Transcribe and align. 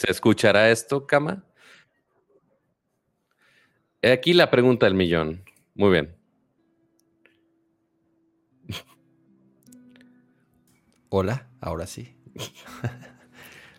¿Se 0.00 0.10
escuchará 0.10 0.70
esto, 0.70 1.06
Cama? 1.06 1.44
Aquí 4.02 4.32
la 4.32 4.50
pregunta 4.50 4.86
del 4.86 4.94
millón. 4.94 5.44
Muy 5.74 5.90
bien. 5.90 6.16
Hola, 11.10 11.50
ahora 11.60 11.86
sí. 11.86 12.16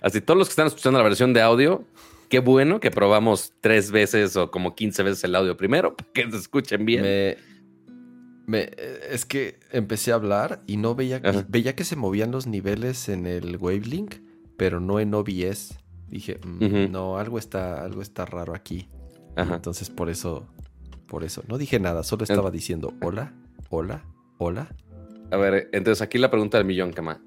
Así, 0.01 0.21
todos 0.21 0.37
los 0.37 0.47
que 0.47 0.51
están 0.51 0.67
escuchando 0.67 0.99
la 0.99 1.05
versión 1.05 1.33
de 1.33 1.41
audio, 1.41 1.87
qué 2.29 2.37
bueno 2.37 2.79
que 2.79 2.91
probamos 2.91 3.53
tres 3.59 3.89
veces 3.89 4.35
o 4.35 4.51
como 4.51 4.75
15 4.75 5.01
veces 5.01 5.23
el 5.23 5.35
audio 5.35 5.57
primero 5.57 5.95
para 5.97 6.11
que 6.13 6.29
se 6.29 6.37
escuchen 6.37 6.85
bien. 6.85 7.35
Me, 8.45 8.69
es 9.09 9.25
que 9.25 9.59
empecé 9.71 10.11
a 10.11 10.15
hablar 10.15 10.61
y 10.67 10.77
no 10.77 10.93
veía, 10.93 11.19
veía 11.47 11.75
que 11.75 11.83
se 11.83 11.95
movían 11.95 12.29
los 12.29 12.45
niveles 12.45 13.09
en 13.09 13.25
el 13.25 13.57
Wavelink, 13.57 14.17
pero 14.55 14.79
no 14.79 14.99
en 14.99 15.15
OBS. 15.15 15.80
Dije, 16.11 16.39
mm, 16.43 16.91
no, 16.91 17.17
algo 17.17 17.39
está, 17.39 17.83
algo 17.83 18.01
está 18.01 18.25
raro 18.25 18.53
aquí. 18.53 18.89
Entonces 19.37 19.89
por 19.89 20.09
eso, 20.09 20.45
por 21.07 21.23
eso. 21.23 21.41
No 21.47 21.57
dije 21.57 21.79
nada, 21.79 22.03
solo 22.03 22.23
estaba 22.23 22.51
diciendo 22.51 22.93
hola, 23.01 23.33
hola, 23.69 24.03
hola. 24.37 24.67
A 25.31 25.37
ver, 25.37 25.69
entonces 25.71 26.01
aquí 26.01 26.17
la 26.17 26.29
pregunta 26.29 26.57
del 26.57 26.67
millón, 26.67 26.91
Cama. 26.91 27.21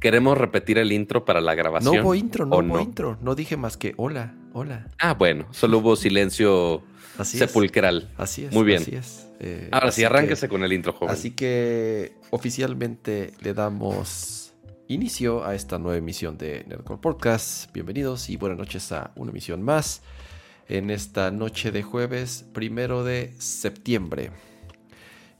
¿Queremos 0.00 0.38
repetir 0.38 0.78
el 0.78 0.92
intro 0.92 1.24
para 1.24 1.40
la 1.40 1.56
grabación? 1.56 1.96
No 1.96 2.02
hubo 2.02 2.14
intro, 2.14 2.46
no 2.46 2.58
hubo 2.58 2.80
intro. 2.80 3.18
No 3.20 3.34
dije 3.34 3.56
más 3.56 3.76
que 3.76 3.94
hola, 3.96 4.36
hola. 4.52 4.86
Ah, 5.00 5.14
bueno, 5.14 5.46
solo 5.50 5.78
hubo 5.78 5.96
silencio 5.96 6.82
sepulcral. 7.24 8.08
Así 8.16 8.44
es. 8.44 8.52
Muy 8.52 8.62
bien. 8.62 8.82
Así 8.82 8.94
es. 8.94 9.28
Eh, 9.40 9.68
Ahora 9.72 9.90
sí, 9.90 10.04
arránquese 10.04 10.48
con 10.48 10.62
el 10.62 10.72
intro, 10.72 10.92
joven. 10.92 11.12
Así 11.12 11.32
que 11.32 12.12
oficialmente 12.30 13.32
le 13.40 13.54
damos 13.54 14.37
inicio 14.88 15.44
a 15.44 15.54
esta 15.54 15.78
nueva 15.78 15.98
emisión 15.98 16.38
de 16.38 16.64
Nerdcore 16.66 17.00
Podcast. 17.00 17.70
Bienvenidos 17.72 18.30
y 18.30 18.36
buenas 18.36 18.58
noches 18.58 18.90
a 18.90 19.12
una 19.16 19.30
emisión 19.30 19.62
más 19.62 20.00
en 20.66 20.90
esta 20.90 21.30
noche 21.30 21.70
de 21.70 21.82
jueves 21.82 22.46
primero 22.54 23.04
de 23.04 23.34
septiembre. 23.38 24.30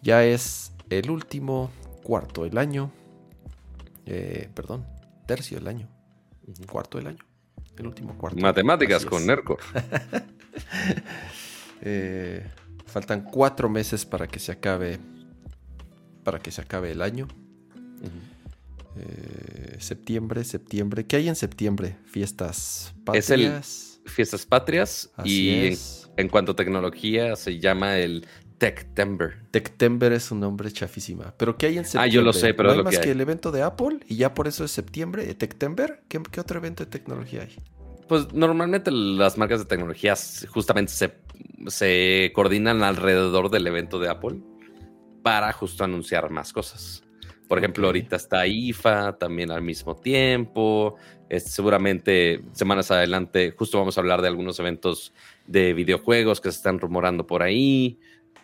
Ya 0.03 0.23
es 0.25 0.73
el 0.91 1.11
último 1.11 1.71
cuarto 2.03 2.45
del 2.45 2.59
año. 2.59 2.93
Eh, 4.05 4.51
perdón, 4.55 4.87
tercio 5.27 5.59
del 5.59 5.69
año. 5.69 5.89
Cuarto 6.71 6.99
del 6.99 7.09
año. 7.09 7.25
El 7.79 7.87
último 7.87 8.19
cuarto. 8.19 8.39
Matemáticas 8.41 9.05
con 9.05 9.27
Nerco. 9.27 9.59
Eh, 11.81 12.45
faltan 12.87 13.23
cuatro 13.23 13.69
meses 13.69 14.05
para 14.05 14.27
que 14.27 14.41
se 14.41 14.51
acabe. 14.51 14.99
Para 16.25 16.41
que 16.41 16.51
se 16.51 16.61
acabe 16.61 16.91
el 16.91 17.03
año. 17.03 17.29
Eh, 19.01 19.77
septiembre, 19.79 20.45
septiembre. 20.45 21.07
¿Qué 21.07 21.17
hay 21.17 21.29
en 21.29 21.37
septiembre? 21.37 21.97
Fiestas 22.07 22.95
patrias 23.05 23.89
fiestas 24.09 24.47
patrias 24.47 25.11
y 25.25 25.77
en, 26.17 26.29
cuanto 26.29 26.53
a 26.53 26.57
tecnología 26.57 27.37
se 27.37 27.59
llama 27.59 27.99
el 27.99 28.27
Techtember. 28.59 29.43
Techtember 29.51 30.13
es 30.13 30.33
un 30.33 30.41
nombre 30.41 30.71
chafísima. 30.73 31.33
¿Pero 31.37 31.57
qué 31.57 31.67
hay 31.67 31.79
en 31.79 31.85
septiembre? 31.85 32.11
Ah, 32.11 32.13
yo 32.13 32.23
lo 32.23 32.33
sé, 32.33 32.55
pero 32.55 32.71
¿No 32.71 32.79
hay 32.79 32.83
más 32.83 32.99
que, 32.99 33.05
que 33.05 33.11
el 33.13 33.21
evento 33.21 33.53
de 33.53 33.63
Apple 33.63 34.01
y 34.07 34.17
ya 34.17 34.35
por 34.35 34.49
eso 34.49 34.65
es 34.65 34.73
septiembre. 34.73 35.33
¿Techtember? 35.35 36.03
¿Qué, 36.09 36.19
otro 36.41 36.59
evento 36.59 36.85
de 36.85 36.91
tecnología 36.91 37.43
hay? 37.43 37.57
Pues 38.09 38.33
normalmente 38.33 38.91
las 38.91 39.39
marcas 39.39 39.61
de 39.61 39.67
tecnología 39.67 40.15
justamente 40.49 40.93
se, 40.93 41.13
se 41.67 42.33
coordinan 42.35 42.83
alrededor 42.83 43.51
del 43.51 43.67
evento 43.67 43.99
de 44.01 44.09
Apple 44.09 44.41
para 45.23 45.53
justo 45.53 45.85
anunciar 45.85 46.31
más 46.31 46.53
cosas. 46.53 47.05
Por 47.49 47.59
ejemplo, 47.59 47.87
ahorita 47.87 48.17
está 48.17 48.47
IFA 48.47 49.19
también 49.19 49.51
al 49.51 49.63
mismo 49.63 49.97
tiempo. 49.97 50.97
seguramente 51.39 52.43
semanas 52.53 52.91
adelante, 52.91 53.55
justo 53.57 53.79
vamos 53.79 53.97
a 53.97 54.01
hablar 54.01 54.21
de 54.23 54.29
algunos 54.29 54.61
eventos 54.61 55.13
de 55.47 55.73
videojuegos 55.73 56.41
que 56.41 56.51
se 56.53 56.59
están 56.59 56.79
rumorando 56.79 57.27
por 57.27 57.43
ahí. 57.43 57.99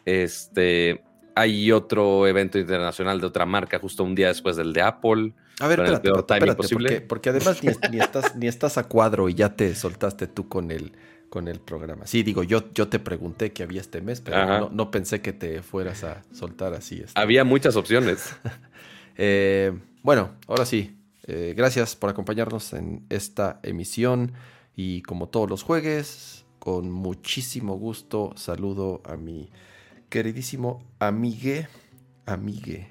Este, 0.07 1.03
hay 1.35 1.73
otro 1.73 2.27
evento 2.27 2.59
internacional 2.59 3.21
de 3.21 3.27
otra 3.27 3.47
marca 3.47 3.79
justo 3.79 4.05
un 4.05 4.15
día 4.15 4.29
después 4.29 4.57
del 4.57 4.73
de 4.73 4.83
Apple. 4.83 5.33
A 5.61 5.69
ver, 5.69 5.81
espérate, 5.81 6.09
espérate 6.09 7.01
porque, 7.03 7.29
además 7.29 7.61
ni, 7.91 8.01
estás, 8.01 8.37
ni 8.37 8.47
estás 8.49 8.79
a 8.79 8.85
cuadro 8.85 9.29
y 9.29 9.35
ya 9.35 9.55
te 9.55 9.75
soltaste 9.75 10.27
tú 10.27 10.49
con 10.49 10.71
el, 10.71 10.93
con 11.29 11.49
el 11.49 11.61
programa. 11.61 12.07
Sí, 12.07 12.23
digo, 12.23 12.43
yo, 12.43 12.73
yo 12.73 12.89
te 12.89 12.99
pregunté 12.99 13.53
qué 13.53 13.63
había 13.63 13.81
este 13.81 14.01
mes, 14.01 14.21
pero 14.21 14.71
no, 14.71 14.91
pensé 14.91 15.21
que 15.21 15.33
te 15.33 15.63
fueras 15.63 16.05
a 16.05 16.23
soltar 16.33 16.75
así. 16.75 17.01
Este. 17.05 17.21
Había 17.21 17.45
muchas 17.45 17.77
opciones. 17.77 18.35
Eh, 19.17 19.73
bueno, 20.03 20.33
ahora 20.47 20.67
sí, 20.67 20.97
eh, 21.27 21.55
gracias 21.57 21.97
por 21.97 22.11
acompañarnos 22.11 22.73
en 22.73 23.07
esta 23.09 23.61
emisión 23.63 24.33
y 24.77 25.03
como 25.03 25.29
todos 25.29 25.49
los 25.49 25.63
jueves, 25.63 26.45
con 26.59 26.91
muchísimo 26.91 27.77
gusto 27.77 28.33
saludo 28.37 29.03
a 29.05 29.17
mi 29.17 29.51
queridísimo 30.09 30.85
amigue, 30.99 31.69
amigue. 32.27 32.89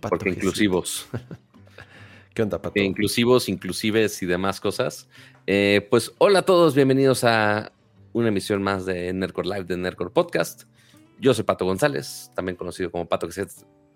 Porque 0.00 0.30
inclusivos. 0.30 1.08
¿Qué 2.34 2.42
onda, 2.42 2.60
Pato? 2.60 2.80
Inclusivos, 2.80 3.48
inclusives 3.48 4.22
y 4.22 4.26
demás 4.26 4.60
cosas. 4.60 5.08
Eh, 5.46 5.86
pues 5.90 6.12
hola 6.18 6.40
a 6.40 6.42
todos, 6.42 6.74
bienvenidos 6.74 7.24
a 7.24 7.72
una 8.12 8.28
emisión 8.28 8.62
más 8.62 8.86
de 8.86 9.12
Nerdcore 9.12 9.48
Live, 9.48 9.64
de 9.64 9.76
Nerdcore 9.76 10.10
Podcast. 10.10 10.64
Yo 11.20 11.34
soy 11.34 11.44
Pato 11.44 11.64
González, 11.64 12.30
también 12.34 12.56
conocido 12.56 12.90
como 12.90 13.08
Pato 13.08 13.26
que 13.26 13.32
se 13.32 13.42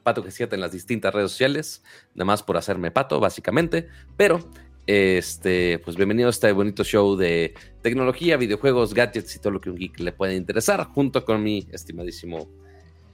Pato 0.05 0.23
que 0.23 0.31
siete 0.31 0.55
en 0.55 0.61
las 0.61 0.71
distintas 0.71 1.15
redes 1.15 1.31
sociales, 1.31 1.83
nada 2.15 2.27
más 2.27 2.43
por 2.43 2.59
hacerme 2.59 2.91
pato, 2.91 3.21
básicamente. 3.21 3.89
Pero, 4.19 4.39
este, 4.87 5.79
pues 5.79 5.97
bienvenido 5.97 6.29
a 6.29 6.31
este 6.31 6.53
bonito 6.53 6.85
show 6.85 7.17
de 7.17 7.55
tecnología, 7.81 8.37
videojuegos, 8.37 8.93
gadgets 8.93 9.35
y 9.35 9.39
todo 9.39 9.55
lo 9.55 9.63
que 9.63 9.71
un 9.71 9.77
geek 9.77 9.99
le 10.01 10.13
puede 10.13 10.37
interesar, 10.37 10.85
junto 10.85 11.25
con 11.25 11.43
mi 11.43 11.67
estimadísimo 11.73 12.51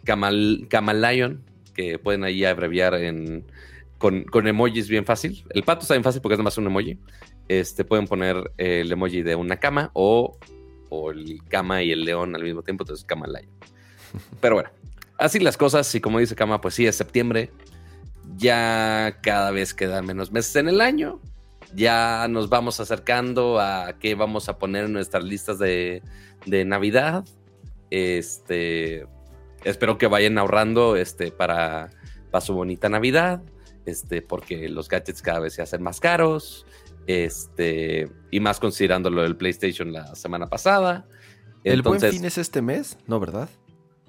Kamal, 0.03 0.67
Kamalayon, 0.69 1.45
que 1.75 2.01
pueden 2.01 2.25
ahí 2.25 2.45
abreviar 2.45 2.95
en, 2.95 3.45
con, 3.99 4.25
con, 4.25 4.49
emojis 4.49 4.89
bien 4.89 5.05
fácil. 5.05 5.45
El 5.51 5.63
pato 5.63 5.83
está 5.83 5.95
bien 5.95 6.03
fácil 6.03 6.21
porque 6.21 6.35
es 6.35 6.41
más 6.41 6.59
un 6.59 6.67
emoji. 6.67 6.99
Este, 7.47 7.85
pueden 7.85 8.09
poner 8.09 8.51
el 8.57 8.91
emoji 8.91 9.23
de 9.23 9.37
una 9.37 9.59
cama 9.59 9.93
o, 9.95 10.37
o 10.89 11.13
el 11.13 11.41
cama 11.49 11.85
y 11.85 11.93
el 11.93 12.05
león 12.05 12.35
al 12.35 12.43
mismo 12.43 12.65
tiempo, 12.65 12.83
entonces 12.83 13.07
Kamalayon. 13.07 13.53
Pero 14.41 14.57
bueno, 14.57 14.71
así 15.21 15.39
las 15.39 15.57
cosas, 15.57 15.95
y 15.95 16.01
como 16.01 16.19
dice 16.19 16.35
Kama, 16.35 16.61
pues 16.61 16.75
sí, 16.75 16.87
es 16.87 16.97
septiembre. 16.97 17.53
Ya 18.37 19.19
cada 19.23 19.51
vez 19.51 19.75
quedan 19.75 20.07
menos 20.07 20.33
meses 20.33 20.57
en 20.57 20.69
el 20.69 20.81
año. 20.81 21.21
Ya 21.75 22.27
nos 22.29 22.49
vamos 22.49 22.81
acercando 22.81 23.61
a 23.61 23.95
qué 24.01 24.15
vamos 24.15 24.49
a 24.49 24.59
poner 24.59 24.87
en 24.87 24.93
nuestras 24.93 25.25
listas 25.25 25.59
de, 25.59 26.03
Navidad. 26.47 27.25
Este. 27.91 29.07
Espero 29.63 29.99
que 29.99 30.07
vayan 30.07 30.39
ahorrando 30.39 30.97
este, 30.97 31.31
para, 31.31 31.91
para 32.31 32.41
su 32.41 32.55
bonita 32.55 32.89
Navidad. 32.89 33.43
Este, 33.85 34.23
porque 34.23 34.69
los 34.69 34.89
gadgets 34.89 35.23
cada 35.23 35.41
vez 35.41 35.55
se 35.55 35.63
hacen 35.63 35.83
más 35.83 36.01
caros. 36.01 36.67
Este, 37.07 38.11
y 38.31 38.41
más 38.41 38.59
considerando 38.59 39.11
lo 39.11 39.23
del 39.23 39.37
PlayStation 39.37 39.93
la 39.93 40.15
semana 40.15 40.47
pasada. 40.47 41.07
¿El 41.63 41.83
buen 41.83 42.01
fin 42.01 42.25
es 42.25 42.39
este 42.39 42.63
mes? 42.63 42.97
No, 43.07 43.21
¿verdad? 43.21 43.49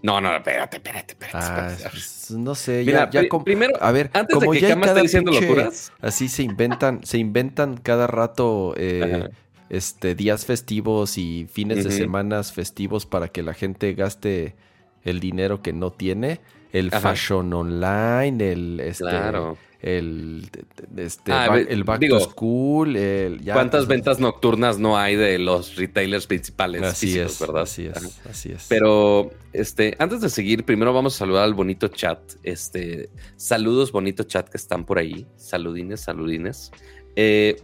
No, 0.04 0.20
no, 0.20 0.36
espérate, 0.36 0.78
espérate, 0.78 1.14
espérate. 1.14 1.38
Ah, 1.40 1.76
pues, 1.92 2.32
no 2.32 2.56
sé, 2.56 2.84
ya, 2.86 3.10
primero, 3.44 3.74
a 3.82 3.92
ver, 3.92 4.10
antes 4.14 4.34
como 4.34 4.54
de 4.54 4.60
que 4.60 4.68
ya 4.68 4.74
esté 4.74 5.02
diciendo 5.02 5.32
locuras. 5.32 5.92
Así 6.02 6.28
se 6.28 6.44
inventan, 6.44 7.04
se 7.04 7.18
inventan 7.18 7.78
cada 7.78 8.08
rato 8.08 8.74
eh, 8.78 9.30
este, 9.70 10.16
días 10.16 10.46
festivos 10.46 11.18
y 11.18 11.48
fines 11.52 11.84
de 11.84 11.92
semanas 11.92 12.52
festivos 12.52 13.06
para 13.06 13.28
que 13.28 13.44
la 13.44 13.54
gente 13.54 13.94
gaste 13.94 14.56
el 15.04 15.20
dinero 15.20 15.62
que 15.62 15.74
no 15.74 15.92
tiene. 15.92 16.42
El 16.72 16.90
fashion 16.90 17.54
online, 17.54 18.52
el 18.52 18.80
este, 18.80 19.04
claro 19.04 19.58
el, 19.82 20.48
este, 20.96 21.32
ah, 21.32 21.58
el 21.58 21.84
back 21.84 22.08
to 22.08 22.20
school. 22.20 22.96
El, 22.96 23.42
¿Cuántas 23.44 23.88
ventas 23.88 24.20
nocturnas 24.20 24.78
no 24.78 24.98
hay 24.98 25.16
de 25.16 25.40
los 25.40 25.76
retailers 25.76 26.28
principales? 26.28 26.84
Así 26.84 27.18
es, 27.18 27.40
¿verdad? 27.40 27.64
Así 27.64 27.88
es, 27.88 28.20
así 28.30 28.52
es. 28.52 28.68
Pero 28.70 29.32
este, 29.54 29.96
antes 29.98 30.22
de 30.22 30.30
seguir, 30.30 30.66
primero 30.66 30.94
vamos 30.94 31.16
a 31.16 31.18
saludar 31.20 31.44
al 31.44 31.56
bonito 31.56 31.88
chat. 31.88 32.20
Este, 32.44 33.10
saludos, 33.36 33.92
bonito 33.92 34.24
chat 34.24 34.48
que 34.50 34.58
están 34.58 34.86
por 34.86 35.00
ahí. 35.00 35.26
Saludines, 35.36 36.02
saludines. 36.02 36.72
Eh, 37.16 37.60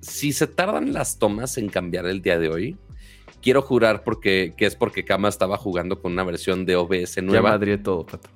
si 0.00 0.32
se 0.32 0.46
tardan 0.46 0.92
las 0.92 1.18
tomas 1.18 1.56
en 1.56 1.68
cambiar 1.68 2.06
el 2.06 2.20
día 2.20 2.38
de 2.38 2.50
hoy, 2.50 2.76
quiero 3.40 3.62
jurar 3.62 4.04
porque, 4.04 4.52
que 4.56 4.66
es 4.66 4.76
porque 4.76 5.04
Kama 5.04 5.28
estaba 5.28 5.56
jugando 5.56 6.00
con 6.02 6.12
una 6.12 6.22
versión 6.24 6.66
de 6.66 6.76
OBS 6.76 7.22
nueva. 7.22 7.34
Ya 7.34 7.42
madre 7.42 7.78
todo, 7.78 8.04
Pato. 8.04 8.35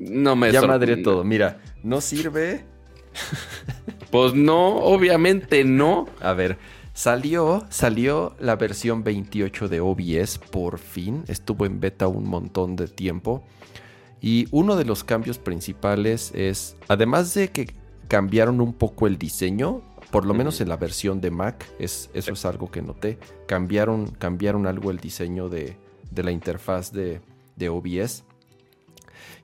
No 0.00 0.34
me 0.34 0.50
Ya 0.50 0.62
madre 0.62 0.96
todo. 0.96 1.24
Mira, 1.24 1.60
no 1.82 2.00
sirve. 2.00 2.64
pues 4.10 4.34
no, 4.34 4.78
obviamente 4.78 5.62
no. 5.62 6.06
A 6.20 6.32
ver, 6.32 6.58
salió, 6.94 7.66
salió 7.68 8.34
la 8.40 8.56
versión 8.56 9.04
28 9.04 9.68
de 9.68 9.80
OBS 9.80 10.38
por 10.38 10.78
fin. 10.78 11.24
Estuvo 11.28 11.66
en 11.66 11.80
beta 11.80 12.08
un 12.08 12.26
montón 12.28 12.76
de 12.76 12.88
tiempo. 12.88 13.44
Y 14.22 14.48
uno 14.50 14.76
de 14.76 14.84
los 14.84 15.04
cambios 15.04 15.38
principales 15.38 16.32
es, 16.34 16.76
además 16.88 17.34
de 17.34 17.48
que 17.48 17.74
cambiaron 18.08 18.60
un 18.60 18.72
poco 18.72 19.06
el 19.06 19.18
diseño, 19.18 19.82
por 20.10 20.26
lo 20.26 20.34
menos 20.34 20.60
en 20.60 20.68
la 20.68 20.76
versión 20.76 21.20
de 21.20 21.30
Mac, 21.30 21.66
es, 21.78 22.10
eso 22.14 22.32
es 22.32 22.44
algo 22.44 22.70
que 22.70 22.82
noté. 22.82 23.18
Cambiaron, 23.46 24.06
cambiaron 24.06 24.66
algo 24.66 24.90
el 24.90 24.98
diseño 24.98 25.48
de, 25.48 25.76
la 26.14 26.32
interfaz 26.32 26.90
de, 26.92 27.20
OBS. 27.68 28.24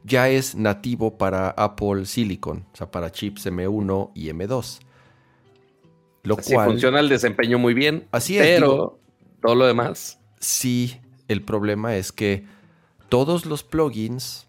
Ya 0.04 0.28
es 0.28 0.54
nativo 0.54 1.18
para 1.18 1.50
Apple 1.50 2.06
Silicon, 2.06 2.66
o 2.72 2.76
sea, 2.76 2.90
para 2.90 3.10
chips 3.10 3.46
M1 3.46 4.12
y 4.14 4.28
M2. 4.28 4.80
Lo 6.22 6.36
cual. 6.36 6.70
funciona 6.70 7.00
el 7.00 7.08
desempeño 7.08 7.58
muy 7.58 7.74
bien. 7.74 8.06
Así 8.10 8.36
es. 8.36 8.42
Pero 8.42 8.98
todo 9.40 9.54
lo 9.54 9.66
demás. 9.66 10.18
Sí, 10.40 10.96
el 11.28 11.42
problema 11.42 11.96
es 11.96 12.12
que 12.12 12.44
todos 13.08 13.46
los 13.46 13.62
plugins 13.62 14.46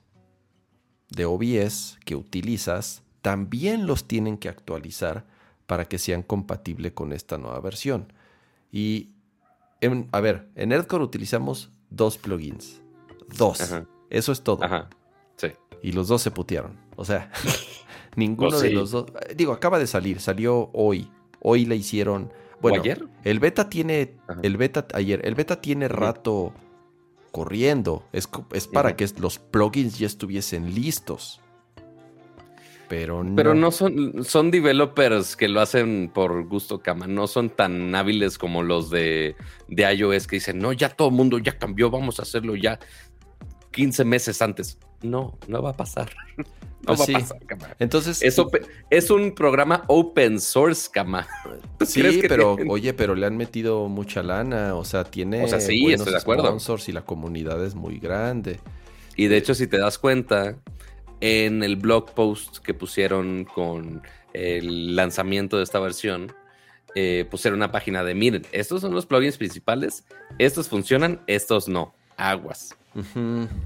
de 1.09 1.25
OBS 1.25 1.97
que 2.03 2.15
utilizas 2.15 3.03
también 3.21 3.88
los 3.88 4.07
tienen 4.07 4.38
que 4.38 4.50
actualizar 4.50 5.25
para 5.65 5.85
que 5.85 5.97
sean 5.97 6.24
compatibles 6.24 6.94
con 6.94 7.13
esta 7.13 7.38
nueva 7.38 7.59
versión. 7.59 8.12
Y, 8.71 9.12
a 10.12 10.19
ver, 10.19 10.47
en 10.56 10.69
Nerdcore 10.69 11.03
utilizamos 11.03 11.69
dos 11.89 12.18
plugins. 12.18 12.81
Dos. 13.38 13.59
Eso 14.09 14.31
es 14.31 14.41
todo. 14.41 14.63
Ajá. 14.63 14.89
Sí. 15.38 15.48
Y 15.81 15.92
los 15.92 16.07
dos 16.07 16.22
se 16.22 16.31
putearon. 16.31 16.78
O 16.95 17.06
sea, 17.06 17.31
ninguno 18.16 18.60
de 18.60 18.72
los 18.72 18.92
dos. 18.92 19.06
Digo, 19.36 19.54
acaba 19.54 19.80
de 19.80 19.88
salir, 19.88 20.19
salió 20.19 20.69
hoy. 20.74 21.10
Hoy 21.39 21.66
le 21.66 21.75
hicieron. 21.75 22.31
Bueno, 22.62 22.81
ayer? 22.81 23.07
El 23.24 23.39
beta 23.39 23.69
tiene. 23.69 24.16
El 24.42 24.57
beta 24.57 24.88
ayer. 24.94 25.22
El 25.24 25.36
beta 25.36 25.62
tiene 25.62 25.88
rato 25.88 26.54
corriendo. 27.31 28.04
Es, 28.12 28.28
es 28.51 28.68
para 28.68 28.95
que 28.95 29.07
los 29.19 29.38
plugins 29.38 30.00
ya 30.00 30.07
estuviesen 30.07 30.74
listos. 30.74 31.39
Pero 32.89 33.24
no. 33.24 33.36
Pero 33.36 33.54
no 33.54 33.72
son, 33.72 34.24
son 34.24 34.50
developers 34.50 35.36
que 35.36 35.48
lo 35.48 35.62
hacen 35.62 36.10
por 36.13 36.48
gusto, 36.48 36.80
cama. 36.80 37.06
No 37.06 37.28
son 37.28 37.50
tan 37.50 37.94
hábiles 37.94 38.38
como 38.38 38.63
los 38.63 38.89
de, 38.89 39.36
de 39.68 39.94
iOS 39.94 40.25
que 40.25 40.38
dicen, 40.38 40.60
no, 40.60 40.72
ya 40.74 40.89
todo 40.89 41.10
el 41.10 41.13
mundo 41.13 41.38
ya 41.38 41.57
cambió, 41.57 41.92
vamos 41.92 42.19
a 42.19 42.24
hacerlo 42.24 42.56
ya 42.56 42.80
15 43.72 44.06
meses 44.06 44.42
antes. 44.42 44.80
No, 45.02 45.38
no 45.48 45.62
va 45.62 45.72
a 45.72 45.78
pasar. 45.78 46.10
No 46.80 46.96
pues 46.96 47.10
va 47.10 47.18
a 47.18 47.22
pasar, 47.22 47.46
cama. 47.46 47.76
Entonces. 47.80 48.22
Es, 48.22 49.10
un 49.10 49.34
programa 49.34 49.84
open 49.88 50.40
source, 50.40 50.88
cama. 50.90 51.28
Sí, 51.86 52.22
pero, 52.30 52.56
oye, 52.70 52.94
pero 52.94 53.16
le 53.16 53.26
han 53.26 53.36
metido 53.36 53.90
mucha 53.90 54.22
lana. 54.22 54.76
O 54.76 54.86
sea, 54.86 55.04
tiene. 55.04 55.44
O 55.44 55.48
sea, 55.48 55.60
sí, 55.60 55.92
estoy 55.92 56.14
de 56.14 56.20
acuerdo. 56.20 56.56
y 56.88 56.92
la 56.92 57.02
comunidad 57.02 57.66
es 57.66 57.74
muy 57.74 57.98
grande. 57.98 58.60
Y 59.18 59.26
de 59.26 59.38
hecho, 59.38 59.56
si 59.56 59.66
te 59.66 59.80
das 59.80 59.98
cuenta, 59.98 60.56
en 61.20 61.64
el 61.64 61.76
blog 61.76 62.14
post 62.14 62.58
que 62.60 62.74
pusieron 62.74 63.46
con 63.46 64.04
el 64.34 64.96
lanzamiento 64.96 65.58
de 65.58 65.64
esta 65.64 65.80
versión, 65.80 66.32
eh, 66.96 67.26
pusieron 67.30 67.60
una 67.60 67.72
página 67.72 68.04
de, 68.04 68.16
miren, 68.16 68.46
estos 68.52 68.82
son 68.82 68.94
los 68.94 69.06
plugins 69.06 69.38
principales, 69.38 70.06
estos 70.38 70.70
funcionan, 70.70 71.22
estos 71.28 71.68
no, 71.68 71.94
aguas. 72.18 72.76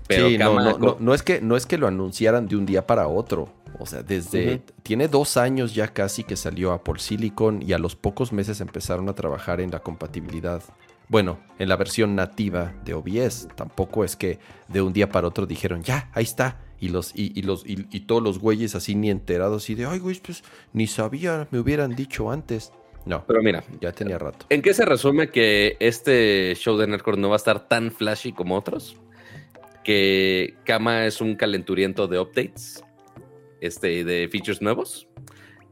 Pero 0.08 0.98
no, 1.00 1.14
es 1.14 1.24
que, 1.24 1.42
no 1.42 1.56
es 1.56 1.66
que 1.66 1.78
lo 1.78 1.88
anunciaran 1.88 2.48
de 2.48 2.56
un 2.56 2.66
día 2.66 2.86
para 2.86 3.08
otro. 3.08 3.50
O 3.80 3.86
sea, 3.86 4.04
desde... 4.04 4.62
Tiene 4.84 5.08
dos 5.08 5.38
años 5.38 5.74
ya 5.74 5.88
casi 5.88 6.24
que 6.24 6.36
salió 6.36 6.72
Apple 6.72 7.00
Silicon 7.00 7.62
y 7.62 7.74
a 7.74 7.78
los 7.78 7.96
pocos 7.96 8.34
meses 8.34 8.62
empezaron 8.62 9.10
a 9.10 9.14
trabajar 9.14 9.62
en 9.62 9.72
la 9.72 9.80
compatibilidad. 9.80 10.62
Bueno, 11.08 11.40
en 11.60 11.70
la 11.70 11.76
versión 11.76 12.16
nativa 12.16 12.74
de 12.86 12.94
OBS. 12.94 13.48
Tampoco 13.56 14.04
es 14.04 14.16
que 14.16 14.40
de 14.68 14.82
un 14.82 14.94
día 14.94 15.10
para 15.10 15.28
otro 15.28 15.46
dijeron, 15.46 15.84
ya, 15.84 16.10
ahí 16.14 16.24
está 16.24 16.58
y 16.82 16.90
los, 16.90 17.12
y, 17.16 17.42
los, 17.44 17.64
y, 17.66 18.00
todos 18.02 18.24
los 18.24 18.40
güeyes 18.40 18.74
así 18.74 18.96
ni 18.96 19.12
enterados 19.12 19.70
y 19.70 19.76
de, 19.76 19.86
ay, 19.86 20.00
güey, 20.00 20.20
pues 20.20 20.44
ni 20.74 20.88
sabía, 20.88 21.48
me 21.52 21.60
hubieran 21.60 21.96
dicho 21.96 22.32
antes. 22.32 22.74
No, 23.06 23.24
pero 23.26 23.42
mira, 23.44 23.64
ya 23.80 23.92
tenía 23.92 24.18
rato. 24.18 24.48
¿En 24.50 24.64
qué 24.64 24.74
se 24.74 24.84
resume 24.84 25.30
que 25.30 25.78
este 25.80 26.54
show 26.56 26.78
de 26.78 26.88
Nerdcore 26.88 27.18
no 27.18 27.30
va 27.30 27.36
a 27.36 27.38
estar 27.38 27.68
tan 27.68 27.92
flashy 27.92 28.32
como 28.32 28.58
otros? 28.58 28.98
Que 29.84 30.56
Kama 30.64 31.06
es 31.06 31.22
un 31.22 31.36
calenturiento 31.36 32.08
de 32.08 32.20
updates, 32.20 32.84
este, 33.60 34.04
de 34.04 34.28
features 34.30 34.62
nuevos. 34.62 35.08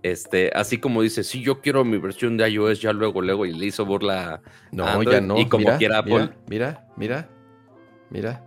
Este, 0.01 0.49
así 0.55 0.77
como 0.77 1.01
dice, 1.01 1.23
sí, 1.23 1.41
yo 1.41 1.59
quiero 1.59 1.83
mi 1.83 1.97
versión 1.97 2.37
de 2.37 2.49
iOS 2.49 2.79
ya 2.81 2.93
luego, 2.93 3.21
luego, 3.21 3.45
y 3.45 3.53
le 3.53 3.65
hizo 3.65 3.85
burla. 3.85 4.41
No, 4.71 5.03
ya 5.03 5.19
no. 5.19 5.37
Y 5.37 5.47
como 5.47 5.77
quiera 5.77 5.99
Apple. 5.99 6.29
Mira, 6.49 6.87
mira, 6.95 7.29
mira. 8.09 8.45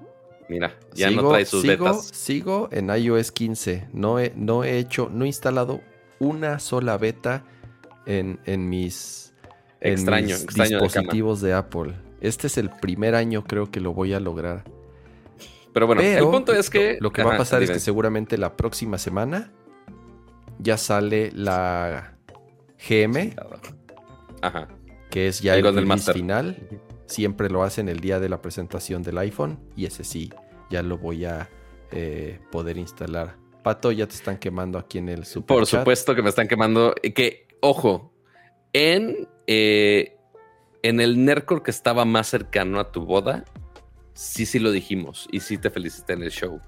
Mira, 0.48 0.74
ya 0.94 1.10
no 1.10 1.30
trae 1.30 1.46
sus 1.46 1.64
betas. 1.64 2.08
Sigo 2.12 2.68
en 2.72 2.90
iOS 2.90 3.32
15. 3.32 3.88
No 3.92 4.18
he, 4.18 4.32
no 4.36 4.64
he 4.64 4.78
hecho, 4.78 5.08
no 5.10 5.24
he 5.24 5.28
instalado 5.28 5.80
una 6.18 6.58
sola 6.58 6.98
beta 6.98 7.44
en, 8.06 8.68
mis, 8.68 9.32
extraño, 9.80 10.36
dispositivos 10.38 11.40
de, 11.40 11.54
Apple. 11.54 11.94
Este 12.20 12.46
es 12.46 12.58
el 12.58 12.70
primer 12.70 13.14
año, 13.14 13.44
creo 13.44 13.70
que 13.70 13.80
lo 13.80 13.92
voy 13.92 14.12
a 14.12 14.20
lograr. 14.20 14.64
Pero 15.72 15.86
bueno, 15.86 16.02
el 16.02 16.24
punto 16.24 16.52
es 16.52 16.70
que. 16.70 16.98
Lo, 17.00 17.12
que 17.12 17.22
va 17.22 17.34
a 17.34 17.38
pasar 17.38 17.62
es 17.62 17.70
que 17.70 17.80
seguramente 17.80 18.36
la 18.38 18.56
próxima 18.56 18.98
semana 18.98 19.52
ya 20.58 20.76
sale 20.76 21.30
la 21.32 22.16
GM. 22.88 23.34
Ajá. 24.42 24.68
Que 25.10 25.28
es 25.28 25.40
ya 25.40 25.56
el, 25.56 25.66
el 25.66 26.00
final. 26.00 26.68
Siempre 27.06 27.50
lo 27.50 27.62
hacen 27.62 27.88
el 27.88 28.00
día 28.00 28.20
de 28.20 28.28
la 28.28 28.40
presentación 28.40 29.02
del 29.02 29.18
iPhone. 29.18 29.58
Y 29.76 29.86
ese 29.86 30.04
sí, 30.04 30.32
ya 30.70 30.82
lo 30.82 30.98
voy 30.98 31.24
a 31.24 31.48
eh, 31.90 32.40
poder 32.50 32.78
instalar. 32.78 33.36
Pato, 33.62 33.92
ya 33.92 34.06
te 34.06 34.14
están 34.14 34.38
quemando 34.38 34.78
aquí 34.78 34.98
en 34.98 35.08
el 35.08 35.24
super 35.24 35.56
Por 35.56 35.66
supuesto 35.66 36.14
que 36.14 36.22
me 36.22 36.30
están 36.30 36.48
quemando. 36.48 36.94
Que, 37.14 37.46
ojo, 37.60 38.12
en, 38.72 39.28
eh, 39.46 40.16
en 40.82 41.00
el 41.00 41.24
Nercor 41.24 41.62
que 41.62 41.70
estaba 41.70 42.04
más 42.04 42.28
cercano 42.28 42.80
a 42.80 42.90
tu 42.90 43.04
boda, 43.04 43.44
sí, 44.14 44.46
sí 44.46 44.58
lo 44.58 44.70
dijimos. 44.70 45.28
Y 45.30 45.40
sí 45.40 45.58
te 45.58 45.70
felicité 45.70 46.14
en 46.14 46.22
el 46.22 46.30
show. 46.30 46.60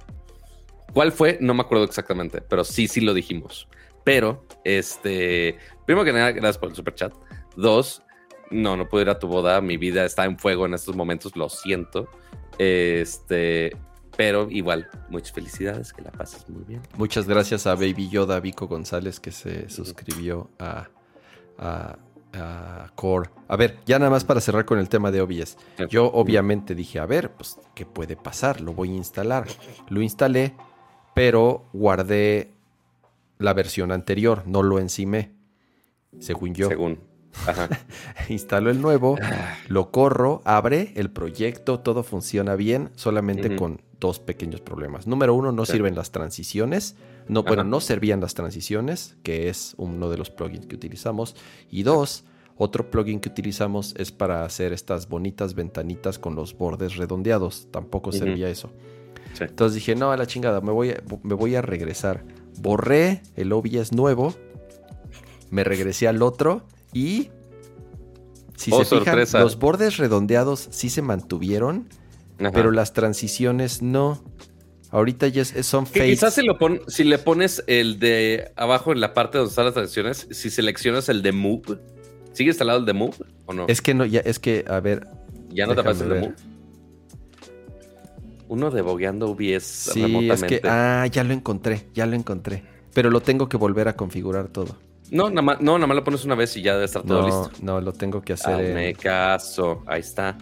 ¿Cuál 0.92 1.12
fue? 1.12 1.38
No 1.40 1.54
me 1.54 1.62
acuerdo 1.62 1.84
exactamente, 1.84 2.40
pero 2.40 2.64
sí, 2.64 2.88
sí 2.88 3.00
lo 3.00 3.14
dijimos. 3.14 3.68
Pero, 4.04 4.44
este, 4.64 5.58
primero 5.86 6.04
que 6.04 6.12
nada, 6.12 6.30
gracias 6.32 6.58
por 6.58 6.68
el 6.68 6.76
super 6.76 6.94
chat. 6.94 7.12
Dos, 7.56 8.02
no, 8.50 8.76
no 8.76 8.88
puedo 8.88 9.02
ir 9.02 9.10
a 9.10 9.18
tu 9.18 9.26
boda. 9.26 9.60
Mi 9.60 9.76
vida 9.76 10.04
está 10.04 10.24
en 10.24 10.38
fuego 10.38 10.66
en 10.66 10.74
estos 10.74 10.94
momentos, 10.94 11.34
lo 11.36 11.48
siento. 11.48 12.08
Este, 12.58 13.76
pero 14.16 14.48
igual, 14.50 14.88
muchas 15.08 15.32
felicidades, 15.32 15.92
que 15.92 16.02
la 16.02 16.12
pases 16.12 16.48
muy 16.48 16.64
bien. 16.64 16.82
Muchas 16.96 17.26
gracias 17.26 17.66
a 17.66 17.74
Baby 17.74 18.08
Yoda 18.08 18.38
Vico 18.40 18.68
González 18.68 19.18
que 19.18 19.32
se 19.32 19.68
suscribió 19.68 20.50
a, 20.58 20.88
a, 21.58 21.98
Core. 22.94 23.30
A 23.48 23.56
ver, 23.56 23.78
ya 23.86 23.98
nada 23.98 24.10
más 24.10 24.24
para 24.24 24.40
cerrar 24.40 24.64
con 24.64 24.78
el 24.78 24.88
tema 24.88 25.10
de 25.10 25.20
OBS. 25.20 25.56
Yo 25.88 26.10
obviamente 26.12 26.74
dije, 26.74 26.98
a 26.98 27.06
ver, 27.06 27.30
pues, 27.32 27.58
¿qué 27.74 27.86
puede 27.86 28.16
pasar? 28.16 28.60
Lo 28.60 28.72
voy 28.72 28.90
a 28.92 28.94
instalar. 28.94 29.46
Lo 29.88 30.02
instalé, 30.02 30.54
pero 31.14 31.64
guardé 31.72 32.52
la 33.38 33.52
versión 33.52 33.92
anterior, 33.92 34.42
no 34.46 34.62
lo 34.62 34.78
encimé, 34.78 35.32
según 36.18 36.54
yo. 36.54 36.68
Según. 36.68 37.00
Instalo 38.28 38.70
el 38.70 38.80
nuevo, 38.80 39.18
lo 39.68 39.90
corro, 39.90 40.40
abre 40.44 40.92
el 40.94 41.10
proyecto, 41.10 41.80
todo 41.80 42.04
funciona 42.04 42.54
bien, 42.54 42.90
solamente 42.94 43.56
con 43.56 43.80
dos 43.98 44.20
pequeños 44.20 44.60
problemas. 44.60 45.06
Número 45.06 45.34
uno, 45.34 45.50
no 45.50 45.66
sirven 45.66 45.94
las 45.94 46.12
transiciones. 46.12 46.96
No, 47.28 47.42
bueno, 47.42 47.64
no 47.64 47.80
servían 47.80 48.20
las 48.20 48.34
transiciones, 48.34 49.16
que 49.22 49.48
es 49.48 49.74
uno 49.78 50.10
de 50.10 50.18
los 50.18 50.30
plugins 50.30 50.66
que 50.66 50.76
utilizamos. 50.76 51.36
Y 51.70 51.82
dos, 51.82 52.24
otro 52.56 52.90
plugin 52.90 53.20
que 53.20 53.28
utilizamos 53.28 53.94
es 53.96 54.12
para 54.12 54.44
hacer 54.44 54.72
estas 54.72 55.08
bonitas 55.08 55.54
ventanitas 55.54 56.18
con 56.18 56.34
los 56.34 56.56
bordes 56.56 56.96
redondeados. 56.96 57.68
Tampoco 57.70 58.12
servía 58.12 58.48
eso. 58.48 58.70
Entonces 59.40 59.74
dije, 59.74 59.94
no, 59.94 60.12
a 60.12 60.16
la 60.16 60.26
chingada, 60.26 60.60
me 60.60 60.70
voy 60.70 60.94
me 61.22 61.34
voy 61.34 61.54
a 61.54 61.62
regresar. 61.62 62.24
Borré 62.60 63.22
el 63.36 63.52
OBS 63.52 63.92
nuevo, 63.92 64.34
me 65.50 65.64
regresé 65.64 66.06
al 66.06 66.22
otro 66.22 66.62
y 66.92 67.30
si 68.56 68.70
oh, 68.72 68.84
se 68.84 68.98
fijan, 68.98 69.18
los 69.18 69.58
bordes 69.58 69.96
redondeados 69.96 70.68
sí 70.70 70.88
se 70.88 71.02
mantuvieron, 71.02 71.88
pero 72.52 72.70
las 72.70 72.92
transiciones 72.92 73.82
no. 73.82 74.22
Ahorita 74.94 75.26
ya 75.26 75.44
son 75.44 75.88
fake. 75.88 76.04
Quizás 76.04 76.34
si, 76.34 76.46
lo 76.46 76.56
si 76.86 77.02
le 77.02 77.18
pones 77.18 77.64
el 77.66 77.98
de 77.98 78.52
abajo 78.54 78.92
en 78.92 79.00
la 79.00 79.12
parte 79.12 79.38
donde 79.38 79.48
están 79.50 79.64
las 79.64 79.74
transiciones, 79.74 80.28
si 80.30 80.50
seleccionas 80.50 81.08
el 81.08 81.20
de 81.20 81.32
Move, 81.32 81.80
¿sigue 82.32 82.50
instalado 82.50 82.78
el 82.78 82.84
de 82.84 82.92
Move 82.92 83.16
o 83.46 83.52
no? 83.52 83.64
Es 83.66 83.82
que 83.82 83.92
no, 83.92 84.04
ya, 84.04 84.20
es 84.20 84.38
que, 84.38 84.64
a 84.68 84.78
ver. 84.78 85.08
¿Ya 85.48 85.66
no 85.66 85.74
te 85.74 85.80
aparece 85.80 86.04
el 86.04 86.10
de 86.10 86.20
Move? 86.20 86.34
Uno 88.46 88.70
de 88.70 88.82
bogueando 88.82 89.30
OBS 89.30 89.64
sí, 89.64 90.30
Es 90.30 90.44
que, 90.44 90.60
ah, 90.62 91.08
ya 91.10 91.24
lo 91.24 91.32
encontré, 91.32 91.88
ya 91.92 92.06
lo 92.06 92.14
encontré. 92.14 92.62
Pero 92.92 93.10
lo 93.10 93.20
tengo 93.20 93.48
que 93.48 93.56
volver 93.56 93.88
a 93.88 93.96
configurar 93.96 94.46
todo. 94.46 94.76
No, 95.10 95.28
nada 95.28 95.42
más, 95.42 95.60
no, 95.60 95.76
nada 95.76 95.88
más 95.88 95.96
lo 95.96 96.04
pones 96.04 96.24
una 96.24 96.36
vez 96.36 96.56
y 96.56 96.62
ya 96.62 96.74
debe 96.74 96.84
estar 96.84 97.02
todo 97.02 97.26
listo. 97.26 97.50
No, 97.62 97.80
lo 97.80 97.92
tengo 97.92 98.22
que 98.22 98.34
hacer. 98.34 98.54
Hazme 98.54 98.94
caso. 98.94 99.82
Ahí 99.86 100.02
está. 100.02 100.38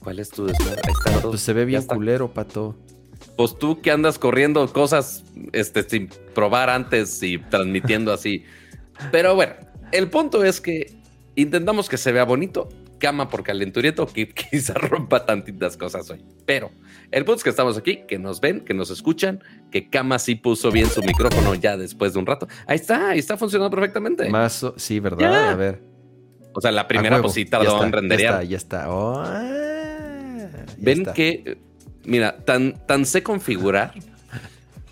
¿Cuál 0.00 0.18
es 0.18 0.28
tu 0.28 0.46
deseo? 0.46 0.72
Ahí 0.72 0.92
está 0.92 1.20
Pues 1.20 1.40
se 1.40 1.52
ve 1.52 1.64
bien 1.64 1.84
culero, 1.84 2.32
pato. 2.32 2.74
Pues 3.38 3.56
tú 3.56 3.80
que 3.80 3.92
andas 3.92 4.18
corriendo 4.18 4.66
cosas 4.72 5.22
este, 5.52 5.88
sin 5.88 6.08
probar 6.34 6.70
antes 6.70 7.22
y 7.22 7.38
transmitiendo 7.38 8.12
así. 8.12 8.42
Pero 9.12 9.36
bueno, 9.36 9.54
El 9.92 10.10
punto 10.10 10.42
es 10.42 10.60
que 10.60 10.92
intentamos 11.36 11.88
que 11.88 11.98
se 11.98 12.10
vea 12.10 12.24
bonito, 12.24 12.68
cama 12.98 13.28
por 13.28 13.44
calenturiento, 13.44 14.08
que 14.08 14.28
quizá 14.50 14.74
rompa 14.74 15.24
tantitas 15.24 15.76
cosas 15.76 16.10
hoy. 16.10 16.24
Pero 16.46 16.72
el 17.12 17.24
punto 17.24 17.36
es 17.36 17.44
que 17.44 17.50
estamos 17.50 17.78
aquí, 17.78 18.00
que 18.08 18.18
nos 18.18 18.40
ven, 18.40 18.64
que 18.64 18.74
nos 18.74 18.90
escuchan, 18.90 19.40
que 19.70 19.88
Cama 19.88 20.18
sí 20.18 20.34
puso 20.34 20.72
bien 20.72 20.88
su 20.88 21.00
micrófono 21.02 21.54
ya 21.54 21.76
después 21.76 22.14
de 22.14 22.18
un 22.18 22.26
rato. 22.26 22.48
Ahí 22.66 22.74
está, 22.74 23.10
ahí 23.10 23.20
está 23.20 23.36
funcionando 23.36 23.70
perfectamente. 23.70 24.28
Más, 24.30 24.66
sí, 24.76 24.98
¿verdad? 24.98 25.50
A 25.50 25.54
ver. 25.54 25.80
O 26.54 26.60
sea, 26.60 26.72
la 26.72 26.88
primera 26.88 27.22
sí 27.28 27.44
tardó 27.44 27.84
en 27.84 27.92
renderear. 27.92 28.44
Ya 28.44 28.56
está, 28.56 28.82
ya 28.82 28.86
está. 28.88 28.90
Oh, 28.90 29.24
ven 30.78 31.06
que, 31.14 31.67
mira, 32.08 32.38
tan, 32.44 32.74
tan 32.86 33.04
sé 33.06 33.22
configurar 33.22 33.92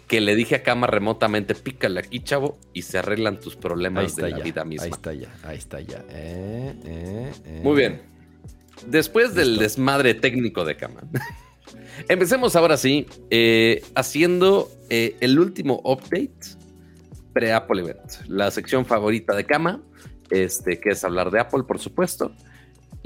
que 0.07 0.21
le 0.21 0.37
dije 0.37 0.57
a 0.57 0.63
Cama 0.63 0.87
remotamente, 0.87 1.55
pícale 1.55 1.99
aquí, 1.99 2.21
chavo, 2.21 2.59
y 2.73 2.83
se 2.83 2.99
arreglan 2.99 3.41
tus 3.41 3.57
problemas 3.57 4.15
de 4.15 4.31
la 4.31 4.39
vida 4.39 4.65
misma. 4.65 4.85
Ahí 4.85 4.91
está 4.93 5.13
ya, 5.15 5.35
ahí 5.43 5.59
está 5.59 5.81
ya. 5.81 6.05
Eh, 6.11 6.75
eh, 6.85 7.33
eh. 7.45 7.61
Muy 7.63 7.77
bien. 7.77 8.03
Después 8.87 9.35
del 9.35 9.59
desmadre 9.59 10.15
técnico 10.15 10.65
de 10.65 10.77
Cama, 10.77 11.01
empecemos 12.09 12.55
ahora 12.55 12.77
sí 12.77 13.07
haciendo 13.95 14.71
el 14.91 15.39
último 15.39 15.81
update 15.83 16.57
pre-Apple 17.33 17.81
Event, 17.81 18.29
la 18.29 18.51
sección 18.51 18.85
favorita 18.87 19.35
de 19.35 19.45
Cama, 19.45 19.83
este, 20.31 20.79
que 20.79 20.91
es 20.91 21.03
hablar 21.05 21.31
de 21.31 21.41
Apple, 21.41 21.65
por 21.65 21.79
supuesto. 21.79 22.33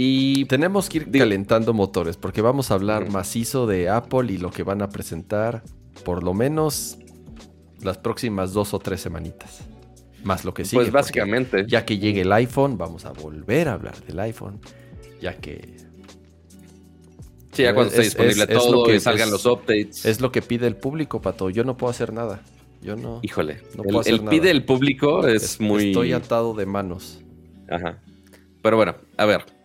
Y 0.02 0.46
tenemos 0.46 0.88
que 0.88 0.96
ir 0.96 1.10
calentando 1.10 1.74
motores 1.74 2.16
porque 2.16 2.40
vamos 2.40 2.70
a 2.70 2.74
hablar 2.74 3.10
macizo 3.10 3.66
de 3.66 3.90
Apple 3.90 4.32
y 4.32 4.38
lo 4.38 4.50
que 4.50 4.62
van 4.62 4.80
a 4.80 4.88
presentar 4.88 5.62
por 6.06 6.22
lo 6.22 6.32
menos 6.32 6.96
las 7.82 7.98
próximas 7.98 8.54
dos 8.54 8.72
o 8.72 8.78
tres 8.78 9.02
semanitas. 9.02 9.60
Más 10.24 10.46
lo 10.46 10.54
que 10.54 10.64
sigue. 10.64 10.80
Pues 10.80 10.90
básicamente. 10.90 11.66
Ya 11.68 11.84
que 11.84 11.98
llegue 11.98 12.22
el 12.22 12.32
iPhone, 12.32 12.78
vamos 12.78 13.04
a 13.04 13.12
volver 13.12 13.68
a 13.68 13.74
hablar 13.74 13.94
del 14.06 14.18
iPhone. 14.20 14.58
Ya 15.20 15.36
que. 15.36 15.76
Sí, 17.52 17.64
ya 17.64 17.74
cuando 17.74 17.90
esté 17.90 18.04
disponible 18.04 18.46
todo 18.46 18.86
que, 18.86 18.96
y 18.96 19.00
salgan 19.00 19.30
los 19.30 19.44
updates. 19.44 20.06
Es 20.06 20.22
lo 20.22 20.32
que 20.32 20.40
pide 20.40 20.66
el 20.66 20.76
público, 20.76 21.20
Pato. 21.20 21.50
Yo 21.50 21.62
no 21.62 21.76
puedo 21.76 21.90
hacer 21.90 22.14
nada. 22.14 22.40
Yo 22.80 22.96
no. 22.96 23.20
Híjole. 23.20 23.60
No 23.76 23.82
puedo 23.82 24.00
el, 24.04 24.24
pide 24.24 24.50
el 24.50 24.64
público 24.64 25.26
es, 25.26 25.60
muy. 25.60 25.88
Estoy 25.88 26.14
atado 26.14 26.54
de 26.54 26.64
manos. 26.64 27.20
Ajá. 27.68 27.98
Pero 28.62 28.78
bueno, 28.78 28.94
a 29.18 29.26
ver. 29.26 29.59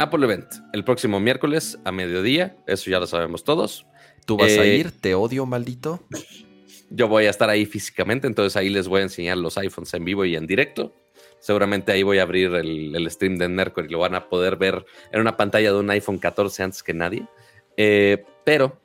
Apple 0.00 0.24
Event, 0.24 0.46
el 0.72 0.82
próximo 0.82 1.20
miércoles 1.20 1.78
a 1.84 1.92
mediodía. 1.92 2.56
Eso 2.66 2.90
ya 2.90 2.98
lo 2.98 3.06
sabemos 3.06 3.44
todos. 3.44 3.84
¿Tú 4.24 4.38
vas 4.38 4.56
a 4.56 4.64
eh, 4.64 4.76
ir? 4.76 4.92
¿Te 4.92 5.14
odio, 5.14 5.44
maldito? 5.44 6.02
Yo 6.90 7.06
voy 7.06 7.26
a 7.26 7.30
estar 7.30 7.50
ahí 7.50 7.66
físicamente, 7.66 8.26
entonces 8.26 8.56
ahí 8.56 8.70
les 8.70 8.88
voy 8.88 9.00
a 9.00 9.02
enseñar 9.04 9.36
los 9.36 9.58
iPhones 9.58 9.92
en 9.92 10.06
vivo 10.06 10.24
y 10.24 10.36
en 10.36 10.46
directo. 10.46 10.94
Seguramente 11.38 11.92
ahí 11.92 12.02
voy 12.02 12.18
a 12.18 12.22
abrir 12.22 12.54
el, 12.54 13.10
stream 13.10 13.36
de 13.36 13.50
Nerco 13.50 13.82
y 13.82 13.88
lo 13.88 13.98
van 13.98 14.14
a 14.14 14.30
poder 14.30 14.56
ver 14.56 14.86
en 15.12 15.20
una 15.20 15.36
pantalla 15.36 15.70
de 15.70 15.78
un 15.78 15.90
iPhone 15.90 16.18
14 16.18 16.62
antes 16.62 16.82
que 16.82 16.94
nadie. 16.94 17.28
Eh, 17.76 18.24
pero, 18.42 18.80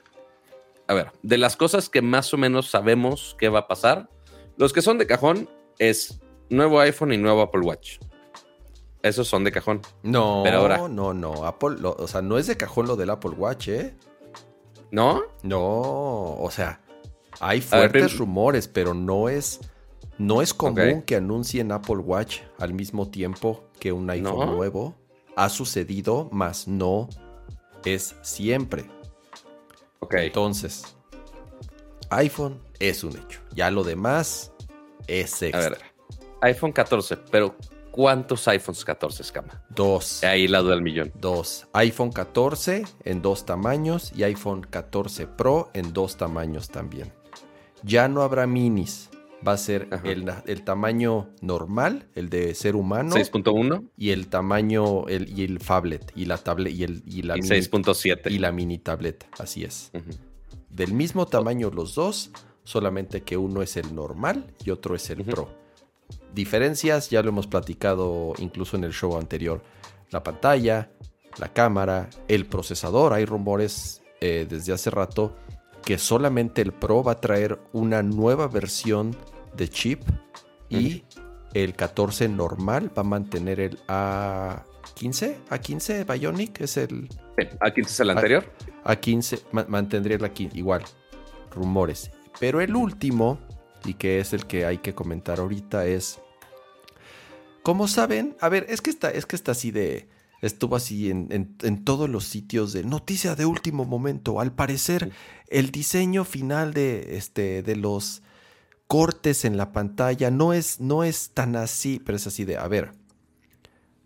a 0.87 0.93
ver, 0.93 1.11
de 1.23 1.37
las 1.37 1.55
cosas 1.55 1.87
que 1.87 2.01
más 2.01 2.33
o 2.33 2.37
menos 2.37 2.69
sabemos 2.69 3.37
que 3.39 3.47
va 3.47 3.59
a 3.59 3.67
pasar, 3.69 4.09
los 4.57 4.73
que 4.73 4.81
son 4.81 4.97
de 4.97 5.07
cajón 5.07 5.49
es 5.79 6.19
nuevo 6.49 6.81
iPhone 6.81 7.13
y 7.13 7.17
nuevo 7.17 7.41
Apple 7.41 7.61
Watch. 7.61 7.99
Esos 9.05 9.27
son 9.27 9.43
de 9.43 9.51
cajón. 9.51 9.81
No, 10.01 10.41
pero 10.43 10.61
ahora, 10.61 10.87
no, 10.87 11.13
no. 11.13 11.45
Apple, 11.45 11.75
o 11.83 12.07
sea, 12.07 12.23
no 12.23 12.39
es 12.39 12.47
de 12.47 12.57
cajón 12.57 12.87
lo 12.87 12.95
del 12.95 13.11
Apple 13.11 13.33
Watch, 13.37 13.67
¿eh? 13.67 13.95
¿No? 14.89 15.21
No, 15.43 15.61
o 15.61 16.49
sea, 16.49 16.81
hay 17.39 17.61
fuertes 17.61 18.17
rumores, 18.17 18.67
pero 18.67 18.95
no 18.95 19.29
es, 19.29 19.59
no 20.17 20.41
es 20.41 20.55
común 20.55 21.03
que 21.03 21.17
anuncien 21.17 21.71
Apple 21.71 21.97
Watch 21.97 22.39
al 22.57 22.73
mismo 22.73 23.07
tiempo 23.07 23.65
que 23.79 23.91
un 23.91 24.09
iPhone 24.09 24.55
nuevo. 24.55 24.95
Ha 25.35 25.49
sucedido, 25.49 26.27
mas 26.31 26.67
no 26.67 27.07
es 27.83 28.15
siempre. 28.23 28.85
Ok. 29.99 30.15
Entonces, 30.15 30.97
iPhone 32.09 32.59
es 32.79 33.03
un 33.03 33.11
hecho. 33.11 33.39
Ya 33.53 33.69
lo 33.69 33.83
demás 33.83 34.51
es 35.05 35.43
extra. 35.43 35.67
A 35.67 35.69
ver, 35.69 35.77
iPhone 36.41 36.71
14, 36.71 37.17
pero 37.29 37.55
¿Cuántos 37.95 38.45
iPhones 38.49 38.83
14 38.83 39.23
escama? 39.23 39.63
Dos. 39.69 40.21
Ahí 40.25 40.49
lado 40.49 40.67
del 40.67 40.81
millón. 40.81 41.13
Dos. 41.15 41.65
iPhone 41.71 42.11
14 42.11 42.83
en 43.05 43.21
dos 43.21 43.45
tamaños 43.45 44.11
y 44.13 44.23
iPhone 44.23 44.67
14 44.69 45.27
Pro 45.27 45.69
en 45.73 45.93
dos 45.93 46.17
tamaños 46.17 46.67
también. 46.67 47.13
Ya 47.83 48.09
no 48.09 48.21
habrá 48.21 48.47
minis. 48.47 49.09
Va 49.47 49.53
a 49.53 49.57
ser 49.57 49.87
el, 50.03 50.63
tamaño 50.65 51.29
normal, 51.39 52.09
el 52.15 52.29
de 52.29 52.53
ser 52.53 52.75
humano. 52.75 53.15
6.1. 53.15 53.87
Y 53.95 54.09
el 54.09 54.27
tamaño, 54.27 55.07
el, 55.07 55.29
y 55.29 55.45
el 55.45 55.59
phablet, 55.59 56.11
y 56.17 56.25
la 56.25 56.37
tablet, 56.37 56.73
y, 56.73 56.83
el, 56.83 57.01
y 57.05 57.21
la 57.21 57.37
6.7. 57.37 58.29
Y 58.29 58.39
la 58.39 58.51
mini 58.51 58.77
tablet, 58.77 59.25
así 59.39 59.63
es. 59.63 59.91
Del 60.69 60.91
mismo 60.91 61.27
tamaño 61.27 61.71
los 61.71 61.95
dos, 61.95 62.31
solamente 62.65 63.21
que 63.21 63.37
uno 63.37 63.61
es 63.61 63.77
el 63.77 63.95
normal 63.95 64.53
y 64.65 64.71
otro 64.71 64.95
es 64.95 65.09
el 65.11 65.23
Pro. 65.23 65.63
Diferencias, 66.35 67.09
ya 67.09 67.23
lo 67.23 67.29
hemos 67.29 67.47
platicado 67.47 68.33
incluso 68.39 68.75
en 68.75 68.83
el 68.83 68.91
show 68.91 69.17
anterior. 69.17 69.61
La 70.11 70.21
pantalla, 70.21 70.91
la 71.39 71.53
cámara, 71.53 72.09
el 72.27 72.45
procesador. 72.45 73.13
Hay 73.13 73.23
rumores 73.23 74.03
eh, 74.19 74.45
desde 74.47 74.73
hace 74.73 74.89
rato 74.89 75.33
que 75.85 75.97
solamente 75.97 76.61
el 76.61 76.73
Pro 76.73 77.03
va 77.03 77.13
a 77.13 77.21
traer 77.21 77.57
una 77.71 78.03
nueva 78.03 78.49
versión 78.49 79.15
de 79.55 79.69
chip 79.69 80.01
y 80.67 81.05
el 81.53 81.73
14 81.73 82.27
normal 82.27 82.91
va 82.95 83.01
a 83.01 83.05
mantener 83.05 83.61
el 83.61 83.79
A15. 83.87 85.37
A15 85.49 86.05
Bionic 86.05 86.59
es 86.59 86.75
el... 86.75 87.07
¿A15 87.37 87.85
es 87.85 87.99
el 88.01 88.09
anterior? 88.09 88.45
A15 88.83 89.67
mantendría 89.69 90.17
el 90.17 90.25
aquí 90.25 90.49
igual. 90.53 90.83
Rumores. 91.51 92.11
Pero 92.41 92.59
el 92.59 92.75
último 92.75 93.39
y 93.85 93.93
que 93.93 94.19
es 94.19 94.33
el 94.33 94.45
que 94.45 94.65
hay 94.65 94.79
que 94.79 94.93
comentar 94.93 95.39
ahorita, 95.39 95.85
es. 95.85 96.19
Como 97.65 97.87
saben, 97.87 98.37
a 98.41 98.47
ver, 98.47 98.67
es 98.69 98.79
que 98.79 98.91
está, 98.91 99.09
es 99.09 99.25
que 99.25 99.35
está 99.35 99.53
así 99.53 99.71
de. 99.71 100.07
Estuvo 100.43 100.75
así 100.75 101.09
en, 101.09 101.83
todos 101.83 102.07
los 102.07 102.25
sitios 102.25 102.73
de 102.73 102.83
noticia 102.83 103.33
de 103.33 103.47
último 103.47 103.85
momento. 103.85 104.39
Al 104.39 104.53
parecer, 104.53 105.11
el 105.47 105.71
diseño 105.71 106.25
final 106.25 106.75
de, 106.75 107.17
este, 107.17 107.63
de 107.63 107.75
los 107.75 108.21
cortes 108.85 109.45
en 109.45 109.57
la 109.57 109.71
pantalla 109.71 110.29
no 110.29 110.53
es, 110.53 110.79
no 110.79 111.03
es 111.03 111.31
tan 111.31 111.55
así, 111.55 111.99
pero 112.05 112.17
es 112.17 112.27
así 112.27 112.45
de, 112.45 112.57
a 112.57 112.67
ver, 112.67 112.91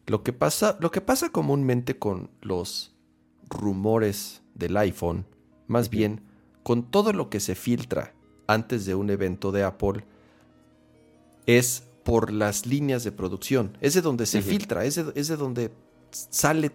lo 0.08 0.24
que 0.24 0.32
pasa, 0.32 0.78
lo 0.80 0.90
que 0.90 1.02
pasa 1.02 1.28
comúnmente 1.28 2.00
con 2.00 2.32
los 2.40 2.96
rumores 3.50 4.42
del 4.56 4.78
iPhone, 4.78 5.26
más 5.68 5.90
bien 5.90 6.22
con 6.64 6.90
todo 6.90 7.12
lo 7.12 7.30
que 7.30 7.42
se 7.42 7.56
filtra 7.56 8.14
antes 8.48 8.86
de 8.86 8.96
un 8.96 9.10
evento 9.10 9.52
de 9.52 9.64
Apple 9.64 10.06
es 11.46 11.89
por 12.10 12.32
las 12.32 12.66
líneas 12.66 13.04
de 13.04 13.12
producción. 13.12 13.78
Es 13.82 13.94
de 13.94 14.02
donde 14.02 14.26
se 14.26 14.42
filtra, 14.42 14.84
es 14.84 14.96
de, 14.96 15.38
donde 15.38 15.70
sale 16.10 16.72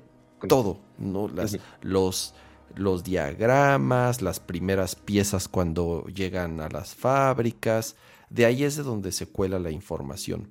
todo, 0.49 0.79
¿no? 0.97 1.27
Las, 1.27 1.59
los, 1.83 2.35
los 2.77 3.03
diagramas, 3.03 4.23
las 4.23 4.39
primeras 4.39 4.95
piezas 4.95 5.49
cuando 5.49 6.07
llegan 6.07 6.61
a 6.61 6.69
las 6.69 6.95
fábricas. 6.95 7.97
De 8.31 8.47
ahí 8.47 8.63
es 8.63 8.77
de 8.77 8.85
donde 8.85 9.11
se 9.11 9.27
cuela 9.27 9.59
la 9.59 9.73
información. 9.73 10.51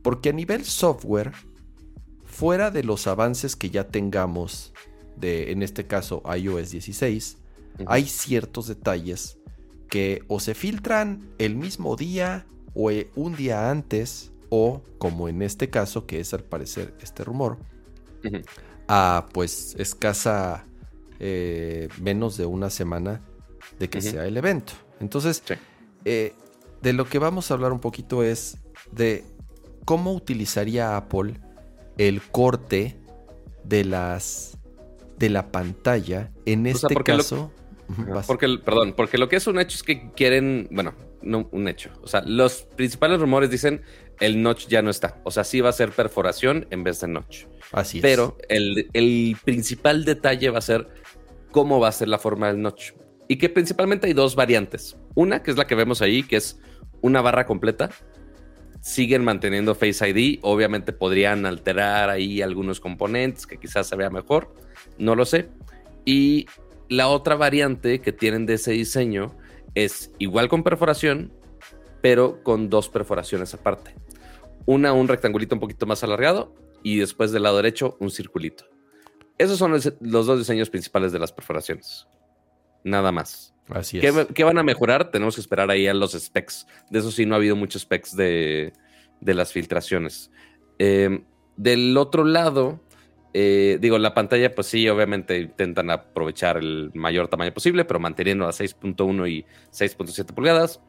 Porque 0.00 0.30
a 0.30 0.32
nivel 0.32 0.64
software, 0.64 1.32
fuera 2.24 2.70
de 2.70 2.82
los 2.82 3.06
avances 3.06 3.54
que 3.54 3.68
ya 3.68 3.88
tengamos 3.88 4.72
de, 5.18 5.52
en 5.52 5.62
este 5.62 5.86
caso, 5.86 6.22
iOS 6.34 6.70
16, 6.70 7.36
hay 7.86 8.06
ciertos 8.06 8.66
detalles 8.66 9.36
que 9.90 10.24
o 10.26 10.40
se 10.40 10.54
filtran 10.54 11.28
el 11.36 11.54
mismo 11.54 11.96
día 11.96 12.46
o 12.74 12.90
un 13.16 13.36
día 13.36 13.70
antes 13.70 14.32
o 14.48 14.82
como 14.98 15.28
en 15.28 15.42
este 15.42 15.70
caso 15.70 16.06
que 16.06 16.20
es 16.20 16.34
al 16.34 16.44
parecer 16.44 16.94
este 17.00 17.24
rumor 17.24 17.58
a 18.88 19.26
pues 19.32 19.74
escasa 19.78 20.66
eh, 21.18 21.88
menos 22.00 22.36
de 22.36 22.46
una 22.46 22.70
semana 22.70 23.22
de 23.78 23.88
que 23.88 24.00
sea 24.00 24.26
el 24.26 24.36
evento. 24.36 24.72
Entonces 25.00 25.42
eh, 26.04 26.34
de 26.82 26.92
lo 26.92 27.06
que 27.06 27.18
vamos 27.18 27.50
a 27.50 27.54
hablar 27.54 27.72
un 27.72 27.80
poquito 27.80 28.22
es 28.22 28.58
de 28.92 29.24
cómo 29.84 30.12
utilizaría 30.12 30.96
Apple 30.96 31.34
el 31.98 32.22
corte 32.22 32.96
de 33.64 33.84
las 33.84 34.58
de 35.18 35.28
la 35.28 35.52
pantalla 35.52 36.30
en 36.46 36.66
este 36.66 36.94
caso. 36.96 37.52
Porque, 38.26 38.46
perdón, 38.64 38.94
porque 38.96 39.18
lo 39.18 39.28
que 39.28 39.36
es 39.36 39.46
un 39.46 39.58
hecho 39.58 39.76
es 39.76 39.82
que 39.82 40.10
quieren, 40.12 40.68
bueno, 40.70 40.94
no 41.22 41.48
un 41.52 41.68
hecho. 41.68 41.90
O 42.02 42.06
sea, 42.06 42.22
los 42.24 42.62
principales 42.76 43.20
rumores 43.20 43.50
dicen 43.50 43.82
el 44.20 44.42
notch 44.42 44.66
ya 44.68 44.82
no 44.82 44.90
está. 44.90 45.20
O 45.24 45.30
sea, 45.30 45.44
sí 45.44 45.60
va 45.60 45.70
a 45.70 45.72
ser 45.72 45.90
perforación 45.90 46.66
en 46.70 46.84
vez 46.84 47.00
de 47.00 47.08
notch. 47.08 47.44
Así 47.72 47.98
es. 47.98 48.02
Pero 48.02 48.36
el, 48.48 48.88
el 48.92 49.36
principal 49.44 50.04
detalle 50.04 50.50
va 50.50 50.58
a 50.58 50.62
ser 50.62 50.88
cómo 51.50 51.80
va 51.80 51.88
a 51.88 51.92
ser 51.92 52.08
la 52.08 52.18
forma 52.18 52.48
del 52.48 52.60
notch. 52.60 52.92
Y 53.28 53.36
que 53.36 53.48
principalmente 53.48 54.06
hay 54.06 54.12
dos 54.12 54.34
variantes. 54.34 54.96
Una, 55.14 55.42
que 55.42 55.50
es 55.50 55.56
la 55.56 55.66
que 55.66 55.74
vemos 55.74 56.02
ahí, 56.02 56.22
que 56.22 56.36
es 56.36 56.60
una 57.00 57.20
barra 57.20 57.46
completa. 57.46 57.90
siguen 58.80 59.24
manteniendo 59.24 59.74
Face 59.74 60.08
ID. 60.08 60.40
Obviamente 60.42 60.92
podrían 60.92 61.46
alterar 61.46 62.10
ahí 62.10 62.42
algunos 62.42 62.80
componentes 62.80 63.46
que 63.46 63.58
quizás 63.58 63.86
se 63.86 63.96
vea 63.96 64.10
mejor. 64.10 64.54
No 64.98 65.14
lo 65.14 65.24
sé. 65.24 65.48
Y 66.04 66.46
la 66.88 67.08
otra 67.08 67.36
variante 67.36 68.00
que 68.00 68.12
tienen 68.12 68.46
de 68.46 68.54
ese 68.54 68.72
diseño 68.72 69.36
es 69.74 70.12
igual 70.18 70.48
con 70.48 70.62
perforación, 70.62 71.32
pero 72.02 72.42
con 72.42 72.70
dos 72.70 72.88
perforaciones 72.88 73.54
aparte. 73.54 73.94
Una, 74.66 74.92
un 74.92 75.08
rectangulito 75.08 75.54
un 75.54 75.60
poquito 75.60 75.86
más 75.86 76.02
alargado 76.04 76.54
y 76.82 76.98
después 76.98 77.32
del 77.32 77.44
lado 77.44 77.56
derecho 77.56 77.96
un 78.00 78.10
circulito. 78.10 78.64
Esos 79.38 79.58
son 79.58 79.72
los, 79.72 79.92
dos 80.00 80.38
diseños 80.38 80.68
principales 80.68 81.12
de 81.12 81.18
las 81.18 81.32
perforaciones. 81.32 82.06
Nada 82.84 83.10
más. 83.10 83.54
Así 83.68 83.98
es. 83.98 84.26
¿Qué, 84.34 84.44
van 84.44 84.58
a 84.58 84.62
mejorar? 84.62 85.10
Tenemos 85.10 85.34
que 85.34 85.40
esperar 85.40 85.70
ahí 85.70 85.86
a 85.86 85.94
los 85.94 86.12
specs. 86.12 86.66
De 86.90 86.98
eso 86.98 87.10
sí, 87.10 87.24
no 87.24 87.34
ha 87.34 87.38
habido 87.38 87.56
muchos 87.56 87.82
specs 87.82 88.14
de, 88.14 88.72
las 89.20 89.52
filtraciones. 89.52 90.30
Em, 90.78 91.24
del 91.56 91.96
otro 91.96 92.24
lado, 92.24 92.80
eh, 93.32 93.78
digo, 93.80 93.98
la 93.98 94.12
pantalla, 94.12 94.54
pues 94.54 94.66
sí, 94.66 94.88
obviamente 94.88 95.38
intentan 95.38 95.90
aprovechar 95.90 96.56
el 96.56 96.90
mayor 96.94 97.28
tamaño 97.28 97.52
posible, 97.52 97.84
pero 97.84 98.00
manteniendo 98.00 98.46
a 98.46 98.50
6.1 98.50 99.30
y 99.30 99.44
6.7 99.72 100.34
pulgadas. 100.34 100.80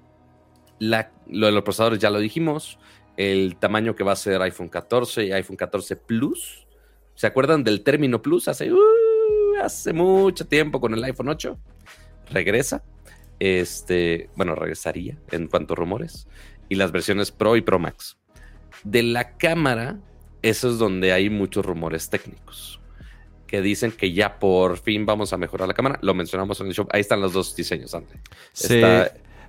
lo 0.79 1.45
de 1.45 1.51
los 1.51 1.63
procesadores 1.63 1.99
ya 1.99 2.09
lo 2.09 2.19
dijimos. 2.19 2.79
El 3.17 3.57
tamaño 3.57 3.95
que 3.95 4.03
va 4.03 4.13
a 4.13 4.15
ser 4.15 4.41
iPhone 4.41 4.69
14 4.69 5.25
y 5.25 5.31
iPhone 5.31 5.57
14 5.57 5.95
Plus. 5.97 6.67
¿Se 7.13 7.27
acuerdan 7.27 7.63
del 7.63 7.83
término 7.83 8.21
Plus? 8.21 8.47
Hace, 8.47 8.71
uh, 8.71 8.77
hace 9.61 9.93
mucho 9.93 10.47
tiempo 10.47 10.81
con 10.81 10.93
el 10.93 11.03
iPhone 11.03 11.29
8. 11.29 11.59
Regresa. 12.31 12.83
Este, 13.39 14.29
bueno, 14.35 14.55
regresaría 14.55 15.17
en 15.31 15.47
cuanto 15.47 15.73
a 15.73 15.77
rumores. 15.77 16.27
Y 16.69 16.75
las 16.75 16.91
versiones 16.91 17.31
Pro 17.31 17.55
y 17.55 17.61
Pro 17.61 17.77
Max. 17.77 18.17
De 18.83 19.03
la 19.03 19.37
cámara, 19.37 19.99
eso 20.41 20.69
es 20.69 20.77
donde 20.77 21.13
hay 21.13 21.29
muchos 21.29 21.65
rumores 21.65 22.09
técnicos 22.09 22.79
que 23.51 23.61
dicen 23.61 23.91
que 23.91 24.13
ya 24.13 24.39
por 24.39 24.77
fin 24.77 25.05
vamos 25.05 25.33
a 25.33 25.37
mejorar 25.37 25.67
la 25.67 25.73
cámara. 25.73 25.99
Lo 26.01 26.13
mencionamos 26.13 26.61
en 26.61 26.67
el 26.67 26.73
show. 26.73 26.87
Ahí 26.91 27.01
están 27.01 27.19
los 27.19 27.33
dos 27.33 27.53
diseños, 27.53 27.93
André. 27.93 28.17
Sí. 28.53 28.81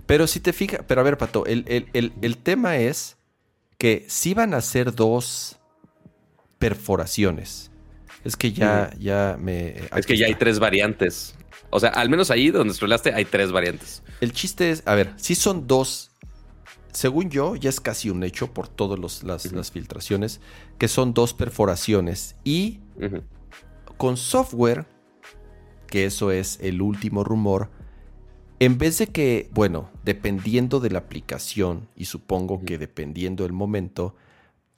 Pero 0.06 0.26
si 0.26 0.40
te 0.40 0.52
fijas, 0.52 0.80
pero 0.88 1.00
a 1.00 1.04
ver, 1.04 1.16
Pato, 1.16 1.46
el, 1.46 1.64
el, 1.92 2.36
tema 2.38 2.78
es 2.78 3.16
que 3.78 4.04
si 4.08 4.34
van 4.34 4.54
a 4.54 4.60
ser 4.60 4.92
dos 4.92 5.60
perforaciones. 6.58 7.70
Es 8.24 8.36
que 8.36 8.52
ya, 8.52 8.92
ya 8.98 9.36
me. 9.38 9.76
Es 9.96 10.04
que 10.04 10.16
ya 10.16 10.26
hay 10.26 10.34
tres 10.34 10.58
variantes. 10.58 11.36
O 11.70 11.78
sea, 11.78 11.90
al 11.90 12.10
menos 12.10 12.32
ahí 12.32 12.50
donde 12.50 12.72
estudiaste 12.72 13.14
hay 13.14 13.24
tres 13.24 13.52
variantes. 13.52 14.02
El 14.20 14.32
chiste 14.32 14.70
es, 14.70 14.82
a 14.84 14.96
ver, 14.96 15.12
si 15.16 15.36
son 15.36 15.68
dos 15.68 16.12
según 16.92 17.30
yo, 17.30 17.56
ya 17.56 17.70
es 17.70 17.80
casi 17.80 18.10
un 18.10 18.22
hecho 18.22 18.52
por 18.52 18.68
todas 18.68 19.24
las, 19.24 19.70
filtraciones, 19.70 20.40
que 20.82 20.88
son 20.88 21.14
dos 21.14 21.32
perforaciones. 21.32 22.34
Y 22.42 22.80
con 23.98 24.16
software, 24.16 24.84
que 25.86 26.06
eso 26.06 26.32
es 26.32 26.58
el 26.60 26.82
último 26.82 27.22
rumor, 27.22 27.70
en 28.58 28.78
vez 28.78 28.98
de 28.98 29.06
que, 29.06 29.48
bueno, 29.52 29.90
dependiendo 30.04 30.80
de 30.80 30.90
la 30.90 30.98
aplicación, 30.98 31.88
y 31.94 32.06
supongo 32.06 32.64
que 32.64 32.78
dependiendo 32.78 33.44
del 33.44 33.52
momento, 33.52 34.16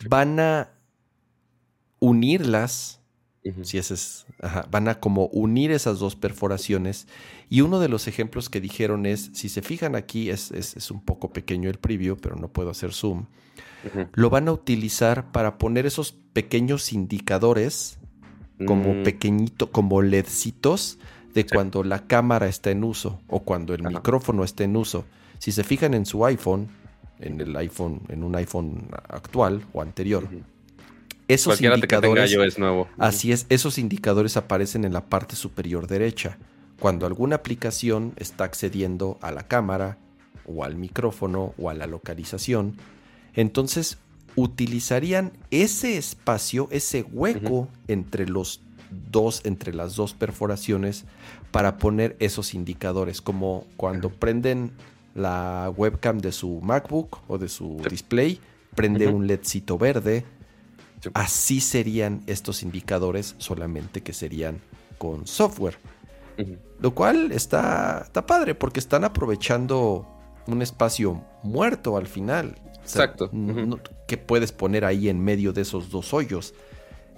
van 0.07 0.39
a 0.41 0.75
unirlas 2.01 3.01
si 3.63 3.79
ese 3.79 3.95
es, 3.95 4.27
van 4.71 4.89
a 4.89 5.01
como 5.01 5.29
unir 5.29 5.71
esas 5.71 6.01
dos 6.01 6.17
perforaciones. 6.17 7.09
Y 7.49 7.63
uno 7.63 7.81
de 7.81 7.89
los 7.89 8.09
ejemplos 8.09 8.51
que 8.51 8.61
dijeron 8.61 9.07
es, 9.07 9.31
si 9.33 9.49
se 9.49 9.63
fijan 9.63 9.97
aquí, 9.97 10.29
es, 10.29 10.51
un 10.91 11.03
poco 11.03 11.33
pequeño 11.33 11.71
el 11.71 11.79
preview, 11.79 12.19
pero 12.19 12.37
no 12.37 12.53
puedo 12.53 12.69
hacer 12.69 12.93
zoom. 12.93 13.25
Lo 14.15 14.31
van 14.31 14.49
a 14.49 14.53
utilizar 14.53 15.33
para 15.33 15.59
poner 15.59 15.87
esos 15.87 16.13
pequeños 16.33 16.93
indicadores, 16.93 17.99
como 18.67 18.95
mm. 18.95 19.03
pequeñito, 19.03 19.71
como 19.71 20.03
LEDcitos, 20.03 20.99
de 21.35 21.45
cuando 21.47 21.83
la 21.83 22.07
cámara 22.07 22.47
está 22.47 22.71
en 22.71 22.85
uso 22.85 23.21
o 23.27 23.41
cuando 23.41 23.75
el 23.75 23.83
micrófono 23.83 24.45
está 24.45 24.65
en 24.65 24.77
uso. 24.77 25.05
Si 25.39 25.53
se 25.53 25.65
fijan 25.65 25.93
en 25.95 26.07
su 26.07 26.25
iPhone, 26.25 26.69
en 27.19 27.41
el 27.41 27.57
iPhone, 27.57 28.01
en 28.09 28.23
un 28.23 28.37
iPhone 28.37 28.89
actual 29.09 29.65
o 29.73 29.83
anterior, 29.83 30.29
esos 31.27 31.61
indicadores, 31.61 32.59
nuevo. 32.59 32.89
Así 32.99 33.33
es, 33.33 33.47
esos 33.49 33.79
indicadores 33.79 34.37
aparecen 34.37 34.85
en 34.85 34.93
la 34.93 35.07
parte 35.07 35.37
superior 35.37 35.87
derecha. 35.87 36.39
Cuando 36.79 37.07
alguna 37.07 37.37
aplicación 37.37 38.13
está 38.17 38.45
accediendo 38.45 39.19
a 39.23 39.33
la 39.33 39.49
cámara 39.49 39.99
o 40.45 40.65
al 40.65 40.77
micrófono 40.77 41.55
o 41.57 41.71
a 41.71 41.75
la 41.75 41.87
localización, 41.87 42.77
entonces 43.35 43.99
utilizarían 44.37 45.33
ese 45.51 45.97
espacio, 45.97 46.69
ese 46.71 47.03
hueco 47.03 47.69
entre 47.89 48.27
los 48.27 48.61
dos, 49.11 49.43
entre 49.45 49.75
las 49.75 49.97
dos 49.97 50.15
perforaciones 50.15 51.05
para 51.51 51.79
poner 51.79 52.17
esos 52.19 52.55
indicadores, 52.55 53.21
como 53.21 53.67
cuando 53.77 54.11
prenden 54.11 54.73
la 55.15 55.73
webcam 55.77 56.19
de 56.19 56.33
su 56.33 56.61
MacBook 56.61 57.19
o 57.29 57.39
de 57.39 57.49
su 57.49 57.81
display, 57.89 58.41
prende 58.75 59.07
un 59.07 59.27
LEDcito 59.27 59.79
verde, 59.79 60.25
Así 61.13 61.61
serían 61.61 62.23
estos 62.27 62.63
indicadores, 62.63 63.35
solamente 63.39 64.03
que 64.03 64.15
serían 64.15 64.61
con 64.97 65.27
software. 65.27 65.77
Lo 66.81 66.95
cual 66.95 67.31
está, 67.33 68.03
está 68.05 68.27
padre 68.27 68.55
porque 68.55 68.81
están 68.81 69.05
aprovechando 69.05 70.09
un 70.47 70.63
espacio 70.63 71.23
muerto 71.43 71.97
al 71.97 72.07
final. 72.07 72.57
Exacto. 72.85 73.31
que 74.07 74.17
puedes 74.17 74.53
poner 74.53 74.85
ahí 74.85 75.09
en 75.09 75.23
medio 75.23 75.53
de 75.53 75.63
esos 75.63 75.91
dos 75.91 76.15
hoyos. 76.15 76.55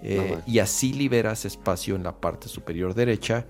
Eh, 0.03 0.39
y 0.47 0.59
así 0.59 0.93
liberas 0.93 1.45
espacio 1.45 1.97
en 1.97 2.03
la 2.03 2.21
parte 2.21 2.49
superior 2.49 2.95
derecha 2.95 3.47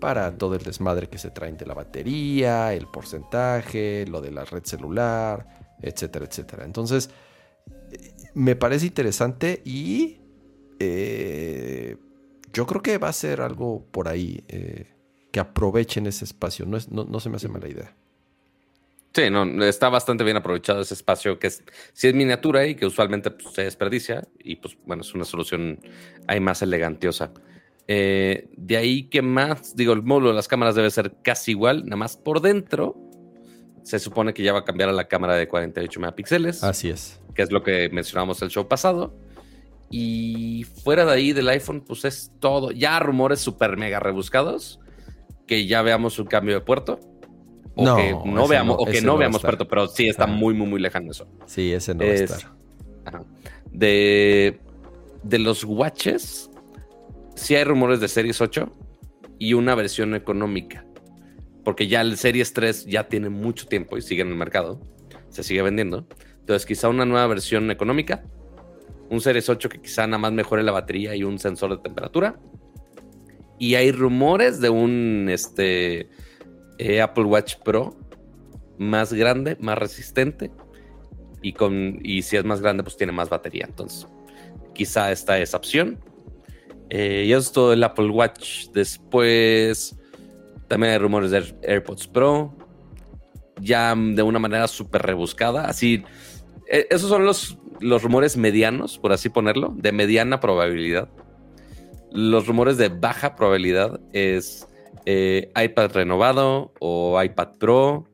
para 0.00 0.36
todo 0.36 0.54
el 0.54 0.62
desmadre 0.62 1.08
que 1.08 1.18
se 1.18 1.30
traen 1.30 1.56
de 1.56 1.66
la 1.66 1.74
batería, 1.74 2.72
el 2.72 2.86
porcentaje, 2.86 4.06
lo 4.06 4.20
de 4.20 4.30
la 4.30 4.44
red 4.44 4.64
celular, 4.64 5.76
etcétera, 5.82 6.24
etcétera. 6.24 6.64
Entonces, 6.64 7.10
me 8.34 8.56
parece 8.56 8.86
interesante 8.86 9.62
y 9.64 10.20
eh, 10.78 11.96
yo 12.52 12.66
creo 12.66 12.82
que 12.82 12.98
va 12.98 13.08
a 13.08 13.12
ser 13.12 13.40
algo 13.40 13.84
por 13.90 14.08
ahí 14.08 14.44
eh, 14.48 14.86
que 15.30 15.40
aprovechen 15.40 16.06
ese 16.06 16.24
espacio. 16.24 16.66
No, 16.66 16.78
no, 16.88 17.20
se 17.20 17.28
me 17.28 17.36
hace 17.36 17.48
mala 17.48 17.68
idea. 17.68 17.94
Sí, 19.12 19.28
no, 19.30 19.64
está 19.64 19.88
bastante 19.88 20.22
bien 20.22 20.36
aprovechado 20.36 20.80
ese 20.80 20.94
espacio 20.94 21.38
que 21.38 21.48
es, 21.48 21.64
si 21.92 22.08
es 22.08 22.14
miniatura 22.14 22.66
y 22.66 22.76
que 22.76 22.86
usualmente 22.86 23.30
pues, 23.30 23.54
se 23.54 23.62
desperdicia 23.64 24.28
y 24.38 24.56
pues 24.56 24.78
bueno, 24.86 25.02
es 25.02 25.12
una 25.14 25.24
solución 25.24 25.80
ahí 26.26 26.40
más 26.40 26.62
elegantiosa. 26.62 27.32
Eh, 27.88 28.48
de 28.56 28.76
ahí 28.76 29.04
que 29.04 29.20
más, 29.20 29.74
digo, 29.74 29.92
el 29.92 30.02
módulo 30.02 30.28
de 30.28 30.34
las 30.34 30.46
cámaras 30.46 30.76
debe 30.76 30.90
ser 30.90 31.16
casi 31.22 31.52
igual, 31.52 31.84
nada 31.84 31.96
más 31.96 32.16
por 32.16 32.40
dentro. 32.40 32.96
Se 33.82 33.98
supone 33.98 34.32
que 34.32 34.42
ya 34.42 34.52
va 34.52 34.60
a 34.60 34.64
cambiar 34.64 34.90
a 34.90 34.92
la 34.92 35.08
cámara 35.08 35.34
de 35.34 35.48
48 35.48 35.98
megapíxeles. 35.98 36.62
Así 36.62 36.90
es 36.90 37.20
que 37.34 37.42
es 37.42 37.52
lo 37.52 37.62
que 37.62 37.88
mencionamos 37.90 38.42
el 38.42 38.50
show 38.50 38.68
pasado. 38.68 39.14
Y 39.90 40.64
fuera 40.84 41.04
de 41.04 41.12
ahí 41.12 41.32
del 41.32 41.48
iPhone, 41.48 41.80
pues 41.80 42.04
es 42.04 42.32
todo. 42.38 42.70
Ya 42.70 42.98
rumores 43.00 43.40
super 43.40 43.76
mega 43.76 43.98
rebuscados. 43.98 44.80
Que 45.46 45.66
ya 45.66 45.82
veamos 45.82 46.18
un 46.18 46.26
cambio 46.26 46.54
de 46.54 46.60
puerto. 46.60 47.00
O 47.80 47.84
no, 47.84 47.96
que 47.96 48.14
no 48.26 48.46
veamos, 48.46 48.76
o 48.78 48.84
que 48.84 49.00
no, 49.00 49.16
veamos 49.16 49.42
pero 49.68 49.88
sí 49.88 50.08
está 50.08 50.26
muy, 50.26 50.52
muy, 50.52 50.66
muy 50.66 50.80
lejano 50.80 51.10
eso. 51.10 51.26
Sí, 51.46 51.72
ese 51.72 51.94
no 51.94 52.04
va 52.04 52.10
a 52.10 52.14
estar. 52.14 52.52
De, 53.72 54.60
de 55.22 55.38
los 55.38 55.64
watches, 55.64 56.50
sí 57.34 57.54
hay 57.54 57.64
rumores 57.64 58.00
de 58.00 58.08
Series 58.08 58.40
8 58.40 58.70
y 59.38 59.54
una 59.54 59.74
versión 59.74 60.14
económica. 60.14 60.84
Porque 61.64 61.88
ya 61.88 62.02
el 62.02 62.16
Series 62.16 62.52
3 62.52 62.86
ya 62.86 63.08
tiene 63.08 63.30
mucho 63.30 63.66
tiempo 63.66 63.96
y 63.96 64.02
sigue 64.02 64.22
en 64.22 64.28
el 64.28 64.36
mercado. 64.36 64.80
Se 65.30 65.42
sigue 65.42 65.62
vendiendo. 65.62 66.06
Entonces, 66.40 66.66
quizá 66.66 66.88
una 66.88 67.04
nueva 67.04 67.26
versión 67.26 67.70
económica, 67.70 68.24
un 69.08 69.20
Series 69.20 69.48
8 69.48 69.68
que 69.68 69.80
quizá 69.80 70.06
nada 70.06 70.18
más 70.18 70.32
mejore 70.32 70.62
la 70.62 70.72
batería 70.72 71.14
y 71.16 71.24
un 71.24 71.38
sensor 71.38 71.70
de 71.70 71.78
temperatura. 71.78 72.38
Y 73.58 73.74
hay 73.74 73.92
rumores 73.92 74.60
de 74.60 74.70
un 74.70 75.28
este, 75.30 76.08
eh, 76.80 77.02
Apple 77.02 77.24
Watch 77.24 77.56
Pro 77.62 77.94
más 78.78 79.12
grande, 79.12 79.58
más 79.60 79.76
resistente. 79.76 80.50
Y, 81.42 81.52
con, 81.52 81.98
y 82.02 82.22
si 82.22 82.36
es 82.36 82.44
más 82.44 82.62
grande, 82.62 82.82
pues 82.82 82.96
tiene 82.96 83.12
más 83.12 83.28
batería. 83.28 83.66
Entonces, 83.68 84.06
quizá 84.74 85.12
esta 85.12 85.38
es 85.38 85.52
opción. 85.52 85.98
Eh, 86.88 87.24
y 87.26 87.32
eso 87.32 87.40
es 87.40 87.52
todo 87.52 87.72
el 87.74 87.84
Apple 87.84 88.08
Watch. 88.08 88.68
Después, 88.72 89.98
también 90.68 90.94
hay 90.94 90.98
rumores 90.98 91.30
de 91.30 91.54
AirPods 91.62 92.08
Pro. 92.08 92.56
Ya 93.60 93.94
de 93.94 94.22
una 94.22 94.38
manera 94.38 94.66
súper 94.66 95.02
rebuscada. 95.02 95.66
Así, 95.66 96.02
eh, 96.70 96.86
esos 96.88 97.10
son 97.10 97.26
los, 97.26 97.58
los 97.80 98.02
rumores 98.02 98.38
medianos, 98.38 98.98
por 98.98 99.12
así 99.12 99.28
ponerlo, 99.28 99.74
de 99.76 99.92
mediana 99.92 100.40
probabilidad. 100.40 101.10
Los 102.10 102.46
rumores 102.46 102.78
de 102.78 102.88
baja 102.88 103.36
probabilidad 103.36 104.00
es 104.14 104.66
eh, 105.06 105.50
iPad 105.56 105.90
renovado 105.92 106.72
o 106.78 107.22
iPad 107.22 107.48
Pro 107.58 108.06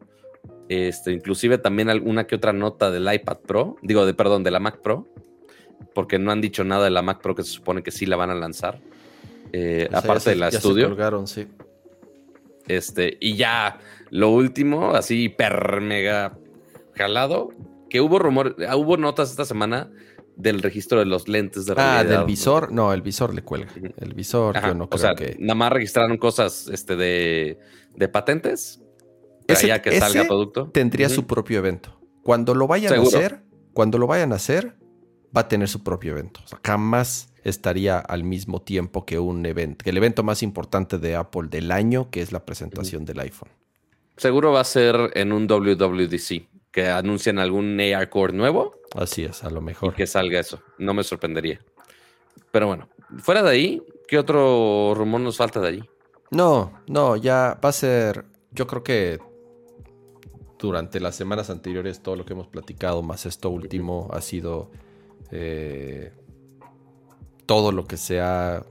Este, 0.68 1.12
inclusive 1.12 1.58
también 1.58 1.90
alguna 1.90 2.26
que 2.26 2.34
otra 2.34 2.52
nota 2.52 2.90
del 2.90 3.12
iPad 3.12 3.38
Pro, 3.46 3.76
digo, 3.82 4.04
de 4.04 4.14
perdón, 4.14 4.42
de 4.42 4.50
la 4.50 4.58
Mac 4.58 4.80
Pro, 4.80 5.06
porque 5.94 6.18
no 6.18 6.32
han 6.32 6.40
dicho 6.40 6.64
nada 6.64 6.84
de 6.84 6.90
la 6.90 7.02
Mac 7.02 7.20
Pro 7.20 7.34
que 7.34 7.42
se 7.42 7.52
supone 7.52 7.82
que 7.82 7.90
sí 7.90 8.06
la 8.06 8.16
van 8.16 8.30
a 8.30 8.34
lanzar. 8.34 8.80
Eh, 9.52 9.88
aparte 9.92 10.30
de 10.30 10.36
la 10.36 10.48
estudio. 10.48 10.88
colgaron, 10.88 11.26
sí. 11.26 11.46
Este, 12.66 13.16
y 13.20 13.36
ya 13.36 13.78
lo 14.10 14.30
último, 14.30 14.90
así 14.90 15.24
hiper 15.24 15.80
mega 15.80 16.36
jalado, 16.94 17.50
que 17.88 18.00
hubo 18.00 18.18
rumor, 18.18 18.56
hubo 18.74 18.96
notas 18.96 19.30
esta 19.30 19.44
semana 19.44 19.90
del 20.36 20.62
registro 20.62 20.98
de 20.98 21.06
los 21.06 21.28
lentes 21.28 21.66
de 21.66 21.74
realidad. 21.74 21.98
Ah, 21.98 22.18
del 22.18 22.26
visor, 22.26 22.70
no, 22.70 22.92
el 22.92 23.02
visor 23.02 23.34
le 23.34 23.42
cuelga. 23.42 23.72
El 23.96 24.14
visor, 24.14 24.60
yo 24.60 24.74
no 24.74 24.88
creo 24.88 25.00
sea, 25.00 25.14
que. 25.14 25.36
Nada 25.40 25.54
más 25.54 25.72
registraron 25.72 26.18
cosas 26.18 26.68
este, 26.68 26.96
de, 26.96 27.58
de 27.94 28.08
patentes. 28.08 28.82
Ese, 29.48 29.68
ya 29.68 29.80
que 29.80 29.98
salga 29.98 30.24
producto. 30.24 30.70
Tendría 30.72 31.08
su 31.08 31.26
propio 31.26 31.58
evento. 31.58 31.98
Cuando 32.22 32.54
lo 32.54 32.66
vayan 32.66 32.92
a 32.94 33.02
hacer, 33.02 33.44
cuando 33.72 33.98
lo 33.98 34.06
vayan 34.06 34.32
a 34.32 34.36
hacer, 34.36 34.76
va 35.36 35.42
a 35.42 35.48
tener 35.48 35.68
su 35.68 35.82
propio 35.82 36.12
evento. 36.12 36.40
O 36.44 36.48
sea, 36.48 36.60
jamás 36.64 37.32
estaría 37.44 37.98
al 37.98 38.24
mismo 38.24 38.60
tiempo 38.60 39.04
que 39.06 39.18
un 39.20 39.46
evento, 39.46 39.84
que 39.84 39.90
el 39.90 39.96
evento 39.96 40.24
más 40.24 40.42
importante 40.42 40.98
de 40.98 41.14
Apple 41.14 41.48
del 41.48 41.70
año, 41.70 42.10
que 42.10 42.20
es 42.20 42.32
la 42.32 42.44
presentación 42.44 43.04
del 43.04 43.20
iPhone. 43.20 43.50
Seguro 44.16 44.52
va 44.52 44.60
a 44.60 44.64
ser 44.64 45.12
en 45.14 45.32
un 45.32 45.46
WWDC, 45.46 46.48
que 46.76 46.88
anuncien 46.88 47.38
algún 47.38 47.80
AR 47.80 48.10
Core 48.10 48.34
nuevo. 48.34 48.72
Así 48.94 49.24
es, 49.24 49.42
a 49.44 49.48
lo 49.48 49.62
mejor. 49.62 49.94
que 49.94 50.06
salga 50.06 50.38
eso. 50.38 50.60
No 50.76 50.92
me 50.92 51.04
sorprendería. 51.04 51.58
Pero 52.50 52.66
bueno, 52.66 52.90
fuera 53.16 53.42
de 53.42 53.48
ahí, 53.48 53.82
¿qué 54.06 54.18
otro 54.18 54.92
rumor 54.94 55.22
nos 55.22 55.38
falta 55.38 55.58
de 55.58 55.68
allí? 55.68 55.84
No, 56.30 56.82
no, 56.86 57.16
ya 57.16 57.58
va 57.64 57.70
a 57.70 57.72
ser. 57.72 58.26
Yo 58.50 58.66
creo 58.66 58.84
que 58.84 59.18
durante 60.58 61.00
las 61.00 61.16
semanas 61.16 61.48
anteriores, 61.48 62.02
todo 62.02 62.14
lo 62.14 62.26
que 62.26 62.34
hemos 62.34 62.48
platicado, 62.48 63.02
más 63.02 63.24
esto 63.24 63.48
último, 63.48 64.10
ha 64.12 64.20
sido 64.20 64.70
eh, 65.30 66.12
todo 67.46 67.72
lo 67.72 67.86
que 67.86 67.96
se 67.96 68.20
ha 68.20 68.66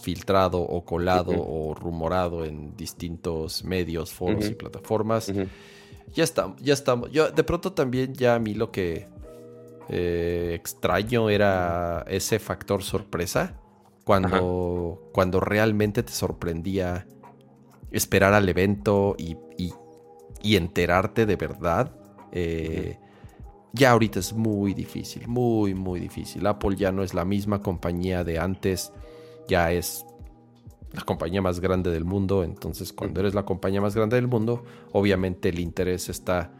filtrado 0.00 0.60
o 0.60 0.84
colado 0.84 1.32
o 1.34 1.74
rumorado 1.74 2.44
en 2.44 2.76
distintos 2.76 3.64
medios, 3.64 4.12
foros 4.12 4.46
y 4.48 4.54
plataformas. 4.54 5.32
Ya 6.14 6.24
estamos, 6.24 6.60
ya 6.60 6.74
estamos. 6.74 7.10
Yo 7.10 7.30
de 7.30 7.44
pronto 7.44 7.72
también 7.72 8.14
ya 8.14 8.34
a 8.34 8.38
mí 8.38 8.54
lo 8.54 8.70
que 8.70 9.08
eh, 9.88 10.52
extraño 10.54 11.30
era 11.30 12.04
ese 12.08 12.38
factor 12.38 12.82
sorpresa. 12.82 13.60
Cuando, 14.04 15.10
cuando 15.12 15.38
realmente 15.38 16.02
te 16.02 16.12
sorprendía 16.12 17.06
esperar 17.90 18.32
al 18.32 18.48
evento 18.48 19.14
y, 19.18 19.36
enterarte 20.42 21.26
de 21.26 21.36
verdad. 21.36 21.92
Eh, 22.32 22.98
ya 23.74 23.90
ahorita 23.90 24.20
es 24.20 24.32
muy 24.32 24.72
difícil, 24.72 25.28
muy, 25.28 25.74
muy 25.74 26.00
difícil. 26.00 26.46
Apple 26.46 26.76
ya 26.76 26.90
no 26.90 27.02
es 27.02 27.12
la 27.12 27.24
misma 27.26 27.60
compañía 27.60 28.24
de 28.24 28.38
antes, 28.38 28.92
ya 29.46 29.72
es 29.72 30.06
la 30.92 31.02
compañía 31.02 31.42
más 31.42 31.60
grande 31.60 31.90
del 31.90 32.04
mundo. 32.04 32.44
Entonces, 32.44 32.92
cuando 32.92 33.20
eres 33.20 33.34
la 33.34 33.44
compañía 33.44 33.80
más 33.80 33.94
grande 33.94 34.16
del 34.16 34.28
mundo, 34.28 34.64
obviamente 34.92 35.48
el 35.48 35.58
interés 35.58 36.08
está 36.08 36.52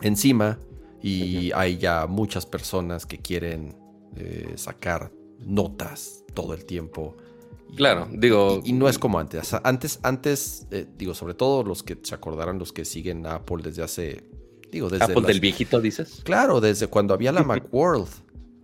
encima 0.00 0.58
y 1.02 1.52
hay 1.52 1.78
ya 1.78 2.06
muchas 2.06 2.46
personas 2.46 3.06
que 3.06 3.18
quieren 3.18 3.76
eh, 4.16 4.52
sacar 4.56 5.10
notas 5.38 6.24
todo 6.34 6.54
el 6.54 6.64
tiempo. 6.64 7.16
claro, 7.76 8.08
digo. 8.10 8.60
Y, 8.64 8.72
no 8.72 8.88
es 8.88 8.98
como 8.98 9.18
antes. 9.18 9.54
Antes, 9.62 10.00
antes 10.02 10.66
eh, 10.70 10.86
digo, 10.96 11.14
sobre 11.14 11.34
todo 11.34 11.62
los 11.62 11.82
que 11.82 11.98
se 12.02 12.14
acordarán, 12.14 12.58
los 12.58 12.72
que 12.72 12.84
siguen 12.84 13.26
a 13.26 13.36
Apple 13.36 13.58
desde 13.62 13.82
hace 13.82 14.36
Digo, 14.70 14.88
desde 14.90 15.04
Apple 15.04 15.22
del 15.22 15.40
viejito, 15.40 15.80
dices. 15.80 16.20
Claro, 16.24 16.60
desde 16.60 16.88
cuando 16.88 17.14
había 17.14 17.32
la 17.32 17.42
Macworld. 17.44 18.08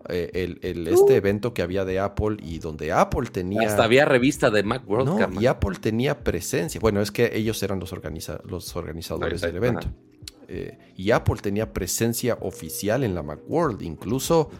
Eh, 0.09 0.59
el, 0.63 0.89
este 0.89 1.13
uh. 1.13 1.17
evento 1.17 1.55
que 1.55 1.63
había 1.63 1.85
de 1.85 2.01
Apple 2.01 2.37
y 2.41 2.59
donde 2.59 2.93
Apple 2.93 3.29
tenía. 3.31 3.69
Hasta 3.69 3.85
había 3.85 4.05
revista 4.05 4.51
de 4.51 4.63
Macworld. 4.63 5.07
No, 5.07 5.41
y 5.41 5.47
Apple 5.47 5.77
tenía 5.81 6.25
presencia. 6.25 6.81
Bueno, 6.81 7.01
es 7.01 7.11
que 7.11 7.31
ellos 7.35 7.63
eran 7.63 7.79
los, 7.79 7.95
los 8.45 8.77
organizadores 8.77 9.41
del 9.41 9.57
evento. 9.57 9.89
Eh, 10.49 10.79
y 10.97 11.13
Apple 11.13 11.37
tenía 11.41 11.73
presencia 11.73 12.37
oficial 12.41 13.05
en 13.05 13.15
la 13.15 13.23
Macworld. 13.23 13.83
Incluso 13.83 14.51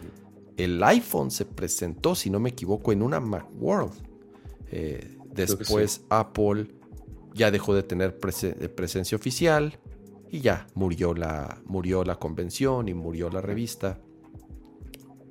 el 0.57 0.81
iPhone 0.83 1.29
se 1.29 1.45
presentó, 1.45 2.15
si 2.15 2.29
no 2.29 2.39
me 2.39 2.49
equivoco, 2.49 2.91
en 2.91 3.01
una 3.01 3.19
Macworld. 3.19 3.93
Eh, 4.71 5.17
después 5.33 6.01
Apple 6.09 6.67
ya 7.33 7.51
dejó 7.51 7.75
de 7.75 7.83
tener 7.83 8.17
presencia 8.17 9.15
oficial 9.15 9.77
y 10.31 10.39
ya 10.39 10.67
murió 10.73 11.13
la, 11.13 11.61
murió 11.65 12.03
la 12.03 12.15
convención 12.15 12.87
y 12.87 12.93
murió 12.93 13.29
la 13.29 13.41
revista. 13.41 13.99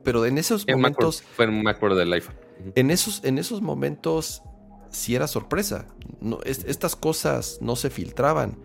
Pero 0.05 0.27
en 0.27 0.39
esos 0.39 0.67
momentos. 0.67 1.23
fue 1.23 1.47
un 1.47 1.67
acuerdo 1.69 1.97
del 1.97 2.13
iPhone. 2.13 2.35
En 2.75 2.91
esos, 2.91 3.25
en 3.25 3.39
esos 3.39 3.61
momentos 3.61 4.43
sí 4.91 5.15
era 5.15 5.27
sorpresa. 5.27 5.87
No, 6.21 6.41
estas 6.45 6.97
cosas 6.97 7.59
no 7.61 7.77
se 7.77 7.91
filtraban. 7.91 8.59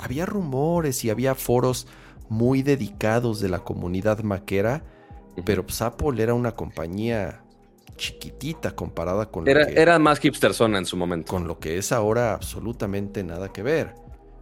había 0.00 0.26
rumores 0.26 1.04
y 1.04 1.10
había 1.10 1.34
foros 1.34 1.86
muy 2.28 2.62
dedicados 2.62 3.40
de 3.40 3.48
la 3.48 3.60
comunidad 3.60 4.20
maquera, 4.20 4.84
pero 5.44 5.64
pues, 5.64 5.80
Apple 5.82 6.22
era 6.22 6.34
una 6.34 6.52
compañía 6.52 7.42
chiquitita 7.96 8.72
comparada 8.72 9.30
con 9.30 9.48
era, 9.48 9.60
lo 9.60 9.66
que, 9.66 9.80
era 9.80 9.98
más 9.98 10.20
zona 10.52 10.78
en 10.78 10.86
su 10.86 10.96
momento. 10.96 11.30
Con 11.30 11.48
lo 11.48 11.58
que 11.58 11.78
es 11.78 11.92
ahora 11.92 12.34
absolutamente 12.34 13.24
nada 13.24 13.52
que 13.52 13.62
ver. 13.62 13.94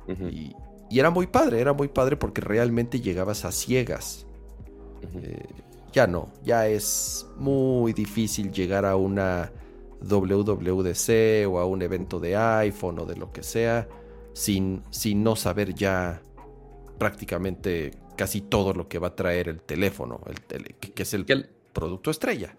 y, 0.09 0.55
y 0.89 1.01
era 1.01 1.11
muy 1.11 1.27
padre, 1.27 1.61
era 1.61 1.73
muy 1.73 1.89
padre 1.89 2.17
porque 2.17 2.41
realmente 2.41 3.01
llegabas 3.01 3.45
a 3.45 3.53
ciegas. 3.53 4.27
Eh, 5.23 5.45
ya 5.97 6.07
no, 6.07 6.31
ya 6.45 6.69
es 6.69 7.27
muy 7.37 7.95
difícil 7.95 8.53
llegar 8.53 8.85
a 8.85 8.97
una 8.97 9.51
WWDC 10.03 11.49
o 11.49 11.59
a 11.59 11.65
un 11.65 11.81
evento 11.81 12.21
de 12.21 12.37
iPhone 12.37 12.99
o 12.99 13.07
de 13.07 13.17
lo 13.17 13.33
que 13.33 13.43
sea 13.43 13.89
sin, 14.35 14.83
sin 14.91 15.25
no 15.25 15.37
saber 15.37 15.73
ya 15.73 16.21
prácticamente 16.99 17.93
casi 18.15 18.43
todo 18.43 18.75
lo 18.75 18.89
que 18.89 18.99
va 18.99 19.09
a 19.09 19.17
traer 19.17 19.49
el 19.49 19.63
teléfono, 19.63 20.21
el 20.27 20.75
que, 20.75 21.03
es 21.03 21.15
el, 21.15 21.25
el 21.29 21.49
producto 21.73 22.11
estrella. 22.11 22.55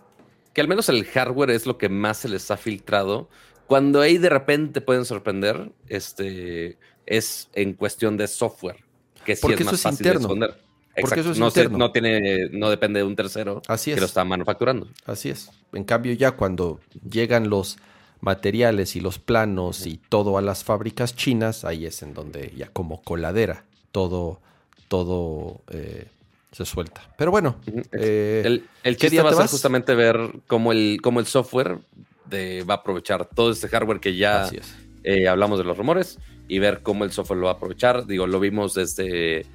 Que 0.54 0.62
al 0.62 0.68
menos 0.68 0.90
el 0.90 1.06
hardware 1.06 1.52
es 1.52 1.68
lo 1.68 1.78
que 1.78 1.90
más 1.90 2.18
se 2.18 2.30
les 2.30 2.50
ha 2.50 2.58
filtrado. 2.58 3.30
Cuando 3.68 4.02
ahí 4.02 4.18
de 4.18 4.30
repente 4.30 4.82
pueden 4.82 5.06
sorprender, 5.06 5.72
este, 5.88 6.80
es 7.06 7.50
en 7.54 7.74
cuestión 7.74 8.18
de 8.18 8.28
software, 8.28 8.84
que 9.24 9.36
sí 9.36 9.46
es 9.54 9.64
más 9.64 9.80
fácil 9.80 10.04
de 10.04 10.14
esconder. 10.14 10.67
Porque 11.02 11.20
eso 11.20 11.32
es 11.32 11.40
no, 11.40 11.48
interno. 11.48 11.78
no, 11.78 11.92
tiene, 11.92 12.50
no 12.52 12.70
depende 12.70 13.00
de 13.00 13.06
un 13.06 13.16
tercero 13.16 13.62
Así 13.68 13.94
que 13.94 14.00
lo 14.00 14.06
está 14.06 14.24
manufacturando. 14.26 14.88
Así 15.06 15.30
es. 15.30 15.50
En 15.74 15.84
cambio, 15.84 16.14
ya 16.14 16.32
cuando 16.32 16.80
llegan 17.10 17.50
los 17.50 17.78
materiales 18.20 18.96
y 18.96 19.00
los 19.00 19.20
planos 19.20 19.86
y 19.86 20.00
todo 20.10 20.38
a 20.38 20.42
las 20.42 20.64
fábricas 20.64 21.16
chinas, 21.16 21.66
ahí 21.66 21.86
es 21.86 22.02
en 22.02 22.14
donde 22.14 22.54
ya 22.56 22.68
como 22.68 23.02
coladera 23.04 23.66
todo, 23.92 24.42
todo 24.88 25.62
eh, 25.70 26.08
se 26.52 26.66
suelta. 26.66 27.02
Pero 27.18 27.32
bueno. 27.32 27.58
Eh, 27.92 28.42
el, 28.46 28.68
el 28.84 28.98
chiste 28.98 29.22
va 29.22 29.30
a 29.30 29.34
ser 29.34 29.48
justamente 29.48 29.96
ver 29.96 30.18
cómo 30.48 30.72
el, 30.72 31.00
cómo 31.02 31.20
el 31.20 31.28
software 31.28 31.80
de, 32.26 32.64
va 32.64 32.76
a 32.76 32.78
aprovechar 32.78 33.26
todo 33.26 33.52
este 33.52 33.68
hardware 33.68 34.00
que 34.00 34.16
ya 34.16 34.50
eh, 35.04 35.28
hablamos 35.28 35.60
de 35.60 35.66
los 35.66 35.78
rumores 35.78 36.20
y 36.48 36.60
ver 36.60 36.82
cómo 36.82 37.04
el 37.04 37.12
software 37.12 37.40
lo 37.40 37.46
va 37.46 37.54
a 37.54 37.56
aprovechar. 37.56 38.06
Digo, 38.06 38.28
lo 38.28 38.40
vimos 38.40 38.74
desde 38.74 39.46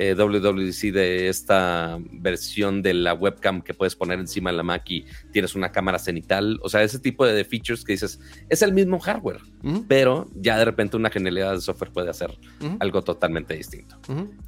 eh, 0.00 0.14
WWDC 0.14 0.92
de 0.92 1.28
esta 1.28 1.98
versión 2.12 2.82
de 2.82 2.94
la 2.94 3.14
webcam 3.14 3.62
que 3.62 3.74
puedes 3.74 3.96
poner 3.96 4.20
encima 4.20 4.52
de 4.52 4.56
la 4.56 4.62
Mac 4.62 4.88
y 4.88 5.04
tienes 5.32 5.56
una 5.56 5.72
cámara 5.72 5.98
cenital. 5.98 6.60
O 6.62 6.68
sea, 6.68 6.84
ese 6.84 7.00
tipo 7.00 7.26
de 7.26 7.44
features 7.44 7.84
que 7.84 7.94
dices, 7.94 8.20
es 8.48 8.62
el 8.62 8.72
mismo 8.72 9.00
hardware, 9.00 9.40
pero 9.88 10.30
ya 10.36 10.56
de 10.56 10.64
repente 10.64 10.96
una 10.96 11.10
genialidad 11.10 11.52
de 11.52 11.60
software 11.60 11.90
puede 11.90 12.10
hacer 12.10 12.38
algo 12.78 13.02
totalmente 13.02 13.54
distinto. 13.54 13.98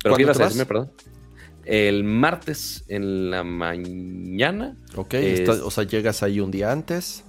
Pero 0.02 0.14
¿qué 0.14 0.22
ibas 0.22 0.38
a 0.38 0.44
decirme, 0.44 0.66
perdón? 0.66 0.92
El 1.64 2.04
martes 2.04 2.84
en 2.86 3.32
la 3.32 3.42
mañana. 3.42 4.76
Ok, 4.94 5.14
o 5.64 5.70
sea, 5.72 5.82
llegas 5.82 6.22
ahí 6.22 6.38
un 6.38 6.52
día 6.52 6.70
antes. 6.70 7.24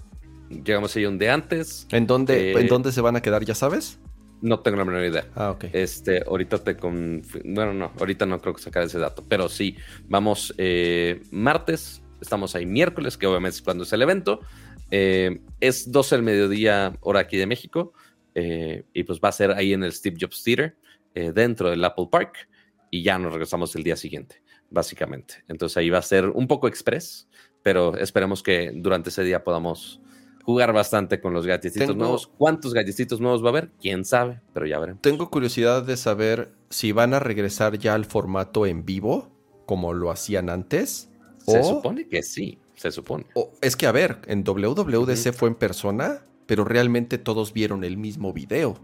Llegamos 0.49 0.95
ahí 0.95 1.05
un 1.05 1.17
día 1.17 1.33
antes. 1.33 1.87
¿En 1.89 2.05
dónde, 2.05 2.51
¿En 2.51 2.65
eh, 2.65 2.67
dónde 2.67 2.91
se 2.91 3.01
van 3.01 3.15
a 3.15 3.21
quedar, 3.21 3.43
ya 3.45 3.55
sabes? 3.55 3.97
No 4.41 4.59
tengo 4.59 4.77
la 4.77 4.85
menor 4.85 5.05
idea. 5.05 5.27
Ah, 5.35 5.51
ok. 5.51 5.65
Este, 5.71 6.23
ahorita 6.25 6.63
te 6.63 6.75
con... 6.75 7.21
Bueno, 7.45 7.73
no, 7.73 7.91
ahorita 7.99 8.25
no 8.25 8.39
creo 8.41 8.55
que 8.55 8.61
sacar 8.61 8.83
ese 8.83 8.97
dato, 8.97 9.23
pero 9.27 9.47
sí, 9.47 9.77
vamos 10.07 10.53
eh, 10.57 11.21
martes, 11.31 12.01
estamos 12.19 12.55
ahí 12.55 12.65
miércoles, 12.65 13.17
que 13.17 13.27
obviamente 13.27 13.57
es 13.57 13.61
cuando 13.61 13.83
es 13.83 13.93
el 13.93 14.01
evento. 14.01 14.41
Eh, 14.89 15.41
es 15.59 15.91
12 15.91 16.15
del 16.15 16.23
mediodía, 16.23 16.97
hora 17.01 17.21
aquí 17.21 17.37
de 17.37 17.45
México, 17.45 17.93
eh, 18.33 18.83
y 18.93 19.03
pues 19.03 19.19
va 19.19 19.29
a 19.29 19.33
ser 19.33 19.51
ahí 19.51 19.73
en 19.73 19.83
el 19.83 19.93
Steve 19.93 20.17
Jobs 20.19 20.43
Theater, 20.43 20.75
dentro 21.13 21.69
del 21.69 21.83
Apple 21.83 22.07
Park, 22.09 22.47
y 22.89 23.03
ya 23.03 23.19
nos 23.19 23.33
regresamos 23.33 23.75
el 23.75 23.83
día 23.83 23.97
siguiente, 23.97 24.41
básicamente. 24.69 25.43
Entonces 25.49 25.75
ahí 25.75 25.89
va 25.89 25.97
a 25.97 26.03
ser 26.03 26.27
un 26.27 26.47
poco 26.47 26.69
express, 26.69 27.27
pero 27.61 27.97
esperemos 27.97 28.41
que 28.41 28.71
durante 28.73 29.09
ese 29.09 29.23
día 29.23 29.43
podamos 29.43 30.01
jugar 30.43 30.73
bastante 30.73 31.19
con 31.19 31.33
los 31.33 31.45
galletitos 31.45 31.95
nuevos. 31.95 32.27
¿Cuántos 32.37 32.73
galletitos 32.73 33.19
nuevos 33.19 33.43
va 33.43 33.47
a 33.47 33.49
haber? 33.49 33.71
Quién 33.81 34.05
sabe, 34.05 34.41
pero 34.53 34.65
ya 34.65 34.79
veremos. 34.79 35.01
Tengo 35.01 35.29
curiosidad 35.29 35.83
de 35.83 35.97
saber 35.97 36.53
si 36.69 36.91
van 36.91 37.13
a 37.13 37.19
regresar 37.19 37.77
ya 37.77 37.93
al 37.93 38.05
formato 38.05 38.65
en 38.65 38.85
vivo, 38.85 39.29
como 39.65 39.93
lo 39.93 40.11
hacían 40.11 40.49
antes. 40.49 41.09
Se 41.45 41.63
supone 41.63 42.07
que 42.07 42.21
sí, 42.23 42.59
se 42.75 42.91
supone. 42.91 43.25
es 43.61 43.75
que, 43.75 43.87
a 43.87 43.91
ver, 43.91 44.19
en 44.27 44.43
WWDC 44.43 45.33
fue 45.33 45.49
en 45.49 45.55
persona, 45.55 46.25
pero 46.45 46.63
realmente 46.65 47.17
todos 47.17 47.53
vieron 47.53 47.83
el 47.83 47.97
mismo 47.97 48.33
video. 48.33 48.77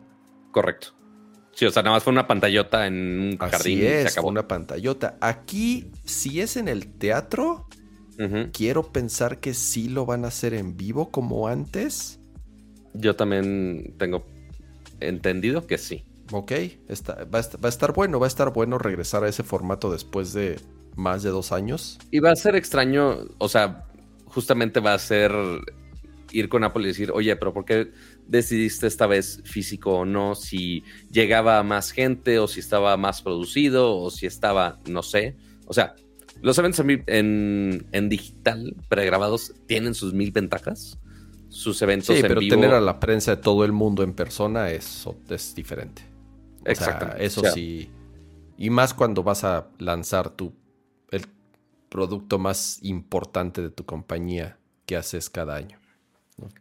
Correcto. 0.52 0.98
Sí, 1.58 1.66
o 1.66 1.72
sea, 1.72 1.82
nada 1.82 1.96
más 1.96 2.04
fue 2.04 2.14
una 2.14 2.28
pantallota 2.28 2.86
en 2.86 2.94
un 3.20 3.38
jardín 3.40 3.80
y 3.80 3.82
se 3.82 4.08
acabó. 4.10 4.28
una 4.28 4.48
pantallota. 4.48 5.18
Aquí, 5.22 5.92
si 6.04 6.40
es 6.40 6.56
en 6.56 6.68
el 6.68 6.88
teatro, 6.88 7.68
quiero 8.52 8.92
pensar 8.92 9.40
que 9.40 9.54
sí 9.54 9.90
lo 9.90 10.06
van 10.06 10.26
a 10.26 10.30
hacer 10.30 10.54
en 10.54 10.78
vivo 10.78 11.12
como 11.12 11.48
antes. 11.48 12.20
Yo 12.94 13.16
también 13.16 13.94
tengo 13.98 14.26
entendido 15.00 15.68
que 15.68 15.78
sí. 15.78 16.04
Ok, 16.32 16.52
va, 17.34 17.40
a 17.40 17.70
estar, 17.70 17.94
bueno, 17.94 18.20
va 18.20 18.26
a 18.26 18.28
estar 18.28 18.52
bueno 18.52 18.78
regresar 18.78 19.24
a 19.24 19.30
ese 19.30 19.44
formato 19.44 19.92
después 19.92 20.34
de 20.34 20.60
más 20.96 21.24
de 21.24 21.30
dos 21.30 21.52
años. 21.52 22.00
Y 22.12 22.20
va 22.20 22.32
a 22.32 22.36
ser 22.36 22.56
extraño, 22.56 23.20
o 23.38 23.48
sea, 23.48 23.86
justamente 24.26 24.80
va 24.82 24.94
a 24.94 25.00
ser 25.00 25.32
ir 26.32 26.50
con 26.50 26.64
Apple 26.64 26.84
y 26.84 26.88
decir, 26.88 27.12
oye, 27.12 27.36
pero 27.38 27.54
¿por 27.54 27.64
qué 27.64 27.92
decidiste 28.28 28.88
esta 28.88 29.08
vez 29.08 29.42
físico 29.46 30.00
o 30.00 30.06
no? 30.06 30.36
Si 30.36 30.84
llegaba 31.10 31.64
más 31.64 31.92
gente 31.92 32.40
o 32.40 32.48
si 32.48 32.60
estaba 32.60 32.98
más 32.98 33.22
producido 33.22 33.96
o 33.96 34.12
si 34.12 34.26
estaba, 34.26 34.80
no 34.86 35.04
sé. 35.04 35.38
O 35.66 35.74
sea, 35.74 35.96
los 36.42 36.58
eventos 36.58 36.86
en, 36.86 37.88
en, 37.92 38.10
digital 38.10 38.76
pregrabados 38.90 39.54
tienen 39.66 39.94
sus 39.94 40.14
mil 40.14 40.32
ventajas. 40.32 40.98
Sus 41.50 41.82
eventos 41.82 42.16
sí, 42.16 42.22
pero 42.22 42.40
tener 42.42 42.74
a 42.74 42.82
la 42.82 43.00
prensa 43.00 43.36
de 43.36 43.42
todo 43.42 43.64
el 43.64 43.72
mundo 43.72 44.04
en 44.04 44.14
persona 44.14 44.70
es, 44.70 45.08
es 45.30 45.56
diferente. 45.56 46.04
Exacto. 46.66 47.16
eso 47.18 47.42
sí. 47.54 47.90
Y 48.58 48.70
más 48.70 48.94
cuando 48.94 49.24
vas 49.24 49.44
a 49.44 49.68
lanzar 49.80 50.30
tu 50.30 50.54
el 51.12 51.26
producto 51.90 52.38
más 52.38 52.80
importante 52.82 53.62
de 53.62 53.70
tu 53.70 53.86
compañía 53.86 54.58
que 54.86 54.98
haces 54.98 55.30
cada 55.30 55.56
año. 55.56 55.80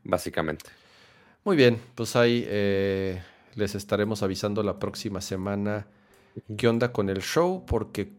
Básicamente. 0.04 0.66
Muy 1.44 1.56
bien, 1.56 1.78
pues 1.94 2.16
ahí 2.16 2.44
eh, 2.46 3.22
les 3.54 3.74
estaremos 3.74 4.22
avisando 4.22 4.62
la 4.62 4.78
próxima 4.78 5.20
semana 5.20 5.86
qué 6.56 6.68
onda 6.68 6.92
con 6.92 7.08
el 7.08 7.22
show, 7.22 7.64
porque 7.66 8.12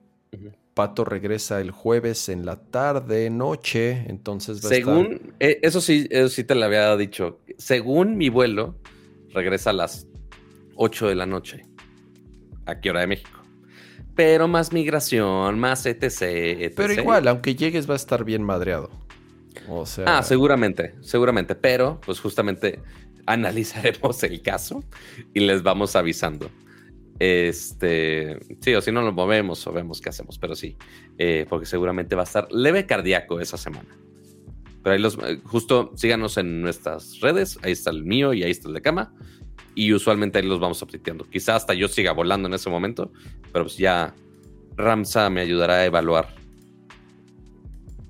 Pato 0.77 1.03
regresa 1.03 1.59
el 1.59 1.71
jueves 1.71 2.29
en 2.29 2.45
la 2.45 2.57
tarde, 2.57 3.31
noche, 3.31 4.05
entonces 4.07 4.63
va 4.63 4.69
Según, 4.69 4.97
a 4.97 5.01
estar... 5.15 5.35
Eh, 5.39 5.59
eso 5.63 5.81
sí, 5.81 6.07
eso 6.11 6.29
sí 6.29 6.43
te 6.43 6.53
lo 6.53 6.63
había 6.65 6.95
dicho. 6.95 7.39
Según 7.57 8.15
mi 8.15 8.29
vuelo, 8.29 8.75
regresa 9.33 9.71
a 9.71 9.73
las 9.73 10.05
8 10.75 11.07
de 11.07 11.15
la 11.15 11.25
noche, 11.25 11.65
aquí 12.67 12.89
hora 12.89 12.99
de 12.99 13.07
México. 13.07 13.41
Pero 14.13 14.47
más 14.47 14.71
migración, 14.71 15.57
más 15.57 15.83
etc, 15.87 16.03
etc. 16.03 16.73
Pero 16.77 16.93
igual, 16.93 17.27
aunque 17.27 17.55
llegues 17.55 17.89
va 17.89 17.93
a 17.93 17.97
estar 17.97 18.23
bien 18.23 18.43
madreado. 18.43 18.91
O 19.67 19.83
sea... 19.87 20.19
Ah, 20.19 20.21
seguramente, 20.21 20.93
seguramente. 21.01 21.55
Pero, 21.55 21.99
pues 22.05 22.19
justamente 22.19 22.83
analizaremos 23.25 24.21
el 24.21 24.43
caso 24.43 24.83
y 25.33 25.39
les 25.39 25.63
vamos 25.63 25.95
avisando. 25.95 26.51
Este, 27.19 28.39
sí, 28.62 28.75
o 28.75 28.82
si 28.82 28.91
no 28.91 29.01
lo 29.01 29.12
movemos 29.12 29.65
o 29.65 29.71
vemos 29.71 30.01
qué 30.01 30.10
hacemos, 30.10 30.38
pero 30.38 30.56
sí, 30.56 30.77
eh, 31.17 31.45
porque 31.49 31.65
seguramente 31.65 32.15
va 32.15 32.21
a 32.21 32.25
estar 32.25 32.51
leve 32.51 32.86
cardíaco 32.86 33.39
esa 33.39 33.58
semana. 33.58 33.97
Pero 34.84 34.93
ahí 34.93 35.01
los, 35.01 35.17
eh, 35.17 35.41
justo 35.43 35.91
síganos 35.95 36.38
en 36.38 36.62
nuestras 36.62 37.19
redes, 37.19 37.58
ahí 37.63 37.71
está 37.71 37.89
el 37.89 38.03
mío 38.03 38.34
y 38.34 38.43
ahí 38.43 38.51
está 38.51 38.67
el 38.67 38.75
de 38.75 38.82
cama, 38.82 39.13
y 39.73 39.93
usualmente 39.93 40.38
ahí 40.38 40.45
los 40.45 40.60
vamos 40.60 40.82
updateando. 40.82 41.25
Quizá 41.25 41.56
hasta 41.56 41.73
yo 41.73 41.88
siga 41.88 42.12
volando 42.12 42.47
en 42.47 42.53
ese 42.53 42.69
momento, 42.69 43.12
pero 43.51 43.65
pues 43.65 43.77
ya 43.77 44.13
Ramsa 44.75 45.30
me 45.30 45.41
ayudará 45.41 45.75
a 45.75 45.86
evaluar. 45.86 46.36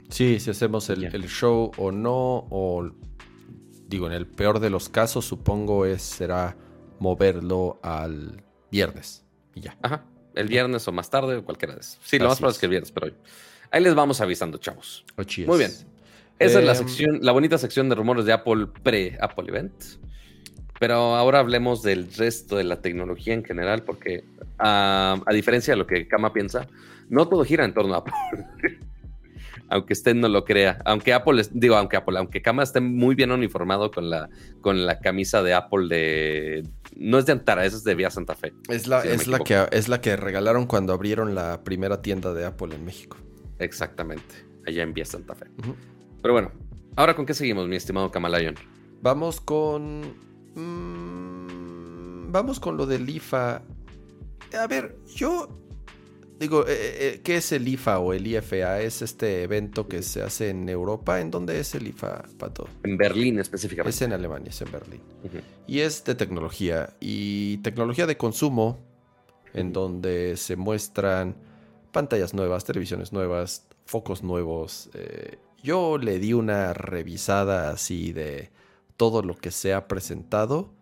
Sí, 0.10 0.40
si 0.40 0.50
hacemos 0.50 0.90
el, 0.90 1.04
el 1.06 1.28
show 1.28 1.72
o 1.78 1.92
no, 1.92 2.48
o 2.50 2.90
digo, 3.88 4.08
en 4.08 4.14
el 4.14 4.28
peor 4.28 4.60
de 4.60 4.70
los 4.70 4.90
casos, 4.90 5.26
supongo 5.26 5.86
es 5.86 6.02
será 6.02 6.58
moverlo 7.00 7.80
al 7.84 8.47
viernes 8.72 9.26
y 9.54 9.62
ya. 9.62 9.78
Ajá. 9.82 10.06
El 10.36 10.48
viernes 10.48 10.88
o 10.88 10.92
más 10.92 11.10
tarde 11.10 11.38
o 11.38 11.46
cualquiera 11.46 11.74
de 11.74 11.82
esos. 11.82 12.00
Sí, 12.04 12.20
lo 12.20 12.28
más 12.28 12.38
probable 12.38 12.54
es 12.54 12.60
que 12.60 12.66
el 12.66 12.70
viernes, 12.70 12.92
pero 12.92 13.12
ahí 13.72 13.82
les 13.84 13.96
vamos 13.96 14.22
avisando, 14.22 14.58
chavos. 14.58 15.06
Oh, 15.18 15.24
Muy 15.48 15.58
bien. 15.58 15.72
Esa 16.40 16.60
es 16.60 16.66
la 16.66 16.74
em, 16.74 16.78
sección, 16.78 17.20
la 17.22 17.32
bonita 17.32 17.58
sección 17.58 17.90
de 17.90 17.96
rumores 17.96 18.26
de 18.26 18.34
Apple 18.34 18.68
pre-Apple 18.84 19.46
Event. 19.48 19.74
Pero 20.80 21.16
ahora 21.16 21.40
hablemos 21.40 21.82
del 21.82 22.14
resto 22.14 22.56
de 22.56 22.64
la 22.64 22.82
tecnología 22.82 23.34
en 23.34 23.44
general, 23.44 23.84
porque 23.84 24.24
a 24.60 25.20
diferencia 25.34 25.74
de 25.74 25.78
lo 25.78 25.88
que 25.88 26.08
Kama 26.08 26.34
piensa, 26.34 26.68
no 27.10 27.28
todo 27.28 27.44
gira 27.44 27.66
en 27.66 27.74
torno 27.74 27.96
a 27.96 27.98
Apple. 27.98 28.14
aunque 29.70 29.94
usted 29.94 30.16
no 30.16 30.28
lo 30.28 30.46
crea. 30.46 30.80
Aunque 30.86 31.14
Apple, 31.14 31.42
digo, 31.52 31.76
aunque 31.76 31.98
Apple, 31.98 32.18
aunque 32.18 32.42
Kama 32.42 32.64
esté 32.64 32.80
muy 32.80 33.16
bien 33.16 33.32
uniformado 33.32 33.92
con 33.92 34.10
la, 34.10 34.30
con 34.62 34.86
la 34.86 35.00
camisa 35.00 35.44
de 35.44 35.54
Apple 35.54 35.88
de. 35.88 36.64
No 37.00 37.20
es 37.20 37.26
de 37.26 37.32
Antara, 37.32 37.66
es 37.66 37.84
de 37.84 37.96
Vía 37.96 38.10
Santa 38.10 38.36
Fe. 38.36 38.54
Es 38.70 38.88
la, 38.88 39.04
es, 39.04 39.28
la 39.28 39.40
que, 39.40 39.68
es 39.72 39.88
la 39.88 40.02
que 40.02 40.16
regalaron 40.16 40.66
cuando 40.66 40.94
abrieron 40.94 41.36
la 41.36 41.64
primera 41.64 42.02
tienda 42.02 42.34
de 42.34 42.46
Apple 42.46 42.76
en 42.76 42.86
México. 42.86 43.18
Exactamente, 43.60 44.36
allá 44.66 44.84
en 44.84 44.94
Vía 44.94 45.06
Santa 45.06 45.36
Fe. 45.36 45.46
Pero 46.22 46.34
bueno, 46.34 46.52
ahora 46.96 47.16
con 47.16 47.26
qué 47.26 47.34
seguimos, 47.34 47.68
mi 47.68 47.76
estimado 47.76 48.12
Kamalayon. 48.12 48.56
Vamos 49.02 49.40
con. 49.42 50.02
Mm, 50.56 52.32
vamos 52.32 52.60
con 52.60 52.78
lo 52.78 52.86
del 52.86 53.08
IFA. 53.10 53.62
A 54.60 54.68
ver, 54.68 54.98
yo 55.06 55.67
Digo, 56.40 56.68
eh, 56.68 56.72
eh, 56.72 56.98
eh, 57.00 57.22
¿qué 57.24 57.38
es 57.38 57.52
el 57.52 57.68
IFA 57.68 58.00
o 58.00 58.14
el 58.14 58.28
IFA? 58.28 58.82
¿Es 58.82 59.02
este 59.02 59.42
evento 59.42 59.88
que 59.88 60.04
se 60.04 60.22
hace 60.22 60.50
en 60.50 60.70
Europa? 60.70 61.20
¿En 61.20 61.32
dónde 61.32 61.60
es 61.60 61.74
el 61.74 61.88
IFA, 61.88 62.24
Pato? 62.38 62.68
En 62.84 62.96
Berlín 62.96 63.40
específicamente. 63.40 63.96
Es 63.96 64.02
en 64.04 64.14
Alemania, 64.14 64.50
es 64.50 64.62
en 64.62 64.72
Berlín. 64.72 65.02
Y 65.66 65.80
es 65.80 66.04
de 66.04 66.14
tecnología. 66.14 66.96
Y 67.00 67.58
tecnología 67.58 68.06
de 68.06 68.18
consumo, 68.18 68.80
en 69.54 69.74
donde 69.74 70.38
se 70.38 70.56
muestran 70.56 71.36
pantallas 71.92 72.36
nuevas, 72.36 72.66
televisiones 72.66 73.12
nuevas, 73.12 73.68
focos 73.86 74.22
nuevos. 74.22 74.90
yo 75.64 75.98
le 75.98 76.20
di 76.20 76.34
una 76.34 76.74
revisada 76.74 77.72
así 77.72 78.14
de 78.14 78.52
todo 78.96 79.24
lo 79.24 79.36
que 79.36 79.50
se 79.50 79.74
ha 79.74 79.88
presentado. 79.88 80.77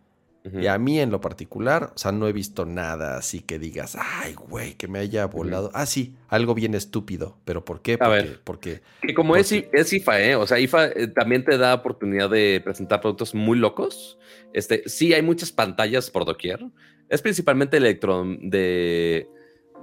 Y 0.54 0.68
a 0.68 0.78
mí 0.78 1.00
en 1.00 1.10
lo 1.10 1.22
particular, 1.22 1.92
o 1.96 1.98
sea, 1.98 2.12
no 2.12 2.28
he 2.28 2.34
visto 2.34 2.66
nada 2.66 3.18
así 3.18 3.40
que 3.40 3.58
digas, 3.58 3.98
ay, 4.00 4.36
güey, 4.36 4.76
que 4.76 4.88
me 4.88 5.00
haya 5.00 5.26
volado. 5.26 5.72
Ah, 5.74 5.88
sí, 5.88 6.16
algo 6.28 6.54
bien 6.54 6.76
estúpido. 6.76 7.40
¿Pero 7.46 7.66
por 7.66 7.82
qué? 7.82 7.98
Porque, 7.98 8.06
a 8.06 8.16
ver, 8.16 8.42
porque, 8.44 8.82
que 9.02 9.16
como 9.16 9.36
Es, 9.36 9.52
es, 9.52 9.94
IFA, 9.94 10.22
¿eh? 10.22 10.36
O 10.36 10.46
sea, 10.46 10.60
IFA 10.60 10.88
eh, 10.88 11.08
también 11.08 11.44
te 11.44 11.58
da 11.58 11.74
oportunidad 11.74 12.30
de 12.30 12.62
presentar 12.64 13.02
productos 13.02 13.34
muy 13.34 13.58
locos. 13.58 14.20
Este, 14.54 14.84
sí, 14.88 15.14
hay 15.14 15.24
muchas 15.24 15.52
pantallas 15.52 16.12
por 16.12 16.26
doquier. 16.26 16.64
Es 17.10 17.22
principalmente 17.22 17.78
electro 17.78 18.24
de, 18.40 19.28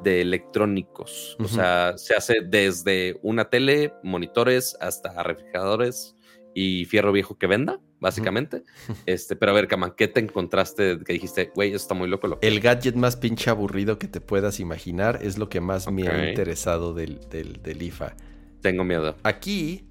de 0.05 0.21
electrónicos. 0.21 1.37
O 1.41 1.49
sea, 1.49 1.95
se 1.97 2.15
hace 2.15 2.37
desde 2.45 3.19
una 3.23 3.51
tele, 3.51 3.95
monitores, 4.05 4.77
hasta 4.81 5.23
refrigeradores 5.25 6.15
y 6.55 6.85
fierro 6.85 7.11
viejo 7.11 7.37
que 7.37 7.47
venda 7.47 7.81
básicamente. 8.03 8.65
Este, 9.07 9.37
pero 9.37 9.53
a 9.53 9.55
ver, 9.55 9.69
Kaman, 9.69 9.95
¿qué 9.97 10.09
te 10.09 10.21
encontraste 10.21 10.99
que 11.07 11.15
dijiste, 11.15 11.53
güey, 11.55 11.71
eso 11.71 11.77
está 11.77 11.95
muy 11.95 12.09
loco? 12.09 12.39
El 12.43 12.61
gadget 12.61 12.97
más 12.97 13.17
pinche 13.17 13.49
aburrido 13.49 13.99
que 13.99 14.09
te 14.09 14.21
puedas 14.21 14.61
imaginar 14.61 15.21
es 15.23 15.39
lo 15.39 15.49
que 15.49 15.61
más 15.61 15.91
me 15.91 16.09
ha 16.09 16.29
interesado 16.29 16.93
del, 16.93 17.21
del, 17.31 17.83
IFA. 17.83 18.17
Tengo 18.61 18.85
miedo. 18.85 19.17
Aquí 19.23 19.87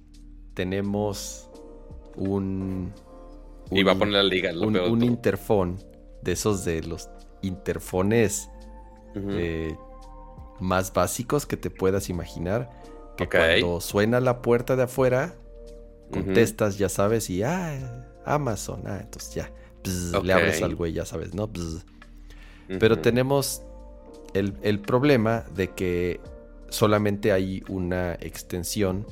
tenemos 0.54 1.50
un. 2.14 2.92
Iba 3.70 3.92
a 3.92 3.94
poner 3.96 4.14
la 4.14 4.22
liga. 4.22 4.52
un, 4.52 4.76
un 4.76 5.02
interfón 5.02 5.78
de 6.22 6.32
esos 6.32 6.64
de 6.64 6.82
los 6.82 7.08
interfones 7.40 8.50
eh, 9.14 9.74
más 10.60 10.92
básicos 10.92 11.46
que 11.46 11.56
te 11.56 11.70
puedas 11.70 12.08
imaginar. 12.10 12.70
Que 13.16 13.28
cuando 13.28 13.80
suena 13.80 14.20
la 14.20 14.42
puerta 14.42 14.76
de 14.76 14.84
afuera, 14.84 15.34
contestas, 16.12 16.78
ya 16.78 16.88
sabes, 16.88 17.28
y 17.30 17.42
ah, 17.42 18.06
Amazon, 18.24 18.82
ah, 18.86 18.98
entonces 19.00 19.34
ya, 19.34 19.52
le 20.22 20.32
abres 20.32 20.62
al 20.62 20.76
güey, 20.76 20.92
ya 20.92 21.04
sabes, 21.04 21.34
¿no? 21.34 21.50
Pero 22.78 23.00
tenemos 23.00 23.62
el, 24.34 24.80
problema 24.80 25.44
de 25.54 25.68
que 25.68 26.20
solamente 26.68 27.32
hay 27.32 27.62
una 27.68 28.14
extensión 28.14 29.06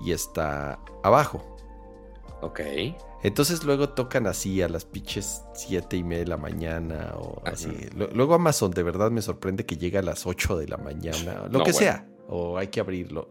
y 0.00 0.12
está 0.12 0.78
abajo. 1.02 1.44
Ok. 2.42 2.60
Entonces 3.22 3.64
luego 3.64 3.90
tocan 3.90 4.26
así 4.26 4.62
a 4.62 4.68
las 4.68 4.86
pinches 4.86 5.42
siete 5.54 5.96
y 5.96 6.02
media 6.02 6.24
de 6.24 6.30
la 6.30 6.36
mañana 6.38 7.12
o 7.16 7.42
así. 7.44 7.70
Luego 7.94 8.34
Amazon 8.34 8.70
de 8.70 8.82
verdad 8.82 9.10
me 9.10 9.20
sorprende 9.20 9.66
que 9.66 9.76
llega 9.76 10.00
a 10.00 10.02
las 10.02 10.26
8 10.26 10.56
de 10.56 10.68
la 10.68 10.78
mañana, 10.78 11.46
lo 11.50 11.62
que 11.62 11.72
sea. 11.72 12.06
O 12.28 12.56
hay 12.56 12.68
que 12.68 12.80
abrirlo. 12.80 13.28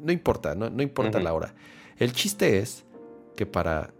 No 0.00 0.12
importa, 0.12 0.54
no, 0.54 0.70
no 0.70 0.82
importa 0.82 1.18
la 1.18 1.32
hora. 1.32 1.54
El 2.00 2.12
chiste 2.12 2.58
es 2.58 2.84
que 3.36 3.46
para 3.46 3.92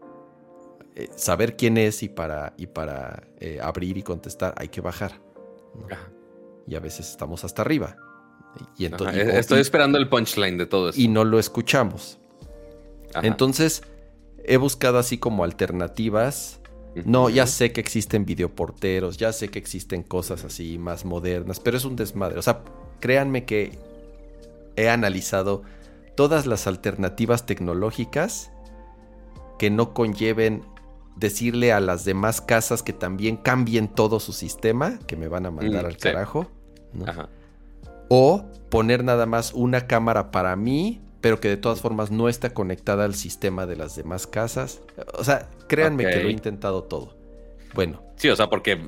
eh, 0.97 1.09
saber 1.15 1.57
quién 1.57 1.77
es 1.77 2.03
y 2.03 2.09
para, 2.09 2.55
y 2.57 2.67
para 2.67 3.29
eh, 3.39 3.61
abrir 3.63 3.97
y 3.99 4.03
contestar 4.03 4.55
hay 4.57 4.69
que 4.69 4.81
bajar. 4.81 5.21
Y 6.67 6.75
a 6.75 6.81
veces 6.81 7.11
estamos 7.11 7.45
hasta 7.45 7.63
arriba. 7.63 7.97
Y 8.77 8.87
entonces, 8.87 9.29
Estoy 9.29 9.61
esperando 9.61 9.99
el 9.99 10.09
punchline 10.09 10.59
de 10.59 10.67
todo 10.67 10.89
eso. 10.89 11.01
Y 11.01 11.09
no 11.09 11.25
lo 11.25 11.39
escuchamos. 11.39 12.19
Entonces, 13.23 13.83
he 14.45 14.57
buscado 14.57 14.99
así 14.99 15.19
como 15.19 15.45
alternativas. 15.45 16.61
No, 17.05 17.29
ya 17.31 17.47
sé 17.47 17.71
que 17.71 17.81
existen 17.81 18.25
videoporteros, 18.25 19.17
ya 19.17 19.33
sé 19.33 19.49
que 19.49 19.61
existen 19.61 20.03
cosas 20.03 20.45
así 20.45 20.77
más 20.77 21.05
modernas, 21.05 21.61
pero 21.61 21.77
es 21.77 21.85
un 21.85 21.95
desmadre. 21.95 22.39
O 22.39 22.43
sea, 22.43 22.63
créanme 22.99 23.45
que 23.45 23.79
he 24.75 24.89
analizado 24.89 25.63
todas 26.21 26.45
las 26.45 26.67
alternativas 26.67 27.47
tecnológicas 27.47 28.53
que 29.59 29.71
no 29.71 29.95
conlleven 29.95 30.63
decirle 31.17 31.73
a 31.73 31.81
las 31.81 32.05
demás 32.05 32.43
casas 32.43 32.83
que 32.83 32.93
también 32.93 33.39
cambien 33.39 33.89
todo 33.89 34.21
su 34.21 34.35
sistema, 34.35 34.99
que 35.07 35.17
me 35.17 35.29
van 35.29 35.47
a 35.47 35.51
mandar 35.51 35.85
mm, 35.85 35.87
al 35.87 35.97
carajo. 35.97 36.47
O 38.11 38.45
poner 38.69 39.03
nada 39.03 39.25
más 39.25 39.55
una 39.55 39.87
cámara 39.87 40.31
para 40.31 40.57
mí, 40.57 41.01
pero 41.23 41.41
que 41.41 41.49
de 41.49 41.57
todas 41.57 41.81
formas 41.81 42.11
no 42.11 42.29
está 42.29 42.53
conectada 42.53 43.07
al 43.07 43.15
sistema 43.15 43.65
de 43.65 43.77
las 43.77 43.97
demás 43.97 44.27
casas. 44.27 44.83
O 45.15 45.25
sea, 45.25 45.49
créanme 45.69 46.05
que 46.05 46.23
lo 46.23 46.29
he 46.29 46.33
intentado 46.33 46.83
todo. 46.83 47.17
Bueno. 47.73 48.03
Sí, 48.17 48.29
o 48.29 48.37
sea, 48.37 48.51
porque 48.51 48.79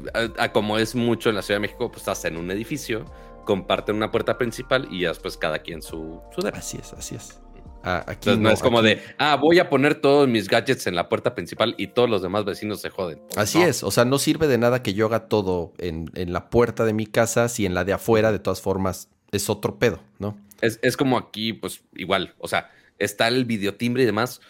como 0.52 0.76
es 0.76 0.94
mucho 0.94 1.30
en 1.30 1.36
la 1.36 1.40
Ciudad 1.40 1.56
de 1.56 1.62
México, 1.62 1.88
pues 1.88 2.02
estás 2.02 2.26
en 2.26 2.36
un 2.36 2.50
edificio, 2.50 3.06
comparten 3.44 3.96
una 3.96 4.10
puerta 4.10 4.38
principal 4.38 4.88
y 4.90 5.00
ya 5.00 5.08
después 5.08 5.36
cada 5.36 5.60
quien 5.60 5.82
su, 5.82 6.20
su 6.34 6.46
Así 6.48 6.78
es, 6.78 6.92
así 6.92 7.14
es. 7.14 7.40
Ah, 7.84 8.04
aquí 8.06 8.36
no, 8.36 8.50
es 8.50 8.60
como 8.60 8.80
de, 8.80 9.00
ah, 9.18 9.36
voy 9.36 9.58
a 9.58 9.68
poner 9.68 9.96
todos 9.96 10.28
mis 10.28 10.48
gadgets 10.48 10.86
en 10.86 10.94
la 10.94 11.08
puerta 11.08 11.34
principal 11.34 11.74
y 11.78 11.88
todos 11.88 12.08
los 12.08 12.22
demás 12.22 12.44
vecinos 12.44 12.80
se 12.80 12.90
joden. 12.90 13.20
Así 13.36 13.60
es, 13.60 13.82
o 13.82 13.90
sea, 13.90 14.04
no 14.04 14.18
sirve 14.18 14.46
de 14.46 14.56
nada 14.56 14.82
que 14.82 14.94
yo 14.94 15.06
haga 15.06 15.26
todo 15.26 15.72
en, 15.78 16.10
la 16.14 16.48
puerta 16.48 16.84
de 16.84 16.92
mi 16.92 17.06
casa 17.06 17.48
si 17.48 17.66
en 17.66 17.74
la 17.74 17.84
de 17.84 17.92
afuera, 17.92 18.30
de 18.30 18.38
todas 18.38 18.60
formas, 18.60 19.10
es 19.32 19.50
otro 19.50 19.78
pedo, 19.78 20.00
¿no? 20.20 20.36
Es, 20.60 20.78
es 20.82 20.96
como 20.96 21.18
aquí, 21.18 21.54
pues 21.54 21.82
igual, 21.94 22.34
o 22.38 22.46
sea, 22.46 22.70
está 22.98 23.26
el 23.26 23.44
videotimbre 23.46 24.04
y 24.04 24.06
demás, 24.06 24.40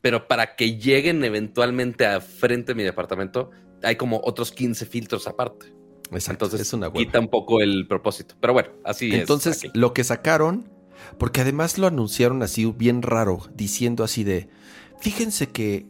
pero 0.00 0.26
para 0.26 0.56
que 0.56 0.76
lleguen 0.76 1.22
eventualmente 1.22 2.06
a 2.06 2.20
frente 2.20 2.72
de 2.72 2.76
mi 2.76 2.82
departamento, 2.82 3.50
hay 3.84 3.94
como 3.94 4.20
otros 4.24 4.50
15 4.50 4.86
filtros 4.86 5.28
aparte. 5.28 5.72
Exacto, 6.16 6.46
Entonces, 6.46 6.68
es 6.68 6.72
una 6.72 6.92
quita 6.92 7.20
un 7.20 7.28
poco 7.28 7.60
el 7.60 7.86
propósito. 7.86 8.34
Pero 8.40 8.52
bueno, 8.52 8.70
así 8.84 9.08
es. 9.08 9.20
Entonces, 9.20 9.66
lo 9.74 9.92
que 9.94 10.04
sacaron, 10.04 10.68
porque 11.18 11.40
además 11.40 11.78
lo 11.78 11.86
anunciaron 11.86 12.42
así 12.42 12.66
bien 12.66 13.02
raro, 13.02 13.42
diciendo 13.54 14.04
así 14.04 14.24
de, 14.24 14.48
fíjense 15.00 15.48
que, 15.48 15.86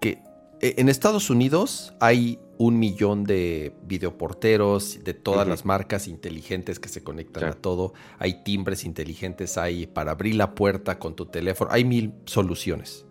que 0.00 0.22
e, 0.60 0.74
en 0.78 0.88
Estados 0.88 1.30
Unidos 1.30 1.94
hay 2.00 2.38
un 2.58 2.78
millón 2.78 3.24
de 3.24 3.74
videoporteros 3.82 5.02
de 5.02 5.14
todas 5.14 5.48
las 5.48 5.64
marcas 5.64 6.06
inteligentes 6.06 6.78
que 6.78 6.88
se 6.88 7.02
conectan 7.02 7.44
a 7.44 7.52
todo. 7.54 7.92
Hay 8.18 8.44
timbres 8.44 8.84
inteligentes, 8.84 9.58
hay 9.58 9.86
para 9.86 10.12
abrir 10.12 10.36
la 10.36 10.54
puerta 10.54 10.98
con 11.00 11.16
tu 11.16 11.26
teléfono, 11.26 11.72
hay 11.72 11.84
mil 11.84 12.14
soluciones. 12.24 13.04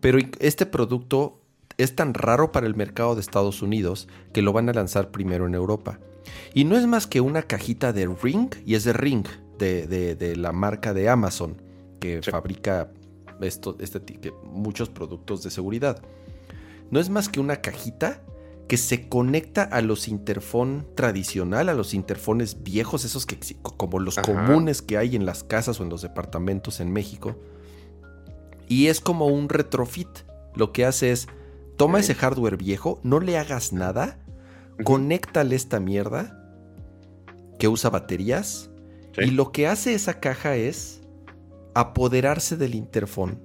Pero 0.00 0.18
este 0.38 0.66
producto 0.66 1.40
es 1.78 1.94
tan 1.94 2.14
raro 2.14 2.52
para 2.52 2.66
el 2.66 2.74
mercado 2.74 3.14
de 3.14 3.20
Estados 3.20 3.62
Unidos 3.62 4.08
que 4.32 4.42
lo 4.42 4.52
van 4.52 4.68
a 4.68 4.72
lanzar 4.72 5.10
primero 5.10 5.46
en 5.46 5.54
Europa. 5.54 5.98
Y 6.54 6.64
no 6.64 6.76
es 6.76 6.86
más 6.86 7.06
que 7.06 7.20
una 7.20 7.42
cajita 7.42 7.92
de 7.92 8.06
Ring, 8.06 8.50
y 8.64 8.74
es 8.74 8.84
de 8.84 8.92
Ring, 8.92 9.26
de, 9.58 10.34
la 10.36 10.52
marca 10.52 10.94
de 10.94 11.08
Amazon, 11.08 11.60
que 12.00 12.22
fabrica 12.22 12.90
esto, 13.40 13.76
este, 13.78 14.02
muchos 14.44 14.88
productos 14.88 15.42
de 15.42 15.50
seguridad. 15.50 16.02
No 16.90 17.00
es 17.00 17.10
más 17.10 17.28
que 17.28 17.40
una 17.40 17.56
cajita 17.56 18.22
que 18.68 18.76
se 18.76 19.08
conecta 19.08 19.62
a 19.62 19.80
los 19.80 20.08
interfón 20.08 20.86
tradicional, 20.96 21.68
a 21.68 21.74
los 21.74 21.94
interfones 21.94 22.64
viejos, 22.64 23.04
esos 23.04 23.26
que 23.26 23.38
como 23.76 24.00
los 24.00 24.16
comunes 24.16 24.82
que 24.82 24.96
hay 24.96 25.14
en 25.14 25.24
las 25.24 25.44
casas 25.44 25.78
o 25.78 25.84
en 25.84 25.88
los 25.88 26.02
departamentos 26.02 26.80
en 26.80 26.92
México. 26.92 27.36
Y 28.68 28.88
es 28.88 29.00
como 29.00 29.26
un 29.26 29.48
retrofit. 29.48 30.08
Lo 30.56 30.72
que 30.72 30.84
hace 30.84 31.12
es 31.12 31.28
Toma 31.76 32.00
ese 32.00 32.14
hardware 32.14 32.56
viejo, 32.56 33.00
no 33.02 33.20
le 33.20 33.38
hagas 33.38 33.72
nada, 33.72 34.18
conéctale 34.84 35.56
esta 35.56 35.80
mierda 35.80 36.42
que 37.58 37.68
usa 37.68 37.90
baterías 37.90 38.70
y 39.18 39.30
lo 39.30 39.52
que 39.52 39.66
hace 39.66 39.94
esa 39.94 40.20
caja 40.20 40.56
es 40.56 41.02
apoderarse 41.74 42.56
del 42.56 42.74
interfón 42.74 43.40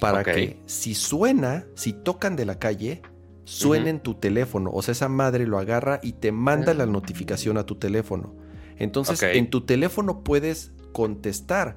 para 0.00 0.24
que 0.24 0.58
si 0.66 0.94
suena, 0.94 1.64
si 1.74 1.92
tocan 1.92 2.34
de 2.34 2.44
la 2.44 2.58
calle, 2.58 3.02
suene 3.44 3.90
en 3.90 4.00
tu 4.00 4.14
teléfono. 4.14 4.70
O 4.72 4.82
sea, 4.82 4.92
esa 4.92 5.08
madre 5.08 5.46
lo 5.46 5.58
agarra 5.58 6.00
y 6.02 6.14
te 6.14 6.32
manda 6.32 6.74
la 6.74 6.84
ah. 6.84 6.86
notificación 6.86 7.56
a 7.56 7.66
tu 7.66 7.76
teléfono. 7.76 8.34
Entonces, 8.78 9.22
en 9.22 9.48
tu 9.48 9.60
teléfono 9.64 10.24
puedes 10.24 10.72
contestar 10.92 11.76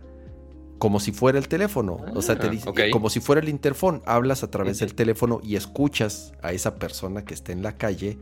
como 0.78 1.00
si 1.00 1.12
fuera 1.12 1.38
el 1.38 1.48
teléfono. 1.48 2.04
o 2.14 2.22
sea, 2.22 2.38
te 2.38 2.48
ah, 2.48 2.50
dice, 2.50 2.92
como 2.92 3.10
si 3.10 3.20
fuera 3.20 3.42
el 3.42 3.50
interfón. 3.50 4.02
Hablas 4.06 4.44
a 4.44 4.52
través 4.52 4.80
del 4.80 4.94
teléfono 4.96 5.40
y 5.44 5.56
escuchas 5.56 6.34
a 6.42 6.52
esa 6.52 6.76
persona 6.76 7.26
que 7.26 7.34
está 7.34 7.52
en 7.52 7.64
la 7.64 7.78
calle. 7.78 8.18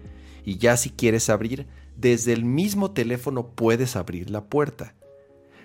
Y 0.46 0.58
ya 0.58 0.78
si 0.78 0.89
quieres 0.89 1.30
abrir, 1.30 1.68
desde 1.96 2.34
el 2.34 2.46
mismo 2.46 2.92
teléfono 2.92 3.48
puedes 3.48 3.96
abrir 3.96 4.30
la 4.30 4.46
puerta. 4.46 4.96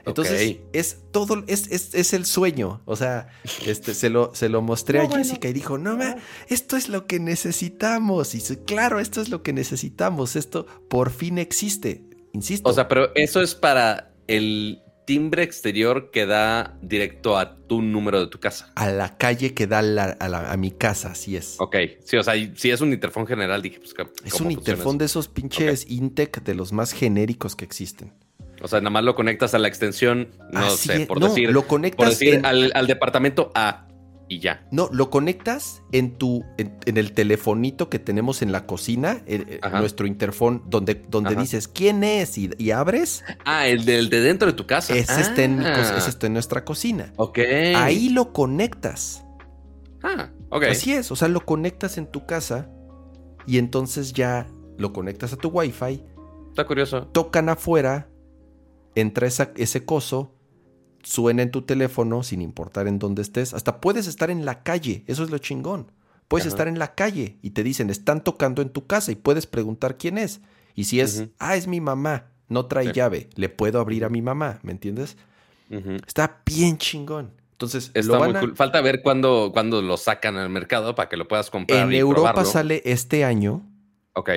Entonces, 0.06 0.58
es 0.72 0.98
todo, 1.10 1.44
es, 1.46 1.68
es, 1.70 2.12
el 2.14 2.24
sueño. 2.24 2.80
O 2.86 2.96
sea, 2.96 3.28
este, 3.66 3.92
se, 3.92 4.08
lo, 4.08 4.34
se 4.34 4.48
lo 4.48 4.62
mostré 4.62 5.00
a 5.00 5.08
Jessica 5.08 5.48
y 5.48 5.52
dijo, 5.52 5.76
no, 5.76 5.98
esto 6.48 6.76
es 6.78 6.88
lo 6.88 7.06
que 7.06 7.20
necesitamos. 7.20 8.34
Y 8.34 8.40
claro, 8.56 9.00
esto 9.00 9.20
es 9.20 9.28
lo 9.28 9.42
que 9.42 9.52
necesitamos. 9.52 10.36
Esto 10.36 10.66
por 10.88 11.10
fin 11.10 11.36
existe. 11.36 12.04
Insisto. 12.32 12.68
O 12.68 12.72
sea, 12.72 12.88
pero 12.88 13.14
eso 13.14 13.42
es 13.42 13.54
para 13.54 14.14
el 14.28 14.82
timbre 15.08 15.42
exterior 15.42 16.10
que 16.10 16.26
da 16.26 16.76
directo 16.82 17.38
a 17.38 17.56
tu 17.56 17.80
número 17.80 18.20
de 18.20 18.26
tu 18.26 18.38
casa. 18.40 18.70
A 18.74 18.90
la 18.90 19.16
calle 19.16 19.54
que 19.54 19.66
da 19.66 19.78
a, 19.78 20.56
mi 20.58 20.70
casa, 20.70 21.12
así 21.12 21.34
es. 21.34 21.56
Ok, 21.60 21.76
sí, 22.04 22.18
o 22.18 22.22
sea, 22.22 22.34
si 22.54 22.70
es 22.70 22.82
un 22.82 22.92
interfón 22.92 23.26
general, 23.26 23.62
dije, 23.62 23.80
pues. 23.80 23.94
Es 24.22 24.38
un 24.38 24.50
interfón 24.50 24.98
de 24.98 25.06
esos 25.06 25.28
pinches 25.28 25.88
Intec 25.88 26.42
de 26.42 26.54
los 26.54 26.74
más 26.74 26.92
genéricos 26.92 27.56
que 27.56 27.64
existen. 27.64 28.12
O 28.60 28.68
sea, 28.68 28.80
nada 28.80 28.90
más 28.90 29.02
lo 29.02 29.14
conectas 29.14 29.54
a 29.54 29.58
la 29.58 29.68
extensión, 29.68 30.28
no 30.52 30.68
sé, 30.68 31.06
por 31.06 31.20
decir, 31.20 31.52
lo 31.52 31.66
conectas 31.66 32.20
al, 32.42 32.70
al, 32.74 32.86
departamento 32.86 33.50
A 33.54 33.87
y 34.28 34.40
ya. 34.40 34.66
No, 34.70 34.88
lo 34.92 35.10
conectas 35.10 35.82
en 35.92 36.16
tu 36.16 36.44
en, 36.58 36.78
el 36.84 37.12
telefonito 37.12 37.88
que 37.88 37.98
tenemos 37.98 38.42
en 38.42 38.52
la 38.52 38.66
cocina, 38.66 39.22
eh, 39.26 39.60
eh, 39.62 39.70
nuestro 39.72 40.06
interfón, 40.06 40.62
donde, 40.66 40.94
donde 40.94 41.34
dices 41.34 41.66
quién 41.66 42.04
es 42.04 42.36
y, 42.36 42.70
abres. 42.70 43.24
Ah, 43.44 43.66
el 43.66 43.84
de, 43.84 44.06
de, 44.06 44.20
dentro 44.20 44.46
de 44.46 44.52
tu 44.52 44.66
casa. 44.66 44.94
Ese, 44.94 45.20
está 45.20 45.42
en, 45.42 45.60
ah. 45.60 45.96
está 45.96 46.26
en 46.26 46.34
nuestra 46.34 46.64
cocina. 46.64 47.12
Ok. 47.16 47.38
Ahí 47.74 48.10
lo 48.10 48.32
conectas. 48.32 49.24
Ah, 50.02 50.30
ok. 50.50 50.64
Así 50.64 50.92
es, 50.92 51.10
o 51.10 51.16
sea, 51.16 51.28
lo 51.28 51.44
conectas 51.44 51.96
en 51.98 52.06
tu 52.06 52.26
casa 52.26 52.70
y 53.46 53.58
entonces 53.58 54.12
ya 54.12 54.46
lo 54.76 54.92
conectas 54.92 55.32
a 55.32 55.36
tu 55.36 55.48
wifi. 55.48 56.04
Está 56.50 56.66
curioso. 56.66 57.06
Tocan 57.08 57.48
afuera, 57.48 58.08
entra 58.94 59.26
esa, 59.26 59.52
ese 59.56 59.84
coso 59.84 60.34
suena 61.02 61.42
en 61.42 61.50
tu 61.50 61.62
teléfono 61.62 62.22
sin 62.22 62.42
importar 62.42 62.86
en 62.86 62.98
dónde 62.98 63.22
estés. 63.22 63.54
Hasta 63.54 63.80
puedes 63.80 64.06
estar 64.06 64.30
en 64.30 64.44
la 64.44 64.62
calle, 64.62 65.04
eso 65.06 65.24
es 65.24 65.30
lo 65.30 65.38
chingón. 65.38 65.90
Puedes 66.28 66.46
estar 66.46 66.68
en 66.68 66.78
la 66.78 66.94
calle 66.94 67.38
y 67.40 67.50
te 67.50 67.62
dicen, 67.62 67.88
están 67.88 68.22
tocando 68.22 68.60
en 68.60 68.68
tu 68.68 68.86
casa 68.86 69.10
y 69.10 69.14
puedes 69.14 69.46
preguntar 69.46 69.96
quién 69.96 70.18
es. 70.18 70.42
Y 70.74 70.84
si 70.84 71.00
es, 71.00 71.24
ah, 71.38 71.56
es 71.56 71.66
mi 71.66 71.80
mamá, 71.80 72.26
no 72.48 72.66
trae 72.66 72.92
llave, 72.92 73.30
le 73.34 73.48
puedo 73.48 73.80
abrir 73.80 74.04
a 74.04 74.10
mi 74.10 74.20
mamá, 74.20 74.58
¿me 74.62 74.72
entiendes? 74.72 75.16
Está 76.06 76.42
bien 76.44 76.76
chingón. 76.76 77.32
Entonces, 77.52 77.90
falta 78.54 78.80
ver 78.82 79.02
cuándo, 79.02 79.50
cuándo, 79.52 79.82
lo 79.82 79.96
sacan 79.96 80.36
al 80.36 80.48
mercado 80.48 80.94
para 80.94 81.08
que 81.08 81.16
lo 81.16 81.26
puedas 81.26 81.50
comprar. 81.50 81.86
En 81.86 81.92
Europa 81.92 82.44
sale 82.44 82.82
este 82.84 83.24
año. 83.24 83.66
Ok. 84.12 84.30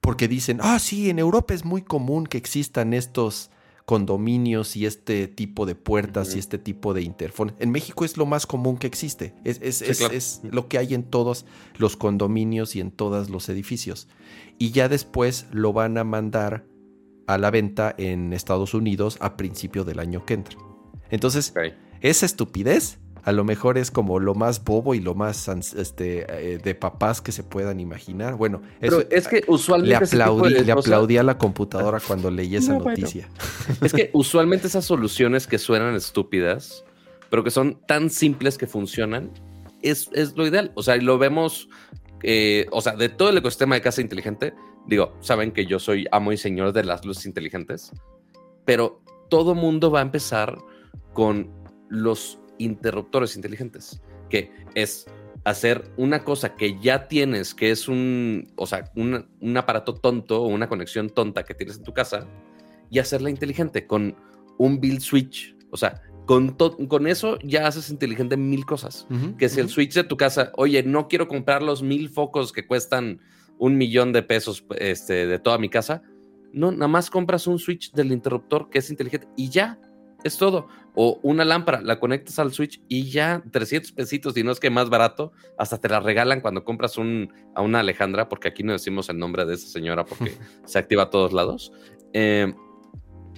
Porque 0.00 0.28
dicen, 0.28 0.58
ah, 0.60 0.78
sí, 0.78 1.08
en 1.08 1.18
Europa 1.18 1.54
es 1.54 1.64
muy 1.64 1.82
común 1.82 2.26
que 2.26 2.36
existan 2.36 2.92
estos 2.92 3.50
condominios 3.84 4.76
y 4.76 4.86
este 4.86 5.28
tipo 5.28 5.66
de 5.66 5.74
puertas 5.74 6.34
y 6.34 6.38
este 6.38 6.58
tipo 6.58 6.94
de 6.94 7.02
interfón. 7.02 7.54
En 7.58 7.70
México 7.70 8.04
es 8.04 8.16
lo 8.16 8.24
más 8.24 8.46
común 8.46 8.78
que 8.78 8.86
existe. 8.86 9.34
Es, 9.44 9.60
es, 9.60 10.40
lo 10.42 10.68
que 10.68 10.78
hay 10.78 10.94
en 10.94 11.04
todos 11.04 11.44
los 11.76 11.96
condominios 11.96 12.76
y 12.76 12.80
en 12.80 12.90
todos 12.90 13.28
los 13.28 13.48
edificios. 13.48 14.08
Y 14.58 14.70
ya 14.70 14.88
después 14.88 15.46
lo 15.52 15.72
van 15.72 15.98
a 15.98 16.04
mandar 16.04 16.64
a 17.26 17.38
la 17.38 17.50
venta 17.50 17.94
en 17.98 18.32
Estados 18.32 18.74
Unidos 18.74 19.18
a 19.20 19.36
principio 19.36 19.84
del 19.84 19.98
año 19.98 20.24
que 20.24 20.34
entra. 20.34 20.56
Entonces, 21.10 21.52
esa 22.00 22.26
estupidez 22.26 22.98
a 23.24 23.32
lo 23.32 23.42
mejor 23.42 23.78
es 23.78 23.90
como 23.90 24.20
lo 24.20 24.34
más 24.34 24.62
bobo 24.62 24.94
y 24.94 25.00
lo 25.00 25.14
más 25.14 25.48
este, 25.48 26.26
eh, 26.28 26.58
de 26.58 26.74
papás 26.74 27.22
que 27.22 27.32
se 27.32 27.42
puedan 27.42 27.80
imaginar. 27.80 28.34
Bueno, 28.34 28.60
Pero 28.80 29.02
es 29.10 29.28
que 29.28 29.42
usualmente 29.46 30.16
le 30.16 30.22
aplaudí, 30.22 30.64
le 30.64 30.72
aplaudí 30.72 31.16
a 31.16 31.22
la 31.22 31.38
computadora 31.38 32.00
cuando 32.00 32.30
leí 32.30 32.56
esa 32.56 32.78
noticia. 32.78 33.28
Es 33.82 33.92
que 33.92 34.10
usualmente 34.12 34.66
esas 34.66 34.84
soluciones 34.84 35.46
que 35.46 35.58
suenan 35.58 35.94
estúpidas, 35.94 36.84
pero 37.30 37.42
que 37.42 37.50
son 37.50 37.80
tan 37.86 38.10
simples 38.10 38.58
que 38.58 38.66
funcionan, 38.66 39.30
es, 39.80 40.10
es 40.12 40.36
lo 40.36 40.46
ideal. 40.46 40.72
O 40.74 40.82
sea, 40.82 40.96
lo 40.96 41.16
vemos, 41.16 41.68
eh, 42.22 42.66
o 42.72 42.82
sea, 42.82 42.94
de 42.94 43.08
todo 43.08 43.30
el 43.30 43.38
ecosistema 43.38 43.74
de 43.74 43.80
casa 43.80 44.02
inteligente, 44.02 44.54
digo, 44.86 45.16
saben 45.20 45.52
que 45.52 45.64
yo 45.64 45.78
soy 45.78 46.06
amo 46.12 46.32
y 46.32 46.36
señor 46.36 46.74
de 46.74 46.84
las 46.84 47.06
luces 47.06 47.24
inteligentes, 47.24 47.90
pero 48.66 49.00
todo 49.30 49.54
mundo 49.54 49.90
va 49.90 50.00
a 50.00 50.02
empezar 50.02 50.58
con 51.14 51.50
los 51.88 52.38
interruptores 52.58 53.36
inteligentes, 53.36 54.00
que 54.30 54.50
es 54.74 55.06
hacer 55.44 55.90
una 55.96 56.24
cosa 56.24 56.56
que 56.56 56.78
ya 56.80 57.06
tienes, 57.08 57.54
que 57.54 57.70
es 57.70 57.88
un, 57.88 58.52
o 58.56 58.66
sea, 58.66 58.90
un, 58.96 59.26
un 59.40 59.56
aparato 59.56 59.94
tonto 59.94 60.42
o 60.42 60.46
una 60.46 60.68
conexión 60.68 61.10
tonta 61.10 61.44
que 61.44 61.54
tienes 61.54 61.76
en 61.76 61.84
tu 61.84 61.92
casa, 61.92 62.26
y 62.90 62.98
hacerla 62.98 63.30
inteligente 63.30 63.86
con 63.86 64.16
un 64.58 64.80
build 64.80 65.00
switch. 65.00 65.56
O 65.70 65.76
sea, 65.76 66.00
con, 66.26 66.50
con 66.52 67.06
eso 67.06 67.38
ya 67.42 67.66
haces 67.66 67.90
inteligente 67.90 68.36
mil 68.36 68.64
cosas. 68.64 69.06
que 69.38 69.48
si 69.48 69.60
el 69.60 69.68
switch 69.68 69.94
de 69.94 70.04
tu 70.04 70.16
casa, 70.16 70.52
oye, 70.56 70.82
no 70.82 71.08
quiero 71.08 71.28
comprar 71.28 71.62
los 71.62 71.82
mil 71.82 72.08
focos 72.08 72.52
que 72.52 72.66
cuestan 72.66 73.20
un 73.58 73.76
millón 73.76 74.12
de 74.12 74.22
pesos 74.22 74.64
este, 74.78 75.26
de 75.26 75.38
toda 75.38 75.58
mi 75.58 75.68
casa. 75.68 76.02
No, 76.52 76.70
nada 76.70 76.88
más 76.88 77.10
compras 77.10 77.46
un 77.46 77.58
switch 77.58 77.92
del 77.92 78.12
interruptor 78.12 78.70
que 78.70 78.78
es 78.78 78.90
inteligente 78.90 79.28
y 79.36 79.50
ya, 79.50 79.78
es 80.22 80.36
todo. 80.38 80.68
O 80.94 81.18
una 81.22 81.44
lámpara, 81.44 81.80
la 81.82 81.98
conectas 81.98 82.38
al 82.38 82.52
switch 82.52 82.80
y 82.88 83.10
ya 83.10 83.42
300 83.50 83.92
pesitos, 83.92 84.36
y 84.36 84.44
no 84.44 84.52
es 84.52 84.60
que 84.60 84.70
más 84.70 84.90
barato, 84.90 85.32
hasta 85.58 85.78
te 85.78 85.88
la 85.88 86.00
regalan 86.00 86.40
cuando 86.40 86.64
compras 86.64 86.98
un, 86.98 87.32
a 87.54 87.62
una 87.62 87.80
Alejandra, 87.80 88.28
porque 88.28 88.48
aquí 88.48 88.62
no 88.62 88.72
decimos 88.72 89.08
el 89.08 89.18
nombre 89.18 89.44
de 89.44 89.54
esa 89.54 89.68
señora 89.68 90.04
porque 90.04 90.36
se 90.64 90.78
activa 90.78 91.04
a 91.04 91.10
todos 91.10 91.32
lados. 91.32 91.72
Eh, 92.12 92.54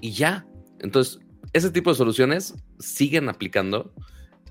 y 0.00 0.12
ya. 0.12 0.46
Entonces, 0.80 1.18
ese 1.52 1.70
tipo 1.70 1.90
de 1.90 1.96
soluciones 1.96 2.54
siguen 2.78 3.28
aplicando. 3.28 3.92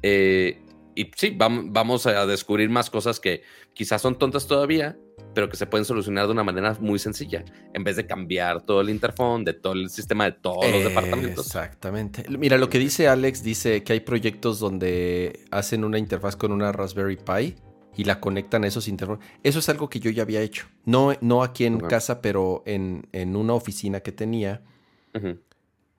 Eh, 0.02 0.62
y 0.96 1.12
sí, 1.16 1.36
vamos 1.38 2.08
a 2.08 2.26
descubrir 2.26 2.70
más 2.70 2.90
cosas 2.90 3.20
que 3.20 3.44
quizás 3.74 4.02
son 4.02 4.18
tontas 4.18 4.48
todavía, 4.48 4.98
pero 5.36 5.50
que 5.50 5.58
se 5.58 5.68
pueden 5.68 5.86
solucionar 5.86 6.26
de 6.26 6.32
una 6.32 6.44
manera 6.44 6.76
muy 6.80 6.98
sencilla, 6.98 7.44
en 7.74 7.84
vez 7.84 7.98
de 7.98 8.08
cambiar 8.08 8.62
todo 8.62 8.82
el 8.82 8.90
interfón, 8.90 9.44
de 9.44 9.54
todo 9.54 9.74
el 9.74 9.90
sistema 9.90 10.26
de 10.26 10.32
todos 10.32 10.72
los 10.72 10.84
departamentos. 10.84 11.46
Exactamente. 11.46 12.26
Mira, 12.30 12.58
lo 12.58 12.70
que 12.70 12.80
dice 12.80 13.08
Alex, 13.08 13.44
dice 13.44 13.84
que 13.84 13.94
hay 13.94 14.00
proyectos 14.00 14.60
donde 14.60 15.42
hacen 15.52 15.84
una 15.84 16.00
interfaz 16.00 16.36
con 16.36 16.52
una 16.52 16.72
Raspberry 16.72 17.18
Pi 17.18 17.56
y 17.98 18.06
la 18.06 18.20
conectan 18.20 18.64
a 18.64 18.68
esos 18.68 18.88
interfones. 18.88 19.28
Eso 19.44 19.60
es 19.60 19.70
algo 19.70 19.90
que 19.90 20.00
yo 20.00 20.10
ya 20.10 20.24
había 20.24 20.42
hecho. 20.42 20.68
No, 20.86 21.14
no 21.22 21.44
aquí 21.44 21.66
en 21.66 21.80
casa, 21.80 22.22
pero 22.22 22.64
en, 22.66 23.08
en, 23.12 23.36
una 23.36 23.54
oficina 23.54 24.00
que 24.00 24.12
tenía. 24.12 24.64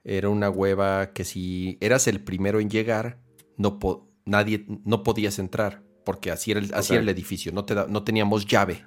Era 0.03 0.29
una 0.29 0.49
hueva 0.49 1.11
que 1.11 1.23
si 1.23 1.77
eras 1.81 2.07
el 2.07 2.21
primero 2.21 2.59
en 2.59 2.69
llegar, 2.69 3.19
no, 3.57 3.79
nadie, 4.25 4.65
no 4.85 5.03
podías 5.03 5.39
entrar, 5.39 5.83
porque 6.05 6.31
así 6.31 6.51
era 6.51 6.59
el, 6.59 6.73
así 6.73 6.93
el 6.95 7.09
edificio, 7.09 7.51
no, 7.51 7.65
te 7.65 7.75
no 7.75 8.03
teníamos 8.03 8.45
llave. 8.45 8.85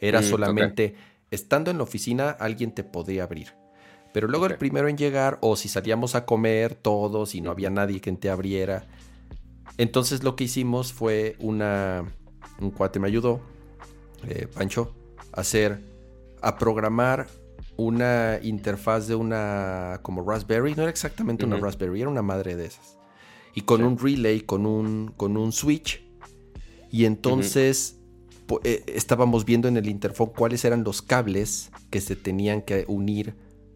Era 0.00 0.20
mm, 0.20 0.24
solamente, 0.24 0.94
estando 1.30 1.70
en 1.70 1.78
la 1.78 1.84
oficina, 1.84 2.30
alguien 2.30 2.72
te 2.72 2.84
podía 2.84 3.24
abrir. 3.24 3.54
Pero 4.12 4.28
luego 4.28 4.46
el 4.46 4.56
primero 4.56 4.88
en 4.88 4.96
llegar, 4.96 5.38
o 5.42 5.56
si 5.56 5.68
salíamos 5.68 6.14
a 6.14 6.24
comer 6.24 6.74
todos 6.74 7.34
y 7.34 7.40
no 7.40 7.50
había 7.50 7.68
nadie 7.68 8.00
que 8.00 8.10
te 8.12 8.30
abriera. 8.30 8.86
Entonces 9.78 10.22
lo 10.22 10.36
que 10.36 10.44
hicimos 10.44 10.92
fue 10.92 11.36
una... 11.38 12.04
Un 12.58 12.70
cuate 12.70 12.98
me 12.98 13.08
ayudó, 13.08 13.42
eh, 14.26 14.46
Pancho, 14.46 14.94
a 15.34 15.42
hacer, 15.42 15.82
a 16.40 16.56
programar 16.56 17.26
una 17.76 18.38
interfaz 18.42 19.06
de 19.06 19.14
una 19.14 20.00
como 20.02 20.22
Raspberry, 20.26 20.74
no 20.74 20.82
era 20.82 20.90
exactamente 20.90 21.44
una 21.44 21.58
Raspberry, 21.58 22.00
era 22.00 22.08
una 22.08 22.22
madre 22.22 22.56
de 22.56 22.66
esas. 22.66 22.96
Y 23.54 23.62
con 23.62 23.82
un 23.82 23.98
relay, 23.98 24.40
con 24.40 24.64
un, 24.64 25.12
con 25.16 25.36
un 25.36 25.52
switch. 25.52 26.02
Y 26.90 27.04
entonces 27.04 27.95
eh, 28.64 28.84
estábamos 28.86 29.44
viendo 29.44 29.68
en 29.68 29.76
el 29.76 29.88
interfón 29.88 30.30
cuáles 30.36 30.64
eran 30.64 30.84
los 30.84 31.02
cables 31.02 31.70
que 31.90 32.00
se 32.00 32.16
tenían 32.16 32.62
que 32.62 32.84
unir 32.88 33.34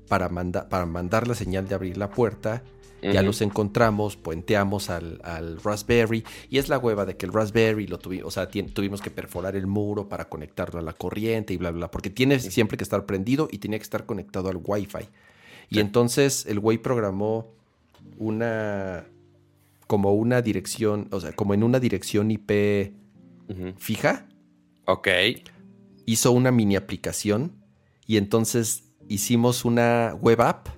para, 0.09 0.29
para 0.68 0.87
mandar 0.87 1.29
la 1.29 1.35
señal 1.35 1.68
de 1.68 1.75
abrir 1.75 1.97
la 1.97 2.11
puerta 2.11 2.62
ya 3.03 3.23
los 3.23 3.41
encontramos, 3.41 4.16
puenteamos 4.16 4.91
al, 4.91 5.59
Raspberry 5.62 6.25
y 6.49 6.59
es 6.59 6.68
la 6.68 6.79
hueva 6.79 7.07
de 7.07 7.16
que 7.16 7.27
el 7.27 7.33
Raspberry 7.33 7.87
lo 7.87 7.99
tuvimos, 7.99 8.27
o 8.27 8.31
sea, 8.31 8.49
tuvimos 8.49 9.01
que 9.01 9.11
perforar 9.11 9.57
el 9.57 9.66
muro 9.66 10.09
para 10.09 10.29
conectarlo 10.29 10.81
a 10.81 10.83
la 10.83 10.93
corriente 10.93 11.55
y 11.55 11.57
bla, 11.57 11.71
bla, 11.71 11.79
bla, 11.79 11.91
porque 11.91 12.11
tiene 12.11 12.39
siempre 12.39 12.77
que 12.77 12.85
estar 12.85 13.07
prendido 13.07 13.49
y 13.51 13.59
tenía 13.59 13.79
que 13.79 13.85
estar 13.85 14.07
conectado 14.07 14.49
al 14.49 14.61
Wi-Fi. 14.62 15.09
Y 15.71 15.79
entonces 15.79 16.47
el 16.47 16.59
güey 16.59 16.79
programó 16.79 17.53
una, 18.18 19.07
como 19.87 20.12
una 20.12 20.43
dirección, 20.43 21.09
o 21.11 21.21
sea, 21.21 21.33
como 21.33 21.55
en 21.55 21.62
una 21.62 21.81
dirección 21.81 22.31
IP 22.31 22.93
fija. 23.79 24.27
Ok. 24.87 25.09
Hizo 26.07 26.33
una 26.33 26.51
mini 26.51 26.76
aplicación 26.76 27.64
y 28.07 28.16
entonces 28.16 28.85
hicimos 29.09 29.64
una 29.64 30.14
web 30.20 30.41
app 30.41 30.68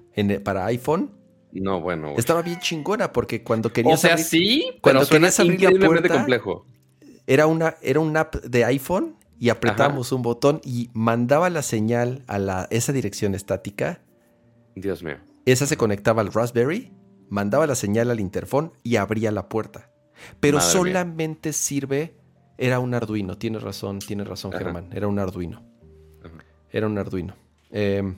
para 0.44 0.66
iPhone 0.66 1.22
no, 1.52 1.80
bueno. 1.80 2.14
Estaba 2.16 2.42
bien 2.42 2.58
chingona 2.60 3.12
porque 3.12 3.42
cuando 3.42 3.72
querías 3.72 3.98
O 3.98 4.00
sea, 4.00 4.16
sí, 4.16 4.78
cuando 4.80 5.06
querías 5.06 5.38
abrir 5.38 5.60
la 5.60 5.86
puerta, 5.86 6.08
complejo. 6.08 6.66
Era 7.26 7.46
una, 7.46 7.76
era 7.82 8.00
un 8.00 8.16
app 8.16 8.36
de 8.36 8.64
iPhone 8.64 9.16
y 9.38 9.50
apretábamos 9.50 10.12
un 10.12 10.22
botón 10.22 10.60
y 10.64 10.90
mandaba 10.94 11.50
la 11.50 11.62
señal 11.62 12.24
a 12.26 12.38
la, 12.38 12.68
esa 12.70 12.92
dirección 12.92 13.34
estática. 13.34 14.00
Dios 14.74 15.02
mío. 15.02 15.16
Esa 15.44 15.66
se 15.66 15.76
conectaba 15.76 16.22
al 16.22 16.32
Raspberry, 16.32 16.92
mandaba 17.28 17.66
la 17.66 17.74
señal 17.74 18.10
al 18.10 18.20
interfón 18.20 18.72
y 18.82 18.96
abría 18.96 19.30
la 19.30 19.48
puerta. 19.48 19.90
Pero 20.40 20.60
solamente 20.60 21.52
sirve. 21.52 22.14
Era 22.62 22.78
un 22.78 22.94
Arduino, 22.94 23.36
tienes 23.36 23.60
razón, 23.60 23.98
tienes 23.98 24.28
razón, 24.28 24.52
Germán. 24.52 24.88
Era 24.92 25.08
un 25.08 25.18
Arduino. 25.18 25.64
Era 26.70 26.86
un 26.86 26.96
Arduino. 26.96 27.34
Em, 27.72 28.14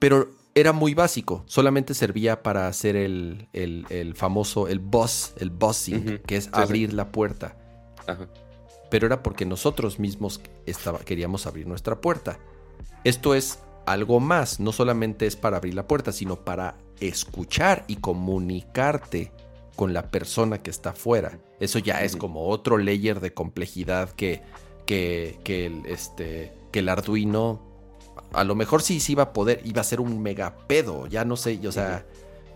pero 0.00 0.30
era 0.56 0.72
muy 0.72 0.92
básico, 0.92 1.44
solamente 1.46 1.94
servía 1.94 2.42
para 2.42 2.66
hacer 2.66 2.96
el, 2.96 3.46
famoso, 4.16 4.66
el 4.66 4.80
boss, 4.80 5.34
el 5.38 5.50
bossing, 5.50 6.18
que 6.26 6.36
es 6.36 6.48
abrir 6.50 6.94
la 6.94 7.12
puerta. 7.12 7.56
Pero 8.90 9.06
era 9.06 9.22
porque 9.22 9.46
nosotros 9.46 10.00
mismos 10.00 10.40
estaba, 10.66 10.98
queríamos 10.98 11.46
abrir 11.46 11.68
nuestra 11.68 12.00
puerta. 12.00 12.40
Esto 13.04 13.36
es 13.36 13.60
algo 13.86 14.18
más, 14.18 14.58
no 14.58 14.72
solamente 14.72 15.26
es 15.26 15.36
para 15.36 15.58
abrir 15.58 15.74
la 15.74 15.86
puerta, 15.86 16.10
sino 16.10 16.44
para 16.44 16.74
escuchar 16.98 17.84
y 17.86 17.96
comunicarte 17.96 19.30
con 19.76 19.92
la 19.92 20.10
persona 20.10 20.60
que 20.60 20.70
está 20.70 20.90
afuera. 20.90 21.38
Eso 21.60 21.78
ya 21.78 22.02
es 22.02 22.16
como 22.16 22.48
otro 22.48 22.78
layer 22.78 23.20
de 23.20 23.32
complejidad 23.32 24.10
que, 24.10 24.42
que, 24.84 25.38
que, 25.44 25.66
el, 25.66 25.86
este, 25.86 26.52
que 26.70 26.80
el 26.80 26.88
Arduino 26.88 27.66
a 28.32 28.44
lo 28.44 28.54
mejor 28.54 28.82
sí, 28.82 29.00
sí 29.00 29.12
iba 29.12 29.24
a 29.24 29.32
poder, 29.32 29.60
iba 29.64 29.80
a 29.80 29.84
ser 29.84 30.00
un 30.00 30.22
mega 30.22 30.56
pedo, 30.66 31.06
ya 31.06 31.24
no 31.24 31.36
sé, 31.36 31.58
o 31.66 31.72
sea, 31.72 32.04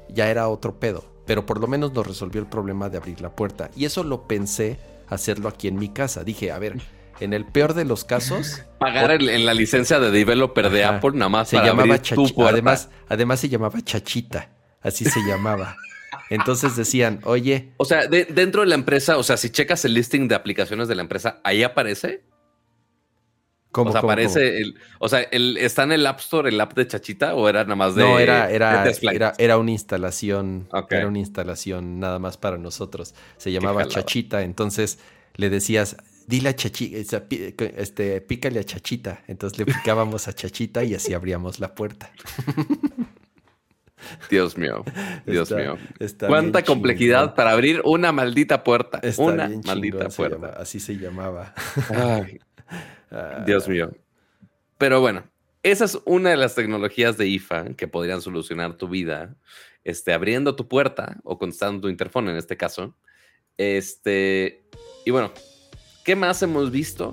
ya 0.08 0.30
era 0.30 0.48
otro 0.48 0.78
pedo, 0.78 1.04
pero 1.26 1.46
por 1.46 1.60
lo 1.60 1.66
menos 1.66 1.92
nos 1.92 2.06
resolvió 2.06 2.40
el 2.40 2.46
problema 2.46 2.88
de 2.88 2.98
abrir 2.98 3.20
la 3.20 3.34
puerta. 3.34 3.70
Y 3.76 3.84
eso 3.84 4.04
lo 4.04 4.26
pensé 4.26 4.78
hacerlo 5.08 5.48
aquí 5.48 5.68
en 5.68 5.76
mi 5.76 5.88
casa. 5.88 6.24
Dije, 6.24 6.52
a 6.52 6.58
ver, 6.58 6.76
en 7.20 7.32
el 7.32 7.44
peor 7.46 7.74
de 7.74 7.84
los 7.84 8.04
casos... 8.04 8.62
Pagar 8.78 9.12
en 9.22 9.46
la 9.46 9.54
licencia 9.54 10.00
de 10.00 10.10
developer 10.10 10.70
de 10.70 10.84
Apple 10.84 11.12
nada 11.14 11.28
más 11.28 11.48
se 11.48 11.56
llamaba 11.56 12.00
Chachita. 12.00 12.48
Además, 12.48 12.88
además 13.08 13.40
se 13.40 13.48
llamaba 13.48 13.80
Chachita, 13.82 14.50
así 14.82 15.04
se 15.04 15.20
llamaba. 15.20 15.76
Entonces 16.30 16.76
decían, 16.76 17.20
oye... 17.24 17.72
O 17.76 17.84
sea, 17.84 18.06
dentro 18.06 18.62
de 18.62 18.68
la 18.68 18.76
empresa, 18.76 19.18
o 19.18 19.22
sea, 19.22 19.36
si 19.36 19.50
checas 19.50 19.84
el 19.84 19.94
listing 19.94 20.28
de 20.28 20.36
aplicaciones 20.36 20.88
de 20.88 20.94
la 20.94 21.02
empresa, 21.02 21.40
¿ahí 21.44 21.62
aparece? 21.62 22.22
¿Cómo, 23.72 23.90
o 23.90 23.92
sea, 23.92 24.00
aparece 24.00 24.58
el, 24.58 24.76
o 24.98 25.08
sea, 25.08 25.20
el, 25.20 25.56
¿está 25.56 25.84
en 25.84 25.92
el 25.92 26.04
App 26.04 26.18
Store 26.18 26.48
el 26.48 26.60
app 26.60 26.74
de 26.74 26.88
Chachita 26.88 27.34
o 27.36 27.48
era 27.48 27.62
nada 27.62 27.76
más 27.76 27.94
de 27.94 28.02
No, 28.02 28.18
era, 28.18 28.50
era, 28.50 28.84
era, 29.38 29.58
una 29.58 29.70
instalación, 29.70 30.68
era 30.88 31.06
una 31.06 31.18
instalación 31.20 32.00
nada 32.00 32.18
más 32.18 32.36
para 32.36 32.58
nosotros. 32.58 33.14
Se 33.36 33.52
llamaba 33.52 33.86
Chachita, 33.86 34.42
entonces 34.42 34.98
le 35.36 35.50
decías, 35.50 35.96
dile 36.26 36.48
a 36.48 36.56
Chachita, 36.56 37.24
este, 37.76 38.20
pícale 38.20 38.58
a 38.58 38.64
Chachita. 38.64 39.22
Entonces 39.28 39.58
le 39.58 39.66
picábamos 39.66 40.26
a 40.26 40.32
Chachita 40.32 40.82
y 40.82 40.94
así 40.94 41.14
abríamos 41.14 41.60
la 41.60 41.74
puerta. 41.74 42.10
Dios 44.30 44.56
mío, 44.56 44.84
Dios 45.26 45.50
mío. 45.50 45.76
Cuánta 46.26 46.62
complejidad 46.62 47.34
para 47.34 47.52
abrir 47.52 47.82
una 47.84 48.12
maldita 48.12 48.64
puerta. 48.64 49.00
una 49.18 49.50
maldita 49.64 50.08
puerta. 50.08 50.54
así 50.58 50.80
se 50.80 50.96
llamaba. 50.96 51.54
Ay. 51.88 52.38
Dios 53.46 53.68
mío. 53.68 53.90
Pero 54.78 55.00
bueno, 55.00 55.24
esa 55.62 55.84
es 55.84 55.98
una 56.04 56.30
de 56.30 56.36
las 56.36 56.54
tecnologías 56.54 57.18
de 57.18 57.26
IFA 57.26 57.74
que 57.74 57.88
podrían 57.88 58.22
solucionar 58.22 58.74
tu 58.74 58.88
vida, 58.88 59.36
este, 59.84 60.12
abriendo 60.12 60.56
tu 60.56 60.68
puerta 60.68 61.18
o 61.22 61.38
contestando 61.38 61.82
tu 61.82 61.88
interfón 61.88 62.28
en 62.28 62.36
este 62.36 62.56
caso. 62.56 62.94
Este, 63.58 64.62
y 65.04 65.10
bueno, 65.10 65.32
¿qué 66.04 66.16
más 66.16 66.42
hemos 66.42 66.70
visto? 66.70 67.12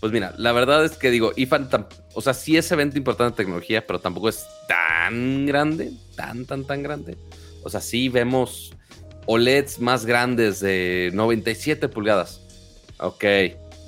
Pues 0.00 0.12
mira, 0.12 0.34
la 0.36 0.52
verdad 0.52 0.84
es 0.84 0.96
que 0.96 1.10
digo, 1.10 1.32
IFA, 1.36 1.88
o 2.14 2.20
sea, 2.20 2.34
sí 2.34 2.56
es 2.56 2.70
evento 2.70 2.98
importante 2.98 3.32
de 3.32 3.36
tecnología, 3.36 3.86
pero 3.86 3.98
tampoco 3.98 4.28
es 4.28 4.46
tan 4.68 5.46
grande, 5.46 5.92
tan, 6.14 6.44
tan, 6.44 6.64
tan 6.64 6.82
grande. 6.82 7.16
O 7.62 7.70
sea, 7.70 7.80
sí 7.80 8.08
vemos 8.08 8.74
OLEDs 9.26 9.80
más 9.80 10.06
grandes 10.06 10.60
de 10.60 11.10
97 11.14 11.88
pulgadas. 11.88 12.40
Ok, 12.98 13.24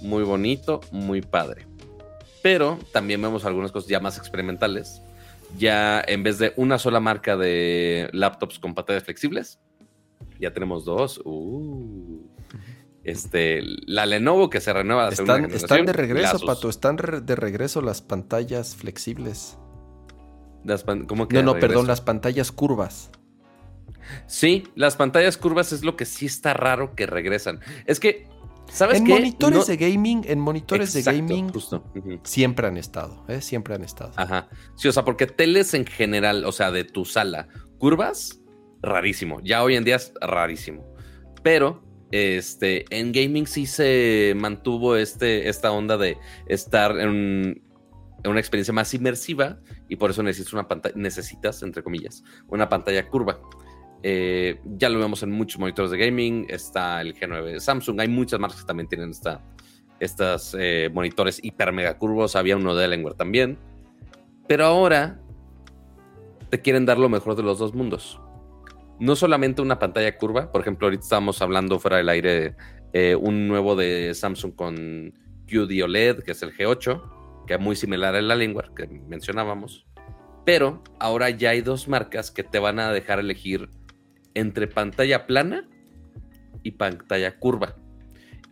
muy 0.02 0.22
bonito, 0.24 0.80
muy 0.90 1.20
padre. 1.20 1.66
Pero 2.42 2.78
también 2.92 3.20
vemos 3.20 3.44
algunas 3.44 3.72
cosas 3.72 3.88
ya 3.88 4.00
más 4.00 4.18
experimentales. 4.18 5.02
Ya 5.56 6.02
en 6.06 6.22
vez 6.22 6.38
de 6.38 6.52
una 6.56 6.78
sola 6.78 7.00
marca 7.00 7.36
de 7.36 8.08
laptops 8.12 8.58
con 8.58 8.74
pantallas 8.74 9.04
flexibles, 9.04 9.58
ya 10.40 10.52
tenemos 10.52 10.84
dos. 10.84 11.20
Uh. 11.24 12.27
Este, 13.08 13.62
la 13.86 14.04
Lenovo 14.04 14.50
que 14.50 14.60
se 14.60 14.70
renueva. 14.72 15.08
Están, 15.08 15.50
están 15.50 15.86
de 15.86 15.94
regreso, 15.94 16.38
Pato. 16.40 16.68
Están 16.68 16.96
de 16.96 17.36
regreso 17.36 17.80
las 17.80 18.02
pantallas 18.02 18.76
flexibles. 18.76 19.56
¿Cómo 21.06 21.26
que 21.26 21.36
no, 21.36 21.54
no, 21.54 21.58
perdón, 21.58 21.86
las 21.86 22.02
pantallas 22.02 22.52
curvas. 22.52 23.10
Sí, 24.26 24.64
las 24.74 24.96
pantallas 24.96 25.38
curvas 25.38 25.72
es 25.72 25.84
lo 25.84 25.96
que 25.96 26.04
sí 26.04 26.26
está 26.26 26.52
raro 26.52 26.94
que 26.94 27.06
regresan. 27.06 27.60
Es 27.86 27.98
que, 27.98 28.28
¿sabes 28.70 28.98
en 28.98 29.06
qué? 29.06 29.12
monitores 29.12 29.66
de 29.66 29.76
gaming, 29.78 30.24
en 30.26 30.38
monitores 30.38 30.92
de 30.92 31.02
gaming 31.02 31.50
siempre 32.24 32.66
han 32.66 32.76
estado, 32.76 33.24
¿eh? 33.28 33.40
Siempre 33.40 33.74
han 33.74 33.84
estado. 33.84 34.12
Ajá. 34.16 34.48
Sí, 34.76 34.88
o 34.88 34.92
sea, 34.92 35.04
porque 35.06 35.26
teles 35.26 35.72
en 35.72 35.86
general, 35.86 36.44
o 36.44 36.52
sea, 36.52 36.70
de 36.70 36.84
tu 36.84 37.06
sala, 37.06 37.48
curvas, 37.78 38.40
rarísimo. 38.82 39.40
Ya 39.42 39.62
hoy 39.62 39.76
en 39.76 39.84
día 39.84 39.96
es 39.96 40.12
rarísimo. 40.20 40.84
Pero 41.42 41.87
este, 42.10 42.84
en 42.90 43.12
gaming 43.12 43.46
sí 43.46 43.66
se 43.66 44.34
mantuvo 44.36 44.96
este, 44.96 45.48
esta 45.48 45.70
onda 45.72 45.96
de 45.96 46.16
estar 46.46 46.98
en, 46.98 47.62
una 48.24 48.40
experiencia 48.40 48.72
más 48.72 48.92
inmersiva 48.94 49.58
y 49.88 49.96
por 49.96 50.10
eso 50.10 50.22
necesitas 50.22 50.52
una 50.52 50.66
pantalla, 50.66 50.94
necesitas, 50.96 51.62
entre 51.62 51.82
comillas, 51.82 52.24
una 52.48 52.68
pantalla 52.68 53.08
curva. 53.08 53.40
Eh, 54.02 54.60
ya 54.76 54.88
lo 54.88 54.98
vemos 54.98 55.22
en 55.22 55.30
muchos 55.30 55.58
monitores 55.60 55.90
de 55.90 55.98
gaming. 55.98 56.46
Está 56.48 57.00
el 57.00 57.14
G9 57.14 57.52
de 57.52 57.60
Samsung. 57.60 58.00
Hay 58.00 58.08
muchas 58.08 58.38
marcas 58.38 58.60
que 58.60 58.66
también 58.66 58.88
tienen 58.88 59.10
esta, 59.10 59.44
estos 60.00 60.56
eh, 60.58 60.90
monitores 60.92 61.40
hiper 61.42 61.72
mega 61.72 61.98
curvos. 61.98 62.36
Había 62.36 62.56
uno 62.56 62.74
de 62.74 62.84
Alienware 62.84 63.14
también. 63.14 63.58
Pero 64.46 64.66
ahora 64.66 65.20
te 66.50 66.60
quieren 66.60 66.86
dar 66.86 66.98
lo 66.98 67.08
mejor 67.08 67.36
de 67.36 67.42
los 67.42 67.58
dos 67.58 67.74
mundos. 67.74 68.20
No 69.00 69.16
solamente 69.16 69.62
una 69.62 69.78
pantalla 69.78 70.16
curva. 70.16 70.50
Por 70.50 70.60
ejemplo, 70.60 70.86
ahorita 70.86 71.02
estamos 71.02 71.40
hablando 71.40 71.78
fuera 71.78 71.98
del 71.98 72.08
aire 72.08 72.56
eh, 72.92 73.14
un 73.14 73.48
nuevo 73.48 73.76
de 73.76 74.14
Samsung 74.14 74.54
con 74.54 75.12
QD 75.46 75.82
OLED, 75.84 76.22
que 76.22 76.32
es 76.32 76.42
el 76.42 76.52
G8, 76.52 77.46
que 77.46 77.54
es 77.54 77.60
muy 77.60 77.76
similar 77.76 78.14
al 78.14 78.30
Alienware 78.30 78.70
que 78.74 78.86
mencionábamos. 78.86 79.86
Pero 80.44 80.82
ahora 80.98 81.30
ya 81.30 81.50
hay 81.50 81.60
dos 81.60 81.88
marcas 81.88 82.30
que 82.30 82.42
te 82.42 82.58
van 82.58 82.78
a 82.78 82.92
dejar 82.92 83.18
elegir 83.18 83.70
entre 84.34 84.66
pantalla 84.66 85.26
plana 85.26 85.68
y 86.62 86.72
pantalla 86.72 87.38
curva. 87.38 87.76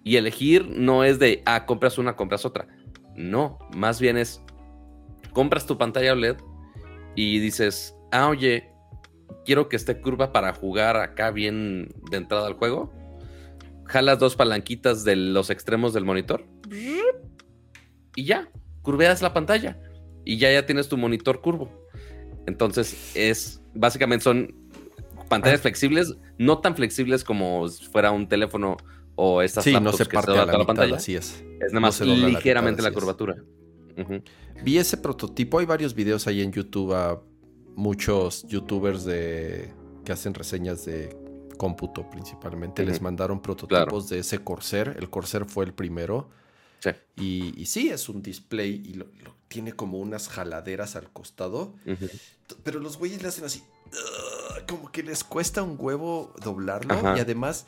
Y 0.05 0.17
elegir 0.17 0.69
no 0.69 1.05
es 1.05 1.19
de, 1.19 1.43
ah, 1.47 1.67
compras 1.67 1.99
una, 1.99 2.15
compras 2.15 2.45
otra. 2.45 2.69
No, 3.17 3.59
más 3.75 4.01
bien 4.01 4.17
es, 4.17 4.43
compras 5.33 5.67
tu 5.67 5.79
pantalla 5.79 6.13
OLED 6.13 6.37
y 7.15 7.39
dices, 7.39 7.97
ah, 8.13 8.29
oye, 8.29 8.71
quiero 9.45 9.69
que 9.69 9.77
esté 9.77 10.01
curva 10.01 10.33
para 10.33 10.53
jugar 10.53 10.97
acá 10.97 11.31
bien 11.31 11.95
de 12.11 12.17
entrada 12.17 12.47
al 12.47 12.55
juego. 12.55 12.93
Jalas 13.85 14.19
dos 14.19 14.37
palanquitas 14.37 15.05
de 15.05 15.17
los 15.17 15.51
extremos 15.51 15.93
del 15.93 16.05
monitor. 16.05 16.45
Y 18.15 18.25
ya, 18.25 18.51
curveas 18.83 19.23
la 19.23 19.33
pantalla. 19.33 19.79
Y 20.25 20.39
ya, 20.39 20.53
ya 20.53 20.67
tienes 20.67 20.89
tu 20.89 20.97
monitor 20.97 21.41
curvo. 21.41 21.71
Entonces 22.47 23.13
es, 23.15 23.63
básicamente 23.75 24.25
son 24.25 24.55
pantallas 25.29 25.61
flexibles, 25.61 26.17
no 26.39 26.59
tan 26.59 26.77
flexibles 26.77 27.25
como 27.25 27.69
si 27.69 27.85
fuera 27.87 28.11
un 28.11 28.29
teléfono 28.29 28.77
o 29.17 29.43
estas 29.43 29.65
sí, 29.65 29.73
no 29.81 29.93
se 29.93 30.07
parte 30.07 30.33
la, 30.33 30.65
pantalla. 30.65 30.97
Así 30.97 31.17
es. 31.17 31.45
Es 31.61 31.73
nada 31.73 31.81
más 31.81 32.01
ligeramente 32.01 32.83
la, 32.83 32.93
curvatura. 32.93 33.37
Vi 34.63 34.79
ese 34.79 34.97
prototipo, 34.97 35.59
hay 35.59 35.67
varios 35.67 35.95
videos 35.95 36.27
ahí 36.27 36.43
en 36.43 36.53
YouTube 36.53 36.93
a 36.95 37.21
muchos 37.77 38.47
youtubers 38.49 39.05
de 39.05 39.73
que 40.05 40.13
hacen 40.13 40.35
reseñas 40.35 40.85
de 40.85 41.17
cómputo 41.57 42.09
principalmente. 42.11 42.85
Les 42.85 43.01
mandaron 43.01 43.41
prototipos 43.41 44.09
de 44.09 44.19
ese 44.21 44.43
Corsair. 44.43 44.97
El 44.99 45.09
Corsair 45.09 45.45
fue 45.47 45.65
el 45.65 45.73
primero. 45.73 46.29
Sí. 46.81 46.91
Y, 47.57 47.67
sí, 47.67 47.89
es 47.89 48.09
un 48.09 48.23
display 48.23 48.83
y 48.85 48.95
lo, 48.95 49.07
tiene 49.49 49.73
como 49.73 49.99
unas 49.99 50.29
jaladeras 50.29 50.97
al 50.97 51.11
costado. 51.11 51.75
Pero 52.63 52.81
los 52.81 52.99
güeyes 52.99 53.23
le 53.23 53.29
hacen 53.29 53.45
así 53.45 53.63
como 54.67 54.91
que 54.91 55.03
les 55.03 55.25
cuesta 55.25 55.63
un 55.63 55.77
huevo 55.79 56.33
doblarlo 56.43 57.17
y 57.17 57.21
además 57.21 57.67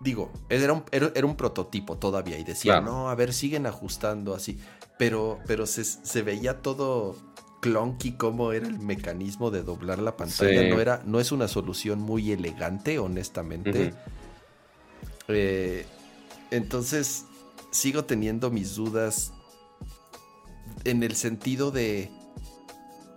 digo, 0.00 0.32
era 0.48 0.72
un, 0.72 0.84
era, 0.90 1.26
un, 1.26 1.36
prototipo 1.36 1.98
todavía 1.98 2.38
y 2.38 2.44
decía, 2.44 2.80
no, 2.80 3.10
a 3.10 3.14
ver, 3.14 3.34
siguen 3.34 3.66
ajustando 3.66 4.34
así, 4.34 4.58
pero, 4.98 5.38
pero 5.46 5.66
se, 5.66 6.22
veía 6.22 6.62
todo 6.62 7.16
clunky 7.60 8.12
como 8.12 8.52
era 8.52 8.66
el 8.66 8.78
mecanismo 8.78 9.50
de 9.50 9.62
doblar 9.62 9.98
la 9.98 10.16
pantalla, 10.16 10.68
no, 10.68 10.80
era, 10.80 11.02
no 11.04 11.20
es 11.20 11.30
una 11.30 11.46
solución 11.48 12.00
muy 12.00 12.32
elegante, 12.32 12.98
honestamente. 12.98 13.94
Eh, 15.28 15.86
entonces, 16.50 17.26
sigo 17.70 18.04
teniendo 18.04 18.50
mis 18.50 18.74
dudas 18.74 19.32
en 20.84 21.02
el 21.02 21.14
sentido 21.14 21.70
de 21.70 22.10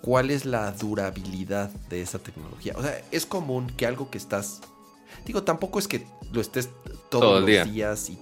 cuál 0.02 0.32
es 0.32 0.46
la 0.46 0.72
durabilidad 0.72 1.70
de 1.90 2.02
esa 2.02 2.20
tecnología. 2.20 2.74
O 2.76 2.82
sea, 2.82 3.02
es 3.12 3.26
común 3.26 3.68
que 3.78 3.88
algo 3.88 4.10
que 4.10 4.18
estás. 4.18 4.62
Digo, 5.26 5.44
tampoco 5.44 5.80
es 5.80 5.88
que 5.88 6.06
lo 6.32 6.42
estés 6.42 6.70
todos 7.10 7.42
los 7.42 7.72
días 7.72 8.10
y, 8.10 8.16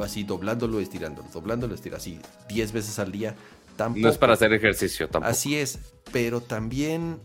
así 0.00 0.24
doblándolo, 0.24 0.78
estirándolo, 0.78 1.28
doblándolo, 1.32 1.74
estirándolo, 1.74 2.00
así 2.00 2.20
10 2.48 2.72
veces 2.72 2.98
al 2.98 3.10
día. 3.10 3.34
Tampoco. 3.76 4.00
No 4.00 4.08
es 4.08 4.18
para 4.18 4.32
hacer 4.32 4.52
ejercicio 4.52 5.08
tampoco. 5.08 5.30
Así 5.30 5.56
es, 5.56 5.78
pero 6.12 6.40
también 6.40 7.20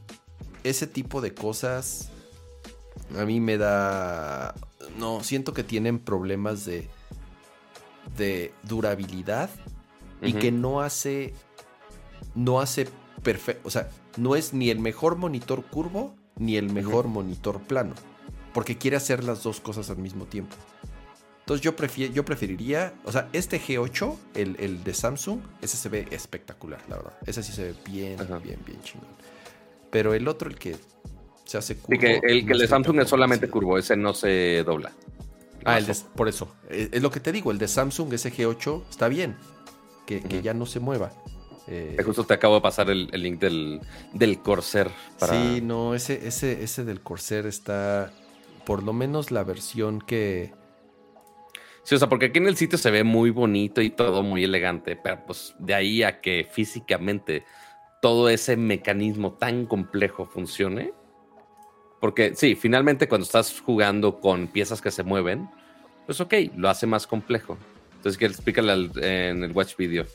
ese 0.63 0.87
tipo 0.87 1.21
de 1.21 1.33
cosas 1.33 2.11
a 3.17 3.25
mí 3.25 3.39
me 3.39 3.57
da. 3.57 4.55
No, 4.97 5.23
siento 5.23 5.53
que 5.53 5.63
tienen 5.63 5.99
problemas 5.99 6.65
de, 6.65 6.87
de 8.17 8.53
durabilidad 8.63 9.49
y 10.21 10.33
que 10.33 10.51
no 10.51 10.81
hace. 10.81 11.33
No 12.35 12.61
hace 12.61 12.87
perfecto. 13.23 13.67
O 13.67 13.71
sea, 13.71 13.89
no 14.17 14.35
es 14.35 14.53
ni 14.53 14.69
el 14.69 14.79
mejor 14.79 15.15
monitor 15.15 15.65
curvo 15.65 16.15
ni 16.37 16.57
el 16.57 16.71
mejor 16.71 17.07
monitor 17.07 17.61
plano. 17.61 17.93
Porque 18.53 18.77
quiere 18.77 18.97
hacer 18.97 19.23
las 19.23 19.43
dos 19.43 19.59
cosas 19.59 19.89
al 19.89 19.97
mismo 19.97 20.25
tiempo. 20.25 20.55
Entonces 21.51 21.97
yo, 21.97 22.13
yo 22.13 22.23
preferiría, 22.23 22.93
o 23.03 23.11
sea, 23.11 23.27
este 23.33 23.59
G8, 23.59 24.15
el, 24.35 24.83
de 24.85 24.93
Samsung, 24.93 25.41
ese 25.61 25.75
se 25.75 25.89
ve 25.89 26.07
espectacular, 26.11 26.79
la 26.87 26.95
verdad. 26.95 27.13
Ese 27.25 27.43
sí 27.43 27.51
se 27.51 27.63
ve 27.63 27.75
bien, 27.85 28.15
bien, 28.41 28.57
bien 28.65 28.81
chingón. 28.83 29.09
Pero 29.89 30.13
el 30.13 30.29
otro, 30.29 30.49
el 30.49 30.57
que 30.57 30.77
se 31.43 31.57
hace 31.57 31.75
curvo. 31.75 31.99
que 31.99 32.21
el, 32.23 32.45
que 32.45 32.53
el 32.53 32.59
de 32.59 32.67
Samsung 32.67 33.01
es 33.01 33.09
solamente 33.09 33.49
curvo, 33.49 33.77
ese 33.77 33.97
no 33.97 34.13
se 34.13 34.63
dobla. 34.63 34.93
Ah, 35.65 35.77
el 35.77 35.85
por 36.15 36.29
eso. 36.29 36.55
Eh, 36.69 36.87
es, 36.93 37.01
lo 37.01 37.11
que 37.11 37.19
te 37.19 37.33
digo, 37.33 37.51
el 37.51 37.57
de 37.57 37.67
Samsung, 37.67 38.13
ese 38.13 38.31
G8, 38.31 38.83
está 38.89 39.09
bien. 39.09 39.35
Que, 40.05 40.21
que 40.21 40.41
ya 40.41 40.53
no 40.53 40.65
se 40.65 40.79
mueva. 40.79 41.11
Eh, 41.67 41.97
justo 42.05 42.23
te 42.23 42.33
acabo 42.33 42.55
de 42.55 42.61
pasar 42.61 42.89
el, 42.89 43.07
link 43.07 43.41
del, 43.41 43.81
del 44.13 44.39
Corsair. 44.41 44.89
Sí, 45.29 45.59
no, 45.61 45.95
ese, 45.95 46.27
ese, 46.27 46.63
ese 46.63 46.85
del 46.85 47.01
Corsair 47.01 47.45
está, 47.45 48.13
por 48.65 48.83
lo 48.83 48.93
menos 48.93 49.31
la 49.31 49.43
versión 49.43 49.99
que... 49.99 50.53
Sí, 51.91 51.95
o 51.95 51.99
sea, 51.99 52.07
porque 52.07 52.27
aquí 52.27 52.39
en 52.39 52.47
el 52.47 52.55
sitio 52.55 52.77
se 52.77 52.89
ve 52.89 53.03
muy 53.03 53.31
bonito 53.31 53.81
y 53.81 53.89
todo 53.89 54.23
muy 54.23 54.45
elegante, 54.45 54.95
pero 54.95 55.25
pues 55.27 55.53
de 55.59 55.73
ahí 55.73 56.03
a 56.03 56.21
que 56.21 56.47
físicamente 56.49 57.43
todo 58.01 58.29
ese 58.29 58.55
mecanismo 58.55 59.33
tan 59.33 59.65
complejo 59.65 60.25
funcione. 60.25 60.93
Porque 61.99 62.33
sí, 62.33 62.55
finalmente 62.55 63.09
cuando 63.09 63.25
estás 63.25 63.59
jugando 63.59 64.21
con 64.21 64.47
piezas 64.47 64.81
que 64.81 64.89
se 64.89 65.03
mueven, 65.03 65.49
pues 66.05 66.21
ok, 66.21 66.33
lo 66.55 66.69
hace 66.69 66.87
más 66.87 67.05
complejo. 67.05 67.57
Entonces, 67.97 68.17
que 68.17 68.25
explícale 68.25 68.89
en 69.01 69.43
el 69.43 69.51
watch 69.51 69.75
video. 69.75 70.05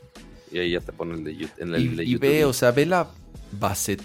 Y 0.50 0.58
ahí 0.58 0.70
ya 0.70 0.80
te 0.80 0.92
pone 0.92 1.16
el 1.16 1.24
de, 1.24 1.46
en 1.58 1.74
el 1.74 1.82
y, 1.82 1.88
de 1.88 2.04
y 2.06 2.14
ve, 2.14 2.46
o 2.46 2.54
sea, 2.54 2.70
ve 2.70 2.86
la 2.86 3.06
base, 3.52 3.98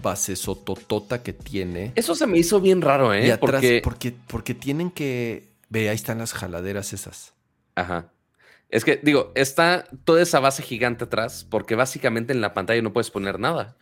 base 0.00 0.36
sototota 0.36 1.24
que 1.24 1.32
tiene. 1.32 1.90
Eso 1.96 2.14
se 2.14 2.28
me 2.28 2.38
hizo 2.38 2.60
bien 2.60 2.82
raro, 2.82 3.12
¿eh? 3.12 3.26
Y 3.26 3.30
atrás, 3.30 3.64
porque... 3.82 4.14
porque, 4.28 4.54
tienen 4.54 4.92
que. 4.92 5.55
Ve, 5.68 5.88
ahí 5.88 5.96
están 5.96 6.18
las 6.18 6.32
jaladeras 6.32 6.92
esas. 6.92 7.34
Ajá. 7.74 8.12
Es 8.68 8.84
que, 8.84 9.00
digo, 9.02 9.32
está 9.34 9.86
toda 10.04 10.22
esa 10.22 10.40
base 10.40 10.62
gigante 10.62 11.04
atrás, 11.04 11.46
porque 11.48 11.74
básicamente 11.74 12.32
en 12.32 12.40
la 12.40 12.52
pantalla 12.52 12.82
no 12.82 12.92
puedes 12.92 13.10
poner 13.10 13.38
nada. 13.38 13.76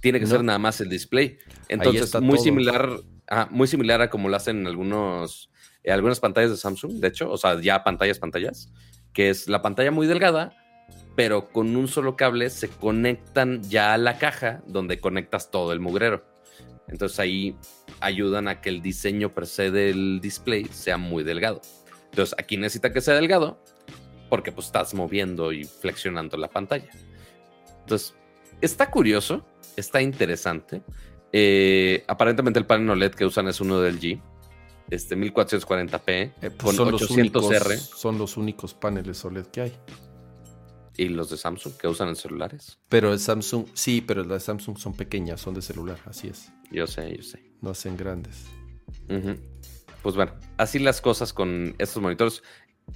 Tiene 0.00 0.18
que 0.20 0.26
ser 0.26 0.42
nada 0.44 0.58
más 0.58 0.80
el 0.80 0.88
display. 0.88 1.38
Entonces, 1.68 2.18
muy 2.20 2.38
similar, 2.38 2.88
muy 3.50 3.66
similar 3.66 4.00
a 4.00 4.10
como 4.10 4.28
lo 4.28 4.36
hacen 4.36 4.60
en 4.60 4.66
algunos, 4.66 5.50
en 5.82 5.92
algunas 5.92 6.20
pantallas 6.20 6.50
de 6.50 6.56
Samsung, 6.56 6.92
de 7.00 7.08
hecho, 7.08 7.30
o 7.30 7.36
sea, 7.36 7.60
ya 7.60 7.84
pantallas, 7.84 8.18
pantallas, 8.18 8.72
que 9.12 9.28
es 9.30 9.48
la 9.48 9.60
pantalla 9.60 9.90
muy 9.90 10.06
delgada, 10.06 10.56
pero 11.16 11.50
con 11.50 11.76
un 11.76 11.88
solo 11.88 12.16
cable 12.16 12.48
se 12.48 12.68
conectan 12.68 13.62
ya 13.62 13.92
a 13.92 13.98
la 13.98 14.16
caja 14.18 14.62
donde 14.66 15.00
conectas 15.00 15.50
todo 15.50 15.72
el 15.72 15.80
mugrero. 15.80 16.24
Entonces 16.90 17.18
ahí 17.20 17.56
ayudan 18.00 18.48
a 18.48 18.60
que 18.60 18.68
el 18.68 18.82
diseño 18.82 19.32
per 19.32 19.46
se 19.46 19.70
del 19.70 20.20
display 20.20 20.66
sea 20.66 20.96
muy 20.96 21.24
delgado. 21.24 21.60
Entonces 22.10 22.34
aquí 22.38 22.56
necesita 22.56 22.92
que 22.92 23.00
sea 23.00 23.14
delgado 23.14 23.58
porque 24.28 24.52
pues 24.52 24.66
estás 24.66 24.94
moviendo 24.94 25.52
y 25.52 25.64
flexionando 25.64 26.36
la 26.36 26.48
pantalla. 26.48 26.88
Entonces, 27.80 28.14
está 28.60 28.90
curioso, 28.90 29.44
está 29.76 30.00
interesante. 30.00 30.82
Eh, 31.32 32.04
aparentemente 32.06 32.58
el 32.58 32.66
panel 32.66 32.90
OLED 32.90 33.12
que 33.12 33.24
usan 33.24 33.48
es 33.48 33.60
uno 33.60 33.80
del 33.80 34.00
G, 34.00 34.20
este 34.90 35.16
1440p 35.16 36.08
Eh, 36.08 36.32
pues 36.50 36.56
con 36.58 36.74
son, 36.74 36.90
los 36.92 37.10
800R 37.10 37.66
únicos, 37.66 37.90
son 37.96 38.18
los 38.18 38.36
únicos 38.36 38.74
paneles 38.74 39.24
OLED 39.24 39.46
que 39.46 39.60
hay. 39.62 39.72
y 40.96 41.08
los 41.08 41.30
de 41.30 41.36
Samsung 41.36 41.74
que 41.74 41.88
usan 41.88 42.08
en 42.08 42.16
celulares. 42.16 42.78
Pero 42.88 43.12
el 43.12 43.18
Samsung, 43.20 43.66
sí, 43.74 44.00
pero 44.00 44.22
las 44.22 44.42
de 44.42 44.46
Samsung 44.46 44.76
son 44.78 44.94
pequeñas, 44.94 45.40
son 45.40 45.54
de 45.54 45.62
celular, 45.62 45.98
así 46.04 46.28
es. 46.28 46.52
Yo 46.70 46.86
sé, 46.86 47.16
yo 47.16 47.22
sé. 47.22 47.42
No 47.60 47.70
hacen 47.70 47.96
grandes. 47.96 48.46
Pues 50.02 50.14
bueno, 50.16 50.32
así 50.56 50.78
las 50.78 51.00
cosas 51.00 51.32
con 51.32 51.74
estos 51.78 52.02
monitores. 52.02 52.42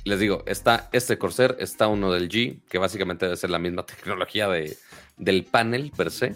Les 0.04 0.18
digo, 0.18 0.42
está 0.46 0.88
este 0.92 1.18
Corsair, 1.18 1.56
está 1.60 1.86
uno 1.88 2.10
del 2.12 2.28
G, 2.28 2.60
que 2.68 2.78
básicamente 2.78 3.26
debe 3.26 3.36
ser 3.36 3.50
la 3.50 3.58
misma 3.58 3.84
tecnología 3.86 4.48
de, 4.48 4.76
del 5.16 5.44
panel 5.44 5.92
per 5.96 6.10
se. 6.10 6.34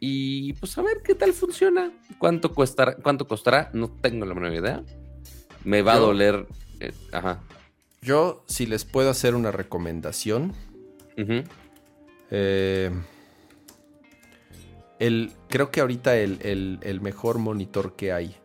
Y 0.00 0.54
pues 0.54 0.76
a 0.78 0.82
ver 0.82 0.98
qué 1.04 1.14
tal 1.14 1.32
funciona. 1.32 1.92
¿Cuánto 2.18 2.52
costará? 2.54 2.96
¿Cuánto 2.96 3.28
costará? 3.28 3.70
No 3.72 3.88
tengo 3.88 4.26
la 4.26 4.34
menor 4.34 4.52
idea. 4.52 4.82
Me 5.64 5.82
va 5.82 5.94
a 5.94 5.98
doler. 5.98 6.46
eh, 6.80 6.92
ajá. 7.12 7.40
Yo, 8.00 8.44
si 8.48 8.66
les 8.66 8.84
puedo 8.84 9.10
hacer 9.10 9.36
una 9.36 9.52
recomendación, 9.52 10.52
Ujú. 11.16 11.44
eh, 12.32 12.90
el, 15.06 15.32
creo 15.48 15.70
que 15.70 15.80
ahorita 15.80 16.16
el, 16.16 16.38
el- 16.42 16.78
el 16.82 17.00
mejor 17.00 17.38
monitor 17.38 17.94
que 17.96 18.12
hay 18.12 18.36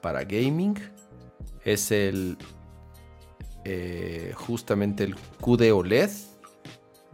para 0.00 0.24
gaming 0.24 0.74
es 1.64 1.90
el 1.92 2.36
eh, 3.64 4.32
justamente 4.34 5.04
el 5.04 5.14
QD 5.40 5.72
OLED 5.72 6.10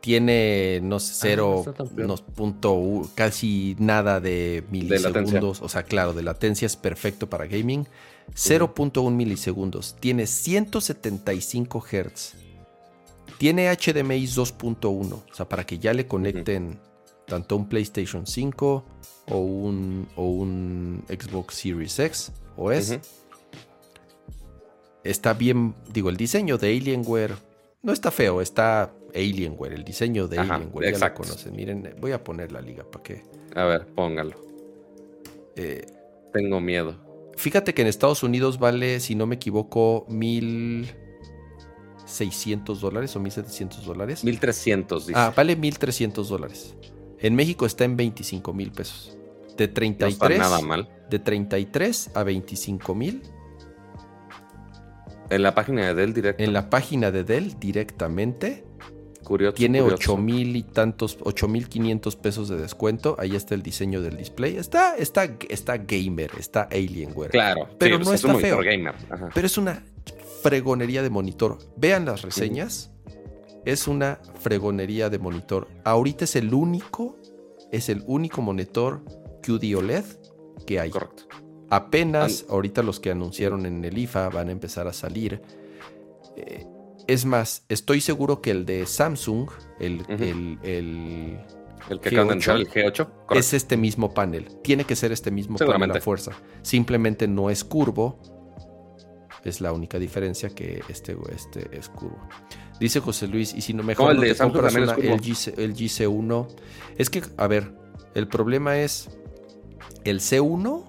Tiene, 0.00 0.80
no 0.82 0.98
sé, 0.98 1.12
cero, 1.14 1.62
Ah, 1.66 1.72
tan 1.72 1.88
peor. 1.88 2.04
unos 2.06 2.22
punto 2.22 3.02
casi 3.14 3.76
nada 3.78 4.18
de 4.20 4.64
milisegundos. 4.70 5.60
o 5.60 5.68
sea, 5.68 5.82
claro, 5.82 6.14
de 6.14 6.22
latencia 6.22 6.64
es 6.64 6.76
perfecto 6.76 7.28
para 7.28 7.46
gaming. 7.46 7.86
0.1 8.34 9.10
milisegundos. 9.14 9.96
Tiene 10.00 10.26
175 10.26 11.80
Hz. 11.82 12.34
Tiene 13.38 13.68
HDMI 13.74 14.26
2.1. 14.26 15.12
O 15.12 15.34
sea, 15.34 15.48
para 15.48 15.66
que 15.66 15.78
ya 15.78 15.92
le 15.92 16.06
conecten 16.06 16.78
tanto 17.26 17.56
un 17.56 17.68
PlayStation 17.68 18.26
5 18.26 18.84
o 19.30 19.38
un, 19.38 20.06
o 20.16 20.24
un 20.28 21.04
Xbox 21.08 21.54
Series 21.54 21.98
X 21.98 22.32
o 22.56 22.70
S. 22.72 23.00
Está 25.04 25.32
bien, 25.32 25.74
digo, 25.92 26.10
el 26.10 26.16
diseño 26.16 26.58
de 26.58 26.76
Alienware 26.76 27.34
no 27.82 27.92
está 27.92 28.10
feo, 28.10 28.40
está 28.42 28.92
Alienware, 29.14 29.72
el 29.72 29.82
diseño 29.84 30.28
de 30.28 30.38
Ajá, 30.38 30.56
Alienware, 30.56 30.84
ya 30.86 30.90
lo 30.90 30.96
exacto. 30.96 31.22
conocen. 31.22 31.56
Miren, 31.56 31.94
voy 32.00 32.12
a 32.12 32.22
poner 32.22 32.52
la 32.52 32.60
liga 32.60 32.84
para 32.84 33.02
que... 33.02 33.22
a 33.54 33.64
ver, 33.64 33.86
póngalo. 33.86 34.36
eh, 35.56 35.86
Tengo 36.34 36.60
miedo. 36.60 36.94
fíjate 37.36 37.72
que 37.72 37.80
en 37.82 37.88
Estados 37.88 38.22
Unidos 38.22 38.58
vale, 38.58 39.00
si 39.00 39.14
no 39.14 39.26
me 39.26 39.36
equivoco, 39.36 40.06
1.600 42.06 42.78
dólares 42.78 43.16
o 43.16 43.20
1.700 43.20 43.82
dólares. 43.84 44.22
1300, 44.24 45.06
dice. 45.06 45.18
Ah, 45.18 45.32
vale 45.34 45.56
1.300 45.58 46.24
dólares. 46.26 46.74
En 47.18 47.34
México 47.34 47.64
está 47.66 47.84
en 47.84 47.96
25 47.96 48.52
mil 48.52 48.70
pesos. 48.72 49.16
De 49.66 49.68
no 49.68 49.74
33, 49.74 50.12
está 50.12 50.28
nada 50.38 50.60
mal. 50.62 50.88
de 51.10 51.18
33 51.18 52.10
a 52.14 52.22
25 52.24 52.94
mil 52.94 53.22
En 55.28 55.42
la 55.42 55.54
página 55.54 55.86
de 55.86 55.94
Dell 55.94 56.12
directo. 56.14 56.42
en 56.42 56.52
la 56.52 56.70
página 56.70 57.10
de 57.10 57.24
Dell 57.24 57.58
directamente. 57.60 58.64
curioso. 59.22 59.54
Tiene 59.54 59.80
curioso. 59.80 60.14
8 60.14 60.16
mil 60.16 60.56
y 60.56 60.62
tantos, 60.62 61.18
8 61.22 61.46
mil 61.46 61.68
500 61.68 62.16
pesos 62.16 62.48
de 62.48 62.56
descuento. 62.56 63.16
Ahí 63.18 63.36
está 63.36 63.54
el 63.54 63.62
diseño 63.62 64.00
del 64.02 64.16
display. 64.16 64.56
Está, 64.56 64.96
está, 64.96 65.24
está 65.48 65.76
gamer, 65.76 66.30
está 66.38 66.62
Alienware. 66.72 67.30
Claro, 67.30 67.68
Pero 67.78 67.96
sí, 67.96 67.98
no 68.00 68.04
pues, 68.06 68.20
es 68.20 68.24
un 68.24 68.30
está 68.30 68.32
monitor 68.32 68.64
feo. 68.64 68.72
gamer. 68.72 68.94
Pero 69.34 69.46
es 69.46 69.58
una 69.58 69.84
fregonería 70.42 71.02
de 71.02 71.10
monitor. 71.10 71.58
Vean 71.76 72.06
las 72.06 72.22
reseñas. 72.22 72.90
Es 73.66 73.86
una 73.86 74.18
fregonería 74.40 75.10
de 75.10 75.18
monitor. 75.18 75.68
Ahorita 75.84 76.24
es 76.24 76.34
el 76.34 76.54
único, 76.54 77.18
es 77.70 77.90
el 77.90 78.02
único 78.06 78.40
monitor 78.40 79.02
QD 79.40 79.74
OLED 79.76 80.04
que 80.66 80.80
hay. 80.80 80.90
Correcto. 80.90 81.24
Apenas 81.70 82.44
ahorita 82.48 82.82
los 82.82 82.98
que 83.00 83.10
anunciaron 83.10 83.64
en 83.66 83.84
el 83.84 83.96
IFA 83.96 84.28
van 84.28 84.48
a 84.48 84.52
empezar 84.52 84.86
a 84.88 84.92
salir. 84.92 85.40
Eh, 86.36 86.66
es 87.06 87.24
más, 87.24 87.64
estoy 87.68 88.00
seguro 88.00 88.40
que 88.40 88.50
el 88.50 88.66
de 88.66 88.86
Samsung, 88.86 89.48
el, 89.78 90.04
el- 90.08 90.58
el- 90.62 91.40
El 91.88 92.00
que 92.00 92.08
acaba 92.10 92.24
de 92.24 92.30
G8. 92.30 92.32
entrar, 92.34 92.56
el 92.58 92.68
G8. 92.68 92.96
Correcto. 93.06 93.34
es 93.34 93.52
este 93.54 93.76
mismo 93.76 94.12
panel. 94.12 94.48
Tiene 94.62 94.84
que 94.84 94.94
ser 94.96 95.12
este 95.12 95.30
mismo 95.30 95.56
panel 95.58 95.90
a 95.92 96.00
fuerza. 96.00 96.32
Simplemente 96.62 97.26
no 97.28 97.50
es 97.50 97.64
curvo. 97.64 98.18
Es 99.44 99.60
la 99.62 99.72
única 99.72 99.98
diferencia 99.98 100.50
que 100.50 100.82
este, 100.88 101.16
este 101.34 101.68
es 101.76 101.88
curvo. 101.88 102.18
Dice 102.78 103.00
José 103.00 103.26
Luis, 103.26 103.54
y 103.54 103.60
si 103.62 103.72
no 103.72 103.82
mejor 103.82 104.06
No, 104.06 104.10
el 104.12 104.16
no 104.18 104.22
de 104.22 104.28
te 104.28 104.34
Samsung 104.34 104.52
compras 104.52 104.74
también 104.74 104.90
una 104.90 104.98
es 104.98 105.08
curvo. 105.14 105.24
LG, 105.24 105.34
C- 105.36 105.54
LG 105.56 105.88
C1. 105.88 106.46
Es 106.98 107.08
que, 107.10 107.22
a 107.38 107.46
ver, 107.46 107.72
el 108.14 108.28
problema 108.28 108.78
es 108.78 109.08
el 110.04 110.20
C1 110.20 110.84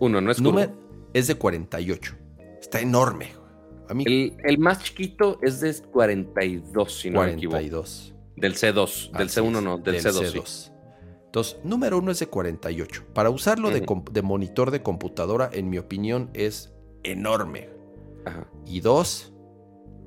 Uno, 0.00 0.20
no 0.20 0.30
es 0.30 0.40
número- 0.40 0.72
es 1.14 1.26
de 1.28 1.34
48. 1.36 2.14
Está 2.60 2.80
enorme. 2.80 3.28
A 3.88 3.94
mí 3.94 4.04
El, 4.06 4.36
el 4.44 4.58
más 4.58 4.82
chiquito 4.82 5.38
es 5.42 5.60
de 5.60 5.74
42, 5.92 6.92
si 7.00 7.10
no 7.10 7.22
me 7.22 7.32
equivoco. 7.32 7.56
42. 7.58 8.14
Del 8.36 8.54
C2. 8.54 9.12
Del 9.12 9.26
Así 9.28 9.40
C1 9.40 9.56
es, 9.58 9.62
no, 9.62 9.78
del, 9.78 9.96
C2. 10.02 10.46
sí. 10.46 10.70
Entonces, 11.26 11.58
número 11.64 11.98
uno 11.98 12.10
es 12.10 12.18
de 12.18 12.26
48. 12.26 13.04
Para 13.14 13.30
usarlo 13.30 13.70
de, 13.70 13.78
Ujú. 13.78 13.86
com- 13.86 14.04
de 14.10 14.22
monitor 14.22 14.70
de 14.70 14.82
computadora, 14.82 15.50
en 15.52 15.70
mi 15.70 15.78
opinión, 15.78 16.30
es 16.34 16.72
enorme. 17.04 17.68
Ajá. 18.24 18.46
Y 18.66 18.80
dos, 18.80 19.32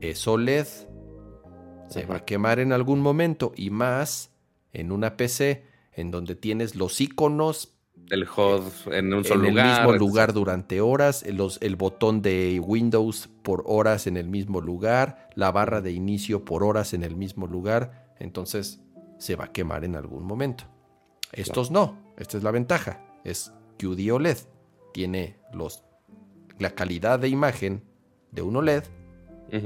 es 0.01 0.27
OLED. 0.27 0.65
Se 1.89 1.99
Ujú. 2.03 2.09
va 2.11 2.15
a 2.17 2.25
quemar 2.25 2.59
en 2.59 2.73
algún 2.73 2.99
momento. 2.99 3.53
Y 3.55 3.69
más 3.69 4.31
en 4.73 4.91
una 4.91 5.15
PC 5.17 5.63
en 5.95 6.11
donde 6.11 6.35
tienes 6.35 6.75
los 6.75 6.99
iconos 7.01 7.71
El 8.09 8.27
HUD 8.27 8.93
en 8.93 9.13
un 9.13 9.23
solo 9.23 9.45
en 9.47 9.51
lugar. 9.55 9.65
el 9.65 9.87
mismo 9.87 9.97
lugar 9.97 10.33
durante 10.33 10.81
horas, 10.81 11.23
el, 11.23 11.37
los- 11.37 11.57
el 11.61 11.75
botón 11.75 12.21
de 12.21 12.59
Windows 12.63 13.29
por 13.41 13.63
horas 13.65 14.05
en 14.07 14.17
el 14.17 14.27
mismo 14.29 14.61
lugar, 14.61 15.29
la 15.35 15.51
barra 15.51 15.81
de 15.81 15.91
inicio 15.91 16.43
por 16.45 16.63
horas 16.63 16.93
en 16.93 17.03
el 17.03 17.15
mismo 17.15 17.47
lugar, 17.47 18.13
entonces 18.19 18.81
se 19.17 19.35
va 19.35 19.45
a 19.45 19.51
quemar 19.51 19.83
en 19.85 19.95
algún 19.95 20.23
momento. 20.25 20.65
Estos 21.31 21.71
no, 21.71 21.97
esta 22.17 22.37
es 22.37 22.43
la 22.43 22.51
ventaja, 22.51 23.01
es 23.23 23.51
QD 23.79 24.11
OLED, 24.11 24.37
tiene 24.93 25.37
los, 25.53 25.83
la 26.59 26.69
calidad 26.71 27.19
de 27.19 27.29
imagen 27.29 27.83
de 28.31 28.41
un 28.41 28.55
OLED 28.57 28.83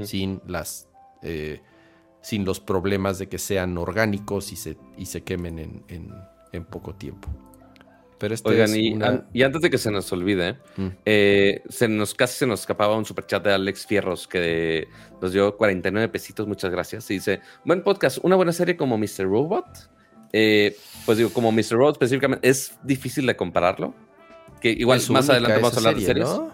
sin 0.04 0.40
las... 0.46 0.88
eh, 1.22 1.60
sin 2.22 2.44
los 2.44 2.60
problemas 2.60 3.18
de 3.18 3.28
que 3.28 3.38
sean 3.38 3.76
orgánicos 3.78 4.52
y 4.52 4.56
se, 4.56 4.76
y 4.96 5.06
se 5.06 5.22
quemen 5.22 5.58
en, 5.58 5.82
en- 5.88 6.14
en 6.52 6.64
poco 6.64 6.94
tiempo. 6.94 7.28
Pero 8.18 8.34
este 8.34 8.50
Oigan, 8.50 8.68
es 8.70 8.76
y, 8.76 8.92
una- 8.92 9.06
an- 9.08 9.26
y 9.32 9.42
antes 9.44 9.62
de 9.62 9.70
que 9.70 9.78
se 9.78 9.90
nos 9.90 10.12
olvide, 10.12 10.58
Mm. 10.76 10.88
eh, 11.06 11.62
se 11.70 11.88
nos, 11.88 12.12
casi 12.14 12.38
se 12.40 12.46
nos 12.46 12.60
escapaba 12.60 12.94
un 12.96 13.06
superchat 13.06 13.42
de 13.44 13.52
Alex 13.54 13.86
Fierros 13.86 14.28
que 14.28 14.88
nos 15.22 15.32
dio 15.32 15.56
49 15.56 16.08
pesitos, 16.08 16.46
muchas 16.46 16.70
gracias. 16.70 17.10
Y 17.10 17.14
dice, 17.14 17.40
buen 17.64 17.82
podcast, 17.82 18.18
una 18.22 18.36
buena 18.36 18.52
serie 18.52 18.76
como 18.76 18.98
Mr. 18.98 19.24
Robot. 19.24 19.64
Eh, 20.32 20.76
pues 21.06 21.16
digo, 21.18 21.30
como 21.32 21.50
Mr. 21.50 21.72
Robot 21.72 21.94
específicamente, 21.94 22.46
es 22.48 22.78
difícil 22.82 23.24
de 23.26 23.36
compararlo. 23.36 23.94
Que 24.60 24.70
igual 24.72 24.98
es 24.98 25.08
más 25.08 25.30
adelante 25.30 25.56
vamos 25.56 25.72
a 25.74 25.76
hablar 25.78 25.94
de 25.94 26.00
serie, 26.02 26.24
series. 26.26 26.28
¿no? 26.38 26.52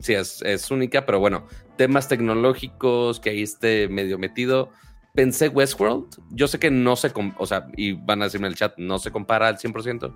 Sí, 0.00 0.14
es, 0.14 0.42
es 0.42 0.70
única, 0.70 1.06
pero 1.06 1.20
bueno, 1.20 1.46
temas 1.76 2.08
tecnológicos 2.08 3.20
que 3.20 3.30
ahí 3.30 3.42
esté 3.42 3.88
medio 3.88 4.18
metido. 4.18 4.70
Pensé 5.14 5.48
Westworld. 5.48 6.18
Yo 6.30 6.46
sé 6.48 6.58
que 6.58 6.70
no 6.70 6.96
se, 6.96 7.12
o 7.38 7.46
sea, 7.46 7.68
y 7.76 7.92
van 7.92 8.20
a 8.20 8.26
decirme 8.26 8.46
en 8.48 8.52
el 8.52 8.58
chat, 8.58 8.76
no 8.76 8.98
se 8.98 9.10
compara 9.10 9.48
al 9.48 9.58
100%, 9.58 10.12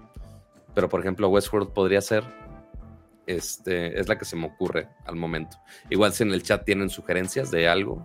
pero 0.74 0.88
por 0.88 1.00
ejemplo, 1.00 1.28
Westworld 1.28 1.72
podría 1.72 2.00
ser. 2.00 2.24
Este, 3.26 4.00
es 4.00 4.08
la 4.08 4.18
que 4.18 4.24
se 4.24 4.34
me 4.34 4.46
ocurre 4.46 4.88
al 5.06 5.14
momento. 5.14 5.56
Igual 5.88 6.12
si 6.12 6.24
en 6.24 6.32
el 6.32 6.42
chat 6.42 6.64
tienen 6.64 6.90
sugerencias 6.90 7.50
de 7.52 7.68
algo, 7.68 8.04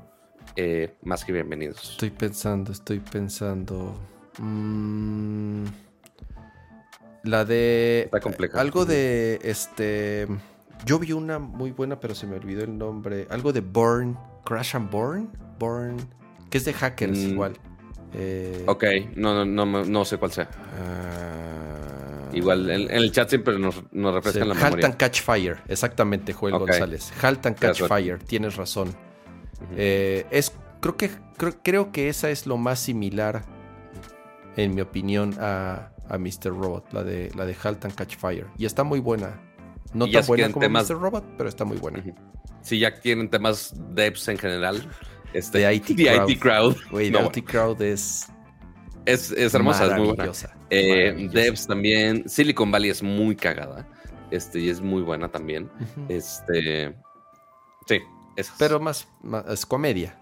eh, 0.55 0.95
más 1.01 1.25
que 1.25 1.31
bienvenidos. 1.31 1.91
Estoy 1.91 2.11
pensando, 2.11 2.71
estoy 2.71 2.99
pensando. 2.99 3.99
Mm, 4.37 5.65
la 7.23 7.43
de. 7.43 8.01
Está 8.01 8.19
compleja. 8.19 8.61
Algo 8.61 8.85
de. 8.85 9.39
Este. 9.41 10.27
Yo 10.85 10.99
vi 10.99 11.11
una 11.13 11.39
muy 11.39 11.71
buena, 11.71 11.99
pero 11.99 12.13
se 12.15 12.27
me 12.27 12.35
olvidó 12.35 12.63
el 12.63 12.77
nombre. 12.77 13.27
Algo 13.29 13.51
de 13.51 13.61
Burn. 13.61 14.17
Crash 14.45 14.75
and 14.75 14.89
Burn. 14.91 15.29
Burn. 15.59 15.97
Que 16.49 16.57
es 16.59 16.65
de 16.65 16.73
hackers 16.73 17.17
Mm. 17.17 17.29
igual. 17.29 17.53
Eh, 18.13 18.63
Ok, 18.67 18.83
no, 19.15 19.43
no, 19.45 19.65
no, 19.65 19.83
no 19.83 20.05
sé 20.05 20.17
cuál 20.17 20.31
sea. 20.31 20.49
ah, 20.77 22.29
Igual 22.33 22.69
en, 22.69 22.81
en 22.83 22.97
el 22.97 23.11
chat 23.11 23.29
siempre 23.29 23.57
nos, 23.57 23.83
nos 23.93 24.11
sí, 24.11 24.15
refrescan 24.15 24.49
la 24.49 24.55
Halt 24.55 24.63
memoria. 24.65 24.85
and 24.87 24.97
Catch 24.97 25.21
Fire. 25.21 25.57
Exactamente, 25.67 26.33
Joel. 26.33 26.57
González. 26.57 27.11
Halt 27.21 27.45
and 27.45 27.57
Catch. 27.57 27.83
Fire. 27.87 28.19
Tienes 28.19 28.55
razón. 28.55 28.89
Eh, 29.75 30.25
es, 30.31 30.51
creo, 30.81 30.97
que, 30.97 31.09
creo, 31.37 31.53
creo 31.63 31.91
que 31.91 32.09
esa 32.09 32.29
es 32.29 32.45
lo 32.45 32.57
más 32.57 32.79
similar, 32.79 33.43
en 34.57 34.75
mi 34.75 34.81
opinión, 34.81 35.35
a, 35.39 35.91
a 36.09 36.17
Mr. 36.17 36.47
Robot, 36.49 36.91
la 36.93 37.03
de, 37.03 37.31
la 37.35 37.45
de 37.45 37.55
Halt 37.63 37.85
and 37.85 37.95
Catch 37.95 38.17
Fire. 38.17 38.47
Y 38.57 38.65
está 38.65 38.83
muy 38.83 38.99
buena. 38.99 39.39
No 39.95 40.09
tan 40.09 40.25
buena 40.25 40.51
como 40.51 40.65
temas- 40.65 40.89
Mr. 40.89 40.99
Robot, 40.99 41.23
pero 41.37 41.49
está 41.49 41.65
muy 41.65 41.77
buena. 41.77 42.03
Si 42.61 42.79
ya 42.79 42.99
tienen 42.99 43.29
temas 43.29 43.73
devs 43.93 44.27
en 44.27 44.37
general, 44.37 44.87
este, 45.33 45.59
The 45.59 45.73
IT 45.73 45.95
Crowd. 45.95 46.29
IT 46.29 46.39
Crowd. 46.39 46.75
No, 47.11 47.31
IT 47.33 47.45
Crowd 47.45 47.81
es, 47.81 48.27
es, 49.05 49.31
es 49.31 49.53
hermosa, 49.53 49.85
es 49.85 49.97
muy 49.97 50.07
buena. 50.15 50.31
Eh, 50.69 51.29
devs 51.31 51.67
también. 51.67 52.27
Silicon 52.27 52.71
Valley 52.71 52.89
es 52.89 53.01
muy 53.03 53.35
cagada. 53.35 53.87
Este, 54.31 54.59
y 54.59 54.69
es 54.69 54.81
muy 54.81 55.01
buena 55.03 55.29
también. 55.29 55.69
Este. 56.09 56.95
Sí, 57.87 57.99
esas. 58.35 58.55
Pero 58.57 58.79
más, 58.79 59.07
más- 59.21 59.45
es 59.47 59.65
comedia. 59.65 60.19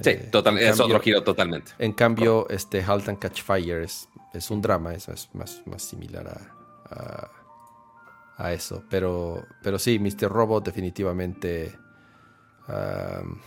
Sí, 0.00 0.10
Eh, 0.10 0.28
total, 0.30 0.58
es 0.58 0.68
cambio- 0.76 0.84
otro 0.86 1.00
giro 1.00 1.22
totalmente. 1.22 1.72
En 1.78 1.92
cambio, 1.92 2.48
este 2.50 2.82
Halt 2.82 3.08
and 3.08 3.18
Catch 3.18 3.42
Fire 3.42 3.82
es, 3.82 4.08
es 4.34 4.50
un 4.50 4.60
drama, 4.62 4.94
es, 4.94 5.08
es 5.08 5.28
más, 5.34 5.62
más 5.66 5.82
similar 5.82 6.26
a, 6.28 6.94
a, 6.94 7.30
a 8.38 8.52
eso. 8.54 8.82
Pero, 8.88 9.44
pero 9.62 9.78
sí, 9.78 9.98
Mr. 9.98 10.28
Robot 10.30 10.64
definitivamente... 10.64 11.76
am, 12.68 13.40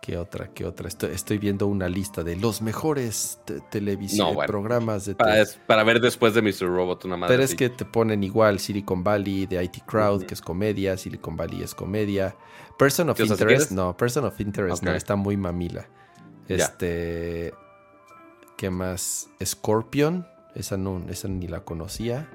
¿Qué 0.00 0.18
otra? 0.18 0.48
¿Qué 0.52 0.66
otra? 0.66 0.86
Estoy, 0.86 1.12
estoy 1.12 1.38
viendo 1.38 1.66
una 1.66 1.88
lista 1.88 2.22
de 2.22 2.36
los 2.36 2.60
mejores 2.60 3.40
te- 3.46 3.60
televisión 3.70 4.28
No, 4.28 4.34
bueno. 4.34 4.46
programas 4.50 5.06
de 5.06 5.14
Para, 5.14 5.40
es- 5.40 5.58
para 5.66 5.82
ver 5.82 5.98
después 5.98 6.34
de 6.34 6.42
Mr. 6.42 6.66
Robot 6.68 7.06
una 7.06 7.16
madre. 7.16 7.32
Pero 7.34 7.42
es 7.42 7.54
que 7.54 7.70
te 7.70 7.86
ponen 7.86 8.22
igual 8.22 8.58
Silicon 8.58 9.02
Valley, 9.02 9.46
The 9.46 9.62
IT 9.64 9.78
Crowd, 9.86 10.24
que 10.26 10.34
es 10.34 10.42
comedia, 10.42 10.98
Silicon 10.98 11.36
Valley 11.38 11.62
es 11.62 11.74
comedia. 11.74 12.36
Person 12.78 13.08
of 13.08 13.16
¿Qué, 13.16 13.22
o 13.22 13.26
sea, 13.28 13.36
si 13.36 13.42
Interest, 13.44 13.70
no, 13.70 13.96
Person 13.96 14.26
of 14.26 14.38
Interest 14.40 14.82
no, 14.82 14.92
está 14.92 15.16
muy 15.16 15.38
mamila. 15.38 15.86
Este, 16.48 17.54
¿qué 18.58 18.68
más? 18.68 19.30
Scorpion, 19.42 20.26
esa 20.54 20.76
no, 20.76 21.02
esa 21.08 21.28
ni 21.28 21.48
la 21.48 21.60
conocía. 21.60 22.28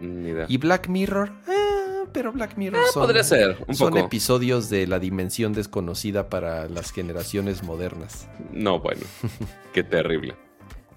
Ni 0.00 0.30
idea. 0.30 0.46
Y 0.48 0.56
Black 0.58 0.88
Mirror, 0.88 1.30
ah, 1.46 2.04
pero 2.12 2.32
Black 2.32 2.56
Mirror 2.56 2.82
son, 2.92 3.02
Podría 3.04 3.22
ser, 3.22 3.56
un 3.68 3.74
son 3.74 3.90
poco. 3.92 4.04
episodios 4.06 4.68
de 4.70 4.86
la 4.86 4.98
dimensión 4.98 5.52
desconocida 5.52 6.28
para 6.28 6.68
las 6.68 6.90
generaciones 6.92 7.62
modernas. 7.62 8.28
No, 8.52 8.80
bueno. 8.80 9.02
Qué 9.72 9.82
terrible. 9.84 10.34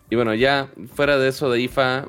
Y 0.09 0.15
bueno, 0.15 0.33
ya 0.33 0.69
fuera 0.95 1.17
de 1.17 1.27
eso 1.27 1.49
de 1.49 1.59
IFA, 1.61 2.07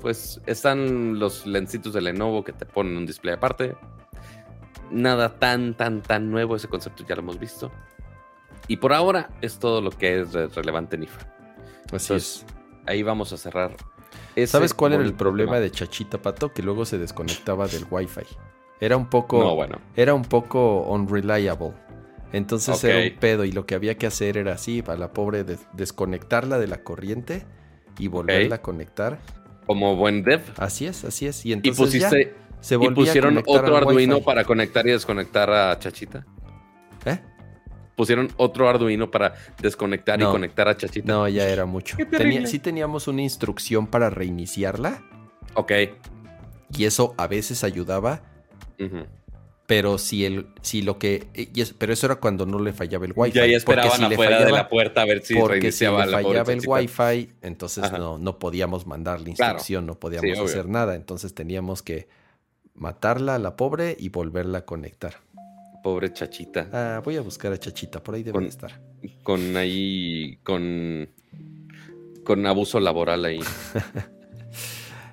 pues 0.00 0.40
están 0.46 1.18
los 1.18 1.46
lencitos 1.46 1.92
de 1.92 2.00
Lenovo 2.00 2.44
que 2.44 2.52
te 2.52 2.64
ponen 2.66 2.96
un 2.96 3.06
display 3.06 3.34
aparte. 3.34 3.76
Nada 4.90 5.38
tan, 5.38 5.74
tan, 5.76 6.02
tan 6.02 6.30
nuevo. 6.30 6.56
Ese 6.56 6.68
concepto 6.68 7.04
ya 7.06 7.14
lo 7.14 7.22
hemos 7.22 7.38
visto. 7.38 7.70
Y 8.68 8.76
por 8.76 8.92
ahora 8.92 9.30
es 9.40 9.58
todo 9.58 9.80
lo 9.80 9.90
que 9.90 10.20
es 10.20 10.32
re- 10.32 10.48
relevante 10.48 10.96
en 10.96 11.04
IFA. 11.04 11.18
Así 11.20 11.32
Entonces, 12.12 12.46
ahí 12.86 13.02
vamos 13.02 13.32
a 13.32 13.36
cerrar. 13.36 13.76
Ese 14.36 14.52
¿Sabes 14.52 14.74
cuál 14.74 14.92
era 14.94 15.02
el 15.02 15.14
problema 15.14 15.58
de 15.60 15.70
Chachita 15.70 16.20
Pato? 16.20 16.52
Que 16.52 16.62
luego 16.62 16.84
se 16.84 16.98
desconectaba 16.98 17.66
del 17.66 17.84
Wi-Fi. 17.90 18.22
Era 18.80 18.96
un 18.96 19.08
poco... 19.10 19.38
No, 19.42 19.54
bueno. 19.54 19.78
era 19.96 20.14
un 20.14 20.22
poco 20.24 20.82
unreliable. 20.82 21.72
Entonces 22.32 22.82
era 22.84 22.98
un 23.12 23.18
pedo 23.18 23.44
y 23.44 23.52
lo 23.52 23.66
que 23.66 23.74
había 23.74 23.98
que 23.98 24.06
hacer 24.06 24.36
era 24.38 24.52
así, 24.54 24.82
para 24.82 24.98
la 24.98 25.12
pobre 25.12 25.44
de- 25.44 25.58
desconectarla 25.72 26.58
de 26.58 26.68
la 26.68 26.82
corriente 26.82 27.44
y 27.98 28.06
volverla 28.08 28.56
a 28.56 28.62
conectar. 28.62 29.18
Como 29.66 29.96
buen 29.96 30.22
dev. 30.22 30.40
Así 30.56 30.86
es, 30.86 31.04
así 31.04 31.26
es. 31.26 31.44
Y 31.44 31.50
Y 31.50 31.52
entonces 31.54 31.92
ya 31.92 32.08
pusiste. 32.08 32.34
se 32.60 32.76
Y 32.76 32.86
a 32.86 32.90
pusieron 32.94 33.38
otro 33.46 33.76
Arduino 33.76 34.20
para 34.20 34.44
conectar 34.44 34.86
y 34.86 34.92
desconectar 34.92 35.50
a 35.50 35.78
Chachita. 35.78 36.24
¿Eh? 37.04 37.18
Pusieron 38.00 38.30
otro 38.38 38.66
Arduino 38.66 39.10
para 39.10 39.34
desconectar 39.60 40.18
No. 40.18 40.30
y 40.30 40.32
conectar 40.32 40.66
a 40.68 40.74
Chachita. 40.74 41.06
No, 41.06 41.28
ya 41.28 41.46
era 41.46 41.66
mucho. 41.66 41.98
Qué 41.98 42.06
Tenía- 42.06 42.46
sí 42.46 42.58
teníamos 42.58 43.08
una 43.08 43.20
instrucción 43.20 43.86
para 43.86 44.08
reiniciarla 44.08 45.02
Ok. 45.52 45.72
y 46.74 46.84
eso 46.86 47.12
a 47.18 47.26
veces 47.26 47.62
ayudaba, 47.62 48.22
pero 49.66 49.98
si 49.98 50.24
el 50.24 50.46
si 50.62 50.80
lo 50.80 50.98
que 50.98 51.28
es- 51.34 51.74
pero 51.74 51.92
eso 51.92 52.06
era 52.06 52.16
cuando 52.16 52.46
no 52.46 52.58
le 52.58 52.72
fallaba 52.72 53.04
el 53.04 53.12
Wi-Fi. 53.14 53.34
Ya 53.36 53.42
ahí 53.42 53.50
porque 53.50 53.56
esperaban 53.82 53.98
si 53.98 54.04
afuera 54.14 54.44
de 54.46 54.50
la 54.50 54.68
puerta 54.70 55.02
a 55.02 55.04
ver 55.04 55.22
si 55.22 55.34
porque 55.34 55.70
si 55.72 55.84
reiniciaba 55.84 56.06
le 56.06 56.12
fallaba 56.12 56.52
el. 56.54 56.60
Wi-Fi, 56.66 57.34
entonces 57.42 57.84
Ajá. 57.84 57.98
no, 57.98 58.16
no 58.16 58.38
podíamos 58.38 58.86
mandar 58.86 59.20
la 59.20 59.34
Claro. 59.34 59.52
instrucción, 59.52 59.84
no 59.84 59.96
podíamos 60.00 60.38
hacer 60.40 60.70
nada. 60.70 60.94
Entonces 60.94 61.34
teníamos 61.34 61.82
que 61.82 62.08
matarla 62.72 63.34
a 63.34 63.38
la 63.38 63.56
pobre 63.56 63.94
y 64.00 64.08
volverla 64.08 64.58
a 64.58 64.64
conectar. 64.64 65.16
Pobre 65.82 66.12
Chachita. 66.12 66.68
Ah, 66.72 67.00
voy 67.04 67.16
a 67.16 67.20
buscar 67.22 67.52
a 67.52 67.58
Chachita, 67.58 68.02
por 68.02 68.14
ahí 68.14 68.22
debe 68.22 68.34
Con- 68.34 68.46
estar. 68.46 68.80
Con 69.22 69.56
ahí. 69.56 70.38
Con. 70.42 71.08
Con 72.24 72.46
abuso 72.46 72.78
laboral 72.80 73.24
ahí. 73.24 73.40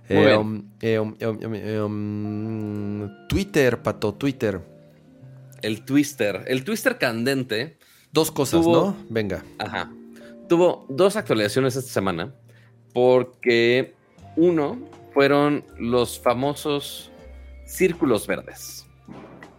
Eh, 0.09 0.38
um, 0.38 0.63
um, 1.84 3.28
Twitter, 3.28 3.82
pato, 3.82 4.13
Twitter. 4.13 4.61
El 5.61 5.84
Twister. 5.84 6.43
El 6.47 6.63
Twister 6.63 6.97
candente. 6.97 7.78
Dos 8.13 8.32
cosas, 8.32 8.61
Tuvo- 8.61 8.74
¿no? 8.74 8.97
Venga. 9.09 9.43
Ajá. 9.59 9.91
Tuvo 10.47 10.86
dos 10.89 11.18
actualizaciones 11.18 11.76
esta 11.76 11.91
semana. 11.91 12.34
Porque 12.93 13.95
uno 14.38 14.80
fueron 15.13 15.65
los 15.78 16.20
famosos 16.20 17.11
círculos 17.65 18.26
verdes. 18.28 18.86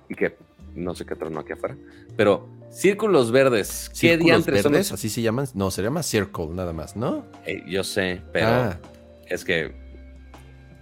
Y 0.09 0.15
que 0.15 0.35
no 0.75 0.95
sé 0.95 1.05
qué 1.07 1.15
tronó 1.15 1.41
aquí 1.41 1.53
afuera. 1.53 1.77
Pero 2.17 2.49
círculos 2.71 3.31
verdes. 3.31 3.89
¿Qué 3.91 3.97
Círculos 3.97 4.25
diantres 4.27 4.63
son 4.63 4.73
verdes, 4.73 4.91
los- 4.91 4.99
así 4.99 5.09
se 5.09 5.23
llaman. 5.23 5.47
No, 5.55 5.71
se 5.71 5.83
llama 5.83 6.03
Circle 6.03 6.49
nada 6.49 6.73
más, 6.73 6.97
¿no? 6.97 7.25
Eh, 7.47 7.63
yo 7.69 7.83
sé, 7.85 8.21
pero 8.33 8.47
Ah, 8.49 8.79
es 9.27 9.45
que 9.45 9.73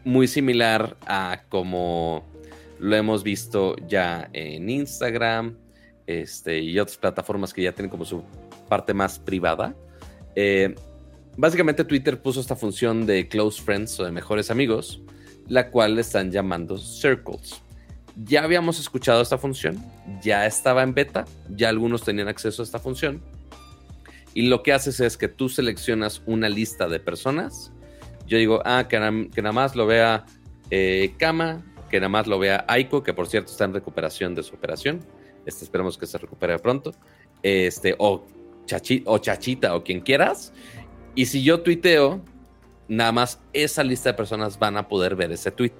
muy 0.04 0.28
similar 0.28 0.96
a 1.06 1.42
como 1.48 2.24
lo 2.78 2.94
hemos 2.96 3.22
visto 3.22 3.74
ya 3.88 4.28
en 4.32 4.68
Instagram 4.68 5.56
este, 6.06 6.60
y 6.60 6.78
otras 6.78 6.96
plataformas 6.98 7.52
que 7.52 7.62
ya 7.62 7.72
tienen 7.72 7.90
como 7.90 8.04
su 8.04 8.22
parte 8.68 8.94
más 8.94 9.18
privada. 9.18 9.74
Eh, 10.36 10.74
básicamente 11.36 11.82
Twitter 11.84 12.20
puso 12.20 12.40
esta 12.40 12.54
función 12.54 13.06
de 13.06 13.26
close 13.28 13.60
friends 13.62 13.98
o 13.98 14.04
de 14.04 14.12
mejores 14.12 14.50
amigos, 14.50 15.00
la 15.48 15.70
cual 15.70 15.94
le 15.96 16.02
están 16.02 16.30
llamando 16.30 16.76
circles. 16.78 17.60
Ya 18.24 18.42
habíamos 18.42 18.80
escuchado 18.80 19.20
esta 19.20 19.36
función, 19.36 19.76
ya 20.22 20.46
estaba 20.46 20.82
en 20.82 20.94
beta, 20.94 21.26
ya 21.50 21.68
algunos 21.68 22.02
tenían 22.02 22.28
acceso 22.28 22.62
a 22.62 22.64
esta 22.64 22.78
función. 22.78 23.20
Y 24.32 24.42
lo 24.48 24.62
que 24.62 24.72
haces 24.72 25.00
es 25.00 25.16
que 25.16 25.28
tú 25.28 25.48
seleccionas 25.48 26.22
una 26.26 26.48
lista 26.48 26.88
de 26.88 26.98
personas. 27.00 27.72
Yo 28.26 28.38
digo, 28.38 28.62
ah, 28.64 28.86
que, 28.88 28.98
na- 28.98 29.28
que 29.34 29.42
nada 29.42 29.52
más 29.52 29.76
lo 29.76 29.86
vea 29.86 30.24
eh, 30.70 31.14
Kama, 31.18 31.62
que 31.90 32.00
nada 32.00 32.08
más 32.08 32.26
lo 32.26 32.38
vea 32.38 32.64
Aiko, 32.68 33.02
que 33.02 33.12
por 33.14 33.28
cierto 33.28 33.52
está 33.52 33.64
en 33.64 33.74
recuperación 33.74 34.34
de 34.34 34.42
su 34.42 34.54
operación. 34.54 35.00
Este, 35.44 35.64
esperemos 35.64 35.96
que 35.98 36.06
se 36.06 36.18
recupere 36.18 36.58
pronto. 36.58 36.92
Este, 37.42 37.94
o, 37.98 38.26
Chachi- 38.66 39.02
o 39.06 39.18
Chachita, 39.18 39.74
o 39.76 39.84
quien 39.84 40.00
quieras. 40.00 40.52
Y 41.14 41.26
si 41.26 41.42
yo 41.42 41.60
tuiteo, 41.60 42.22
nada 42.88 43.12
más 43.12 43.40
esa 43.52 43.84
lista 43.84 44.10
de 44.10 44.14
personas 44.14 44.58
van 44.58 44.76
a 44.76 44.88
poder 44.88 45.16
ver 45.16 45.32
ese 45.32 45.50
tweet. 45.50 45.72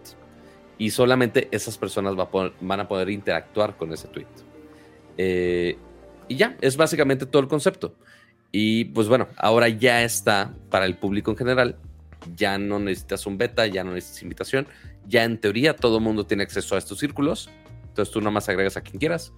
Y 0.78 0.90
solamente 0.90 1.48
esas 1.52 1.78
personas 1.78 2.14
van 2.60 2.80
a 2.80 2.88
poder 2.88 3.10
interactuar 3.10 3.76
con 3.76 3.92
ese 3.92 4.08
tweet. 4.08 4.26
Eh, 5.16 5.78
y 6.28 6.36
ya, 6.36 6.56
es 6.60 6.76
básicamente 6.76 7.26
todo 7.26 7.42
el 7.42 7.48
concepto. 7.48 7.94
Y 8.52 8.86
pues 8.86 9.08
bueno, 9.08 9.28
ahora 9.36 9.68
ya 9.68 10.02
está 10.02 10.54
para 10.70 10.86
el 10.86 10.96
público 10.96 11.30
en 11.30 11.36
general. 11.36 11.76
Ya 12.34 12.58
no 12.58 12.78
necesitas 12.78 13.26
un 13.26 13.38
beta, 13.38 13.66
ya 13.66 13.84
no 13.84 13.92
necesitas 13.92 14.22
invitación. 14.22 14.66
Ya 15.06 15.24
en 15.24 15.38
teoría 15.38 15.76
todo 15.76 15.98
el 15.98 16.04
mundo 16.04 16.26
tiene 16.26 16.42
acceso 16.42 16.74
a 16.74 16.78
estos 16.78 16.98
círculos. 16.98 17.50
Entonces 17.88 18.12
tú 18.12 18.20
nomás 18.20 18.48
agregas 18.48 18.76
a 18.76 18.82
quien 18.82 18.98
quieras 18.98 19.32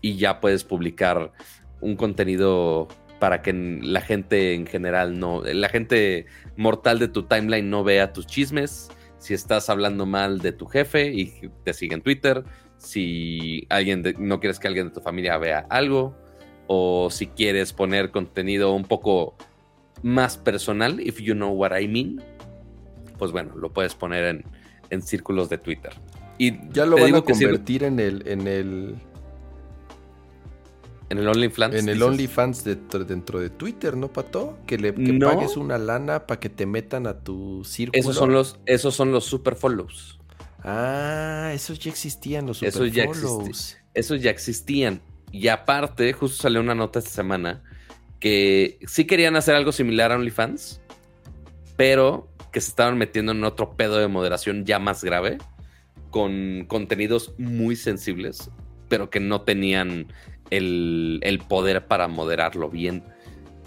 y 0.00 0.16
ya 0.16 0.40
puedes 0.40 0.64
publicar 0.64 1.32
un 1.80 1.96
contenido 1.96 2.88
para 3.18 3.42
que 3.42 3.52
la 3.52 4.00
gente 4.00 4.54
en 4.54 4.66
general 4.66 5.18
no, 5.18 5.42
la 5.42 5.68
gente 5.68 6.26
mortal 6.56 6.98
de 6.98 7.08
tu 7.08 7.22
timeline 7.22 7.68
no 7.70 7.84
vea 7.84 8.12
tus 8.12 8.26
chismes. 8.26 8.90
Si 9.24 9.32
estás 9.32 9.70
hablando 9.70 10.04
mal 10.04 10.40
de 10.40 10.52
tu 10.52 10.66
jefe 10.66 11.10
y 11.10 11.32
te 11.64 11.72
sigue 11.72 11.94
en 11.94 12.02
Twitter, 12.02 12.44
si 12.76 13.66
alguien 13.70 14.04
no 14.18 14.38
quieres 14.38 14.58
que 14.58 14.68
alguien 14.68 14.88
de 14.88 14.92
tu 14.92 15.00
familia 15.00 15.38
vea 15.38 15.64
algo, 15.70 16.14
o 16.66 17.08
si 17.10 17.28
quieres 17.28 17.72
poner 17.72 18.10
contenido 18.10 18.74
un 18.74 18.84
poco 18.84 19.34
más 20.02 20.36
personal, 20.36 21.00
if 21.00 21.22
you 21.22 21.32
know 21.32 21.48
what 21.52 21.74
I 21.74 21.88
mean, 21.88 22.22
pues 23.16 23.32
bueno, 23.32 23.56
lo 23.56 23.72
puedes 23.72 23.94
poner 23.94 24.26
en, 24.26 24.44
en 24.90 25.00
círculos 25.00 25.48
de 25.48 25.56
Twitter. 25.56 25.94
Y 26.36 26.58
ya 26.70 26.84
lo 26.84 26.98
van 26.98 27.14
a 27.14 27.22
convertir 27.22 27.82
en 27.82 28.00
el, 28.00 28.28
en 28.28 28.46
el 28.46 28.94
en 31.14 31.22
el 31.22 31.28
OnlyFans. 31.28 31.74
En 31.74 31.88
el 31.88 32.02
OnlyFans 32.02 32.64
dentro 32.64 33.40
de 33.40 33.50
Twitter, 33.50 33.96
¿no, 33.96 34.12
Pato? 34.12 34.58
Que 34.66 34.78
le 34.78 34.92
pagues 34.92 35.56
una 35.56 35.78
lana 35.78 36.26
para 36.26 36.40
que 36.40 36.48
te 36.48 36.66
metan 36.66 37.06
a 37.06 37.20
tu 37.20 37.64
círculo. 37.64 38.00
Esos 38.00 38.16
son 38.16 38.32
los, 38.32 38.58
esos 38.66 38.94
son 38.94 39.12
los 39.12 39.24
super 39.24 39.54
follows. 39.54 40.18
Ah, 40.62 41.52
esos 41.54 41.78
ya 41.78 41.90
existían, 41.90 42.46
los 42.46 42.58
super 42.58 42.68
esos 42.68 42.92
ya 42.92 43.04
follows. 43.04 43.76
esos 43.92 44.22
ya 44.22 44.30
existían. 44.30 45.00
Y 45.30 45.48
aparte, 45.48 46.12
justo 46.12 46.42
salió 46.42 46.60
una 46.60 46.74
nota 46.74 46.98
esta 46.98 47.10
semana 47.10 47.62
que 48.20 48.78
sí 48.86 49.04
querían 49.04 49.36
hacer 49.36 49.54
algo 49.54 49.72
similar 49.72 50.10
a 50.10 50.16
OnlyFans, 50.16 50.80
pero 51.76 52.28
que 52.52 52.60
se 52.60 52.70
estaban 52.70 52.96
metiendo 52.96 53.32
en 53.32 53.44
otro 53.44 53.76
pedo 53.76 53.98
de 53.98 54.08
moderación 54.08 54.64
ya 54.64 54.78
más 54.78 55.04
grave, 55.04 55.38
con 56.10 56.64
contenidos 56.68 57.34
muy 57.36 57.76
sensibles, 57.76 58.50
pero 58.88 59.10
que 59.10 59.20
no 59.20 59.42
tenían 59.42 60.06
el, 60.50 61.42
poder 61.48 61.86
para 61.86 62.08
moderarlo 62.08 62.70
bien. 62.70 63.04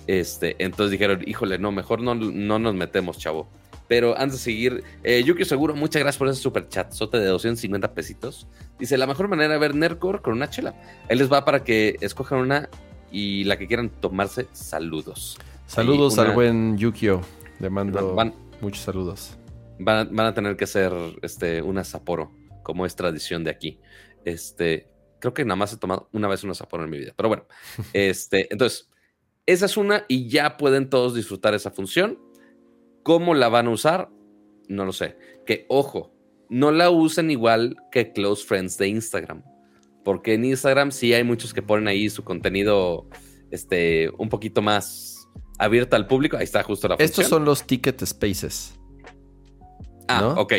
Este, 0.07 0.55
entonces 0.59 0.91
dijeron, 0.91 1.21
híjole, 1.25 1.57
no, 1.57 1.71
mejor 1.71 2.01
no, 2.01 2.15
no 2.15 2.59
nos 2.59 2.75
metemos, 2.75 3.17
chavo. 3.17 3.49
Pero 3.88 4.17
antes 4.17 4.34
de 4.34 4.43
seguir, 4.43 4.84
eh, 5.03 5.23
Yuki 5.23 5.45
Seguro, 5.45 5.73
muchas 5.75 6.01
gracias 6.01 6.17
por 6.17 6.28
ese 6.28 6.41
super 6.41 6.67
chat, 6.67 6.91
sote 6.91 7.19
de 7.19 7.28
250 7.28 7.93
pesitos. 7.93 8.47
Dice, 8.80 8.97
la 8.97 9.07
mejor 9.07 9.30
manera 9.30 9.53
de 9.53 9.59
ver 9.59 9.75
Nercor 9.75 10.21
con 10.21 10.34
una 10.34 10.49
chela. 10.49 10.75
Él 11.07 11.19
les 11.19 11.32
va 11.32 11.45
para 11.45 11.63
que 11.63 11.95
escojan 12.01 12.39
una 12.39 12.69
y 13.11 13.45
la 13.45 13.57
que 13.57 13.67
quieran 13.67 13.89
tomarse, 13.89 14.47
saludos. 14.51 15.38
Saludos 15.67 16.17
al 16.17 16.34
buen 16.34 16.78
Yukio. 16.78 17.21
Le 17.59 17.69
mando 17.69 18.15
muchos 18.61 18.84
saludos. 18.84 19.38
Van, 19.80 20.19
a 20.19 20.34
tener 20.34 20.57
que 20.57 20.65
hacer 20.65 20.91
este, 21.21 21.61
una 21.61 21.84
Sapporo, 21.84 22.32
como 22.63 22.86
es 22.86 22.95
tradición 22.95 23.43
de 23.43 23.51
aquí. 23.51 23.80
Este, 24.25 24.89
Creo 25.20 25.34
que 25.34 25.45
nada 25.45 25.55
más 25.55 25.74
he 25.74 25.78
tomado 25.78 26.09
una 26.11 26.28
vez 26.28 26.43
una 26.43 26.53
Sapporo 26.53 26.84
en 26.84 26.89
mi 26.89 26.97
vida. 26.97 27.13
Pero 27.15 27.30
bueno, 27.30 27.45
este, 27.93 28.51
entonces, 28.51 28.89
esa 29.45 29.65
es 29.65 29.78
una 29.78 30.05
y 30.07 30.28
ya 30.28 30.57
pueden 30.57 30.89
todos 30.89 31.15
disfrutar 31.15 31.53
esa 31.53 31.72
función. 31.72 32.20
¿Cómo 33.03 33.34
la 33.34 33.49
van 33.49 33.68
a 33.68 33.72
usar? 33.72 34.09
No 34.68 34.86
lo 34.86 34.91
sé. 34.91 35.18
Que 35.45 35.65
ojo, 35.70 36.13
no 36.49 36.72
la 36.72 36.89
usen 36.89 37.32
igual 37.32 37.78
que 37.91 38.11
Close 38.11 38.45
Friends 38.45 38.78
de 38.78 38.89
Instagram. 38.89 39.43
Porque 40.03 40.34
en 40.34 40.45
Instagram 40.45 40.91
sí 40.91 41.13
hay 41.13 41.24
muchos 41.24 41.53
que 41.53 41.61
ponen 41.61 41.88
ahí 41.88 42.09
su 42.09 42.24
contenido 42.24 43.07
este, 43.51 44.09
un 44.18 44.30
poquito 44.30 44.61
más 44.61 45.28
abierto 45.57 45.95
al 45.95 46.07
público. 46.07 46.38
Ahí 46.38 46.43
está 46.43 46.63
justo 46.63 46.88
la 46.88 46.95
función. 46.95 47.09
Estos 47.09 47.28
son 47.28 47.45
los 47.45 47.65
Ticket 47.65 48.05
Spaces. 48.05 48.80
Ah, 50.07 50.36
ok. 50.38 50.53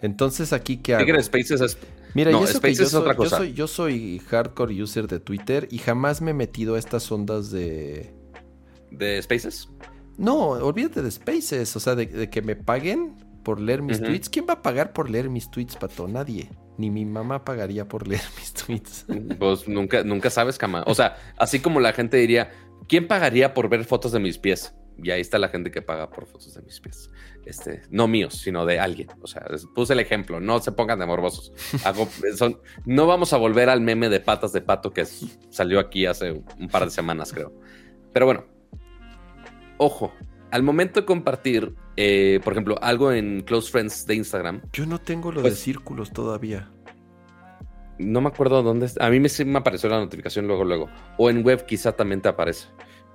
Entonces 0.00 0.52
aquí 0.52 0.78
que 0.78 0.96
Ticket 0.96 1.22
Spaces 1.22 1.60
es 1.60 1.78
Mira, 2.18 2.32
yo, 2.32 2.46
soy, 3.28 3.52
Yo 3.54 3.68
soy, 3.68 4.18
hardcore 4.28 4.82
user 4.82 5.06
de 5.06 5.20
Twitter 5.20 5.68
y 5.70 5.78
jamás 5.78 6.20
me 6.20 6.32
he 6.32 6.34
metido 6.34 6.74
a 6.74 6.78
estas 6.78 7.10
ondas 7.12 7.52
de. 7.52 8.12
¿De 8.90 9.22
Spaces? 9.22 9.68
No, 10.16 10.48
olvídate 10.48 11.00
de 11.00 11.10
Spaces. 11.12 11.76
O 11.76 11.80
sea, 11.80 11.94
de, 11.94 12.28
que 12.28 12.42
me 12.42 12.56
paguen 12.56 13.14
por 13.44 13.60
leer 13.60 13.82
mis 13.82 14.00
tweets. 14.00 14.28
¿Quién 14.28 14.46
va 14.48 14.54
a 14.54 14.62
pagar 14.62 14.92
por 14.92 15.08
leer 15.08 15.30
mis 15.30 15.48
tweets, 15.48 15.76
pato? 15.76 16.08
Nadie. 16.08 16.50
Ni 16.76 16.90
mi 16.90 17.04
mamá 17.04 17.44
pagaría 17.44 17.86
por 17.86 18.08
leer 18.08 18.22
mis 18.36 18.52
tweets. 18.52 19.06
Pues 19.38 19.68
nunca, 19.68 20.02
nunca 20.02 20.28
sabes, 20.28 20.58
cama. 20.58 20.82
O 20.88 20.96
sea, 20.96 21.16
así 21.36 21.60
como 21.60 21.78
la 21.78 21.92
gente 21.92 22.16
diría, 22.16 22.50
¿quién 22.88 23.06
pagaría 23.06 23.54
por 23.54 23.68
ver 23.68 23.84
fotos 23.84 24.10
de 24.10 24.18
mis 24.18 24.38
pies? 24.38 24.74
Y 25.00 25.12
ahí 25.12 25.20
está 25.20 25.38
la 25.38 25.48
gente 25.48 25.70
que 25.70 25.82
paga 25.82 26.10
por 26.10 26.26
fotos 26.26 26.52
de 26.54 26.62
mis 26.62 26.80
pies. 26.80 27.10
Este, 27.48 27.80
no 27.88 28.08
míos, 28.08 28.34
sino 28.34 28.66
de 28.66 28.78
alguien. 28.78 29.08
O 29.22 29.26
sea, 29.26 29.42
puse 29.74 29.94
el 29.94 30.00
ejemplo, 30.00 30.38
no 30.38 30.60
se 30.60 30.70
pongan 30.70 30.98
de 30.98 31.06
morbosos. 31.06 31.50
no 32.84 33.06
vamos 33.06 33.32
a 33.32 33.38
volver 33.38 33.70
al 33.70 33.80
meme 33.80 34.10
de 34.10 34.20
patas 34.20 34.52
de 34.52 34.60
pato 34.60 34.92
que 34.92 35.06
salió 35.48 35.80
aquí 35.80 36.04
hace 36.04 36.32
un 36.32 36.68
par 36.68 36.84
de 36.84 36.90
semanas, 36.90 37.32
creo. 37.32 37.58
Pero 38.12 38.26
bueno, 38.26 38.44
ojo, 39.78 40.12
al 40.50 40.62
momento 40.62 41.00
de 41.00 41.06
compartir, 41.06 41.74
eh, 41.96 42.38
por 42.44 42.52
ejemplo, 42.52 42.78
algo 42.82 43.12
en 43.12 43.40
Close 43.40 43.70
Friends 43.70 44.04
de 44.04 44.16
Instagram. 44.16 44.60
Yo 44.74 44.84
no 44.84 45.00
tengo 45.00 45.32
lo 45.32 45.40
de 45.40 45.48
pues 45.48 45.58
círculos 45.58 46.12
todavía. 46.12 46.70
No 47.98 48.20
me 48.20 48.28
acuerdo 48.28 48.62
dónde. 48.62 48.90
A 49.00 49.08
mí 49.08 49.20
me, 49.20 49.30
me 49.46 49.58
apareció 49.58 49.88
la 49.88 50.00
notificación 50.00 50.46
luego, 50.46 50.64
luego. 50.64 50.90
O 51.16 51.30
en 51.30 51.42
web 51.42 51.64
quizá 51.64 51.92
también 51.92 52.20
te 52.20 52.28
aparece. 52.28 52.68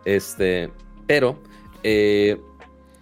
Este, 0.06 0.72
pero 1.06 1.40
eh, 1.84 2.42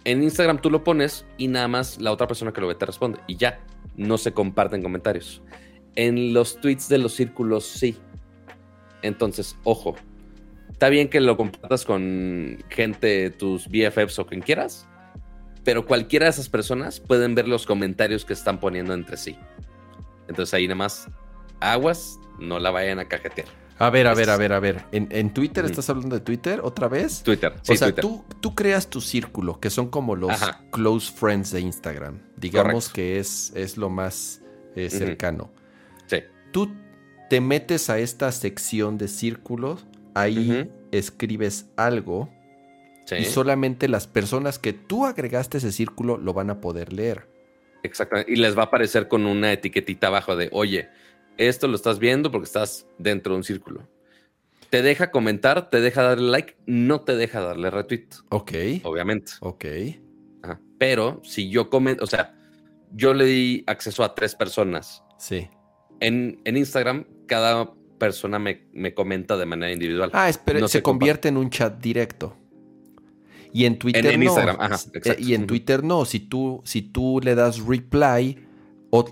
en 0.04 0.22
Instagram 0.22 0.60
tú 0.60 0.70
lo 0.70 0.84
pones 0.84 1.24
y 1.38 1.48
nada 1.48 1.68
más 1.68 2.00
la 2.00 2.12
otra 2.12 2.26
persona 2.26 2.52
que 2.52 2.60
lo 2.60 2.68
ve 2.68 2.74
te 2.74 2.86
responde 2.86 3.20
y 3.26 3.36
ya, 3.36 3.60
no 3.96 4.18
se 4.18 4.32
comparten 4.32 4.82
comentarios. 4.82 5.42
En 5.94 6.32
los 6.32 6.60
tweets 6.60 6.88
de 6.88 6.98
los 6.98 7.14
círculos 7.14 7.64
sí. 7.64 7.96
Entonces, 9.02 9.56
ojo, 9.64 9.96
está 10.70 10.88
bien 10.88 11.08
que 11.08 11.20
lo 11.20 11.36
compartas 11.36 11.84
con 11.84 12.64
gente, 12.68 13.30
tus 13.30 13.68
BFFs 13.68 14.18
o 14.18 14.26
quien 14.26 14.40
quieras, 14.40 14.86
pero 15.64 15.86
cualquiera 15.86 16.26
de 16.26 16.30
esas 16.30 16.48
personas 16.48 17.00
pueden 17.00 17.34
ver 17.34 17.48
los 17.48 17.66
comentarios 17.66 18.24
que 18.24 18.32
están 18.32 18.58
poniendo 18.58 18.94
entre 18.94 19.16
sí. 19.16 19.36
Entonces 20.28 20.54
ahí 20.54 20.66
nada 20.66 20.76
más 20.76 21.08
aguas, 21.60 22.18
no 22.38 22.58
la 22.58 22.70
vayan 22.70 22.98
a 22.98 23.06
cajetear. 23.06 23.61
A 23.78 23.90
ver, 23.90 24.06
a 24.06 24.14
ver, 24.14 24.30
a 24.30 24.36
ver, 24.36 24.52
a 24.52 24.60
ver. 24.60 24.84
¿En, 24.92 25.34
Twitter 25.34 25.64
estás 25.64 25.88
hablando 25.90 26.14
de 26.14 26.20
Twitter 26.20 26.60
otra 26.62 26.88
vez? 26.88 27.22
Twitter. 27.22 27.54
Sí, 27.62 27.72
o 27.72 27.76
sea, 27.76 27.94
Tú, 27.94 28.24
tú 28.40 28.54
creas 28.54 28.88
tu 28.88 29.00
círculo, 29.00 29.58
que 29.60 29.70
son 29.70 29.88
como 29.88 30.14
los 30.14 30.32
close 30.70 31.12
friends 31.12 31.50
de 31.50 31.60
Instagram. 31.60 32.20
Digamos 32.36 32.88
que 32.88 33.18
es, 33.18 33.52
es 33.56 33.76
lo 33.76 33.90
más 33.90 34.40
eh, 34.76 34.88
cercano. 34.90 35.50
Sí. 36.06 36.18
Tú 36.52 36.72
te 37.28 37.40
metes 37.40 37.90
a 37.90 37.98
esta 37.98 38.30
sección 38.30 38.98
de 38.98 39.08
círculos, 39.08 39.86
ahí 40.14 40.70
escribes 40.90 41.66
algo. 41.76 42.30
Y 43.10 43.24
solamente 43.24 43.88
las 43.88 44.06
personas 44.06 44.58
que 44.58 44.72
tú 44.72 45.06
agregaste 45.06 45.58
ese 45.58 45.72
círculo 45.72 46.18
lo 46.18 46.32
van 46.34 46.50
a 46.50 46.60
poder 46.60 46.92
leer. 46.92 47.26
Exactamente. 47.82 48.30
Y 48.30 48.36
les 48.36 48.56
va 48.56 48.62
a 48.62 48.66
aparecer 48.66 49.08
con 49.08 49.26
una 49.26 49.52
etiquetita 49.52 50.06
abajo 50.06 50.36
de, 50.36 50.48
oye, 50.52 50.88
esto 51.36 51.68
lo 51.68 51.76
estás 51.76 51.98
viendo 51.98 52.30
porque 52.30 52.46
estás 52.46 52.86
dentro 52.98 53.32
de 53.32 53.38
un 53.38 53.44
círculo. 53.44 53.88
Te 54.70 54.82
deja 54.82 55.10
comentar, 55.10 55.68
te 55.68 55.80
deja 55.80 56.02
darle 56.02 56.30
like, 56.30 56.56
no 56.66 57.02
te 57.02 57.16
deja 57.16 57.40
darle 57.40 57.70
retweet. 57.70 58.08
Ok. 58.30 58.52
Obviamente. 58.84 59.32
Ok. 59.40 59.64
Pero 60.78 61.20
si 61.22 61.48
yo 61.48 61.70
comento, 61.70 62.02
o 62.02 62.06
sea, 62.06 62.34
yo 62.90 63.14
le 63.14 63.24
di 63.24 63.64
acceso 63.66 64.02
a 64.02 64.14
tres 64.14 64.34
personas. 64.34 65.04
Sí. 65.18 65.48
En, 66.00 66.40
en 66.44 66.56
Instagram, 66.56 67.06
cada 67.26 67.72
persona 68.02 68.40
me, 68.40 68.94
comenta 68.94 69.36
de 69.36 69.46
manera 69.46 69.72
individual. 69.72 70.10
Ah, 70.12 70.28
espera, 70.28 70.66
se, 70.66 70.82
convierte 70.82 71.28
en 71.28 71.36
un 71.36 71.50
chat 71.50 71.80
directo. 71.80 72.36
Y 73.52 73.64
en 73.64 73.78
Twitter 73.78 74.06
en, 74.06 74.18
no. 74.18 74.24
Instagram, 74.24 74.56
ajá, 74.58 74.76
eh, 75.04 75.16
y 75.20 75.34
en 75.34 75.46
Twitter 75.46 75.84
no. 75.84 76.04
Si 76.04 76.18
tú, 76.18 76.60
si 76.64 76.82
tú 76.82 77.20
le 77.22 77.36
das 77.36 77.64
reply, 77.64 78.44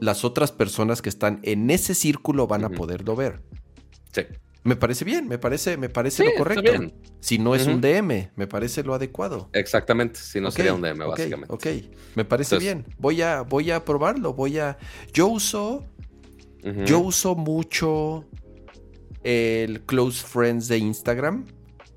las 0.01 0.25
otras 0.25 0.53
personas 0.53 1.03
que 1.03 1.09
están 1.09 1.41
en 1.43 1.71
ese 1.71 1.95
círculo 1.95 2.47
van 2.47 2.65
a 2.65 2.71
poderlo 2.71 3.17
ver. 3.17 3.41
Sí. 4.13 4.23
Me 4.63 4.77
parece 4.77 5.07
bien, 5.07 5.27
me 5.27 5.39
parece, 5.39 5.79
me 5.79 5.89
parece 5.89 6.23
lo 6.23 6.35
correcto. 6.37 6.73
Si 7.21 7.39
no 7.39 7.55
es 7.55 7.67
un 7.67 7.81
DM, 7.81 8.31
me 8.37 8.47
parece 8.47 8.83
lo 8.83 8.93
adecuado. 8.93 9.49
Exactamente, 9.55 10.21
si 10.21 10.39
no 10.39 10.51
sería 10.51 10.75
un 10.75 10.83
DM, 10.83 10.99
básicamente. 10.99 11.55
Ok, 11.55 11.67
me 12.15 12.27
parece 12.27 12.59
bien. 12.59 12.85
Voy 12.99 13.23
a, 13.23 13.41
voy 13.41 13.71
a 13.71 13.85
probarlo, 13.85 14.35
voy 14.35 14.59
a. 14.59 14.77
Yo 15.13 15.29
uso. 15.29 15.87
Yo 16.85 16.99
uso 16.99 17.35
mucho 17.35 18.27
el 19.23 19.81
Close 19.87 20.23
Friends 20.27 20.69
de 20.69 20.77
Instagram. 20.77 21.47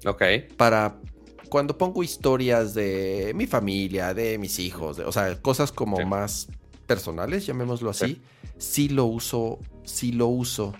Ok. 0.05 0.23
Para 0.55 1.01
cuando 1.49 1.77
pongo 1.77 2.01
historias 2.01 2.73
de 2.73 3.33
mi 3.35 3.45
familia, 3.45 4.13
de 4.13 4.37
mis 4.37 4.57
hijos, 4.59 4.99
o 4.99 5.11
sea, 5.11 5.39
cosas 5.41 5.73
como 5.73 5.97
más 6.05 6.47
personales, 6.85 7.45
llamémoslo 7.45 7.89
así, 7.89 8.21
sí. 8.57 8.89
lo 8.89 9.05
uso, 9.05 9.59
sí 9.83 10.11
lo 10.11 10.27
uso. 10.27 10.73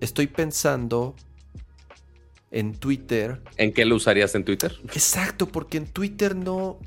Estoy 0.00 0.26
pensando 0.26 1.14
en 2.50 2.74
Twitter. 2.74 3.42
¿En 3.56 3.72
qué 3.72 3.84
lo 3.84 3.96
usarías 3.96 4.34
en 4.34 4.44
Twitter? 4.44 4.74
Exacto, 4.84 5.48
porque 5.48 5.78
en 5.78 5.86
Twitter 5.86 6.34
no. 6.36 6.78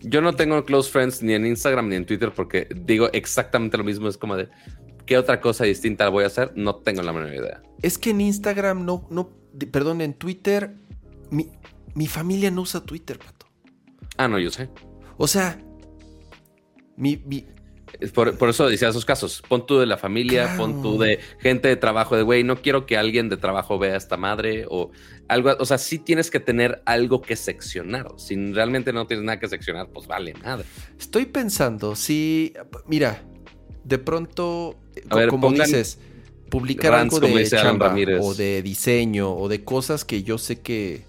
Yo 0.00 0.20
no 0.20 0.34
tengo 0.34 0.64
close 0.64 0.90
friends 0.90 1.22
ni 1.22 1.34
en 1.34 1.46
Instagram 1.46 1.88
ni 1.88 1.96
en 1.96 2.06
Twitter 2.06 2.32
porque 2.34 2.68
digo 2.74 3.08
exactamente 3.12 3.76
lo 3.76 3.84
mismo. 3.84 4.08
Es 4.08 4.16
como 4.16 4.36
de, 4.36 4.48
¿qué 5.06 5.18
otra 5.18 5.40
cosa 5.40 5.64
distinta 5.64 6.08
voy 6.08 6.24
a 6.24 6.28
hacer? 6.28 6.52
No 6.54 6.76
tengo 6.76 7.02
la 7.02 7.12
menor 7.12 7.34
idea. 7.34 7.62
Es 7.82 7.98
que 7.98 8.10
en 8.10 8.20
Instagram 8.20 8.84
no, 8.84 9.06
no, 9.10 9.30
perdón, 9.72 10.00
en 10.00 10.14
Twitter, 10.14 10.74
mi, 11.30 11.48
mi 11.94 12.06
familia 12.06 12.50
no 12.50 12.62
usa 12.62 12.80
Twitter, 12.80 13.18
pato. 13.18 13.46
Ah, 14.16 14.28
no, 14.28 14.38
yo 14.38 14.50
sé. 14.50 14.68
O 15.16 15.26
sea, 15.26 15.60
mi, 16.98 17.16
por, 18.14 18.48
eso 18.48 18.68
decía 18.68 18.88
esos 18.88 19.04
casos. 19.04 19.42
Pon 19.48 19.66
tú 19.66 19.78
de 19.78 19.86
la 19.86 19.96
familia, 19.96 20.54
pon 20.56 20.82
tú 20.82 20.98
de 20.98 21.18
gente 21.40 21.68
de 21.68 21.76
trabajo, 21.76 22.16
de 22.16 22.22
güey, 22.22 22.44
no 22.44 22.60
quiero 22.60 22.86
que 22.86 22.96
alguien 22.96 23.28
de 23.28 23.36
trabajo 23.36 23.78
vea 23.78 23.94
a 23.94 23.96
esta 23.96 24.16
madre 24.16 24.66
o 24.68 24.90
algo. 25.28 25.56
O 25.58 25.64
sea, 25.64 25.78
sí 25.78 25.98
tienes 25.98 26.30
que 26.30 26.40
tener 26.40 26.82
algo 26.84 27.22
que 27.22 27.36
seccionar. 27.36 28.08
Si 28.16 28.52
realmente 28.52 28.92
no 28.92 29.06
tienes 29.06 29.24
nada 29.24 29.40
que 29.40 29.48
seccionar, 29.48 29.88
pues 29.88 30.06
vale 30.06 30.34
nada. 30.34 30.64
Estoy 30.98 31.26
pensando, 31.26 31.96
si, 31.96 32.52
mira, 32.86 33.22
de 33.84 33.98
pronto, 33.98 34.78
como 35.30 35.50
dices, 35.52 35.98
publicar 36.50 36.94
algo 36.94 37.20
de 37.20 37.48
chamba 37.48 37.94
o 38.20 38.34
de 38.34 38.62
diseño 38.62 39.34
o 39.34 39.48
de 39.48 39.64
cosas 39.64 40.04
que 40.04 40.22
yo 40.22 40.38
sé 40.38 40.60
que 40.60 41.08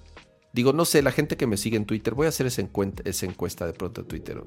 Digo, 0.52 0.74
no 0.74 0.84
sé, 0.84 1.04
la 1.04 1.12
gente 1.12 1.38
que 1.38 1.46
me 1.46 1.58
sigue 1.58 1.78
en 1.78 1.86
Twitter, 1.86 2.16
voy 2.16 2.26
a 2.26 2.30
hacer 2.30 2.48
esa, 2.48 2.62
encuesta 2.62 3.68
de 3.68 3.74
pronto 3.74 4.02
en 4.02 4.08
Twitter. 4.08 4.42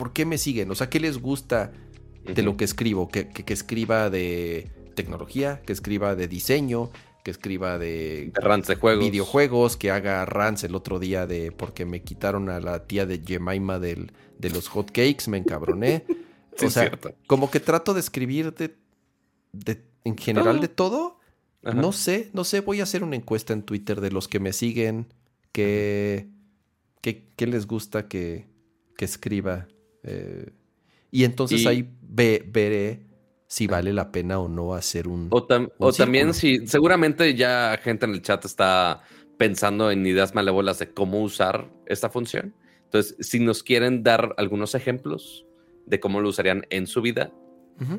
¿Por 0.00 0.14
qué 0.14 0.24
me 0.24 0.38
siguen? 0.38 0.70
O 0.70 0.74
sea, 0.74 0.88
¿qué 0.88 0.98
les 0.98 1.18
gusta 1.18 1.72
de 2.24 2.42
lo 2.42 2.56
que 2.56 2.64
escribo? 2.64 3.10
¿Que, 3.10 3.28
escriba 3.48 4.08
de 4.08 4.70
tecnología, 4.94 5.60
que 5.66 5.74
escriba 5.74 6.14
de 6.14 6.26
diseño, 6.26 6.88
que 7.22 7.30
escriba 7.30 7.78
de, 7.78 8.32
de 8.32 8.74
juegos. 8.76 9.04
videojuegos, 9.04 9.76
que 9.76 9.90
haga 9.90 10.24
rants 10.24 10.64
el 10.64 10.74
otro 10.74 11.00
día 11.00 11.26
de 11.26 11.52
porque 11.52 11.84
me 11.84 12.00
quitaron 12.00 12.48
a 12.48 12.60
la 12.60 12.86
tía 12.86 13.04
de 13.04 13.20
Jemima 13.22 13.78
del, 13.78 14.12
de 14.38 14.48
los 14.48 14.68
hotcakes, 14.68 15.28
me 15.28 15.36
encabroné. 15.36 16.06
o 16.64 16.70
sea, 16.70 16.98
como 17.26 17.50
que 17.50 17.60
trato 17.60 17.92
de 17.92 18.00
escribir 18.00 18.54
de, 18.54 19.84
en 20.04 20.16
general 20.16 20.60
de 20.60 20.68
todo 20.68 21.20
no 21.62 21.92
sé, 21.92 22.30
no 22.32 22.44
sé, 22.44 22.60
voy 22.60 22.80
a 22.80 22.84
hacer 22.84 23.04
una 23.04 23.16
encuesta 23.16 23.52
en 23.52 23.64
Twitter 23.64 24.00
de 24.00 24.10
los 24.10 24.28
que 24.28 24.40
me 24.40 24.54
siguen, 24.54 25.12
que, 25.52 26.30
que, 27.02 27.46
les 27.46 27.66
gusta 27.66 28.08
que, 28.08 28.46
que 28.96 29.04
escriba. 29.04 29.68
Eh, 30.02 30.50
y 31.10 31.24
entonces 31.24 31.66
ahí 31.66 31.90
veré 32.02 33.06
si 33.46 33.66
vale 33.66 33.92
la 33.92 34.12
pena 34.12 34.38
o 34.38 34.48
no 34.48 34.74
hacer 34.74 35.08
un... 35.08 35.28
O, 35.30 35.46
o 35.78 35.92
también 35.92 36.32
si, 36.34 36.66
seguramente 36.68 37.34
ya 37.34 37.78
gente 37.82 38.06
en 38.06 38.12
el 38.12 38.22
chat 38.22 38.44
está 38.44 39.02
pensando 39.38 39.90
en 39.90 40.06
ideas 40.06 40.34
malévolas 40.34 40.78
de 40.78 40.92
cómo 40.92 41.20
usar 41.20 41.68
esta 41.86 42.10
función. 42.10 42.54
Entonces, 42.84 43.16
si 43.18 43.40
nos 43.40 43.62
quieren 43.62 44.02
dar 44.04 44.34
algunos 44.36 44.74
ejemplos 44.74 45.46
de 45.86 45.98
cómo 45.98 46.20
lo 46.20 46.28
usarían 46.28 46.64
en 46.70 46.86
su 46.86 47.02
vida, 47.02 47.32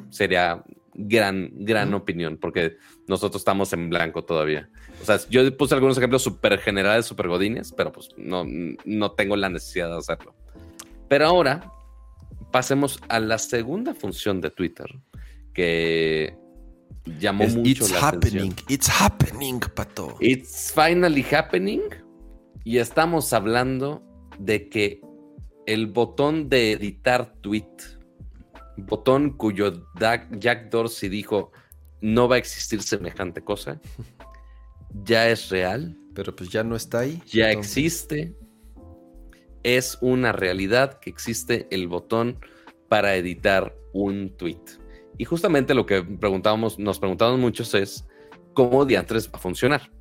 sería 0.10 0.64
gran, 0.93 1.52
gran 1.54 1.93
opinión, 1.93 2.38
porque 2.38 2.78
nosotros 3.08 3.41
estamos 3.41 3.74
en 3.74 3.89
blanco 3.89 4.24
todavía. 4.24 4.70
O 5.02 5.06
sea, 5.06 5.20
yo 5.30 5.58
puse 5.58 5.74
algunos 5.74 5.97
ejemplos 5.97 6.22
súper 6.22 6.60
generales, 6.60 7.06
súper 7.06 7.28
godines, 7.28 7.74
pero 7.74 7.91
pues 7.91 8.10
no, 8.18 8.45
no 8.86 9.12
tengo 9.12 9.36
la 9.36 9.49
necesidad 9.49 9.89
de 9.89 9.97
hacerlo. 9.97 10.36
Pero 11.10 11.26
ahora 11.26 11.72
pasemos 12.52 12.99
a 13.10 13.20
la 13.20 13.38
segunda 13.38 13.93
función 13.93 14.41
de 14.41 14.49
Twitter, 14.52 14.88
que 15.54 16.36
llamó 17.20 17.47
mucho 17.47 17.70
it's 17.70 17.91
la 17.91 18.08
happening, 18.08 18.54
It's 18.68 18.89
happening, 18.89 19.60
pato. 19.60 20.18
It's 20.20 20.72
finally 20.74 21.26
happening. 21.32 21.82
Y 22.64 22.78
estamos 22.78 23.34
hablando 23.34 24.04
de 24.39 24.70
que 24.70 25.02
el 25.66 25.88
botón 25.88 26.49
de 26.49 26.74
editar 26.74 27.34
tweet 27.41 27.66
botón 28.78 29.32
cuyo 29.38 29.88
Jack 29.99 30.70
Dorsey 30.70 31.10
dijo 31.10 31.52
no 32.02 32.28
va 32.28 32.36
a 32.36 32.39
existir 32.39 32.82
semejante 32.82 33.43
cosa, 33.43 33.80
ya 35.06 35.30
es 35.30 35.49
real. 35.49 35.97
Pero 36.14 36.36
pues 36.36 36.49
ya 36.49 36.64
no 36.64 36.76
está 36.76 36.99
ahí. 36.99 37.22
Ya 37.28 37.52
existe. 37.52 38.36
Es 39.64 39.97
una 40.01 40.32
realidad 40.32 40.99
que 40.99 41.09
existe 41.09 41.68
el 41.72 41.88
botón 41.88 42.39
para 42.88 43.16
editar 43.16 43.76
un 43.93 44.36
tweet. 44.38 44.62
Y 45.18 45.26
justamente 45.26 45.74
lo 45.74 45.86
que 45.86 46.03
preguntábamos, 46.03 46.80
nos 46.80 46.99
preguntábamos 46.99 47.39
muchos 47.39 47.74
es 47.74 48.05
cómo 48.53 48.86
diantres 48.86 49.28
va 49.28 49.38
a 49.38 49.39
funcionar. 49.39 49.91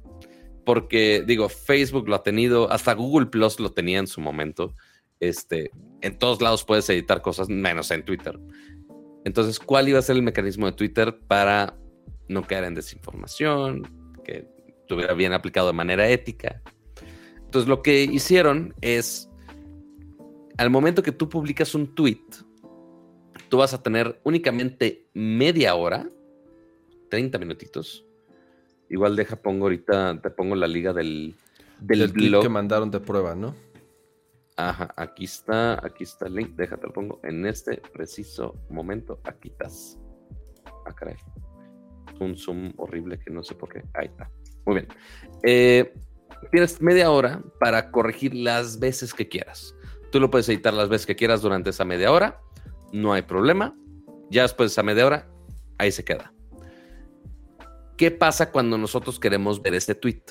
Porque 0.64 1.22
digo, 1.26 1.48
Facebook 1.48 2.08
lo 2.08 2.16
ha 2.16 2.22
tenido, 2.22 2.70
hasta 2.70 2.94
Google 2.94 3.26
Plus 3.26 3.60
lo 3.60 3.72
tenía 3.72 3.98
en 3.98 4.06
su 4.06 4.20
momento. 4.20 4.74
Este, 5.18 5.70
en 6.00 6.18
todos 6.18 6.40
lados 6.40 6.64
puedes 6.64 6.88
editar 6.90 7.22
cosas, 7.22 7.48
menos 7.48 7.90
en 7.90 8.04
Twitter. 8.04 8.38
Entonces, 9.24 9.58
¿cuál 9.58 9.88
iba 9.88 9.98
a 9.98 10.02
ser 10.02 10.16
el 10.16 10.22
mecanismo 10.22 10.66
de 10.66 10.72
Twitter 10.72 11.18
para 11.26 11.76
no 12.28 12.42
caer 12.46 12.64
en 12.64 12.74
desinformación, 12.74 13.82
que 14.24 14.48
estuviera 14.80 15.14
bien 15.14 15.32
aplicado 15.32 15.66
de 15.68 15.74
manera 15.74 16.08
ética? 16.08 16.62
Entonces, 17.36 17.68
lo 17.68 17.82
que 17.82 18.04
hicieron 18.04 18.74
es, 18.80 19.29
al 20.60 20.68
momento 20.68 21.02
que 21.02 21.10
tú 21.10 21.26
publicas 21.26 21.74
un 21.74 21.94
tweet, 21.94 22.20
tú 23.48 23.56
vas 23.56 23.72
a 23.72 23.82
tener 23.82 24.20
únicamente 24.24 25.08
media 25.14 25.74
hora, 25.74 26.06
30 27.08 27.38
minutitos. 27.38 28.04
Igual 28.90 29.16
deja, 29.16 29.36
pongo 29.36 29.64
ahorita, 29.64 30.20
te 30.20 30.28
pongo 30.28 30.54
la 30.54 30.68
liga 30.68 30.92
del, 30.92 31.34
del, 31.80 32.12
blog. 32.12 32.42
que 32.42 32.50
mandaron 32.50 32.90
de 32.90 33.00
prueba, 33.00 33.34
¿no? 33.34 33.54
Ajá, 34.54 34.92
aquí 34.98 35.24
está, 35.24 35.82
aquí 35.82 36.04
está 36.04 36.26
el 36.26 36.34
link. 36.34 36.50
Déjate, 36.56 36.88
lo 36.88 36.92
pongo 36.92 37.20
en 37.22 37.46
este 37.46 37.80
preciso 37.94 38.54
momento. 38.68 39.18
Aquí 39.24 39.48
estás. 39.48 39.98
Ah, 40.86 40.94
caray. 40.94 41.16
Un 42.20 42.36
zoom 42.36 42.74
horrible 42.76 43.18
que 43.18 43.30
no 43.30 43.42
sé 43.42 43.54
por 43.54 43.70
qué. 43.70 43.82
Ahí 43.94 44.08
está. 44.08 44.30
Muy 44.66 44.74
bien. 44.74 44.88
Eh, 45.42 45.94
tienes 46.50 46.82
media 46.82 47.10
hora 47.10 47.42
para 47.58 47.90
corregir 47.90 48.34
las 48.34 48.78
veces 48.78 49.14
que 49.14 49.26
quieras. 49.26 49.74
Tú 50.10 50.20
lo 50.20 50.30
puedes 50.30 50.48
editar 50.48 50.74
las 50.74 50.88
veces 50.88 51.06
que 51.06 51.16
quieras 51.16 51.42
durante 51.42 51.70
esa 51.70 51.84
media 51.84 52.10
hora. 52.10 52.40
No 52.92 53.12
hay 53.12 53.22
problema. 53.22 53.76
Ya 54.30 54.42
después 54.42 54.70
de 54.70 54.72
esa 54.72 54.82
media 54.82 55.06
hora, 55.06 55.28
ahí 55.78 55.92
se 55.92 56.04
queda. 56.04 56.32
¿Qué 57.96 58.10
pasa 58.10 58.50
cuando 58.50 58.78
nosotros 58.78 59.20
queremos 59.20 59.60
ver 59.60 59.74
este 59.74 59.94
tweet? 59.94 60.22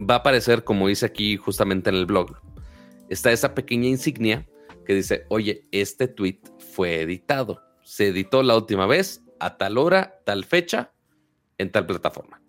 Va 0.00 0.14
a 0.14 0.18
aparecer, 0.18 0.64
como 0.64 0.88
dice 0.88 1.06
aquí 1.06 1.36
justamente 1.36 1.90
en 1.90 1.96
el 1.96 2.06
blog, 2.06 2.36
está 3.08 3.32
esa 3.32 3.54
pequeña 3.54 3.88
insignia 3.88 4.46
que 4.86 4.94
dice, 4.94 5.26
oye, 5.28 5.62
este 5.70 6.08
tweet 6.08 6.40
fue 6.58 7.02
editado. 7.02 7.60
Se 7.82 8.08
editó 8.08 8.42
la 8.42 8.56
última 8.56 8.86
vez 8.86 9.22
a 9.38 9.58
tal 9.58 9.76
hora, 9.78 10.20
tal 10.24 10.44
fecha, 10.44 10.92
en 11.58 11.70
tal 11.70 11.86
plataforma. 11.86 12.42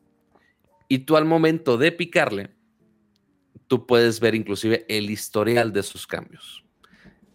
Y 0.88 0.99
tú 0.99 1.17
al 1.17 1.26
momento 1.26 1.78
de 1.78 1.91
picarle, 1.91 2.55
tú 3.74 3.88
puedes 3.88 4.19
ver 4.19 4.36
inclusive 4.36 4.86
el 4.88 5.09
historial 5.09 5.74
de 5.74 5.82
sus 5.82 6.05
cambios. 6.05 6.63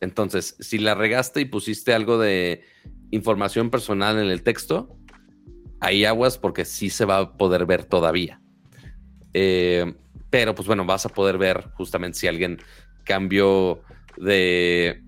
Entonces, 0.01 0.55
si 0.61 0.79
la 0.79 0.95
regaste 0.95 1.41
y 1.41 1.47
pusiste 1.47 1.93
algo 1.93 2.17
de 2.17 2.63
información 3.11 3.71
personal 3.71 4.21
en 4.21 4.31
el 4.31 4.45
texto, 4.45 4.97
ahí 5.81 6.05
aguas 6.05 6.39
porque 6.39 6.65
sí 6.65 6.91
se 6.91 7.05
va 7.05 7.19
a 7.19 7.37
poder 7.37 7.67
ver 7.67 7.83
todavía. 7.83 8.41
Eh, 9.35 9.97
pero 10.31 10.55
pues 10.55 10.69
bueno, 10.69 10.85
vas 10.85 11.07
a 11.07 11.09
poder 11.09 11.39
ver 11.39 11.71
justamente 11.75 12.17
si 12.17 12.29
alguien 12.29 12.59
cambio 13.03 13.83
de 14.17 15.03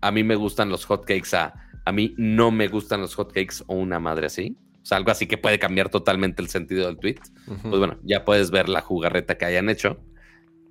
a 0.00 0.12
mí 0.12 0.22
me 0.22 0.36
gustan 0.36 0.68
los 0.68 0.84
hotcakes 0.84 1.34
a 1.34 1.54
a 1.84 1.90
mí 1.90 2.14
no 2.16 2.52
me 2.52 2.68
gustan 2.68 3.00
los 3.00 3.16
hotcakes 3.16 3.64
o 3.66 3.74
una 3.74 3.98
madre 3.98 4.26
así. 4.26 4.56
O 4.80 4.86
sea, 4.86 4.96
algo 4.98 5.10
así 5.10 5.26
que 5.26 5.38
puede 5.38 5.58
cambiar 5.58 5.88
totalmente 5.88 6.40
el 6.40 6.48
sentido 6.50 6.86
del 6.86 6.98
tweet. 6.98 7.18
Pues 7.46 7.78
bueno, 7.78 7.98
ya 8.04 8.24
puedes 8.24 8.52
ver 8.52 8.68
la 8.68 8.80
jugarreta 8.80 9.36
que 9.36 9.44
hayan 9.44 9.68
hecho. 9.70 9.98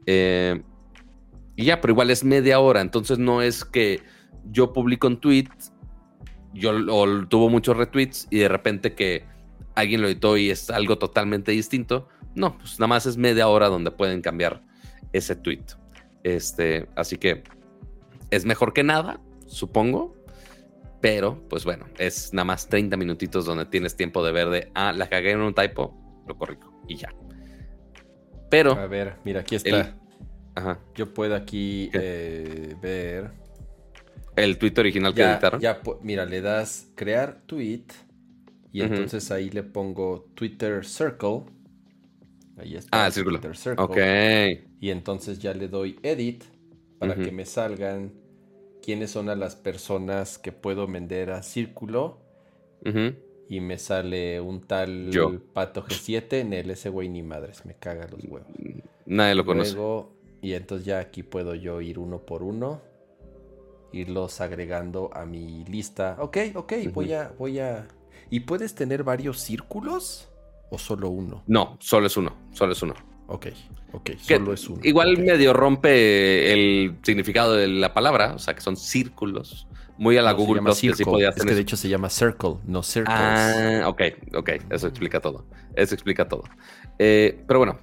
Eh, 0.06 0.62
y 1.56 1.66
ya, 1.66 1.82
pero 1.82 1.93
igual 1.93 2.12
es 2.12 2.24
media 2.24 2.60
hora. 2.60 2.82
Entonces 2.82 3.18
no 3.18 3.41
es 3.41 3.66
que 3.66 4.01
yo 4.51 4.74
publico 4.74 5.08
un 5.08 5.20
tweet, 5.20 5.49
yo 6.53 6.72
o 6.72 7.28
tuvo 7.28 7.49
muchos 7.49 7.78
retweets 7.78 8.28
y 8.30 8.39
de 8.39 8.47
repente 8.47 8.93
que 8.93 9.26
alguien 9.76 10.01
lo 10.01 10.08
editó 10.08 10.38
y 10.38 10.49
es 10.49 10.70
algo 10.70 10.97
totalmente 10.97 11.51
distinto. 11.51 12.08
No, 12.36 12.58
pues 12.58 12.80
nada 12.80 12.88
más 12.88 13.06
es 13.06 13.18
media 13.18 13.47
hora 13.47 13.70
donde 13.70 13.91
pueden 13.91 14.22
cambiar 14.22 14.62
ese 15.14 15.36
tweet. 15.36 15.64
Este, 16.24 16.88
así 16.95 17.18
que 17.18 17.43
es 18.32 18.45
mejor 18.45 18.74
que 18.74 18.84
nada, 18.84 19.20
supongo. 19.47 20.16
Pero, 21.01 21.39
pues 21.49 21.66
bueno, 21.66 21.86
es 21.99 22.34
nada 22.34 22.45
más 22.45 22.68
30 22.68 22.97
minutitos 22.97 23.45
donde 23.45 23.66
tienes 23.66 23.95
tiempo 23.95 24.26
de 24.26 24.32
ver 24.32 24.49
de, 24.49 24.72
ah, 24.74 24.91
la 24.91 25.08
cagué 25.08 25.32
en 25.32 25.41
un 25.41 25.53
typo, 25.53 25.95
lo 26.28 26.36
corrijo 26.36 26.74
y 26.88 26.95
ya. 26.95 27.14
Pero. 28.50 28.74
A 28.74 28.88
ver, 28.88 29.16
mira, 29.24 29.41
aquí 29.41 29.56
está. 29.56 29.82
El- 29.82 29.93
Ajá. 30.56 30.80
Yo 30.96 31.14
puedo 31.14 31.36
aquí 31.36 31.89
eh, 31.93 32.76
ver. 32.82 33.32
El 34.38 34.58
tweet 34.58 34.74
original 34.78 35.14
que 35.14 35.24
editaron. 35.24 35.60
ya, 35.62 35.82
mira, 36.02 36.26
le 36.26 36.41
das 36.41 36.88
crear 36.96 37.41
tweet 37.46 37.86
y 38.72 38.82
entonces 38.82 39.32
ahí 39.32 39.50
le 39.50 39.64
pongo 39.64 40.30
Twitter 40.34 40.86
Circle. 40.86 41.43
Ahí 42.58 42.76
está. 42.76 43.04
Ah, 43.04 43.08
el 43.08 43.14
círculo. 43.14 43.39
Twitter 43.39 43.58
Circle. 43.58 43.84
Ok. 43.84 43.98
Y 44.80 44.89
entonces 44.91 45.39
ya 45.39 45.54
le 45.54 45.68
doy 45.68 46.00
edit 46.04 46.43
para 47.00 47.16
que 47.16 47.32
me 47.32 47.46
salgan 47.46 48.14
quiénes 48.82 49.12
son 49.12 49.30
a 49.30 49.36
las 49.36 49.56
personas 49.56 50.38
que 50.38 50.52
puedo 50.54 50.88
vender 50.88 51.32
a 51.32 51.41
círculo. 51.43 52.22
Ujú. 52.86 53.14
Y 53.48 53.60
me 53.60 53.78
sale 53.78 54.41
un 54.41 54.62
tal 54.62 55.12
Yo. 55.12 55.39
Pato 55.54 55.84
G7 55.84 56.39
en 56.39 56.54
el 56.54 56.72
ese 56.72 56.89
güey 56.89 57.10
ni 57.10 57.22
madres, 57.22 57.66
me 57.66 57.76
caga 57.76 58.08
los 58.08 58.24
huevos. 58.24 58.48
Nadie 59.06 59.36
lo 59.36 59.46
conoce. 59.46 59.74
Luego, 59.74 60.16
y 60.41 60.54
entonces 60.54 60.86
ya 60.86 61.00
aquí 61.00 61.24
puedo 61.24 61.56
yo 61.56 61.82
ir 61.82 62.00
uno 62.00 62.20
por 62.20 62.43
uno, 62.43 62.82
irlos 63.91 64.41
agregando 64.41 65.10
a 65.14 65.26
mi 65.26 65.64
lista. 65.66 66.18
Ok, 66.20 66.38
ok, 66.56 66.74
voy 66.93 67.14
a, 67.14 67.34
voy 67.38 67.60
a. 67.60 67.88
¿Y 68.30 68.41
puedes 68.41 68.76
tener 68.76 69.04
varios 69.04 69.39
círculos 69.39 70.30
o 70.70 70.78
solo 70.78 71.10
uno? 71.10 71.43
No, 71.48 71.78
solo 71.80 72.08
es 72.08 72.18
uno. 72.18 72.36
Solo 72.52 72.74
es 72.74 72.82
uno. 72.82 72.93
Ok, 73.28 73.48
ok, 73.93 74.04
Que 74.04 74.38
solo 74.38 74.54
es 74.54 74.70
uno. 74.70 74.82
Igual 74.84 75.18
medio 75.18 75.54
rompe 75.54 76.54
el 76.54 76.98
significado 77.02 77.54
de 77.54 77.68
la 77.68 77.93
palabra, 77.93 78.34
o 78.36 78.39
sea 78.39 78.54
que 78.54 78.62
son 78.62 78.78
círculos. 78.78 79.68
Muy 79.98 80.18
a 80.18 80.22
la 80.22 80.32
No, 80.32 80.38
Google 80.39 80.62
Plus 80.62 80.82
que 80.82 80.93
sí 80.93 81.04
podía 81.06 81.30
Es 81.30 81.36
tener. 81.36 81.50
que 81.50 81.56
de 81.56 81.62
hecho 81.62 81.78
se 81.78 81.88
llama 81.88 82.10
circle, 82.10 82.58
no 82.66 82.84
circles. 82.84 83.16
Ah, 83.18 83.84
ok, 83.88 84.02
ok. 84.36 84.50
Eso 84.70 84.88
explica 84.88 85.22
todo. 85.22 85.46
Eso 85.76 85.93
explica 85.93 86.28
todo. 86.28 86.43
Eh, 87.00 87.41
pero 87.48 87.60
bueno, 87.60 87.80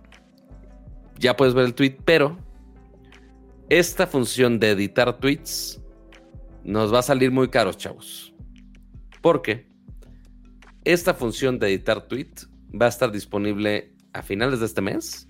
ya 1.18 1.36
puedes 1.36 1.54
ver 1.54 1.64
el 1.64 1.74
tweet, 1.74 1.96
pero 2.04 2.36
esta 3.68 4.06
función 4.06 4.58
de 4.60 4.70
editar 4.72 5.18
tweets 5.18 5.80
nos 6.64 6.92
va 6.92 6.98
a 6.98 7.02
salir 7.02 7.30
muy 7.30 7.48
caros, 7.48 7.78
chavos. 7.78 8.34
Porque 9.22 9.66
esta 10.84 11.14
función 11.14 11.58
de 11.58 11.68
editar 11.68 12.08
tweet 12.08 12.32
va 12.78 12.86
a 12.86 12.88
estar 12.88 13.10
disponible 13.10 13.94
a 14.12 14.22
finales 14.22 14.60
de 14.60 14.66
este 14.66 14.82
mes, 14.82 15.28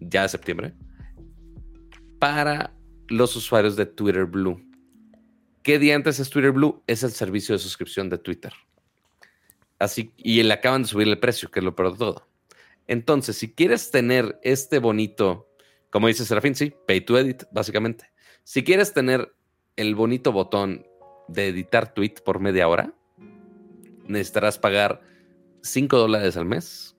ya 0.00 0.22
de 0.22 0.28
septiembre, 0.30 0.74
para 2.18 2.72
los 3.08 3.36
usuarios 3.36 3.76
de 3.76 3.84
Twitter 3.86 4.24
Blue. 4.24 4.58
¿Qué 5.62 5.78
día 5.78 5.94
antes 5.94 6.18
es 6.18 6.28
Twitter 6.28 6.50
Blue? 6.50 6.82
Es 6.88 7.04
el 7.04 7.12
servicio 7.12 7.54
de 7.54 7.60
suscripción 7.60 8.08
de 8.08 8.18
Twitter. 8.18 8.52
Así, 9.78 10.12
y 10.16 10.42
le 10.42 10.52
acaban 10.52 10.82
de 10.82 10.88
subir 10.88 11.06
el 11.06 11.18
precio, 11.20 11.50
que 11.50 11.60
es 11.60 11.64
lo 11.64 11.76
peor 11.76 11.92
de 11.92 11.98
todo. 11.98 12.28
Entonces, 12.88 13.36
si 13.36 13.52
quieres 13.52 13.90
tener 13.92 14.40
este 14.42 14.80
bonito, 14.80 15.48
como 15.90 16.08
dice 16.08 16.24
Serafín, 16.24 16.56
sí, 16.56 16.72
pay 16.86 17.00
to 17.02 17.16
edit, 17.16 17.44
básicamente. 17.52 18.10
Si 18.42 18.64
quieres 18.64 18.92
tener 18.92 19.34
el 19.76 19.94
bonito 19.94 20.32
botón 20.32 20.84
de 21.28 21.48
editar 21.48 21.94
tweet 21.94 22.14
por 22.24 22.40
media 22.40 22.66
hora, 22.66 22.92
necesitarás 24.06 24.58
pagar 24.58 25.00
5 25.62 25.96
dólares 25.96 26.36
al 26.36 26.44
mes. 26.44 26.96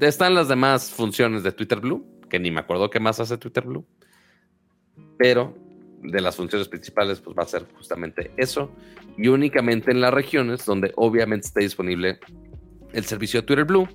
Están 0.00 0.34
las 0.34 0.48
demás 0.48 0.90
funciones 0.90 1.42
de 1.42 1.52
Twitter 1.52 1.80
Blue, 1.80 2.06
que 2.28 2.38
ni 2.38 2.50
me 2.50 2.60
acuerdo 2.60 2.90
qué 2.90 3.00
más 3.00 3.20
hace 3.20 3.38
Twitter 3.38 3.64
Blue. 3.64 3.86
Pero 5.16 5.63
de 6.04 6.20
las 6.20 6.36
funciones 6.36 6.68
principales, 6.68 7.20
pues 7.20 7.36
va 7.36 7.42
a 7.42 7.46
ser 7.46 7.66
justamente 7.76 8.30
eso. 8.36 8.70
Y 9.16 9.28
únicamente 9.28 9.90
en 9.90 10.00
las 10.00 10.12
regiones 10.12 10.64
donde 10.64 10.92
obviamente 10.96 11.46
esté 11.46 11.60
disponible 11.60 12.18
el 12.92 13.04
servicio 13.04 13.40
de 13.40 13.46
Twitter 13.46 13.64
Blue 13.64 13.88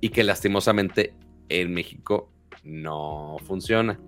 y 0.00 0.10
que 0.10 0.24
lastimosamente 0.24 1.14
en 1.48 1.72
México 1.72 2.30
no 2.64 3.36
funciona. 3.46 3.98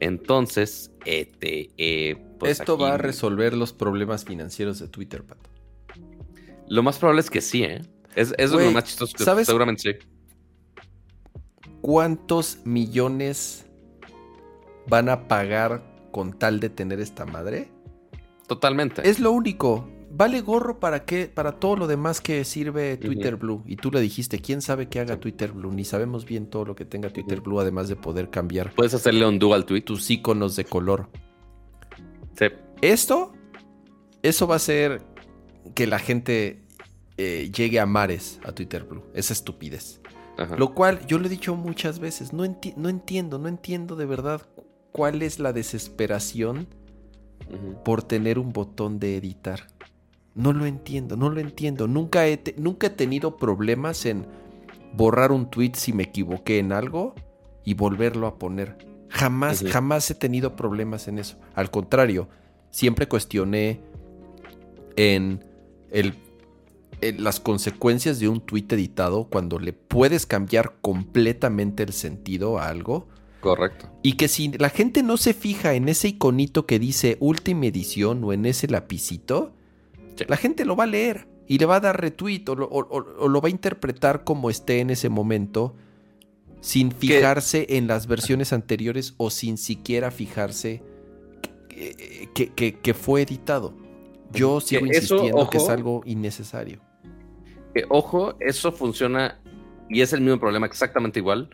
Entonces, 0.00 0.92
este, 1.04 1.70
eh, 1.76 2.16
pues 2.38 2.60
Esto 2.60 2.78
va 2.78 2.94
a 2.94 2.98
resolver 2.98 3.54
los 3.54 3.72
problemas 3.72 4.24
financieros 4.24 4.78
de 4.78 4.88
Twitter, 4.88 5.24
Pato. 5.24 5.50
Lo 6.68 6.82
más 6.82 6.98
probable 6.98 7.20
es 7.20 7.30
que 7.30 7.40
sí, 7.40 7.64
¿eh? 7.64 7.82
Es, 8.14 8.32
es 8.38 8.50
lo 8.50 8.70
más 8.70 8.84
chistoso 8.84 9.16
que 9.16 9.24
¿sabes? 9.24 9.46
seguramente 9.46 9.82
sí. 9.82 10.08
¿Cuántos 11.80 12.58
millones 12.64 13.66
van 14.86 15.08
a 15.08 15.28
pagar 15.28 15.89
con 16.10 16.32
tal 16.38 16.60
de 16.60 16.70
tener 16.70 17.00
esta 17.00 17.24
madre? 17.26 17.70
Totalmente. 18.46 19.08
Es 19.08 19.20
lo 19.20 19.32
único. 19.32 19.88
Vale 20.12 20.40
gorro 20.40 20.80
para 20.80 21.04
qué, 21.04 21.30
para 21.32 21.52
todo 21.52 21.76
lo 21.76 21.86
demás 21.86 22.20
que 22.20 22.44
sirve 22.44 22.96
Twitter 22.96 23.36
Blue. 23.36 23.62
Y 23.64 23.76
tú 23.76 23.92
le 23.92 24.00
dijiste, 24.00 24.40
¿quién 24.40 24.60
sabe 24.60 24.88
qué 24.88 24.98
haga 24.98 25.20
Twitter 25.20 25.52
Blue? 25.52 25.70
Ni 25.72 25.84
sabemos 25.84 26.24
bien 26.24 26.46
todo 26.50 26.64
lo 26.64 26.74
que 26.74 26.84
tenga 26.84 27.10
Twitter. 27.10 27.40
Blue, 27.40 27.60
además 27.60 27.88
de 27.88 27.94
poder 27.94 28.28
cambiar 28.28 28.72
Puedes 28.74 28.92
hacerle 28.92 29.24
un 29.24 29.38
dual 29.38 29.64
tweet. 29.66 29.82
tus 29.82 30.10
iconos 30.10 30.56
de 30.56 30.64
color. 30.64 31.08
Sí. 32.36 32.46
Esto, 32.82 33.32
eso 34.22 34.48
va 34.48 34.54
a 34.54 34.56
hacer 34.56 35.02
que 35.74 35.86
la 35.86 36.00
gente 36.00 36.62
eh, 37.16 37.52
llegue 37.54 37.78
a 37.78 37.86
mares 37.86 38.40
a 38.44 38.50
Twitter 38.50 38.82
Blue. 38.82 39.04
Esa 39.14 39.32
estupidez. 39.32 40.00
Ajá. 40.38 40.56
Lo 40.56 40.74
cual 40.74 41.06
yo 41.06 41.18
lo 41.18 41.26
he 41.26 41.28
dicho 41.28 41.54
muchas 41.54 42.00
veces, 42.00 42.32
no, 42.32 42.44
enti- 42.44 42.74
no 42.76 42.88
entiendo, 42.88 43.38
no 43.38 43.46
entiendo 43.46 43.94
de 43.94 44.06
verdad 44.06 44.42
cuál 44.92 45.22
es 45.22 45.38
la 45.38 45.52
desesperación 45.52 46.66
por 47.84 48.02
tener 48.02 48.38
un 48.38 48.52
botón 48.52 48.98
de 49.00 49.16
editar. 49.16 49.66
No 50.34 50.52
lo 50.52 50.66
entiendo, 50.66 51.16
no 51.16 51.30
lo 51.30 51.40
entiendo. 51.40 51.88
Nunca 51.88 52.26
he, 52.26 52.36
te- 52.36 52.54
nunca 52.56 52.86
he 52.88 52.90
tenido 52.90 53.36
problemas 53.36 54.06
en 54.06 54.26
borrar 54.94 55.32
un 55.32 55.50
tweet 55.50 55.72
si 55.74 55.92
me 55.92 56.04
equivoqué 56.04 56.58
en 56.58 56.72
algo 56.72 57.14
y 57.64 57.74
volverlo 57.74 58.26
a 58.26 58.38
poner. 58.38 58.78
Jamás, 59.08 59.64
jamás 59.64 60.08
he 60.10 60.14
tenido 60.14 60.54
problemas 60.54 61.08
en 61.08 61.18
eso. 61.18 61.36
Al 61.54 61.70
contrario, 61.70 62.28
siempre 62.70 63.08
cuestioné 63.08 63.80
en 64.96 65.44
el 65.90 66.14
las 67.18 67.40
consecuencias 67.40 68.18
de 68.20 68.28
un 68.28 68.40
tweet 68.42 68.66
editado 68.68 69.24
cuando 69.24 69.58
le 69.58 69.72
puedes 69.72 70.26
cambiar 70.26 70.74
completamente 70.82 71.82
el 71.82 71.94
sentido 71.94 72.58
a 72.58 72.68
algo. 72.68 73.08
Correcto. 73.40 73.88
Y 74.02 74.12
que 74.14 74.28
si 74.28 74.48
la 74.52 74.68
gente 74.70 75.02
no 75.02 75.16
se 75.16 75.32
fija 75.34 75.74
en 75.74 75.88
ese 75.88 76.08
iconito 76.08 76.66
que 76.66 76.78
dice 76.78 77.16
última 77.20 77.66
edición 77.66 78.22
o 78.24 78.32
en 78.32 78.44
ese 78.46 78.68
lapicito, 78.68 79.52
Sí. 80.16 80.24
la 80.28 80.36
gente 80.36 80.64
lo 80.64 80.76
va 80.76 80.84
a 80.84 80.88
leer 80.88 81.26
y 81.46 81.58
le 81.58 81.66
va 81.66 81.76
a 81.76 81.80
dar 81.80 82.00
retweet 82.00 82.44
o 82.48 82.54
lo, 82.54 82.66
o- 82.66 82.86
o- 82.86 83.24
o 83.24 83.28
lo 83.28 83.40
va 83.40 83.48
a 83.48 83.50
interpretar 83.50 84.24
como 84.24 84.50
esté 84.50 84.80
en 84.80 84.90
ese 84.90 85.08
momento 85.08 85.74
sin 86.60 86.92
fijarse 86.92 87.66
en 87.70 87.86
las 87.86 88.06
versiones 88.06 88.52
anteriores 88.52 89.14
o 89.16 89.30
sin 89.30 89.56
siquiera 89.56 90.10
fijarse 90.10 90.82
que, 91.68 92.28
que- 92.34 92.48
que- 92.52 92.78
que 92.78 92.94
fue 92.94 93.22
editado. 93.22 93.74
Yo 94.32 94.60
sigo 94.60 94.84
Que 94.84 94.98
eso, 94.98 95.14
insistiendo 95.16 95.48
que 95.50 95.56
es 95.58 95.68
algo 95.70 96.02
innecesario. 96.04 96.80
Que, 97.74 97.84
ojo, 97.88 98.34
eso 98.40 98.70
funciona 98.72 99.40
y 99.88 100.02
es 100.02 100.12
el 100.12 100.20
mismo 100.20 100.38
problema 100.38 100.66
exactamente 100.66 101.18
igual 101.20 101.48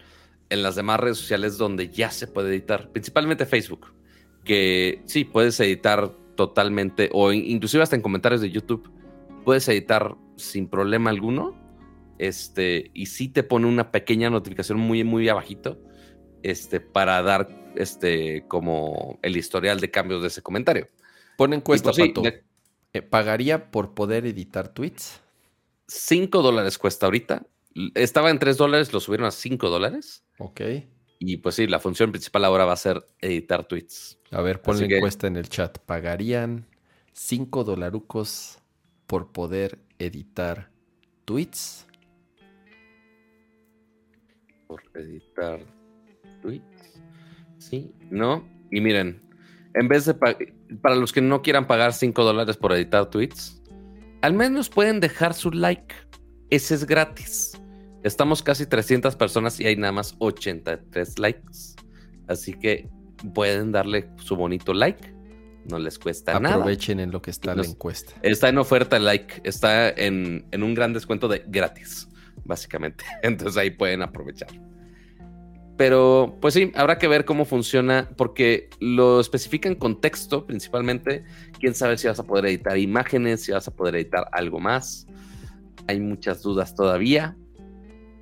en 0.50 0.62
las 0.62 0.76
demás 0.76 1.00
redes 1.00 1.18
sociales 1.18 1.58
donde 1.58 1.88
ya 1.88 2.10
se 2.10 2.26
puede 2.26 2.50
editar, 2.50 2.90
principalmente 2.92 3.46
Facebook, 3.46 3.92
que 4.44 5.02
sí, 5.06 5.24
puedes 5.24 5.58
editar 5.60 6.12
totalmente 6.36 7.10
o 7.12 7.32
in- 7.32 7.44
inclusive 7.46 7.82
hasta 7.82 7.96
en 7.96 8.02
comentarios 8.02 8.40
de 8.40 8.50
YouTube, 8.50 8.90
puedes 9.44 9.68
editar 9.68 10.14
sin 10.36 10.68
problema 10.68 11.10
alguno, 11.10 11.56
este, 12.18 12.90
y 12.94 13.06
sí 13.06 13.28
te 13.28 13.42
pone 13.42 13.66
una 13.66 13.90
pequeña 13.90 14.30
notificación 14.30 14.78
muy, 14.78 15.02
muy 15.04 15.28
abajito, 15.28 15.78
este, 16.42 16.80
para 16.80 17.20
dar, 17.22 17.72
este, 17.76 18.44
como 18.48 19.18
el 19.22 19.36
historial 19.36 19.80
de 19.80 19.90
cambios 19.90 20.22
de 20.22 20.28
ese 20.28 20.42
comentario. 20.42 20.86
Pon 21.36 21.52
encuesta, 21.52 21.90
pues 21.90 21.96
sí, 21.96 22.08
Pato. 22.08 22.22
de- 22.22 22.44
Eh, 22.92 23.02
¿Pagaría 23.02 23.70
por 23.70 23.92
poder 23.94 24.24
editar 24.24 24.68
tweets? 24.68 25.20
5 25.86 26.40
dólares 26.40 26.78
cuesta 26.78 27.06
ahorita. 27.06 27.44
Estaba 27.94 28.30
en 28.30 28.38
3 28.38 28.56
dólares, 28.56 28.92
lo 28.94 29.00
subieron 29.00 29.26
a 29.26 29.30
5 29.30 29.68
dólares. 29.68 30.24
Ok. 30.38 30.60
Y 31.18 31.38
pues 31.38 31.54
sí, 31.54 31.66
la 31.66 31.78
función 31.78 32.10
principal 32.12 32.44
ahora 32.44 32.64
va 32.66 32.72
a 32.74 32.76
ser 32.76 33.04
editar 33.20 33.64
tweets. 33.64 34.18
A 34.30 34.42
ver, 34.42 34.60
ponle 34.60 34.80
Así 34.82 34.88
que- 34.88 34.96
encuesta 34.96 35.26
en 35.26 35.36
el 35.36 35.48
chat. 35.48 35.78
¿Pagarían 35.78 36.66
5 37.12 37.64
dolarucos 37.64 38.58
por 39.06 39.32
poder 39.32 39.78
editar 39.98 40.70
tweets? 41.24 41.86
Por 44.66 44.82
editar 44.94 45.60
tweets. 46.42 47.00
Sí, 47.58 47.92
¿no? 48.10 48.46
Y 48.70 48.80
miren, 48.80 49.22
en 49.74 49.88
vez 49.88 50.04
de 50.04 50.14
pa- 50.14 50.36
para 50.82 50.96
los 50.96 51.12
que 51.12 51.22
no 51.22 51.40
quieran 51.42 51.66
pagar 51.66 51.92
5 51.92 52.24
dólares 52.24 52.56
por 52.56 52.72
editar 52.72 53.08
tweets, 53.10 53.62
al 54.22 54.34
menos 54.34 54.68
pueden 54.68 55.00
dejar 55.00 55.34
su 55.34 55.50
like. 55.50 55.94
Ese 56.50 56.74
es 56.74 56.84
gratis. 56.86 57.60
Estamos 58.06 58.40
casi 58.40 58.66
300 58.66 59.16
personas 59.16 59.58
y 59.58 59.66
hay 59.66 59.74
nada 59.74 59.90
más 59.92 60.14
83 60.20 61.18
likes. 61.18 61.74
Así 62.28 62.52
que 62.52 62.88
pueden 63.34 63.72
darle 63.72 64.08
su 64.22 64.36
bonito 64.36 64.72
like. 64.72 65.12
No 65.68 65.80
les 65.80 65.98
cuesta 65.98 66.38
nada. 66.38 66.54
Aprovechen 66.54 67.00
en 67.00 67.10
lo 67.10 67.20
que 67.20 67.32
está 67.32 67.46
Y 67.52 67.56
la 67.56 67.62
nos- 67.62 67.70
encuesta. 67.70 68.12
Está 68.22 68.48
en 68.48 68.58
oferta 68.58 68.96
el 68.96 69.04
like, 69.06 69.40
está 69.42 69.88
en, 69.90 70.46
en 70.52 70.62
un 70.62 70.74
gran 70.74 70.92
descuento 70.92 71.26
de 71.26 71.42
gratis, 71.48 72.08
básicamente. 72.44 73.04
Entonces 73.24 73.56
ahí 73.56 73.70
pueden 73.70 74.02
aprovechar. 74.02 74.50
Pero 75.76 76.38
pues 76.40 76.54
sí, 76.54 76.70
habrá 76.76 76.98
que 76.98 77.08
ver 77.08 77.24
cómo 77.24 77.44
funciona 77.44 78.08
porque 78.16 78.70
lo 78.78 79.18
especifica 79.18 79.68
en 79.68 79.74
contexto 79.74 80.46
principalmente. 80.46 81.24
Quién 81.58 81.74
sabe 81.74 81.98
si 81.98 82.06
vas 82.06 82.20
a 82.20 82.22
poder 82.22 82.46
editar 82.46 82.78
imágenes, 82.78 83.42
si 83.42 83.50
vas 83.50 83.66
a 83.66 83.74
poder 83.74 83.96
editar 83.96 84.28
algo 84.30 84.60
más. 84.60 85.08
Hay 85.88 85.98
muchas 85.98 86.40
dudas 86.42 86.76
todavía. 86.76 87.36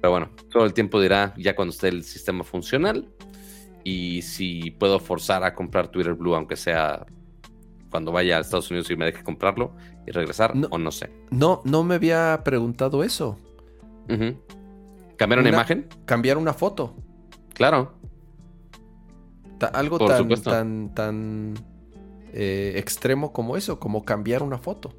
Pero 0.04 0.10
bueno, 0.10 0.28
todo 0.50 0.66
el 0.66 0.74
tiempo 0.74 1.00
dirá 1.00 1.32
ya 1.38 1.56
cuando 1.56 1.72
esté 1.72 1.88
el 1.88 2.04
sistema 2.04 2.44
funcional. 2.44 3.08
Y 3.84 4.20
si 4.20 4.70
puedo 4.72 5.00
forzar 5.00 5.42
a 5.44 5.54
comprar 5.54 5.88
Twitter 5.88 6.12
Blue, 6.12 6.34
aunque 6.34 6.56
sea 6.56 7.06
cuando 7.90 8.12
vaya 8.12 8.36
a 8.36 8.40
Estados 8.42 8.70
Unidos 8.70 8.90
y 8.90 8.96
me 8.96 9.06
deje 9.06 9.22
comprarlo 9.22 9.72
y 10.06 10.10
regresar, 10.10 10.52
o 10.68 10.76
no 10.76 10.90
sé. 10.90 11.10
No, 11.30 11.62
no 11.64 11.84
me 11.84 11.94
había 11.94 12.42
preguntado 12.44 13.02
eso. 13.02 13.38
¿Cambiar 15.16 15.40
una, 15.40 15.48
imagen? 15.48 15.88
Cambiar 16.04 16.36
una 16.36 16.52
foto. 16.52 16.94
Claro. 17.54 17.94
algo 19.72 19.98
tan, 20.06 20.28
tan, 20.28 20.94
tan 20.94 21.54
eh, 22.34 22.74
extremo 22.76 23.32
como 23.32 23.56
eso, 23.56 23.80
como 23.80 24.04
cambiar 24.04 24.42
una 24.42 24.58
foto. 24.58 24.92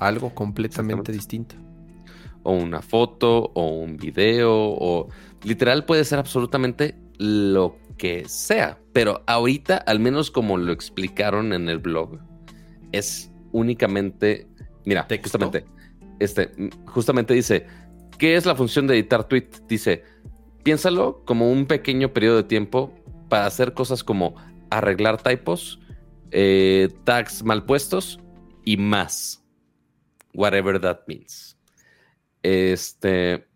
Algo 0.00 0.34
completamente 0.34 1.12
distinto. 1.12 1.54
O 2.44 2.52
una 2.52 2.82
foto, 2.82 3.52
o 3.54 3.68
un 3.68 3.96
video, 3.96 4.52
o 4.52 5.08
literal 5.44 5.84
puede 5.84 6.04
ser 6.04 6.18
absolutamente 6.18 6.96
lo 7.18 7.76
que 7.98 8.28
sea. 8.28 8.78
Pero 8.92 9.22
ahorita, 9.26 9.76
al 9.76 10.00
menos 10.00 10.30
como 10.30 10.56
lo 10.56 10.72
explicaron 10.72 11.52
en 11.52 11.68
el 11.68 11.78
blog, 11.78 12.18
es 12.90 13.30
únicamente. 13.52 14.48
Mira, 14.84 15.06
justamente. 15.22 15.64
Este, 16.18 16.50
justamente 16.86 17.34
dice: 17.34 17.66
¿Qué 18.18 18.34
es 18.34 18.44
la 18.44 18.56
función 18.56 18.86
de 18.86 18.94
editar 18.94 19.28
tweet? 19.28 19.48
Dice: 19.68 20.02
piénsalo 20.64 21.22
como 21.24 21.50
un 21.50 21.66
pequeño 21.66 22.12
periodo 22.12 22.38
de 22.38 22.44
tiempo 22.44 22.92
para 23.28 23.46
hacer 23.46 23.72
cosas 23.72 24.02
como 24.02 24.34
arreglar 24.70 25.22
typos, 25.22 25.80
eh, 26.30 26.88
tags 27.04 27.44
mal 27.44 27.64
puestos 27.64 28.18
y 28.64 28.76
más. 28.76 29.44
Whatever 30.34 30.80
that 30.80 31.00
means. 31.06 31.51
Este, 32.42 33.46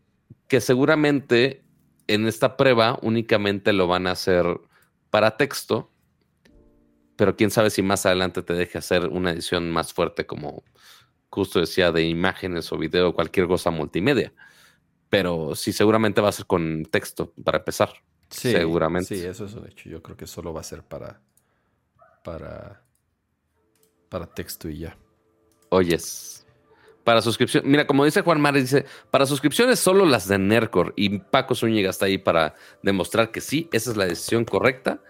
que 0.49 0.61
seguramente 0.61 1.65
en 2.07 2.27
esta 2.27 2.57
prueba 2.57 2.99
únicamente 3.03 3.73
lo 3.73 3.87
van 3.87 4.07
a 4.07 4.13
hacer 4.13 4.47
para 5.11 5.37
texto, 5.37 5.91
pero 7.17 7.37
quién 7.37 7.51
sabe 7.51 7.71
si 7.71 7.83
más 7.83 8.07
adelante 8.07 8.43
te 8.43 8.55
deje 8.55 8.79
hacer 8.79 9.09
una 9.09 9.31
edición 9.33 9.71
más 9.71 9.93
fuerte 9.93 10.27
como 10.27 10.63
justo 11.31 11.61
decía 11.61 11.93
de 11.93 12.03
imágenes 12.03 12.73
o 12.73 12.79
video, 12.79 13.15
cualquier 13.15 13.47
cosa 13.47 13.71
multimedia. 13.71 14.33
Pero 15.11 15.55
sí, 15.55 15.73
seguramente 15.73 16.21
va 16.21 16.31
a 16.31 16.33
ser 16.33 16.47
con 16.47 16.85
texto 16.87 17.33
para 17.45 17.59
empezar. 17.59 17.93
Sí, 18.31 18.53
seguramente. 18.53 19.15
Sí, 19.15 19.25
eso 19.25 19.45
es 19.45 19.55
un 19.55 19.69
hecho. 19.69 19.89
Yo 19.89 20.03
creo 20.03 20.17
que 20.17 20.27
solo 20.27 20.53
va 20.53 20.61
a 20.61 20.65
ser 20.65 20.83
para. 20.83 21.21
para. 22.25 22.83
para 24.09 24.27
texto 24.27 24.69
y 24.69 24.79
ya. 24.79 24.97
Oyes. 25.69 26.46
Para 27.07 27.23
suscripción. 27.23 27.63
Mira, 27.65 27.87
como 27.87 28.05
dice 28.05 28.23
Juan 28.23 28.41
Márez, 28.41 28.65
dice: 28.65 28.85
para 29.13 29.27
suscripciones 29.27 29.79
solo 29.79 30.05
las 30.07 30.27
de 30.27 30.41
Nercor. 30.41 30.93
Y 30.97 31.21
Paco 31.21 31.55
Zúñiga 31.55 31.89
está 31.89 32.07
ahí 32.07 32.19
para 32.19 32.57
demostrar 32.83 33.31
que 33.31 33.41
sí, 33.41 33.69
esa 33.71 33.93
es 33.93 33.97
la 33.97 34.07
decisión 34.07 34.45
correcta. 34.45 35.01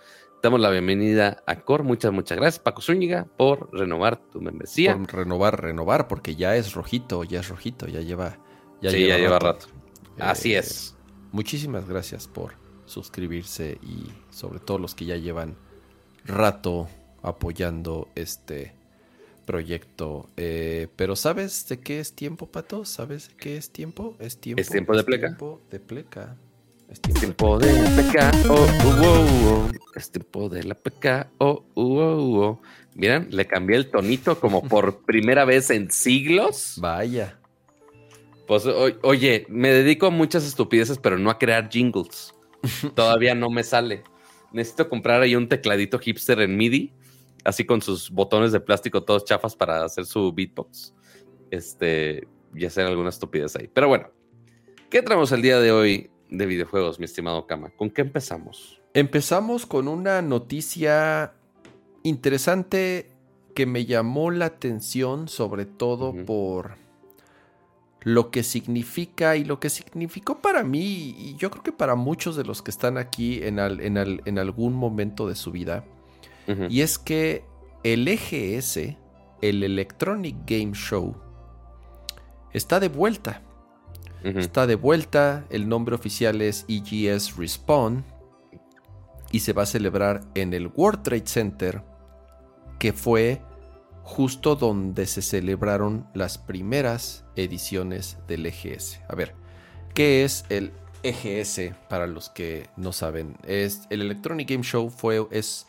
Damos 0.43 0.61
la 0.61 0.69
bienvenida 0.69 1.43
a 1.47 1.63
Cor. 1.63 1.85
Muchas, 1.85 2.13
muchas 2.13 2.37
gracias, 2.37 2.59
Paco 2.59 2.83
Zúñiga, 2.83 3.27
por 3.39 3.73
renovar 3.73 4.19
tu 4.19 4.43
membresía. 4.43 4.95
Por 4.95 5.11
renovar, 5.11 5.63
renovar, 5.63 6.07
porque 6.07 6.37
ya 6.37 6.55
es 6.55 6.75
rojito, 6.75 7.25
ya 7.25 7.41
es 7.41 7.49
rojito, 7.49 7.87
ya 7.87 8.03
lleva. 8.03 8.41
Ya 8.83 8.91
sí, 8.91 9.07
ya 9.07 9.17
lleva 9.17 9.39
rato. 9.39 9.69
Así 10.19 10.55
eh, 10.55 10.59
es. 10.59 10.95
Muchísimas 11.33 11.89
gracias 11.89 12.29
por 12.29 12.53
suscribirse 12.85 13.79
y 13.83 14.13
sobre 14.29 14.61
todo 14.61 14.79
los 14.79 14.95
que 14.95 15.07
ya 15.07 15.17
llevan 15.17 15.57
rato 16.27 16.89
apoyando 17.23 18.11
este 18.15 18.76
proyecto. 19.47 20.29
Eh, 20.37 20.89
pero 20.97 21.17
¿sabes 21.17 21.67
de 21.69 21.81
qué 21.81 22.01
es 22.01 22.13
tiempo, 22.13 22.47
Pato? 22.51 22.85
¿Sabes 22.85 23.29
de 23.29 23.37
qué 23.37 23.57
es 23.57 23.71
tiempo? 23.71 24.17
Es 24.19 24.39
tiempo, 24.39 24.61
¿Es 24.61 24.69
tiempo 24.69 24.95
de 24.95 25.05
pleca. 25.05 25.27
Tiempo 25.29 25.61
de 25.71 25.81
pleca. 25.81 26.37
Es 26.91 27.01
tiempo, 27.01 27.59
de, 27.59 27.73
la 27.73 27.91
pleca. 27.97 28.31
Oh, 28.49 28.55
uh, 28.55 28.89
uh, 28.89 29.67
uh. 29.67 29.71
Es 29.95 30.11
tiempo 30.11 30.49
de 30.49 30.63
la 30.63 30.75
pleca. 30.75 31.31
Oh, 31.39 31.65
uh, 31.75 32.59
Miren, 32.95 33.29
le 33.31 33.47
cambié 33.47 33.77
el 33.77 33.91
tonito 33.91 34.39
como 34.39 34.63
por 34.69 35.05
primera 35.05 35.45
vez 35.45 35.71
en 35.71 35.91
siglos. 35.91 36.75
Vaya. 36.79 37.39
Pues 38.47 38.65
oye, 39.03 39.47
me 39.49 39.71
dedico 39.71 40.07
a 40.07 40.11
muchas 40.11 40.47
estupideces, 40.47 40.99
pero 40.99 41.19
no 41.19 41.31
a 41.31 41.39
crear 41.39 41.69
jingles. 41.69 42.33
Todavía 42.95 43.35
no 43.35 43.51
me 43.51 43.65
sale. 43.65 44.05
Necesito 44.53 44.89
comprar 44.89 45.21
ahí 45.21 45.35
un 45.35 45.49
tecladito 45.49 45.99
hipster 45.99 46.41
en 46.41 46.57
MIDI, 46.57 46.93
así 47.47 47.65
con 47.65 47.81
sus 47.81 48.11
botones 48.11 48.53
de 48.53 48.61
plástico 48.61 49.05
todos 49.05 49.25
chafas 49.25 49.57
para 49.57 49.85
hacer 49.85 50.05
su 50.05 50.33
beatbox. 50.33 50.95
Este, 51.51 52.27
y 52.57 52.65
hacer 52.65 52.87
alguna 52.87 53.11
estupidez 53.11 53.55
ahí. 53.57 53.69
Pero 53.73 53.89
bueno, 53.89 54.11
¿qué 54.91 55.03
traemos 55.03 55.31
el 55.33 55.43
día 55.43 55.61
de 55.61 55.73
hoy 55.73 56.11
de 56.31 56.47
videojuegos, 56.47 56.99
mi 56.99 57.05
estimado 57.05 57.47
Kama? 57.47 57.71
¿Con 57.71 57.91
qué 57.91 58.03
empezamos? 58.03 58.81
Empezamos 58.95 59.67
con 59.67 59.89
una 59.89 60.23
noticia 60.23 61.35
interesante 62.03 63.13
que 63.55 63.67
me 63.67 63.85
llamó 63.85 64.31
la 64.31 64.47
atención, 64.47 65.29
sobre 65.29 65.67
todo 65.67 66.15
por 66.25 66.77
lo 68.01 68.31
que 68.31 68.43
significa 68.43 69.37
y 69.37 69.45
lo 69.45 69.59
que 69.59 69.69
significó 69.69 70.41
para 70.41 70.63
mí 70.63 71.17
y 71.19 71.35
yo 71.37 71.51
creo 71.51 71.65
que 71.65 71.73
para 71.73 71.97
muchos 71.97 72.37
de 72.37 72.45
los 72.45 72.63
que 72.63 72.71
están 72.71 72.99
aquí 72.99 73.43
en, 73.43 73.59
en, 73.59 74.39
algún 74.39 74.75
momento 74.75 75.27
de 75.27 75.35
su 75.35 75.51
vida. 75.51 75.85
Y 76.69 76.81
es 76.81 76.99
que 76.99 77.45
el 77.83 78.07
EGS, 78.07 78.97
el 79.43 79.63
Electronic 79.63 80.37
Game 80.47 80.73
Show, 80.75 81.17
está 82.53 82.81
de 82.81 82.89
vuelta. 82.89 83.43
Está 84.25 84.67
de 84.67 84.75
vuelta, 84.75 85.45
el 85.51 85.69
nombre 85.69 85.95
oficial 85.95 86.43
es 86.43 86.65
EGS 86.69 87.37
Respawn 87.37 88.05
y 89.31 89.41
se 89.41 89.53
va 89.53 89.63
a 89.63 89.67
celebrar 89.67 90.23
en 90.35 90.53
el 90.53 90.67
World 90.75 91.03
Trade 91.03 91.27
Center, 91.27 91.83
que 92.81 92.93
fue 92.93 93.41
justo 94.03 94.57
donde 94.57 95.07
se 95.07 95.23
celebraron 95.23 96.09
las 96.15 96.39
primeras 96.39 97.25
ediciones 97.37 98.19
del 98.27 98.47
EGS. 98.47 99.01
A 99.09 99.15
ver, 99.15 99.35
¿qué 99.95 100.25
es 100.25 100.45
el 100.49 100.73
EGS 101.03 101.75
para 101.89 102.07
los 102.07 102.31
que 102.31 102.69
no 102.77 102.93
saben? 102.93 103.37
Es 103.45 103.87
el 103.91 104.01
Electronic 104.01 104.51
Game 104.51 104.65
Show 104.65 104.91
fue 104.91 105.27
es 105.31 105.67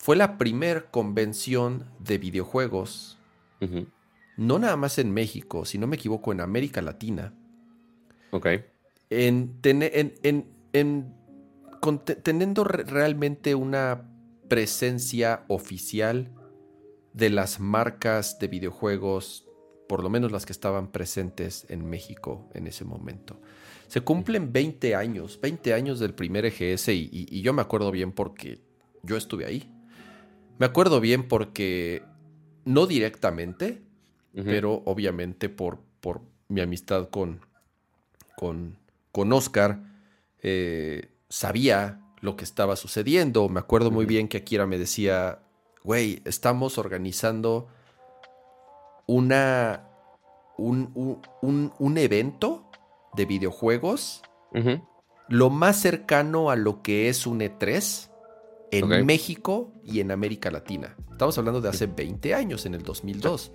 fue 0.00 0.16
la 0.16 0.38
primer 0.38 0.86
convención 0.86 1.84
de 1.98 2.16
videojuegos. 2.16 3.18
No 4.38 4.58
nada 4.58 4.74
más 4.76 4.98
en 4.98 5.12
México, 5.12 5.66
si 5.66 5.76
no 5.76 5.86
me 5.86 5.96
equivoco, 5.96 6.32
en 6.32 6.40
América 6.40 6.80
Latina. 6.80 7.34
Ok. 8.30 8.46
En, 9.10 9.58
en, 9.62 10.46
en, 10.72 11.14
teniendo 12.22 12.64
realmente 12.64 13.54
una 13.54 14.10
presencia 14.48 15.44
oficial 15.48 16.32
de 17.12 17.28
las 17.28 17.60
marcas 17.60 18.38
de 18.38 18.48
videojuegos, 18.48 19.46
por 19.86 20.02
lo 20.02 20.08
menos 20.08 20.32
las 20.32 20.46
que 20.46 20.52
estaban 20.52 20.92
presentes 20.92 21.66
en 21.68 21.84
México 21.84 22.48
en 22.54 22.66
ese 22.66 22.86
momento. 22.86 23.38
Se 23.86 24.00
cumplen 24.00 24.50
20 24.50 24.94
años, 24.94 25.38
20 25.42 25.74
años 25.74 26.00
del 26.00 26.14
primer 26.14 26.46
EGS 26.46 26.88
y, 26.88 27.42
yo 27.42 27.52
me 27.52 27.60
acuerdo 27.60 27.90
bien 27.90 28.12
porque 28.12 28.62
yo 29.02 29.18
estuve 29.18 29.44
ahí. 29.44 29.70
Me 30.60 30.66
acuerdo 30.66 31.00
bien 31.00 31.26
porque, 31.26 32.02
no 32.66 32.86
directamente, 32.86 33.80
pero 34.34 34.82
obviamente 34.84 35.48
por, 35.48 35.78
por 36.02 36.20
mi 36.48 36.60
amistad 36.60 37.08
con, 37.08 37.40
con, 38.36 38.76
con 39.10 39.32
Oscar, 39.32 39.82
eh, 40.42 41.12
sabía 41.30 42.02
lo 42.20 42.36
que 42.36 42.44
estaba 42.44 42.76
sucediendo. 42.76 43.48
Me 43.48 43.58
acuerdo 43.58 43.90
muy 43.90 44.04
bien 44.04 44.28
que 44.28 44.36
Akira 44.36 44.66
me 44.66 44.76
decía, 44.76 45.38
güey, 45.82 46.20
estamos 46.26 46.76
organizando 46.76 47.68
una, 49.06 49.88
un, 50.58 51.94
evento 51.96 52.70
de 53.14 53.24
videojuegos 53.24 54.20
lo 55.28 55.48
más 55.48 55.80
cercano 55.80 56.50
a 56.50 56.56
lo 56.56 56.82
que 56.82 57.08
es 57.08 57.26
un 57.26 57.40
E3 57.40 58.09
en 58.70 59.06
México 59.06 59.72
y 59.84 60.00
en 60.00 60.10
América 60.10 60.50
Latina. 60.50 60.96
Estamos 61.10 61.36
hablando 61.38 61.60
de 61.60 61.68
hace 61.68 61.86
20 61.86 62.34
años, 62.34 62.66
en 62.66 62.74
el 62.74 62.82
2002. 62.82 63.52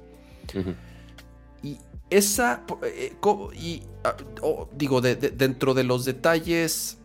Y 1.64 1.78
esa, 2.10 2.64
eh, 2.84 3.14
y, 3.56 3.82
ah, 4.04 4.16
digo, 4.74 5.02
dentro 5.02 5.74
de 5.74 5.84
los 5.84 6.06
detalles 6.06 7.00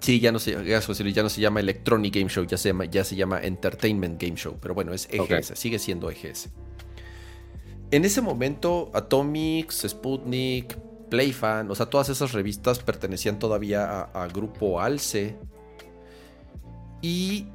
Sí, 0.00 0.20
ya 0.20 0.30
no 0.30 0.38
se, 0.38 0.52
ya, 0.64 0.80
ya 0.80 1.22
no 1.22 1.28
se 1.28 1.40
llama 1.40 1.60
Electronic 1.60 2.14
Game 2.14 2.28
Show, 2.28 2.44
ya 2.44 2.58
se 2.58 2.68
llama, 2.68 2.84
ya 2.84 3.02
se 3.02 3.16
llama 3.16 3.40
Entertainment 3.40 4.20
Game 4.20 4.36
Show, 4.36 4.58
pero 4.60 4.74
bueno, 4.74 4.92
es 4.92 5.08
EGS, 5.10 5.58
sigue 5.58 5.78
siendo 5.78 6.10
EGS. 6.10 6.50
En 7.90 8.04
ese 8.04 8.20
momento, 8.20 8.90
Atomics, 8.92 9.86
Sputnik, 9.88 10.76
Playfan, 11.08 11.70
o 11.70 11.74
sea, 11.74 11.86
todas 11.86 12.08
esas 12.08 12.32
revistas 12.32 12.80
pertenecían 12.80 13.38
todavía 13.38 14.02
a, 14.02 14.26
Grupo 14.28 14.80
Alce. 14.80 15.36
Y 17.02 17.46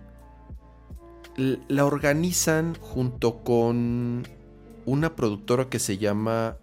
la 1.68 1.85
organizan 1.85 2.76
junto 2.80 3.43
con 3.43 4.27
una 4.85 5.15
productora 5.15 5.69
que 5.69 5.80
se 5.80 5.97
llama, 5.97 6.57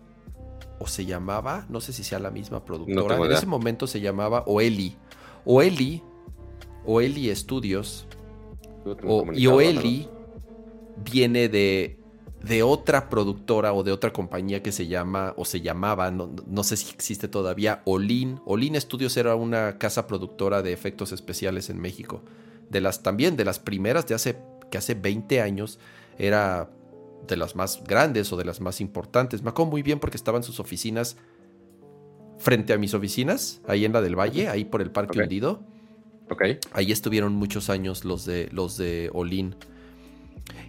o 0.79 0.87
se 0.87 1.07
llamaba, 1.07 1.67
no 1.69 1.81
sé 1.81 1.93
si 1.93 2.05
sea 2.05 2.19
la 2.19 2.31
misma 2.31 2.65
productora, 2.65 3.17
en 3.17 3.33
ese 3.33 3.47
momento 3.47 3.87
se 3.87 4.01
llamaba 4.01 4.45
Oeli. 4.47 4.97
Oeli, 5.45 6.03
Oeli 6.85 7.35
Studios, 7.35 8.07
y 9.35 9.47
Oeli 9.47 10.09
viene 10.97 11.49
de, 11.49 11.99
de 12.43 12.63
otra 12.63 13.09
productora 13.09 13.73
o 13.73 13.83
de 13.83 13.93
otra 13.93 14.13
compañía 14.13 14.63
que 14.63 14.73
se 14.73 14.87
llama, 14.87 15.35
o 15.37 15.45
se 15.45 15.61
llamaba, 15.61 16.11
no, 16.11 16.65
sé 16.65 16.77
si 16.77 16.93
existe 16.93 17.29
todavía, 17.29 17.83
Olin. 17.85 18.41
Olin 18.45 18.81
Studios 18.81 19.17
era 19.17 19.35
una 19.35 19.79
casa 19.79 20.07
productora 20.07 20.63
de 20.63 20.73
efectos 20.73 21.13
especiales 21.13 21.71
en 21.71 21.81
México. 21.81 22.23
De 22.70 22.81
las, 22.81 23.03
también 23.03 23.36
de 23.36 23.45
las 23.45 23.59
primeras 23.59 24.07
de 24.07 24.15
hace, 24.15 24.39
que 24.70 24.78
hace 24.78 24.95
20 24.95 25.40
años, 25.40 25.78
era 26.19 26.70
de 27.27 27.36
las 27.36 27.57
más 27.57 27.82
grandes 27.85 28.32
o 28.32 28.36
de 28.36 28.45
las 28.45 28.61
más 28.61 28.81
importantes. 28.81 29.43
Me 29.43 29.51
acuerdo 29.51 29.70
muy 29.70 29.82
bien 29.82 29.99
porque 30.01 30.16
estaban 30.16 30.43
sus 30.43 30.61
oficinas 30.61 31.16
frente 32.39 32.73
a 32.73 32.78
mis 32.78 32.95
oficinas, 32.95 33.61
ahí 33.66 33.85
en 33.85 33.93
la 33.93 34.01
del 34.01 34.19
Valle, 34.19 34.49
ahí 34.49 34.65
por 34.65 34.81
el 34.81 34.90
Parque 34.90 35.20
Hundido. 35.20 35.62
Ahí 36.73 36.93
estuvieron 36.93 37.35
muchos 37.35 37.70
años 37.70 38.05
los 38.05 38.24
de, 38.24 38.49
los 38.53 38.77
de 38.77 39.11
Olin. 39.12 39.57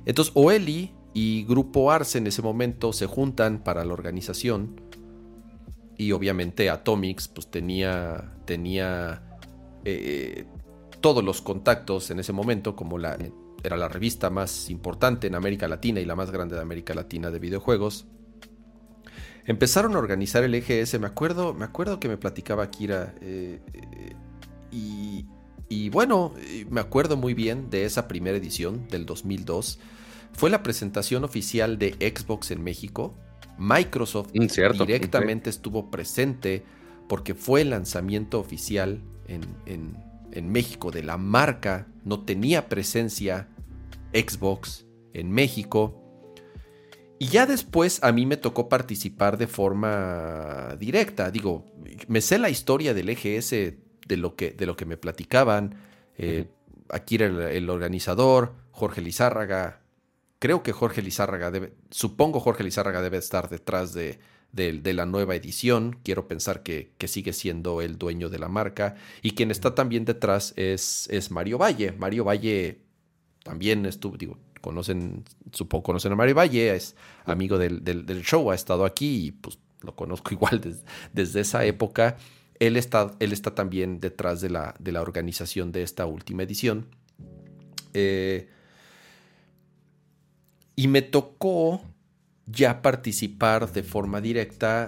Entonces, 0.05 0.33
Oeli 0.35 0.93
y 1.13 1.43
Grupo 1.45 1.91
Arce 1.91 2.17
en 2.17 2.27
ese 2.27 2.41
momento 2.41 2.93
se 2.93 3.05
juntan 3.05 3.63
para 3.63 3.85
la 3.85 3.93
organización. 3.93 4.81
Y 5.97 6.13
obviamente 6.13 6.69
Atomics 6.69 7.27
pues 7.27 7.51
tenía, 7.51 8.33
tenía 8.45 9.21
eh, 9.83 10.45
todos 11.01 11.23
los 11.23 11.41
contactos 11.41 12.11
en 12.11 12.19
ese 12.19 12.33
momento, 12.33 12.75
como 12.75 12.97
la, 12.97 13.17
era 13.63 13.77
la 13.77 13.87
revista 13.87 14.29
más 14.29 14.69
importante 14.69 15.27
en 15.27 15.35
América 15.35 15.67
Latina 15.67 15.99
y 15.99 16.05
la 16.05 16.15
más 16.15 16.31
grande 16.31 16.55
de 16.55 16.61
América 16.61 16.93
Latina 16.93 17.31
de 17.31 17.39
videojuegos. 17.39 18.05
Empezaron 19.45 19.95
a 19.95 19.99
organizar 19.99 20.43
el 20.43 20.53
EGS, 20.53 20.99
me 20.99 21.07
acuerdo, 21.07 21.53
me 21.53 21.65
acuerdo 21.65 21.99
que 21.99 22.07
me 22.07 22.17
platicaba 22.17 22.69
Kira, 22.69 23.15
eh, 23.21 23.59
eh, 23.73 24.15
y, 24.71 25.25
y 25.69 25.89
bueno, 25.89 26.33
me 26.69 26.81
acuerdo 26.81 27.17
muy 27.17 27.33
bien 27.33 27.69
de 27.69 27.85
esa 27.85 28.07
primera 28.07 28.37
edición 28.37 28.87
del 28.89 29.05
2002. 29.05 29.79
Fue 30.33 30.49
la 30.49 30.63
presentación 30.63 31.23
oficial 31.23 31.79
de 31.79 31.93
Xbox 31.93 32.51
en 32.51 32.63
México. 32.63 33.15
Microsoft 33.57 34.29
mm, 34.33 34.85
directamente 34.85 35.49
estuvo 35.49 35.91
presente 35.91 36.63
porque 37.07 37.35
fue 37.35 37.61
el 37.61 37.71
lanzamiento 37.71 38.39
oficial 38.39 39.01
en, 39.27 39.41
en, 39.65 39.97
México 40.51 40.91
de 40.91 41.03
la 41.03 41.17
marca. 41.17 41.87
No 42.03 42.23
tenía 42.25 42.69
presencia 42.69 43.47
Xbox 44.13 44.85
en 45.13 45.31
México. 45.31 45.95
Y 47.19 47.27
ya 47.27 47.45
después 47.45 48.01
a 48.03 48.11
mí 48.11 48.25
me 48.25 48.37
tocó 48.37 48.69
participar 48.69 49.37
de 49.37 49.47
forma 49.47 50.75
directa. 50.79 51.31
Digo, 51.31 51.65
me 52.07 52.21
sé 52.21 52.39
la 52.39 52.49
historia 52.49 52.93
del 52.93 53.09
EGS 53.09 53.49
de 53.51 54.17
lo 54.17 54.35
que, 54.35 54.51
de 54.51 54.65
lo 54.65 54.77
que 54.77 54.85
me 54.85 54.95
platicaban. 54.95 55.75
Eh, 56.17 56.47
aquí 56.89 57.15
era 57.15 57.51
el, 57.51 57.69
organizador, 57.69 58.55
Jorge 58.71 59.01
Lizárraga. 59.01 59.81
Creo 60.39 60.63
que 60.63 60.71
Jorge 60.71 61.01
Lizárraga 61.01 61.51
debe, 61.51 61.73
supongo 61.89 62.39
Jorge 62.39 62.63
Lizárraga 62.63 63.01
debe 63.01 63.17
estar 63.17 63.49
detrás 63.49 63.93
de, 63.93 64.19
de, 64.51 64.93
la 64.93 65.05
nueva 65.05 65.35
edición. 65.35 65.99
Quiero 66.03 66.27
pensar 66.27 66.63
que, 66.63 66.91
que, 66.97 67.07
sigue 67.07 67.33
siendo 67.33 67.81
el 67.81 67.97
dueño 67.97 68.29
de 68.29 68.39
la 68.39 68.49
marca. 68.49 68.95
Y 69.21 69.31
quien 69.31 69.51
está 69.51 69.75
también 69.75 70.05
detrás 70.05 70.53
es, 70.55 71.07
es 71.11 71.31
Mario 71.31 71.57
Valle. 71.57 71.91
Mario 71.93 72.23
Valle 72.23 72.81
también 73.43 73.85
estuvo, 73.85 74.17
digo, 74.17 74.37
conocen, 74.61 75.23
supongo 75.51 75.83
conocen 75.83 76.11
a 76.11 76.15
Mario 76.15 76.35
Valle, 76.35 76.75
es 76.75 76.95
amigo 77.25 77.57
del, 77.57 77.83
show, 78.23 78.51
ha 78.51 78.55
esty 78.55 78.73
aquí 78.85 79.27
y 79.27 79.31
pues 79.31 79.59
lo 79.81 79.95
conozco 79.95 80.31
igual 80.33 80.61
desde 81.13 81.39
esa 81.39 81.65
época. 81.65 82.17
Él 82.59 82.75
está, 82.75 83.15
él 83.19 83.31
está 83.31 83.55
también 83.55 83.99
detrás 84.01 84.41
de 84.41 84.49
la, 84.49 84.75
de 84.79 84.91
la 84.91 85.01
organización 85.01 85.71
de 85.71 85.83
esta 85.83 86.05
última 86.05 86.43
edición. 86.43 86.87
Eh, 87.93 88.49
y 90.75 90.87
me 90.87 91.01
tocó 91.01 91.81
ya 92.51 92.81
participar 92.81 93.71
de 93.71 93.83
forma 93.83 94.21
directa 94.21 94.87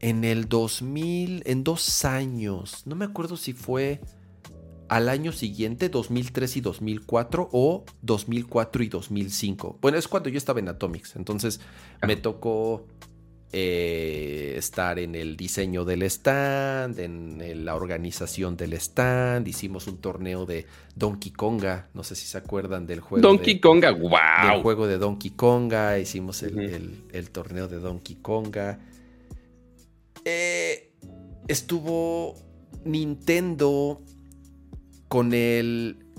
en 0.00 0.24
el 0.24 0.48
2000, 0.48 1.42
en 1.46 1.64
dos 1.64 2.04
años. 2.04 2.82
No 2.86 2.96
me 2.96 3.04
acuerdo 3.04 3.36
si 3.36 3.52
fue 3.52 4.00
al 4.88 5.08
año 5.08 5.30
siguiente, 5.30 5.88
2003 5.88 6.56
y 6.56 6.60
2004, 6.60 7.48
o 7.52 7.84
2004 8.02 8.82
y 8.82 8.88
2005. 8.88 9.78
Bueno, 9.80 9.98
es 9.98 10.08
cuando 10.08 10.28
yo 10.28 10.38
estaba 10.38 10.58
en 10.58 10.68
Atomics. 10.68 11.14
Entonces 11.14 11.60
me 12.04 12.16
tocó 12.16 12.86
eh, 13.52 14.54
estar 14.56 15.00
en 15.00 15.16
el 15.16 15.36
diseño 15.36 15.84
del 15.84 16.02
stand, 16.04 17.00
en, 17.00 17.64
la 17.64 17.74
organización 17.74 18.56
del 18.56 18.74
stand. 18.74 19.48
Hicimos 19.48 19.88
un 19.88 19.98
torneo 19.98 20.46
de 20.46 20.66
Donkey 20.94 21.32
Konga. 21.32 21.88
No 21.92 22.04
sé 22.04 22.14
si 22.14 22.26
se 22.26 22.38
acuerdan 22.38 22.86
del 22.86 23.00
juego. 23.00 23.26
Donkey 23.26 23.58
Konga, 23.58 23.90
wow. 23.90 24.52
Del 24.52 24.62
juego 24.62 24.86
de 24.86 24.98
Donkey 24.98 25.32
Konga. 25.32 25.98
Hicimos 25.98 26.44
el, 26.44 27.30
torneo 27.32 27.66
de 27.66 27.78
Donkey 27.78 28.16
Konga. 28.22 28.78
Eh, 30.24 30.92
estuvo 31.48 32.36
Nintendo 32.84 34.00
con 35.08 35.34
el 35.34 36.09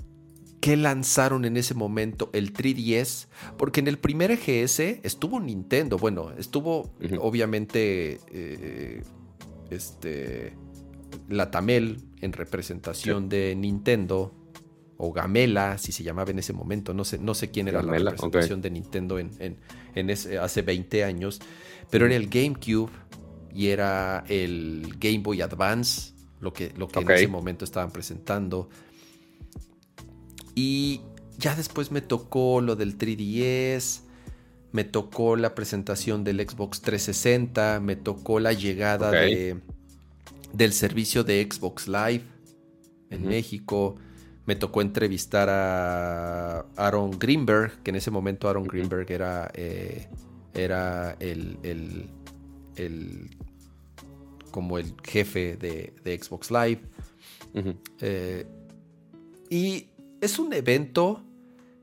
que 0.62 0.76
lanzaron 0.76 1.44
en 1.44 1.56
ese 1.56 1.74
momento 1.74 2.30
el 2.32 2.52
3DS, 2.52 3.26
porque 3.58 3.80
en 3.80 3.88
el 3.88 3.98
primer 3.98 4.30
EGS 4.30 4.78
estuvo 5.02 5.40
Nintendo, 5.40 5.98
bueno, 5.98 6.30
estuvo 6.38 6.94
obviamente 7.18 8.20
eh, 8.30 9.02
este, 9.70 10.54
la 11.28 11.50
Tamel 11.50 11.98
en 12.20 12.32
representación 12.32 13.28
de 13.28 13.56
Nintendo, 13.56 14.32
o 14.98 15.12
Gamela, 15.12 15.78
si 15.78 15.90
se 15.90 16.04
llamaba 16.04 16.30
en 16.30 16.38
ese 16.38 16.52
momento, 16.52 16.94
no 16.94 17.04
sé, 17.04 17.18
no 17.18 17.34
sé 17.34 17.50
quién 17.50 17.66
era 17.66 17.82
la 17.82 17.98
representación 17.98 18.62
de 18.62 18.70
Nintendo 18.70 19.18
en, 19.18 19.32
en, 19.96 20.10
ese, 20.10 20.38
hace 20.38 20.62
20 20.62 21.02
años, 21.02 21.40
pero 21.90 22.06
era 22.06 22.14
el 22.14 22.28
GameCube 22.28 22.92
y 23.52 23.66
era 23.66 24.22
el 24.28 24.94
Game 25.00 25.18
Boy 25.18 25.42
Advance, 25.42 26.12
lo 26.38 26.52
que, 26.52 26.72
lo 26.76 26.86
que 26.86 27.00
en 27.00 27.10
ese 27.10 27.26
momento 27.26 27.64
estaban 27.64 27.90
presentando. 27.90 28.68
Y 30.54 31.00
ya 31.38 31.54
después 31.54 31.90
me 31.90 32.00
tocó 32.00 32.60
lo 32.60 32.76
del 32.76 32.98
3DS, 32.98 34.02
me 34.72 34.84
tocó 34.84 35.36
la 35.36 35.54
presentación 35.54 36.24
del 36.24 36.40
Xbox 36.40 36.80
360, 36.80 37.80
me 37.80 37.96
tocó 37.96 38.40
la 38.40 38.52
llegada 38.52 39.10
de, 39.10 39.60
del 40.52 40.72
servicio 40.72 41.24
de 41.24 41.46
Xbox 41.50 41.88
Live 41.88 42.24
en 43.10 43.26
México. 43.26 43.96
Me 44.46 44.56
tocó 44.56 44.80
entrevistar 44.80 45.48
a 45.48 46.60
Aaron 46.76 47.12
Greenberg, 47.18 47.82
que 47.82 47.90
en 47.90 47.96
ese 47.96 48.10
momento 48.10 48.48
Aaron 48.48 48.64
Greenberg 48.64 49.10
era, 49.10 49.50
eh, 49.54 50.08
era 50.52 51.16
el, 51.20 51.58
el, 51.62 53.30
como 54.50 54.78
el 54.78 54.94
jefe 55.04 55.56
de, 55.56 56.18
Xbox 56.20 56.50
Live. 56.50 56.80
Eh, 58.00 58.46
y 59.50 59.91
es 60.22 60.38
un 60.38 60.52
evento 60.54 61.22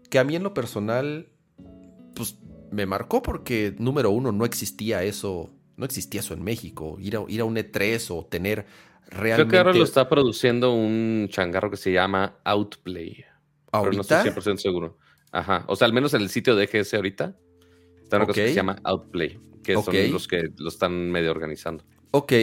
que 0.09 0.17
a 0.17 0.23
mí 0.23 0.35
en 0.35 0.43
lo 0.43 0.53
personal, 0.55 1.27
pues 2.15 2.37
me 2.71 2.85
marcó 2.85 3.21
porque, 3.21 3.75
número 3.77 4.09
uno, 4.09 4.31
no 4.31 4.45
existía 4.45 5.03
eso, 5.03 5.51
no 5.75 5.85
existía 5.85 6.21
eso 6.21 6.33
en 6.33 6.43
México. 6.43 6.97
Ir 6.99 7.17
a, 7.17 7.25
ir 7.27 7.41
a 7.41 7.45
un 7.45 7.57
E3 7.57 8.09
o 8.09 8.25
tener 8.25 8.65
realmente... 9.07 9.35
Creo 9.35 9.47
que 9.49 9.57
ahora 9.57 9.73
lo 9.73 9.83
está 9.83 10.07
produciendo 10.07 10.73
un 10.73 11.27
changarro 11.29 11.69
que 11.69 11.77
se 11.77 11.91
llama 11.91 12.37
Outplay. 12.45 13.25
¿Ahorita? 13.71 14.23
Pero 14.23 14.31
no 14.31 14.31
estoy 14.33 14.53
100% 14.53 14.57
seguro. 14.57 14.97
Ajá. 15.31 15.65
O 15.67 15.75
sea, 15.75 15.85
al 15.85 15.93
menos 15.93 16.13
en 16.13 16.21
el 16.21 16.29
sitio 16.29 16.55
de 16.55 16.63
EGS 16.63 16.93
ahorita 16.95 17.35
está 18.01 18.17
una 18.17 18.25
cosa 18.25 18.41
que 18.41 18.47
se 18.47 18.55
llama 18.55 18.77
Outplay, 18.83 19.37
que 19.63 19.73
son 19.73 20.11
los 20.11 20.27
que 20.27 20.49
lo 20.57 20.69
están 20.69 21.11
medio 21.11 21.29
organizando. 21.29 21.83
Ok. 22.11 22.33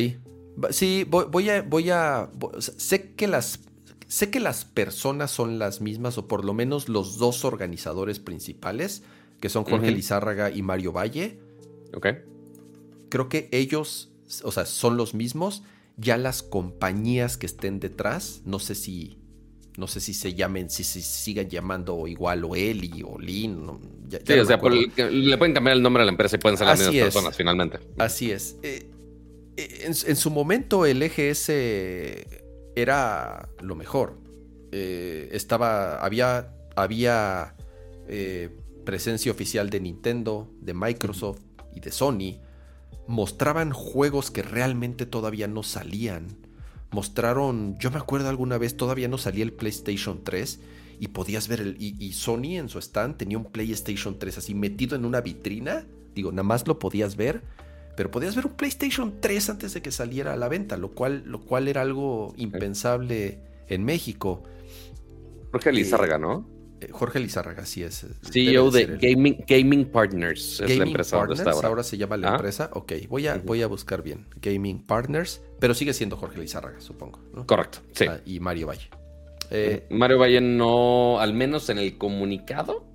Sí, 0.71 1.05
voy, 1.09 1.51
a, 1.51 1.63
voy 1.63 1.91
a. 1.91 2.31
Sé 2.59 3.15
que 3.15 3.27
las 3.27 3.61
Sé 4.09 4.31
que 4.31 4.39
las 4.39 4.65
personas 4.65 5.31
son 5.31 5.59
las 5.59 5.81
mismas, 5.81 6.17
o 6.19 6.29
por 6.29 6.45
lo 6.45 6.55
menos 6.55 6.89
los 6.89 7.19
dos 7.19 7.45
organizadores 7.45 8.21
principales, 8.21 9.03
que 9.41 9.49
son 9.49 9.65
Jorge 9.65 9.91
Lizárraga 9.91 10.51
y 10.51 10.63
Mario 10.63 10.93
Valle. 10.93 11.39
Ok. 11.95 12.07
Creo 13.09 13.29
que 13.29 13.49
ellos, 13.53 14.11
o 14.45 14.53
sea, 14.53 14.65
son 14.65 14.97
los 14.97 15.15
mismos. 15.15 15.63
Ya 15.97 16.19
las 16.19 16.43
compañías 16.43 17.37
que 17.37 17.47
estén 17.47 17.81
detrás, 17.81 18.43
no 18.45 18.59
sé 18.59 18.75
si. 18.75 19.19
No 19.77 19.87
sé 19.87 20.01
si 20.01 20.15
se 20.15 20.33
llamen, 20.33 20.71
si 20.71 20.85
se 20.85 21.03
sigan 21.03 21.51
llamando 21.51 22.07
igual 22.07 22.45
o 22.45 22.57
Eli 22.57 23.03
o 23.07 23.19
Lin. 23.19 23.67
sí, 24.09 24.33
o 24.33 24.45
sea, 24.47 24.57
le 24.57 25.37
pueden 25.37 25.53
cambiar 25.53 25.77
el 25.77 25.83
nombre 25.83 26.03
a 26.03 26.07
la 26.07 26.13
empresa 26.13 26.37
y 26.37 26.39
pueden 26.39 26.57
ser 26.57 26.67
las 26.67 26.79
mismas 26.79 27.13
personas 27.13 27.37
finalmente. 27.37 27.79
Así 27.99 28.31
es. 28.31 28.57
Eh, 28.63 28.91
en, 29.57 30.17
su 30.17 30.31
momento 30.31 30.87
el 30.87 31.03
EGS 31.03 31.51
era 32.77 33.49
lo 33.61 33.75
mejor. 33.75 34.19
Eh, 34.71 35.31
estaba, 35.33 35.99
había, 36.05 36.53
había 36.77 37.57
eh, 38.07 38.51
presencia 38.85 39.33
oficial 39.33 39.71
de 39.71 39.81
Nintendo, 39.81 40.49
de 40.61 40.75
Microsoft 40.75 41.41
y 41.75 41.81
de 41.81 41.91
Sony. 41.91 42.39
Mostraban 43.09 43.73
juegos 43.73 44.31
que 44.31 44.43
realmente 44.43 45.07
todavía 45.07 45.49
no 45.49 45.63
salían. 45.63 46.29
Mostraron, 46.91 47.79
yo 47.79 47.91
me 47.91 47.99
acuerdo 47.99 48.29
alguna 48.29 48.59
vez, 48.59 48.77
todavía 48.77 49.09
no 49.09 49.19
salía 49.19 49.45
el 49.45 49.53
PlayStation 49.53 50.23
3 50.23 50.61
y 51.01 51.09
podías 51.09 51.49
ver 51.49 51.61
el. 51.61 51.77
Y, 51.81 51.97
y, 51.99 52.13
Sony 52.13 52.57
en 52.59 52.69
su 52.69 52.79
stand 52.79 53.17
tenía 53.17 53.39
un 53.39 53.47
PlayStation 53.47 54.19
3 54.19 54.39
así 54.39 54.55
metido 54.55 54.97
en 54.97 55.05
una 55.05 55.21
vitrina. 55.21 55.87
Digo, 56.15 56.31
nada 56.31 56.43
más 56.43 56.67
lo 56.67 56.79
podías 56.79 57.17
ver 57.17 57.43
pero 57.97 58.11
podías 58.11 58.37
ver 58.37 58.47
un 58.47 58.53
PlayStation 58.53 59.21
3 59.21 59.51
antes 59.51 59.75
de 59.75 59.83
que 59.83 59.91
saliera 59.91 60.35
a 60.35 60.37
la 60.37 60.49
venta, 60.49 60.77
lo 60.77 60.93
cual, 60.93 61.23
lo 61.27 61.41
cual 61.41 61.69
era 61.69 61.81
algo 61.83 62.35
impensable 62.37 63.41
en 63.69 63.85
México. 63.85 64.43
Jorge 65.51 65.73
Lizárraga, 65.73 66.19
¿no? 66.19 66.47
Eh, 66.81 66.89
Jorge 66.91 67.19
Lizárraga, 67.21 67.65
sí 67.65 67.83
es. 67.83 68.07
CEO 68.31 68.71
de 68.71 68.99
Gaming, 69.01 69.45
Gaming 69.47 69.87
Partners, 69.87 70.61
es 70.61 70.77
la 70.77 70.85
empresa 70.85 71.17
ahora. 71.17 71.83
se 71.83 71.97
llama 71.97 72.19
la 72.19 72.29
¿Ah? 72.29 72.33
empresa. 72.33 72.71
Ok, 72.75 72.93
voy 73.09 73.27
a, 73.27 73.39
voy 73.39 73.63
a 73.63 73.67
buscar 73.67 74.03
bien. 74.03 74.27
Gaming 74.43 74.85
Partners, 74.85 75.41
pero 75.59 75.73
sigue 75.73 75.95
siendo 75.95 76.17
Jorge 76.17 76.39
Lizárraga, 76.39 76.81
supongo. 76.81 77.21
Correcto, 77.47 77.79
sí. 77.93 78.05
Ah, 78.09 78.21
y 78.27 78.41
Mario 78.41 78.67
Valle. 78.67 78.91
Eh, 79.51 79.87
Mario 79.91 80.19
Valle 80.19 80.41
no, 80.41 81.19
al 81.19 81.33
menos 81.33 81.71
en 81.71 81.79
el 81.79 81.97
comunicado, 81.97 82.86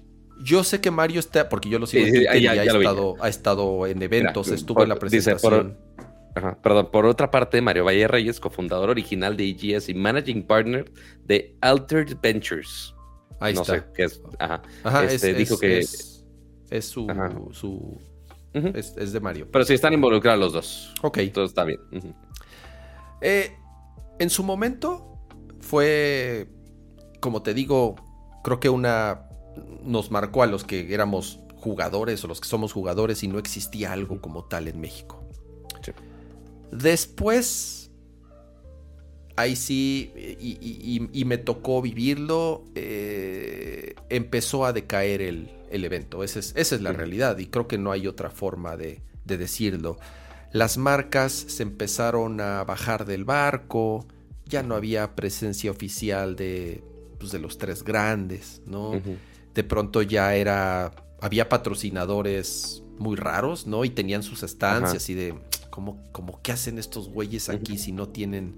yo 0.44 0.64
sé 0.64 0.82
que 0.82 0.92
Mario 0.92 1.20
está, 1.20 1.50
porque 1.50 1.70
yo 1.70 1.80
lo 1.80 1.88
sigo 1.88 2.06
en 2.06 2.14
Twitter 2.14 2.42
y 2.42 2.48
ha, 2.48 2.64
estado, 2.64 3.16
ha, 3.20 3.30
estado, 3.30 3.88
en 3.88 4.02
eventos, 4.02 4.50
estuvo 4.50 4.84
en 4.84 4.90
la 4.90 4.96
presentación. 4.96 5.78
perdón, 6.62 6.90
por 6.92 7.06
otra 7.06 7.32
parte, 7.32 7.62
Mario 7.62 7.86
Valle 7.86 8.08
Reyes, 8.08 8.40
cofundador 8.40 8.90
original 8.90 9.38
de 9.38 9.50
EGS 9.50 9.90
y 9.90 9.94
managing 9.94 10.44
partner 10.44 10.92
de 11.26 11.56
Altered 11.62 12.18
Ventures. 12.22 12.94
Ahí 13.40 13.54
no 13.54 13.66
Sé 13.66 13.84
qué 13.96 14.04
es. 14.04 14.22
Ajá. 14.40 14.62
este, 15.06 15.34
dijo 15.34 15.58
que. 15.58 15.80
Es, 15.80 16.86
su. 16.86 17.08
su 17.52 18.00
es, 18.54 19.14
de 19.14 19.20
Mario. 19.20 19.48
Pero 19.52 19.66
sí 19.66 19.74
están 19.74 19.94
involucrados 19.94 20.40
los 20.40 20.54
dos. 20.54 20.94
Ok. 21.02 21.20
Todo 21.34 21.46
está 21.46 21.64
bien. 21.64 21.80
Eh, 23.22 23.56
en 24.20 24.30
su 24.30 24.44
momento 24.44 25.18
fue, 25.60 26.48
como 27.20 27.42
te 27.42 27.54
digo, 27.54 27.96
creo 28.44 28.60
que 28.60 28.70
una 28.70 29.31
nos 29.84 30.12
marcó 30.12 30.44
a 30.44 30.48
los 30.48 30.64
que 30.64 30.94
éramos 30.94 31.40
jugadores 31.62 32.24
o 32.24 32.28
los 32.28 32.42
que 32.42 32.48
somos 32.48 32.74
jugadores 32.74 33.24
y 33.24 33.28
no 33.28 33.40
existía 33.40 33.94
algo 33.94 34.20
como 34.20 34.44
tal 34.46 34.68
en 34.68 34.82
México. 34.82 35.24
Después, 36.72 37.92
ahí 39.36 39.56
sí, 39.56 40.12
y, 40.40 41.26
me 41.26 41.38
tocó 41.38 41.82
vivirlo, 41.82 42.64
eh, 42.76 43.96
empezó 44.10 44.66
a 44.66 44.74
decaer 44.74 45.22
el, 45.22 45.50
evento. 45.70 46.24
Esa 46.24 46.40
es, 46.40 46.54
esa 46.56 46.76
es, 46.76 46.82
la 46.82 46.94
realidad 46.94 47.38
y 47.38 47.48
creo 47.48 47.68
que 47.68 47.78
no 47.78 47.92
hay 47.92 48.08
otra 48.08 48.30
forma 48.30 48.76
de, 48.78 49.02
decirlo. 49.26 49.98
Las 50.52 50.78
marcas 50.78 51.32
se 51.32 51.64
empezaron 51.64 52.42
a 52.42 52.64
bajar 52.66 53.06
del 53.06 53.24
barco, 53.24 54.06
ya 54.46 54.64
no 54.64 54.76
había 54.76 55.16
presencia 55.16 55.72
oficial 55.72 56.36
de, 56.36 56.84
pues, 57.18 57.32
de 57.32 57.40
los 57.40 57.58
tres 57.58 57.84
grandes, 57.84 58.62
¿no? 58.66 59.02
De 59.54 59.64
pronto 59.64 60.02
ya 60.02 60.36
era, 60.36 60.92
había 61.20 61.50
patrocinadores 61.50 62.84
muy 62.98 63.16
raros, 63.16 63.68
¿no? 63.68 63.84
Y 63.84 63.90
tenían 63.90 64.24
sus 64.24 64.44
estancias 64.44 65.10
y 65.10 65.16
de, 65.16 65.36
como, 65.70 66.02
como, 66.12 66.42
¿qué 66.42 66.52
hacen 66.52 66.78
estos 66.78 67.10
güeyes 67.10 67.50
aquí 67.50 67.78
si 67.78 67.92
no 67.92 68.10
tienen, 68.10 68.56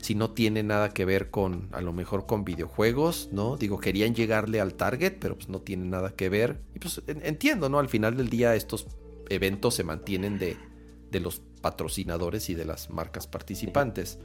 si 0.00 0.14
no 0.14 0.30
tienen 0.30 0.68
nada 0.68 0.90
que 0.90 1.04
ver 1.04 1.30
con, 1.30 1.68
a 1.72 1.80
lo 1.80 1.92
mejor 1.92 2.26
con 2.26 2.44
videojuegos, 2.44 3.28
¿no? 3.32 3.56
Digo, 3.56 3.78
querían 3.78 4.14
llegarle 4.14 4.60
al 4.60 4.74
target, 4.74 5.18
pero 5.20 5.36
pues 5.36 5.48
no 5.48 5.60
tienen 5.60 5.90
nada 5.90 6.10
que 6.10 6.28
ver. 6.28 6.60
Y 6.74 6.78
pues 6.78 7.02
entiendo, 7.06 7.68
¿no? 7.68 7.78
Al 7.78 7.88
final 7.88 8.16
del 8.16 8.30
día 8.30 8.54
estos 8.54 8.86
eventos 9.28 9.74
se 9.74 9.84
mantienen 9.84 10.38
de, 10.38 10.56
de 11.10 11.20
los 11.20 11.42
patrocinadores 11.60 12.48
y 12.48 12.54
de 12.54 12.64
las 12.64 12.90
marcas 12.90 13.26
participantes. 13.26 14.18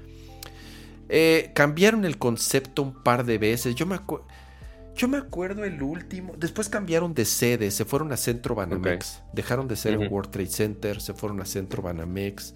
Eh, 1.09 1.51
cambiaron 1.53 2.05
el 2.05 2.17
concepto 2.17 2.81
un 2.81 3.03
par 3.03 3.25
de 3.25 3.37
veces. 3.37 3.75
Yo 3.75 3.85
me 3.85 3.95
acuerdo 3.95 4.25
yo 4.95 5.07
me 5.07 5.17
acuerdo 5.17 5.65
el 5.65 5.81
último. 5.81 6.34
Después 6.38 6.69
cambiaron 6.69 7.13
de 7.13 7.26
sede, 7.26 7.69
se 7.72 7.85
fueron 7.85 8.11
a 8.13 8.17
Centro 8.17 8.55
Banamex. 8.55 9.22
Dejaron 9.34 9.67
de 9.67 9.76
ser 9.76 9.93
en 9.93 10.11
World 10.11 10.31
Trade 10.31 10.47
Center, 10.47 11.01
se 11.01 11.13
fueron 11.13 11.41
a 11.41 11.45
Centro 11.45 11.81
Banamex. 11.81 12.53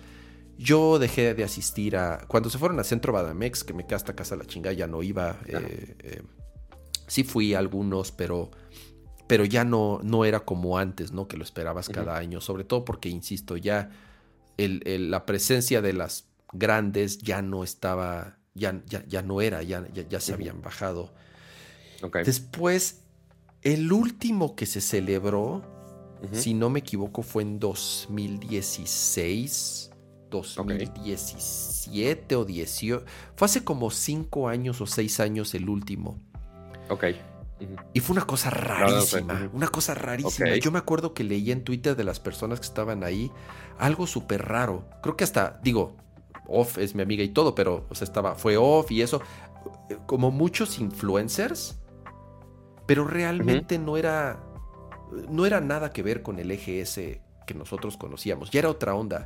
Yo 0.57 0.99
dejé 0.99 1.33
de 1.33 1.43
asistir 1.43 1.97
a. 1.97 2.25
Cuando 2.27 2.49
se 2.49 2.57
fueron 2.57 2.79
a 2.79 2.83
Centro 2.83 3.13
Banamex, 3.13 3.63
que 3.63 3.73
me 3.73 3.85
quedé 3.85 3.95
hasta 3.95 4.15
casa 4.15 4.35
la 4.35 4.45
chingada, 4.45 4.73
ya 4.73 4.87
no 4.87 5.03
iba. 5.03 5.37
Eh, 5.47 5.95
eh, 5.99 6.21
sí 7.07 7.23
fui 7.23 7.53
a 7.53 7.59
algunos, 7.59 8.11
pero. 8.11 8.51
Pero 9.27 9.45
ya 9.45 9.63
no, 9.63 9.99
no 10.01 10.25
era 10.25 10.39
como 10.39 10.79
antes, 10.79 11.11
¿no? 11.11 11.27
Que 11.27 11.37
lo 11.37 11.43
esperabas 11.43 11.87
cada 11.87 12.17
año. 12.17 12.41
Sobre 12.41 12.63
todo 12.63 12.83
porque, 12.83 13.09
insisto, 13.09 13.57
ya 13.57 13.91
la 14.57 15.25
presencia 15.25 15.81
de 15.81 15.93
las 15.93 16.25
grandes 16.51 17.19
ya 17.19 17.41
no 17.41 17.63
estaba. 17.63 18.37
Ya, 18.55 18.81
ya, 18.85 19.21
no 19.21 19.39
era, 19.39 19.61
ya, 19.61 19.87
ya, 19.93 20.19
se 20.19 20.33
habían 20.33 20.61
bajado. 20.61 21.13
Después, 22.25 23.03
el 23.61 23.91
último 23.91 24.55
que 24.55 24.65
se 24.65 24.79
celebró, 24.81 25.61
si 26.31 26.53
no 26.53 26.69
me 26.69 26.79
equivoco, 26.79 27.23
fue 27.23 27.43
en 27.43 27.59
2016, 27.59 29.91
2017 30.29 32.35
o 32.35 32.45
18. 32.45 33.05
Fue 33.35 33.45
hace 33.45 33.63
como 33.63 33.91
5 33.91 34.47
años 34.47 34.79
o 34.81 34.85
6 34.85 35.19
años 35.19 35.55
el 35.55 35.67
último. 35.69 36.21
Ok. 36.89 37.05
Y 37.93 37.99
fue 37.99 38.15
una 38.15 38.25
cosa 38.25 38.49
rarísima, 38.49 39.51
una 39.53 39.67
cosa 39.67 39.93
rarísima. 39.93 40.55
Yo 40.55 40.71
me 40.71 40.79
acuerdo 40.79 41.13
que 41.13 41.25
leí 41.25 41.51
en 41.51 41.63
Twitter 41.63 41.95
de 41.95 42.03
las 42.05 42.19
personas 42.19 42.59
que 42.59 42.65
estaban 42.65 43.03
ahí 43.03 43.31
algo 43.77 44.07
súper 44.07 44.45
raro. 44.45 44.89
Creo 45.03 45.15
que 45.17 45.25
hasta, 45.25 45.59
digo, 45.61 45.97
off 46.47 46.77
es 46.77 46.95
mi 46.95 47.01
amiga 47.01 47.21
y 47.23 47.29
todo, 47.29 47.55
pero 47.55 47.85
o 47.89 47.95
sea, 47.95 48.05
estaba, 48.05 48.35
fue 48.35 48.55
off 48.55 48.89
y 48.91 49.01
eso. 49.01 49.21
Como 50.05 50.31
muchos 50.31 50.79
influencers 50.79 51.77
pero 52.89 53.05
realmente 53.05 53.77
no 53.77 53.97
era 53.97 54.39
no 55.29 55.45
era 55.45 55.61
nada 55.61 55.93
que 55.93 56.01
ver 56.01 56.23
con 56.23 56.39
el 56.39 56.49
EGS 56.49 56.99
que 57.45 57.53
nosotros 57.53 57.97
conocíamos, 57.97 58.49
ya 58.49 58.61
era 58.61 58.69
otra 58.71 58.95
onda. 58.95 59.23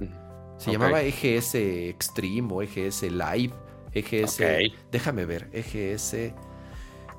Se 0.57 0.69
llamaba 0.69 1.01
EGS 1.01 1.55
Extreme 1.55 2.53
o 2.53 2.61
EGS 2.61 3.03
Live, 3.03 3.53
EGS, 3.93 4.41
déjame 4.91 5.23
ver, 5.23 5.49
EGS 5.53 6.33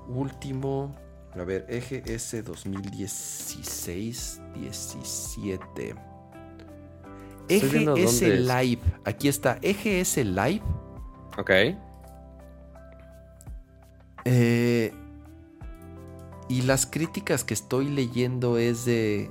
último, 0.07 0.95
a 1.33 1.45
ver, 1.45 1.65
EGS 1.67 2.45
2016 2.45 4.43
17 4.55 5.95
EGS 7.49 8.21
Live, 8.21 8.83
aquí 9.07 9.29
está, 9.29 9.59
EGS 9.63 10.19
Live. 10.19 10.63
Ok. 11.39 11.51
Eh, 14.27 14.93
y 16.49 16.63
las 16.63 16.87
críticas 16.87 17.45
que 17.45 17.55
estoy 17.55 17.89
leyendo 17.89 18.59
es 18.59 18.85
de... 18.85 19.31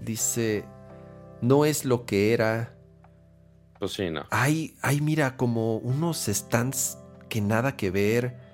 Dice, 0.00 0.64
no 1.40 1.64
es 1.64 1.84
lo 1.84 2.06
que 2.06 2.32
era. 2.32 2.74
Pues 3.78 3.92
sí, 3.92 4.10
no. 4.10 4.24
Hay, 4.30 4.76
hay 4.82 5.00
mira, 5.00 5.36
como 5.36 5.76
unos 5.76 6.26
stands 6.26 6.98
que 7.28 7.40
nada 7.40 7.76
que 7.76 7.90
ver. 7.90 8.50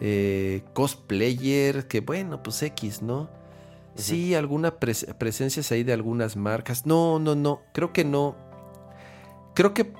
Eh, 0.00 0.62
cosplayer, 0.74 1.88
que 1.88 2.00
bueno, 2.00 2.42
pues 2.42 2.62
X, 2.62 3.00
¿no? 3.00 3.30
Sí, 3.94 4.34
alguna 4.34 4.78
presencias 4.78 5.72
ahí 5.72 5.82
de 5.84 5.92
algunas 5.92 6.36
marcas. 6.36 6.86
No, 6.86 7.18
no, 7.18 7.34
no, 7.34 7.62
creo 7.72 7.92
que 7.92 8.04
no. 8.04 8.36
Creo 9.54 9.74
que 9.74 9.92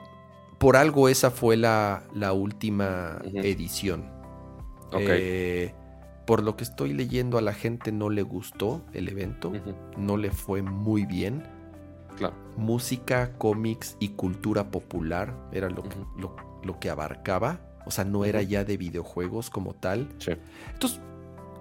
por 0.59 0.76
algo 0.76 1.09
esa 1.09 1.30
fue 1.30 1.56
la, 1.56 2.05
la 2.14 2.32
última 2.32 3.20
edición. 3.24 4.17
Eh, 4.93 5.73
por 6.27 6.43
lo 6.43 6.56
que 6.56 6.65
estoy 6.65 6.93
leyendo, 6.93 7.39
a 7.39 7.40
la 7.43 7.55
gente 7.55 7.90
no 7.90 8.10
le 8.10 8.23
gustó 8.23 8.85
el 8.93 9.09
evento, 9.09 9.52
no 9.97 10.16
le 10.16 10.31
fue 10.31 10.62
muy 10.62 11.06
bien. 11.06 11.43
Música, 12.56 13.32
cómics 13.39 13.97
y 14.01 14.10
cultura 14.10 14.70
popular 14.70 15.35
era 15.52 15.70
lo, 15.70 15.85
lo, 16.62 16.81
que 16.81 16.90
abarcaba. 16.90 17.60
O 17.86 17.90
sea, 17.90 18.05
no 18.05 18.24
era 18.24 18.43
ya 18.43 18.65
de 18.65 18.77
videojuegos 18.77 19.48
como 19.48 19.74
tal. 19.74 20.09
Entonces, 20.73 21.01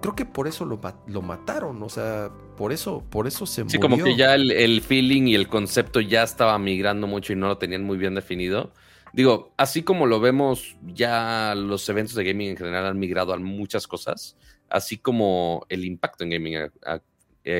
creo 0.02 0.14
que 0.14 0.24
por 0.24 0.48
eso 0.48 0.64
lo, 0.64 0.80
lo, 1.06 1.22
mataron. 1.22 1.82
O 1.82 1.88
sea, 1.88 2.30
por 2.56 2.72
eso, 2.72 3.04
por 3.08 3.26
eso 3.26 3.46
se 3.46 3.62
murió. 3.62 3.72
Sí, 3.72 3.78
como 3.78 3.96
que 4.02 4.16
ya 4.16 4.34
el, 4.34 4.50
el, 4.50 4.80
feeling 4.82 5.28
y 5.28 5.34
el 5.34 5.48
concepto 5.48 6.00
ya 6.00 6.24
estaba 6.24 6.58
migrando 6.58 7.06
mucho 7.06 7.32
y 7.32 7.36
no 7.36 7.46
lo 7.46 7.58
tenían 7.58 7.84
muy 7.84 7.96
bien 7.96 8.14
definido. 8.14 8.72
Digo, 9.12 9.52
así 9.56 9.82
como 9.82 10.06
lo 10.06 10.20
vemos, 10.20 10.76
ya 10.82 11.54
los 11.56 11.88
eventos 11.88 12.14
de 12.14 12.24
gaming 12.24 12.50
en 12.50 12.56
general 12.56 12.86
han 12.86 12.98
migrado 12.98 13.32
a 13.32 13.38
muchas 13.38 13.86
cosas, 13.86 14.36
así 14.68 14.98
como 14.98 15.66
el 15.68 15.84
impacto 15.84 16.24
en 16.24 16.30
gaming 16.30 16.56
ha, 16.84 17.00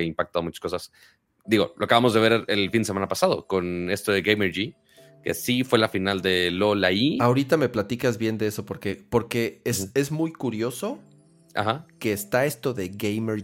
impactado 0.02 0.42
muchas 0.42 0.60
cosas. 0.60 0.92
digo, 1.46 1.74
lo 1.78 1.86
acabamos 1.86 2.12
de 2.12 2.20
ver 2.20 2.44
el 2.48 2.70
fin 2.70 2.82
de 2.82 2.86
semana 2.86 3.08
pasado 3.08 3.46
con 3.46 3.90
esto 3.90 4.12
de 4.12 4.20
Gamer 4.22 4.52
que 5.22 5.34
sí 5.34 5.64
fue 5.64 5.78
la 5.78 5.88
final 5.88 6.20
de 6.20 6.50
LOL 6.50 6.84
ahí. 6.84 7.18
Ahorita 7.20 7.56
me 7.56 7.68
platicas 7.68 8.18
bien 8.18 8.38
de 8.38 8.46
eso 8.46 8.64
porque, 8.64 9.02
porque 9.08 9.60
es, 9.64 9.90
es 9.94 10.12
muy 10.12 10.32
curioso 10.32 11.00
que 11.98 12.12
está 12.12 12.46
esto 12.46 12.74
de 12.74 12.88
Gamer 12.88 13.42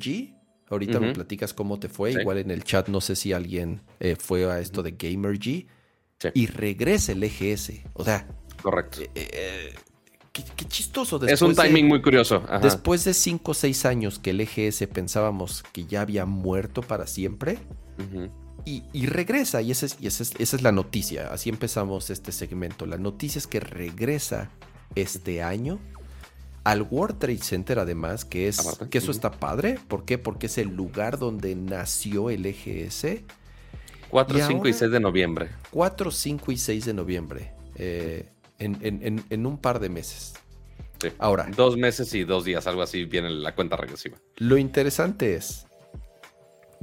Ahorita 0.70 0.98
me 0.98 1.12
platicas 1.12 1.52
cómo 1.52 1.78
te 1.78 1.89
fue. 1.89 2.12
Igual 2.12 2.39
en 2.39 2.51
el 2.51 2.64
chat 2.64 2.89
no 2.89 3.01
sé 3.01 3.16
si 3.16 3.32
alguien 3.32 3.82
eh, 4.01 4.16
fue 4.18 4.51
a 4.51 4.60
esto 4.60 4.82
de 4.82 4.97
Y 6.32 6.47
regresa 6.47 7.12
el 7.12 7.23
EGS. 7.23 7.73
O 7.95 8.05
sea. 8.05 8.27
Correcto. 8.62 9.03
Eh, 9.03 9.11
eh, 9.15 9.74
qué, 10.32 10.65
chistoso. 10.66 11.24
es 11.27 11.43
un 11.43 11.55
timing 11.55 11.86
muy 11.86 12.01
curioso. 12.01 12.45
Después 12.62 13.05
de 13.05 13.15
5 13.15 13.51
o 13.51 13.55
6 13.55 13.85
años 13.85 14.19
que 14.19 14.31
el 14.31 14.41
EGS 14.41 14.86
pensábamos 14.93 15.62
que 15.73 15.85
ya 15.85 16.01
había 16.01 16.24
muerto 16.24 16.82
para 16.82 17.07
siempre. 17.07 17.59
y, 18.65 19.07
regresa. 19.07 19.61
Y, 19.61 19.70
esa 19.70 19.86
es, 19.86 19.97
y 20.01 20.07
esa, 20.07 20.24
es, 20.39 20.62
la 20.62 20.73
noticia. 20.73 21.32
Así 21.32 21.51
empezamos 21.51 22.11
este 22.11 22.32
segmento. 22.32 22.86
La 22.86 22.97
noticia 22.97 23.39
es 23.39 23.47
que 23.47 23.61
regresa 23.61 24.51
este 24.95 25.43
año 25.43 25.78
al 26.65 26.82
World 26.82 27.19
Trade 27.19 27.39
Center 27.39 27.78
además, 27.78 28.24
que 28.24 28.49
es 28.49 28.78
que 28.91 28.99
eso 28.99 29.11
está 29.11 29.31
padre. 29.31 29.78
¿Por 29.86 30.07
qué? 30.07 30.16
Porque 30.16 30.47
es 30.47 30.57
el 30.59 30.74
lugar 30.74 31.19
donde 31.19 31.55
nació 31.55 32.31
el 32.31 32.47
EGS. 32.47 33.23
4, 34.10 34.47
5 34.47 34.68
y 34.68 34.72
6 34.72 34.90
de 34.90 35.01
noviembre. 35.01 35.48
4, 35.70 36.10
5 36.10 36.52
y 36.52 36.56
6 36.56 36.85
de 36.85 36.94
noviembre. 36.94 37.52
Eh, 37.76 38.28
en, 38.59 39.47
un 39.47 39.59
par 39.59 39.81
de 39.81 39.89
meses. 39.89 40.35
Sí. 41.01 41.09
Ahora. 41.18 41.48
Dos 41.56 41.76
meses 41.76 42.14
y 42.14 42.24
dos 42.24 42.44
días, 42.44 42.66
algo 42.66 42.82
así, 42.82 43.05
viene 43.05 43.31
la 43.31 43.55
cuenta 43.55 43.76
regresiva. 43.76 44.16
Lo 44.36 44.56
interesante 44.56 45.35
es 45.35 45.66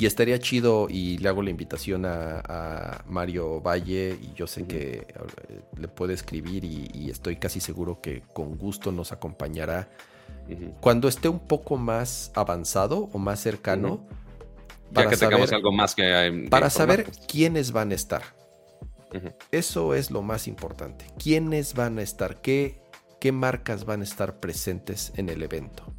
y 0.02 0.08
estaría 0.08 0.40
chido 0.40 0.88
y 0.90 1.20
le 1.20 1.30
hago 1.30 1.44
la 1.44 1.52
invitación 1.52 2.06
a, 2.06 3.04
Mario 3.08 3.62
Valle 3.62 4.18
y 4.20 4.34
yo 4.34 4.48
sé 4.48 4.66
que 4.66 5.06
eh, 5.08 5.62
le 5.78 5.88
puede 5.88 6.16
escribir 6.16 6.64
y, 6.66 7.10
estoy 7.12 7.36
casi 7.36 7.60
seguro 7.60 8.02
que 8.02 8.24
con 8.34 8.58
gusto 8.58 8.92
nos 8.92 9.12
acompañará. 9.12 9.90
Cuando 10.80 11.08
esté 11.08 11.30
un 11.30 11.40
poco 11.40 11.78
más 11.78 12.32
avanzado 12.34 13.10
o 13.14 13.20
más 13.20 13.40
cercano, 13.42 14.02
para 14.94 15.10
que 15.10 15.16
saber, 15.16 15.36
tengamos 15.36 15.54
algo 15.54 15.72
más 15.72 15.96
que... 15.96 16.48
para 16.50 16.70
saber 16.70 17.10
quiénes 17.28 17.72
van 17.72 17.92
a 17.92 17.96
estar. 17.96 18.24
Eso 19.52 19.94
es 19.94 20.12
lo 20.12 20.22
más 20.22 20.48
importante. 20.48 21.06
¿Quiénes 21.22 21.74
van 21.74 22.00
a 22.00 22.02
estar? 22.02 22.42
¿Qué, 22.42 22.82
¿Qué 23.20 23.32
marcas 23.32 23.86
van 23.86 24.02
a 24.02 24.04
estar 24.04 24.40
presentes 24.40 25.12
en 25.16 25.30
el 25.30 25.44
evento? 25.44 25.94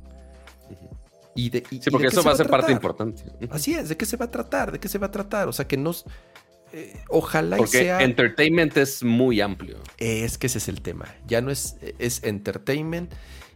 sí, 1.35 1.90
porque 1.90 2.09
eso 2.09 2.23
va 2.23 2.32
a 2.32 2.36
ser 2.36 2.48
parte 2.48 2.73
importante. 2.73 3.23
Así 3.51 3.74
es, 3.74 3.89
¿de 3.89 3.97
qué 3.97 4.06
se 4.06 4.16
va 4.16 4.27
a 4.27 4.31
tratar? 4.31 4.73
¿De 4.73 4.81
qué 4.81 4.89
se 4.89 4.98
va 4.98 5.06
a 5.06 5.10
tratar? 5.10 5.48
O 5.48 5.52
sea, 5.52 5.66
que 5.66 5.77
nos... 5.77 6.05
Eh, 6.74 6.94
ojalá 7.09 7.59
porque 7.59 7.78
sea... 7.78 8.02
entertainment 8.02 8.77
es 8.77 9.02
muy 9.02 9.40
amplio. 9.40 9.78
Es 9.98 10.39
que 10.39 10.47
ese 10.47 10.59
es 10.59 10.69
el 10.69 10.81
tema. 10.81 11.06
Ya 11.27 11.40
no 11.40 11.51
es, 11.51 11.77
es 11.98 12.23
entertainment. 12.24 13.12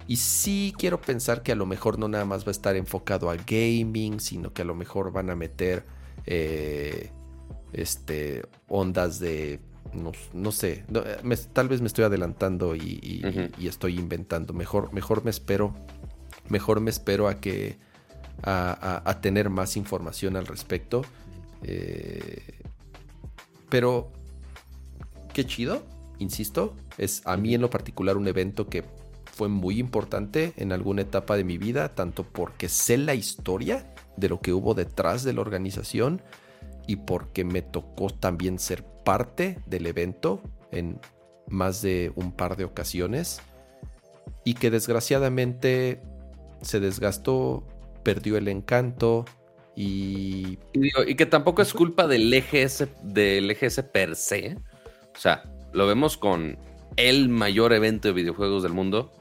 Y 0.09 0.17
sí 0.17 0.73
quiero 0.79 1.01
pensar 1.01 1.43
que 1.43 1.53
a 1.53 1.57
lo 1.57 1.67
mejor 1.67 1.99
no 1.99 2.09
nada 2.09 2.25
más 2.25 2.45
va 2.45 2.49
a 2.49 2.53
estar 2.53 2.77
enfocado 2.77 3.31
a 3.31 3.37
gaming, 3.37 4.21
sino 4.21 4.53
que 4.53 4.63
a 4.63 4.65
lo 4.65 4.75
mejor 4.75 5.13
van 5.13 5.31
a 5.31 5.37
meter 5.37 5.85
eh, 6.27 7.11
este, 7.73 8.45
ondas 8.69 9.19
de 9.19 9.61
no, 10.35 10.53
sé, 10.53 10.85
tal 11.55 11.69
vez 11.69 11.81
me 11.81 11.87
estoy 11.87 12.05
adelantando 12.05 12.77
y, 12.77 13.23
estoy 13.61 13.99
inventando. 13.99 14.53
Mejor, 14.53 14.93
mejor 14.93 15.25
me 15.25 15.31
espero 15.31 15.75
mejor 16.49 16.81
me 16.81 16.91
espero 16.91 17.29
a 17.29 17.41
que 17.41 17.79
a, 18.43 19.19
tener 19.21 19.51
más 19.51 19.77
información 19.77 20.37
al 20.37 20.47
respecto. 20.47 21.03
Eh, 21.63 22.61
pero 23.69 24.13
qué 25.33 25.45
chido, 25.47 25.83
insisto, 26.19 26.75
es 26.99 27.23
a 27.27 27.37
mí 27.37 27.55
en 27.55 27.61
lo 27.63 27.71
particular 27.71 28.17
un 28.17 28.29
evento 28.29 28.69
que 28.69 28.85
fue 29.37 29.49
muy 29.49 29.79
importante 29.79 30.55
en 30.57 30.73
alguna 30.73 31.03
etapa 31.03 31.37
de 31.37 31.45
mi 31.45 31.59
vida, 31.59 31.95
tanto 31.95 32.25
porque 32.25 32.71
sé 32.71 32.97
la 32.97 33.15
historia 33.15 33.93
de 34.17 34.31
lo 34.31 34.41
que 34.41 34.55
hubo 34.55 34.73
detrás 34.73 35.25
de 35.25 35.35
la 35.35 35.43
organización 35.43 36.23
y 36.87 36.97
porque 36.97 37.45
me 37.45 37.61
tocó 37.61 38.09
también 38.09 38.59
ser 38.59 38.83
parte 39.05 39.59
del 39.67 39.87
evento 39.87 40.41
en 40.71 40.99
más 41.49 41.83
de 41.83 42.13
un 42.15 42.33
par 42.33 42.57
de 42.57 42.65
ocasiones 42.65 43.43
y 44.43 44.55
que 44.55 44.71
desgraciadamente 44.71 46.01
se 46.63 46.81
desgastó, 46.81 47.67
perdió 48.03 48.39
el 48.39 48.49
encanto 48.49 49.27
y... 49.75 50.59
Y, 50.73 51.15
que 51.15 51.27
tampoco 51.27 51.61
es 51.61 51.75
culpa 51.75 52.07
del 52.07 52.33
EGS, 52.33 52.89
del 53.03 53.51
EGS 53.51 53.83
per 53.93 54.17
se. 54.17 54.57
O 55.15 55.19
sea, 55.19 55.43
lo 55.75 55.87
vemos 55.87 56.17
con 56.17 56.57
el 56.97 57.29
mayor 57.29 57.73
evento 57.73 58.09
de 58.09 58.15
videojuegos 58.15 58.63
del 58.63 58.73
mundo. 58.73 59.13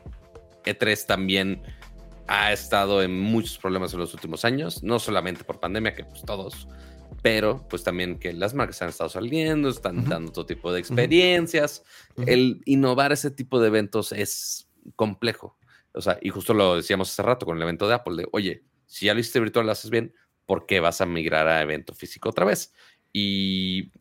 E3 0.66 1.06
también 1.06 1.62
ha 2.28 2.52
estado 2.52 3.04
en 3.04 3.20
muchos 3.20 3.58
problemas 3.58 3.94
en 3.94 4.00
los 4.00 4.14
últimos 4.14 4.46
años, 4.46 4.84
no 4.84 5.00
solamente 5.00 5.44
por 5.44 5.60
pandemia, 5.60 5.94
que 5.94 6.04
pues 6.04 6.24
todos, 6.24 6.68
pero 7.22 7.66
pues 7.70 7.84
también 7.84 8.20
que 8.20 8.34
las 8.34 8.54
marcas 8.54 8.82
han 8.82 8.90
estado 8.90 9.10
saliendo, 9.10 9.70
están 9.70 10.06
dando 10.06 10.32
todo 10.32 10.46
tipo 10.46 10.72
de 10.72 10.80
experiencias. 10.80 11.84
El 12.26 12.62
innovar 12.66 13.12
ese 13.12 13.32
tipo 13.32 13.60
de 13.60 13.68
eventos 13.68 14.12
es 14.12 14.68
complejo. 14.96 15.58
O 15.94 16.02
sea, 16.02 16.18
y 16.22 16.30
justo 16.30 16.54
lo 16.54 16.76
decíamos 16.76 17.12
hace 17.12 17.24
rato 17.24 17.46
con 17.46 17.58
el 17.58 17.64
evento 17.64 17.88
de 17.88 17.96
Apple, 17.96 18.16
de, 18.18 18.28
oye, 18.32 18.64
si 18.86 19.06
ya 19.06 19.14
lo 19.14 19.20
hiciste 19.20 19.40
virtual, 19.40 19.66
lo 19.66 19.72
haces 19.72 19.90
bien, 19.90 20.14
¿por 20.46 20.66
qué 20.66 20.80
vas 20.80 21.02
a 21.02 21.06
migrar 21.06 21.48
a 21.48 21.62
evento 21.62 21.94
físico 21.94 22.30
otra 22.30 22.46
vez? 22.46 22.74
Y 23.14 23.92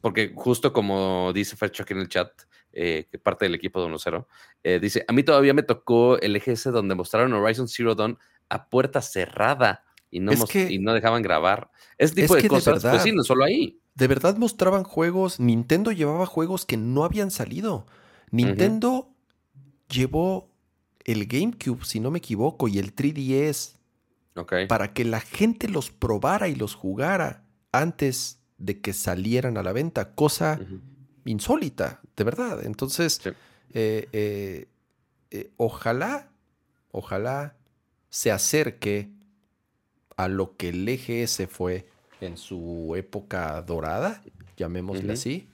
porque 0.00 0.32
justo 0.34 0.72
como 0.72 1.32
dice 1.32 1.56
Fercho 1.56 1.82
aquí 1.82 1.94
en 1.94 2.00
el 2.00 2.08
chat, 2.08 2.30
eh, 2.72 3.06
que 3.10 3.18
parte 3.18 3.44
del 3.44 3.54
equipo 3.54 3.80
de 3.80 3.92
1-0, 3.92 4.26
eh, 4.62 4.78
dice, 4.80 5.04
a 5.06 5.12
mí 5.12 5.22
todavía 5.22 5.54
me 5.54 5.62
tocó 5.62 6.18
el 6.20 6.36
EGS 6.36 6.64
donde 6.64 6.94
mostraron 6.94 7.32
Horizon 7.32 7.68
Zero 7.68 7.94
Dawn 7.94 8.18
a 8.48 8.68
puerta 8.68 9.02
cerrada 9.02 9.84
y 10.10 10.20
no, 10.20 10.32
y 10.32 10.78
no 10.78 10.94
dejaban 10.94 11.22
grabar. 11.22 11.70
Ese 11.98 12.14
tipo 12.14 12.34
de 12.34 12.48
cosas, 12.48 12.82
pues 12.82 13.02
sí, 13.02 13.12
no 13.12 13.22
solo 13.22 13.44
ahí. 13.44 13.80
De 13.94 14.06
verdad 14.06 14.36
mostraban 14.36 14.84
juegos, 14.84 15.40
Nintendo 15.40 15.92
llevaba 15.92 16.24
juegos 16.24 16.64
que 16.64 16.76
no 16.76 17.04
habían 17.04 17.30
salido. 17.30 17.86
Nintendo 18.30 19.10
llevó 19.88 20.50
el 21.04 21.26
GameCube, 21.26 21.84
si 21.84 22.00
no 22.00 22.10
me 22.10 22.18
equivoco, 22.18 22.68
y 22.68 22.78
el 22.78 22.94
3DS. 22.94 23.76
Para 24.68 24.92
que 24.92 25.04
la 25.04 25.20
gente 25.20 25.68
los 25.68 25.90
probara 25.90 26.48
y 26.48 26.54
los 26.54 26.74
jugara 26.74 27.44
antes 27.72 28.40
de 28.56 28.80
que 28.80 28.92
salieran 28.92 29.56
a 29.56 29.62
la 29.62 29.72
venta. 29.72 30.14
Cosa 30.14 30.60
insólita, 31.24 32.00
de 32.16 32.24
verdad. 32.24 32.64
Entonces, 32.64 33.20
eh, 33.72 34.08
eh, 34.12 34.68
eh, 35.30 35.50
ojalá, 35.56 36.30
ojalá 36.90 37.56
se 38.10 38.30
acerque 38.30 39.10
a 40.16 40.28
lo 40.28 40.56
que 40.56 40.70
el 40.70 40.88
EGS 40.88 41.46
fue 41.48 41.86
en 42.20 42.36
su 42.36 42.94
época 42.96 43.60
dorada, 43.62 44.22
llamémosle 44.56 45.12
así. 45.12 45.48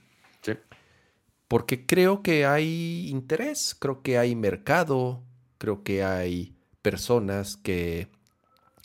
Porque 1.47 1.85
creo 1.85 2.23
que 2.23 2.45
hay 2.45 3.07
interés, 3.09 3.75
creo 3.77 4.01
que 4.01 4.17
hay 4.17 4.35
mercado, 4.35 5.21
creo 5.59 5.83
que 5.83 6.03
hay 6.03 6.55
personas 6.81 7.55
que 7.55 8.07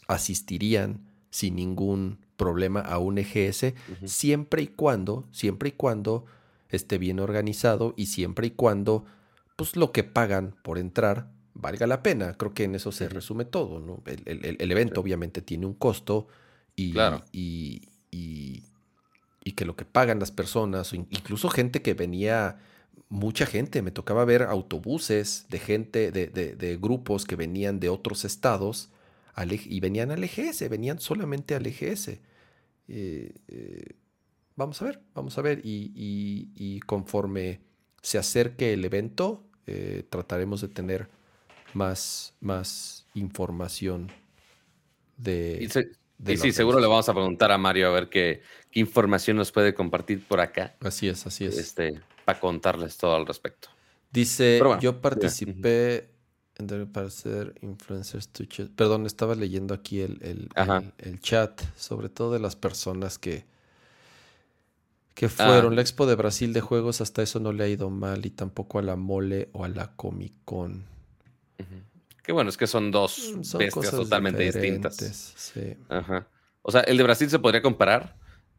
asistirían 0.09 1.07
sin 1.31 1.57
ningún 1.57 2.19
problema 2.37 2.81
a 2.81 2.99
un 2.99 3.19
EGS 3.19 3.75
siempre 4.05 4.63
y 4.63 4.67
cuando, 4.69 5.29
siempre 5.31 5.71
y 5.71 5.73
cuando 5.73 6.25
esté 6.71 6.99
bien 6.99 7.21
organizado 7.21 7.95
y 7.97 8.07
siempre 8.07 8.49
y 8.49 8.51
cuando 8.51 9.05
pues 9.57 9.77
lo 9.77 9.93
que 9.93 10.05
pagan 10.05 10.57
por 10.63 10.79
entrar 10.79 11.31
valga 11.55 11.87
la 11.87 12.03
pena. 12.03 12.35
Creo 12.35 12.55
que 12.55 12.65
en 12.65 12.75
eso 12.75 12.93
se 12.93 13.09
resume 13.09 13.45
todo, 13.45 13.81
¿no? 13.81 14.03
El, 14.07 14.71
evento 14.71 15.01
obviamente 15.01 15.43
tiene 15.43 15.67
un 15.67 15.75
costo 15.75 16.29
y, 16.77 16.95
y, 17.33 17.89
y, 18.11 18.65
y, 19.45 19.53
que 19.53 19.65
lo 19.65 19.77
que 19.77 19.85
pagan 19.85 20.19
las 20.19 20.31
personas, 20.31 20.93
incluso 20.93 21.51
gente 21.51 21.83
que 21.83 21.95
venía 21.95 22.59
mucha 23.11 23.45
gente, 23.45 23.83
me 23.83 23.91
tocaba 23.91 24.25
ver 24.25 24.45
autobuses 24.45 25.47
de 25.51 25.59
gente, 25.59 26.11
de, 26.13 26.79
grupos 26.81 27.25
que 27.25 27.37
venían 27.37 27.81
de 27.81 27.89
otros 27.89 28.25
estados 28.25 28.91
y 29.67 29.81
venían 29.81 30.11
al 30.11 30.25
EGS, 30.25 30.69
venían 30.69 31.01
solamente 31.01 31.55
al 31.55 31.67
EGS. 31.67 32.09
Eh, 32.89 33.35
eh, 33.49 33.85
vamos 34.61 34.83
a 34.83 34.85
ver, 34.85 35.01
vamos 35.15 35.39
a 35.39 35.43
ver. 35.43 35.63
Y, 35.65 36.81
conforme 36.87 37.61
se 38.03 38.19
acerque 38.19 38.73
el 38.73 38.85
evento, 38.85 39.43
eh, 39.67 40.05
trataremos 40.09 40.61
de 40.61 40.69
tener 40.69 41.09
más, 41.75 42.35
más 42.41 43.07
información 43.15 44.13
de... 45.17 45.59
Y, 46.27 46.37
sí, 46.37 46.53
seguro 46.53 46.79
le 46.79 46.87
vamos 46.87 47.09
a 47.09 47.15
preguntar 47.15 47.51
a 47.51 47.57
Mario 47.57 47.89
a 47.89 47.91
ver 47.93 48.11
qué, 48.11 48.43
qué, 48.71 48.81
información 48.81 49.39
nos 49.39 49.51
puede 49.51 49.73
compartir 49.73 50.27
por 50.27 50.41
acá. 50.41 50.77
Así 50.81 51.09
es, 51.09 51.27
así 51.27 51.47
es. 51.47 51.57
Este, 51.57 51.99
para 52.27 52.39
contarles 52.39 52.99
todo 52.99 53.17
al 53.17 53.27
respecto. 53.27 53.69
Dice, 54.13 54.61
yo 54.81 55.01
participé, 55.01 56.11
para 56.93 57.09
ser 57.09 57.55
influencers 57.63 58.29
to 58.29 58.45
Perdón, 58.77 59.07
estaba 59.07 59.35
leyendo 59.35 59.73
aquí 59.73 60.01
el, 60.01 60.49
el, 60.99 61.21
chat, 61.21 61.63
sobre 61.77 62.11
todo 62.11 62.35
de 62.35 62.41
las 62.41 62.55
personas 62.55 63.19
que, 63.19 63.47
que 65.21 65.27
ah. 65.27 65.47
fueron. 65.47 65.77
La 65.77 65.83
Expo 65.83 66.07
de 66.07 66.15
Brasil 66.15 66.55
de 66.55 66.63
Juegos, 66.63 67.03
hasta 67.03 67.21
eso 67.23 67.41
no 67.41 67.53
le 67.53 67.65
ha 67.65 67.69
ido 67.69 67.91
mal, 67.91 68.25
y 68.25 68.31
tampoco 68.31 68.79
a 68.79 68.83
la 68.83 68.97
Mole 68.97 69.51
o 69.53 69.65
a 69.65 69.69
la 69.69 69.95
Comic 69.95 70.33
Con. 70.45 70.89
Qué 72.23 72.33
bueno, 72.33 72.49
es 72.49 72.57
que 72.57 72.67
son 72.67 72.91
dos 72.91 73.35
mm, 73.35 73.59
bestias 73.59 73.91
totalmente 73.91 74.43
distintas. 74.43 74.97
Sí. 75.37 75.77
Ajá. 75.89 76.27
O 76.63 76.71
sea, 76.71 76.81
el 76.83 76.97
de 76.97 77.03
Brasil 77.03 77.29
se 77.29 77.39
podría 77.39 77.61
comparar. 77.61 78.17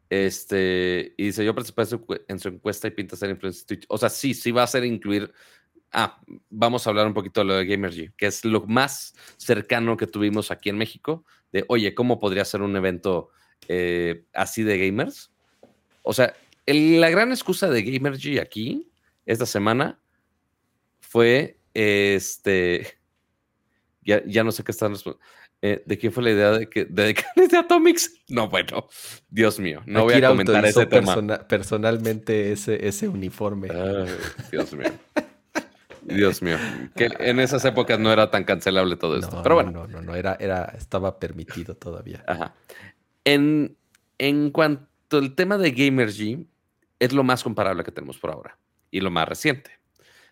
Este, 0.08 1.14
y 1.16 1.24
dice, 1.24 1.44
yo 1.44 1.54
participé 1.54 1.82
en 2.28 2.38
su 2.38 2.48
encuesta 2.48 2.86
y 2.86 2.90
pinta 2.90 3.16
ser 3.16 3.30
influencer. 3.30 3.80
O 3.88 3.96
sea, 3.96 4.10
sí, 4.10 4.34
sí 4.34 4.50
va 4.50 4.62
a 4.62 4.66
ser 4.66 4.84
incluir 4.84 5.32
Ah, 5.94 6.18
vamos 6.48 6.86
a 6.86 6.90
hablar 6.90 7.06
un 7.06 7.12
poquito 7.12 7.40
de 7.40 7.44
lo 7.44 7.54
de 7.54 7.66
Gamergy, 7.66 8.12
que 8.16 8.26
es 8.26 8.46
lo 8.46 8.62
más 8.66 9.14
cercano 9.36 9.98
que 9.98 10.06
tuvimos 10.06 10.50
aquí 10.50 10.70
en 10.70 10.78
México, 10.78 11.26
de, 11.52 11.66
oye, 11.68 11.94
¿cómo 11.94 12.18
podría 12.18 12.46
ser 12.46 12.62
un 12.62 12.74
evento 12.76 13.28
eh, 13.68 14.24
así 14.32 14.62
de 14.62 14.78
gamers? 14.78 15.30
O 16.02 16.14
sea, 16.14 16.34
la 16.66 17.10
gran 17.10 17.30
excusa 17.30 17.68
de 17.68 17.82
Gamergy 17.82 18.38
aquí, 18.38 18.90
esta 19.26 19.46
semana, 19.46 20.00
fue, 21.00 21.58
este, 21.74 22.98
ya, 24.02 24.22
ya 24.26 24.44
no 24.44 24.52
sé 24.52 24.64
qué 24.64 24.72
están 24.72 24.94
eh, 25.64 25.80
¿De 25.86 25.96
quién 25.96 26.12
fue 26.12 26.24
la 26.24 26.30
idea 26.30 26.50
de 26.50 26.68
que 26.68 26.84
de, 26.86 27.14
de 27.36 27.56
Atomics? 27.56 28.12
No, 28.28 28.48
bueno, 28.48 28.88
Dios 29.28 29.60
mío, 29.60 29.80
no 29.86 30.04
voy 30.04 30.14
a 30.14 30.28
comentar 30.28 30.64
ese 30.66 30.86
tema. 30.86 31.46
personalmente 31.46 32.50
ese, 32.50 32.86
ese 32.86 33.06
uniforme. 33.06 33.68
Dios 34.50 34.72
mío. 34.74 34.90
Dios 36.04 36.42
mío, 36.42 36.56
que 36.96 37.10
en 37.20 37.38
esas 37.38 37.64
épocas 37.64 37.98
no 38.00 38.12
era 38.12 38.28
tan 38.28 38.42
cancelable 38.42 38.96
todo 38.96 39.16
esto. 39.16 39.40
Pero 39.44 39.54
bueno. 39.54 39.70
No, 39.70 39.86
no, 39.86 40.02
no, 40.02 40.16
era, 40.16 40.36
era, 40.40 40.64
estaba 40.76 41.20
permitido 41.20 41.76
todavía. 41.76 42.24
Ajá. 42.26 42.54
En, 43.24 43.76
en 44.18 44.50
cuanto 44.50 45.18
al 45.18 45.36
tema 45.36 45.58
de 45.58 45.70
Gamergy, 45.70 46.44
es 47.02 47.12
lo 47.12 47.24
más 47.24 47.42
comparable 47.42 47.84
que 47.84 47.92
tenemos 47.92 48.18
por 48.18 48.30
ahora 48.30 48.58
y 48.90 49.00
lo 49.00 49.10
más 49.10 49.28
reciente. 49.28 49.70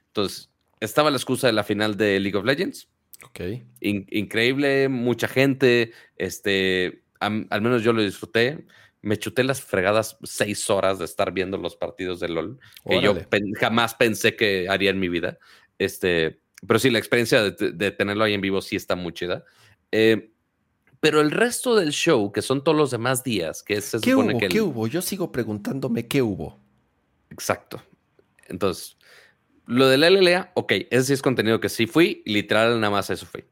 Entonces, 0.06 0.50
estaba 0.80 1.10
la 1.10 1.16
excusa 1.16 1.46
de 1.46 1.52
la 1.52 1.64
final 1.64 1.96
de 1.96 2.20
League 2.20 2.36
of 2.36 2.44
Legends. 2.44 2.88
Ok. 3.22 3.40
increíble, 3.80 4.88
mucha 4.88 5.28
gente, 5.28 5.92
este, 6.16 7.02
al 7.18 7.60
menos 7.60 7.82
yo 7.82 7.92
lo 7.92 8.02
disfruté 8.02 8.64
me 9.02 9.18
chuté 9.18 9.44
las 9.44 9.62
fregadas 9.62 10.18
seis 10.22 10.68
horas 10.68 10.98
de 10.98 11.04
estar 11.04 11.32
viendo 11.32 11.56
los 11.56 11.76
partidos 11.76 12.20
de 12.20 12.28
LOL, 12.28 12.58
que 12.86 13.00
yo 13.00 13.16
jamás 13.58 13.94
pensé 13.94 14.36
que 14.36 14.68
haría 14.68 14.90
en 14.90 15.00
mi 15.00 15.08
vida. 15.08 15.38
Este, 15.78 16.40
pero 16.66 16.78
sí, 16.78 16.90
la 16.90 16.98
experiencia 16.98 17.42
de, 17.50 17.90
tenerlo 17.92 18.24
ahí 18.24 18.34
en 18.34 18.40
vivo 18.40 18.60
sí 18.60 18.76
está 18.76 18.96
muy 18.96 19.12
chida. 19.12 19.44
Eh, 19.90 20.32
pero 21.00 21.20
el 21.20 21.30
resto 21.30 21.74
del 21.76 21.90
show, 21.90 22.30
que 22.30 22.42
son 22.42 22.62
todos 22.62 22.76
los 22.76 22.90
demás 22.90 23.24
días, 23.24 23.62
que 23.62 23.80
se 23.80 24.00
¿Qué 24.00 24.14
hubo? 24.14 24.38
¿Qué 24.38 24.60
hubo? 24.60 24.86
Yo 24.86 25.00
sigo 25.02 25.32
preguntándome 25.32 26.06
qué 26.06 26.22
hubo. 26.22 26.58
Exacto. 27.30 27.82
Entonces, 28.48 28.96
lo 29.66 29.88
de 29.88 29.96
la 29.96 30.10
LLA, 30.10 30.52
ok, 30.54 30.72
ese 30.90 31.04
sí 31.04 31.12
es 31.14 31.22
contenido 31.22 31.60
que 31.60 31.68
sí 31.68 31.86
fui, 31.86 32.22
literal 32.26 32.80
nada 32.80 32.90
más 32.90 33.08
eso 33.08 33.24
fui. 33.24 33.44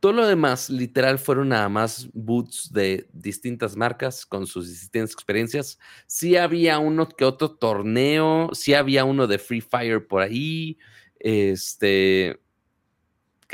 Todo 0.00 0.12
lo 0.12 0.26
demás, 0.26 0.68
literal, 0.68 1.18
fueron 1.18 1.48
nada 1.48 1.70
más 1.70 2.08
boots 2.12 2.70
de 2.70 3.08
distintas 3.14 3.74
marcas 3.74 4.26
con 4.26 4.46
sus 4.46 4.68
distintas 4.68 5.12
experiencias. 5.12 5.78
Sí 6.06 6.36
había 6.36 6.78
uno 6.78 7.08
que 7.08 7.24
otro 7.24 7.52
torneo, 7.52 8.50
sí 8.52 8.74
había 8.74 9.06
uno 9.06 9.26
de 9.26 9.38
Free 9.38 9.62
Fire 9.62 10.06
por 10.06 10.20
ahí, 10.20 10.76
este, 11.20 12.38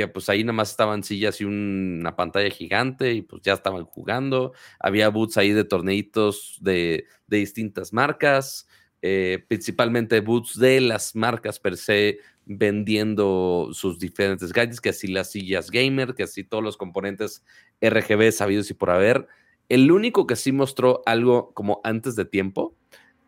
que 0.01 0.09
pues 0.09 0.31
ahí 0.31 0.45
nada 0.45 0.55
más 0.55 0.71
estaban 0.71 1.03
sillas 1.03 1.43
y 1.43 1.45
una 1.45 2.17
pantalla 2.17 2.49
gigante 2.49 3.13
y 3.13 3.21
pues 3.21 3.43
ya 3.43 3.53
estaban 3.53 3.85
jugando. 3.85 4.55
Había 4.79 5.11
boots 5.11 5.37
ahí 5.37 5.53
de 5.53 5.65
torneitos 5.65 6.57
de, 6.63 7.05
de 7.27 7.37
distintas 7.37 7.93
marcas. 7.93 8.67
Eh, 9.03 9.45
principalmente 9.47 10.21
boots 10.21 10.59
de 10.59 10.81
las 10.81 11.15
marcas 11.15 11.59
per 11.59 11.77
se 11.77 12.19
vendiendo 12.47 13.69
sus 13.73 13.99
diferentes 13.99 14.55
gadgets, 14.55 14.81
que 14.81 14.89
así 14.89 15.07
las 15.07 15.31
sillas 15.33 15.71
gamer, 15.71 16.15
que 16.15 16.23
así 16.23 16.45
todos 16.45 16.65
los 16.65 16.79
componentes 16.79 17.45
RGB 17.83 18.33
sabidos 18.33 18.71
y 18.71 18.75
por 18.75 18.89
haber. 18.89 19.29
El 19.69 19.93
único 19.93 20.27
que 20.27 20.37
sí 20.37 20.51
mostró 20.51 21.03
algo 21.05 21.53
como 21.53 21.83
antes 21.85 22.17
de 22.17 22.25
tiempo, 22.25 22.75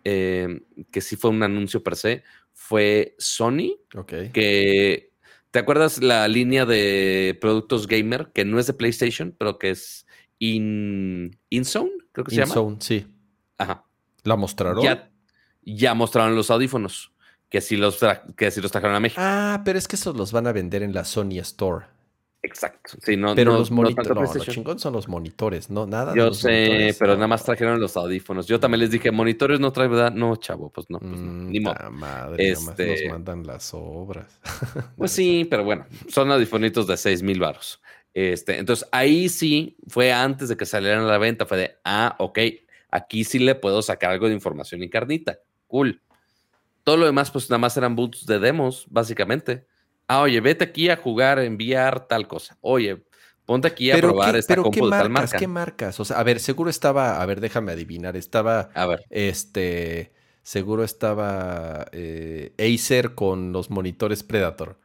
eh, 0.05 0.63
que 0.91 1.03
sí 1.03 1.17
fue 1.17 1.31
un 1.31 1.43
anuncio 1.43 1.83
per 1.83 1.97
se, 1.97 2.23
fue 2.55 3.15
Sony, 3.19 3.79
que 4.33 5.12
¿te 5.53 5.61
acuerdas 5.61 6.03
la 6.03 6.27
línea 6.27 6.67
de 6.67 7.39
productos 7.41 7.87
gamer 7.87 8.33
que 8.35 8.45
no 8.45 8.59
es 8.59 8.67
de 8.67 8.73
PlayStation, 8.73 9.37
pero 9.39 9.59
que 9.59 9.71
es 9.71 10.07
In 10.39 11.39
InZone, 11.51 11.93
creo 12.11 12.25
que 12.25 12.33
se 12.33 12.39
llama? 12.39 12.49
InZone, 12.49 12.77
sí. 12.81 13.07
Ajá. 13.59 13.85
¿La 14.25 14.35
mostraron? 14.35 14.85
ya 15.65 15.95
mostraron 15.95 16.35
los 16.35 16.51
audífonos, 16.51 17.13
que 17.49 17.61
si 17.61 17.77
los, 17.77 18.01
que 18.37 18.51
si 18.51 18.61
los 18.61 18.73
trajeron 18.73 18.97
a 18.97 19.01
México. 19.01 19.21
Ah, 19.23 19.63
pero 19.65 19.79
es 19.79 19.87
que 19.87 19.95
esos 19.95 20.17
los 20.17 20.33
van 20.33 20.49
a 20.49 20.53
vender 20.53 20.83
en 20.83 20.93
la 20.93 21.05
Sony 21.05 21.39
Store. 21.39 21.87
Exacto. 22.43 22.99
Sí, 23.01 23.17
no, 23.17 23.35
pero 23.35 23.53
los 23.57 23.71
monitores, 23.71 24.15
no, 24.15 24.23
los 24.23 24.47
chingón 24.49 24.79
son 24.79 24.93
los 24.95 25.09
monitores, 25.09 25.71
no 25.71 25.87
nada. 25.87 26.13
Yo 26.15 26.35
sé, 26.35 26.95
pero 26.99 27.15
nada 27.15 27.29
más 27.29 27.45
trajeron 27.45 27.81
los 27.81 27.97
audífonos. 27.97 28.47
Yo 28.47 28.59
también 28.59 28.81
les 28.81 28.91
dije, 28.91 29.13
monitores 29.13 29.61
no 29.61 29.73
trae, 29.73 29.87
¿verdad? 29.87 30.13
No, 30.13 30.35
chavo, 30.37 30.71
pues 30.71 30.91
no, 30.91 30.99
pues 30.99 31.21
no. 31.21 31.45
Ni 31.45 31.61
modo. 31.61 31.75
madre, 31.93 32.51
este... 32.51 33.05
nos 33.05 33.13
mandan 33.13 33.47
las 33.47 33.71
obras. 33.75 34.41
pues 34.97 35.13
sí, 35.13 35.47
pero 35.49 35.65
bueno, 35.65 35.87
son 36.09 36.33
audífonitos 36.33 36.87
de 36.89 36.97
6 36.97 37.23
mil 37.23 37.39
baros. 37.39 37.81
Este, 38.13 38.59
entonces 38.59 38.87
ahí 38.93 39.29
sí 39.29 39.77
fue 39.87 40.13
antes 40.13 40.49
de 40.49 40.57
que 40.57 40.67
salieran 40.67 41.05
a 41.05 41.07
la 41.07 41.19
venta, 41.19 41.47
fue 41.47 41.57
de, 41.57 41.77
ah, 41.85 42.17
ok, 42.19 42.39
aquí 42.91 43.25
sí 43.25 43.39
le 43.39 43.55
puedo 43.55 43.81
sacar 43.83 44.11
algo 44.11 44.29
de 44.29 44.35
información 44.35 44.83
y 44.83 44.91
carnita 44.91 45.39
cool. 45.73 46.03
Todo 46.85 46.99
lo 46.99 47.07
demás, 47.07 47.31
pues 47.31 47.49
nada 47.49 47.59
más 47.59 47.77
eran 47.77 47.97
boots 47.97 48.27
de 48.27 48.39
demos, 48.39 48.87
básicamente. 48.91 49.67
Ah, 50.13 50.21
oye, 50.21 50.43
vete 50.43 50.65
aquí 50.65 50.91
a 50.91 50.97
jugar, 50.97 51.39
enviar 51.39 52.07
tal 52.07 52.29
cosa. 52.29 52.59
Oye, 52.61 53.03
ponte 53.47 53.69
aquí 53.69 53.91
a 53.91 53.97
probar 53.97 54.37
esta 54.37 54.53
pero 54.53 54.65
compu 54.65 54.85
de 54.85 54.91
tal 54.91 55.09
marca. 55.09 55.39
¿Qué 55.39 55.47
marcas? 55.49 55.99
O 56.01 56.05
sea, 56.05 56.19
a 56.19 56.23
ver, 56.23 56.39
seguro 56.39 56.69
estaba, 56.69 57.23
a 57.23 57.25
ver, 57.25 57.41
déjame 57.41 57.73
adivinar, 57.73 58.15
estaba, 58.15 58.69
a 58.75 58.87
ver, 58.87 59.07
este, 59.09 60.13
seguro 60.43 60.85
estaba 60.85 61.87
eh, 61.93 62.53
Acer 62.59 63.15
con 63.15 63.53
los 63.53 63.71
monitores 63.71 64.23
Predator. 64.23 64.79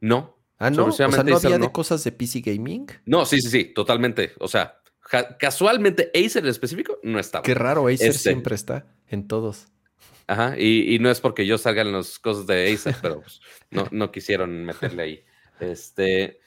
No. 0.00 0.36
Ah, 0.58 0.68
no. 0.68 0.88
O 0.88 0.92
sea, 0.92 1.08
¿no 1.08 1.34
había 1.34 1.58
de 1.58 1.72
cosas 1.72 2.04
de 2.04 2.12
PC 2.12 2.40
Gaming? 2.40 2.86
No, 3.06 3.24
sí, 3.24 3.40
sí, 3.40 3.48
sí, 3.48 3.64
totalmente. 3.72 4.32
O 4.40 4.48
sea, 4.48 4.82
casualmente 5.38 6.10
Acer 6.14 6.44
en 6.44 6.50
específico 6.50 6.98
no 7.02 7.18
estaba. 7.18 7.44
Qué 7.44 7.54
raro, 7.54 7.86
Acer 7.86 8.10
este 8.10 8.30
siempre 8.30 8.54
está 8.56 8.84
en 9.06 9.26
todos. 9.26 9.68
Ajá, 10.28 10.58
y, 10.58 10.98
no 11.00 11.10
es 11.10 11.20
porque 11.20 11.46
yo 11.46 11.56
salga 11.56 11.80
en 11.80 11.90
las 11.90 12.18
cosas 12.18 12.46
de 12.46 12.70
Acer, 12.70 12.96
pero 13.00 13.22
pues, 13.22 13.40
no, 13.90 14.12
quisieron 14.12 14.64
meterle 14.64 15.02
ahí. 15.02 15.24
Este, 15.58 16.38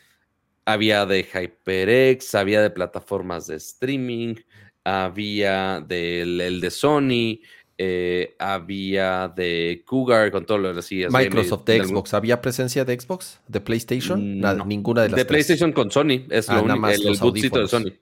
había 0.66 1.06
de 1.08 1.24
HyperX, 1.24 2.36
había 2.36 2.62
de 2.62 2.70
plataformas 2.70 3.48
de 3.48 3.56
streaming, 3.56 4.36
había 4.84 5.82
del 5.82 6.40
el 6.40 6.62
de 6.62 6.70
Sony, 6.70 7.42
eh, 7.80 8.36
había 8.38 9.34
de 9.36 9.82
Cougar 9.84 10.30
con 10.30 10.46
todo 10.46 10.60
lo 10.60 10.74
de 10.76 11.10
Microsoft, 11.10 11.66
de 11.66 11.84
Xbox. 11.84 12.14
¿Había 12.14 12.40
presencia 12.40 12.86
de 12.86 13.00
Xbox? 13.00 13.40
¿De 13.48 13.62
PlayStation? 13.62 14.40
Nada, 14.40 14.64
ninguna 14.64 15.02
de 15.02 15.10
las 15.10 15.18
De 15.18 15.26
PlayStation 15.26 15.72
con 15.74 15.90
Sony, 15.90 16.28
es 16.30 16.48
ah, 16.50 16.58
lo 16.58 16.64
único, 16.66 16.88
el, 16.88 17.08
el 17.08 17.50
de 17.50 17.68
Sony. 17.68 17.94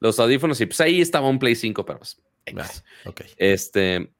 Los 0.00 0.18
audífonos, 0.18 0.58
y 0.62 0.66
pues 0.66 0.80
ahí 0.80 1.02
estaba 1.02 1.28
un 1.28 1.38
Play 1.38 1.54
5, 1.54 1.84
pero 1.84 1.98
pues. 1.98 2.16
Ah, 2.56 2.70
este, 3.36 4.10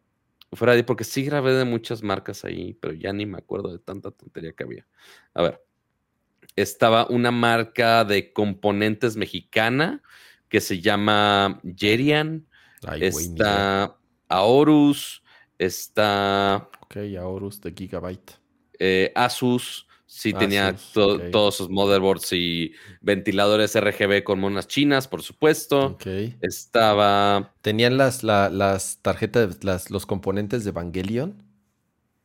Fuera 0.54 0.74
de 0.74 0.84
porque 0.84 1.04
sí 1.04 1.24
grabé 1.24 1.52
de 1.52 1.64
muchas 1.64 2.02
marcas 2.02 2.44
ahí, 2.44 2.74
pero 2.74 2.94
ya 2.94 3.12
ni 3.12 3.26
me 3.26 3.38
acuerdo 3.38 3.72
de 3.72 3.78
tanta 3.78 4.10
tontería 4.10 4.52
que 4.52 4.64
había. 4.64 4.86
A 5.34 5.42
ver. 5.42 5.60
Estaba 6.56 7.06
una 7.08 7.32
marca 7.32 8.04
de 8.04 8.32
componentes 8.32 9.16
mexicana 9.16 10.02
que 10.48 10.60
se 10.60 10.80
llama 10.80 11.60
Jerian. 11.76 12.46
está 13.00 13.98
Aorus. 14.28 15.22
Está. 15.58 16.68
Ok, 16.82 16.96
Aorus 17.18 17.60
de 17.60 17.72
Gigabyte. 17.72 18.34
Eh, 18.78 19.12
Asus. 19.14 19.88
Sí, 20.16 20.32
tenía 20.32 20.76
todos 20.92 21.56
sus 21.56 21.70
motherboards 21.70 22.32
y 22.34 22.72
ventiladores 23.00 23.74
RGB 23.78 24.22
con 24.22 24.38
monas 24.38 24.68
chinas, 24.68 25.08
por 25.08 25.22
supuesto. 25.22 25.98
Estaba. 26.40 27.52
¿Tenían 27.62 27.96
las, 27.96 28.22
las 28.22 29.00
tarjetas, 29.02 29.64
las, 29.64 29.90
los 29.90 30.06
componentes 30.06 30.62
de 30.62 30.70
Evangelion? 30.70 31.42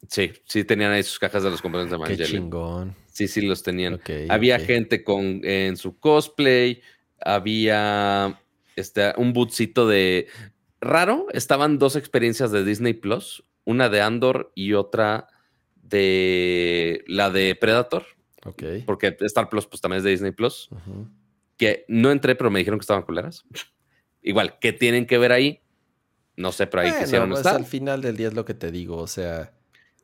Sí, 0.07 0.31
sí, 0.45 0.63
tenían 0.63 0.91
ahí 0.91 1.01
sus 1.01 1.17
cajas 1.17 1.41
de 1.41 1.49
los 1.49 1.63
componentes 1.63 1.89
de 1.89 1.95
Evangelion. 1.95 2.27
Qué 2.27 2.33
chingón. 2.35 2.95
Sí, 3.07 3.27
sí, 3.27 3.41
los 3.41 3.63
tenían. 3.63 3.99
había 4.29 4.59
gente 4.59 5.03
con, 5.03 5.41
en 5.43 5.75
su 5.75 5.97
cosplay, 5.97 6.83
había 7.19 8.39
este, 8.75 9.13
un 9.17 9.33
bootcito 9.33 9.87
de. 9.87 10.27
Raro, 10.79 11.25
estaban 11.33 11.79
dos 11.79 11.95
experiencias 11.95 12.51
de 12.51 12.63
Disney 12.63 12.93
Plus, 12.93 13.43
una 13.65 13.89
de 13.89 13.99
Andor 14.01 14.51
y 14.53 14.73
otra 14.73 15.27
de 15.89 17.03
la 17.07 17.29
de 17.29 17.55
Predator. 17.55 18.05
Ok. 18.45 18.63
Porque 18.85 19.15
Star 19.21 19.49
Plus 19.49 19.65
pues 19.67 19.81
también 19.81 19.97
es 19.99 20.03
de 20.03 20.11
Disney 20.11 20.31
Plus. 20.31 20.69
Que 21.57 21.85
no 21.87 22.11
entré, 22.11 22.35
pero 22.35 22.49
me 22.49 22.59
dijeron 22.59 22.79
que 22.79 22.83
estaban 22.83 23.03
culeras. 23.03 23.43
Igual, 24.21 24.57
¿qué 24.59 24.71
tienen 24.73 25.05
que 25.05 25.17
ver 25.17 25.31
ahí? 25.31 25.61
No 26.37 26.51
sé, 26.53 26.67
pero 26.67 26.81
ahí 26.83 26.89
Bueno, 26.89 27.03
quisieron 27.03 27.29
pues, 27.29 27.39
estar. 27.41 27.55
al 27.57 27.65
final 27.65 28.01
del 28.01 28.15
día 28.15 28.27
es 28.29 28.33
lo 28.33 28.45
que 28.45 28.53
te 28.53 28.71
digo, 28.71 28.97
o 28.97 29.07
sea... 29.07 29.53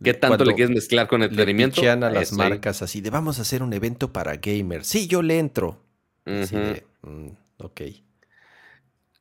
¿Qué 0.04 0.14
tanto 0.14 0.44
le 0.44 0.54
quieres 0.56 0.76
mezclar 0.76 1.08
con 1.08 1.22
Le 1.22 1.28
entretenimiento? 1.28 1.76
pichean 1.76 2.04
a 2.04 2.10
las 2.10 2.24
Eso 2.34 2.42
ahí. 2.42 2.50
marcas 2.50 2.82
así 2.82 3.00
de 3.00 3.10
vamos 3.10 3.40
a 3.40 3.44
hacer 3.44 3.64
un 3.64 3.72
evento 3.72 4.12
para 4.12 4.36
gamers. 4.36 4.86
Sí, 4.88 5.08
yo 5.08 5.22
le 5.22 5.40
entro. 5.40 5.82
Así 6.26 6.54
Ujú. 6.58 6.66
de, 6.66 6.86
mm, 7.04 7.28
ok. 7.60 7.82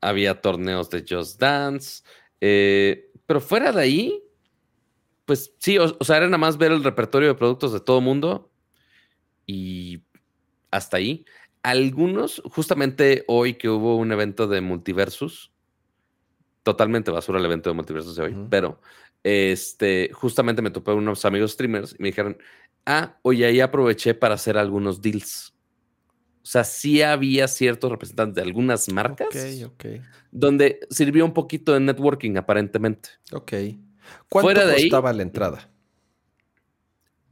Había 0.00 0.40
torneos 0.40 0.90
de 0.90 1.04
Just 1.08 1.40
Dance. 1.40 2.02
eh, 2.40 3.12
pero 3.26 3.40
fuera 3.40 3.70
de 3.72 3.80
ahí, 3.80 4.22
pues 5.24 5.54
sí, 5.58 5.78
o, 5.78 5.96
o 5.98 6.04
sea, 6.04 6.18
era 6.18 6.26
nada 6.26 6.38
más 6.38 6.58
ver 6.58 6.72
el 6.72 6.84
repertorio 6.84 7.28
de 7.28 7.34
productos 7.34 7.72
de 7.72 7.80
todo 7.80 8.00
mundo 8.00 8.50
y 9.46 10.02
hasta 10.70 10.96
ahí. 10.96 11.24
Algunos, 11.62 12.42
justamente 12.44 13.24
hoy 13.26 13.54
que 13.54 13.68
hubo 13.68 13.96
un 13.96 14.12
evento 14.12 14.46
de 14.46 14.60
Multiversus, 14.60 15.52
totalmente 16.62 17.10
basura 17.10 17.38
el 17.38 17.44
evento 17.44 17.70
de 17.70 17.74
Multiversus 17.74 18.16
de 18.16 18.22
hoy, 18.22 18.36
pero 18.50 18.80
este, 19.22 20.10
justamente 20.12 20.60
me 20.62 20.70
topé 20.70 20.92
unos 20.92 21.24
amigos 21.24 21.52
streamers 21.52 21.94
y 21.98 22.02
me 22.02 22.08
dijeron, 22.08 22.36
ah, 22.84 23.18
oye, 23.22 23.46
ahí 23.46 23.60
aproveché 23.60 24.14
para 24.14 24.34
hacer 24.34 24.58
algunos 24.58 25.00
deals. 25.00 25.54
O 26.42 26.46
sea, 26.46 26.64
sí 26.64 27.00
había 27.00 27.48
ciertos 27.48 27.90
representantes 27.90 28.34
de 28.34 28.42
algunas 28.42 28.92
marcas 28.92 29.28
Ok, 29.28 29.72
ok. 29.72 29.84
donde 30.30 30.80
sirvió 30.90 31.24
un 31.24 31.32
poquito 31.32 31.72
de 31.72 31.80
networking 31.80 32.36
aparentemente. 32.36 33.08
Ok. 33.32 33.52
¿Cuánto 34.28 34.46
Fuera 34.46 34.66
de 34.66 34.74
ahí- 34.74 34.82
costaba 34.82 35.12
la 35.12 35.22
entrada? 35.22 35.70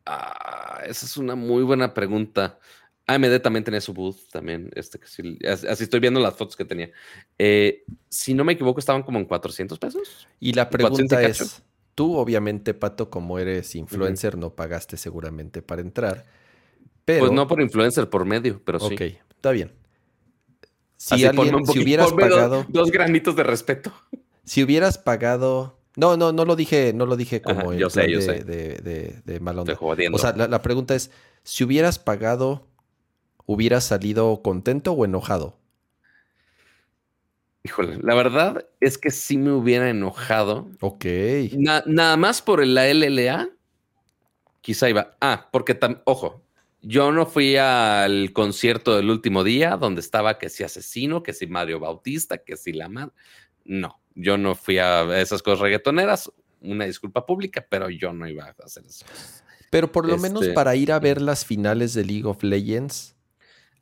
Ah, 0.07 0.81
esa 0.87 1.07
es 1.07 1.17
una 1.17 1.35
muy 1.35 1.63
buena 1.63 1.95
pregunta. 1.95 2.59
AMD 3.07 3.41
también 3.41 3.65
tenía 3.65 3.81
su 3.81 3.93
booth, 3.93 4.29
también, 4.31 4.71
este, 4.75 4.99
así, 5.05 5.39
así 5.69 5.85
estoy 5.85 6.01
viendo 6.01 6.21
las 6.21 6.35
fotos 6.37 6.57
que 6.57 6.65
tenía. 6.65 6.91
Eh, 7.39 7.85
si 8.09 8.33
no 8.35 8.45
me 8.45 8.53
equivoco, 8.55 8.79
estaban 8.81 9.03
como 9.03 9.19
en 9.19 9.25
400 9.25 9.79
pesos. 9.79 10.29
Y 10.41 10.53
la 10.53 10.69
400 10.69 11.09
pregunta 11.19 11.23
y 11.23 11.31
es, 11.31 11.63
tú 11.95 12.17
obviamente, 12.17 12.75
Pato, 12.75 13.11
como 13.11 13.39
eres 13.39 13.75
influencer, 13.75 14.37
no 14.39 14.55
pagaste 14.55 14.97
seguramente 14.97 15.63
para 15.63 15.83
entrar. 15.83 16.25
Pero, 17.05 17.21
Pues 17.21 17.33
no 17.33 17.47
por 17.49 17.61
influencer, 17.61 18.09
por 18.09 18.25
medio, 18.25 18.63
pero 18.65 18.79
sí. 18.79 18.95
ok, 18.95 19.01
está 19.31 19.51
bien. 19.51 19.73
Si, 20.97 21.25
alguien, 21.27 21.67
si 21.67 21.81
hubieras 21.81 22.11
dos- 22.11 22.21
pagado, 22.21 22.65
dos 22.69 22.93
granitos 22.93 23.35
de 23.35 23.43
respeto. 23.43 23.93
si 24.45 24.63
hubieras 24.63 24.99
pagado, 24.99 25.81
no, 25.97 26.17
no, 26.17 26.33
no 26.33 26.45
lo 26.45 26.57
dije, 26.57 26.93
no 26.95 27.07
lo 27.07 27.17
dije 27.17 27.43
como 27.43 27.71
Ajá, 27.71 27.75
yo 27.79 27.91
sé, 27.91 28.11
yo 28.11 28.19
de, 28.19 28.25
sé. 28.25 28.45
de- 28.45 28.77
de- 28.77 29.23
de 29.25 29.39
onda. 29.39 29.79
O 30.13 30.19
sea, 30.19 30.33
la, 30.37 30.49
la 30.49 30.63
pregunta 30.63 30.95
es, 30.95 31.11
si 31.43 31.65
hubieras 31.65 31.99
pagado, 31.99 32.67
¿hubieras 33.47 33.85
salido 33.85 34.43
contento 34.43 34.93
o 34.93 35.05
enojado? 35.05 35.59
Híjole, 37.65 37.99
la 38.03 38.15
verdad 38.15 38.67
es 38.81 38.99
que 38.99 39.11
sí 39.11 39.39
me 39.39 39.53
hubiera 39.53 39.89
enojado. 39.89 40.69
Ok. 40.81 41.05
Na- 41.53 41.85
nada 41.87 42.17
más 42.17 42.43
por 42.43 42.67
la 42.67 42.89
LLA, 42.89 43.51
quizá 44.61 44.89
iba. 44.91 45.17
Ah, 45.21 45.49
porque, 45.53 45.79
tam- 45.79 46.03
ojo, 46.05 46.43
yo 46.81 47.13
no 47.13 47.25
fui 47.27 47.57
al 47.57 48.33
concierto 48.33 48.97
del 48.97 49.11
último 49.11 49.45
día 49.45 49.77
donde 49.77 50.01
estaba 50.01 50.39
que 50.39 50.49
si 50.49 50.65
Asesino, 50.65 51.23
que 51.23 51.33
si 51.33 51.47
Mario 51.47 51.79
Bautista, 51.79 52.39
que 52.39 52.57
si 52.57 52.73
La 52.73 52.89
Madre. 52.89 53.13
No, 53.65 54.01
yo 54.15 54.37
no 54.39 54.55
fui 54.55 54.79
a 54.79 55.21
esas 55.21 55.43
cosas 55.43 55.61
reggaetoneras. 55.61 56.31
Una 56.61 56.85
disculpa 56.85 57.27
pública, 57.27 57.67
pero 57.69 57.91
yo 57.91 58.13
no 58.13 58.29
iba 58.29 58.45
a 58.45 58.55
hacer 58.65 58.85
eso. 58.87 59.05
Pero 59.71 59.91
por 59.91 60.07
lo 60.09 60.17
menos 60.19 60.43
Este, 60.43 60.55
para 60.55 60.77
ir 60.77 60.93
a 60.93 60.99
ver 61.01 61.21
las 61.21 61.45
finales 61.45 61.95
de 61.95 62.05
League 62.05 62.25
of 62.27 62.43
Legends, 62.43 63.17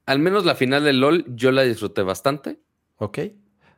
Al 0.06 0.18
menos 0.18 0.44
la 0.44 0.54
final 0.54 0.82
del 0.84 0.98
LOL 1.00 1.24
yo 1.36 1.52
la 1.52 1.62
disfruté 1.62 2.02
bastante. 2.02 2.58
¿ok? 2.96 3.18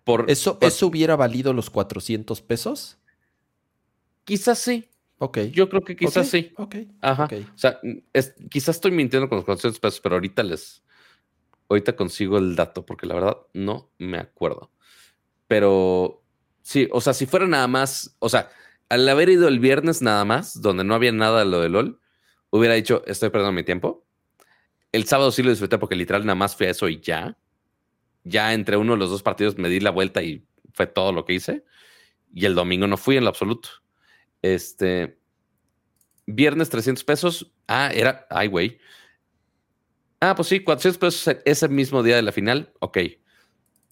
Por, 0.04 0.30
¿Eso, 0.30 0.58
por- 0.58 0.68
¿Eso 0.68 0.86
hubiera 0.86 1.14
valido 1.16 1.52
los 1.52 1.68
400 1.70 2.40
pesos? 2.42 2.98
Quizás 4.24 4.58
sí. 4.58 4.88
Ok. 5.18 5.38
Yo 5.52 5.68
creo 5.68 5.82
que 5.82 5.94
quizás 5.96 6.28
sí. 6.28 6.52
Ok. 6.56 6.76
Ajá. 7.00 7.28
O 7.32 7.58
sea, 7.58 7.78
es- 8.12 8.34
quizás 8.50 8.76
estoy 8.76 8.90
mintiendo 8.92 9.28
con 9.28 9.36
los 9.36 9.44
400 9.44 9.78
pesos, 9.80 10.00
pero 10.00 10.14
ahorita 10.16 10.42
les. 10.42 10.82
Ahorita 11.68 11.94
consigo 11.96 12.38
el 12.38 12.54
dato, 12.56 12.84
porque 12.84 13.06
la 13.06 13.14
verdad 13.14 13.36
no 13.54 13.90
me 13.98 14.18
acuerdo. 14.18 14.70
Pero 15.48 16.21
sí, 16.62 16.88
o 16.92 17.00
sea, 17.00 17.14
si 17.14 17.26
fuera 17.26 17.46
nada 17.46 17.66
más. 17.68 18.16
O 18.18 18.28
sea, 18.28 18.50
al 18.88 19.08
haber 19.08 19.28
ido 19.28 19.48
el 19.48 19.58
viernes 19.60 20.02
nada 20.02 20.24
más, 20.24 20.60
donde 20.60 20.84
no 20.84 20.94
había 20.94 21.12
nada 21.12 21.40
de 21.40 21.44
lo 21.46 21.60
de 21.60 21.68
LOL, 21.68 22.00
hubiera 22.50 22.74
dicho, 22.74 23.02
estoy 23.06 23.30
perdiendo 23.30 23.52
mi 23.52 23.64
tiempo. 23.64 24.06
El 24.92 25.06
sábado 25.06 25.32
sí 25.32 25.42
lo 25.42 25.50
disfruté 25.50 25.78
porque 25.78 25.96
literal 25.96 26.26
nada 26.26 26.34
más 26.34 26.54
fui 26.56 26.66
a 26.66 26.70
eso 26.70 26.88
y 26.88 27.00
ya. 27.00 27.38
Ya 28.24 28.52
entre 28.52 28.76
uno 28.76 28.92
de 28.92 28.98
los 28.98 29.10
dos 29.10 29.22
partidos 29.22 29.56
me 29.58 29.68
di 29.68 29.80
la 29.80 29.90
vuelta 29.90 30.22
y 30.22 30.46
fue 30.74 30.86
todo 30.86 31.12
lo 31.12 31.24
que 31.24 31.34
hice. 31.34 31.64
Y 32.34 32.46
el 32.46 32.54
domingo 32.54 32.86
no 32.86 32.96
fui 32.96 33.16
en 33.16 33.24
lo 33.24 33.30
absoluto. 33.30 33.68
Este. 34.42 35.18
Viernes 36.26 36.68
300 36.70 37.04
pesos. 37.04 37.52
Ah, 37.66 37.90
era. 37.92 38.26
Ay, 38.30 38.48
güey. 38.48 38.78
Ah, 40.20 40.34
pues 40.36 40.48
sí, 40.48 40.60
400 40.60 40.98
pesos 40.98 41.36
ese 41.44 41.68
mismo 41.68 42.02
día 42.02 42.16
de 42.16 42.22
la 42.22 42.32
final. 42.32 42.72
Ok. 42.80 42.98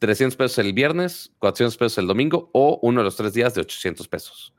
300 0.01 0.37
pesos 0.37 0.59
el 0.59 0.73
viernes, 0.73 1.31
400 1.39 1.77
pesos 1.77 1.99
el 1.99 2.09
domingo 2.09 2.51
o 2.53 2.81
uno 2.83 3.01
de 3.01 3.05
los 3.05 3.15
tres 3.17 3.33
días 3.33 3.55
de 3.55 3.61
800 3.61 4.09
pesos. 4.09 4.53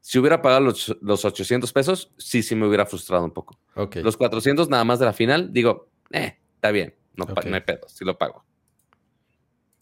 Si 0.00 0.18
hubiera 0.18 0.40
pagado 0.40 0.60
los, 0.62 0.96
los 1.02 1.24
800 1.24 1.70
pesos, 1.72 2.10
sí, 2.16 2.42
sí 2.42 2.54
me 2.54 2.66
hubiera 2.66 2.86
frustrado 2.86 3.24
un 3.24 3.30
poco. 3.32 3.58
Los 4.02 4.16
400 4.16 4.68
nada 4.70 4.84
más 4.84 4.98
de 4.98 5.04
la 5.06 5.12
final, 5.12 5.52
digo, 5.52 5.90
eh, 6.10 6.38
está 6.54 6.70
bien, 6.70 6.94
no, 7.16 7.26
pa- 7.26 7.32
Ok. 7.40 7.44
no 7.46 7.54
hay 7.56 7.60
pedo, 7.62 7.86
sí 7.88 8.04
lo 8.04 8.16
pago. 8.16 8.44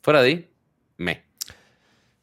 Fuera 0.02 0.22
de 0.22 0.28
ahí, 0.28 0.50
me. 0.96 1.24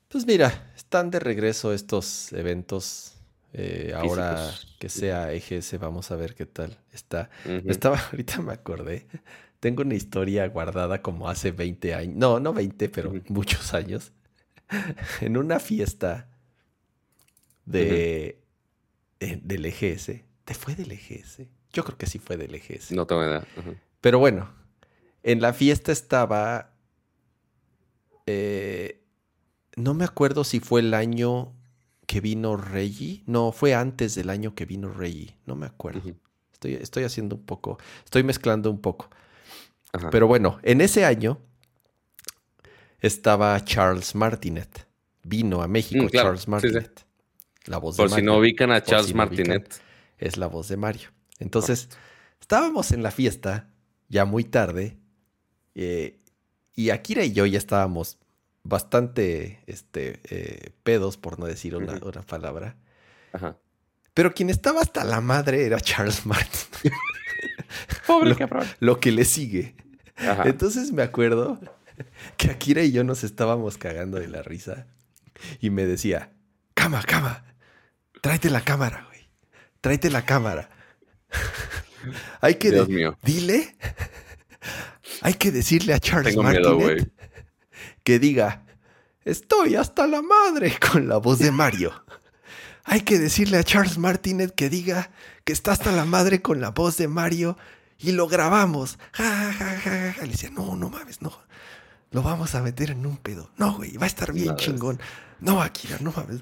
Pues 0.07 0.25
mira, 0.25 0.71
están 0.75 1.11
de 1.11 1.19
regreso 1.19 1.71
estos 1.73 2.33
eventos. 2.33 3.13
Eh, 3.53 3.93
ahora 3.95 4.51
que 4.79 4.89
sea 4.89 5.33
EGS, 5.33 5.79
vamos 5.79 6.11
a 6.11 6.15
ver 6.15 6.35
qué 6.35 6.45
tal 6.45 6.77
está. 6.91 7.29
Estaba, 7.65 7.97
ahorita 8.11 8.41
me 8.41 8.53
acordé. 8.53 9.07
Tengo 9.59 9.81
una 9.83 9.95
historia 9.95 10.47
guardada 10.47 11.01
como 11.01 11.29
hace 11.29 11.51
20 11.51 11.93
años. 11.93 12.15
No, 12.15 12.39
no 12.39 12.53
20, 12.53 12.89
pero 12.89 13.13
muchos 13.27 13.73
años. 13.73 14.11
en 15.21 15.37
una 15.37 15.59
fiesta 15.59 16.29
de, 17.65 18.41
eh, 19.19 19.39
del 19.43 19.65
EGS. 19.65 20.21
¿Te 20.45 20.53
fue 20.53 20.75
del 20.75 20.91
EGS? 20.91 21.43
Yo 21.71 21.83
creo 21.83 21.97
que 21.97 22.07
sí 22.07 22.19
fue 22.19 22.37
del 22.37 22.55
EGS. 22.55 22.91
No 22.91 23.05
tengo 23.05 23.23
idea. 23.23 23.45
Ujú. 23.57 23.75
Pero 24.01 24.19
bueno, 24.19 24.49
en 25.23 25.41
la 25.41 25.53
fiesta 25.53 25.91
estaba. 25.91 26.73
eh, 28.25 29.03
no 29.75 29.93
me 29.93 30.03
acuerdo 30.03 30.43
si 30.43 30.59
fue 30.59 30.81
el 30.81 30.93
año 30.93 31.53
que 32.05 32.21
vino 32.21 32.57
Reggie. 32.57 33.23
No, 33.27 33.51
fue 33.51 33.75
antes 33.75 34.15
del 34.15 34.29
año 34.29 34.55
que 34.55 34.65
vino 34.65 34.89
Reggie. 34.89 35.37
No 35.45 35.55
me 35.55 35.67
acuerdo. 35.67 36.01
Estoy 36.61 37.03
haciendo 37.03 37.35
un 37.35 37.45
poco. 37.45 37.77
Estoy 38.03 38.23
mezclando 38.23 38.71
un 38.71 38.81
poco. 38.81 39.09
Ajá. 39.93 40.09
Pero 40.09 40.27
bueno, 40.27 40.59
en 40.63 40.81
ese 40.81 41.05
año 41.05 41.39
estaba 42.99 43.63
Charles 43.63 44.15
Martinet. 44.15 44.87
Vino 45.23 45.61
a 45.61 45.67
México 45.67 46.03
Mm, 46.05 46.07
claro. 46.07 46.27
Charles 46.29 46.41
Sí, 46.41 46.45
sí. 46.45 46.51
Martinet. 46.51 47.05
La 47.65 47.77
voz 47.77 47.97
Por 47.97 48.05
de 48.05 48.09
si 48.09 48.21
Mario. 48.21 48.31
no 48.31 48.37
ubican 48.39 48.71
a 48.71 48.79
Por 48.79 48.83
Charles 48.89 49.07
si 49.07 49.13
no 49.13 49.23
ubican. 49.23 49.47
Martinet. 49.47 49.81
Es 50.17 50.37
la 50.37 50.47
voz 50.47 50.67
de 50.67 50.77
Mario. 50.77 51.09
Entonces, 51.39 51.89
estábamos 52.41 52.91
en 52.91 53.03
la 53.03 53.11
fiesta, 53.11 53.69
ya 54.09 54.25
muy 54.25 54.43
tarde, 54.43 54.97
eh, 55.75 56.19
y 56.75 56.89
Akira 56.89 57.23
y 57.23 57.31
yo 57.31 57.45
ya 57.45 57.57
estábamos 57.57 58.17
bastante 58.63 59.61
este, 59.67 60.19
eh, 60.29 60.71
pedos, 60.83 61.17
por 61.17 61.39
no 61.39 61.45
decir 61.45 61.75
una, 61.75 61.99
palabra. 62.23 62.75
Ajá. 63.33 63.57
Pero 64.13 64.33
quien 64.33 64.49
estaba 64.49 64.81
hasta 64.81 65.03
la 65.05 65.21
madre 65.21 65.65
era 65.65 65.79
Charles 65.79 66.25
Martin, 66.25 66.51
Pobre 68.07 68.29
Lo- 68.31 68.37
cabrón. 68.37 68.67
lo 68.79 68.99
que 68.99 69.11
le 69.11 69.25
sigue. 69.25 69.75
Ajá. 70.17 70.43
Entonces 70.45 70.91
me 70.91 71.01
acuerdo 71.03 71.59
que 72.37 72.49
Akira 72.51 72.83
y 72.83 72.91
yo 72.91 73.03
nos 73.03 73.23
estábamos 73.23 73.77
cagando 73.77 74.19
de 74.19 74.27
la 74.27 74.41
risa 74.41 74.87
y 75.61 75.69
me 75.69 75.85
decía, 75.85 76.31
cama, 76.73 77.01
cama, 77.03 77.45
tráete 78.21 78.49
la 78.49 78.61
cámara, 78.61 79.05
güey, 79.09 79.29
tráete 79.81 80.09
la 80.09 80.25
cámara. 80.25 80.69
Hay 82.41 82.55
que 82.55 82.71
Dios 82.71 82.87
de- 82.87 82.93
mío. 82.93 83.17
dile, 83.23 83.75
hay 85.21 85.33
que 85.33 85.51
decirle 85.51 85.93
a 85.93 85.99
Charles 85.99 86.33
Tengo 86.33 86.43
Martinet 86.43 87.11
que 88.03 88.19
diga, 88.19 88.63
estoy 89.25 89.75
hasta 89.75 90.07
la 90.07 90.21
madre 90.21 90.73
con 90.79 91.07
la 91.09 91.17
voz 91.17 91.39
de 91.39 91.51
Mario. 91.51 91.91
Hay 92.91 93.01
que 93.01 93.19
decirle 93.19 93.57
a 93.57 93.63
Charles 93.63 93.99
Martinet 93.99 94.55
que 94.55 94.67
diga 94.67 95.11
que 95.43 95.53
está 95.53 95.71
hasta 95.73 95.91
la 95.91 96.05
madre 96.05 96.41
con 96.41 96.59
la 96.59 96.71
voz 96.71 96.97
de 96.97 97.07
Mario 97.07 97.55
y 97.99 98.13
lo 98.13 98.27
grabamos. 98.27 98.97
Ja, 99.11 99.53
ja, 99.53 99.53
ja, 99.53 99.79
ja, 99.79 100.13
ja. 100.13 100.21
Le 100.23 100.31
decía, 100.31 100.49
no, 100.49 100.75
no 100.75 100.89
mames, 100.89 101.21
no. 101.21 101.31
Lo 102.09 102.23
vamos 102.23 102.55
a 102.55 102.63
meter 102.63 102.89
en 102.89 103.05
un 103.05 103.17
pedo. 103.17 103.51
No, 103.57 103.75
güey, 103.75 103.95
va 103.97 104.05
a 104.05 104.07
estar 104.07 104.33
bien 104.33 104.47
Madres. 104.47 104.65
chingón. 104.65 104.99
No, 105.39 105.61
Akira, 105.61 105.97
no 106.01 106.11
mames. 106.15 106.41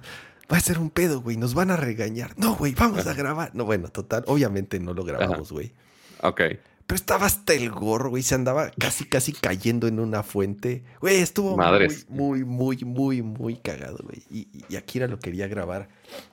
Va 0.50 0.56
a 0.56 0.62
ser 0.62 0.80
un 0.80 0.90
pedo, 0.90 1.20
güey. 1.20 1.36
Nos 1.36 1.54
van 1.54 1.70
a 1.70 1.76
regañar. 1.76 2.34
No, 2.38 2.56
güey, 2.56 2.74
vamos 2.74 3.06
a 3.06 3.14
grabar. 3.14 3.52
No, 3.54 3.66
bueno, 3.66 3.90
total. 3.90 4.24
Obviamente 4.28 4.80
no 4.80 4.94
lo 4.94 5.04
grabamos, 5.04 5.52
güey. 5.52 5.74
Ok. 6.22 6.42
Pero 6.88 6.96
estaba 6.96 7.26
hasta 7.26 7.54
el 7.54 7.70
gorro, 7.70 8.10
güey. 8.10 8.24
Se 8.24 8.34
andaba 8.34 8.72
casi, 8.80 9.04
casi 9.06 9.34
cayendo 9.34 9.88
en 9.88 10.00
una 10.00 10.24
fuente. 10.24 10.84
Güey, 11.02 11.18
estuvo 11.18 11.58
muy, 11.58 12.06
muy, 12.08 12.46
muy, 12.46 12.78
muy, 12.86 13.22
muy 13.22 13.56
cagado, 13.58 14.00
güey. 14.04 14.24
Y, 14.32 14.48
y 14.70 14.78
Akira 14.78 15.08
lo 15.08 15.20
quería 15.20 15.48
grabar 15.48 15.90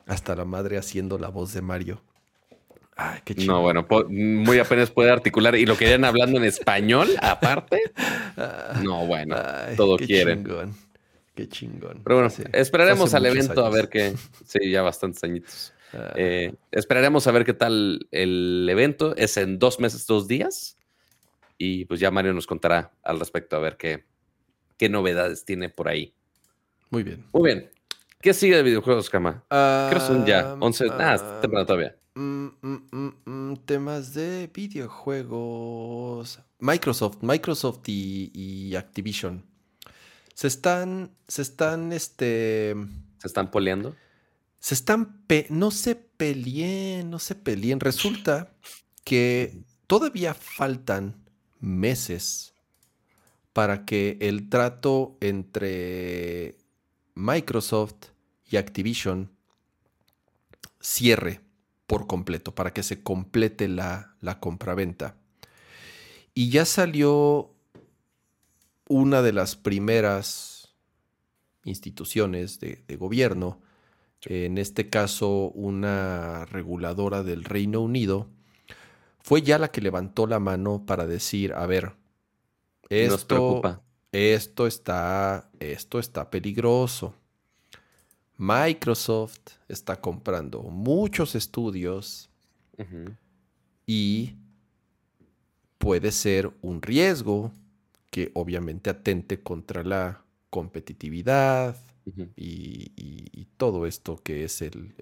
hasta 0.06 0.36
la 0.36 0.44
madre 0.44 0.78
haciendo 0.78 1.18
la 1.18 1.28
voz 1.28 1.52
de 1.52 1.60
Mario. 1.60 2.00
Ay, 2.96 3.20
qué 3.24 3.34
chido. 3.34 3.54
No, 3.54 3.62
bueno, 3.62 3.86
muy 4.08 4.58
apenas 4.60 4.90
puede 4.90 5.10
articular. 5.10 5.56
¿Y 5.56 5.66
lo 5.66 5.76
querían 5.76 6.04
hablando 6.04 6.38
en 6.38 6.44
español 6.44 7.08
aparte? 7.20 7.80
No, 8.82 9.06
bueno, 9.06 9.36
todo 9.76 9.96
qué 9.96 10.24
Chingón. 10.24 10.74
Qué 11.34 11.48
chingón. 11.48 12.00
Pero 12.04 12.16
bueno, 12.16 12.32
esperaremos 12.52 13.14
al 13.14 13.26
evento 13.26 13.64
a 13.64 13.70
ver 13.70 13.88
qué. 13.88 14.14
Sí, 14.46 14.70
ya 14.70 14.82
bastantes 14.82 15.22
añitos. 15.24 15.73
Ah. 15.94 16.12
Eh, 16.16 16.54
esperaremos 16.72 17.26
a 17.26 17.32
ver 17.32 17.44
qué 17.44 17.54
tal 17.54 18.08
el 18.10 18.66
evento. 18.68 19.14
Es 19.16 19.36
en 19.36 19.58
dos 19.58 19.80
meses, 19.80 20.06
dos 20.06 20.28
días. 20.28 20.76
Y 21.58 21.84
pues 21.84 22.00
ya 22.00 22.10
Mario 22.10 22.32
nos 22.32 22.46
contará 22.46 22.92
al 23.02 23.18
respecto 23.18 23.56
a 23.56 23.60
ver 23.60 23.76
qué, 23.76 24.04
qué 24.76 24.88
novedades 24.88 25.44
tiene 25.44 25.68
por 25.68 25.88
ahí. 25.88 26.14
Muy 26.90 27.02
bien. 27.02 27.24
Muy 27.32 27.44
bien. 27.44 27.70
¿Qué 28.20 28.32
sigue 28.32 28.56
de 28.56 28.62
videojuegos, 28.62 29.10
Kama? 29.10 29.44
Creo 29.48 29.90
que 29.90 30.00
son 30.00 30.24
ya 30.24 30.54
11. 30.58 30.86
ah, 30.92 31.40
temprano 31.42 31.66
todavía. 31.66 31.94
Mm, 32.14 32.46
mm, 32.62 33.12
mm, 33.24 33.56
temas 33.66 34.14
de 34.14 34.48
videojuegos. 34.54 36.40
Microsoft, 36.60 37.18
Microsoft 37.22 37.80
y, 37.86 38.74
Activision. 38.76 39.44
Se 40.32 40.46
están, 40.46 41.10
se 41.28 41.42
están, 41.42 41.92
este... 41.92 42.74
¿Se 43.18 43.26
están 43.26 43.50
poleando? 43.50 43.94
Se 44.64 44.72
están, 44.72 45.22
no 45.50 45.70
se 45.70 45.94
peleen, 45.94 47.10
no 47.10 47.18
se 47.18 47.34
peleen. 47.34 47.80
Resulta 47.80 48.54
que 49.04 49.62
todavía 49.86 50.32
faltan 50.32 51.22
meses 51.60 52.54
para 53.52 53.84
que 53.84 54.16
el 54.22 54.48
trato 54.48 55.18
entre 55.20 56.56
Microsoft 57.14 58.06
y 58.50 58.56
Activision 58.56 59.30
cierre 60.80 61.42
por 61.86 62.06
completo, 62.06 62.54
para 62.54 62.72
que 62.72 62.82
se 62.82 63.02
complete 63.02 63.68
la, 63.68 64.16
la 64.22 64.40
compraventa. 64.40 65.18
Y 66.32 66.48
ya 66.48 66.64
salió 66.64 67.54
una 68.88 69.20
de 69.20 69.34
las 69.34 69.56
primeras 69.56 70.74
instituciones 71.64 72.60
de, 72.60 72.96
gobierno, 72.96 73.60
en 74.26 74.58
este 74.58 74.88
caso 74.88 75.50
una 75.50 76.46
reguladora 76.46 77.22
del 77.22 77.44
Reino 77.44 77.80
Unido, 77.80 78.28
fue 79.22 79.42
ya 79.42 79.58
la 79.58 79.68
que 79.68 79.80
levantó 79.80 80.26
la 80.26 80.38
mano 80.38 80.84
para 80.86 81.06
decir, 81.06 81.52
a 81.54 81.66
ver, 81.66 81.92
esto, 82.88 83.62
esto 84.12 84.66
está, 84.66 85.50
esto 85.60 85.98
está 85.98 86.30
peligroso. 86.30 87.14
Microsoft 88.36 89.58
está 89.68 90.00
comprando 90.00 90.62
muchos 90.62 91.34
estudios 91.34 92.28
y 93.86 94.34
puede 95.78 96.10
ser 96.10 96.50
un 96.60 96.82
riesgo 96.82 97.52
que 98.10 98.30
obviamente 98.34 98.90
atente 98.90 99.42
contra 99.42 99.82
la 99.84 100.24
competitividad 100.50 101.76
y, 102.36 103.46
todo 103.56 103.86
esto 103.86 104.16
que 104.16 104.44
es 104.44 104.62
el, 104.62 104.94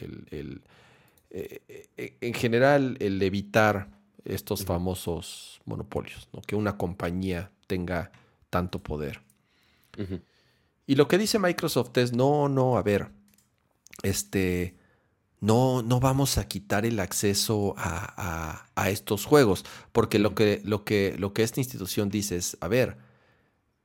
eh, 1.30 1.86
eh, 1.96 2.16
en 2.20 2.34
general 2.34 2.96
el 3.00 3.22
evitar 3.22 3.88
estos 4.24 4.64
famosos 4.64 5.60
monopolios, 5.64 6.28
¿no? 6.32 6.42
que 6.42 6.54
una 6.54 6.76
compañía 6.76 7.50
tenga 7.66 8.12
tanto 8.50 8.82
poder. 8.82 9.22
Y 10.86 10.94
lo 10.94 11.08
que 11.08 11.18
dice 11.18 11.38
Microsoft 11.38 11.96
es, 11.96 12.12
no, 12.12 12.48
no, 12.48 12.76
a 12.76 12.82
ver, 12.82 13.10
este, 14.02 14.76
no, 15.40 15.82
no 15.82 16.00
vamos 16.00 16.38
a 16.38 16.46
quitar 16.46 16.86
el 16.86 17.00
acceso 17.00 17.74
a, 17.76 18.68
estos 18.88 19.24
juegos, 19.24 19.64
porque 19.92 20.18
lo 20.18 20.34
que, 20.34 20.60
lo, 20.64 20.84
que, 20.84 21.16
lo 21.18 21.32
que 21.32 21.42
esta 21.42 21.60
institución 21.60 22.08
dice 22.08 22.36
es, 22.36 22.56
a 22.60 22.68
ver, 22.68 22.96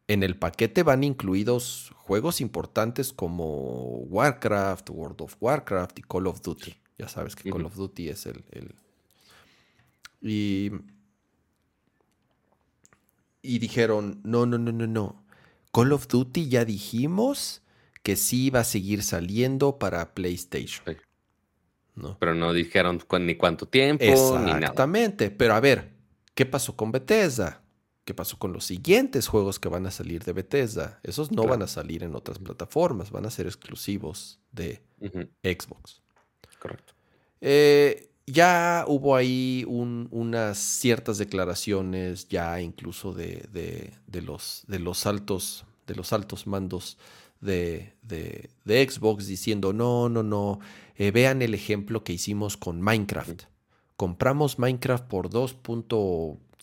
en 0.08 0.24
el 0.24 0.38
paquete 0.38 0.84
van 0.84 1.04
incluidos 1.04 1.92
juegos 1.96 2.40
importantes 2.40 3.12
como 3.12 4.00
Warcraft, 4.06 4.90
World 4.90 5.22
of 5.22 5.36
Warcraft 5.40 6.00
y 6.00 6.02
Call 6.04 6.28
of 6.28 6.42
Duty. 6.42 6.76
Ya 6.98 7.10
sabes 7.10 7.36
que 7.36 7.50
Call 7.50 7.66
of 7.66 7.76
Duty 7.76 8.10
es 8.10 8.26
el... 8.26 8.44
Y, 10.22 10.72
y 13.42 13.60
dijeron, 13.60 14.22
no, 14.24 14.46
no, 14.46 14.58
no, 14.58 14.72
no, 14.72 14.88
no. 14.88 15.24
Call 15.72 15.92
of 15.92 16.08
Duty 16.08 16.50
ya 16.50 16.66
dijimos 16.66 17.62
que 18.02 18.16
sí 18.16 18.50
va 18.50 18.62
a 18.62 18.64
seguir 18.64 19.04
saliendo 19.04 19.78
para 19.78 20.16
PlayStation. 20.16 20.98
¿no? 21.96 22.18
Pero 22.20 22.34
no 22.34 22.54
dijeron 22.54 23.02
ni 23.20 23.36
cuánto 23.36 23.68
tiempo, 23.68 24.06
ni 24.06 24.12
nada. 24.46 24.60
Exactamente. 24.60 25.30
Pero 25.32 25.54
a 25.54 25.60
ver, 25.60 25.94
¿qué 26.34 26.46
pasó 26.46 26.76
con 26.76 26.92
Bethesda? 26.92 27.62
¿Qué 28.08 28.14
pasó 28.14 28.40
con 28.40 28.54
los 28.54 28.64
siguientes 28.64 29.28
juegos 29.28 29.60
que 29.60 29.68
van 29.68 29.86
a 29.86 29.92
salir 29.92 30.24
de 30.24 30.32
Bethesda? 30.32 31.02
Esos 31.04 31.30
no 31.34 31.44
van 31.44 31.62
a 31.62 31.68
salir 31.68 32.04
en 32.04 32.16
otras 32.16 32.40
plataformas, 32.40 33.12
van 33.12 33.26
a 33.26 33.30
ser 33.30 33.48
exclusivos 33.48 34.40
de 34.54 34.82
Xbox. 35.44 36.02
Correcto. 36.58 36.94
Eh, 37.42 38.10
ya 38.26 38.86
hubo 38.88 39.14
ahí 39.14 39.66
unas 39.68 40.58
ciertas 40.58 41.18
declaraciones, 41.18 42.30
ya 42.30 42.62
incluso 42.62 43.12
de, 43.12 43.46
los, 44.24 44.64
de, 44.68 44.80
los, 44.80 45.06
altos, 45.06 45.66
de 45.86 45.96
los 45.96 46.14
altos 46.14 46.48
mandos 46.48 46.98
de, 47.42 47.92
Xbox 48.66 49.28
diciendo, 49.28 49.74
no, 49.74 50.08
no, 50.08 50.24
no, 50.24 50.62
eh, 50.96 51.12
vean 51.12 51.42
el 51.42 51.54
ejemplo 51.54 52.06
que 52.06 52.14
hicimos 52.14 52.56
con 52.56 52.82
Minecraft. 52.82 53.44
Compramos 53.98 54.60
Minecraft 54.60 55.08
por 55.08 55.30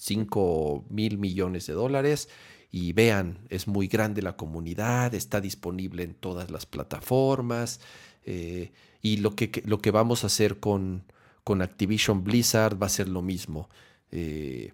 2.5 0.05 0.85
mil 0.91 1.19
millones 1.19 1.67
de 1.67 1.73
dólares 1.73 2.29
y 2.71 2.93
vean, 2.93 3.39
es 3.51 3.69
muy 3.69 3.87
grande 3.87 4.21
la 4.21 4.37
comunidad, 4.37 5.15
está 5.15 5.41
disponible 5.41 6.03
en 6.03 6.15
todas 6.15 6.51
las 6.51 6.67
plataformas 6.67 7.81
eh, 8.25 8.73
y 9.01 9.19
lo 9.19 9.37
que, 9.37 9.63
lo 9.65 9.79
que 9.79 9.91
vamos 9.91 10.25
a 10.25 10.27
hacer 10.27 10.59
con, 10.59 11.05
con 11.45 11.63
Activision 11.63 12.25
Blizzard 12.25 12.81
va 12.81 12.87
a 12.87 12.91
ser 12.91 13.09
lo 13.09 13.23
mismo. 13.23 13.69
Eh, 14.11 14.73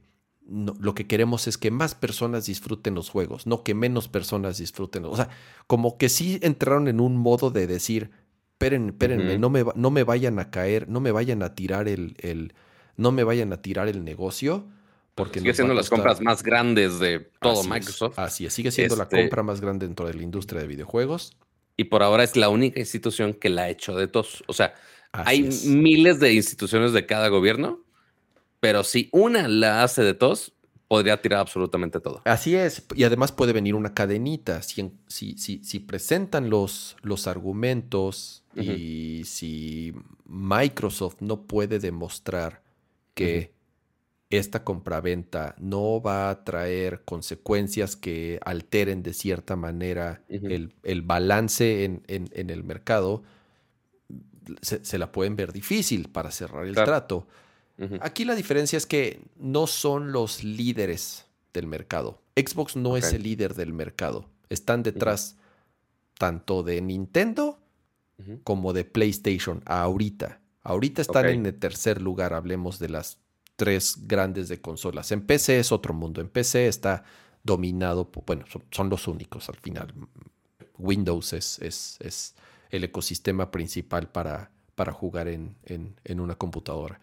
lo 0.48 0.94
que 0.94 1.06
queremos 1.06 1.46
es 1.46 1.58
que 1.58 1.70
más 1.70 1.94
personas 1.94 2.46
disfruten 2.46 2.94
los 2.94 3.08
juegos, 3.08 3.46
no 3.46 3.62
que 3.62 3.74
menos 3.74 4.08
personas 4.08 4.58
disfruten. 4.58 5.04
O 5.04 5.14
sea, 5.14 5.28
como 5.66 5.96
que 5.96 6.08
sí 6.08 6.40
entraron 6.42 6.88
en 6.88 7.00
un 7.00 7.16
modo 7.16 7.50
de 7.50 7.66
decir, 7.66 8.10
espérenme, 8.52 8.88
espérenme, 8.88 9.38
no, 9.38 9.48
me, 9.48 9.64
no 9.76 9.90
me 9.90 10.02
vayan 10.02 10.38
a 10.38 10.50
caer, 10.50 10.88
no 10.88 11.00
me 11.00 11.12
vayan 11.12 11.42
a 11.42 11.54
tirar 11.54 11.86
el, 11.86 12.16
el 12.18 12.54
no 12.96 13.12
me 13.12 13.24
vayan 13.24 13.52
a 13.52 13.62
tirar 13.62 13.88
el 13.88 14.04
negocio. 14.04 14.66
Porque 15.24 15.40
sigue 15.40 15.54
siendo 15.54 15.74
las 15.74 15.88
compras 15.88 16.20
más 16.20 16.42
grandes 16.42 16.98
de 16.98 17.20
todo 17.40 17.64
Microsoft. 17.64 18.18
así 18.18 18.46
es, 18.46 18.54
sigue 18.54 18.70
siendo 18.70 18.96
la 18.96 19.04
este 19.04 19.20
compra 19.20 19.42
más 19.42 19.60
grande 19.60 19.86
dentro 19.86 20.06
de 20.06 20.14
la 20.14 20.22
industria 20.22 20.60
de 20.60 20.66
videojuegos. 20.66 21.36
Y 21.76 21.84
por 21.84 22.02
ahora 22.02 22.24
es 22.24 22.36
la 22.36 22.48
única 22.48 22.80
institución 22.80 23.32
que 23.32 23.48
la 23.48 23.62
ha 23.62 23.68
hecho 23.68 23.96
de 23.96 24.06
todos. 24.06 24.44
O 24.46 24.52
sea, 24.52 24.74
hay 25.12 25.48
miles 25.64 26.20
de 26.20 26.32
instituciones 26.32 26.92
de 26.92 27.06
cada 27.06 27.28
gobierno 27.28 27.84
pero 28.60 28.84
si 28.84 29.08
una 29.12 29.48
la 29.48 29.82
hace 29.82 30.02
de 30.02 30.14
todos, 30.14 30.52
podría 30.86 31.20
tirar 31.20 31.40
absolutamente 31.40 31.98
todo. 31.98 32.20
Así 32.26 32.54
es, 32.54 32.84
y 32.94 33.04
además 33.04 33.32
puede 33.32 33.54
venir 33.54 33.74
una 33.74 33.94
cadenita. 33.94 34.62
Si, 34.62 34.92
si, 35.08 35.34
si, 35.36 35.80
presentan 35.80 36.50
los, 36.50 36.96
los 37.02 37.26
argumentos 37.26 38.44
y 38.54 39.22
si 39.24 39.94
Microsoft 40.26 41.16
no 41.20 41.42
puede 41.42 41.78
demostrar 41.78 42.62
que 43.14 43.52
esta 44.30 44.62
compraventa 44.62 45.56
no 45.58 46.00
va 46.00 46.30
a 46.30 46.44
traer 46.44 47.02
consecuencias 47.04 47.96
que 47.96 48.38
alteren 48.44 49.02
de 49.02 49.12
cierta 49.12 49.56
manera 49.56 50.22
el, 50.28 51.02
balance 51.02 51.84
en, 51.84 52.02
el 52.06 52.62
mercado, 52.62 53.24
se, 54.62 54.98
la 54.98 55.10
pueden 55.10 55.34
ver 55.34 55.52
difícil 55.52 56.08
para 56.08 56.30
cerrar 56.30 56.64
el 56.64 56.74
trato. 56.74 57.26
Aquí 58.00 58.24
la 58.24 58.36
diferencia 58.36 58.76
es 58.76 58.86
que 58.86 59.20
no 59.36 59.66
son 59.66 60.12
los 60.12 60.44
líderes 60.44 61.26
del 61.52 61.66
mercado. 61.66 62.22
Xbox 62.36 62.76
no 62.76 62.96
es 62.96 63.12
el 63.12 63.24
líder 63.24 63.54
del 63.54 63.72
mercado. 63.72 64.28
Están 64.48 64.84
detrás 64.84 65.36
tanto 66.18 66.62
de 66.62 66.80
Nintendo 66.80 67.58
como 68.44 68.72
de 68.72 68.84
PlayStation 68.84 69.62
ahorita. 69.66 70.40
Ahorita 70.62 71.02
están 71.02 71.26
en 71.26 71.46
el 71.46 71.58
tercer 71.58 72.00
lugar, 72.00 72.34
hablemos 72.34 72.78
de 72.78 72.90
las 72.90 73.18
tres 73.60 73.98
grandes 74.06 74.48
de 74.48 74.58
consolas. 74.58 75.12
En 75.12 75.20
PC 75.20 75.58
es 75.58 75.70
otro 75.70 75.92
mundo. 75.92 76.22
En 76.22 76.30
PC 76.30 76.66
está 76.66 77.04
dominado, 77.42 78.10
bueno, 78.24 78.46
son, 78.70 78.88
los 78.88 79.06
únicos 79.06 79.50
al 79.50 79.56
final. 79.56 79.92
Windows 80.78 81.34
es, 81.34 81.58
es, 81.60 82.34
el 82.70 82.84
ecosistema 82.84 83.50
principal 83.50 84.08
para, 84.08 84.50
para 84.74 84.92
jugar 84.92 85.28
en, 85.28 85.56
en 85.66 86.20
una 86.20 86.36
computadora. 86.36 87.00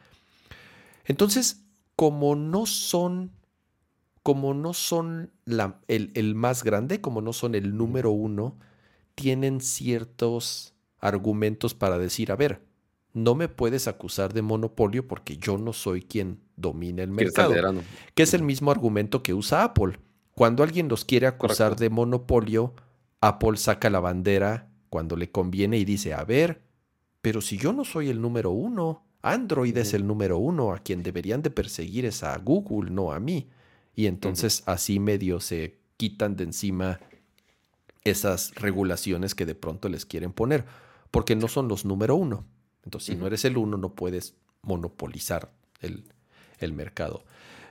Entonces, 1.06 1.62
como 1.96 2.36
no 2.36 2.66
son, 2.66 3.30
como 4.24 4.56
no 4.56 4.74
son 4.74 5.32
la, 5.46 5.80
el, 5.88 6.10
el 6.16 6.34
más 6.34 6.64
grande, 6.64 7.02
como 7.02 7.22
no 7.22 7.34
son 7.34 7.54
el 7.54 7.78
número 7.78 8.10
uno, 8.10 8.58
tienen 9.14 9.62
ciertos 9.62 10.74
argumentos 10.98 11.76
para 11.76 12.00
decir, 12.00 12.32
a 12.32 12.36
ver, 12.36 12.64
no 13.14 13.36
me 13.36 13.48
puedes 13.48 13.88
acusar 13.88 14.34
de 14.34 14.42
monopolio 14.42 15.08
porque 15.08 15.38
yo 15.38 15.60
no 15.60 15.72
soy 15.72 16.02
quien 16.02 16.47
domina 16.58 17.04
el 17.04 17.12
mercado. 17.12 17.54
Que 18.14 18.24
es 18.24 18.34
el 18.34 18.44
mismo 18.44 18.72
argumento 18.72 19.24
que 19.24 19.34
usa 19.34 19.64
Apple. 19.64 20.00
Cuando 20.34 20.64
alguien 20.64 20.90
los 20.90 21.06
quiere 21.06 21.28
acusar 21.28 21.78
de 21.78 21.90
monopolio, 21.90 22.74
Apple 23.22 23.58
saca 23.58 23.90
la 23.90 24.02
bandera 24.02 24.70
cuando 24.90 25.16
le 25.16 25.32
conviene 25.32 25.78
y 25.78 25.86
dice, 25.86 26.14
a 26.14 26.24
ver, 26.24 26.62
pero 27.22 27.42
si 27.42 27.58
yo 27.58 27.74
no 27.74 27.86
soy 27.86 28.10
el 28.10 28.22
número 28.22 28.52
uno, 28.52 29.06
Android 29.22 29.76
es 29.78 29.94
el 29.94 30.06
número 30.06 30.38
uno, 30.38 30.74
a 30.74 30.80
quien 30.80 31.04
deberían 31.04 31.42
de 31.42 31.50
perseguir 31.50 32.06
es 32.06 32.24
a 32.24 32.38
Google, 32.38 32.92
no 32.92 33.12
a 33.12 33.20
mí. 33.20 33.50
Y 33.96 34.06
entonces 34.06 34.64
así 34.66 35.00
medio 35.00 35.40
se 35.40 35.80
quitan 35.98 36.36
de 36.36 36.44
encima 36.44 37.00
esas 38.04 38.54
regulaciones 38.56 39.36
que 39.36 39.46
de 39.46 39.56
pronto 39.56 39.90
les 39.90 40.06
quieren 40.06 40.32
poner, 40.32 40.66
porque 41.12 41.36
no 41.36 41.48
son 41.48 41.68
los 41.68 41.84
número 41.84 42.16
uno. 42.16 42.46
Entonces, 42.84 43.14
si 43.14 43.20
no 43.20 43.28
eres 43.28 43.44
el 43.44 43.58
uno, 43.58 43.76
no 43.76 43.96
puedes 43.96 44.36
monopolizar 44.62 45.52
el, 45.82 46.06
mercado. 46.74 47.24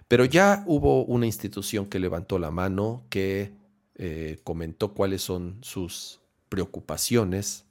Pero 0.08 0.24
ya 0.24 0.62
hubo 0.66 1.04
una 1.04 1.26
institución 1.26 1.86
que 1.86 1.98
levantó 1.98 2.38
la 2.38 2.50
mano, 2.50 3.04
que 3.10 3.52
eh, 3.96 4.38
comentó 4.44 4.94
cuáles 4.94 5.22
son 5.22 5.58
sus 5.62 6.20
preocupaciones. 6.48 7.64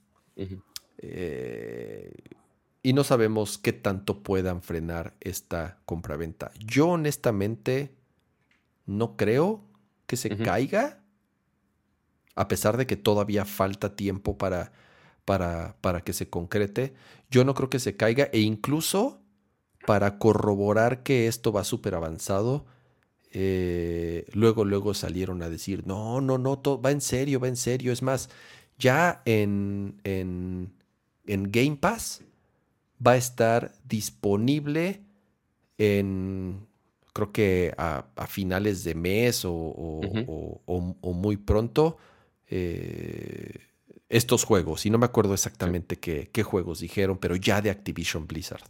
Eh, 0.98 2.12
y 2.82 2.92
no 2.92 3.04
sabemos 3.04 3.58
qué 3.58 3.72
tanto 3.72 4.22
puedan 4.22 4.62
frenar 4.62 5.14
esta 5.20 5.78
compraventa. 5.86 6.52
Yo 6.58 6.88
honestamente 6.88 7.94
no 8.84 9.16
creo 9.16 9.64
que 10.06 10.16
se 10.16 10.36
caiga, 10.36 11.02
a 12.34 12.48
pesar 12.48 12.76
de 12.76 12.86
que 12.86 12.96
todavía 12.96 13.44
falta 13.44 13.96
tiempo 13.96 14.38
para, 14.38 14.72
para, 15.24 15.76
para 15.80 16.02
que 16.02 16.12
se 16.12 16.28
concrete. 16.28 16.94
Yo 17.30 17.44
no 17.44 17.54
creo 17.54 17.70
que 17.70 17.80
se 17.80 17.96
caiga 17.96 18.28
e 18.32 18.40
incluso 18.40 19.20
para 19.86 20.18
corroborar 20.18 21.02
que 21.02 21.26
esto 21.28 21.52
va 21.52 21.64
súper 21.64 21.94
avanzado, 21.94 22.66
eh, 23.32 24.26
luego, 24.32 24.64
luego 24.64 24.94
salieron 24.94 25.42
a 25.42 25.48
decir, 25.48 25.86
no, 25.86 26.20
no, 26.20 26.38
no, 26.38 26.60
va 26.80 26.90
en 26.90 27.00
serio, 27.00 27.40
va 27.40 27.48
en 27.48 27.56
serio. 27.56 27.92
Es 27.92 28.02
más, 28.02 28.30
ya 28.78 29.22
en, 29.24 30.00
en, 30.04 30.72
Game 31.26 31.76
Pass 31.76 32.22
va 33.04 33.12
a 33.12 33.16
estar 33.16 33.74
disponible 33.86 35.02
en, 35.78 36.66
creo 37.12 37.32
que 37.32 37.74
a, 37.76 38.06
finales 38.28 38.84
de 38.84 38.94
mes 38.94 39.42
o, 39.44 40.62
muy 41.02 41.36
pronto. 41.36 41.98
Eh, 42.48 43.66
estos 44.08 44.44
juegos, 44.44 44.86
y 44.86 44.90
no 44.90 44.98
me 44.98 45.06
acuerdo 45.06 45.34
exactamente 45.34 45.98
qué, 45.98 46.42
juegos 46.42 46.80
dijeron, 46.80 47.18
pero 47.18 47.36
ya 47.36 47.60
de 47.60 47.70
Activision 47.70 48.26
Blizzard. 48.26 48.62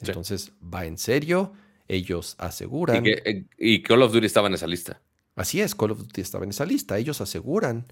Entonces 0.00 0.52
va 0.62 0.86
en 0.86 0.98
serio, 0.98 1.52
ellos 1.88 2.34
aseguran. 2.38 3.04
Eh, 3.06 3.46
y, 3.58 3.82
Call 3.82 4.02
of 4.02 4.12
Duty 4.12 4.26
estaba 4.26 4.48
en 4.48 4.54
esa 4.54 4.66
lista. 4.66 5.00
Así 5.34 5.60
es, 5.60 5.74
Call 5.74 5.92
of 5.92 5.98
Duty 5.98 6.20
estaba 6.20 6.44
en 6.44 6.50
esa 6.50 6.66
lista. 6.66 6.98
Ellos 6.98 7.20
aseguran 7.20 7.86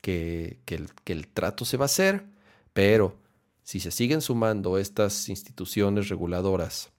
que, 0.00 0.60
el, 0.66 0.88
que 1.04 1.12
el 1.12 1.28
trato 1.28 1.64
se 1.64 1.76
va 1.76 1.84
a 1.84 1.86
hacer, 1.86 2.24
pero 2.72 3.18
si 3.62 3.80
se 3.80 3.90
siguen 3.90 4.20
sumando 4.20 4.78
estas 4.78 5.28
instituciones 5.28 6.08
reguladoras 6.08 6.90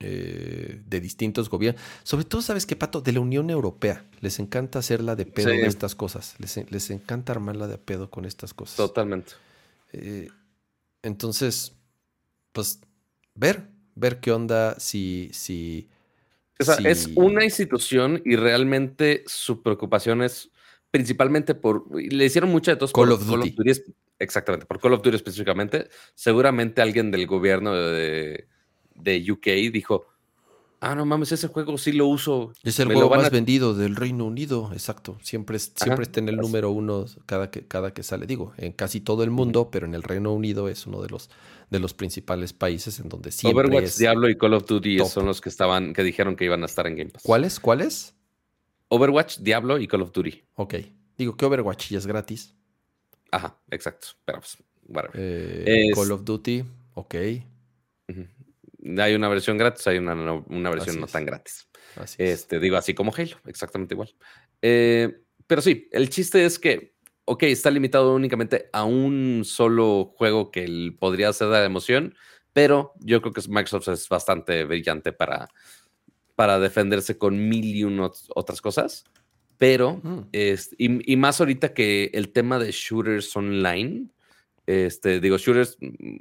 eh, 0.00 0.82
de 0.84 1.00
distintos 1.00 1.48
gobiernos, 1.48 1.80
sobre 2.02 2.26
todo, 2.26 2.42
¿sabes 2.42 2.66
qué, 2.66 2.76
Pato? 2.76 3.00
De 3.00 3.12
la 3.12 3.20
Unión 3.20 3.48
Europea. 3.48 4.04
Les 4.20 4.38
encanta 4.38 4.80
hacerla 4.80 5.16
de 5.16 5.24
pedo 5.24 5.48
de 5.48 5.66
estas 5.66 5.94
cosas. 5.94 6.34
Les, 6.38 6.70
les, 6.70 6.90
encanta 6.90 7.32
armarla 7.32 7.66
de 7.66 7.78
pedo 7.78 8.10
con 8.10 8.26
estas 8.26 8.52
cosas. 8.52 8.76
Totalmente. 8.76 9.32
Eh, 9.94 10.28
entonces, 11.02 11.72
pues, 12.52 12.80
ver, 13.36 13.68
ver 13.94 14.20
qué 14.20 14.32
onda 14.32 14.78
si... 14.78 15.30
si 15.32 15.88
o 16.58 16.64
sea, 16.64 16.76
es 16.76 17.10
una 17.14 17.44
institución 17.44 18.22
y 18.24 18.36
realmente 18.36 19.24
su 19.26 19.62
preocupación 19.62 20.22
es 20.22 20.50
principalmente 20.90 21.54
por... 21.54 21.84
Le 21.94 22.24
hicieron 22.24 22.50
mucha 22.50 22.72
de 22.72 22.78
todos 22.78 22.92
Call, 22.92 23.12
of, 23.12 23.26
Duty. 23.26 23.54
Exactamente, 24.18 24.64
por 24.66 24.80
Call 24.80 24.94
of 24.94 25.02
Duty 25.02 25.16
específicamente. 25.16 25.88
Seguramente 26.14 26.80
alguien 26.80 27.10
del 27.10 27.26
gobierno 27.26 27.74
de 27.74 28.48
de 28.96 29.30
UK 29.30 29.46
dijo, 29.72 30.06
ah, 30.90 30.94
no 30.94 31.04
mames, 31.04 31.32
ese 31.32 31.48
juego 31.48 31.76
sí 31.78 31.92
lo 31.92 32.06
uso. 32.06 32.52
Es 32.62 32.78
el 32.78 32.86
juego 32.92 33.10
más 33.10 33.30
vendido 33.30 33.74
del 33.74 33.96
Reino 33.96 34.24
Unido, 34.24 34.70
exacto. 34.72 35.18
Siempre, 35.22 35.58
siempre 35.58 36.04
está 36.04 36.20
en 36.20 36.28
el 36.28 36.36
número 36.36 36.70
uno 36.70 37.06
cada 37.26 37.50
que, 37.50 37.66
cada 37.66 37.92
que 37.92 38.02
sale. 38.02 38.26
Digo, 38.26 38.52
en 38.56 38.72
casi 38.72 39.00
todo 39.00 39.22
el 39.22 39.30
mundo, 39.30 39.70
pero 39.70 39.86
en 39.86 39.94
el 39.94 40.02
Reino 40.02 40.32
Unido 40.32 40.68
es 40.68 40.86
uno 40.86 41.02
de 41.02 41.08
los, 41.08 41.30
de 41.70 41.78
los 41.78 41.94
principales 41.94 42.52
países 42.52 43.00
en 43.00 43.08
donde 43.08 43.32
siempre 43.32 43.66
Overwatch, 43.66 43.96
Diablo 43.96 44.28
y 44.28 44.36
Call 44.36 44.54
of 44.54 44.66
Duty 44.66 44.98
son 45.00 45.26
los 45.26 45.40
que 45.40 45.48
estaban, 45.48 45.92
que 45.92 46.02
dijeron 46.02 46.36
que 46.36 46.44
iban 46.44 46.62
a 46.62 46.66
estar 46.66 46.86
en 46.86 46.96
Game 46.96 47.10
Pass. 47.10 47.22
¿Cuáles? 47.22 47.60
¿Cuáles? 47.60 48.14
Overwatch, 48.88 49.38
Diablo 49.38 49.78
y 49.78 49.88
Call 49.88 50.02
of 50.02 50.12
Duty. 50.12 50.44
Ok. 50.54 50.74
Digo 51.18 51.36
que 51.36 51.44
Overwatch 51.44 51.90
ya 51.90 51.98
es 51.98 52.06
gratis. 52.06 52.54
Ajá, 53.32 53.58
exacto. 53.70 54.08
Pero 54.24 54.40
pues, 54.40 54.56
eh, 55.14 55.90
Call 55.94 56.12
of 56.12 56.24
Duty, 56.24 56.64
ok 56.94 57.14
hay 58.98 59.14
una 59.14 59.28
versión 59.28 59.58
gratis, 59.58 59.86
hay 59.86 59.98
una, 59.98 60.14
una 60.14 60.70
versión 60.70 61.00
no 61.00 61.06
tan 61.06 61.24
gratis. 61.24 61.68
este, 62.18 62.60
digo, 62.60 62.76
así 62.76 62.94
como 62.94 63.12
Halo, 63.16 63.36
exactamente 63.46 63.94
igual. 63.94 64.14
Eh, 64.62 65.22
pero 65.46 65.62
sí, 65.62 65.88
el 65.92 66.10
chiste 66.10 66.44
es 66.44 66.58
que, 66.58 66.94
ok, 67.24 67.44
está 67.44 67.70
limitado 67.70 68.14
únicamente 68.14 68.68
a 68.72 68.84
un 68.84 69.42
solo 69.44 70.12
juego 70.16 70.50
que 70.50 70.94
podría 70.98 71.32
ser 71.32 71.48
de 71.48 71.64
emoción, 71.64 72.14
pero 72.52 72.92
yo 73.00 73.20
creo 73.20 73.32
que 73.32 73.42
Microsoft 73.48 73.88
es 73.88 74.08
bastante 74.08 74.64
brillante 74.64 75.12
para, 75.12 75.48
para 76.34 76.58
defenderse 76.58 77.18
con 77.18 77.48
mil 77.48 77.64
y 77.64 77.84
una 77.84 78.10
otras 78.34 78.60
cosas. 78.60 79.04
Pero, 79.58 80.00
mm. 80.02 80.28
y, 80.32 81.12
y, 81.12 81.16
más 81.16 81.40
ahorita 81.40 81.72
que 81.72 82.10
el 82.12 82.30
tema 82.32 82.58
de 82.58 82.72
shooters 82.72 83.34
online, 83.36 84.08
este, 84.66 85.18
digo, 85.20 85.38
shooters 85.38 85.78
mm, 85.80 86.16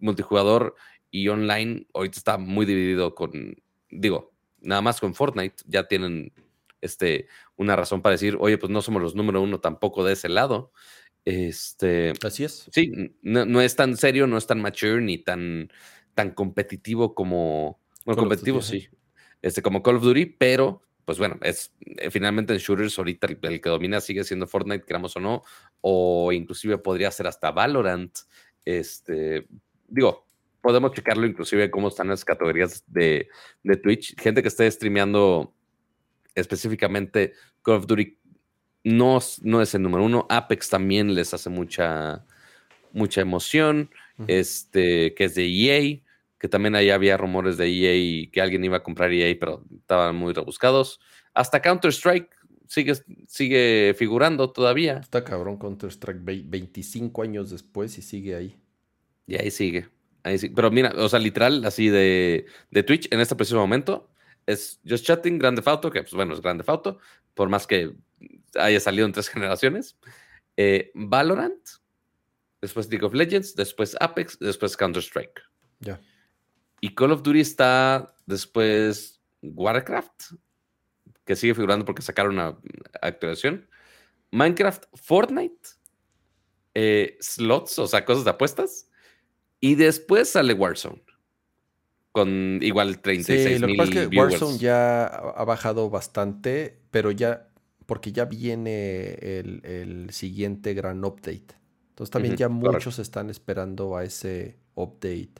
multijugador 0.00 0.74
y 1.10 1.28
online 1.28 1.86
ahorita 1.94 2.18
está 2.18 2.38
muy 2.38 2.66
dividido 2.66 3.14
con, 3.14 3.56
digo, 3.90 4.32
nada 4.60 4.82
más 4.82 5.00
con 5.00 5.14
Fortnite, 5.14 5.56
ya 5.66 5.88
tienen 5.88 6.32
este, 6.80 7.28
una 7.56 7.76
razón 7.76 8.02
para 8.02 8.12
decir, 8.12 8.36
oye, 8.40 8.58
pues 8.58 8.70
no 8.70 8.82
somos 8.82 9.02
los 9.02 9.14
número 9.14 9.40
uno 9.42 9.60
tampoco 9.60 10.04
de 10.04 10.12
ese 10.14 10.28
lado. 10.28 10.72
Este, 11.24 12.12
Así 12.22 12.44
es. 12.44 12.68
Sí, 12.72 12.92
no, 13.22 13.60
es 13.60 13.76
tan 13.76 13.96
serio, 13.96 14.26
no 14.26 14.38
es 14.38 14.46
tan 14.46 14.60
mature 14.60 15.00
ni 15.00 15.18
tan, 15.18 15.70
tan 16.14 16.30
competitivo 16.30 17.14
como, 17.14 17.80
bueno, 18.04 18.20
competitivo 18.20 18.62
sí, 18.62 18.88
este, 19.42 19.62
como 19.62 19.82
Call 19.82 19.96
of 19.96 20.02
Duty, 20.02 20.26
pero 20.26 20.82
pues 21.04 21.18
bueno, 21.18 21.38
es 21.42 21.72
eh, 21.80 22.10
finalmente 22.10 22.52
en 22.52 22.58
shooters 22.58 22.98
ahorita 22.98 23.28
el, 23.28 23.38
el, 23.40 23.60
que 23.60 23.68
domina 23.68 24.00
sigue 24.00 24.24
siendo 24.24 24.48
Fortnite, 24.48 24.84
queramos 24.84 25.16
o 25.16 25.20
no, 25.20 25.42
o 25.80 26.32
inclusive 26.32 26.78
podría 26.78 27.12
ser 27.12 27.28
hasta 27.28 27.52
Valorant. 27.52 28.12
Este, 28.64 29.46
digo, 29.86 30.25
podemos 30.66 30.90
checarlo 30.90 31.28
inclusive 31.28 31.70
cómo 31.70 31.86
están 31.86 32.08
las 32.08 32.24
categorías 32.24 32.82
de, 32.88 33.28
Twitch. 33.84 34.20
Gente 34.20 34.42
que 34.42 34.48
esté 34.48 34.68
streameando 34.68 35.54
específicamente 36.34 37.34
Call 37.62 37.76
of 37.76 37.86
Duty 37.86 38.18
no, 38.82 39.20
no 39.42 39.62
es 39.62 39.74
el 39.76 39.82
número 39.82 40.04
uno. 40.04 40.26
Apex 40.28 40.68
también 40.68 41.14
les 41.14 41.32
hace 41.32 41.50
mucha, 41.50 42.24
mucha 42.92 43.20
emoción. 43.20 43.90
Este, 44.26 45.14
que 45.14 45.26
es 45.26 45.36
de 45.36 45.46
EA, 45.46 46.00
que 46.40 46.48
también 46.48 46.74
ahí 46.74 46.90
había 46.90 47.16
rumores 47.16 47.56
de 47.58 47.68
EA 47.68 48.28
que 48.32 48.40
alguien 48.40 48.64
iba 48.64 48.78
a 48.78 48.82
comprar 48.82 49.12
EA, 49.12 49.36
pero 49.38 49.62
estaban 49.72 50.16
muy 50.16 50.32
rebuscados. 50.32 50.98
Hasta 51.32 51.62
Counter-Strike 51.62 52.28
sigue, 52.66 52.94
sigue 53.28 53.94
figurando 53.96 54.50
todavía. 54.50 54.96
Está 54.96 55.22
cabrón 55.22 55.58
Counter-Strike 55.58 56.22
25 56.24 57.22
años 57.22 57.50
después 57.50 57.96
y 57.98 58.02
sigue 58.02 58.34
ahí. 58.34 58.56
Y 59.28 59.36
ahí 59.36 59.52
sigue 59.52 59.90
pero 60.54 60.70
mira, 60.70 60.92
o 60.96 61.08
sea, 61.08 61.18
literal, 61.18 61.64
así 61.64 61.88
de, 61.88 62.46
de 62.70 62.82
Twitch 62.82 63.08
en 63.12 63.20
este 63.20 63.36
preciso 63.36 63.58
momento 63.58 64.10
es 64.46 64.80
Just 64.88 65.04
Chatting, 65.04 65.38
Grande 65.38 65.62
Fauto, 65.62 65.90
que 65.90 66.02
pues 66.02 66.14
bueno, 66.14 66.34
es 66.34 66.40
Grande 66.40 66.64
Fauto, 66.64 66.98
por 67.34 67.48
más 67.48 67.66
que 67.66 67.94
haya 68.54 68.80
salido 68.80 69.06
en 69.06 69.12
tres 69.12 69.28
generaciones. 69.30 69.98
Eh, 70.56 70.90
Valorant, 70.94 71.60
después 72.60 72.88
League 72.88 73.04
of 73.04 73.14
Legends, 73.14 73.54
después 73.54 73.96
Apex, 74.00 74.38
después 74.38 74.76
Counter-Strike. 74.76 75.42
Ya. 75.80 76.00
Y 76.80 76.94
Call 76.94 77.12
of 77.12 77.22
Duty 77.22 77.40
está 77.40 78.14
después 78.26 79.20
Warcraft, 79.42 80.32
que 81.24 81.36
sigue 81.36 81.54
figurando 81.54 81.84
porque 81.84 82.02
sacaron 82.02 82.34
una 82.34 82.56
actualización. 83.02 83.68
Minecraft, 84.30 84.84
Fortnite, 84.94 85.68
eh, 86.74 87.16
slots, 87.20 87.78
o 87.78 87.86
sea, 87.86 88.04
cosas 88.04 88.24
de 88.24 88.30
apuestas. 88.30 88.88
Y 89.60 89.74
después 89.74 90.30
sale 90.30 90.54
Warzone. 90.54 91.02
con 92.12 92.60
igual 92.62 93.00
36 93.00 93.56
Sí, 93.56 93.58
lo 93.60 93.66
que 93.68 93.74
pasa 93.74 94.02
es 94.02 94.08
que. 94.08 94.16
Warzone 94.16 94.58
ya 94.58 95.06
ha 95.06 95.44
bajado 95.44 95.90
bastante, 95.90 96.78
pero 96.90 97.10
ya, 97.10 97.48
porque 97.86 98.12
ya 98.12 98.24
viene 98.24 99.14
el, 99.20 99.60
el 99.64 100.10
siguiente 100.10 100.72
gran 100.74 101.04
update. 101.04 101.54
Entonces 101.90 102.10
también 102.10 102.36
ya 102.36 102.48
correcto. 102.48 102.70
muchos 102.70 102.98
están 102.98 103.30
esperando 103.30 103.96
a 103.96 104.04
ese 104.04 104.56
update. 104.74 105.30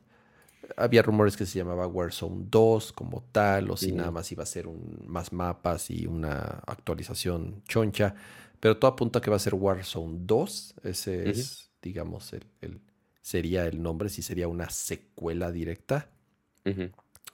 Había 0.77 1.03
rumores 1.03 1.37
que 1.37 1.47
se 1.47 1.59
llamaba 1.59 1.87
Warzone 1.87 2.47
2 2.51 2.93
como 2.93 3.23
tal, 3.33 3.71
o 3.71 3.77
si 3.77 3.93
nada 3.93 4.11
más 4.11 4.33
iba 4.33 4.43
a 4.43 4.47
ser 4.47 4.67
un, 4.67 5.05
más 5.07 5.33
mapas 5.33 5.91
y 5.91 6.07
una 6.07 6.63
actualización 6.67 7.63
choncha, 7.69 8.15
pero 8.61 8.79
todo 8.79 8.91
apunta 8.91 9.19
a 9.21 9.23
que 9.23 9.31
va 9.31 9.37
a 9.37 9.41
ser 9.41 9.55
Warzone 9.55 10.19
2. 10.23 10.75
Ese 10.83 11.31
es, 11.31 11.71
digamos, 11.83 12.33
el, 12.33 12.45
el- 12.63 12.81
sería 13.27 13.67
el 13.67 13.83
nombre, 13.83 14.09
si 14.09 14.23
sería 14.23 14.47
una 14.47 14.71
secuela 14.71 15.51
directa 15.51 16.09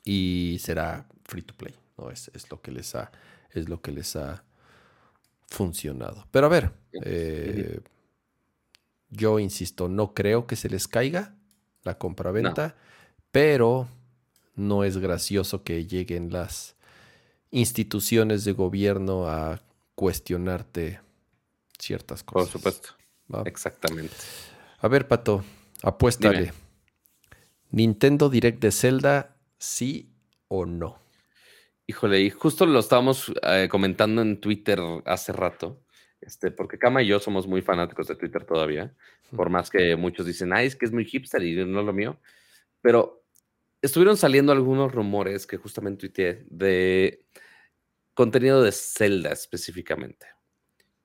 y 0.02 0.56
será 0.59 1.06
free 1.27 1.43
to 1.43 1.55
play. 1.55 1.74
¿no? 1.98 2.10
Es, 2.10 2.31
es 2.32 2.51
lo 2.51 2.62
que 2.62 2.70
les 2.70 2.94
ha, 2.94 3.12
es 3.51 3.69
lo 3.69 3.82
que 3.82 3.93
les 3.93 4.16
ha 4.16 4.43
funcionado. 5.48 6.27
Pero 6.31 6.47
a 6.47 6.48
ver, 6.48 6.73
eh, 7.05 7.81
yo 9.10 9.39
insisto, 9.39 9.86
no 9.86 10.14
creo 10.14 10.47
que 10.47 10.56
se 10.56 10.70
les 10.70 10.89
caiga 10.89 11.35
la 11.82 11.98
compraventa, 11.98 12.74
pero 13.31 13.86
no 14.55 14.85
es 14.85 14.97
gracioso 14.97 15.62
que 15.62 15.85
lleguen 15.85 16.32
las 16.32 16.74
instituciones 17.51 18.47
de 18.47 18.52
gobierno 18.52 19.28
a 19.28 19.60
cuestionarte 19.94 21.01
ciertas 21.78 22.24
Por 22.24 22.32
cosas. 22.32 22.52
supuesto. 22.52 22.89
¿va? 23.32 23.43
Exactamente. 23.44 24.14
A 24.78 24.89
ver, 24.89 25.06
Pato, 25.06 25.44
apuéstale. 25.83 26.39
Dime. 26.39 26.53
¿Nintendo 27.71 28.29
Direct 28.29 28.61
de 28.61 28.71
Zelda, 28.71 29.37
sí 29.59 30.13
o 30.49 30.67
no? 30.67 30.99
Híjole, 31.87 32.21
y 32.21 32.31
justo 32.31 32.67
lo 32.67 32.79
estábamos 32.79 33.33
eh, 33.43 33.69
comentando 33.71 34.23
en 34.23 34.41
Twitter 34.41 34.79
hace 35.05 35.33
rato, 35.33 35.83
este, 36.21 36.51
porque 36.51 36.79
Kama 36.79 37.03
y 37.03 37.09
yo 37.09 37.19
somos 37.19 37.47
muy 37.47 37.63
fanáticos 37.63 38.07
de 38.07 38.17
Twitter 38.17 38.45
todavía, 38.45 38.95
por 39.35 39.51
más 39.51 39.71
que 39.71 39.97
muchos 39.97 40.27
dicen, 40.27 40.53
ay, 40.53 40.67
es 40.67 40.77
que 40.77 40.85
es 40.85 40.93
muy 40.93 41.05
hipster 41.05 41.43
y 41.43 41.57
no 41.65 41.81
es 41.81 41.87
lo 41.87 41.93
mío, 41.93 42.21
pero 42.81 43.25
estuvieron 43.81 44.17
saliendo 44.17 44.53
algunos 44.53 44.93
rumores 44.93 45.47
que 45.47 45.57
justamente 45.57 46.01
tuiteé 46.01 46.47
de 46.51 47.27
contenido 48.15 48.63
de 48.63 48.73
Zelda 48.73 49.33
específicamente, 49.33 50.27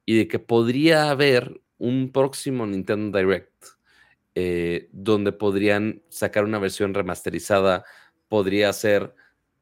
y 0.05 0.17
de 0.17 0.27
que 0.27 0.39
podría 0.39 1.09
haber 1.09 1.61
un 1.77 2.11
próximo 2.11 2.67
Nintendo 2.67 3.17
Direct 3.17 3.76
eh, 4.39 4.87
donde 4.91 5.31
podrían 5.31 6.03
sacar 6.09 6.43
una 6.43 6.59
versión 6.59 6.93
remasterizada, 6.93 7.85
podría 8.27 8.71
ser 8.71 9.15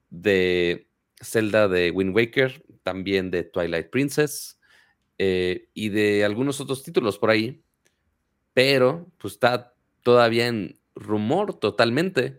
de 0.10 0.90
Zelda 1.22 1.70
de 1.70 1.92
Wind 1.92 2.14
Waker, 2.14 2.62
también 2.84 3.32
de 3.32 3.44
Twilight 3.44 3.90
Princess 3.90 4.60
eh, 5.18 5.70
y 5.74 5.88
de 5.88 6.26
algunos 6.26 6.60
otros 6.60 6.84
títulos 6.84 7.18
por 7.18 7.30
ahí, 7.30 7.64
pero 8.54 9.10
pues 9.18 9.36
está 9.36 9.74
todavía 10.04 10.48
en 10.48 10.78
rumor 10.94 11.58
totalmente, 11.58 12.38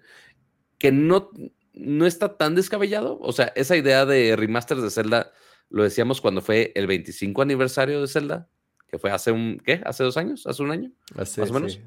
que 0.78 0.92
no, 0.92 1.30
no 1.72 2.04
está 2.04 2.36
tan 2.36 2.54
descabellado. 2.54 3.18
O 3.22 3.32
sea, 3.32 3.50
esa 3.56 3.78
idea 3.78 4.04
de 4.04 4.36
remasters 4.36 4.82
de 4.82 4.90
Zelda 4.90 5.32
lo 5.70 5.84
decíamos 5.84 6.20
cuando 6.20 6.42
fue 6.42 6.72
el 6.74 6.86
25 6.86 7.40
aniversario 7.40 8.02
de 8.02 8.08
Zelda, 8.08 8.50
que 8.88 8.98
fue 8.98 9.10
hace 9.10 9.32
un, 9.32 9.58
¿qué? 9.64 9.80
¿Hace 9.86 10.04
dos 10.04 10.18
años? 10.18 10.46
¿Hace 10.46 10.62
un 10.62 10.70
año? 10.70 10.92
Hace- 11.16 11.40
Más 11.40 11.50
o 11.50 11.54
menos. 11.54 11.72
sí, 11.72 11.80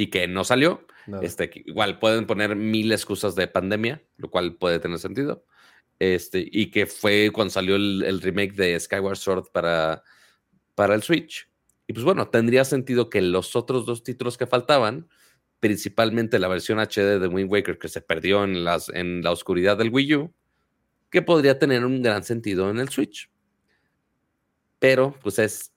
Y 0.00 0.06
que 0.06 0.26
no 0.26 0.44
salió. 0.44 0.86
Este, 1.20 1.50
igual 1.66 1.98
pueden 1.98 2.26
poner 2.26 2.56
mil 2.56 2.90
excusas 2.92 3.34
de 3.34 3.48
pandemia, 3.48 4.02
lo 4.16 4.30
cual 4.30 4.56
puede 4.56 4.78
tener 4.78 4.98
sentido. 4.98 5.44
Este, 5.98 6.48
y 6.50 6.70
que 6.70 6.86
fue 6.86 7.30
cuando 7.32 7.50
salió 7.50 7.76
el, 7.76 8.02
el 8.06 8.22
remake 8.22 8.54
de 8.54 8.80
Skyward 8.80 9.16
Sword 9.16 9.50
para, 9.52 10.02
para 10.74 10.94
el 10.94 11.02
Switch. 11.02 11.50
Y 11.86 11.92
pues 11.92 12.04
bueno, 12.04 12.28
tendría 12.28 12.64
sentido 12.64 13.10
que 13.10 13.20
los 13.20 13.56
otros 13.56 13.84
dos 13.84 14.02
títulos 14.02 14.38
que 14.38 14.46
faltaban, 14.46 15.08
principalmente 15.58 16.38
la 16.38 16.48
versión 16.48 16.78
HD 16.78 17.18
de 17.18 17.26
Wind 17.26 17.52
Waker 17.52 17.78
que 17.78 17.88
se 17.88 18.00
perdió 18.00 18.44
en, 18.44 18.64
las, 18.64 18.88
en 18.88 19.22
la 19.22 19.32
oscuridad 19.32 19.76
del 19.76 19.90
Wii 19.90 20.14
U, 20.14 20.34
que 21.10 21.20
podría 21.20 21.58
tener 21.58 21.84
un 21.84 22.02
gran 22.02 22.24
sentido 22.24 22.70
en 22.70 22.78
el 22.78 22.88
Switch. 22.88 23.30
Pero 24.78 25.14
pues 25.20 25.38
es 25.38 25.72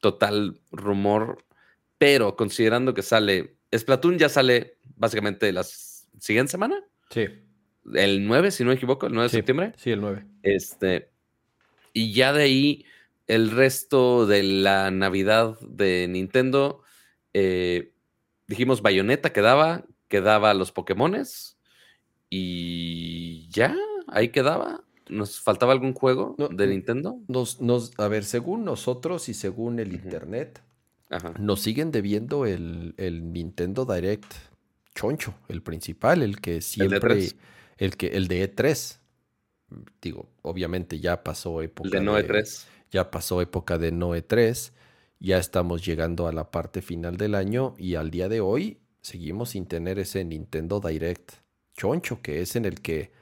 total 0.00 0.60
rumor. 0.72 1.44
Pero 1.98 2.34
considerando 2.34 2.94
que 2.94 3.02
sale, 3.02 3.57
Splatoon 3.76 4.18
ya 4.18 4.28
sale 4.28 4.78
básicamente 4.96 5.52
la 5.52 5.62
siguiente 5.64 6.50
semana, 6.50 6.82
Sí, 7.10 7.26
el 7.94 8.26
9, 8.26 8.50
si 8.50 8.64
no 8.64 8.68
me 8.68 8.76
equivoco, 8.76 9.06
el 9.06 9.12
9 9.14 9.24
de 9.24 9.28
septiembre. 9.30 9.72
sí, 9.76 9.90
el 9.90 10.00
9. 10.00 10.26
Este, 10.42 11.10
y 11.92 12.12
ya 12.12 12.32
de 12.32 12.42
ahí, 12.42 12.84
el 13.26 13.50
resto 13.50 14.26
de 14.26 14.42
la 14.42 14.90
Navidad 14.90 15.58
de 15.60 16.06
Nintendo, 16.08 16.82
eh, 17.34 17.92
dijimos 18.46 18.82
Bayonetta 18.82 19.32
quedaba, 19.32 19.84
quedaba 20.08 20.52
los 20.54 20.72
Pokémones, 20.72 21.58
y 22.30 23.48
ya, 23.50 23.74
ahí 24.06 24.28
quedaba. 24.28 24.84
¿Nos 25.08 25.40
faltaba 25.40 25.72
algún 25.72 25.94
juego 25.94 26.34
No, 26.36 26.48
de. 26.48 26.66
Nintendo? 26.66 27.18
Nos, 27.28 27.60
nos, 27.62 27.98
a 27.98 28.08
ver, 28.08 28.24
según 28.24 28.64
nosotros 28.64 29.30
y 29.30 29.34
según 29.34 29.78
el 29.78 29.94
internet, 29.94 30.62
Ajá. 31.10 31.32
nos 31.38 31.60
siguen 31.60 31.90
debiendo 31.90 32.44
el, 32.44 32.94
el 32.98 33.32
Nintendo 33.32 33.84
Direct 33.84 34.26
choncho, 34.94 35.34
el 35.48 35.62
principal, 35.62 36.22
el 36.22 36.40
que 36.40 36.60
siempre, 36.60 36.98
E3? 36.98 37.36
el 37.78 37.96
que, 37.96 38.08
el 38.08 38.28
de 38.28 38.54
E3. 38.54 38.98
Digo, 40.02 40.28
obviamente 40.42 40.98
ya 40.98 41.22
pasó 41.22 41.62
época 41.62 41.86
El 41.86 41.90
de 41.92 42.00
Noe 42.00 42.22
3. 42.24 42.66
ya 42.90 43.10
pasó 43.10 43.40
época 43.40 43.78
de 43.78 43.92
no 43.92 44.16
E3, 44.16 44.72
ya 45.20 45.38
estamos 45.38 45.84
llegando 45.84 46.26
a 46.26 46.32
la 46.32 46.50
parte 46.50 46.82
final 46.82 47.16
del 47.16 47.34
año 47.34 47.74
y 47.78 47.94
al 47.94 48.10
día 48.10 48.28
de 48.28 48.40
hoy 48.40 48.78
seguimos 49.02 49.50
sin 49.50 49.66
tener 49.66 49.98
ese 49.98 50.24
Nintendo 50.24 50.80
Direct 50.80 51.32
choncho, 51.76 52.20
que 52.22 52.40
es 52.40 52.56
en 52.56 52.64
el 52.64 52.80
que 52.80 53.12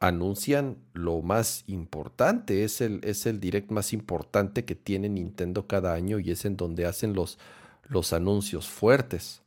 anuncian 0.00 0.78
lo 0.94 1.22
más 1.22 1.64
importante, 1.66 2.64
es 2.64 2.80
el, 2.80 3.00
es 3.04 3.26
el 3.26 3.40
Direct 3.40 3.70
más 3.70 3.92
importante 3.92 4.64
que 4.64 4.74
tiene 4.74 5.08
Nintendo 5.08 5.66
cada 5.66 5.94
año 5.94 6.18
y 6.20 6.30
es 6.30 6.44
en 6.46 6.56
donde 6.56 6.86
hacen 6.86 7.14
los, 7.14 7.38
los 7.88 8.12
anuncios 8.12 8.68
fuertes. 8.68 9.42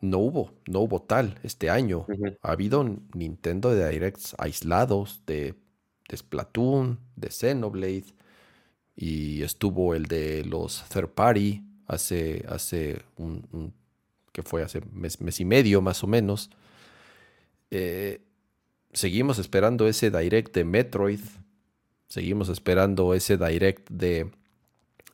No 0.00 0.18
hubo, 0.18 0.52
no 0.68 0.80
hubo 0.80 1.02
tal 1.02 1.38
este 1.42 1.70
año. 1.70 2.06
Ujú. 2.08 2.36
Ha 2.42 2.52
habido 2.52 2.84
Nintendo 3.14 3.74
Directs 3.74 4.34
aislados 4.38 5.22
de, 5.26 5.54
de 6.08 6.16
Splatoon, 6.16 7.00
de 7.16 7.30
Xenoblade, 7.30 8.06
y 8.96 9.42
estuvo 9.42 9.94
el 9.94 10.04
de 10.06 10.44
los 10.44 10.84
third 10.88 11.10
party 11.10 11.64
hace, 11.86 12.44
hace 12.48 13.02
un, 13.16 13.46
un- 13.52 13.74
que 14.32 14.42
fue 14.42 14.62
hace 14.62 14.80
mes, 14.92 15.20
mes 15.20 15.40
y 15.40 15.44
medio 15.44 15.82
más 15.82 16.04
o 16.04 16.06
menos. 16.06 16.50
Eh, 17.70 18.20
seguimos 18.92 19.38
esperando 19.38 19.86
ese 19.86 20.10
direct 20.10 20.54
de 20.54 20.64
Metroid. 20.64 21.20
Seguimos 22.08 22.48
esperando 22.48 23.14
ese 23.14 23.36
direct 23.36 23.88
de, 23.90 24.30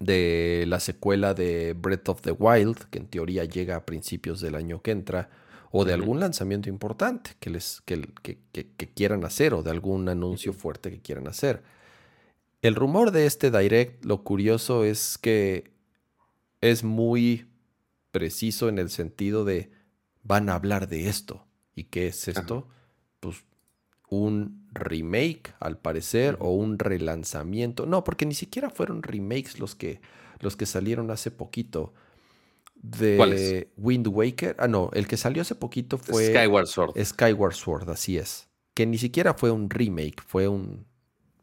de 0.00 0.64
la 0.66 0.80
secuela 0.80 1.34
de 1.34 1.74
Breath 1.74 2.08
of 2.08 2.22
the 2.22 2.32
Wild, 2.32 2.78
que 2.90 2.98
en 2.98 3.06
teoría 3.06 3.44
llega 3.44 3.76
a 3.76 3.84
principios 3.86 4.40
del 4.40 4.54
año 4.54 4.80
que 4.80 4.92
entra, 4.92 5.28
o 5.70 5.84
de 5.84 5.92
algún 5.92 6.20
lanzamiento 6.20 6.70
importante 6.70 7.32
que, 7.38 7.50
les, 7.50 7.82
que, 7.84 8.08
que- 8.22 8.38
que- 8.52 8.70
que 8.76 8.86
quieran 8.88 9.24
hacer, 9.24 9.52
o 9.52 9.62
de 9.62 9.70
algún 9.70 10.08
anuncio 10.08 10.52
fuerte 10.54 10.90
que 10.90 11.00
quieran 11.02 11.28
hacer. 11.28 11.62
El 12.62 12.74
rumor 12.74 13.10
de 13.10 13.26
este 13.26 13.50
direct, 13.50 14.02
lo 14.04 14.24
curioso 14.24 14.84
es 14.84 15.18
que 15.18 15.72
es 16.62 16.82
muy 16.82 17.46
preciso 18.10 18.70
en 18.70 18.78
el 18.78 18.88
sentido 18.88 19.44
de 19.44 19.70
van 20.22 20.48
a 20.48 20.54
hablar 20.54 20.88
de 20.88 21.08
esto. 21.08 21.44
¿Y 21.74 21.84
qué 21.84 22.06
es 22.06 22.26
esto? 22.28 22.66
Pues 23.20 23.44
un 24.08 24.66
remake, 24.72 25.54
al 25.60 25.78
parecer, 25.78 26.36
o 26.40 26.52
un 26.54 26.78
relanzamiento. 26.78 27.86
No, 27.86 28.04
porque 28.04 28.26
ni 28.26 28.34
siquiera 28.34 28.70
fueron 28.70 29.02
remakes 29.02 29.58
los 29.58 29.74
que, 29.74 30.00
los 30.40 30.56
que 30.56 30.66
salieron 30.66 31.10
hace 31.10 31.30
poquito. 31.30 31.92
De. 32.74 33.68
Wind 33.76 34.06
Waker. 34.08 34.54
Ah, 34.58 34.68
no, 34.68 34.90
el 34.92 35.08
que 35.08 35.16
salió 35.16 35.42
hace 35.42 35.54
poquito 35.54 35.98
fue 35.98 36.26
Skyward 36.28 36.66
Sword. 36.66 37.04
Skyward 37.04 37.54
Sword, 37.54 37.90
así 37.90 38.16
es. 38.18 38.48
Que 38.74 38.86
ni 38.86 38.98
siquiera 38.98 39.34
fue 39.34 39.50
un 39.50 39.70
remake, 39.70 40.22
fue 40.24 40.46
un. 40.46 40.86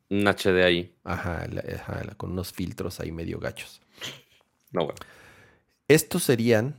Un 0.09 0.27
HD 0.27 0.63
ahí. 0.63 0.95
Ajá, 1.03 1.47
la- 1.47 1.63
ajá, 1.75 2.03
la- 2.05 2.15
con 2.15 2.31
unos 2.31 2.53
filtros 2.53 2.99
ahí 2.99 3.11
medio 3.11 3.39
gachos. 3.39 3.81
No, 4.71 4.85
bueno. 4.85 4.99
Estos 5.87 6.23
serían 6.23 6.75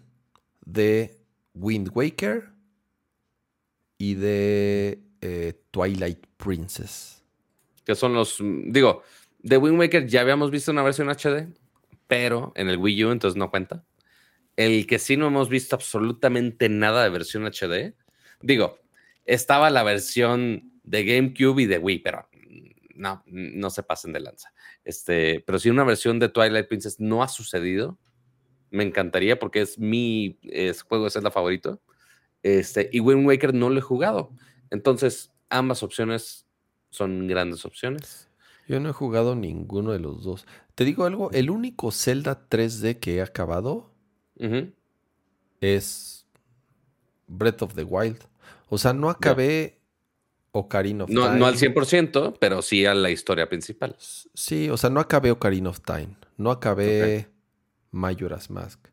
de 0.65 1.19
Wind 1.55 1.91
Waker 1.93 2.51
y 3.99 4.15
de 4.15 5.03
eh, 5.25 5.55
Twilight 5.71 6.27
Princess. 6.37 7.25
Que 7.85 7.95
son 7.95 8.13
los. 8.13 8.41
mm, 8.41 8.71
Digo, 8.73 9.03
de 9.39 9.57
Wind 9.57 9.79
Waker 9.79 10.07
ya 10.07 10.21
habíamos 10.21 10.51
visto 10.51 10.71
una 10.71 10.83
versión 10.83 11.09
HD, 11.09 11.49
pero 12.07 12.53
en 12.57 12.69
el 12.69 12.77
Wii 12.77 13.05
U, 13.07 13.11
entonces 13.11 13.37
no 13.37 13.51
cuenta. 13.51 13.85
El 14.57 14.87
que 14.87 14.99
sí 14.99 15.17
no 15.17 15.27
hemos 15.27 15.49
visto 15.49 15.77
absolutamente 15.77 16.69
nada 16.69 17.03
de 17.03 17.11
versión 17.11 17.45
HD. 17.47 17.95
Digo, 18.41 18.79
estaba 19.25 19.71
la 19.71 19.83
versión 19.83 20.71
de 20.83 21.05
GameCube 21.05 21.63
y 21.63 21.67
de 21.67 21.79
Wii, 21.79 21.99
pero 22.01 22.29
no, 22.95 23.23
no 23.27 23.71
se 23.71 23.83
pasen 23.83 24.13
de 24.13 24.21
lanza. 24.21 24.53
Este, 24.85 25.43
pero 25.47 25.59
si 25.59 25.71
una 25.71 25.85
versión 25.85 26.19
de 26.19 26.29
Twilight 26.29 26.69
Princess 26.69 27.01
no 27.01 27.23
ha 27.23 27.29
sucedido, 27.29 27.99
me 28.71 28.85
encantaría 28.85 29.39
porque 29.39 29.63
es 29.63 29.79
mi 29.79 30.39
juego 30.87 31.07
es 31.07 31.17
el 31.17 31.31
favorito. 31.33 31.81
Este, 32.43 32.91
y 32.93 33.01
Wind 33.01 33.27
Waker 33.27 33.55
no 33.55 33.71
lo 33.71 33.79
he 33.79 33.83
jugado. 33.83 34.31
Entonces, 34.71 35.33
ambas 35.49 35.83
opciones 35.83 36.47
son 36.91 37.27
grandes 37.27 37.65
opciones. 37.65 38.29
Yo 38.67 38.81
no 38.81 38.89
he 38.89 38.93
jugado 38.93 39.35
ninguno 39.35 39.93
de 39.93 39.99
los 39.99 40.23
dos. 40.23 40.47
Te 40.75 40.85
digo 40.85 41.05
algo, 41.05 41.31
el 41.33 41.51
único 41.51 41.91
Zelda 41.91 42.49
3D 42.49 42.99
que 42.99 43.17
he 43.17 43.23
acabado 43.23 43.91
es 45.61 46.27
Breath 47.27 47.63
of 47.63 47.75
the 47.75 47.85
Wild. 47.85 48.19
O 48.69 48.79
sea, 48.79 48.93
no 48.93 49.11
acabé 49.11 49.81
Ocarina 50.53 51.05
of 51.05 51.11
no, 51.11 51.27
Time. 51.27 51.39
No 51.39 51.47
al 51.47 51.57
100%, 51.57 52.37
pero 52.41 52.63
sí 52.63 52.87
a 52.87 52.95
la 52.95 53.11
historia 53.11 53.49
principal. 53.49 53.97
Sí, 53.99 54.71
o 54.71 54.77
sea, 54.77 54.89
no 54.89 55.01
acabé 55.01 55.31
Ocarina 55.31 55.71
of 55.71 55.81
Time. 55.81 56.17
No 56.37 56.51
acabé 56.51 57.29
Majora's 57.91 58.51
Mask. 58.51 58.89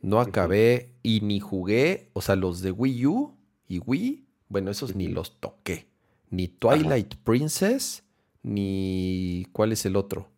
No 0.00 0.20
acabé 0.20 0.94
y 1.02 1.20
ni 1.22 1.40
jugué, 1.40 2.10
o 2.12 2.20
sea, 2.20 2.36
los 2.36 2.60
de 2.60 2.70
Wii 2.70 3.06
U 3.06 3.36
y 3.66 3.80
Wii, 3.80 4.27
bueno, 4.48 4.70
esos 4.70 4.94
ni 4.94 5.08
los 5.08 5.40
toqué. 5.40 5.88
Ni 6.30 6.48
Twilight 6.48 7.14
Princess, 7.24 8.04
ni... 8.42 9.46
¿Cuál 9.52 9.72
es 9.72 9.86
el 9.86 9.96
otro? 9.96 10.30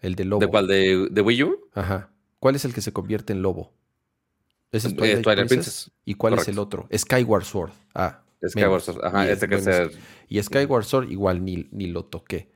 El 0.00 0.14
de 0.14 0.24
lobo. 0.24 0.40
¿De 0.40 0.48
cuál? 0.48 0.66
¿De, 0.66 1.20
Wii 1.20 1.42
U? 1.44 1.68
Ajá. 1.74 2.10
¿Cuál 2.38 2.56
es 2.56 2.64
el 2.64 2.74
que 2.74 2.80
se 2.80 2.92
convierte 2.92 3.32
en 3.32 3.42
lobo? 3.42 3.72
¿Ese 4.72 4.88
es 4.88 4.94
eh, 4.94 5.20
Twilight, 5.22 5.48
Princess? 5.48 5.90
¿Y 6.04 6.14
cuál 6.14 6.34
es 6.34 6.48
el 6.48 6.58
otro? 6.58 6.88
Skyward 6.94 7.44
Sword. 7.44 7.72
Ah. 7.94 8.22
Skyward 8.46 8.82
Sword. 8.82 9.04
Ajá, 9.04 9.30
este 9.30 9.48
que 9.48 9.60
se... 9.60 9.90
Y 10.28 10.42
Skyward 10.42 10.84
Sword 10.84 11.10
igual 11.10 11.44
ni, 11.44 11.68
ni 11.70 11.86
lo 11.86 12.04
toqué. 12.04 12.54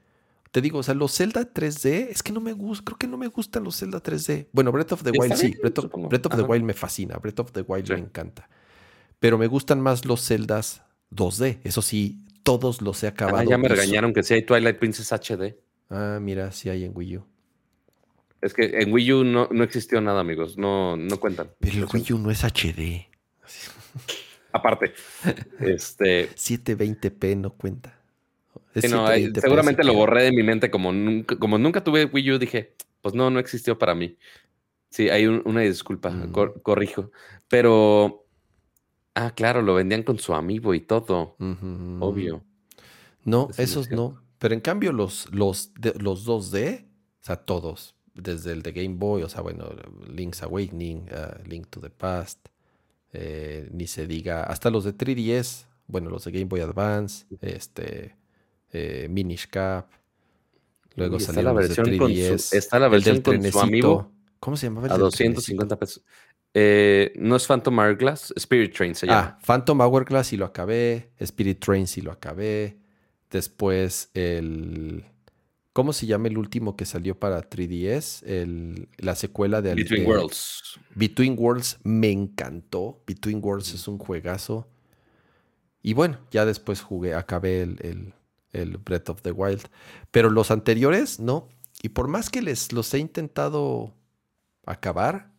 Te 0.51 0.63
digo, 0.63 0.79
o 0.79 0.83
sea, 0.83 0.95
los 0.95 1.15
Zelda 1.15 1.43
3D, 1.53 2.09
es 2.11 2.23
que 2.23 2.33
no 2.33 2.41
me 2.41 2.53
gusta, 2.53 2.85
creo 2.85 2.99
que 2.99 3.07
no 3.07 3.19
me 3.19 3.27
gustan 3.27 3.65
los 3.65 3.79
Zelda 3.79 4.03
3D. 4.03 4.49
Bueno, 4.53 4.73
Breath 4.73 4.93
of 4.93 5.03
the 5.03 5.11
Wild 5.11 5.35
sí, 5.35 5.55
Breath 5.61 5.79
of, 5.79 6.37
the 6.37 6.43
Wild 6.43 6.65
me 6.65 6.73
fascina, 6.73 7.19
Breath 7.19 7.41
of 7.41 7.53
the 7.53 7.63
Wild 7.63 7.91
me 7.91 7.99
encanta. 7.99 8.49
Pero 9.21 9.37
me 9.37 9.47
gustan 9.47 9.81
más 9.81 10.07
los 10.07 10.27
Zeldas 10.27 10.83
2D, 11.11 11.61
eso 11.65 11.83
sí, 11.83 12.25
todos 12.43 12.83
los 12.83 13.03
he 13.03 13.07
acabado. 13.07 13.39
Ah, 13.39 13.45
ya 13.45 13.59
me 13.59 13.69
regañaron 13.69 14.13
que 14.13 14.23
sí 14.23 14.35
hay 14.35 14.43
Twilight 14.43 14.79
Princess 14.79 15.13
HD. 15.13 15.57
Ah, 15.91 16.19
mira, 16.21 16.53
sí 16.53 16.69
hay 16.69 16.85
en 16.85 16.93
Wii 16.95 17.19
U. 17.19 17.25
Es 18.41 18.55
que 18.55 18.81
en 18.81 18.93
Wii 18.93 19.13
U 19.13 19.25
no, 19.25 19.49
no 19.51 19.65
existió 19.65 20.01
nada, 20.01 20.21
amigos, 20.21 20.57
no, 20.57 20.97
no 20.97 21.19
cuentan. 21.19 21.51
Pero 21.59 21.79
el 21.79 21.87
Wii 21.93 22.13
U 22.13 22.19
no 22.19 22.31
es 22.31 22.45
HD. 22.45 23.07
Aparte, 24.53 24.95
este... 25.61 26.31
720p 26.31 27.37
no 27.37 27.51
cuenta 27.51 27.99
seguramente 28.81 29.85
lo 29.85 29.95
borré 29.95 30.25
de 30.25 30.33
mi 30.33 30.43
mente 30.43 30.71
como 30.71 30.93
nunca, 30.93 31.37
como 31.37 31.59
nunca 31.59 31.83
tuve 31.83 32.07
Wii 32.07 32.33
U, 32.33 32.39
dije, 32.39 32.75
pues 33.01 33.15
no, 33.15 33.31
no 33.31 33.39
existió 33.39 33.79
para 33.79 33.95
mí. 33.95 34.17
Sí, 34.91 35.11
hay 35.11 35.27
una 35.27 35.61
disculpa, 35.61 36.11
mm. 36.11 36.33
corrijo. 36.63 37.11
Pero, 37.49 38.27
ah, 39.27 39.33
claro, 39.35 39.63
lo 39.63 39.75
vendían 39.75 40.03
con 40.03 40.19
su 40.19 40.35
amigo 40.35 40.75
y 40.75 40.81
todo, 40.81 41.37
obvio. 42.01 42.45
No, 43.25 43.49
esos 43.57 43.91
no. 43.91 44.21
Pero 44.39 44.55
en 44.55 44.61
cambio 44.61 44.93
los, 44.93 45.29
los, 45.33 45.73
los 45.99 46.27
2D, 46.27 46.85
o 46.85 47.25
sea, 47.25 47.37
todos, 47.37 47.97
desde 48.15 48.53
el 48.53 48.63
de 48.63 48.73
Game 48.73 48.95
Boy, 48.97 49.23
o 49.23 49.29
sea, 49.29 49.41
bueno, 49.41 49.69
Link's 50.09 50.43
Awakening, 50.43 51.09
uh, 51.11 51.49
Link 51.49 51.67
to 51.69 51.81
the 51.81 51.91
Past, 51.91 52.49
eh, 53.13 53.69
ni 53.73 53.87
se 53.87 54.07
diga, 54.07 54.45
hasta 54.45 54.71
los 54.71 54.85
de 54.85 54.97
3DS, 54.97 55.67
bueno, 55.89 56.09
los 56.11 56.25
de 56.25 56.33
Game 56.33 56.45
Boy 56.45 56.61
Advance, 56.61 57.27
este, 57.41 58.15
eh, 58.73 59.09
Minish 59.11 59.49
Cap. 59.49 59.89
Luego 60.95 61.19
salió 61.19 61.43
la 61.43 61.53
versión 61.53 61.91
de 61.91 61.99
3DS, 61.99 62.57
está 62.57 62.79
la 62.79 62.89
versión 62.89 63.21
con 63.23 63.43
su 63.43 63.61
amigo. 63.61 64.13
¿Cómo 64.41 64.57
se 64.57 64.67
llamaba? 64.67 64.87
El 64.87 64.93
a 64.93 64.99
250 64.99 65.79
pesos. 65.79 66.05
Eh, 66.55 67.13
no 67.17 67.37
es 67.37 67.47
Phantom 67.47 67.79
Hourglass, 67.79 68.33
Spirit 68.37 68.75
Train 68.75 68.95
se 68.95 69.07
llama. 69.07 69.37
Ah, 69.37 69.39
Phantom 69.45 69.81
Hourglass 69.81 70.33
y 70.33 70.37
lo 70.37 70.45
acabé. 70.45 71.11
Spirit 71.19 71.61
Train 71.61 71.87
sí 71.87 72.01
lo 72.01 72.13
acabé. 72.13 72.79
Después 73.31 74.11
el. 74.15 75.05
¿Cómo 75.73 75.93
se 75.93 76.07
llama 76.07 76.27
el 76.27 76.39
último 76.39 76.77
que 76.77 76.85
salió 76.85 77.19
para 77.21 77.49
3DS? 77.49 78.27
El, 78.27 78.89
la 78.97 79.15
secuela 79.15 79.63
de 79.63 79.75
Between 79.75 80.07
Worlds. 80.07 80.81
Between 80.95 81.37
Worlds 81.39 81.79
me 81.85 82.11
encantó. 82.11 83.01
Between 83.07 83.41
Worlds 83.45 83.75
es 83.75 83.87
un 83.87 83.99
juegazo. 83.99 84.67
Y 85.81 85.93
bueno, 85.93 86.19
ya 86.33 86.45
después 86.45 86.81
jugué, 86.81 87.15
acabé 87.15 87.63
el, 87.63 88.13
el 88.53 88.79
Breath 88.79 89.11
of 89.11 89.23
the 89.23 89.31
Wild. 89.31 89.63
Pero 90.11 90.31
los 90.31 90.51
anteriores, 90.51 91.21
no. 91.21 91.49
Y 91.83 91.91
por 91.91 92.09
más 92.09 92.31
que 92.31 92.43
les 92.43 92.73
los 92.73 92.93
he 92.95 92.99
intentado 92.99 93.95
acabar, 94.67 95.31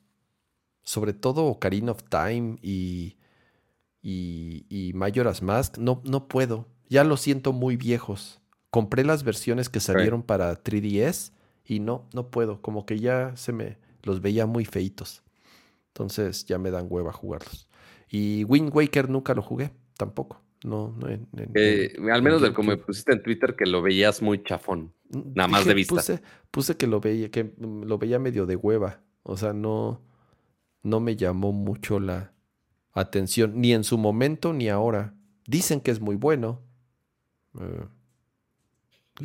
sobre 0.90 1.14
todo 1.14 1.46
Ocarina 1.46 1.92
of 1.92 2.04
Time 2.10 2.58
y, 2.64 3.16
y, 4.02 4.66
y 4.70 4.92
Majora's 4.94 5.44
Mask, 5.44 5.78
no, 5.78 6.02
no 6.04 6.28
puedo. 6.28 6.68
Ya 6.88 7.04
los 7.04 7.22
siento 7.22 7.54
muy 7.54 7.78
viejos. 7.78 8.42
Compré 8.72 9.04
las 9.04 9.24
versiones 9.24 9.70
que 9.70 9.82
salieron 9.82 10.24
para 10.24 10.64
3DS 10.64 11.32
y 11.64 11.80
no, 11.80 12.10
no 12.16 12.32
puedo. 12.32 12.60
Como 12.64 12.88
que 12.88 12.98
ya 12.98 13.36
se 13.36 13.52
me 13.52 13.78
los 14.02 14.20
veía 14.22 14.48
muy 14.48 14.66
feitos. 14.66 15.22
Entonces 15.90 16.46
ya 16.46 16.58
me 16.58 16.72
dan 16.72 16.88
hueva 16.90 17.14
jugarlos. 17.14 17.68
Y 18.10 18.44
Wind 18.46 18.76
Waker 18.76 19.12
nunca 19.12 19.36
lo 19.36 19.44
jugué, 19.44 19.70
tampoco. 19.96 20.42
No, 20.64 20.96
no 20.98 21.06
al 21.06 22.24
menos 22.24 22.42
del 22.42 22.54
como 22.54 22.72
me 22.72 22.78
pusiste 22.78 23.14
en 23.14 23.22
Twitter 23.22 23.56
que 23.56 23.68
lo 23.68 23.84
veías 23.84 24.24
muy 24.24 24.42
chafón, 24.42 24.92
mm, 25.12 25.34
nada 25.36 25.48
más 25.48 25.66
de 25.66 25.76
vista. 25.76 25.94
Puse, 25.94 26.22
puse, 26.50 26.78
que 26.78 26.88
lo 26.88 27.00
veía, 27.00 27.30
que 27.30 27.54
lo 27.60 28.00
veía 28.00 28.18
medio 28.18 28.48
de 28.48 28.56
hueva. 28.56 29.02
O 29.22 29.38
sea, 29.38 29.54
no, 29.54 30.02
no 30.84 31.00
me 31.00 31.16
llamó 31.16 31.52
mucho 31.52 32.00
la 32.00 32.34
atención, 32.94 33.60
ni 33.60 33.74
en 33.74 33.84
su 33.84 33.98
momento 33.98 34.54
ni 34.54 34.70
ahora. 34.70 35.14
Dicen 35.46 35.82
que 35.82 35.92
es 35.92 36.00
muy 36.00 36.16
bueno. 36.16 36.62
Eh, 37.60 37.86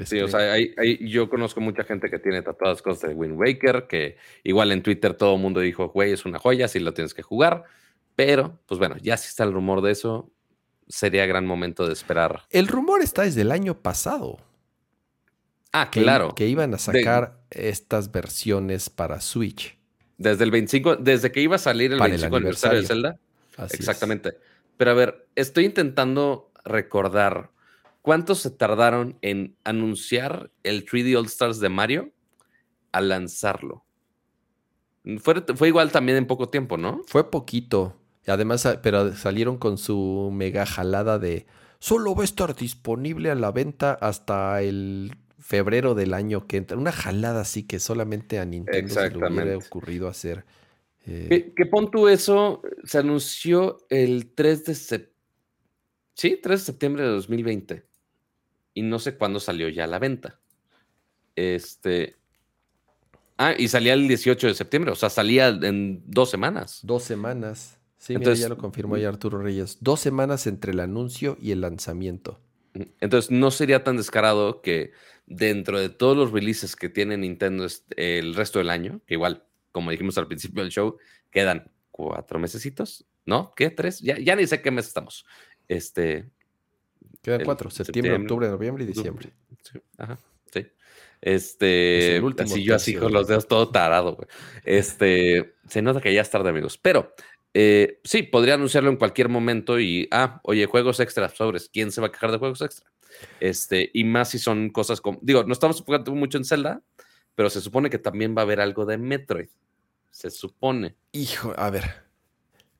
sí, 0.04 0.20
o 0.20 0.28
sea, 0.28 0.56
yo 1.00 1.28
conozco 1.28 1.60
mucha 1.60 1.84
gente 1.84 2.10
que 2.10 2.18
tiene 2.18 2.42
tatuadas 2.42 2.82
cosas 2.82 3.10
de 3.10 3.14
Wind 3.14 3.38
Waker, 3.38 3.86
que 3.86 4.16
igual 4.42 4.72
en 4.72 4.82
Twitter 4.82 5.14
todo 5.14 5.34
el 5.34 5.40
mundo 5.40 5.60
dijo, 5.60 5.88
güey, 5.88 6.12
es 6.12 6.24
una 6.24 6.38
joya, 6.38 6.68
si 6.68 6.80
lo 6.80 6.94
tienes 6.94 7.14
que 7.14 7.22
jugar. 7.22 7.64
Pero, 8.16 8.58
pues 8.66 8.78
bueno, 8.78 8.96
ya 9.02 9.16
sí 9.16 9.28
está 9.28 9.44
el 9.44 9.52
rumor 9.52 9.82
de 9.82 9.92
eso 9.92 10.30
sería 10.88 11.26
gran 11.26 11.46
momento 11.46 11.86
de 11.86 11.92
esperar. 11.92 12.42
El 12.50 12.68
rumor 12.68 13.02
está 13.02 13.22
desde 13.22 13.42
el 13.42 13.52
año 13.52 13.80
pasado. 13.80 14.38
Ah, 15.72 15.90
claro. 15.90 16.34
Que 16.34 16.46
iban 16.46 16.74
a 16.74 16.78
sacar 16.78 17.40
estas 17.50 18.12
versiones 18.12 18.90
para 18.90 19.20
Switch. 19.20 19.76
Desde 20.16 20.44
el 20.44 20.50
25, 20.50 20.96
desde 20.96 21.32
que 21.32 21.40
iba 21.40 21.56
a 21.56 21.58
salir 21.58 21.92
el 21.92 21.98
25 21.98 22.36
aniversario. 22.36 22.80
de 22.80 22.86
Zelda. 22.86 23.18
Exactamente. 23.72 24.32
Pero 24.76 24.90
a 24.90 24.94
ver, 24.94 25.26
estoy 25.34 25.64
intentando 25.64 26.50
recordar 26.64 27.50
cuánto 28.02 28.34
se 28.34 28.50
tardaron 28.50 29.18
en 29.22 29.56
anunciar 29.64 30.50
el 30.62 30.84
3D 30.84 31.16
All 31.18 31.26
Stars 31.26 31.60
de 31.60 31.68
Mario 31.68 32.12
al 32.92 33.08
lanzarlo. 33.08 33.84
Fue, 35.18 35.44
fue 35.54 35.68
igual 35.68 35.92
también 35.92 36.18
en 36.18 36.26
poco 36.26 36.48
tiempo, 36.48 36.76
¿no? 36.76 37.02
Fue 37.06 37.30
poquito. 37.30 38.00
Además, 38.26 38.64
ah, 38.66 38.80
pero 38.82 39.14
salieron 39.14 39.58
con 39.58 39.78
su 39.78 40.30
mega 40.32 40.64
jalada 40.64 41.18
de 41.18 41.46
solo 41.78 42.14
va 42.14 42.22
a 42.22 42.24
estar 42.24 42.54
disponible 42.56 43.30
a 43.30 43.34
la 43.34 43.52
venta 43.52 43.92
hasta 43.92 44.62
el 44.62 45.14
febrero 45.44 45.94
del 45.94 46.14
año 46.14 46.46
que 46.46 46.56
entra. 46.56 46.78
Una 46.78 46.90
jalada 46.90 47.42
así 47.42 47.64
que 47.64 47.78
solamente 47.78 48.38
a 48.38 48.46
Nintendo 48.46 48.94
se 48.94 49.10
le 49.10 49.18
hubiera 49.18 49.58
ocurrido 49.58 50.08
hacer. 50.08 50.46
Eh. 51.06 51.52
¿Qué, 51.54 51.66
pon 51.66 51.90
tú 51.90 52.08
eso? 52.08 52.62
Se 52.84 52.96
anunció 52.96 53.84
el 53.90 54.32
3 54.34 54.64
de 54.64 54.74
septiembre. 54.74 55.14
Sí, 56.14 56.40
3 56.42 56.60
de 56.60 56.64
septiembre 56.64 57.02
de 57.02 57.10
2020. 57.10 57.84
Y 58.72 58.82
no 58.82 58.98
sé 58.98 59.18
cuándo 59.18 59.38
salió 59.38 59.68
ya 59.68 59.84
a 59.84 59.86
la 59.86 59.98
venta. 59.98 60.40
Este. 61.36 62.16
Ah, 63.36 63.52
y 63.56 63.68
salía 63.68 63.92
el 63.92 64.08
18 64.08 64.46
de 64.46 64.54
septiembre, 64.54 64.92
o 64.92 64.94
sea, 64.94 65.10
salía 65.10 65.48
en 65.48 66.02
dos 66.06 66.30
semanas. 66.30 66.80
Dos 66.84 67.02
semanas. 67.02 67.78
Sí, 67.98 68.14
ya 68.18 68.48
lo 68.48 68.56
confirmó 68.56 68.96
ya 68.96 69.08
Arturo 69.10 69.42
Reyes. 69.42 69.78
Dos 69.80 70.00
semanas 70.00 70.46
entre 70.46 70.72
el 70.72 70.80
anuncio 70.80 71.36
y 71.40 71.50
el 71.50 71.60
lanzamiento. 71.60 72.40
Entonces, 73.00 73.30
no 73.30 73.50
sería 73.50 73.84
tan 73.84 73.96
descarado 73.96 74.62
que 74.62 74.92
dentro 75.26 75.78
de 75.78 75.88
todos 75.88 76.16
los 76.16 76.32
releases 76.32 76.76
que 76.76 76.88
tiene 76.88 77.16
Nintendo 77.16 77.66
el 77.96 78.34
resto 78.34 78.58
del 78.58 78.70
año, 78.70 79.00
que 79.06 79.14
igual, 79.14 79.44
como 79.72 79.90
dijimos 79.90 80.18
al 80.18 80.26
principio 80.26 80.62
del 80.62 80.72
show, 80.72 80.98
quedan 81.30 81.70
cuatro 81.90 82.38
mesecitos, 82.38 83.06
¿no? 83.24 83.54
¿Qué? 83.54 83.70
¿Tres? 83.70 84.00
Ya, 84.00 84.18
ya 84.18 84.36
ni 84.36 84.46
sé 84.46 84.60
qué 84.60 84.70
mes 84.70 84.86
estamos. 84.86 85.26
Este. 85.68 86.28
Quedan 87.22 87.44
cuatro: 87.44 87.70
septiembre, 87.70 88.14
octubre, 88.14 88.48
noviembre 88.48 88.84
y 88.84 88.86
diciembre. 88.88 89.32
Sí, 89.62 89.78
ajá, 89.96 90.18
sí. 90.52 90.66
Este, 91.22 92.20
así 92.38 92.62
yo 92.62 92.74
así 92.74 92.94
con 92.94 93.12
los 93.12 93.26
dedos 93.26 93.48
todo 93.48 93.70
tarado, 93.70 94.16
güey. 94.16 94.28
Este, 94.64 95.54
se 95.66 95.80
nota 95.80 96.02
que 96.02 96.12
ya 96.12 96.20
es 96.20 96.28
tarde, 96.28 96.50
amigos. 96.50 96.76
Pero 96.76 97.14
eh, 97.54 98.00
sí, 98.04 98.24
podría 98.24 98.54
anunciarlo 98.54 98.90
en 98.90 98.96
cualquier 98.96 99.30
momento 99.30 99.80
y, 99.80 100.06
ah, 100.10 100.40
oye, 100.42 100.66
juegos 100.66 101.00
extra, 101.00 101.30
sobres. 101.30 101.70
¿Quién 101.72 101.92
se 101.92 102.02
va 102.02 102.08
a 102.08 102.12
quejar 102.12 102.30
de 102.30 102.38
juegos 102.38 102.60
extra? 102.60 102.90
Este, 103.40 103.90
y 103.92 104.04
más 104.04 104.30
si 104.30 104.38
son 104.38 104.70
cosas 104.70 105.00
como, 105.00 105.18
digo, 105.22 105.44
no 105.44 105.52
estamos 105.52 105.78
enfocando 105.78 106.14
mucho 106.14 106.38
en 106.38 106.44
Zelda, 106.44 106.82
pero 107.34 107.50
se 107.50 107.60
supone 107.60 107.90
que 107.90 107.98
también 107.98 108.34
va 108.36 108.42
a 108.42 108.44
haber 108.44 108.60
algo 108.60 108.86
de 108.86 108.98
Metroid. 108.98 109.48
Se 110.10 110.30
supone. 110.30 110.94
Hijo, 111.12 111.52
a 111.56 111.70
ver. 111.70 112.04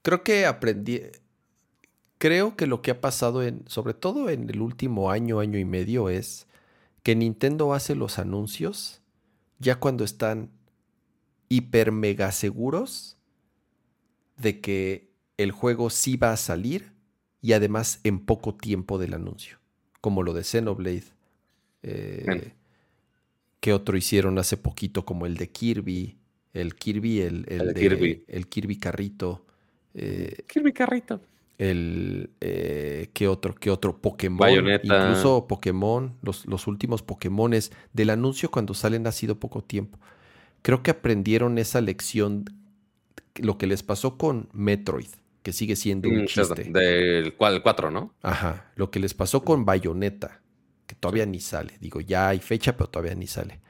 Creo 0.02 0.22
que 0.22 0.46
aprendí. 0.46 1.02
Creo 2.18 2.56
que 2.56 2.66
lo 2.66 2.80
que 2.80 2.92
ha 2.92 3.00
pasado 3.00 3.42
en, 3.42 3.64
sobre 3.66 3.94
todo 3.94 4.30
en 4.30 4.48
el 4.48 4.60
último 4.60 5.10
año, 5.10 5.40
año 5.40 5.58
y 5.58 5.64
medio, 5.64 6.08
es 6.08 6.46
que 7.02 7.16
Nintendo 7.16 7.74
hace 7.74 7.94
los 7.94 8.18
anuncios 8.18 9.02
ya 9.58 9.76
cuando 9.80 10.04
están 10.04 10.50
hiper 11.48 11.92
mega 11.92 12.32
seguros 12.32 13.18
de 14.36 14.60
que 14.60 15.12
el 15.36 15.52
juego 15.52 15.90
sí 15.90 16.16
va 16.16 16.32
a 16.32 16.36
salir 16.36 16.92
y 17.40 17.52
además 17.52 18.00
en 18.04 18.24
poco 18.24 18.54
tiempo 18.54 18.98
del 18.98 19.14
anuncio, 19.14 19.58
como 20.04 20.22
lo 20.22 20.34
de 20.34 20.44
Xenoblade. 20.44 21.04
Eh, 21.82 22.52
que 23.58 23.72
otro 23.72 23.96
hicieron 23.96 24.36
hace 24.38 24.58
poquito, 24.58 25.06
como 25.06 25.24
el 25.24 25.38
de 25.38 25.48
Kirby, 25.48 26.18
el 26.52 26.74
Kirby, 26.74 27.22
el, 27.22 27.46
el, 27.48 27.72
Kirby. 27.72 28.22
el 28.28 28.46
Kirby 28.46 28.76
Carrito. 28.76 29.46
Eh, 29.94 30.44
Kirby 30.46 30.74
Carrito. 30.74 31.22
El 31.56 32.28
eh, 32.42 33.08
¿qué 33.14 33.28
otro? 33.28 33.54
¿Qué 33.54 33.70
otro? 33.70 33.96
Pokémon. 33.96 34.68
Incluso 34.82 35.46
Pokémon, 35.48 36.14
los, 36.20 36.44
los 36.44 36.66
últimos 36.66 37.00
Pokémones 37.00 37.72
del 37.94 38.10
anuncio 38.10 38.50
cuando 38.50 38.74
salen 38.74 39.06
ha 39.06 39.12
sido 39.12 39.40
poco 39.40 39.64
tiempo. 39.64 39.98
Creo 40.60 40.82
que 40.82 40.90
aprendieron 40.90 41.56
esa 41.56 41.80
lección 41.80 42.44
lo 43.36 43.56
que 43.56 43.66
les 43.66 43.82
pasó 43.82 44.18
con 44.18 44.50
Metroid, 44.52 45.08
que 45.44 45.52
sigue 45.52 45.76
siendo 45.76 46.08
un 46.08 46.22
mm, 46.22 46.24
chiste. 46.24 46.64
Del 46.64 47.34
cual 47.34 47.62
4, 47.62 47.90
¿no? 47.90 48.14
Ajá. 48.22 48.72
Lo 48.76 48.90
que 48.90 48.98
les 48.98 49.12
pasó 49.12 49.44
con 49.44 49.66
Bayonetta, 49.66 50.40
que 50.86 50.94
todavía 50.94 51.26
ni 51.26 51.38
sale. 51.38 51.76
Digo, 51.80 52.00
ya 52.00 52.30
hay 52.30 52.40
fecha, 52.40 52.78
pero 52.78 52.88
todavía 52.88 53.14
ni 53.14 53.26
sale. 53.26 53.60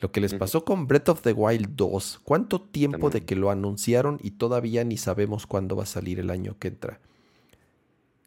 Lo 0.00 0.12
que 0.12 0.20
les 0.20 0.34
pasó 0.34 0.66
con 0.66 0.86
Breath 0.86 1.08
of 1.08 1.22
the 1.22 1.32
Wild 1.32 1.76
2. 1.76 2.20
¿Cuánto 2.24 2.60
tiempo 2.60 3.08
de 3.08 3.24
que 3.24 3.36
lo 3.36 3.50
anunciaron 3.50 4.18
y 4.22 4.32
todavía 4.32 4.84
ni 4.84 4.98
sabemos 4.98 5.46
cuándo 5.46 5.76
va 5.76 5.84
a 5.84 5.86
salir 5.86 6.20
el 6.20 6.28
año 6.28 6.58
que 6.58 6.68
entra? 6.68 7.00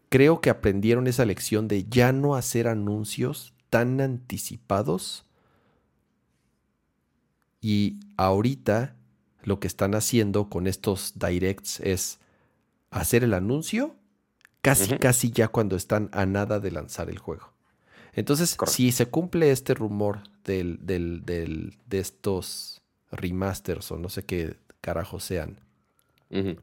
Creo 0.10 0.42
que 0.42 0.50
aprendieron 0.50 1.06
esa 1.06 1.24
lección 1.24 1.68
de 1.68 1.86
ya 1.88 2.12
no 2.12 2.34
hacer 2.34 2.68
anuncios 2.68 3.54
tan 3.70 4.02
anticipados. 4.02 5.28
Y 7.62 8.00
ahorita 8.18 8.96
lo 9.44 9.60
que 9.60 9.68
están 9.68 9.94
haciendo 9.94 10.50
con 10.50 10.66
estos 10.66 11.14
directs 11.20 11.80
es 11.82 12.20
hacer 12.92 13.24
el 13.24 13.34
anuncio 13.34 13.96
casi, 14.62 14.98
casi 14.98 15.32
ya 15.32 15.48
cuando 15.48 15.76
están 15.76 16.10
a 16.12 16.26
nada 16.26 16.60
de 16.60 16.72
lanzar 16.72 17.10
el 17.10 17.20
juego. 17.20 17.54
Entonces, 18.14 18.58
si 18.66 18.92
se 18.92 19.06
cumple 19.06 19.52
este 19.52 19.76
rumor 19.76 20.24
del, 20.44 20.80
de 20.84 22.00
estos 22.00 22.82
remasters 23.12 23.92
o 23.92 23.98
no 23.98 24.10
sé 24.10 24.24
qué 24.24 24.58
carajo 24.82 25.20
sean, 25.20 25.60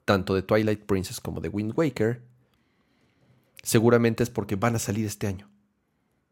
tanto 0.04 0.34
de 0.34 0.42
Twilight 0.42 0.84
Princess 0.84 1.20
como 1.20 1.40
de 1.40 1.48
Wind 1.48 1.72
Waker, 1.76 2.22
seguramente 3.62 4.22
es 4.22 4.30
porque 4.30 4.56
van 4.56 4.74
a 4.74 4.78
salir 4.78 5.06
este 5.06 5.26
año. 5.26 5.48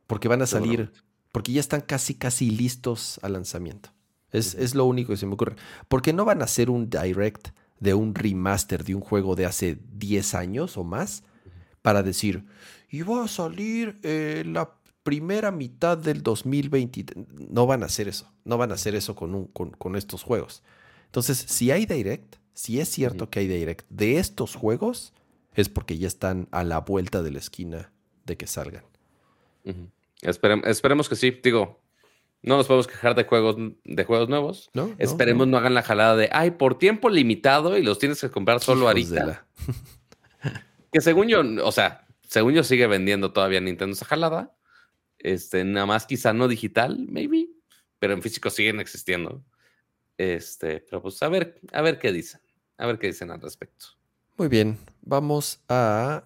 Porque 0.06 0.28
van 0.28 0.42
a 0.42 0.46
salir, 0.46 0.92
porque 1.30 1.52
ya 1.52 1.60
están 1.60 1.80
casi, 1.82 2.14
casi 2.14 2.50
listos 2.50 3.20
al 3.22 3.34
lanzamiento. 3.34 3.90
Es, 4.32 4.74
lo 4.74 4.86
único 4.86 5.12
que 5.12 5.16
se 5.18 5.26
me 5.26 5.34
ocurre. 5.34 5.56
Porque 5.88 6.12
no 6.12 6.24
van 6.24 6.40
a 6.40 6.46
hacer 6.46 6.70
un 6.70 6.90
direct 6.90 7.50
de 7.82 7.94
un 7.94 8.14
remaster 8.14 8.84
de 8.84 8.94
un 8.94 9.00
juego 9.00 9.34
de 9.34 9.44
hace 9.44 9.76
10 9.94 10.34
años 10.36 10.76
o 10.76 10.84
más 10.84 11.24
para 11.82 12.04
decir, 12.04 12.44
y 12.88 13.02
va 13.02 13.24
a 13.24 13.28
salir 13.28 13.98
eh, 14.04 14.44
la 14.46 14.72
primera 15.02 15.50
mitad 15.50 15.98
del 15.98 16.22
2020. 16.22 17.06
No 17.50 17.66
van 17.66 17.82
a 17.82 17.86
hacer 17.86 18.06
eso. 18.06 18.32
No 18.44 18.56
van 18.56 18.70
a 18.70 18.74
hacer 18.74 18.94
eso 18.94 19.16
con, 19.16 19.34
un, 19.34 19.46
con, 19.48 19.96
estos 19.96 20.22
juegos. 20.22 20.62
Entonces, 21.06 21.38
si 21.38 21.72
hay 21.72 21.84
direct, 21.84 22.36
si 22.54 22.78
es 22.78 22.88
cierto 22.88 23.30
que 23.30 23.40
hay 23.40 23.48
direct 23.48 23.84
de 23.90 24.18
estos 24.18 24.54
juegos, 24.54 25.12
es 25.52 25.68
porque 25.68 25.98
ya 25.98 26.06
están 26.06 26.46
a 26.52 26.62
la 26.62 26.78
vuelta 26.78 27.20
de 27.20 27.32
la 27.32 27.40
esquina 27.40 27.92
de 28.24 28.36
que 28.36 28.46
salgan. 28.46 28.84
esperemos 30.22 31.08
que 31.08 31.16
sí. 31.16 31.36
Digo, 31.42 31.81
no 32.42 32.56
nos 32.56 32.66
podemos 32.66 32.88
quejar 32.88 33.14
de 33.14 33.24
juegos, 33.24 33.56
de 33.84 34.04
juegos 34.04 34.28
nuevos. 34.28 34.70
¿No? 34.74 34.94
Esperemos 34.98 35.46
no, 35.46 35.56
hagan 35.56 35.74
la 35.74 35.82
jalada 35.82 36.16
de, 36.16 36.28
ay, 36.32 36.52
por 36.52 36.76
tiempo 36.76 37.08
limitado 37.08 37.78
y 37.78 37.82
los 37.82 37.98
tienes 37.98 38.20
que 38.20 38.30
comprar 38.30 38.60
solo 38.60 38.88
ahorita. 38.88 39.46
que 40.92 41.00
según 41.00 41.28
yo, 41.28 41.42
o 41.64 41.72
sea, 41.72 42.06
según 42.26 42.54
yo 42.54 42.64
sigue 42.64 42.86
vendiendo 42.88 43.32
todavía 43.32 43.60
Nintendo 43.60 43.94
esa 43.94 44.06
jalada. 44.06 44.54
Este, 45.18 45.64
nada 45.64 45.86
más 45.86 46.04
quizá 46.04 46.32
no 46.32 46.48
digital, 46.48 47.06
maybe, 47.08 47.48
pero 48.00 48.12
en 48.12 48.22
físico 48.22 48.50
siguen 48.50 48.80
existiendo. 48.80 49.44
Este, 50.18 50.80
pero 50.80 51.00
pues 51.00 51.22
a 51.22 51.28
ver, 51.28 51.60
a 51.72 51.80
ver 51.80 52.00
qué 52.00 52.10
dicen. 52.10 52.40
A 52.76 52.86
ver 52.86 52.98
qué 52.98 53.06
dicen 53.06 53.30
al 53.30 53.40
respecto. 53.40 53.86
Muy 54.36 54.48
bien, 54.48 54.78
vamos 55.02 55.60
a 55.68 56.24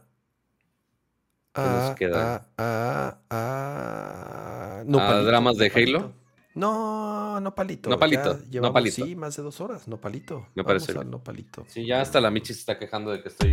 a, 1.56 2.46
a, 2.58 3.18
a, 3.30 4.82
no, 4.86 5.24
dramas 5.24 5.56
de 5.56 5.72
Halo. 5.74 6.12
No, 6.54 7.40
no 7.40 7.54
palito. 7.54 7.90
No 7.90 7.98
palito. 7.98 8.40
no 8.62 8.72
palito. 8.72 9.04
Sí, 9.04 9.14
más 9.14 9.36
de 9.36 9.42
dos 9.42 9.60
horas. 9.60 9.86
No 9.88 10.00
palito. 10.00 10.48
Me 10.54 10.64
parece. 10.64 10.94
no 10.94 11.22
palito. 11.22 11.64
Sí, 11.68 11.86
ya 11.86 12.00
hasta 12.00 12.20
la 12.20 12.30
Michi 12.30 12.54
se 12.54 12.60
está 12.60 12.78
quejando 12.78 13.10
de 13.10 13.22
que 13.22 13.28
estoy. 13.28 13.50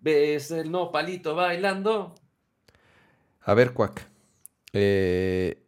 ¿Ves 0.00 0.50
el 0.50 0.70
no 0.70 0.92
palito 0.92 1.34
bailando? 1.34 2.14
A 3.42 3.54
ver, 3.54 3.72
Cuac. 3.72 4.06
Eh, 4.72 5.62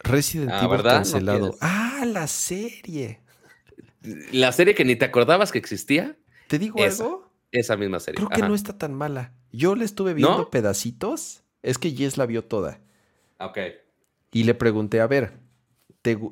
Resident 0.00 0.50
ah, 0.52 0.64
Evil 0.64 0.82
cancelado. 0.82 1.54
ah, 1.60 2.04
la 2.06 2.26
serie. 2.26 3.20
La 4.32 4.50
serie 4.52 4.74
que 4.74 4.84
ni 4.84 4.96
te 4.96 5.04
acordabas 5.04 5.52
que 5.52 5.58
existía. 5.58 6.16
¿Te 6.48 6.58
digo 6.58 6.82
algo? 6.82 7.21
Esa 7.52 7.76
misma 7.76 8.00
serie. 8.00 8.16
Creo 8.16 8.28
que 8.28 8.42
no 8.42 8.54
está 8.54 8.76
tan 8.76 8.94
mala. 8.94 9.34
Yo 9.52 9.74
le 9.74 9.84
estuve 9.84 10.14
viendo 10.14 10.50
pedacitos. 10.50 11.44
Es 11.62 11.78
que 11.78 11.92
Jess 11.92 12.16
la 12.16 12.26
vio 12.26 12.44
toda. 12.44 12.80
Ok. 13.38 13.58
Y 14.32 14.44
le 14.44 14.54
pregunté, 14.54 15.00
a 15.00 15.06
ver, 15.06 15.42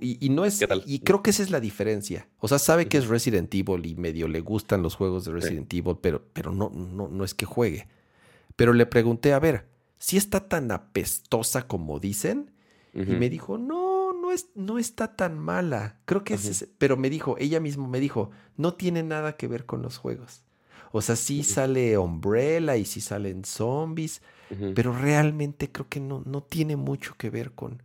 y, 0.00 0.28
no 0.30 0.44
es. 0.44 0.64
Y 0.86 1.00
creo 1.00 1.22
que 1.22 1.30
esa 1.30 1.42
es 1.42 1.50
la 1.50 1.60
diferencia. 1.60 2.28
O 2.38 2.48
sea, 2.48 2.58
sabe 2.58 2.88
que 2.88 2.98
es 2.98 3.06
Resident 3.06 3.54
Evil 3.54 3.86
y 3.86 3.94
medio 3.94 4.26
le 4.26 4.40
gustan 4.40 4.82
los 4.82 4.96
juegos 4.96 5.24
de 5.24 5.32
Resident 5.32 5.72
Evil, 5.72 5.98
pero, 6.00 6.24
pero 6.32 6.52
no, 6.52 6.70
no, 6.70 7.08
no 7.08 7.24
es 7.24 7.34
que 7.34 7.46
juegue. 7.46 7.86
Pero 8.56 8.72
le 8.72 8.86
pregunté, 8.86 9.32
a 9.32 9.38
ver, 9.38 9.68
si 9.98 10.16
está 10.16 10.48
tan 10.48 10.70
apestosa 10.72 11.66
como 11.68 12.00
dicen. 12.00 12.52
Y 12.92 13.12
me 13.12 13.30
dijo, 13.30 13.56
no, 13.56 14.12
no, 14.12 14.32
es, 14.32 14.48
no 14.56 14.76
está 14.76 15.14
tan 15.14 15.38
mala. 15.38 16.00
Creo 16.06 16.24
que 16.24 16.34
es. 16.34 16.68
Pero 16.76 16.96
me 16.96 17.08
dijo, 17.08 17.36
ella 17.38 17.60
misma 17.60 17.86
me 17.86 18.00
dijo, 18.00 18.32
no 18.56 18.74
tiene 18.74 19.04
nada 19.04 19.36
que 19.36 19.46
ver 19.46 19.64
con 19.64 19.80
los 19.80 19.96
juegos. 19.96 20.42
O 20.92 21.02
sea, 21.02 21.16
sí 21.16 21.44
sale 21.44 21.96
Umbrella 21.98 22.76
y 22.76 22.84
sí 22.84 23.00
salen 23.00 23.44
zombies, 23.44 24.22
pero 24.74 24.92
realmente 24.92 25.70
creo 25.70 25.88
que 25.88 26.00
no, 26.00 26.22
no 26.26 26.42
tiene 26.42 26.74
mucho 26.76 27.14
que 27.16 27.30
ver 27.30 27.52
con, 27.52 27.82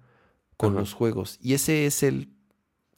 con 0.58 0.74
los 0.74 0.94
juegos. 0.94 1.38
Y 1.42 1.54
ese 1.54 1.86
es 1.86 2.02
el, 2.02 2.30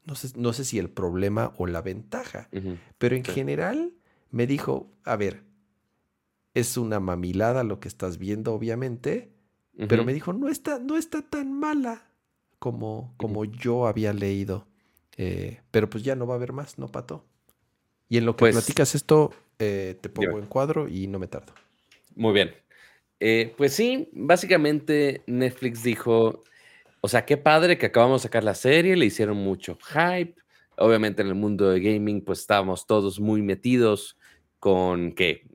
no 0.06 0.16
sé, 0.16 0.32
no 0.38 0.54
sé 0.54 0.64
si 0.64 0.80
el 0.80 0.90
problema 0.90 1.54
o 1.58 1.68
la 1.68 1.82
ventaja, 1.82 2.50
pero 2.98 3.16
en 3.16 3.26
general 3.26 3.94
me 4.32 4.48
dijo, 4.48 4.90
a 5.04 5.16
ver, 5.18 5.44
es 6.54 6.78
una 6.78 7.00
mamilada 7.00 7.64
lo 7.64 7.80
que 7.80 7.88
estás 7.88 8.18
viendo, 8.18 8.54
obviamente, 8.54 9.34
pero 9.88 10.04
me 10.06 10.14
dijo, 10.14 10.34
no 10.34 10.50
está, 10.50 10.80
no 10.80 10.98
está 10.98 11.22
tan 11.22 11.52
mala 11.54 12.08
como, 12.60 13.14
como 13.18 13.46
yo 13.46 13.88
había 13.88 14.14
leído. 14.14 14.68
Eh, 15.18 15.62
pero 15.72 15.90
pues 15.90 16.04
ya 16.04 16.16
no 16.16 16.28
va 16.28 16.36
a 16.36 16.38
haber 16.38 16.54
más, 16.54 16.78
¿no, 16.78 16.88
Pato? 16.92 17.26
Y 18.08 18.18
en 18.18 18.26
lo 18.26 18.36
que 18.36 18.42
pues 18.42 18.56
platicas 18.56 18.96
esto, 18.96 19.32
eh, 19.60 19.98
te 20.00 20.10
pongo 20.10 20.40
en 20.40 20.46
cuadro 20.46 20.88
y 20.88 21.08
no 21.08 21.20
me 21.20 21.28
tardo. 21.28 21.54
Muy 22.16 22.34
bien. 22.34 22.56
Eh, 23.20 23.54
pues 23.58 23.74
sí, 23.74 24.10
básicamente 24.14 25.24
Netflix 25.26 25.84
dijo, 25.84 26.44
o 27.02 27.08
sea, 27.08 27.26
qué 27.26 27.38
padre 27.38 27.78
que 27.78 27.88
acabamos 27.88 28.22
de 28.22 28.28
sacar 28.28 28.44
la 28.44 28.56
serie, 28.56 28.96
le 28.96 29.06
hicieron 29.06 29.38
mucho 29.38 29.78
hype. 29.82 30.36
Obviamente 30.78 31.24
en 31.24 31.30
el 31.30 31.36
mundo 31.36 31.70
de 31.70 31.80
gaming, 31.80 32.22
pues 32.22 32.40
estábamos 32.40 32.86
todos 32.86 33.20
muy 33.20 33.42
metidos 33.42 34.18
con 34.60 35.14
que 35.14 35.48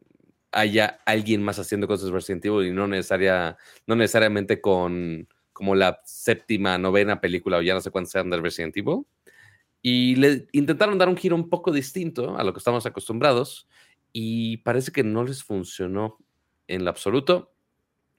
haya 0.51 0.99
alguien 1.07 1.43
más 1.43 1.59
haciendo 1.59 1.87
cosas 1.87 2.07
de 2.07 2.13
Resident 2.13 2.45
Evil 2.45 2.67
y 2.67 2.73
no, 2.73 2.87
necesaria, 2.87 3.57
no 3.87 3.95
necesariamente 3.95 4.61
con 4.61 5.29
como 5.53 5.75
la 5.75 6.01
séptima, 6.05 6.79
novena 6.79 7.21
película 7.21 7.59
o 7.59 7.63
ya 7.63 7.75
no 7.75 7.81
sé 7.81 7.91
cuántas 7.91 8.13
sean 8.13 8.31
de 8.31 8.41
Resident 8.41 8.77
Evil. 8.77 9.05
Y 9.81 10.17
le 10.17 10.47
intentaron 10.53 10.99
dar 10.99 11.09
un 11.09 11.17
giro 11.17 11.37
un 11.37 11.49
poco 11.49 11.73
distinto 11.73 12.37
a 12.37 12.45
lo 12.45 12.53
que 12.53 12.59
estamos 12.59 12.87
acostumbrados 12.87 13.69
y 14.13 14.59
parece 14.59 14.93
que 14.93 15.03
no 15.03 15.25
les 15.25 15.43
funcionó 15.43 16.19
en 16.69 16.85
lo 16.85 16.91
absoluto 16.91 17.55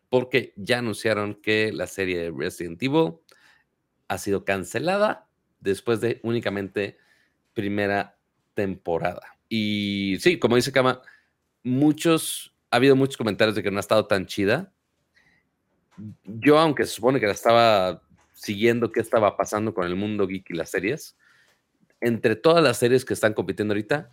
porque 0.09 0.53
ya 0.55 0.79
anunciaron 0.79 1.35
que 1.35 1.71
la 1.73 1.87
serie 1.87 2.19
de 2.19 2.31
Resident 2.31 2.81
Evil 2.83 3.13
ha 4.07 4.17
sido 4.17 4.45
cancelada 4.45 5.27
después 5.59 6.01
de 6.01 6.19
únicamente 6.23 6.97
primera 7.53 8.19
temporada. 8.53 9.37
Y 9.49 10.17
sí, 10.19 10.37
como 10.37 10.55
dice 10.55 10.71
Kama, 10.71 11.01
muchos, 11.63 12.55
ha 12.69 12.75
habido 12.75 12.95
muchos 12.95 13.17
comentarios 13.17 13.55
de 13.55 13.63
que 13.63 13.71
no 13.71 13.77
ha 13.77 13.79
estado 13.79 14.05
tan 14.05 14.25
chida. 14.27 14.71
Yo, 16.25 16.59
aunque 16.59 16.85
se 16.85 16.93
supone 16.93 17.19
que 17.19 17.27
la 17.27 17.33
estaba 17.33 18.03
siguiendo 18.33 18.91
qué 18.91 18.99
estaba 18.99 19.37
pasando 19.37 19.73
con 19.73 19.87
el 19.87 19.95
mundo 19.95 20.27
geek 20.27 20.49
y 20.49 20.53
las 20.53 20.69
series, 20.69 21.17
entre 22.01 22.35
todas 22.35 22.63
las 22.63 22.77
series 22.77 23.05
que 23.05 23.13
están 23.13 23.33
compitiendo 23.33 23.73
ahorita, 23.73 24.11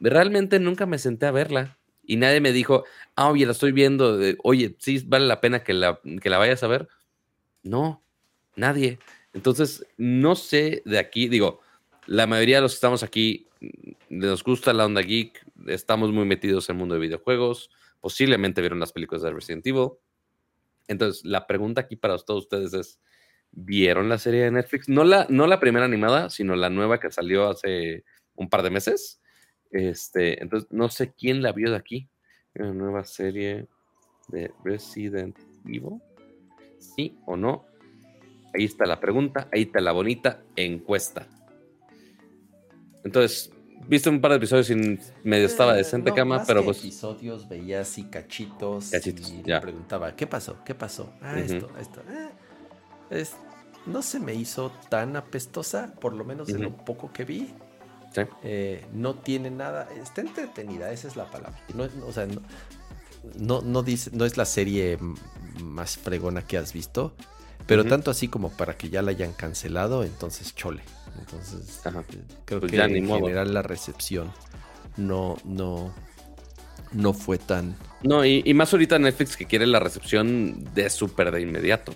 realmente 0.00 0.58
nunca 0.58 0.86
me 0.86 0.98
senté 0.98 1.26
a 1.26 1.30
verla. 1.30 1.78
Y 2.02 2.16
nadie 2.16 2.40
me 2.40 2.52
dijo, 2.52 2.84
ah, 3.14 3.30
oye, 3.30 3.46
la 3.46 3.52
estoy 3.52 3.72
viendo, 3.72 4.18
oye, 4.42 4.74
sí 4.78 5.04
vale 5.06 5.26
la 5.26 5.40
pena 5.40 5.62
que 5.62 5.74
la, 5.74 6.00
que 6.20 6.30
la 6.30 6.38
vayas 6.38 6.62
a 6.62 6.68
ver. 6.68 6.88
No, 7.62 8.02
nadie. 8.56 8.98
Entonces, 9.32 9.86
no 9.96 10.34
sé 10.34 10.82
de 10.84 10.98
aquí, 10.98 11.28
digo, 11.28 11.60
la 12.06 12.26
mayoría 12.26 12.56
de 12.56 12.62
los 12.62 12.72
que 12.72 12.76
estamos 12.76 13.02
aquí 13.02 13.46
mm, 13.60 13.92
nos 14.08 14.42
gusta 14.42 14.72
la 14.72 14.86
onda 14.86 15.02
geek, 15.02 15.44
estamos 15.68 16.10
muy 16.10 16.24
metidos 16.24 16.68
en 16.68 16.76
el 16.76 16.80
mundo 16.80 16.94
de 16.94 17.00
videojuegos, 17.00 17.70
posiblemente 18.00 18.60
vieron 18.60 18.80
las 18.80 18.92
películas 18.92 19.22
de 19.22 19.32
Resident 19.32 19.66
Evil. 19.66 19.90
Entonces, 20.88 21.24
la 21.24 21.46
pregunta 21.46 21.82
aquí 21.82 21.94
para 21.94 22.18
todos 22.18 22.44
ustedes 22.44 22.74
es, 22.74 23.00
¿vieron 23.52 24.08
la 24.08 24.18
serie 24.18 24.44
de 24.44 24.50
Netflix? 24.50 24.88
No 24.88 25.04
la, 25.04 25.26
no 25.28 25.46
la 25.46 25.60
primera 25.60 25.84
animada, 25.84 26.30
sino 26.30 26.56
la 26.56 26.70
nueva 26.70 26.98
que 26.98 27.12
salió 27.12 27.48
hace 27.48 28.04
un 28.34 28.48
par 28.48 28.62
de 28.62 28.70
meses. 28.70 29.19
Este, 29.70 30.42
entonces, 30.42 30.70
no 30.70 30.88
sé 30.88 31.12
quién 31.12 31.42
la 31.42 31.52
vio 31.52 31.70
de 31.70 31.76
aquí. 31.76 32.08
La 32.54 32.72
nueva 32.72 33.04
serie 33.04 33.68
de 34.28 34.52
Resident 34.64 35.38
Evil. 35.64 36.00
¿Sí 36.78 37.16
o 37.26 37.36
no? 37.36 37.64
Ahí 38.54 38.64
está 38.64 38.86
la 38.86 38.98
pregunta, 38.98 39.48
ahí 39.52 39.62
está 39.62 39.80
la 39.80 39.92
bonita 39.92 40.42
encuesta. 40.56 41.28
Entonces, 43.04 43.52
viste 43.86 44.10
un 44.10 44.20
par 44.20 44.32
de 44.32 44.38
episodios 44.38 44.70
y 44.70 44.98
medio 45.24 45.46
estaba 45.46 45.74
eh, 45.74 45.78
decente 45.78 46.12
cama, 46.12 46.42
pero 46.46 46.64
pues. 46.64 46.78
episodios 46.78 47.48
veía 47.48 47.80
así 47.80 48.04
cachitos, 48.04 48.92
y 48.92 49.42
le 49.44 49.60
preguntaba, 49.60 50.16
¿qué 50.16 50.26
pasó? 50.26 50.62
¿Qué 50.64 50.74
pasó? 50.74 51.12
Ah, 51.20 51.38
esto, 51.38 51.70
esto. 51.78 52.02
Eh, 53.10 53.24
no 53.86 54.02
se 54.02 54.20
me 54.20 54.34
hizo 54.34 54.72
tan 54.88 55.16
apestosa, 55.16 55.94
por 56.00 56.12
lo 56.14 56.24
menos 56.24 56.48
de 56.48 56.58
lo 56.58 56.76
poco 56.76 57.12
que 57.12 57.24
vi. 57.24 57.48
Sí. 58.14 58.22
Eh, 58.42 58.84
no 58.92 59.14
tiene 59.14 59.50
nada, 59.50 59.88
está 60.02 60.20
entretenida, 60.20 60.90
esa 60.92 61.08
es 61.08 61.16
la 61.16 61.30
palabra. 61.30 61.58
No, 61.74 61.88
o 62.06 62.12
sea, 62.12 62.26
no, 63.38 63.60
no, 63.60 63.82
dice, 63.82 64.10
no 64.12 64.24
es 64.24 64.36
la 64.36 64.44
serie 64.44 64.98
más 65.62 65.96
fregona 65.96 66.42
que 66.42 66.58
has 66.58 66.72
visto, 66.72 67.14
pero 67.66 67.84
tanto 67.84 68.10
así 68.10 68.28
como 68.28 68.50
para 68.50 68.76
que 68.76 68.88
ya 68.90 69.02
la 69.02 69.12
hayan 69.12 69.32
cancelado, 69.32 70.02
entonces 70.02 70.54
chole. 70.54 70.82
Entonces, 71.18 71.80
eh, 71.84 71.90
creo 72.44 72.60
pues 72.60 72.72
que 72.72 72.80
en 72.80 73.06
general 73.06 73.54
la 73.54 73.62
recepción 73.62 74.32
no, 74.96 75.36
no, 75.44 75.92
no 76.92 77.12
fue 77.12 77.38
tan. 77.38 77.76
No, 78.02 78.24
y, 78.24 78.54
más 78.54 78.72
ahorita 78.72 78.98
Netflix 78.98 79.36
que 79.36 79.46
quiere 79.46 79.66
la 79.66 79.80
recepción 79.80 80.64
de 80.74 80.88
súper 80.90 81.30
de 81.30 81.42
inmediato. 81.42 81.92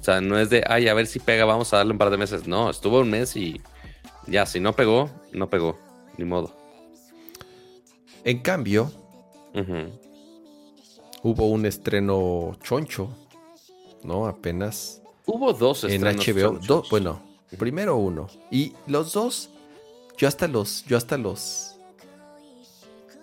O 0.00 0.04
sea, 0.04 0.20
no 0.20 0.38
es 0.38 0.50
de, 0.50 0.62
ay, 0.68 0.88
a 0.88 0.94
ver 0.94 1.06
si 1.06 1.18
pega, 1.18 1.44
vamos 1.44 1.72
a 1.72 1.78
darle 1.78 1.92
un 1.92 1.98
par 1.98 2.10
de 2.10 2.16
meses. 2.16 2.46
No, 2.46 2.70
estuvo 2.70 3.00
un 3.00 3.10
mes 3.10 3.36
y 3.36 3.60
ya, 4.26 4.46
si 4.46 4.60
no 4.60 4.74
pegó, 4.74 5.10
no 5.32 5.48
pegó. 5.48 5.78
Ni 6.16 6.24
modo. 6.24 6.54
En 8.24 8.38
cambio, 8.40 8.90
hubo 11.22 11.46
un 11.46 11.66
estreno 11.66 12.56
choncho, 12.62 13.10
¿no? 14.02 14.26
Apenas. 14.26 15.02
Hubo 15.26 15.52
dos 15.52 15.84
estrenos. 15.84 16.26
En 16.26 16.58
HBO. 16.58 16.82
bueno, 16.90 17.20
Primero 17.58 17.96
uno. 17.96 18.28
Y 18.50 18.72
los 18.86 19.12
dos, 19.12 19.50
yo 20.18 20.28
hasta 20.28 20.48
los, 20.48 20.84
yo 20.86 20.96
hasta 20.96 21.16
los, 21.16 21.76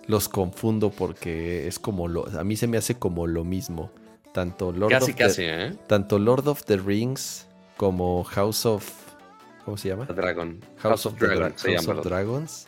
los 0.06 0.28
confundo 0.28 0.90
porque 0.90 1.68
es 1.68 1.78
como 1.78 2.08
lo, 2.08 2.26
a 2.38 2.44
mí 2.44 2.56
se 2.56 2.66
me 2.66 2.78
hace 2.78 2.94
como 2.94 3.26
lo 3.26 3.44
mismo. 3.44 3.90
Tanto 4.32 4.72
Lord, 4.72 4.90
casi, 4.90 5.12
of, 5.12 5.16
casi, 5.16 5.42
the, 5.42 5.66
¿eh? 5.66 5.76
tanto 5.86 6.18
Lord 6.18 6.48
of 6.48 6.64
the 6.64 6.76
Rings 6.76 7.46
como 7.76 8.24
House 8.24 8.66
of, 8.66 9.03
¿cómo 9.64 9.76
se 9.76 9.88
llama? 9.88 10.06
Dragon. 10.06 10.60
House, 10.78 11.06
of, 11.06 11.14
House 11.18 11.88
of 11.88 12.04
Dragons. 12.04 12.66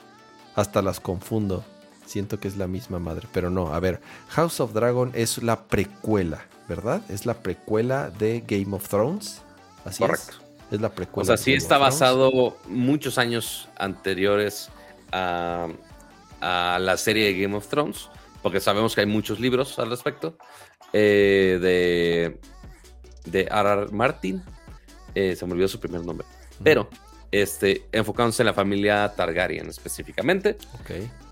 Hasta 0.54 0.82
las 0.82 1.00
confundo. 1.00 1.64
Siento 2.06 2.38
que 2.38 2.48
es 2.48 2.56
la 2.56 2.66
misma 2.66 2.98
madre, 2.98 3.28
pero 3.32 3.50
no. 3.50 3.74
A 3.74 3.80
ver, 3.80 4.00
House 4.28 4.60
of 4.60 4.72
Dragon 4.72 5.10
es 5.14 5.42
la 5.42 5.64
precuela, 5.64 6.46
¿verdad? 6.68 7.02
Es 7.10 7.26
la 7.26 7.34
precuela 7.34 8.10
de 8.10 8.44
Game 8.46 8.74
of 8.74 8.88
Thrones. 8.88 9.42
Así 9.84 9.98
Correcto. 9.98 10.36
Es 10.70 10.80
la 10.80 10.90
precuela. 10.90 11.22
O 11.22 11.26
sea, 11.26 11.36
sí 11.36 11.52
está 11.52 11.78
basado 11.78 12.56
muchos 12.66 13.18
años 13.18 13.68
anteriores 13.76 14.70
a, 15.12 15.68
la 16.40 16.96
serie 16.96 17.26
de 17.26 17.40
Game 17.40 17.56
of 17.56 17.66
Thrones, 17.68 18.08
porque 18.42 18.60
sabemos 18.60 18.94
que 18.94 19.00
hay 19.00 19.06
muchos 19.06 19.40
libros 19.40 19.78
al 19.78 19.90
respecto. 19.90 20.38
Eh, 20.92 21.58
de, 21.60 22.40
de 23.30 23.42
R.R. 23.42 23.88
Martin, 23.92 24.42
eh, 25.14 25.34
se 25.34 25.46
me 25.46 25.52
olvidó 25.52 25.68
su 25.68 25.80
primer 25.80 26.04
nombre, 26.04 26.26
pero 26.62 26.88
este, 27.30 27.86
enfocándose 27.92 28.42
en 28.42 28.46
la 28.46 28.54
familia 28.54 29.12
Targaryen 29.14 29.68
específicamente. 29.68 30.56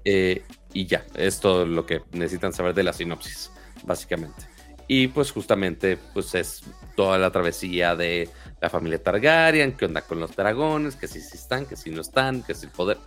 Eh, 0.05 0.42
y 0.72 0.86
ya, 0.86 1.05
es 1.14 1.40
todo 1.40 1.64
lo 1.64 1.86
que 1.86 2.02
necesitan 2.12 2.52
saber 2.52 2.74
de 2.74 2.82
la 2.82 2.92
sinopsis, 2.92 3.51
básicamente. 3.84 4.46
Y 4.86 5.09
pues 5.09 5.30
justamente, 5.30 5.96
pues 6.12 6.34
es 6.34 6.62
toda 6.94 7.16
la 7.18 7.30
travesía 7.30 7.96
de 7.96 8.28
la 8.60 8.68
familia 8.68 9.02
Targaryen, 9.02 9.72
qué 9.72 9.86
onda 9.86 10.02
con 10.02 10.20
los 10.20 10.36
dragones, 10.36 10.96
que 10.96 11.09
si 11.09 11.20
sí, 11.20 11.36
están, 11.36 11.64
que 11.66 11.76
si 11.76 11.90
no 11.90 12.02
están, 12.02 12.42
que 12.42 12.55
si 12.55 12.66
el 12.66 12.72
poder. 12.72 12.98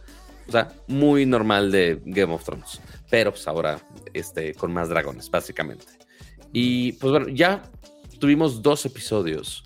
O 0.48 0.52
sea, 0.52 0.72
muy 0.88 1.26
normal 1.26 1.72
de 1.72 2.02
Game 2.06 2.34
of 2.34 2.44
Thrones. 2.44 2.80
Pero 3.10 3.31
pues 3.31 3.48
ahora 3.48 3.80
este, 4.14 4.53
con 4.56 4.73
más 4.73 4.89
dragones, 4.89 5.30
básicamente. 5.30 5.85
Y 6.53 6.94
pues 6.94 7.11
bueno, 7.11 7.27
ya 7.27 7.61
tuvimos 8.19 8.61
dos 8.61 8.85
episodios. 8.85 9.65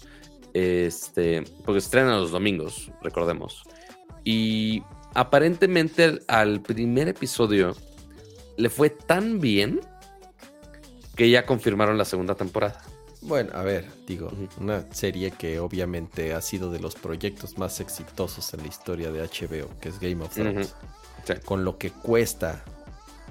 Este, 0.53 1.43
porque 1.65 1.79
estrenan 1.79 2.19
los 2.19 2.31
domingos, 2.31 2.91
recordemos. 3.01 3.63
Y 4.23 4.83
aparentemente 5.13 6.19
al 6.27 6.61
primer 6.61 7.07
episodio 7.07 7.75
le 8.57 8.69
fue 8.69 8.89
tan 8.89 9.39
bien 9.39 9.79
que 11.15 11.29
ya 11.29 11.45
confirmaron 11.45 11.97
la 11.97 12.05
segunda 12.05 12.35
temporada. 12.35 12.81
Bueno, 13.21 13.51
a 13.53 13.61
ver, 13.61 13.87
digo, 14.07 14.31
una 14.59 14.91
serie 14.91 15.31
que 15.31 15.59
obviamente 15.59 16.33
ha 16.33 16.41
sido 16.41 16.71
de 16.71 16.79
los 16.79 16.95
proyectos 16.95 17.57
más 17.57 17.79
exitosos 17.79 18.51
en 18.53 18.61
la 18.61 18.67
historia 18.67 19.11
de 19.11 19.21
HBO, 19.21 19.69
que 19.79 19.89
es 19.89 19.99
Game 19.99 20.23
of 20.23 20.33
Thrones. 20.33 20.73
Con 21.45 21.63
lo 21.63 21.77
que 21.77 21.91
cuesta 21.91 22.63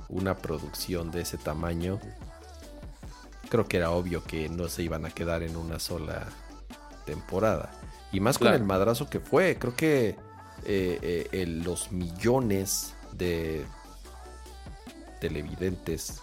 una 0.08 0.36
producción 0.36 1.10
de 1.10 1.22
ese 1.22 1.38
tamaño, 1.38 1.98
creo 3.48 3.66
que 3.66 3.78
era 3.78 3.90
obvio 3.90 4.22
que 4.22 4.48
no 4.48 4.68
se 4.68 4.84
iban 4.84 5.04
a 5.06 5.10
quedar 5.10 5.42
en 5.42 5.56
una 5.56 5.80
sola 5.80 6.28
temporada. 7.10 7.72
Y 8.12 8.20
más 8.20 8.38
con 8.38 8.54
el 8.54 8.62
madrazo 8.62 9.10
que 9.10 9.18
fue, 9.18 9.56
creo 9.58 9.74
que 9.74 10.16
eh, 10.64 11.28
eh, 11.32 11.46
los 11.46 11.90
millones 11.90 12.94
de 13.12 13.64
televidentes 15.20 16.22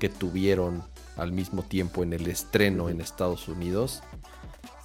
que 0.00 0.08
tuvieron 0.08 0.82
al 1.16 1.30
mismo 1.30 1.62
tiempo 1.62 2.02
en 2.02 2.12
el 2.12 2.26
estreno 2.26 2.88
en 2.88 3.00
Estados 3.00 3.46
Unidos. 3.48 4.02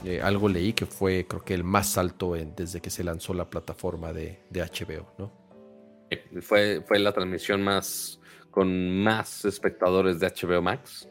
Eh, 0.05 0.21
algo 0.21 0.47
leí 0.49 0.73
que 0.73 0.85
fue 0.85 1.25
creo 1.27 1.43
que 1.43 1.55
el 1.55 1.63
más 1.63 1.97
alto 1.97 2.33
desde 2.33 2.79
que 2.79 2.91
se 2.91 3.03
lanzó 3.03 3.33
la 3.33 3.49
plataforma 3.49 4.13
de, 4.13 4.39
HBO, 4.51 5.11
¿no? 5.17 5.31
Fue, 6.41 6.83
fue 6.87 6.99
la 6.99 7.11
transmisión 7.11 7.63
más 7.63 8.19
con 8.51 9.03
más 9.03 9.45
espectadores 9.45 10.19
de 10.19 10.27
HBO 10.27 10.61
Max. 10.61 11.08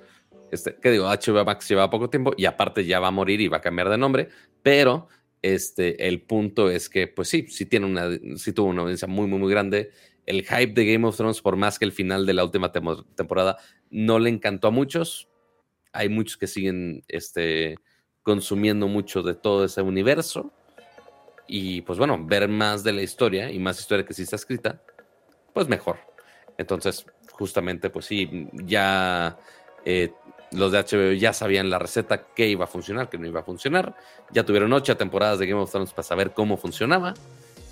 Este, 0.51 0.77
¿Qué 0.81 0.91
digo? 0.91 1.07
HBO 1.07 1.45
Max 1.45 1.69
lleva 1.69 1.91
poco 1.91 2.09
tiempo 2.11 2.33
y 2.37 2.47
aparte 2.47 2.85
ya 2.85 3.01
va 3.01 3.09
a 3.09 3.13
morir 3.13 3.41
y 3.41 3.49
va 3.49 3.59
a 3.59 3.61
cambiar 3.61 3.89
de 3.89 3.99
nombre, 3.99 4.29
pero 4.63 5.09
este, 5.43 6.09
el 6.09 6.23
punto 6.23 6.71
es 6.71 6.89
que, 6.89 7.07
pues 7.07 7.29
sí, 7.29 7.47
sí, 7.49 7.67
tiene 7.67 7.87
una, 7.87 8.09
sí 8.37 8.53
tuvo 8.53 8.69
una 8.69 8.83
audiencia 8.83 9.07
muy, 9.09 9.27
muy, 9.27 9.39
muy 9.39 9.51
grande 9.51 9.91
el 10.29 10.45
hype 10.45 10.75
de 10.75 10.93
Game 10.93 11.07
of 11.07 11.17
Thrones, 11.17 11.41
por 11.41 11.57
más 11.57 11.79
que 11.79 11.87
el 11.87 11.93
final 11.93 12.27
de 12.27 12.35
la 12.35 12.45
última 12.45 12.71
temporada 12.71 13.57
no 13.89 14.19
le 14.19 14.29
encantó 14.29 14.69
a 14.69 14.71
muchos, 14.71 15.27
hay 15.91 16.11
muchos 16.11 16.37
que 16.37 16.47
siguen 16.47 17.03
este, 17.09 17.77
consumiendo 18.23 18.89
mucho 18.89 19.23
de 19.23 19.35
todo 19.35 19.65
ese 19.65 19.81
universo. 19.81 20.53
Y 21.47 21.81
pues 21.81 21.99
bueno, 21.99 22.23
ver 22.23 22.47
más 22.47 22.85
de 22.85 22.93
la 22.93 23.01
historia 23.01 23.51
y 23.51 23.59
más 23.59 23.81
historia 23.81 24.05
que 24.05 24.13
sí 24.13 24.25
está 24.25 24.37
escrita, 24.37 24.83
pues 25.55 25.67
mejor. 25.67 25.97
Entonces, 26.59 27.07
justamente, 27.31 27.89
pues 27.89 28.05
sí, 28.05 28.49
ya 28.53 29.39
eh, 29.87 30.13
los 30.53 30.73
de 30.73 30.79
HBO 30.79 31.13
ya 31.13 31.33
sabían 31.33 31.71
la 31.71 31.79
receta 31.79 32.27
que 32.35 32.49
iba 32.49 32.65
a 32.65 32.69
funcionar, 32.69 33.09
que 33.09 33.19
no 33.19 33.27
iba 33.27 33.41
a 33.41 33.43
funcionar. 33.45 33.97
Ya 34.33 34.45
tuvieron 34.45 34.73
ocho 34.73 34.97
temporadas 34.97 35.39
de 35.39 35.47
Game 35.47 35.61
of 35.61 35.71
Thrones 35.71 35.91
para 35.91 36.03
saber 36.03 36.33
cómo 36.33 36.57
funcionaba 36.57 37.15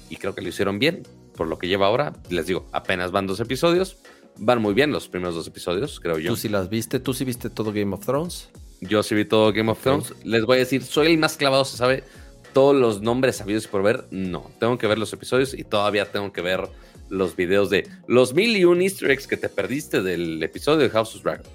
y 0.09 0.17
creo 0.17 0.35
que 0.35 0.43
lo 0.43 0.49
hicieron 0.49 0.79
bien 0.79 1.03
por 1.37 1.47
lo 1.47 1.59
que 1.59 1.69
lleva 1.69 1.87
ahora. 1.87 2.13
Les 2.31 2.47
digo, 2.47 2.67
apenas 2.73 3.11
van 3.13 3.27
dos 3.27 3.41
episodios. 3.41 3.99
Van 4.39 4.61
muy 4.61 4.75
bien 4.75 4.93
los 4.93 5.09
primeros 5.09 5.35
dos 5.35 5.47
episodios, 5.47 5.99
creo 6.01 6.19
yo. 6.19 6.31
¿Tú 6.31 6.37
sí 6.37 6.49
las 6.49 6.69
viste? 6.69 7.01
¿Tú 7.01 7.15
sí 7.15 7.25
viste 7.25 7.49
todo 7.49 7.73
Game 7.73 7.95
of 7.95 8.05
Thrones? 8.05 8.51
Yo 8.81 9.03
sí 9.03 9.15
vi 9.15 9.25
todo 9.25 9.53
Game 9.53 9.71
of 9.71 9.81
Thrones. 9.81 10.15
Les 10.25 10.45
voy 10.45 10.57
a 10.57 10.61
decir, 10.61 10.83
soy 10.83 11.07
el 11.07 11.19
más 11.19 11.37
clavado, 11.37 11.65
se 11.65 11.79
sabe 11.79 12.05
todos 12.53 12.77
los 12.77 13.01
nombres 13.01 13.37
sabidos 13.37 13.67
por 13.67 13.83
ver. 13.83 14.05
No, 14.11 14.51
tengo 14.61 14.77
que 14.77 14.87
ver 14.87 14.99
los 14.99 15.13
episodios 15.13 15.55
y 15.55 15.65
todavía 15.65 16.11
tengo 16.13 16.33
que 16.33 16.43
ver 16.43 16.69
los 17.09 17.37
videos 17.37 17.71
de 17.71 17.89
los 18.09 18.35
mil 18.35 18.57
y 18.57 18.65
un 18.65 18.83
easter 18.83 19.11
eggs 19.11 19.27
que 19.27 19.37
te 19.37 19.49
perdiste 19.49 20.03
del 20.03 20.43
episodio 20.43 20.81
de 20.81 20.91
House 20.91 21.17
of 21.17 21.23
Dragon. 21.23 21.47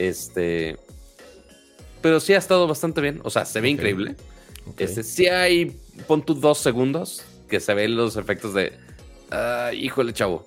Este. 0.00 0.78
Pero 2.00 2.20
sí 2.20 2.32
ha 2.32 2.38
estado 2.38 2.66
bastante 2.66 3.02
bien. 3.02 3.20
O 3.22 3.30
sea, 3.30 3.44
se 3.44 3.60
ve 3.60 3.68
increíble. 3.68 4.16
Este, 4.78 5.02
sí 5.02 5.26
hay, 5.26 5.76
pon 6.06 6.24
tú 6.24 6.34
dos 6.34 6.58
segundos 6.58 7.22
que 7.48 7.60
se 7.60 7.74
ven 7.74 7.96
los 7.96 8.16
efectos 8.16 8.54
de. 8.54 8.72
Uh, 9.30 9.74
híjole, 9.74 10.14
chavo. 10.14 10.46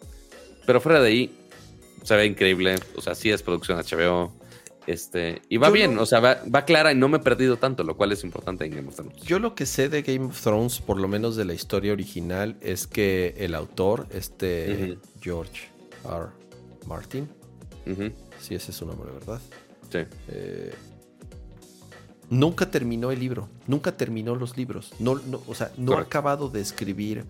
Pero 0.66 0.82
fuera 0.82 1.00
de 1.00 1.08
ahí, 1.08 1.38
se 2.04 2.16
ve 2.16 2.26
increíble. 2.26 2.76
O 2.96 3.02
sea, 3.02 3.14
sí 3.14 3.30
es 3.30 3.44
producción 3.44 3.78
HBO. 3.78 4.34
Este, 4.88 5.42
y 5.48 5.58
va 5.58 5.70
bien, 5.70 5.98
o 5.98 6.06
sea, 6.06 6.20
va, 6.20 6.66
clara 6.66 6.92
y 6.92 6.96
no 6.96 7.08
me 7.08 7.18
he 7.18 7.22
perdido 7.22 7.56
tanto, 7.56 7.86
lo 7.86 7.96
cual 7.96 8.12
es 8.12 8.26
importante 8.26 8.66
en 8.66 8.76
Game 8.76 8.90
of 8.90 8.96
Thrones. 8.96 9.16
Yo 9.22 9.40
lo 9.40 9.56
que 9.56 9.66
sé 9.66 9.88
de 9.88 10.02
Game 10.02 10.26
of 10.26 10.42
Thrones, 10.42 10.82
por 10.82 11.00
lo 11.00 11.08
menos 11.08 11.38
de 11.38 11.46
la 11.46 11.54
historia 11.54 11.94
original, 11.94 12.58
es 12.60 12.86
que 12.86 13.34
el 13.38 13.56
autor, 13.56 14.08
este 14.12 14.98
George 15.22 15.70
R. 16.04 16.28
Martin, 16.86 17.30
sí, 18.44 18.56
ese 18.56 18.72
es 18.72 18.78
su 18.78 18.86
nombre, 18.86 19.12
¿verdad? 19.12 19.40
Sí. 19.92 20.00
Eh, 20.28 20.74
nunca 22.30 22.70
terminó 22.70 23.12
el 23.12 23.20
libro, 23.20 23.50
nunca 23.68 23.96
terminó 23.96 24.36
los 24.36 24.58
libros. 24.58 24.94
No, 25.00 25.22
o 25.48 25.56
sea, 25.56 25.72
no 25.78 25.98
ha 25.98 26.02
acabado 26.02 26.50
de 26.50 26.62
escribir 26.62 27.26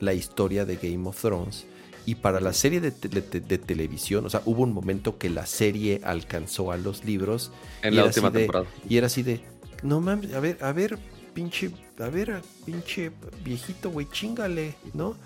la 0.00 0.12
historia 0.12 0.64
de 0.64 0.76
Game 0.76 1.08
of 1.08 1.20
Thrones 1.20 1.66
y 2.06 2.16
para 2.16 2.40
la 2.40 2.52
serie 2.52 2.80
de, 2.80 2.90
televisión, 2.90 4.26
o 4.26 4.30
sea, 4.30 4.42
hubo 4.44 4.62
un 4.62 4.74
momento 4.74 5.16
que 5.16 5.30
la 5.30 5.46
serie 5.46 6.00
alcanzó 6.04 6.70
a 6.70 6.76
los 6.76 7.04
libros. 7.04 7.50
En 7.82 7.96
la 7.96 8.04
última 8.04 8.30
temporada. 8.30 8.66
Y 8.88 8.98
era 8.98 9.06
así 9.06 9.22
de, 9.22 9.40
no 9.82 10.00
mames, 10.00 10.34
a 10.34 10.40
ver, 10.40 10.58
a 10.60 10.72
ver, 10.72 10.98
pinche, 11.32 11.70
a 11.98 12.08
ver, 12.08 12.42
pinche 12.66 13.10
viejito, 13.42 13.90
güey, 13.90 14.06
chingale, 14.10 14.74
¿no? 14.92 15.16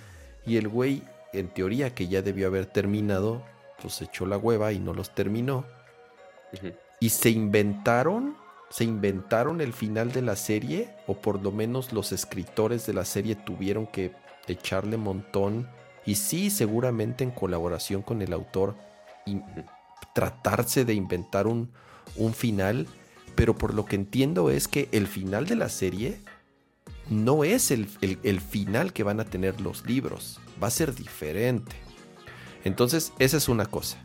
Y 0.46 0.56
el 0.56 0.68
güey, 0.68 1.02
en 1.32 1.48
teoría, 1.48 1.94
que 1.94 2.06
ya 2.06 2.22
debió 2.22 2.46
haber 2.46 2.66
terminado, 2.66 3.42
pues 3.80 4.00
echó 4.02 4.26
la 4.26 4.36
hueva 4.36 4.72
y 4.72 4.78
no 4.78 4.94
los 4.94 5.14
terminó. 5.14 5.64
Y 7.00 7.10
se 7.10 7.30
inventaron, 7.30 8.36
se 8.70 8.84
inventaron 8.84 9.60
el 9.60 9.72
final 9.72 10.12
de 10.12 10.22
la 10.22 10.36
serie, 10.36 10.94
o 11.06 11.14
por 11.14 11.42
lo 11.42 11.52
menos 11.52 11.92
los 11.92 12.12
escritores 12.12 12.86
de 12.86 12.94
la 12.94 13.04
serie 13.04 13.34
tuvieron 13.34 13.86
que 13.86 14.12
echarle 14.46 14.96
montón 14.96 15.68
y 16.06 16.14
sí, 16.14 16.50
seguramente 16.50 17.22
en 17.22 17.30
colaboración 17.30 18.02
con 18.02 18.22
el 18.22 18.32
autor, 18.32 18.76
y 19.26 19.42
tratarse 20.14 20.84
de 20.84 20.94
inventar 20.94 21.46
un, 21.46 21.70
un 22.16 22.32
final, 22.32 22.86
pero 23.34 23.56
por 23.56 23.74
lo 23.74 23.84
que 23.84 23.96
entiendo 23.96 24.50
es 24.50 24.68
que 24.68 24.88
el 24.92 25.06
final 25.06 25.46
de 25.46 25.56
la 25.56 25.68
serie 25.68 26.20
no 27.10 27.44
es 27.44 27.70
el, 27.70 27.86
final 28.40 28.92
que 28.92 29.02
van 29.02 29.20
a 29.20 29.24
tener 29.24 29.60
los 29.60 29.84
libros, 29.86 30.40
va 30.62 30.68
a 30.68 30.70
ser 30.70 30.94
diferente. 30.94 31.76
Entonces, 32.64 33.12
esa 33.18 33.36
es 33.36 33.48
una 33.48 33.66
cosa. 33.66 33.98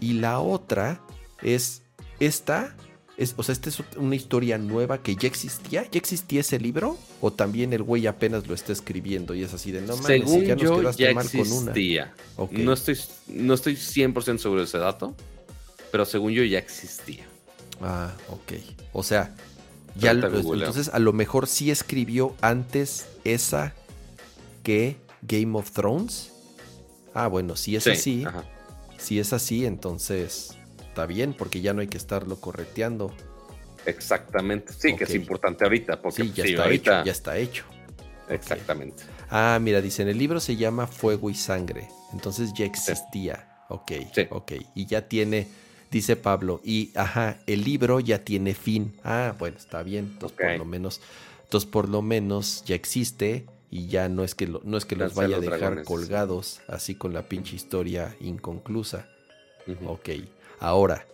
Y 0.00 0.14
la 0.14 0.40
otra 0.40 1.00
es 1.42 1.82
esta 2.18 2.74
o 3.36 3.42
sea, 3.42 3.52
esta 3.52 3.68
es 3.68 3.82
una 3.96 4.16
historia 4.16 4.56
nueva 4.56 5.02
que 5.02 5.14
ya 5.14 5.28
existía. 5.28 5.86
¿Ya 5.90 5.98
existía 5.98 6.40
ese 6.40 6.58
libro? 6.58 6.96
¿O 7.20 7.30
también 7.30 7.72
el 7.74 7.82
güey 7.82 8.06
apenas 8.06 8.46
lo 8.46 8.54
está 8.54 8.72
escribiendo 8.72 9.34
y 9.34 9.42
es 9.42 9.52
así 9.52 9.72
de 9.72 9.82
no 9.82 9.96
mames, 9.96 10.06
Según 10.06 10.44
ya 10.44 10.56
nos 10.56 10.78
quedaste 10.78 11.02
ya 11.02 11.14
mal 11.14 11.26
existía. 11.26 12.14
con 12.36 12.48
una? 12.48 12.64
No, 12.64 12.72
estoy, 12.72 12.98
no 13.28 13.54
estoy 13.54 13.74
100% 13.74 14.38
seguro 14.38 14.60
de 14.60 14.66
ese 14.66 14.78
dato, 14.78 15.14
pero 15.92 16.06
según 16.06 16.32
yo 16.32 16.42
ya 16.44 16.58
existía. 16.58 17.26
Ah, 17.82 18.10
ok. 18.30 18.52
O 18.94 19.02
sea, 19.02 19.34
ya 19.96 20.12
entonces 20.12 20.88
a 20.88 20.98
lo 20.98 21.12
mejor 21.12 21.46
sí 21.46 21.70
escribió 21.70 22.34
antes 22.40 23.06
esa 23.24 23.74
que 24.62 24.96
Game 25.22 25.58
of 25.58 25.72
Thrones. 25.72 26.32
Ah, 27.14 27.26
bueno, 27.26 27.56
si 27.56 27.76
es 27.76 27.86
así, 27.86 28.24
si 28.98 29.18
es 29.18 29.32
así, 29.32 29.66
entonces 29.66 30.56
está 30.80 31.06
bien, 31.06 31.34
porque 31.34 31.60
ya 31.60 31.72
no 31.72 31.80
hay 31.80 31.88
que 31.88 31.96
estarlo 31.96 32.40
correteando. 32.40 33.12
Exactamente, 33.86 34.72
sí, 34.72 34.94
que 34.94 35.04
es 35.04 35.14
importante 35.14 35.64
ahorita, 35.64 36.00
porque 36.00 36.22
sí, 36.22 36.32
ya 36.34 36.44
está 36.44 36.70
hecho, 36.70 37.04
ya 37.04 37.12
está 37.12 37.38
hecho. 37.38 37.64
Exactamente. 38.28 39.02
Ah, 39.30 39.58
mira, 39.60 39.80
dice, 39.80 40.02
en 40.02 40.08
el 40.08 40.18
libro 40.18 40.38
se 40.38 40.56
llama 40.56 40.86
Fuego 40.86 41.30
y 41.30 41.34
Sangre, 41.34 41.88
entonces 42.12 42.52
ya 42.54 42.64
existía. 42.64 43.64
Ok, 43.68 43.92
ok, 44.30 44.52
y 44.74 44.86
ya 44.86 45.08
tiene, 45.08 45.48
dice 45.90 46.16
Pablo, 46.16 46.60
y 46.64 46.90
ajá, 46.94 47.38
el 47.46 47.64
libro 47.64 48.00
ya 48.00 48.24
tiene 48.24 48.54
fin. 48.54 48.94
Ah, 49.04 49.34
bueno, 49.38 49.56
está 49.56 49.82
bien, 49.82 50.10
entonces 50.12 50.36
por 50.38 50.58
lo 50.58 50.64
menos, 50.64 51.00
entonces 51.44 51.70
por 51.70 51.88
lo 51.88 52.02
menos 52.02 52.64
ya 52.66 52.74
existe 52.74 53.46
y 53.70 53.86
ya 53.86 54.08
no 54.08 54.24
es 54.24 54.34
que, 54.34 54.46
no 54.46 54.76
es 54.76 54.84
que 54.84 54.96
los 54.96 55.14
vaya 55.14 55.36
a 55.36 55.40
dejar 55.40 55.84
colgados 55.84 56.60
así 56.66 56.96
con 56.96 57.12
la 57.14 57.28
pinche 57.28 57.54
historia 57.54 58.16
inconclusa. 58.20 59.08
Ok. 59.86 60.08
Ahora, 60.58 61.06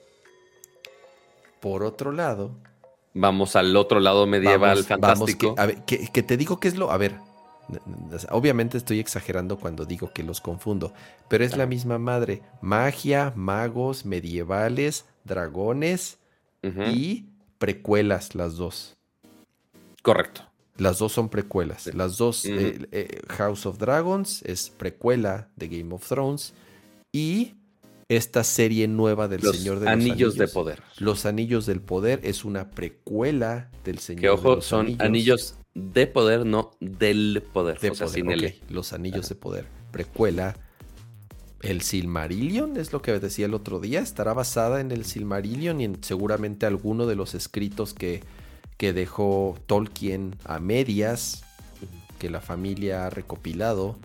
por 1.61 1.83
otro 1.83 2.13
lado. 2.13 2.53
Vamos 3.13 3.57
al 3.57 3.77
otro 3.77 4.01
lado 4.01 4.27
medieval 4.27 4.85
fantástico. 4.85 5.55
a 5.59 5.67
ver, 5.67 5.85
que, 5.85 6.23
te 6.23 6.37
digo 6.39 6.59
que 6.59 6.69
es 6.69 6.77
lo. 6.77 6.91
A 6.91 6.97
ver, 6.97 7.17
obviamente 8.31 8.79
estoy 8.79 9.01
exagerando 9.01 9.59
cuando 9.59 9.85
digo 9.85 10.13
que 10.13 10.23
los 10.23 10.41
confundo, 10.41 10.95
pero 11.29 11.45
es 11.45 11.57
la 11.57 11.67
misma 11.67 11.99
madre. 11.99 12.43
Magia, 12.63 13.33
magos, 13.37 14.07
medievales, 14.07 15.05
dragones 15.25 16.19
y 16.63 17.27
precuelas, 17.59 18.35
las 18.35 18.57
dos. 18.57 18.97
Correcto. 20.03 20.43
Las 20.79 20.99
dos 20.99 21.13
son 21.13 21.29
precuelas. 21.29 21.93
Las 21.95 22.19
dos, 22.19 22.45
eh, 22.45 22.87
eh, 22.93 23.21
House 23.29 23.67
of 23.67 23.79
Dragons 23.79 24.43
es 24.43 24.71
precuela 24.71 25.49
de 25.57 25.69
Game 25.69 25.95
of 25.95 26.07
Thrones 26.07 26.53
y 27.13 27.55
esta 28.09 28.45
serie 28.45 28.87
nueva 28.87 29.27
del 29.27 29.41
Señor 29.43 29.81
de 29.81 29.87
los 29.87 29.93
Anillos. 29.93 30.37
de 30.37 30.49
Poder. 30.49 30.83
Los 30.99 31.27
Anillos 31.27 31.67
del 31.67 31.81
Poder 31.81 32.21
es 32.23 32.45
una 32.45 32.71
precuela 32.71 33.71
del 33.85 33.99
Señor 33.99 34.21
que, 34.21 34.29
ojo, 34.31 34.51
de 34.51 34.57
los 34.57 34.65
son 34.65 34.97
anillos. 34.99 35.57
de 35.75 36.07
poder, 36.07 36.47
no 36.47 36.73
del 36.81 37.43
poder. 37.53 37.81
De 37.81 37.91
poder, 37.93 38.55
Los 38.69 38.93
Anillos 38.93 39.29
de 39.29 39.35
Poder. 39.35 39.67
Precuela. 39.91 40.57
El 41.63 41.81
Silmarillion 41.81 42.77
es 42.77 42.93
lo 42.93 43.01
que 43.01 43.19
decía 43.19 43.47
el 43.47 43.55
otro 43.55 43.81
día. 43.81 44.01
Estará 44.01 44.35
basada 44.35 44.81
en 44.81 44.93
el 44.93 45.05
Silmarillion 45.05 45.81
y 45.81 45.85
en 45.85 46.05
seguramente 46.05 46.67
alguno 46.67 47.07
de 47.07 47.17
los 47.17 47.35
escritos 47.35 47.95
que, 47.95 48.21
que 48.77 48.93
dejó 48.93 49.57
Tolkien 49.67 50.37
a 50.45 50.59
medias, 50.59 51.45
que 52.19 52.31
la 52.31 52.41
familia 52.41 53.07
ha 53.07 53.11
recopilado 53.11 53.99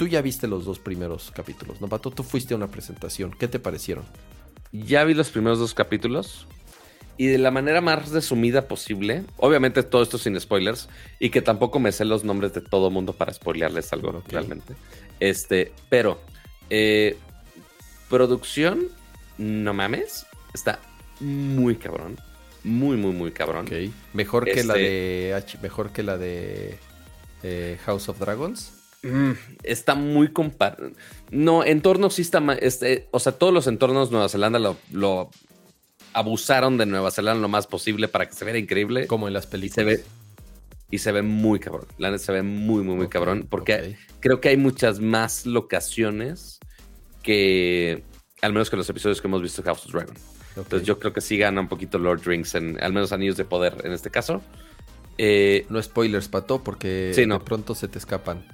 Tú 0.00 0.08
ya 0.08 0.22
viste 0.22 0.48
los 0.48 0.64
dos 0.64 0.78
primeros 0.78 1.30
capítulos, 1.30 1.82
¿no, 1.82 1.88
Pato? 1.90 2.10
Tú 2.10 2.22
fuiste 2.22 2.54
a 2.54 2.56
una 2.56 2.68
presentación. 2.68 3.32
¿Qué 3.38 3.48
te 3.48 3.58
parecieron? 3.58 4.06
Ya 4.72 5.04
vi 5.04 5.12
los 5.12 5.28
primeros 5.28 5.58
dos 5.58 5.74
capítulos. 5.74 6.46
Y 7.18 7.26
de 7.26 7.36
la 7.36 7.50
manera 7.50 7.82
más 7.82 8.08
resumida 8.08 8.66
posible, 8.66 9.24
obviamente 9.36 9.82
todo 9.82 10.02
esto 10.02 10.16
sin 10.16 10.40
spoilers, 10.40 10.88
y 11.18 11.28
que 11.28 11.42
tampoco 11.42 11.80
me 11.80 11.92
sé 11.92 12.06
los 12.06 12.24
nombres 12.24 12.54
de 12.54 12.62
todo 12.62 12.90
mundo 12.90 13.12
para 13.12 13.34
spoilearles 13.34 13.92
algo 13.92 14.22
realmente. 14.26 14.74
Este, 15.20 15.70
pero, 15.90 16.18
eh, 16.70 17.18
producción, 18.08 18.88
no 19.36 19.74
mames, 19.74 20.24
está 20.54 20.80
muy 21.20 21.76
cabrón. 21.76 22.16
Muy, 22.64 22.96
muy, 22.96 23.12
muy 23.12 23.32
cabrón. 23.32 23.66
Mejor 24.12 24.44
que 24.44 24.64
la 24.64 24.74
este 24.74 24.82
de. 24.82 25.58
Mejor 25.62 25.90
que 25.90 26.02
la 26.02 26.18
de 26.18 26.78
eh, 27.42 27.78
House 27.84 28.08
of 28.08 28.18
Dragons. 28.18 28.72
Mm, 29.02 29.32
está 29.62 29.94
muy 29.94 30.28
comparado. 30.28 30.90
No, 31.30 31.64
entornos 31.64 32.14
sí 32.14 32.22
está. 32.22 32.40
Este, 32.60 33.08
o 33.12 33.18
sea, 33.18 33.32
todos 33.32 33.52
los 33.52 33.66
entornos 33.66 34.10
de 34.10 34.12
Nueva 34.12 34.28
Zelanda 34.28 34.58
lo, 34.92 35.30
abusaron 36.12 36.76
de 36.76 36.86
Nueva 36.86 37.10
Zelanda 37.10 37.40
lo 37.40 37.48
más 37.48 37.66
posible 37.66 38.08
para 38.08 38.26
que 38.26 38.34
se 38.34 38.44
vea 38.44 38.58
increíble. 38.58 39.06
Como 39.06 39.26
en 39.26 39.34
las 39.34 39.46
películas. 39.46 39.74
Se 39.74 39.84
ve, 39.84 40.04
y 40.90 40.98
se 40.98 41.12
ve 41.12 41.22
muy 41.22 41.60
cabrón. 41.60 41.86
La 41.98 42.10
neta 42.10 42.24
se 42.24 42.32
ve 42.32 42.42
muy, 42.42 42.82
muy, 42.82 42.96
muy 42.96 43.08
cabrón. 43.08 43.46
Porque 43.48 43.96
creo 44.20 44.40
que 44.40 44.50
hay 44.50 44.56
muchas 44.56 45.00
más 45.00 45.46
locaciones 45.46 46.58
que. 47.22 48.02
Al 48.42 48.52
menos 48.52 48.70
que 48.70 48.76
los 48.76 48.88
episodios 48.88 49.20
que 49.20 49.28
hemos 49.28 49.42
visto 49.42 49.62
House 49.62 49.86
of 49.86 49.92
Dragon. 49.92 50.14
Entonces 50.56 50.86
yo 50.86 50.98
creo 50.98 51.12
que 51.12 51.20
sí 51.20 51.38
gana 51.38 51.60
un 51.60 51.68
poquito 51.68 51.98
Lord 51.98 52.22
Drinks 52.22 52.54
en 52.54 52.82
al 52.82 52.92
menos 52.92 53.12
Anillos 53.12 53.36
de 53.36 53.44
Poder 53.44 53.76
en 53.84 53.92
este 53.92 54.10
caso. 54.10 54.42
Eh, 55.18 55.66
no 55.68 55.82
spoilers, 55.82 56.28
Pato, 56.28 56.62
porque 56.62 57.12
de 57.14 57.40
pronto 57.40 57.74
se 57.74 57.88
te 57.88 57.98
escapan. 57.98 58.44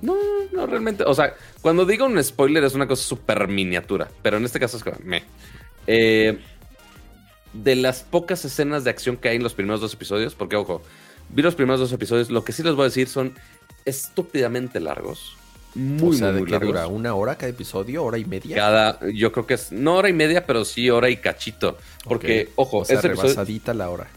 No, 0.00 0.16
no, 0.52 0.66
realmente. 0.66 1.04
O 1.04 1.14
sea, 1.14 1.34
cuando 1.60 1.84
digo 1.86 2.06
un 2.06 2.22
spoiler 2.22 2.64
es 2.64 2.74
una 2.74 2.86
cosa 2.86 3.02
súper 3.02 3.48
miniatura. 3.48 4.08
Pero 4.22 4.36
en 4.36 4.44
este 4.44 4.60
caso 4.60 4.76
es 4.76 4.82
que 4.82 4.92
me. 5.04 5.22
Eh, 5.86 6.38
de 7.52 7.76
las 7.76 8.02
pocas 8.02 8.44
escenas 8.44 8.84
de 8.84 8.90
acción 8.90 9.16
que 9.16 9.28
hay 9.28 9.36
en 9.36 9.42
los 9.42 9.54
primeros 9.54 9.80
dos 9.80 9.94
episodios, 9.94 10.34
porque 10.34 10.56
ojo, 10.56 10.82
vi 11.28 11.42
los 11.42 11.54
primeros 11.54 11.80
dos 11.80 11.92
episodios, 11.92 12.30
lo 12.30 12.44
que 12.44 12.52
sí 12.52 12.62
les 12.62 12.74
voy 12.74 12.82
a 12.82 12.88
decir 12.88 13.08
son 13.08 13.34
estúpidamente 13.84 14.80
largos. 14.80 15.36
Muy, 15.74 16.16
o 16.16 16.18
sea, 16.18 16.26
muy, 16.28 16.34
¿de 16.34 16.40
muy 16.40 16.46
qué 16.46 16.52
largos. 16.52 16.68
dura? 16.68 16.86
¿Una 16.86 17.14
hora 17.14 17.36
cada 17.36 17.50
episodio? 17.50 18.04
¿Hora 18.04 18.18
y 18.18 18.24
media? 18.24 18.56
Cada, 18.56 18.98
yo 19.12 19.32
creo 19.32 19.46
que 19.46 19.54
es, 19.54 19.72
no 19.72 19.96
hora 19.96 20.08
y 20.08 20.12
media, 20.12 20.46
pero 20.46 20.64
sí 20.64 20.90
hora 20.90 21.08
y 21.10 21.16
cachito. 21.16 21.78
Porque, 22.04 22.50
ojo, 22.56 22.78
o 22.78 22.84
sea, 22.84 22.98
episodio- 22.98 23.22
rebasadita 23.22 23.74
la 23.74 23.88
hora. 23.90 24.08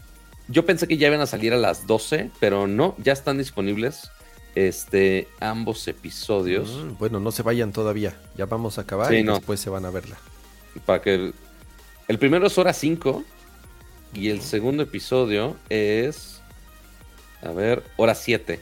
yo 0.48 0.64
pensé 0.66 0.86
que 0.86 0.96
ya 0.96 1.08
iban 1.08 1.20
a 1.20 1.26
salir 1.26 1.52
a 1.52 1.56
las 1.56 1.86
12, 1.86 2.30
pero 2.40 2.66
no, 2.66 2.94
ya 2.98 3.12
están 3.12 3.38
disponibles 3.38 4.10
este, 4.54 5.28
ambos 5.40 5.86
episodios. 5.88 6.70
Mm, 6.70 6.98
bueno, 6.98 7.20
no 7.20 7.30
se 7.32 7.42
vayan 7.42 7.72
todavía. 7.72 8.16
Ya 8.36 8.46
vamos 8.46 8.78
a 8.78 8.82
acabar 8.82 9.10
Sí, 9.10 9.16
y 9.16 9.22
no. 9.22 9.34
después 9.34 9.60
se 9.60 9.70
van 9.70 9.84
a 9.84 9.90
verla. 9.90 10.16
Para 10.86 11.02
que 11.02 11.14
el, 11.14 11.34
el 12.08 12.18
primero 12.18 12.46
es 12.46 12.56
hora 12.58 12.72
5 12.72 13.22
y 14.14 14.30
el 14.30 14.40
segundo 14.40 14.82
episodio 14.82 15.56
es, 15.68 16.40
a 17.42 17.50
ver, 17.50 17.82
hora 17.96 18.14
7. 18.14 18.60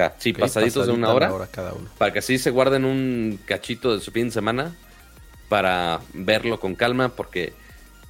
Sea, 0.00 0.14
sí, 0.18 0.32
pasaditos 0.32 0.86
de 0.86 0.92
una 0.92 1.12
hora. 1.12 1.46
cada 1.52 1.74
uno. 1.74 1.90
Para 1.98 2.10
que 2.10 2.20
así 2.20 2.38
se 2.38 2.50
guarden 2.50 2.86
un 2.86 3.38
cachito 3.44 3.94
de 3.94 4.00
su 4.00 4.10
fin 4.10 4.26
de 4.26 4.30
semana 4.30 4.74
para 5.50 6.00
verlo 6.14 6.58
con 6.58 6.74
calma, 6.74 7.10
porque 7.10 7.52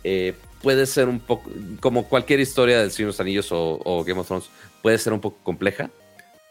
eh, 0.05 0.35
puede 0.63 0.87
ser 0.87 1.09
un 1.09 1.19
poco, 1.19 1.51
como 1.81 2.09
cualquier 2.09 2.39
historia 2.39 2.79
del 2.81 2.93
Señor 2.93 3.09
de 3.09 3.13
los 3.15 3.21
Anillos 3.21 3.51
o, 3.51 3.81
o 3.85 4.05
Game 4.05 4.21
of 4.21 4.29
Thrones, 4.29 4.51
puede 4.83 4.99
ser 4.99 5.13
un 5.13 5.21
poco 5.21 5.39
compleja 5.43 5.91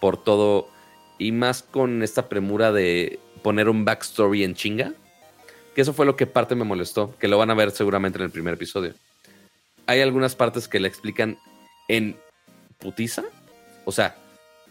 por 0.02 0.22
todo, 0.22 0.68
y 1.18 1.32
más 1.32 1.64
con 1.64 2.04
esta 2.04 2.28
premura 2.28 2.74
de 2.74 3.20
poner 3.42 3.70
un 3.70 3.86
backstory 3.86 4.44
en 4.44 4.56
chinga, 4.56 4.94
que 5.74 5.82
eso 5.82 5.94
fue 5.94 6.06
lo 6.06 6.18
que 6.18 6.28
parte 6.28 6.56
me 6.56 6.66
molestó, 6.66 7.16
que 7.18 7.30
lo 7.30 7.38
van 7.38 7.50
a 7.50 7.54
ver 7.54 7.72
seguramente 7.72 8.18
en 8.18 8.26
el 8.26 8.32
primer 8.32 8.56
episodio. 8.56 8.94
Hay 9.86 10.02
algunas 10.02 10.36
partes 10.36 10.68
que 10.68 10.82
le 10.82 10.90
explican 10.90 11.38
en 11.88 12.18
putiza, 12.78 13.24
o 13.86 13.94
sea, 13.94 14.18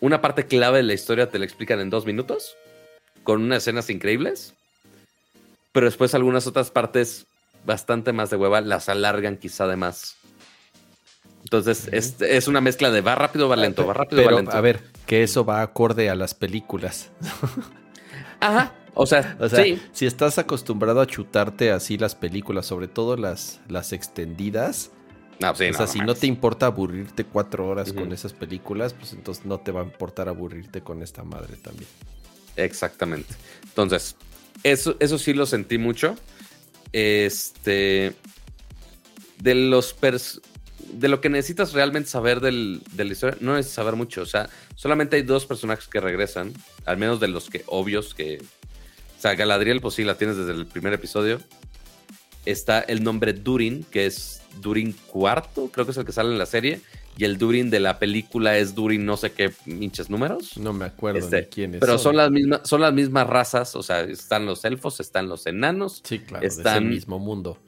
una 0.01 0.21
parte 0.21 0.47
clave 0.47 0.79
de 0.79 0.85
la 0.85 0.95
historia 0.95 1.31
te 1.31 1.39
la 1.39 1.45
explican 1.45 1.81
en 1.81 1.91
dos 1.91 2.07
minutos, 2.07 2.57
con 3.25 3.43
unas 3.43 3.59
escenas 3.59 3.91
increíbles, 3.91 4.55
pero 5.73 5.87
después 5.87 6.15
algunas 6.15 6.47
otras 6.47 6.71
partes 6.71 7.27
bastante 7.65 8.13
más 8.13 8.31
de 8.31 8.37
hueva 8.37 8.61
las 8.61 8.89
alargan 8.89 9.37
quizá 9.37 9.67
de 9.67 9.77
más. 9.77 10.17
Entonces 11.43 11.89
es, 11.93 12.21
es 12.21 12.49
una 12.49 12.61
mezcla 12.61 12.91
de 12.91 13.01
va 13.01 13.15
rápido, 13.15 13.49
va 13.49 13.57
lento, 13.57 13.87
va 13.87 13.95
rápido, 13.95 14.23
Pero, 14.23 14.35
va 14.35 14.41
lento. 14.43 14.57
a 14.57 14.61
ver, 14.61 14.81
que 15.07 15.23
eso 15.23 15.45
va 15.45 15.63
acorde 15.63 16.11
a 16.11 16.15
las 16.15 16.35
películas. 16.35 17.11
Ajá, 18.41 18.75
o 18.95 19.07
sea, 19.07 19.37
O 19.41 19.49
sea, 19.49 19.65
sí, 19.65 19.81
si 19.93 20.07
estás 20.07 20.39
acostumbrado 20.39 21.01
a 21.01 21.07
chutarte 21.07 21.71
así 21.71 21.97
las 21.97 22.15
películas, 22.15 22.67
sobre 22.67 22.89
todo 22.89 23.17
las, 23.17 23.61
las 23.69 23.93
extendidas, 23.93 24.91
no, 25.41 25.55
sí, 25.55 25.65
o 25.67 25.73
sea, 25.73 25.87
no 25.87 25.93
si 25.93 25.99
no 26.01 26.15
te 26.15 26.27
importa 26.27 26.67
aburrirte 26.67 27.25
cuatro 27.25 27.69
horas 27.69 27.93
con 27.93 28.13
esas 28.13 28.33
películas, 28.33 28.95
pues 28.95 29.13
entonces 29.13 29.45
no 29.45 29.59
te 29.61 29.71
va 29.73 29.83
a 29.83 29.85
importar 29.85 30.29
aburrirte 30.29 30.81
con 30.81 31.03
esta 31.03 31.23
madre 31.23 31.57
también. 31.57 31.89
Exactamente. 32.57 33.35
Entonces, 33.63 34.17
eso, 34.65 34.97
eso 34.99 35.19
sí 35.19 35.33
lo 35.33 35.47
sentí 35.47 35.79
mucho. 35.79 36.17
Este. 36.93 38.15
De 39.39 39.55
los 39.55 39.97
pers- 39.97 40.41
de 40.93 41.09
lo 41.09 41.21
que 41.21 41.29
necesitas 41.29 41.73
realmente 41.73 42.09
saber 42.09 42.41
del, 42.41 42.83
de 42.93 43.05
la 43.05 43.13
historia, 43.13 43.37
no 43.41 43.55
necesitas 43.55 43.75
saber 43.77 43.95
mucho. 43.95 44.23
O 44.23 44.27
sea, 44.27 44.49
solamente 44.75 45.17
hay 45.17 45.23
dos 45.23 45.47
personajes 45.47 45.87
que 45.87 46.01
regresan. 46.01 46.53
Al 46.87 46.97
menos 46.97 47.21
de 47.21 47.29
los 47.29 47.49
que 47.49 47.63
obvios 47.67 48.15
que. 48.15 48.43
O 49.17 49.21
sea, 49.21 49.35
Galadriel, 49.35 49.81
pues 49.81 49.95
sí, 49.95 50.05
la 50.05 50.17
tienes 50.17 50.37
desde 50.37 50.53
el 50.53 50.67
primer 50.67 50.93
episodio. 50.93 51.41
Está 52.45 52.81
el 52.81 53.03
nombre 53.03 53.33
Durin, 53.33 53.85
que 53.91 54.07
es 54.07 54.43
Durin 54.61 54.95
cuarto, 55.07 55.69
creo 55.73 55.85
que 55.85 55.93
es 55.93 55.99
el 55.99 56.05
que 56.05 56.13
sale 56.13 56.31
en 56.31 56.39
la 56.39 56.47
serie. 56.47 56.81
Y 57.17 57.25
el 57.25 57.37
Durin 57.37 57.69
de 57.69 57.81
la 57.81 57.99
película 57.99 58.57
es 58.59 58.75
Durin 58.77 59.05
no 59.05 59.17
sé 59.17 59.33
qué 59.33 59.51
pinches 59.51 60.09
números. 60.09 60.57
No 60.57 60.73
me 60.73 60.85
acuerdo 60.85 61.19
Este, 61.19 61.37
de 61.37 61.49
quiénes 61.49 61.81
Pero 61.81 61.99
son 61.99 62.17
las 62.17 62.31
mismas, 62.31 62.61
son 62.63 62.81
las 62.81 62.93
mismas 62.93 63.27
razas, 63.27 63.75
o 63.75 63.83
sea, 63.83 64.03
están 64.03 64.47
los 64.47 64.65
elfos, 64.65 65.01
están 65.01 65.29
los 65.29 65.47
enanos, 65.47 66.01
Sí, 66.05 66.21
claro, 66.21 66.47
es 66.47 66.59
el 66.59 66.85
mismo 66.85 67.19
mundo. 67.19 67.59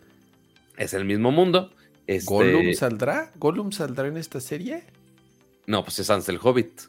es 0.76 0.94
el 0.94 1.04
mismo 1.04 1.32
mundo. 1.32 1.72
Este, 2.06 2.32
¿Gollum 2.32 2.72
saldrá? 2.74 3.32
¿Gollum 3.36 3.72
saldrá 3.72 4.06
en 4.06 4.16
esta 4.16 4.40
serie? 4.40 4.84
No, 5.66 5.84
pues 5.84 5.98
es 5.98 6.10
antes 6.10 6.26
del 6.26 6.38
Hobbit. 6.42 6.82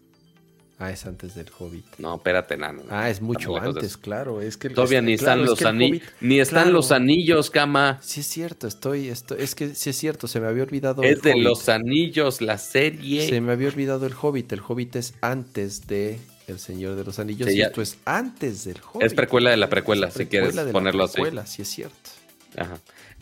Ah, 0.83 0.91
es 0.91 1.05
antes 1.05 1.35
del 1.35 1.45
Hobbit. 1.59 1.85
No, 1.99 2.15
espérate, 2.15 2.55
enano. 2.55 2.81
Ah, 2.89 3.09
es 3.11 3.21
mucho 3.21 3.55
antes, 3.55 3.97
claro. 3.97 4.41
Es 4.41 4.57
que 4.57 4.69
Todavía 4.71 4.97
es- 4.97 5.03
ni 5.05 5.15
claro, 5.17 5.31
están 5.33 5.39
es 5.43 5.49
los 5.49 5.57
que 5.59 5.63
el 5.63 5.67
anillos, 5.69 6.01
ni 6.21 6.39
están 6.39 6.63
claro. 6.63 6.71
los 6.71 6.91
anillos, 6.91 7.49
cama. 7.51 7.99
Sí 8.01 8.21
es 8.21 8.27
cierto, 8.27 8.65
estoy, 8.67 9.09
es 9.09 9.53
que 9.55 9.75
sí 9.75 9.91
es 9.91 9.97
cierto, 9.97 10.27
se 10.27 10.39
me 10.39 10.47
había 10.47 10.63
olvidado 10.63 11.03
Es 11.03 11.17
el 11.17 11.21
de 11.21 11.31
Hobbit. 11.33 11.43
los 11.43 11.69
anillos, 11.69 12.41
la 12.41 12.57
serie. 12.57 13.29
Se 13.29 13.39
me 13.41 13.51
había 13.51 13.67
olvidado 13.67 14.07
el 14.07 14.13
Hobbit. 14.19 14.51
El 14.53 14.61
Hobbit 14.67 14.95
es 14.95 15.13
antes 15.21 15.85
de 15.85 16.19
El 16.47 16.57
Señor 16.59 16.95
de 16.95 17.03
los 17.03 17.19
Anillos 17.19 17.47
Sí, 17.47 17.57
y 17.57 17.61
esto 17.61 17.81
es 17.83 17.97
antes 18.03 18.63
del 18.65 18.77
Hobbit. 18.91 19.03
Es 19.05 19.13
precuela 19.13 19.51
de 19.51 19.57
la 19.57 19.69
precuela, 19.69 20.07
Es 20.07 20.15
si 20.15 20.25
quieres 20.25 20.47
precuela 20.49 20.65
de 20.65 20.71
ponerlo 20.73 21.03
así. 21.03 21.13
precuela, 21.13 21.45
sí 21.45 21.61
es 21.61 21.67
cierto. 21.69 22.09
Ajá. 22.57 22.79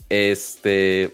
Este. 0.07 1.11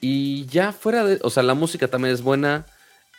Y 0.00 0.46
ya 0.46 0.72
fuera 0.72 1.04
de. 1.04 1.18
O 1.22 1.30
sea, 1.30 1.42
la 1.42 1.54
música 1.54 1.88
también 1.88 2.14
es 2.14 2.22
buena. 2.22 2.66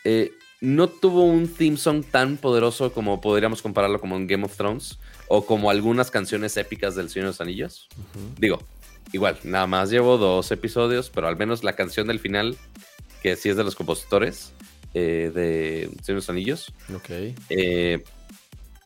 Eh, 0.03 0.31
no 0.63 0.87
tuvo 0.87 1.23
un 1.25 1.49
theme 1.49 1.75
song 1.75 2.05
tan 2.09 2.37
poderoso 2.37 2.93
como 2.93 3.19
podríamos 3.19 3.61
compararlo 3.61 3.99
como 3.99 4.15
en 4.15 4.27
Game 4.27 4.45
of 4.45 4.55
Thrones. 4.55 4.97
O 5.27 5.45
como 5.45 5.69
algunas 5.69 6.11
canciones 6.11 6.55
épicas 6.57 6.95
del 6.95 7.09
Señor 7.09 7.25
de 7.25 7.29
los 7.31 7.41
Anillos. 7.41 7.87
Digo, 8.37 8.61
igual, 9.13 9.39
nada 9.43 9.65
más 9.67 9.89
llevo 9.89 10.17
dos 10.17 10.51
episodios, 10.51 11.09
pero 11.09 11.27
al 11.27 11.37
menos 11.37 11.63
la 11.63 11.73
canción 11.75 12.07
del 12.07 12.19
final, 12.19 12.55
que 13.23 13.35
sí 13.35 13.49
es 13.49 13.55
de 13.57 13.63
los 13.63 13.75
compositores 13.75 14.51
eh, 14.93 15.31
de 15.33 15.89
Señor 15.89 16.05
de 16.05 16.13
los 16.13 16.29
Anillos, 16.29 16.73
Ok. 16.93 17.09
eh, 17.49 18.03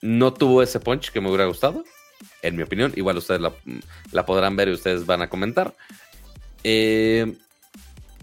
no 0.02 0.34
tuvo 0.34 0.62
ese 0.64 0.80
punch 0.80 1.12
que 1.12 1.20
me 1.20 1.28
hubiera 1.28 1.48
gustado, 1.48 1.84
en 2.44 2.56
mi 2.56 2.64
opinión. 2.64 2.94
Igual 2.96 3.18
ustedes 3.18 3.42
la, 3.42 3.52
la 4.12 4.26
podrán 4.26 4.56
ver 4.56 4.70
y 4.70 4.74
ustedes 4.74 5.06
van 5.06 5.22
a 5.24 5.30
comentar. 5.30 5.76
Eh, 6.64 7.36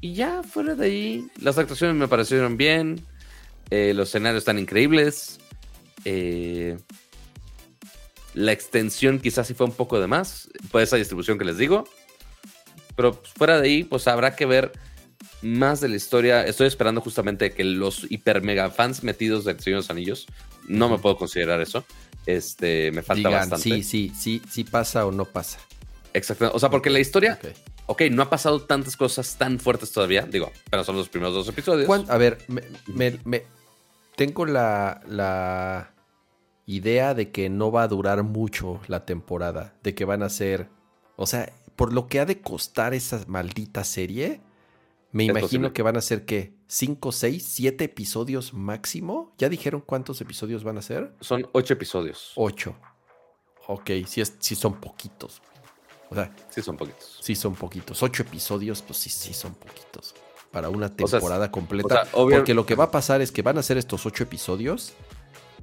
y 0.00 0.14
ya 0.14 0.42
fuera 0.42 0.74
de 0.74 0.86
ahí, 0.86 1.26
las 1.40 1.58
actuaciones 1.58 1.96
me 1.96 2.08
parecieron 2.08 2.56
bien. 2.56 3.04
Eh, 3.70 3.92
los 3.94 4.08
escenarios 4.08 4.42
están 4.42 4.58
increíbles. 4.58 5.38
eh, 6.04 6.78
la 8.34 8.50
extensión 8.52 9.20
quizás 9.20 9.46
sí 9.46 9.54
fue 9.54 9.66
un 9.66 9.72
poco 9.72 10.00
de 10.00 10.08
más, 10.08 10.48
por 10.72 10.82
esa 10.82 10.96
distribución 10.96 11.38
que 11.38 11.44
les 11.44 11.56
digo. 11.56 11.84
Pero 12.96 13.12
pues, 13.20 13.32
fuera 13.32 13.60
de 13.60 13.68
ahí, 13.68 13.84
pues 13.84 14.08
habrá 14.08 14.34
que 14.34 14.44
ver 14.44 14.72
más 15.42 15.80
de 15.80 15.88
la 15.88 15.96
historia. 15.96 16.44
Estoy 16.44 16.66
esperando 16.66 17.00
justamente 17.00 17.52
que 17.52 17.64
los 17.64 18.10
hiper 18.10 18.42
mega 18.42 18.70
fans 18.70 19.04
metidos 19.04 19.44
del 19.44 19.60
Señor 19.60 19.78
de 19.78 19.82
los 19.82 19.90
Anillos, 19.90 20.26
no 20.66 20.88
me 20.88 20.98
puedo 20.98 21.16
considerar 21.16 21.60
eso. 21.60 21.84
Este, 22.26 22.90
me 22.92 23.02
falta 23.02 23.28
Digan, 23.28 23.50
bastante. 23.50 23.82
sí, 23.82 23.82
sí, 23.82 24.12
sí, 24.18 24.42
sí 24.50 24.64
pasa 24.64 25.06
o 25.06 25.12
no 25.12 25.26
pasa. 25.26 25.58
Exactamente. 26.12 26.56
O 26.56 26.58
sea, 26.60 26.70
porque 26.70 26.90
la 26.90 27.00
historia. 27.00 27.38
Ok, 27.86 28.02
no 28.10 28.22
ha 28.22 28.30
pasado 28.30 28.60
tantas 28.62 28.96
cosas 28.96 29.36
tan 29.36 29.58
fuertes 29.58 29.92
todavía. 29.92 30.22
Digo, 30.22 30.50
pero 30.70 30.84
son 30.84 30.96
los 30.96 31.08
primeros 31.08 31.34
dos 31.34 31.48
episodios. 31.48 31.86
¿Cuán- 31.86 32.06
A 32.08 32.16
ver, 32.16 32.38
me, 32.48 32.62
me- 32.86 33.18
me- 33.24 33.44
tengo 34.16 34.46
la, 34.46 35.00
la 35.08 35.92
idea 36.66 37.14
de 37.14 37.30
que 37.30 37.50
no 37.50 37.70
va 37.72 37.82
a 37.82 37.88
durar 37.88 38.22
mucho 38.22 38.80
la 38.86 39.04
temporada, 39.04 39.74
de 39.82 39.94
que 39.94 40.04
van 40.04 40.22
a 40.22 40.28
ser, 40.28 40.68
o 41.16 41.26
sea, 41.26 41.52
por 41.76 41.92
lo 41.92 42.06
que 42.06 42.20
ha 42.20 42.26
de 42.26 42.40
costar 42.40 42.94
esa 42.94 43.24
maldita 43.26 43.82
serie, 43.84 44.40
me 45.12 45.24
Es 45.24 45.30
imagino 45.30 45.46
posible. 45.48 45.72
que 45.72 45.82
van 45.82 45.96
a 45.96 46.00
ser 46.00 46.24
que 46.24 46.54
5, 46.66 47.12
6, 47.12 47.44
7 47.46 47.84
episodios 47.84 48.52
máximo. 48.54 49.32
¿Ya 49.38 49.48
dijeron 49.48 49.80
cuántos 49.84 50.20
episodios 50.20 50.64
van 50.64 50.78
a 50.78 50.82
ser? 50.82 51.14
Son 51.20 51.48
ocho 51.52 51.74
episodios. 51.74 52.32
8. 52.34 52.74
Ok, 53.68 53.90
sí, 54.06 54.20
es, 54.20 54.34
sí 54.40 54.54
son 54.56 54.80
poquitos. 54.80 55.40
O 56.14 56.24
sea, 56.24 56.32
Sí, 56.50 56.62
son 56.62 56.76
poquitos. 56.76 57.18
sí 57.20 57.34
son 57.34 57.54
poquitos. 57.54 58.02
8 58.02 58.22
episodios, 58.22 58.82
pues 58.82 58.98
sí, 58.98 59.10
sí 59.10 59.34
son 59.34 59.54
poquitos. 59.54 60.14
Para 60.50 60.68
una 60.68 60.86
O 60.86 61.08
sea, 61.08 61.18
temporada 61.18 61.50
completa. 61.50 61.86
o 61.86 61.88
sea, 61.90 62.08
obvio- 62.12 62.36
Porque 62.36 62.54
lo 62.54 62.64
que 62.66 62.74
va 62.76 62.84
a 62.84 62.90
pasar 62.90 63.20
es 63.20 63.32
que 63.32 63.42
van 63.42 63.58
a 63.58 63.62
ser 63.62 63.76
estos 63.76 64.06
8 64.06 64.22
episodios. 64.24 64.92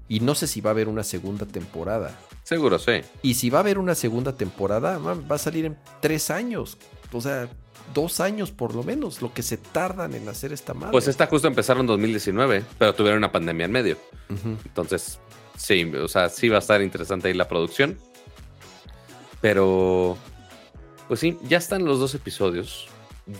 Y 0.09 0.19
no 0.19 0.35
sé 0.35 0.45
si 0.47 0.59
va 0.59 0.71
a 0.71 0.73
haber 0.73 0.89
una 0.89 1.03
segunda 1.03 1.45
temporada. 1.45 2.19
Seguro, 2.43 2.77
sí. 2.79 3.01
Y 3.21 3.35
si 3.35 3.49
va 3.49 3.59
a 3.59 3.61
haber 3.61 3.77
una 3.77 3.95
segunda 3.95 4.35
temporada, 4.35 4.99
man, 4.99 5.25
va 5.31 5.35
a 5.35 5.39
salir 5.39 5.63
en 5.65 5.77
3 6.01 6.29
años. 6.31 6.77
O 7.13 7.21
sea, 7.21 7.47
2 7.93 8.19
años 8.19 8.51
por 8.51 8.75
lo 8.75 8.83
menos, 8.83 9.21
lo 9.21 9.33
que 9.33 9.41
se 9.43 9.55
tardan 9.55 10.13
en 10.13 10.27
hacer 10.27 10.51
esta 10.51 10.73
madre. 10.73 10.91
Pues 10.91 11.07
esta 11.07 11.27
justo 11.27 11.47
empezaron 11.47 11.81
en 11.81 11.87
2019, 11.87 12.65
pero 12.77 12.93
tuvieron 12.93 13.19
una 13.19 13.31
pandemia 13.31 13.65
en 13.65 13.71
medio. 13.71 13.97
Entonces, 14.65 15.19
sí, 15.57 15.83
o 15.95 16.09
sea, 16.09 16.27
sí 16.27 16.49
va 16.49 16.57
a 16.57 16.59
estar 16.59 16.81
interesante 16.81 17.29
ahí 17.29 17.33
la 17.33 17.47
producción. 17.47 17.97
Pero, 19.39 20.17
pues 21.11 21.19
sí, 21.19 21.37
ya 21.41 21.57
están 21.57 21.83
los 21.83 21.99
dos 21.99 22.15
episodios. 22.15 22.87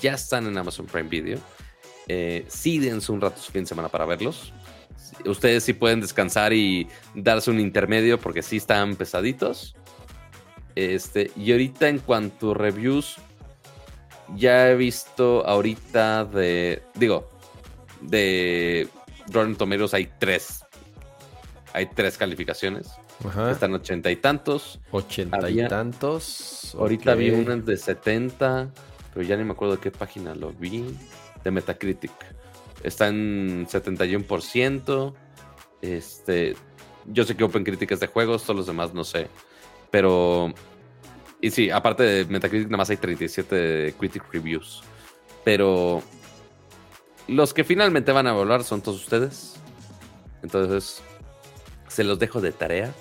Ya 0.02 0.16
están 0.16 0.46
en 0.46 0.58
Amazon 0.58 0.88
Prime 0.88 1.08
Video. 1.08 1.40
Eh, 2.10 2.44
sí, 2.50 2.86
un 3.08 3.22
rato 3.22 3.42
su 3.42 3.50
fin 3.50 3.62
de 3.62 3.68
semana 3.68 3.88
para 3.88 4.04
verlos. 4.04 4.52
Ustedes 5.26 5.64
sí 5.64 5.72
pueden 5.72 6.02
descansar 6.02 6.52
y 6.52 6.90
darse 7.16 7.50
un 7.50 7.62
intermedio 7.62 8.20
porque 8.20 8.42
sí 8.42 8.58
están 8.58 8.98
pesaditos. 8.98 9.74
Este, 10.76 11.32
y 11.38 11.54
ahorita 11.54 11.88
en 11.88 12.00
cuanto 12.00 12.52
a 12.52 12.56
reviews, 12.56 13.16
ya 14.36 14.70
he 14.70 14.76
visto 14.76 15.48
ahorita 15.48 16.26
de, 16.26 16.84
digo, 16.96 17.30
de 18.02 18.90
Rotten 19.30 19.56
Tomatoes 19.56 19.94
hay 19.94 20.12
tres 20.20 20.66
hay 21.72 21.86
tres 21.86 22.18
calificaciones. 22.18 22.90
Están 23.52 23.74
ochenta 23.74 24.10
y 24.10 24.16
tantos. 24.16 24.80
Ochenta 24.92 25.50
y 25.50 25.68
tantos. 25.68 26.76
Ahorita 26.78 27.14
vi 27.16 27.30
una 27.30 27.56
de 27.56 27.78
70, 27.78 28.72
pero 29.14 29.26
ya 29.26 29.38
ni 29.38 29.44
me 29.44 29.52
acuerdo 29.52 29.76
de 29.76 29.82
qué 29.82 29.92
página 29.92 30.34
lo 30.34 30.52
vi. 30.52 30.86
De 31.44 31.52
Metacritic. 31.52 32.12
Está 32.84 33.08
en 33.08 33.68
71%. 33.68 35.14
Este, 35.82 36.56
yo 37.06 37.24
sé 37.24 37.36
que 37.36 37.44
OpenCritic 37.44 37.92
es 37.92 38.00
de 38.00 38.08
juegos, 38.08 38.44
todos 38.44 38.58
los 38.58 38.68
demás 38.68 38.94
no 38.94 39.04
sé. 39.04 39.28
Pero. 39.92 40.54
Y 41.42 41.52
sí, 41.52 41.70
aparte 41.70 42.04
de 42.04 42.26
Metacritic, 42.26 42.68
nada 42.68 42.78
más 42.78 42.90
hay 42.90 42.98
37 42.98 43.96
Critic 44.00 44.24
Reviews. 44.32 44.84
Pero. 45.44 46.02
Los 47.28 47.54
que 47.54 47.64
finalmente 47.64 48.12
van 48.12 48.28
a 48.28 48.32
evaluar 48.32 48.64
son 48.64 48.82
todos 48.82 49.02
ustedes. 49.02 49.56
Entonces, 50.44 51.02
se 51.88 52.04
los 52.04 52.18
dejo 52.18 52.42
de 52.42 52.52
tarea. 52.52 52.92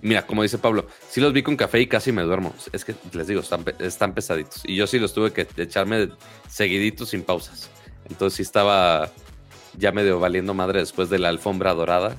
Mira, 0.00 0.26
como 0.26 0.42
dice 0.42 0.58
Pablo, 0.58 0.86
sí 1.10 1.20
los 1.20 1.32
vi 1.32 1.42
con 1.42 1.56
café 1.56 1.80
y 1.80 1.86
casi 1.86 2.12
me 2.12 2.22
duermo. 2.22 2.54
Es 2.72 2.84
que 2.84 2.94
les 3.12 3.26
digo, 3.26 3.40
están, 3.40 4.14
pesaditos. 4.14 4.62
Y 4.64 4.76
yo 4.76 4.86
sí 4.86 4.98
los 4.98 5.12
tuve 5.12 5.32
que 5.32 5.46
echarme 5.56 6.10
seguiditos 6.48 7.10
sin 7.10 7.22
pausas. 7.22 7.68
Entonces 8.08 8.36
sí 8.36 8.42
estaba 8.42 9.10
ya 9.76 9.92
medio 9.92 10.20
valiendo 10.20 10.54
madre 10.54 10.80
después 10.80 11.10
de 11.10 11.18
la 11.18 11.28
alfombra 11.28 11.74
dorada. 11.74 12.16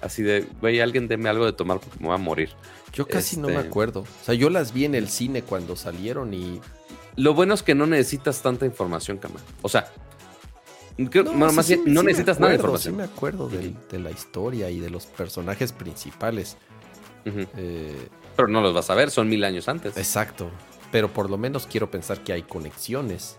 Así 0.00 0.22
de, 0.22 0.46
güey, 0.60 0.80
alguien 0.80 1.08
deme 1.08 1.28
algo 1.28 1.44
de 1.44 1.52
tomar 1.52 1.80
porque 1.80 1.98
me 2.00 2.06
voy 2.06 2.14
a 2.14 2.18
morir. 2.18 2.50
Yo 2.92 3.06
casi 3.06 3.36
no 3.38 3.48
me 3.48 3.56
este 3.56 3.68
acuerdo. 3.68 4.00
O 4.00 4.24
sea, 4.24 4.34
yo 4.34 4.48
las 4.48 4.72
vi 4.72 4.84
en 4.84 4.94
el 4.94 5.08
cine 5.08 5.42
cuando 5.42 5.76
salieron 5.76 6.32
y. 6.32 6.60
Lo 7.16 7.34
bueno 7.34 7.54
es 7.54 7.62
que 7.62 7.74
no 7.74 7.86
necesitas 7.86 8.42
tanta 8.42 8.66
información, 8.66 9.18
cama. 9.18 9.40
O 9.62 9.68
sea, 9.68 9.90
no, 10.98 11.32
más 11.52 11.70
no 11.86 12.02
necesitas 12.02 12.40
nada 12.40 12.52
de 12.52 12.56
información. 12.56 12.94
Sí 12.94 12.96
me 12.96 13.04
acuerdo 13.04 13.48
de, 13.48 13.98
la 13.98 14.10
historia 14.10 14.70
y 14.70 14.80
de 14.80 14.90
los 14.90 15.06
personajes 15.06 15.72
principales. 15.72 16.56
Eh, 17.56 18.08
Pero 18.36 18.48
no 18.48 18.60
los 18.60 18.72
vas 18.72 18.88
a 18.90 18.94
ver, 18.94 19.10
son 19.10 19.28
mil 19.28 19.44
años 19.44 19.68
antes. 19.68 19.96
Exacto. 19.96 20.50
Pero 20.92 21.12
por 21.12 21.28
lo 21.28 21.36
menos 21.36 21.66
quiero 21.66 21.90
pensar 21.90 22.22
que 22.22 22.32
hay 22.32 22.42
conexiones. 22.42 23.36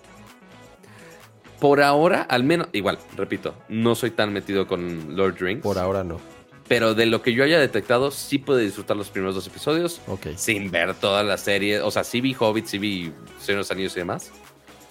Por 1.59 1.82
ahora, 1.82 2.22
al 2.22 2.43
menos, 2.43 2.67
igual, 2.74 2.99
repito, 3.16 3.56
no 3.69 3.95
soy 3.95 4.11
tan 4.11 4.32
metido 4.32 4.67
con 4.67 5.16
Lord 5.16 5.38
Rings. 5.40 5.64
Por 5.64 5.80
ahora 5.80 6.03
no. 6.03 6.19
Pero 6.67 6.93
de 6.93 7.06
lo 7.06 7.22
que 7.22 7.33
yo 7.33 7.43
haya 7.43 7.59
detectado, 7.59 8.11
sí 8.11 8.38
pude 8.38 8.61
disfrutar 8.61 8.98
los 8.98 9.09
primeros 9.09 9.33
dos 9.33 9.48
episodios. 9.48 10.01
Ok. 10.07 10.27
Sin 10.35 10.69
ver 10.69 10.93
toda 10.93 11.24
la 11.24 11.38
serie. 11.38 11.82
O 11.82 11.90
sea, 11.90 12.03
sí 12.03 12.22
vi 12.22 12.35
Hobbit, 12.38 12.66
sí 12.66 12.77
vi 12.77 13.14
Señor 13.40 13.48
de 13.48 13.56
los 13.56 13.72
Anillos 13.72 13.95
y 13.95 13.99
demás 13.99 14.32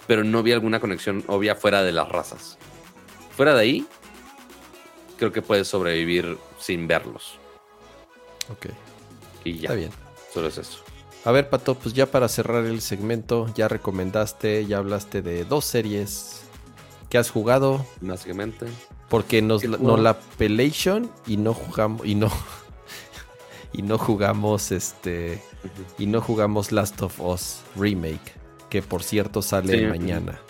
pero 0.07 0.25
no 0.25 0.43
vi 0.43 0.53
alguna 0.53 0.81
conexión 0.81 1.25
obvia 1.27 1.55
fuera 1.55 1.83
de 1.83 1.93
las 1.93 2.09
razas. 2.09 2.59
Fuera 3.31 3.55
de 3.55 3.61
ahí, 3.61 3.87
creo 5.19 5.33
que 5.33 5.43
puedes 5.43 5.69
sobrevivir 5.69 6.39
sin 6.59 6.87
verlos. 6.87 7.39
Ok. 8.51 8.67
Y 9.47 9.59
ya. 9.59 9.69
Está 9.69 9.75
bien. 9.75 9.91
Solo 10.33 10.49
es 10.49 10.59
eso. 10.59 10.79
A 11.25 11.33
ver, 11.33 11.49
Pato, 11.49 11.75
pues 11.75 11.95
ya 11.95 12.07
para 12.07 12.29
cerrar 12.29 12.65
el 12.67 12.81
segmento, 12.81 13.53
ya 13.55 13.69
recomendaste, 13.69 14.65
ya 14.67 14.79
hablaste 14.79 15.23
de 15.23 15.45
dos 15.45 15.65
series 15.65 16.43
que 17.11 17.19
has 17.19 17.31
jugado. 17.31 17.85
Básicamente. 18.01 18.67
Porque 19.09 19.43
nos, 19.43 19.65
la 19.65 20.19
Pelation 20.39 21.11
y 21.27 21.37
no 21.37 21.55
jugamos. 21.55 22.07
Y 22.07 22.15
no. 22.15 22.31
y 23.73 23.83
no 23.83 23.99
jugamos 23.99 24.73
este. 24.73 25.43
Y 25.99 26.07
no 26.07 26.21
jugamos 26.21 26.71
Last 26.73 27.03
of 27.03 27.21
Us 27.21 27.61
Remake 27.77 28.47
que 28.69 28.83
por 28.83 29.03
cierto 29.03 29.43
sale 29.43 29.89
mañana. 29.89 30.41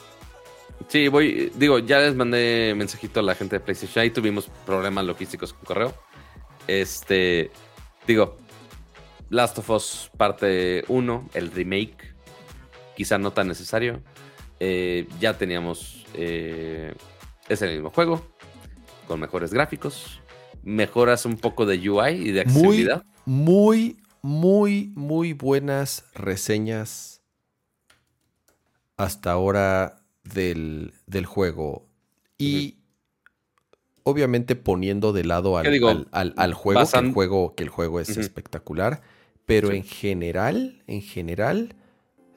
Sí, 0.88 1.08
voy, 1.08 1.50
digo, 1.54 1.78
ya 1.78 2.00
les 2.00 2.14
mandé 2.14 2.74
mensajito 2.76 3.20
a 3.20 3.22
la 3.22 3.34
gente 3.34 3.56
de 3.56 3.60
PlayStation. 3.60 4.02
Ahí 4.02 4.10
tuvimos 4.10 4.48
problemas 4.64 5.04
logísticos 5.04 5.52
con 5.52 5.64
correo. 5.64 5.94
Este, 6.66 7.50
digo, 8.06 8.36
Last 9.28 9.58
of 9.58 9.70
Us 9.70 10.10
parte 10.16 10.84
1, 10.88 11.30
el 11.34 11.50
remake, 11.50 12.14
quizá 12.96 13.18
no 13.18 13.32
tan 13.32 13.48
necesario. 13.48 14.00
Eh, 14.60 15.06
ya 15.20 15.36
teníamos, 15.36 16.06
eh, 16.14 16.94
es 17.48 17.62
el 17.62 17.72
mismo 17.72 17.90
juego, 17.90 18.26
con 19.06 19.20
mejores 19.20 19.52
gráficos, 19.52 20.20
mejoras 20.62 21.26
un 21.26 21.36
poco 21.36 21.66
de 21.66 21.88
UI 21.88 22.12
y 22.12 22.32
de 22.32 22.42
accesibilidad. 22.42 23.04
Muy, 23.24 23.98
muy, 24.22 24.92
muy 24.94 25.32
buenas 25.32 26.04
reseñas 26.14 27.20
hasta 28.96 29.32
ahora 29.32 30.02
del, 30.24 30.92
juego. 31.26 31.88
Y 32.38 32.78
obviamente 34.04 34.56
poniendo 34.56 35.12
de 35.12 35.24
lado 35.24 35.58
al, 35.58 35.66
al, 36.12 36.54
juego, 36.54 36.88
que 36.90 36.98
el 36.98 37.12
juego, 37.12 37.54
que 37.54 37.62
el 37.64 37.68
juego 37.68 38.00
es 38.00 38.16
espectacular. 38.16 39.02
Pero 39.46 39.70
en 39.72 39.84
general, 39.84 40.82
en 40.88 41.02
general, 41.02 41.76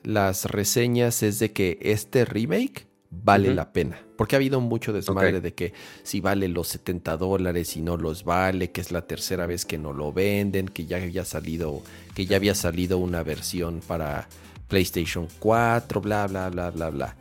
las 0.04 0.46
reseñas 0.46 1.24
es 1.24 1.40
de 1.40 1.52
que 1.52 1.80
este 1.82 2.24
remake 2.24 2.88
vale 3.10 3.54
la 3.54 3.74
pena. 3.74 4.00
Porque 4.16 4.36
ha 4.36 4.38
habido 4.38 4.62
mucho 4.62 4.94
desmadre 4.94 5.42
de 5.42 5.54
que 5.54 5.74
si 6.04 6.22
vale 6.22 6.48
los 6.48 6.68
70 6.68 7.18
dólares 7.18 7.76
y 7.78 7.82
no 7.82 7.98
los 7.98 8.24
vale, 8.24 8.72
que 8.72 8.82
es 8.82 8.92
la 8.92 9.08
tercera 9.08 9.46
vez 9.48 9.66
que 9.66 9.78
no 9.78 9.94
lo 9.94 10.14
venden, 10.14 10.68
que 10.68 10.86
ya 10.86 10.98
había 10.98 11.26
salido, 11.26 11.82
que 12.14 12.26
ya 12.26 12.36
había 12.36 12.54
salido 12.54 12.98
una 12.98 13.24
versión 13.24 13.82
para 13.88 14.28
PlayStation 14.68 15.28
4, 15.40 16.02
bla, 16.02 16.28
bla, 16.28 16.50
bla, 16.50 16.70
bla, 16.70 16.90
bla. 16.90 17.16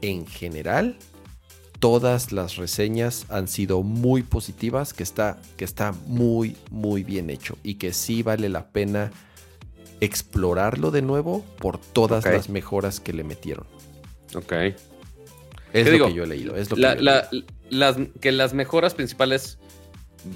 En 0.00 0.26
general, 0.26 0.96
todas 1.78 2.32
las 2.32 2.56
reseñas 2.56 3.26
han 3.28 3.48
sido 3.48 3.82
muy 3.82 4.22
positivas, 4.22 4.94
que 4.94 5.02
está, 5.02 5.38
que 5.56 5.64
está 5.64 5.92
muy, 6.06 6.56
muy 6.70 7.02
bien 7.02 7.28
hecho 7.28 7.58
y 7.62 7.74
que 7.74 7.92
sí 7.92 8.22
vale 8.22 8.48
la 8.48 8.68
pena 8.68 9.10
explorarlo 10.00 10.90
de 10.90 11.02
nuevo 11.02 11.44
por 11.58 11.78
todas 11.78 12.24
las 12.24 12.48
mejoras 12.48 13.00
que 13.00 13.12
le 13.12 13.24
metieron. 13.24 13.66
Ok. 14.34 14.52
Es 15.72 15.98
lo 15.98 16.06
que 16.06 16.14
yo 16.14 16.24
he 16.24 16.26
leído. 16.26 16.56
Es 16.56 16.70
lo 16.70 16.76
que, 16.76 17.02
las, 17.70 17.96
que 18.20 18.32
las 18.32 18.54
mejoras 18.54 18.94
principales 18.94 19.58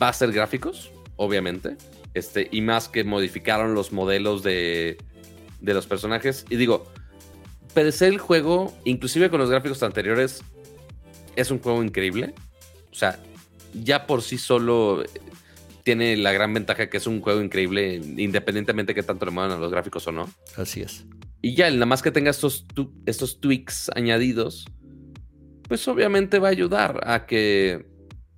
va 0.00 0.08
a 0.08 0.12
ser 0.12 0.32
gráficos, 0.32 0.90
obviamente. 1.16 1.76
Este, 2.14 2.48
y 2.50 2.60
más 2.60 2.88
que 2.88 3.04
modificaron 3.04 3.74
los 3.74 3.92
modelos 3.92 4.42
de, 4.42 4.98
de 5.60 5.74
los 5.74 5.86
personajes. 5.86 6.44
Y 6.50 6.56
digo, 6.56 6.86
per 7.74 7.92
el 8.00 8.18
juego, 8.18 8.74
inclusive 8.84 9.30
con 9.30 9.40
los 9.40 9.50
gráficos 9.50 9.82
anteriores, 9.82 10.42
es 11.36 11.50
un 11.50 11.60
juego 11.60 11.82
increíble. 11.82 12.34
O 12.90 12.94
sea, 12.94 13.20
ya 13.74 14.06
por 14.06 14.22
sí 14.22 14.38
solo 14.38 15.04
tiene 15.90 16.16
la 16.16 16.30
gran 16.30 16.54
ventaja 16.54 16.88
que 16.88 16.98
es 16.98 17.08
un 17.08 17.20
juego 17.20 17.40
increíble, 17.42 17.96
independientemente 18.16 18.92
de 18.92 18.94
que 18.94 19.02
tanto 19.02 19.24
le 19.26 19.32
muevan 19.32 19.50
a 19.50 19.56
los 19.56 19.72
gráficos 19.72 20.06
o 20.06 20.12
no. 20.12 20.30
Así 20.56 20.82
es. 20.82 21.04
Y 21.42 21.56
ya, 21.56 21.68
nada 21.68 21.84
más 21.84 22.00
que 22.00 22.12
tenga 22.12 22.30
estos, 22.30 22.64
estos 23.06 23.40
tweaks 23.40 23.90
añadidos, 23.96 24.66
pues 25.66 25.88
obviamente 25.88 26.38
va 26.38 26.46
a 26.46 26.52
ayudar 26.52 27.00
a 27.02 27.26
que, 27.26 27.88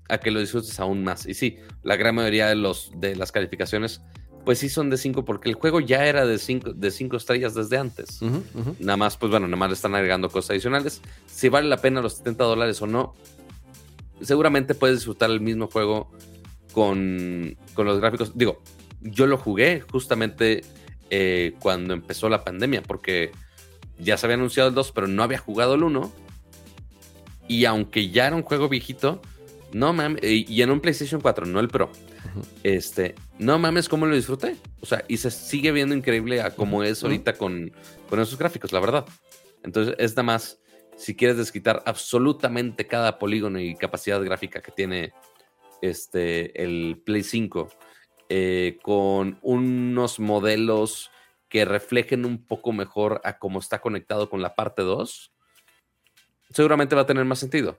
a 0.09 0.17
que 0.17 0.31
lo 0.31 0.41
disfrutes 0.41 0.81
aún 0.81 1.05
más. 1.05 1.27
Y 1.27 1.35
sí, 1.35 1.59
la 1.83 1.97
gran 1.97 2.15
mayoría 2.15 2.49
de, 2.49 2.55
los, 2.55 2.91
de 2.97 3.17
las 3.17 3.33
calificaciones 3.33 4.01
pues 4.47 4.59
sí 4.59 4.71
son 4.71 4.89
de 4.89 4.97
5 4.97 5.27
porque 5.27 5.51
el 5.51 5.55
juego 5.55 5.79
ya 5.79 6.07
era 6.07 6.25
de 6.25 6.39
5 6.39 6.73
de 6.73 6.91
cinco 6.91 7.19
estrellas 7.19 7.55
desde 7.55 7.77
antes. 7.77 8.21
Nada 8.79 8.97
más, 8.97 9.19
pues 9.19 9.31
bueno, 9.31 9.47
nada 9.47 9.59
más 9.59 9.69
le 9.69 9.75
están 9.75 9.95
agregando 9.95 10.31
cosas 10.31 10.53
adicionales. 10.53 11.03
Si 11.27 11.51
vale 11.51 11.69
la 11.69 11.77
pena 11.77 12.01
los 12.01 12.15
70 12.15 12.45
dólares 12.45 12.81
o 12.81 12.87
no, 12.87 13.15
seguramente 14.23 14.75
puedes 14.75 14.97
disfrutar 14.97 15.31
el 15.31 15.41
mismo 15.41 15.69
juego 15.69 16.11
con, 16.73 17.57
los 17.77 18.01
gráficos. 18.01 18.33
Digo, 18.37 18.63
yo 19.01 19.27
lo 19.27 19.37
jugué 19.37 19.81
justamente 19.81 20.63
eh, 21.11 21.55
cuando 21.61 21.95
empezó 21.95 22.29
la 22.29 22.45
pandemia 22.45 22.83
porque 22.83 23.31
ya 23.99 24.17
se 24.17 24.27
había 24.27 24.37
anunciado 24.37 24.69
el 24.69 24.75
2, 24.75 24.93
pero 24.93 25.07
no 25.07 25.23
había 25.23 25.39
jugado 25.39 25.75
el 25.75 25.83
1. 25.85 26.13
Y 27.49 27.65
aunque 27.67 28.11
ya 28.11 28.27
era 28.27 28.37
un 28.37 28.43
juego 28.43 28.69
viejito, 28.69 29.21
no 29.73 29.93
mames, 29.93 30.23
y 30.23 30.63
en 30.63 30.71
un 30.71 30.81
PlayStation 30.81 31.21
4, 31.21 31.47
no 31.47 31.61
el 31.61 31.69
Pro 31.69 31.91
este, 32.63 33.15
no 33.39 33.59
mames, 33.59 33.89
cómo 33.89 34.07
lo 34.07 34.15
disfruté. 34.15 34.57
O 34.81 34.87
sea, 34.87 35.05
y 35.09 35.17
se 35.17 35.31
sigue 35.31 35.73
viendo 35.73 35.95
increíble 35.95 36.41
a 36.41 36.51
cómo 36.51 36.83
es 36.83 37.03
ahorita 37.03 37.35
con, 37.35 37.73
con 38.09 38.21
esos 38.21 38.39
gráficos, 38.39 38.73
la 38.73 38.81
verdad. 38.81 39.07
Entonces, 39.63 39.95
es 39.99 40.13
nada 40.13 40.25
más, 40.25 40.61
si 40.97 41.15
quieres 41.15 41.37
desquitar 41.37 41.83
absolutamente 41.87 42.87
cada 42.87 43.19
polígono 43.19 43.61
y 43.61 43.75
capacidad 43.75 44.23
gráfica 44.23 44.61
que 44.61 44.73
tiene 44.73 45.13
este, 45.83 46.63
el 46.63 47.03
Play 47.05 47.23
5, 47.23 47.69
eh, 48.31 48.79
con 48.83 49.39
unos 49.43 50.19
modelos 50.19 51.11
que 51.51 51.67
reflejen 51.67 52.25
un 52.25 52.47
poco 52.47 52.73
mejor 52.73 53.21
a 53.25 53.39
cómo 53.39 53.59
está 53.59 53.83
conectado 53.83 54.31
con 54.31 54.41
la 54.41 54.55
parte 54.55 54.81
2, 54.81 55.33
seguramente 56.49 56.95
va 56.95 57.03
a 57.03 57.07
tener 57.07 57.27
más 57.27 57.41
sentido. 57.41 57.79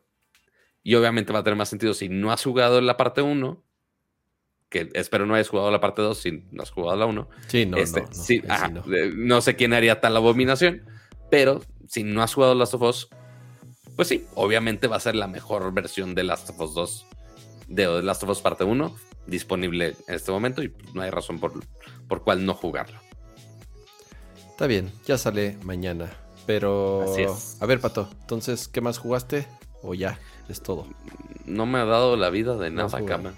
Y 0.84 0.94
obviamente 0.96 1.34
va 1.34 1.40
a 1.40 1.44
tener 1.44 1.58
más 1.58 1.70
sentido 1.70 1.96
si 1.96 2.10
no 2.10 2.32
has 2.32 2.44
jugado 2.44 2.78
en 2.78 2.86
la 2.86 2.98
parte 2.98 3.24
1 3.24 3.64
que 4.74 4.90
espero 4.96 5.28
no 5.28 5.36
hayas 5.36 5.50
jugado 5.50 5.70
la 5.70 5.80
parte 5.80 6.02
2 6.02 6.18
si 6.18 6.44
no 6.52 6.64
has 6.64 6.72
jugado 6.72 6.98
la 6.98 7.06
1. 7.06 7.30
Sí, 7.48 7.66
no, 7.68 7.78
este, 7.78 8.02
no, 8.02 8.08
no, 8.08 8.14
sí, 8.14 8.42
no. 9.16 9.42
sé 9.42 9.56
quién 9.56 9.72
haría 9.72 10.02
tal 10.02 10.18
abominación, 10.18 10.82
pero 11.30 11.62
si 11.88 12.04
no 12.04 12.24
has 12.24 12.34
jugado 12.34 12.56
Last 12.56 12.74
of 12.74 12.82
Us, 12.82 13.08
pues 13.96 14.08
sí, 14.08 14.26
obviamente 14.34 14.88
va 14.88 14.96
a 14.96 15.00
ser 15.00 15.16
la 15.16 15.28
mejor 15.28 15.72
versión 15.74 16.16
de 16.16 16.24
Last 16.24 16.50
of 16.50 16.60
Us 16.60 16.74
2, 16.74 17.06
de 17.74 18.02
Last 18.04 18.24
of 18.24 18.30
Us 18.30 18.42
parte 18.42 18.64
1, 18.64 18.96
disponible 19.28 19.96
en 20.08 20.16
este 20.16 20.32
momento 20.32 20.64
y 20.64 20.74
no 20.94 21.02
hay 21.02 21.10
razón 21.10 21.40
por, 21.40 21.54
por 22.08 22.24
cual 22.24 22.46
no 22.46 22.54
jugarlo. 22.54 23.00
Está 24.50 24.68
bien, 24.68 24.92
ya 25.06 25.18
sale 25.18 25.58
mañana. 25.64 26.12
Pero. 26.46 27.04
Así 27.04 27.22
es. 27.22 27.58
A 27.62 27.66
ver, 27.66 27.80
Pato, 27.80 28.10
entonces, 28.22 28.68
¿qué 28.68 28.82
más 28.82 28.98
jugaste? 28.98 29.48
O 29.82 29.94
ya, 29.94 30.20
es 30.50 30.62
todo. 30.62 30.88
No 31.46 31.66
me 31.66 31.80
ha 31.80 31.86
dado 31.86 32.16
la 32.16 32.30
vida 32.30 32.56
de 32.58 32.70
No 32.70 32.84
nada, 32.84 33.06
cama. 33.06 33.34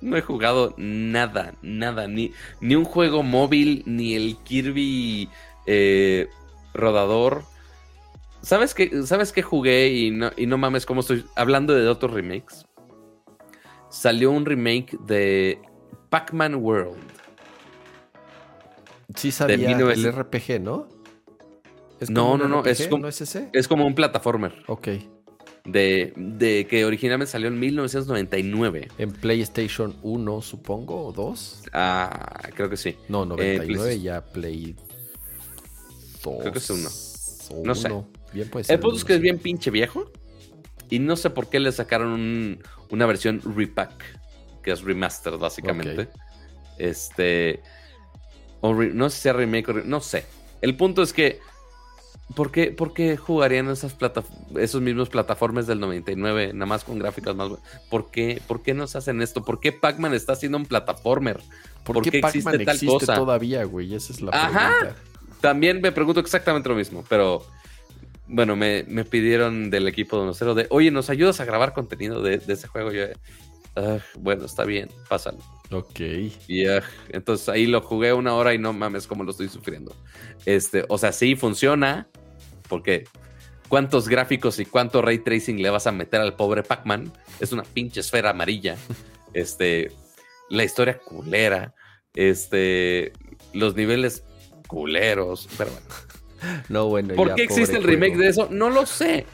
No 0.00 0.16
he 0.16 0.22
jugado 0.22 0.74
nada, 0.76 1.54
nada, 1.62 2.06
ni, 2.06 2.32
ni 2.60 2.74
un 2.74 2.84
juego 2.84 3.22
móvil, 3.22 3.82
ni 3.86 4.14
el 4.14 4.36
Kirby 4.44 5.28
eh, 5.66 6.28
rodador. 6.74 7.44
¿Sabes 8.42 8.74
qué, 8.74 9.02
¿Sabes 9.04 9.32
qué 9.32 9.42
jugué? 9.42 9.88
Y 9.88 10.10
no, 10.10 10.30
y 10.36 10.46
no 10.46 10.58
mames, 10.58 10.86
cómo 10.86 11.00
estoy 11.00 11.24
hablando 11.34 11.74
de 11.74 11.88
otros 11.88 12.12
remakes. 12.12 12.65
Salió 13.96 14.30
un 14.30 14.44
remake 14.44 14.98
de 15.06 15.58
Pac-Man 16.10 16.56
World. 16.56 16.98
Sí 19.14 19.30
sabía 19.32 19.56
1900. 19.68 20.04
el 20.04 20.12
RPG, 20.12 20.60
¿no? 20.60 20.88
¿Es 22.00 22.10
No, 22.10 22.36
no, 22.36 22.46
no, 22.48 22.60
RPG? 22.60 22.68
es 22.82 22.88
como- 22.88 23.02
¿No 23.02 23.08
es 23.08 23.20
ese? 23.22 23.48
Es 23.52 23.68
como 23.68 23.86
un 23.86 23.94
plataformer 23.94 24.54
Ok. 24.66 24.88
de, 25.64 26.12
de 26.16 26.66
que 26.68 26.84
originalmente 26.84 27.30
salió 27.32 27.48
en 27.48 27.58
1999. 27.58 28.88
En 28.98 29.12
PlayStation 29.12 29.96
1, 30.02 30.42
supongo, 30.42 31.06
o 31.06 31.12
2. 31.12 31.62
Ah, 31.72 32.48
creo 32.54 32.68
que 32.68 32.76
sí. 32.76 32.96
No, 33.08 33.24
99 33.24 33.64
PlayStation. 33.66 34.02
ya 34.02 34.24
Play 34.24 34.76
2. 36.22 36.38
Creo 36.40 36.52
que 36.52 36.58
es 36.58 36.70
uno. 36.70 36.88
o 37.58 37.64
No 37.66 37.74
sé. 37.74 37.86
uno. 37.90 38.08
Bien 38.34 38.50
puede 38.50 38.64
ser. 38.64 38.74
El 38.74 38.80
punto 38.80 38.96
es 38.98 39.04
que 39.04 39.14
es 39.14 39.20
bien 39.20 39.38
pinche 39.38 39.70
viejo. 39.70 40.10
Y 40.90 40.98
no 40.98 41.16
sé 41.16 41.30
por 41.30 41.48
qué 41.48 41.58
le 41.60 41.72
sacaron 41.72 42.12
un- 42.12 42.58
una 42.90 43.06
versión 43.06 43.40
repack, 43.56 43.92
que 44.62 44.72
es 44.72 44.82
remaster 44.82 45.36
básicamente. 45.38 46.08
Este. 46.78 47.60
o 48.60 48.74
re- 48.74 48.92
no 48.92 49.08
sé 49.10 49.16
si 49.16 49.22
sea 49.22 49.32
remake 49.34 49.68
o 49.68 49.72
re- 49.74 49.84
no 49.84 50.00
sé. 50.00 50.26
El 50.60 50.76
punto 50.76 51.02
es 51.02 51.12
que. 51.12 51.38
¿Por 52.34 52.50
qué, 52.50 52.72
por 52.72 52.92
qué 52.92 53.16
jugarían 53.16 53.70
esas 53.70 53.92
plata- 53.94 54.24
esos 54.58 54.82
mismos 54.82 55.08
plataformas 55.08 55.68
del 55.68 55.78
99, 55.78 56.52
nada 56.54 56.66
más 56.66 56.82
con 56.82 56.98
gráficas 56.98 57.36
más 57.36 57.50
buenas? 57.50 57.66
¿Por 57.88 58.10
qué, 58.10 58.42
¿Por 58.48 58.62
qué 58.64 58.74
nos 58.74 58.96
hacen 58.96 59.22
esto? 59.22 59.44
¿Por 59.44 59.60
qué 59.60 59.70
Pac-Man 59.70 60.12
está 60.12 60.32
haciendo 60.32 60.58
un 60.58 60.66
plataformer? 60.66 61.40
¿Por, 61.84 62.02
qué, 62.02 62.18
Pac-Man 62.18 62.60
existe, 62.62 63.06
todavía, 63.06 63.62
güey? 63.62 63.94
Esa 63.94 64.12
es 64.12 64.20
la 64.20 64.32
Ajá. 64.32 64.74
pregunta. 64.80 65.00
También 65.40 65.80
me 65.80 65.92
pregunto 65.92 66.18
exactamente 66.18 66.68
lo 66.68 66.74
mismo, 66.74 67.04
pero 67.08 67.46
bueno, 68.28 68.56
me, 68.56 68.84
me 68.88 69.04
pidieron 69.04 69.70
del 69.70 69.88
equipo 69.88 70.18
de 70.20 70.26
Nocero 70.26 70.54
de, 70.54 70.66
oye, 70.70 70.90
¿nos 70.90 71.10
ayudas 71.10 71.40
a 71.40 71.44
grabar 71.44 71.72
contenido 71.72 72.22
de, 72.22 72.38
de 72.38 72.52
ese 72.52 72.66
juego? 72.68 72.92
Yo, 72.92 73.04
"Ah, 73.76 73.98
bueno, 74.18 74.44
está 74.46 74.64
bien, 74.64 74.88
pásalo. 75.08 75.38
Ok. 75.70 76.00
Y 76.48 76.66
ah, 76.66 76.82
entonces 77.10 77.48
ahí 77.48 77.66
lo 77.66 77.80
jugué 77.82 78.12
una 78.12 78.34
hora 78.34 78.54
y 78.54 78.58
no 78.58 78.72
mames 78.72 79.06
cómo 79.06 79.24
lo 79.24 79.30
estoy 79.32 79.48
sufriendo. 79.48 79.94
Este, 80.44 80.84
o 80.88 80.98
sea, 80.98 81.12
sí 81.12 81.36
funciona, 81.36 82.08
porque 82.68 83.04
cuántos 83.68 84.08
gráficos 84.08 84.58
y 84.60 84.64
cuánto 84.64 85.02
ray 85.02 85.18
tracing 85.18 85.60
le 85.60 85.70
vas 85.70 85.86
a 85.86 85.92
meter 85.92 86.20
al 86.20 86.34
pobre 86.34 86.62
Pac-Man. 86.62 87.12
Es 87.40 87.52
una 87.52 87.62
pinche 87.64 88.00
esfera 88.00 88.30
amarilla. 88.30 88.76
Este, 89.32 89.92
la 90.48 90.64
historia 90.64 90.98
culera. 90.98 91.74
Este, 92.14 93.12
los 93.52 93.74
niveles 93.74 94.24
culeros. 94.68 95.48
Pero 95.58 95.70
bueno. 95.70 95.86
No, 96.68 96.88
bueno. 96.88 97.14
¿Por 97.14 97.28
ya, 97.28 97.34
qué 97.34 97.42
existe 97.42 97.76
el 97.76 97.84
remake 97.84 98.14
juego. 98.14 98.24
de 98.24 98.28
eso? 98.28 98.48
No 98.50 98.70
lo 98.70 98.86
sé. 98.86 99.26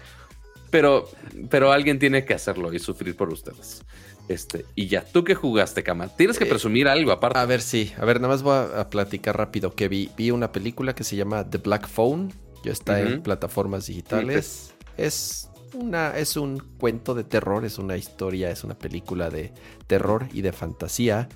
Pero, 0.70 1.08
pero 1.50 1.72
alguien 1.72 1.98
tiene 1.98 2.24
que 2.24 2.34
hacerlo 2.34 2.72
y 2.72 2.78
sufrir 2.78 3.16
por 3.16 3.30
ustedes. 3.30 3.84
Este, 4.28 4.66
y 4.74 4.86
ya, 4.86 5.04
¿tú 5.04 5.24
qué 5.24 5.34
jugaste, 5.34 5.82
Cama? 5.82 6.08
Tienes 6.08 6.38
que 6.38 6.44
Eh, 6.44 6.46
presumir 6.46 6.88
algo 6.88 7.12
aparte. 7.12 7.38
A 7.38 7.44
ver, 7.46 7.60
sí. 7.60 7.92
A 7.98 8.04
ver, 8.04 8.20
nada 8.20 8.32
más 8.34 8.42
voy 8.42 8.54
a, 8.54 8.80
a 8.80 8.90
platicar 8.90 9.36
rápido 9.36 9.74
que 9.74 9.88
vi. 9.88 10.10
Vi 10.16 10.30
una 10.30 10.52
película 10.52 10.94
que 10.94 11.04
se 11.04 11.16
llama 11.16 11.48
The 11.48 11.58
Black 11.58 11.88
Phone. 11.88 12.32
Ya 12.64 12.72
está 12.72 13.00
en 13.00 13.22
plataformas 13.22 13.86
digitales. 13.86 14.72
Es 14.96 15.50
una, 15.74 16.16
es 16.16 16.36
un 16.36 16.58
cuento 16.78 17.14
de 17.14 17.24
terror, 17.24 17.64
es 17.64 17.78
una 17.78 17.96
historia, 17.96 18.50
es 18.50 18.62
una 18.62 18.78
película 18.78 19.30
de 19.30 19.52
terror 19.88 20.28
y 20.32 20.42
de 20.42 20.52
fantasía. 20.52 21.28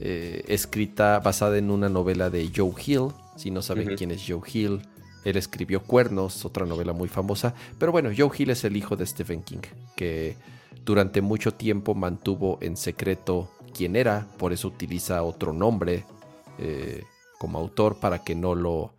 eh, 0.00 0.44
escrita 0.46 1.18
basada 1.18 1.58
en 1.58 1.70
una 1.72 1.88
novela 1.88 2.30
de 2.30 2.50
Joe 2.54 2.72
Hill. 2.86 3.08
Si 3.36 3.50
no 3.50 3.62
saben 3.62 3.96
quién 3.96 4.12
es 4.12 4.22
Joe 4.26 4.40
Hill, 4.50 4.82
él 5.30 5.36
escribió 5.36 5.82
Cuernos, 5.82 6.44
otra 6.44 6.66
novela 6.66 6.92
muy 6.92 7.08
famosa. 7.08 7.54
Pero 7.78 7.92
bueno, 7.92 8.10
Joe 8.16 8.30
Hill 8.36 8.50
es 8.50 8.64
el 8.64 8.76
hijo 8.76 8.96
de 8.96 9.06
Stephen 9.06 9.42
King, 9.42 9.62
que 9.96 10.36
durante 10.84 11.20
mucho 11.20 11.52
tiempo 11.52 11.94
mantuvo 11.94 12.58
en 12.60 12.76
secreto 12.76 13.50
quién 13.74 13.96
era, 13.96 14.26
por 14.38 14.52
eso 14.52 14.68
utiliza 14.68 15.22
otro 15.22 15.52
nombre 15.52 16.04
eh, 16.58 17.04
como 17.38 17.58
autor 17.58 18.00
para 18.00 18.24
que 18.24 18.34
no 18.34 18.54
lo 18.54 18.92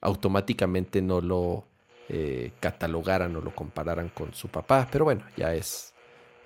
automáticamente 0.00 1.00
no 1.00 1.22
lo 1.22 1.64
eh, 2.10 2.52
catalogaran 2.60 3.34
o 3.36 3.40
lo 3.40 3.54
compararan 3.54 4.10
con 4.10 4.34
su 4.34 4.48
papá. 4.48 4.86
Pero 4.92 5.06
bueno, 5.06 5.24
ya 5.36 5.54
es 5.54 5.94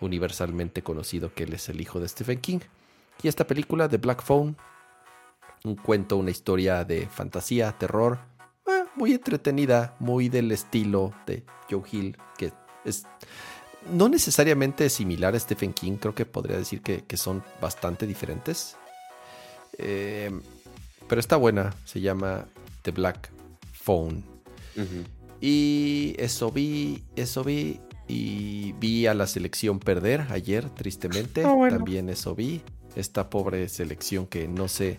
universalmente 0.01 0.83
conocido 0.83 1.35
que 1.35 1.43
él 1.43 1.53
es 1.55 1.69
el 1.69 1.81
hijo 1.81 1.99
de 1.99 2.09
Stephen 2.09 2.41
King. 2.41 2.61
Y 3.21 3.27
esta 3.27 3.47
película, 3.47 3.89
The 3.89 3.97
Black 3.97 4.23
Phone, 4.23 4.57
un 5.65 5.75
cuento, 5.75 6.17
una 6.17 6.31
historia 6.31 6.85
de 6.85 7.09
fantasía, 7.09 7.73
terror, 7.73 8.19
muy 8.99 9.13
entretenida, 9.13 9.97
muy 9.99 10.29
del 10.29 10.53
estilo 10.53 11.13
de 11.27 11.45
Joe 11.71 11.83
Hill, 11.91 12.17
que 12.37 12.53
es 12.85 13.07
no 13.93 14.09
necesariamente 14.09 14.91
similar 14.91 15.35
a 15.35 15.39
Stephen 15.39 15.73
King, 15.73 15.97
creo 15.97 16.15
que 16.15 16.27
podría 16.27 16.59
decir 16.59 16.83
que, 16.83 17.05
que 17.05 17.17
son 17.17 17.43
bastante 17.61 18.07
diferentes. 18.07 18.77
Eh, 19.79 20.31
pero 21.09 21.21
está 21.21 21.37
buena, 21.37 21.75
se 21.85 22.01
llama 22.01 22.47
The 22.83 22.91
Black 22.91 23.31
Phone. 23.73 24.23
Y 25.41 26.15
eso 26.19 26.53
vi, 26.53 27.03
eso 27.17 27.43
vi. 27.43 27.81
Y 28.07 28.73
vi 28.73 29.07
a 29.07 29.13
la 29.15 29.27
selección 29.27 29.81
perder 29.81 30.27
ayer, 30.31 30.71
tristemente. 30.71 31.45
Ah, 31.45 31.53
bueno. 31.53 31.77
También 31.77 32.09
eso 32.09 32.35
vi. 32.35 32.63
Esta 32.97 33.29
pobre 33.29 33.69
selección 33.69 34.27
que 34.27 34.49
no 34.49 34.67
sé, 34.67 34.99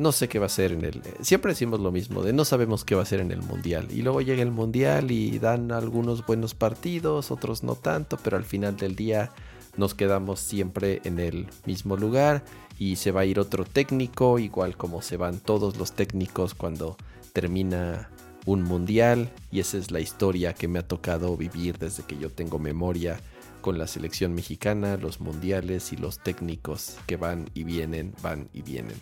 no 0.00 0.12
sé 0.12 0.28
qué 0.28 0.38
va 0.38 0.46
a 0.46 0.46
hacer 0.46 0.72
en 0.72 0.84
el. 0.84 1.02
Siempre 1.20 1.52
decimos 1.52 1.78
lo 1.80 1.92
mismo, 1.92 2.22
de 2.22 2.32
no 2.32 2.44
sabemos 2.44 2.84
qué 2.84 2.94
va 2.94 3.02
a 3.02 3.04
hacer 3.04 3.20
en 3.20 3.30
el 3.30 3.42
mundial. 3.42 3.88
Y 3.90 4.02
luego 4.02 4.22
llega 4.22 4.42
el 4.42 4.50
mundial 4.50 5.10
y 5.10 5.38
dan 5.38 5.72
algunos 5.72 6.26
buenos 6.26 6.54
partidos, 6.54 7.30
otros 7.30 7.62
no 7.62 7.74
tanto, 7.74 8.16
pero 8.22 8.36
al 8.36 8.44
final 8.44 8.76
del 8.76 8.96
día 8.96 9.30
nos 9.76 9.94
quedamos 9.94 10.40
siempre 10.40 11.00
en 11.04 11.18
el 11.18 11.46
mismo 11.66 11.96
lugar 11.96 12.44
y 12.78 12.96
se 12.96 13.12
va 13.12 13.20
a 13.20 13.24
ir 13.26 13.38
otro 13.38 13.64
técnico, 13.64 14.38
igual 14.38 14.76
como 14.76 15.02
se 15.02 15.16
van 15.16 15.38
todos 15.38 15.76
los 15.76 15.92
técnicos 15.92 16.54
cuando 16.54 16.96
termina 17.32 18.10
un 18.46 18.62
mundial 18.62 19.30
y 19.52 19.60
esa 19.60 19.76
es 19.76 19.90
la 19.90 20.00
historia 20.00 20.54
que 20.54 20.66
me 20.66 20.78
ha 20.78 20.88
tocado 20.88 21.36
vivir 21.36 21.78
desde 21.78 22.04
que 22.04 22.18
yo 22.18 22.30
tengo 22.30 22.58
memoria 22.58 23.20
con 23.60 23.78
la 23.78 23.86
selección 23.86 24.34
mexicana, 24.34 24.96
los 24.96 25.20
mundiales 25.20 25.92
y 25.92 25.96
los 25.96 26.18
técnicos 26.18 26.96
que 27.06 27.16
van 27.16 27.50
y 27.52 27.64
vienen, 27.64 28.14
van 28.22 28.48
y 28.54 28.62
vienen. 28.62 28.96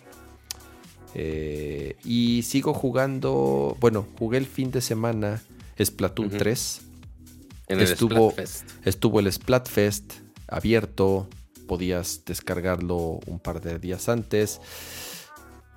Eh, 1.15 1.95
y 2.03 2.43
sigo 2.43 2.73
jugando, 2.73 3.75
bueno, 3.79 4.05
jugué 4.17 4.37
el 4.37 4.45
fin 4.45 4.71
de 4.71 4.81
semana 4.81 5.41
Splatoon 5.81 6.27
Ujú. 6.27 6.37
3. 6.37 6.81
En 7.67 7.79
el 7.79 7.85
Estuvo- 7.87 8.31
Splatfest. 8.31 8.69
Estuvo 8.85 9.19
el 9.19 9.31
Splatfest 9.31 10.13
abierto, 10.47 11.27
podías 11.67 12.23
descargarlo 12.25 13.19
un 13.27 13.39
par 13.39 13.61
de 13.61 13.77
días 13.79 14.09
antes. 14.09 14.59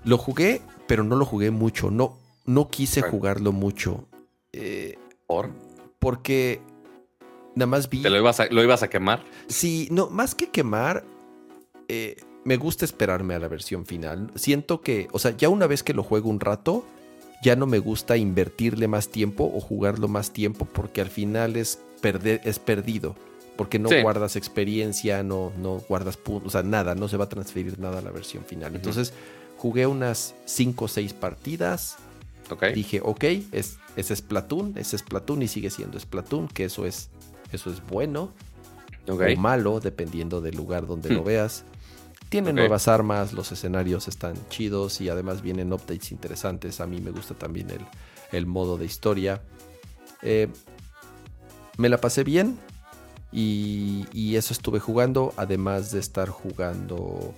Lo 0.05 0.19
jugué, 0.19 0.63
pero 0.87 1.05
no 1.05 1.17
lo 1.17 1.25
jugué 1.27 1.51
mucho, 1.51 1.91
no, 1.91 2.19
no 2.47 2.69
quise 2.69 3.03
jugarlo 3.03 3.53
mucho. 3.53 4.07
eh, 4.55 4.99
¿Por? 5.27 5.51
porque 5.99 6.61
nada 7.55 7.67
más 7.69 7.89
vi... 7.89 8.03
¿Te 8.03 8.11
lo 8.11 8.19
ibas 8.19 8.41
a, 8.41 8.47
lo 8.47 8.63
ibas 8.63 8.83
a 8.83 8.91
quemar? 8.91 9.25
Sí, 9.49 9.89
no, 9.91 10.09
más 10.11 10.35
que 10.35 10.51
quemar, 10.51 11.05
eh, 11.89 12.17
me 12.45 12.57
gusta 12.57 12.85
esperarme 12.85 13.35
a 13.35 13.39
la 13.39 13.49
versión 13.49 13.87
final. 13.87 14.31
Siento 14.35 14.81
que, 14.81 15.09
o 15.13 15.19
sea, 15.19 15.37
ya 15.37 15.49
una 15.49 15.67
vez 15.67 15.83
que 15.83 15.95
lo 15.95 16.03
juego 16.03 16.29
un 16.29 16.41
rato, 16.41 16.85
ya 17.45 17.57
no 17.57 17.67
me 17.67 17.79
gusta 17.79 18.17
invertirle 18.17 18.89
más 18.89 19.09
tiempo 19.09 19.51
o 19.55 19.61
jugarlo 19.61 20.09
más 20.09 20.33
tiempo 20.33 20.65
porque 20.65 21.01
al 21.01 21.09
final 21.11 21.57
es, 21.57 21.79
perder, 22.01 22.41
es 22.45 22.59
perdido. 22.59 23.15
Porque 23.57 23.79
no 23.79 23.89
Sí. 23.91 24.01
guardas 24.01 24.35
experiencia, 24.37 25.23
no, 25.23 25.53
no 25.59 25.79
guardas 25.89 26.17
puntos, 26.17 26.49
o 26.49 26.51
sea, 26.51 26.63
nada, 26.63 26.95
no 26.95 27.07
se 27.09 27.17
va 27.17 27.25
a 27.25 27.29
transferir 27.29 27.79
nada 27.79 27.99
a 27.99 28.03
la 28.03 28.11
versión 28.11 28.45
final. 28.45 28.75
Entonces, 28.75 29.13
jugué 29.59 29.87
unas 29.87 30.35
5 30.47 30.87
o 30.87 30.89
6 30.89 31.13
partidas, 31.13 31.97
Ok. 32.51 32.65
dije, 32.75 33.01
ok, 33.05 33.25
es, 33.53 33.77
es 33.95 34.09
Splatoon, 34.09 34.73
es 34.77 34.89
Splatoon 34.97 35.43
y 35.43 35.49
sigue 35.49 35.69
siendo 35.71 36.01
Splatoon, 36.01 36.49
que 36.49 36.65
eso 36.65 36.87
es, 36.87 37.11
eso 37.53 37.71
es 37.71 37.87
bueno 37.87 38.33
o 39.07 39.37
malo, 39.37 39.81
dependiendo 39.81 40.41
del 40.41 40.57
lugar 40.57 40.87
donde 40.87 41.11
Hmm. 41.11 41.15
lo 41.15 41.25
veas. 41.25 41.65
Tiene 42.33 42.49
Ok. 42.49 42.57
nuevas 42.57 42.89
armas, 42.89 43.35
los 43.35 43.53
escenarios 43.53 44.09
están 44.09 44.35
chidos 44.49 45.03
y 45.03 45.11
además 45.11 45.43
vienen 45.43 45.71
updates 45.71 46.13
interesantes. 46.13 46.81
A 46.81 46.87
mí 46.87 46.99
me 46.99 47.11
gusta 47.11 47.35
también 47.35 47.69
el, 47.69 47.81
el 48.33 48.47
modo 48.47 48.79
de 48.79 48.87
historia. 48.87 49.43
Eh, 50.23 50.49
me 51.77 51.91
la 51.91 51.99
pasé 52.01 52.25
bien. 52.25 52.59
Y, 53.33 54.07
y 54.15 54.37
eso 54.37 54.55
estuve 54.55 54.81
jugando, 54.81 55.35
además 55.37 55.91
de 55.93 56.01
estar 56.01 56.31
jugando 56.31 57.35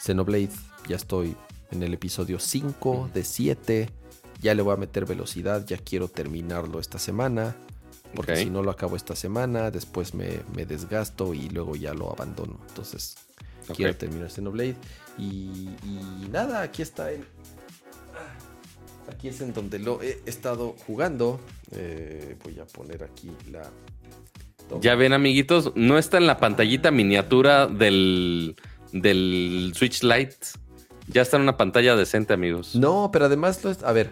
Xenoblade. 0.00 0.50
Ya 0.88 0.94
estoy 0.94 1.36
en 1.72 1.82
el 1.82 1.92
episodio 1.94 2.38
5 2.38 3.10
de 3.12 3.24
7. 3.24 3.90
Ya 4.40 4.54
le 4.54 4.62
voy 4.62 4.74
a 4.74 4.76
meter 4.76 5.06
velocidad, 5.06 5.66
ya 5.66 5.76
quiero 5.78 6.06
terminarlo 6.06 6.78
esta 6.78 7.00
semana. 7.00 7.56
Porque 8.14 8.36
si 8.36 8.48
no 8.48 8.62
lo 8.62 8.70
acabo 8.70 8.94
esta 8.94 9.16
semana, 9.16 9.72
después 9.72 10.14
me, 10.14 10.40
me 10.54 10.64
desgasto 10.66 11.34
y 11.34 11.48
luego 11.48 11.74
ya 11.74 11.94
lo 11.94 12.12
abandono. 12.12 12.60
Entonces, 12.68 13.16
Ok. 13.68 13.76
quiero 13.76 13.96
terminar 13.96 14.30
Xenoblade. 14.30 14.76
Y, 15.18 15.68
y 15.84 16.28
nada, 16.30 16.62
aquí 16.62 16.82
está 16.82 17.10
el. 17.10 17.24
Aquí 19.10 19.28
es 19.28 19.40
en 19.40 19.52
donde 19.52 19.78
lo 19.78 20.02
he 20.02 20.20
estado 20.26 20.74
jugando. 20.86 21.40
Eh, 21.72 22.36
voy 22.42 22.58
a 22.58 22.66
poner 22.66 23.04
aquí 23.04 23.30
la. 23.50 23.70
Ya 24.80 24.96
ven, 24.96 25.12
amiguitos, 25.12 25.72
no 25.76 25.96
está 25.96 26.16
en 26.18 26.26
la 26.26 26.38
pantallita 26.38 26.90
miniatura 26.90 27.68
del, 27.68 28.56
del 28.92 29.72
Switch 29.76 30.02
Lite. 30.02 30.34
Ya 31.06 31.22
está 31.22 31.36
en 31.36 31.44
una 31.44 31.56
pantalla 31.56 31.94
decente, 31.94 32.34
amigos. 32.34 32.74
No, 32.74 33.10
pero 33.12 33.26
además, 33.26 33.62
lo 33.62 33.70
es- 33.70 33.84
a 33.84 33.92
ver, 33.92 34.10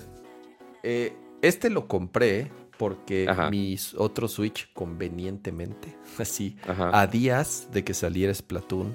eh, 0.85 1.13
este 1.43 1.71
lo 1.71 1.89
compré 1.89 2.53
porque 2.79 3.27
Ajá. 3.29 3.51
mi 3.51 3.77
otro 3.97 4.29
Switch 4.29 4.73
convenientemente, 4.75 5.97
así, 6.19 6.57
Ajá. 6.69 6.91
a 7.01 7.09
días 7.09 7.67
de 7.73 7.83
que 7.83 7.93
saliera 7.93 8.33
Splatoon, 8.33 8.95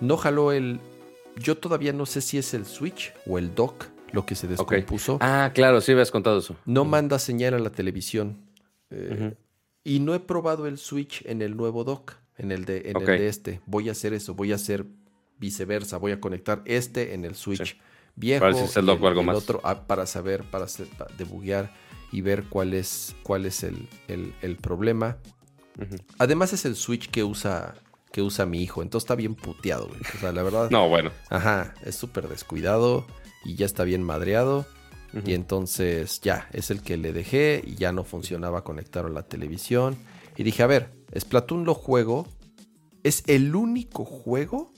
no 0.00 0.16
jaló 0.16 0.52
el... 0.52 0.80
Yo 1.36 1.56
todavía 1.56 1.92
no 1.92 2.06
sé 2.06 2.20
si 2.20 2.38
es 2.38 2.54
el 2.54 2.66
Switch 2.66 3.12
o 3.26 3.38
el 3.38 3.54
dock 3.54 3.86
lo 4.12 4.26
que 4.26 4.34
se 4.34 4.48
descompuso. 4.48 5.18
Ah, 5.20 5.52
claro, 5.54 5.80
sí 5.80 5.92
habías 5.92 6.10
contado 6.10 6.38
eso. 6.38 6.56
No 6.64 6.84
manda 6.84 7.18
señal 7.18 7.54
a 7.54 7.58
la 7.58 7.70
televisión. 7.70 8.36
Eh. 8.90 9.34
Y 9.84 10.00
no 10.00 10.14
he 10.14 10.20
probado 10.20 10.66
el 10.66 10.78
Switch 10.78 11.24
en 11.26 11.40
el 11.42 11.56
nuevo 11.56 11.84
dock, 11.84 12.14
en 12.36 12.50
el 12.50 12.64
de, 12.64 12.90
en 12.90 12.96
el 13.00 13.06
de 13.06 13.28
este. 13.28 13.60
Voy 13.66 13.88
a 13.88 13.92
hacer 13.92 14.12
eso, 14.12 14.34
voy 14.34 14.50
a 14.52 14.56
hacer 14.56 14.84
viceversa, 15.38 15.96
voy 15.96 16.12
a 16.12 16.20
conectar 16.20 16.62
este 16.66 17.14
en 17.14 17.24
el 17.24 17.34
Switch 17.36 17.74
Sí. 17.76 17.80
viejo 18.16 18.40
Para 18.40 18.52
ver 18.52 18.62
si 18.64 18.68
es 18.70 18.76
el 18.76 18.88
o 18.88 19.06
algo 19.06 19.22
más. 19.22 19.36
otro 19.36 19.60
ah, 19.64 19.86
para 19.86 20.04
saber, 20.06 20.42
para, 20.50 20.64
hacer, 20.64 20.86
para 20.98 21.14
debuguear 21.16 21.72
y 22.12 22.20
ver 22.20 22.44
cuál 22.50 22.74
es, 22.74 23.14
cuál 23.22 23.46
es 23.46 23.62
el, 23.62 23.88
el- 24.08 24.56
problema. 24.56 25.16
Además 26.18 26.52
es 26.52 26.64
el 26.64 26.74
Switch 26.76 27.08
que 27.10 27.22
usa, 27.24 27.74
que 28.12 28.22
usa 28.22 28.46
mi 28.46 28.62
hijo, 28.62 28.82
entonces 28.82 29.04
está 29.04 29.14
bien 29.14 29.34
puteado, 29.34 29.86
güey. 29.88 30.00
O 30.16 30.18
sea, 30.18 30.32
la 30.32 30.42
verdad, 30.42 30.70
No, 30.70 30.88
bueno. 30.88 31.10
ajá, 31.28 31.74
es 31.84 31.94
súper 31.96 32.28
descuidado 32.28 33.06
y 33.44 33.54
ya 33.54 33.66
está 33.66 33.84
bien 33.84 34.02
madreado. 34.02 34.66
Y 35.26 35.34
entonces 35.34 36.20
ya, 36.20 36.48
es 36.52 36.70
el 36.70 36.82
que 36.82 36.96
le 36.96 37.12
dejé 37.12 37.64
y 37.66 37.74
ya 37.74 37.90
no 37.90 38.04
funcionaba 38.04 38.62
conectar 38.62 39.04
a 39.06 39.08
la 39.08 39.24
televisión. 39.24 39.96
Y 40.36 40.44
dije, 40.44 40.62
a 40.62 40.68
ver, 40.68 40.92
Splatoon 41.18 41.64
lo 41.64 41.74
juego. 41.74 42.28
Es 43.02 43.24
el 43.26 43.56
único 43.56 44.04
juego 44.04 44.70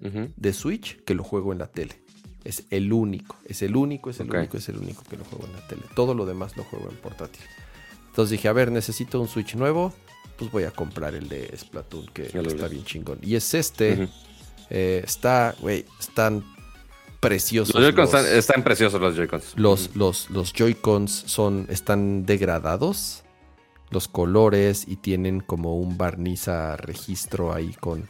de 0.00 0.52
Switch 0.54 1.02
que 1.04 1.14
lo 1.14 1.22
juego 1.24 1.52
en 1.52 1.58
la 1.58 1.66
tele. 1.66 2.00
Es 2.44 2.64
el 2.70 2.90
único, 2.92 3.36
es 3.44 3.60
el 3.60 3.76
único, 3.76 4.08
es 4.08 4.20
el 4.20 4.30
único, 4.34 4.56
es 4.56 4.68
el 4.70 4.78
único 4.78 5.02
que 5.10 5.16
lo 5.18 5.24
juego 5.24 5.44
en 5.46 5.52
la 5.52 5.66
tele. 5.66 5.82
Todo 5.94 6.14
lo 6.14 6.24
demás 6.24 6.56
lo 6.56 6.64
juego 6.64 6.88
en 6.88 6.96
portátil. 6.96 7.42
Entonces 8.08 8.30
dije, 8.30 8.48
a 8.48 8.52
ver, 8.54 8.72
necesito 8.72 9.20
un 9.20 9.28
Switch 9.28 9.56
nuevo. 9.56 9.92
Pues 10.36 10.50
voy 10.50 10.64
a 10.64 10.70
comprar 10.70 11.14
el 11.14 11.28
de 11.28 11.52
Splatoon, 11.56 12.06
que 12.08 12.24
está 12.26 12.68
bien 12.68 12.84
chingón. 12.84 13.18
Y 13.22 13.36
es 13.36 13.54
este. 13.54 14.08
Eh, 14.68 15.02
está, 15.04 15.54
güey, 15.60 15.84
están 16.00 16.44
preciosos. 17.20 17.74
Los 17.74 17.84
Joy-Cons 17.84 18.08
están, 18.14 18.26
están 18.36 18.62
preciosos 18.64 19.00
los 19.00 19.16
Joy-Cons. 19.16 19.54
los, 19.56 19.94
los, 19.96 20.28
los 20.30 20.52
Joy-Cons 20.52 21.10
son, 21.26 21.66
están 21.70 22.26
degradados. 22.26 23.22
Los 23.90 24.08
colores 24.08 24.84
y 24.88 24.96
tienen 24.96 25.40
como 25.40 25.78
un 25.78 25.96
barniz 25.96 26.48
a 26.48 26.76
registro 26.76 27.54
ahí 27.54 27.72
con, 27.78 28.08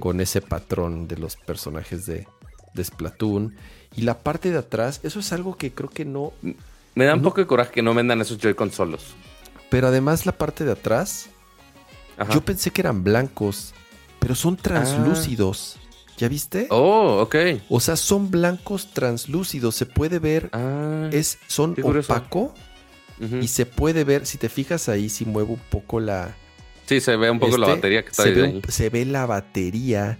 con 0.00 0.20
ese 0.22 0.40
patrón 0.40 1.06
de 1.08 1.18
los 1.18 1.36
personajes 1.36 2.06
de, 2.06 2.26
de 2.72 2.84
Splatoon. 2.84 3.54
Y 3.94 4.02
la 4.02 4.18
parte 4.18 4.50
de 4.50 4.56
atrás, 4.58 5.00
eso 5.02 5.20
es 5.20 5.32
algo 5.34 5.56
que 5.58 5.72
creo 5.72 5.90
que 5.90 6.06
no. 6.06 6.32
Me 6.94 7.04
da 7.04 7.12
un 7.14 7.20
No. 7.20 7.28
poco 7.28 7.42
de 7.42 7.46
coraje 7.46 7.70
que 7.72 7.82
no 7.82 7.92
vendan 7.92 8.20
esos 8.22 8.38
Joy-Cons 8.38 8.74
solos. 8.74 9.14
Pero 9.68 9.88
además 9.88 10.24
la 10.24 10.32
parte 10.32 10.64
de 10.64 10.72
atrás, 10.72 11.28
Ajá. 12.20 12.32
yo 12.34 12.44
pensé 12.44 12.70
que 12.70 12.80
eran 12.82 13.02
blancos, 13.02 13.74
pero 14.18 14.34
son 14.34 14.56
translúcidos. 14.56 15.76
¿Ya 16.18 16.28
viste? 16.28 16.66
Oh, 16.70 17.20
ok. 17.22 17.34
O 17.70 17.80
sea, 17.80 17.96
son 17.96 18.30
blancos 18.30 18.92
translúcidos. 18.92 19.74
Se 19.74 19.86
puede 19.86 20.18
ver, 20.18 20.50
Ah, 20.52 21.08
es, 21.12 21.38
son 21.46 21.74
opaco. 21.82 22.52
Y 23.42 23.48
se 23.48 23.66
puede 23.66 24.04
ver, 24.04 24.24
si 24.26 24.38
te 24.38 24.48
fijas 24.48 24.88
ahí, 24.88 25.08
si 25.10 25.24
muevo 25.26 25.54
un 25.54 25.60
poco 25.70 25.98
la. 26.00 26.34
Sí, 26.86 27.00
se 27.00 27.16
ve 27.16 27.30
un 27.30 27.38
poco 27.38 27.56
la 27.58 27.66
este, 27.66 27.76
batería 27.76 28.02
que 28.02 28.08
está 28.10 28.22
se 28.22 28.28
ahí. 28.30 28.34
ve, 28.34 28.42
un- 28.48 28.62
se 28.68 28.88
ve 28.90 29.04
la 29.06 29.26
batería. 29.26 30.18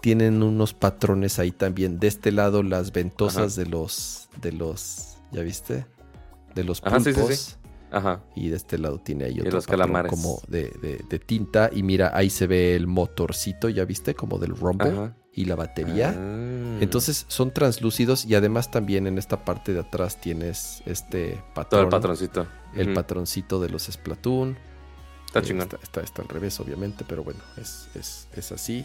Tienen 0.00 0.42
unos 0.42 0.74
patrones 0.74 1.38
ahí 1.40 1.50
también. 1.52 1.98
De 1.98 2.06
este 2.08 2.30
lado, 2.32 2.62
las 2.62 2.92
ventosas 2.92 3.56
de 3.56 3.66
los. 3.66 4.28
de 4.40 4.52
los. 4.52 5.16
¿Ya 5.32 5.42
viste? 5.42 5.86
De 6.54 6.62
los 6.64 6.80
Ajá, 6.84 7.00
sí, 7.00 7.12
pulpos. 7.12 7.34
sí, 7.36 7.36
sí. 7.50 7.56
Ajá. 7.90 8.20
Y 8.34 8.48
de 8.48 8.56
este 8.56 8.78
lado 8.78 8.98
tiene 9.00 9.24
ahí 9.26 9.38
otro 9.40 9.52
los 9.52 9.66
patrón 9.66 9.80
calamares. 9.80 10.10
como 10.10 10.40
de, 10.48 10.70
de- 10.82 11.04
de 11.08 11.18
tinta. 11.18 11.70
Y 11.72 11.82
mira, 11.82 12.10
ahí 12.14 12.30
se 12.30 12.46
ve 12.46 12.74
el 12.74 12.86
motorcito, 12.86 13.68
¿ya 13.68 13.84
viste? 13.84 14.14
Como 14.14 14.38
del 14.38 14.56
Rumble. 14.56 14.90
Ajá. 14.90 15.16
Y 15.32 15.44
la 15.44 15.54
batería. 15.54 16.14
Ah. 16.16 16.78
Entonces 16.80 17.26
son 17.28 17.52
translúcidos 17.52 18.24
y 18.24 18.34
además 18.34 18.70
también 18.70 19.06
en 19.06 19.18
esta 19.18 19.44
parte 19.44 19.72
de 19.74 19.80
atrás 19.80 20.20
tienes 20.20 20.82
este 20.86 21.42
patrón. 21.54 21.68
Todo 21.70 21.80
el 21.82 21.88
patroncito. 21.88 22.46
El 22.74 22.92
patroncito 22.94 23.60
de 23.60 23.68
los 23.68 23.84
Splatoon. 23.84 24.56
Está 25.26 25.40
Eh, 25.40 25.42
chingón. 25.42 25.62
Está, 25.64 25.76
está- 25.82 26.00
está 26.00 26.22
al 26.22 26.28
revés, 26.28 26.58
obviamente, 26.60 27.04
pero 27.06 27.22
bueno, 27.22 27.40
es, 27.58 27.88
es- 27.94 28.28
es 28.34 28.50
así. 28.52 28.84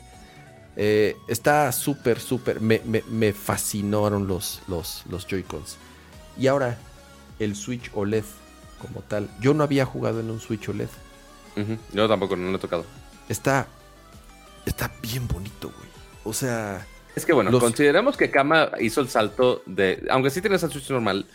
Eh, 0.78 1.16
está 1.28 1.72
súper, 1.72 2.20
súper. 2.20 2.62
Me, 2.62 2.82
me- 2.86 3.04
me 3.10 3.34
fascinaron 3.34 4.28
los, 4.28 4.62
los, 4.68 5.04
los 5.10 5.26
Joy-Cons. 5.28 5.78
Y 6.38 6.48
ahora, 6.48 6.78
el 7.40 7.56
Switch 7.56 7.90
OLED 7.94 8.24
como 8.82 9.02
tal. 9.02 9.30
Yo 9.40 9.54
no 9.54 9.64
había 9.64 9.86
jugado 9.86 10.20
en 10.20 10.30
un 10.30 10.40
Switch 10.40 10.68
OLED. 10.70 10.90
Yo 11.94 12.08
tampoco, 12.08 12.36
no 12.36 12.50
lo 12.50 12.58
he 12.58 12.60
tocado. 12.60 12.86
Está. 13.30 13.68
Está 14.66 14.92
bien 15.02 15.28
bonito, 15.28 15.70
güey. 15.70 15.90
O 16.24 16.34
sea. 16.34 16.86
Es 17.16 17.26
que 17.26 17.34
bueno, 17.34 17.52
Los- 17.52 17.62
consideramos 17.62 18.16
que 18.18 18.32
Kama 18.32 18.72
hizo 18.80 19.02
el 19.02 19.10
salto 19.10 19.62
de. 19.66 20.06
Aunque 20.10 20.30
sí 20.30 20.40
tienes 20.42 20.64
el 20.64 20.72
Switch 20.72 20.90
normal, 20.90 21.26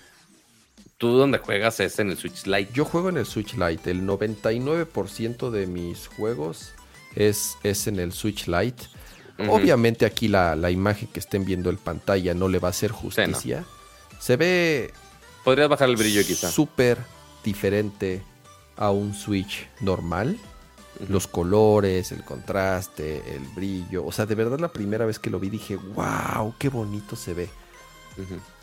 tú 0.98 1.08
donde 1.18 1.38
juegas 1.38 1.80
es 1.80 1.98
en 1.98 2.10
el 2.10 2.16
Switch 2.16 2.46
Lite. 2.46 2.72
Yo 2.72 2.84
juego 2.84 3.10
en 3.10 3.18
el 3.18 3.26
Switch 3.26 3.54
Lite. 3.54 3.90
El 3.90 4.06
99% 4.06 5.50
de 5.50 5.66
mis 5.66 6.06
juegos 6.08 6.72
es, 7.14 7.56
es 7.62 7.86
en 7.86 7.98
el 8.00 8.12
Switch 8.12 8.46
Lite. 8.46 8.84
Obviamente 9.50 10.06
aquí 10.06 10.28
la, 10.28 10.56
la 10.56 10.70
imagen 10.70 11.08
que 11.08 11.20
estén 11.20 11.44
viendo 11.44 11.68
en 11.68 11.76
pantalla 11.76 12.32
no 12.32 12.48
le 12.48 12.58
va 12.58 12.68
a 12.68 12.70
hacer 12.70 12.90
justicia. 12.90 13.64
Se 14.18 14.36
ve 14.36 14.94
Podrías 15.44 15.68
bajar 15.68 15.90
el 15.90 15.96
brillo 15.96 16.24
quizá. 16.26 16.50
súper 16.50 16.96
diferente 17.46 18.22
a 18.76 18.90
un 18.90 19.14
Switch 19.14 19.66
normal. 19.80 20.36
Los 21.08 21.26
colores, 21.26 22.10
el 22.12 22.24
contraste, 22.24 23.22
el 23.34 23.42
brillo. 23.54 24.04
O 24.04 24.12
sea, 24.12 24.26
de 24.26 24.34
verdad 24.34 24.58
la 24.58 24.72
primera 24.72 25.06
vez 25.06 25.18
que 25.18 25.30
lo 25.30 25.38
vi 25.38 25.50
dije, 25.50 25.76
wow, 25.76 26.54
qué 26.58 26.68
bonito 26.68 27.16
se 27.16 27.34
ve. 27.34 27.48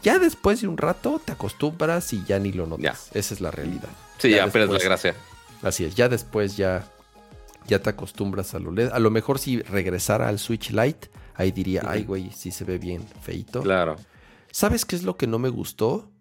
Ya 0.01 0.17
después 0.17 0.61
de 0.61 0.67
un 0.67 0.77
rato 0.77 1.21
te 1.23 1.31
acostumbras 1.31 2.11
y 2.11 2.23
ya 2.25 2.39
ni 2.39 2.51
lo 2.51 2.65
notas. 2.65 3.09
Esa 3.13 3.33
es 3.35 3.41
la 3.41 3.51
realidad. 3.51 3.89
Sí, 4.17 4.31
ya, 4.31 4.47
pero 4.47 4.65
es 4.65 4.71
la 4.71 4.79
gracia. 4.79 5.15
Así 5.61 5.85
es, 5.85 5.95
ya 5.95 6.09
después 6.09 6.57
ya, 6.57 6.87
ya 7.67 7.79
te 7.79 7.91
acostumbras 7.91 8.55
al 8.55 8.67
OLED. 8.67 8.91
A 8.91 8.99
lo 8.99 9.11
mejor 9.11 9.37
si 9.37 9.61
regresara 9.61 10.27
al 10.27 10.39
Switch 10.39 10.71
Lite, 10.71 11.09
ahí 11.35 11.51
diría, 11.51 11.83
ay 11.85 12.03
güey, 12.03 12.31
sí 12.31 12.51
se 12.51 12.65
ve 12.65 12.79
bien 12.79 13.05
feito. 13.21 13.61
Claro. 13.61 13.95
¿Sabes 14.51 14.85
qué 14.85 14.95
es 14.95 15.03
lo 15.03 15.17
que 15.17 15.27
no 15.27 15.37
me 15.37 15.49
gustó? 15.49 16.11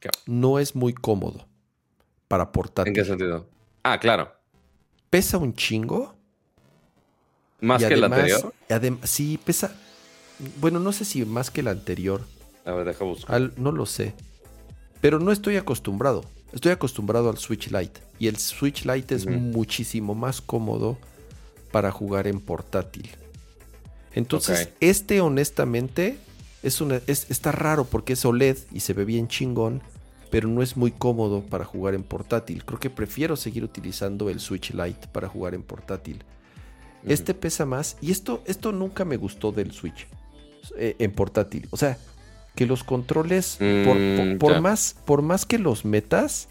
¿Qué? 0.00 0.10
No 0.26 0.58
es 0.58 0.76
muy 0.76 0.92
cómodo 0.92 1.46
para 2.28 2.44
¿En 2.44 2.48
qué 2.48 2.52
portátil. 2.52 3.04
sentido? 3.04 3.46
Ah, 3.82 3.98
claro. 4.00 4.32
Pesa 5.10 5.38
un 5.38 5.54
chingo. 5.54 6.14
Más 7.60 7.82
que 7.82 7.94
el 7.94 8.04
además- 8.04 8.18
anterior. 8.20 8.54
adem- 8.68 9.04
sí, 9.06 9.38
pesa. 9.42 9.74
Bueno, 10.60 10.78
no 10.80 10.92
sé 10.92 11.04
si 11.04 11.24
más 11.24 11.50
que 11.50 11.60
el 11.62 11.68
anterior. 11.68 12.20
A 12.64 12.72
ver, 12.72 12.86
deja 12.86 13.04
buscar. 13.04 13.34
Al- 13.34 13.52
no 13.56 13.72
lo 13.72 13.86
sé. 13.86 14.14
Pero 15.00 15.18
no 15.20 15.32
estoy 15.32 15.56
acostumbrado. 15.56 16.24
Estoy 16.52 16.72
acostumbrado 16.72 17.30
al 17.30 17.38
Switch 17.38 17.70
Lite. 17.70 18.00
Y 18.18 18.28
el 18.28 18.36
Switch 18.38 18.84
Lite 18.84 19.14
es 19.14 19.26
muchísimo 19.26 20.14
más 20.14 20.40
cómodo 20.40 20.98
para 21.70 21.90
jugar 21.92 22.26
en 22.26 22.40
portátil. 22.40 23.10
Entonces, 24.14 24.70
este 24.80 25.20
honestamente 25.20 26.18
es 26.62 26.80
una, 26.80 27.00
es- 27.06 27.30
está 27.30 27.52
raro 27.52 27.84
porque 27.84 28.14
es 28.14 28.24
OLED 28.24 28.56
y 28.72 28.80
se 28.80 28.94
ve 28.94 29.04
bien 29.04 29.28
chingón, 29.28 29.82
pero 30.30 30.48
no 30.48 30.62
es 30.62 30.76
muy 30.76 30.90
cómodo 30.90 31.42
para 31.42 31.64
jugar 31.64 31.94
en 31.94 32.02
portátil. 32.02 32.64
Creo 32.64 32.78
que 32.80 32.90
prefiero 32.90 33.36
seguir 33.36 33.64
utilizando 33.64 34.28
el 34.30 34.40
Switch 34.40 34.72
Lite 34.72 35.08
para 35.08 35.28
jugar 35.28 35.54
en 35.54 35.62
portátil. 35.62 36.22
Este 37.04 37.34
pesa 37.34 37.64
más 37.66 37.96
y 38.00 38.10
esto, 38.10 38.42
esto 38.46 38.72
nunca 38.72 39.04
me 39.04 39.16
gustó 39.16 39.52
del 39.52 39.70
Switch 39.72 40.06
eh, 40.76 40.96
en 40.98 41.12
portátil. 41.12 41.68
O 41.70 41.76
sea, 41.76 41.96
que 42.56 42.66
los 42.66 42.82
controles, 42.82 43.56
por, 43.58 43.96
Mm, 43.96 44.16
por- 44.16 44.38
por 44.38 44.52
ya. 44.54 44.60
más, 44.60 44.96
por 45.04 45.22
más 45.22 45.46
que 45.46 45.58
los 45.58 45.84
metas, 45.84 46.48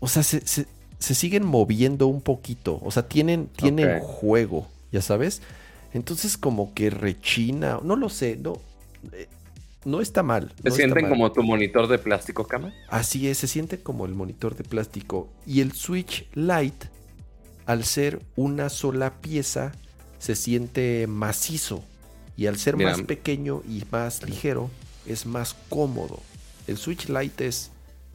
o 0.00 0.08
sea, 0.08 0.22
se, 0.22 0.46
se- 0.46 0.66
se 0.98 1.14
siguen 1.14 1.44
moviendo 1.46 2.06
un 2.08 2.20
poquito. 2.20 2.80
O 2.84 2.90
sea, 2.90 3.08
tienen, 3.08 3.46
tienen 3.46 4.00
juego, 4.00 4.68
ya 4.90 5.00
sabes. 5.00 5.40
Entonces 5.94 6.36
como 6.36 6.74
que 6.74 6.90
rechina, 6.90 7.78
no 7.82 7.96
lo 7.96 8.08
sé, 8.08 8.36
no, 8.36 8.54
eh, 9.12 9.28
no 9.84 10.00
está 10.00 10.22
mal. 10.22 10.54
¿Se 10.62 10.70
sienten 10.70 11.08
como 11.08 11.32
tu 11.32 11.42
monitor 11.42 11.88
de 11.88 11.98
plástico, 11.98 12.46
cama? 12.46 12.72
Así 12.88 13.28
es, 13.28 13.38
se 13.38 13.46
siente 13.46 13.80
como 13.80 14.06
el 14.06 14.14
monitor 14.14 14.56
de 14.56 14.64
plástico. 14.64 15.28
Y 15.46 15.60
el 15.60 15.72
Switch 15.72 16.28
Lite, 16.34 16.88
al 17.66 17.84
ser 17.84 18.22
una 18.36 18.68
sola 18.68 19.20
pieza, 19.20 19.72
se 20.18 20.36
siente 20.36 21.06
macizo. 21.06 21.84
Y 22.36 22.46
al 22.46 22.58
ser 22.58 22.76
más 22.76 23.02
pequeño 23.02 23.62
y 23.68 23.84
más 23.90 24.22
ligero, 24.22 24.70
es 25.06 25.26
más 25.26 25.54
cómodo. 25.68 26.20
El 26.66 26.78
Switch 26.78 27.08
Lite 27.08 27.46
es 27.46 27.70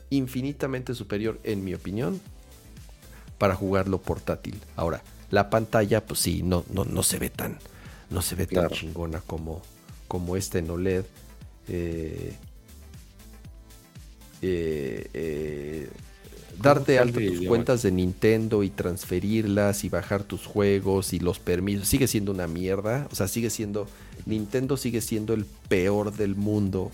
infinitamente 0.09 0.95
superior, 0.95 1.39
en 1.43 1.63
mi 1.63 1.73
opinión, 1.73 2.19
para 3.37 3.55
jugarlo 3.55 3.99
portátil. 3.99 4.59
Ahora, 4.75 5.01
la 5.29 5.49
pantalla, 5.49 6.05
pues 6.05 6.21
sí, 6.21 6.41
no, 6.43 6.63
no, 6.69 6.85
no 6.85 7.03
se 7.03 7.19
ve 7.19 7.29
tan, 7.29 7.59
no 8.09 8.21
se 8.21 8.35
ve 8.35 8.47
tan 8.47 8.69
chingona 8.69 9.21
como, 9.21 9.61
como 10.07 10.37
este 10.37 10.59
en 10.59 10.69
OLED. 10.69 11.05
Eh, 11.67 12.33
eh, 14.41 15.09
eh, 15.13 15.89
darte 16.61 16.99
alta 16.99 17.19
tus 17.19 17.47
cuentas 17.47 17.81
de 17.81 17.91
Nintendo 17.91 18.63
y 18.63 18.69
transferirlas 18.69 19.83
y 19.83 19.89
bajar 19.89 20.23
tus 20.23 20.45
juegos 20.45 21.13
y 21.13 21.19
los 21.19 21.39
permisos 21.39 21.87
sigue 21.87 22.07
siendo 22.07 22.31
una 22.31 22.47
mierda. 22.47 23.07
O 23.11 23.15
sea, 23.15 23.27
sigue 23.27 23.49
siendo. 23.49 23.87
Nintendo 24.25 24.77
sigue 24.77 25.01
siendo 25.01 25.33
el 25.33 25.45
peor 25.45 26.15
del 26.15 26.35
mundo 26.35 26.91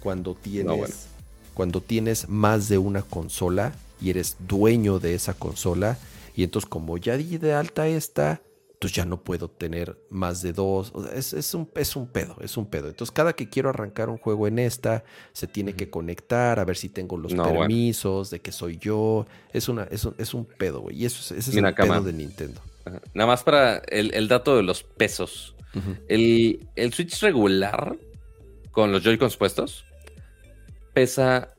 cuando 0.00 0.34
tienes. 0.34 1.08
Cuando 1.54 1.80
tienes 1.80 2.28
más 2.28 2.68
de 2.68 2.76
una 2.78 3.02
consola 3.02 3.72
y 4.00 4.10
eres 4.10 4.36
dueño 4.46 4.98
de 4.98 5.14
esa 5.14 5.34
consola. 5.34 5.98
Y 6.34 6.42
entonces, 6.42 6.68
como 6.68 6.98
ya 6.98 7.16
di 7.16 7.38
de 7.38 7.54
alta 7.54 7.88
esta, 7.88 8.42
pues 8.78 8.92
ya 8.92 9.04
no 9.04 9.22
puedo 9.22 9.48
tener 9.48 9.98
más 10.10 10.42
de 10.42 10.52
dos. 10.52 10.92
es, 11.14 11.54
un, 11.54 11.70
es 11.74 11.96
un 11.96 12.06
pedo, 12.06 12.36
es 12.40 12.56
un 12.56 12.66
pedo. 12.66 12.88
Entonces, 12.88 13.12
cada 13.12 13.32
que 13.32 13.48
quiero 13.48 13.70
arrancar 13.70 14.10
un 14.10 14.18
juego 14.18 14.46
en 14.46 14.58
esta, 14.58 15.04
se 15.32 15.46
tiene 15.46 15.74
que 15.74 15.88
conectar, 15.88 16.58
a 16.58 16.64
ver 16.64 16.76
si 16.76 16.88
tengo 16.88 17.16
los 17.16 17.32
permisos, 17.32 18.30
de 18.30 18.40
que 18.40 18.52
soy 18.52 18.78
yo. 18.78 19.26
Es, 19.52 19.68
una, 19.68 19.84
es, 19.84 20.04
un, 20.04 20.14
es 20.18 20.34
un 20.34 20.44
pedo, 20.44 20.80
güey. 20.80 20.96
Y 21.02 21.06
eso, 21.06 21.34
ese 21.34 21.50
es 21.50 21.56
el 21.56 21.74
pedo 21.74 22.02
de 22.02 22.12
Nintendo. 22.12 22.60
Nada 23.14 23.26
más 23.26 23.42
para 23.42 23.78
el, 23.78 24.28
dato 24.28 24.56
de 24.56 24.62
los 24.62 24.82
pesos. 24.82 25.54
el, 26.08 26.92
Switch 26.92 27.20
regular, 27.22 27.96
con 28.70 28.92
los 28.92 29.02
Joy-Cons 29.02 29.36
puestos, 29.36 29.84
pesa 30.92 31.54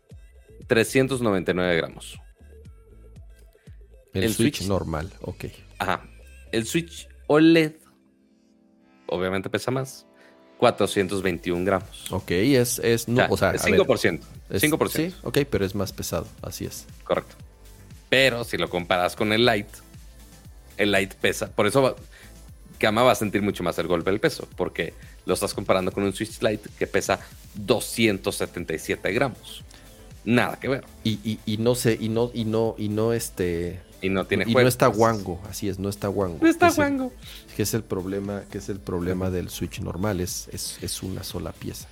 399 0.67 1.75
gramos. 1.75 2.19
El, 4.13 4.33
Switch, 4.33 4.57
Switch 4.57 4.67
normal, 4.67 5.11
ok. 5.21 5.45
Ajá. 5.79 6.03
El 6.51 6.65
Switch 6.65 7.07
OLED, 7.27 7.73
obviamente 9.07 9.49
pesa 9.49 9.71
más, 9.71 10.05
421 10.57 11.65
gramos. 11.65 12.11
Ok, 12.11 12.31
es, 12.31 12.79
es, 12.79 13.07
no, 13.07 13.25
o 13.29 13.37
sea, 13.37 13.53
5%. 13.53 14.21
5%. 14.49 14.89
Sí, 14.89 15.13
ok, 15.23 15.39
pero 15.49 15.65
es 15.65 15.75
más 15.75 15.93
pesado, 15.93 16.27
así 16.41 16.65
es. 16.65 16.85
Correcto. 17.03 17.35
Pero 18.09 18.43
si 18.43 18.57
lo 18.57 18.69
comparas 18.69 19.15
con 19.15 19.33
el 19.33 19.45
Lite, 19.45 19.69
el 20.77 20.91
Lite 20.91 21.15
pesa, 21.19 21.51
por 21.51 21.67
eso 21.67 21.95
Gama 22.79 23.03
va 23.03 23.11
a 23.11 23.15
sentir 23.15 23.41
mucho 23.41 23.63
más 23.63 23.77
el 23.79 23.87
golpe 23.87 24.11
del 24.11 24.19
peso, 24.19 24.47
porque 24.55 24.93
lo 25.25 25.33
estás 25.33 25.53
comparando 25.53 25.91
con 25.91 26.03
un 26.03 26.13
Switch 26.13 26.41
Lite 26.41 26.69
que 26.77 26.87
pesa 26.87 27.19
277 27.55 29.11
gramos. 29.11 29.63
Nada 30.23 30.59
que 30.59 30.67
ver. 30.67 30.83
Y, 31.03 31.39
y 31.45 31.57
no 31.57 31.75
sé, 31.75 31.97
y 31.99 32.09
no, 32.09 32.31
y 32.33 32.45
no, 32.45 32.75
y 32.77 32.89
no, 32.89 33.13
este, 33.13 33.79
y 34.01 34.09
no 34.09 34.25
tiene 34.25 34.45
y 34.47 34.53
no 34.53 34.67
está 34.67 34.87
guango, 34.87 35.41
así 35.49 35.69
es, 35.69 35.79
no 35.79 35.89
está 35.89 36.07
guango. 36.07 36.39
No 36.41 36.47
está 36.47 36.69
guango. 36.69 37.11
que 37.55 37.63
es 37.63 37.73
el 37.73 37.83
problema, 37.83 38.43
que 38.51 38.59
es 38.59 38.69
el 38.69 38.79
problema 38.79 39.29
del 39.29 39.49
Switch 39.49 39.79
normal, 39.79 40.19
es, 40.19 40.47
es, 40.51 41.03
una 41.03 41.23
sola 41.23 41.51
pieza. 41.51 41.87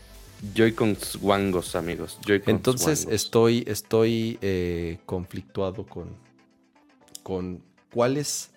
Joy-Cons 0.54 1.18
guangos, 1.18 1.76
amigos. 1.76 2.20
Entonces 2.28 3.08
estoy, 3.10 3.64
estoy 3.68 4.38
eh, 4.42 5.00
conflictuado 5.06 5.86
con, 5.86 6.10
con 7.24 7.64
cuál 7.92 8.18
es, 8.18 8.52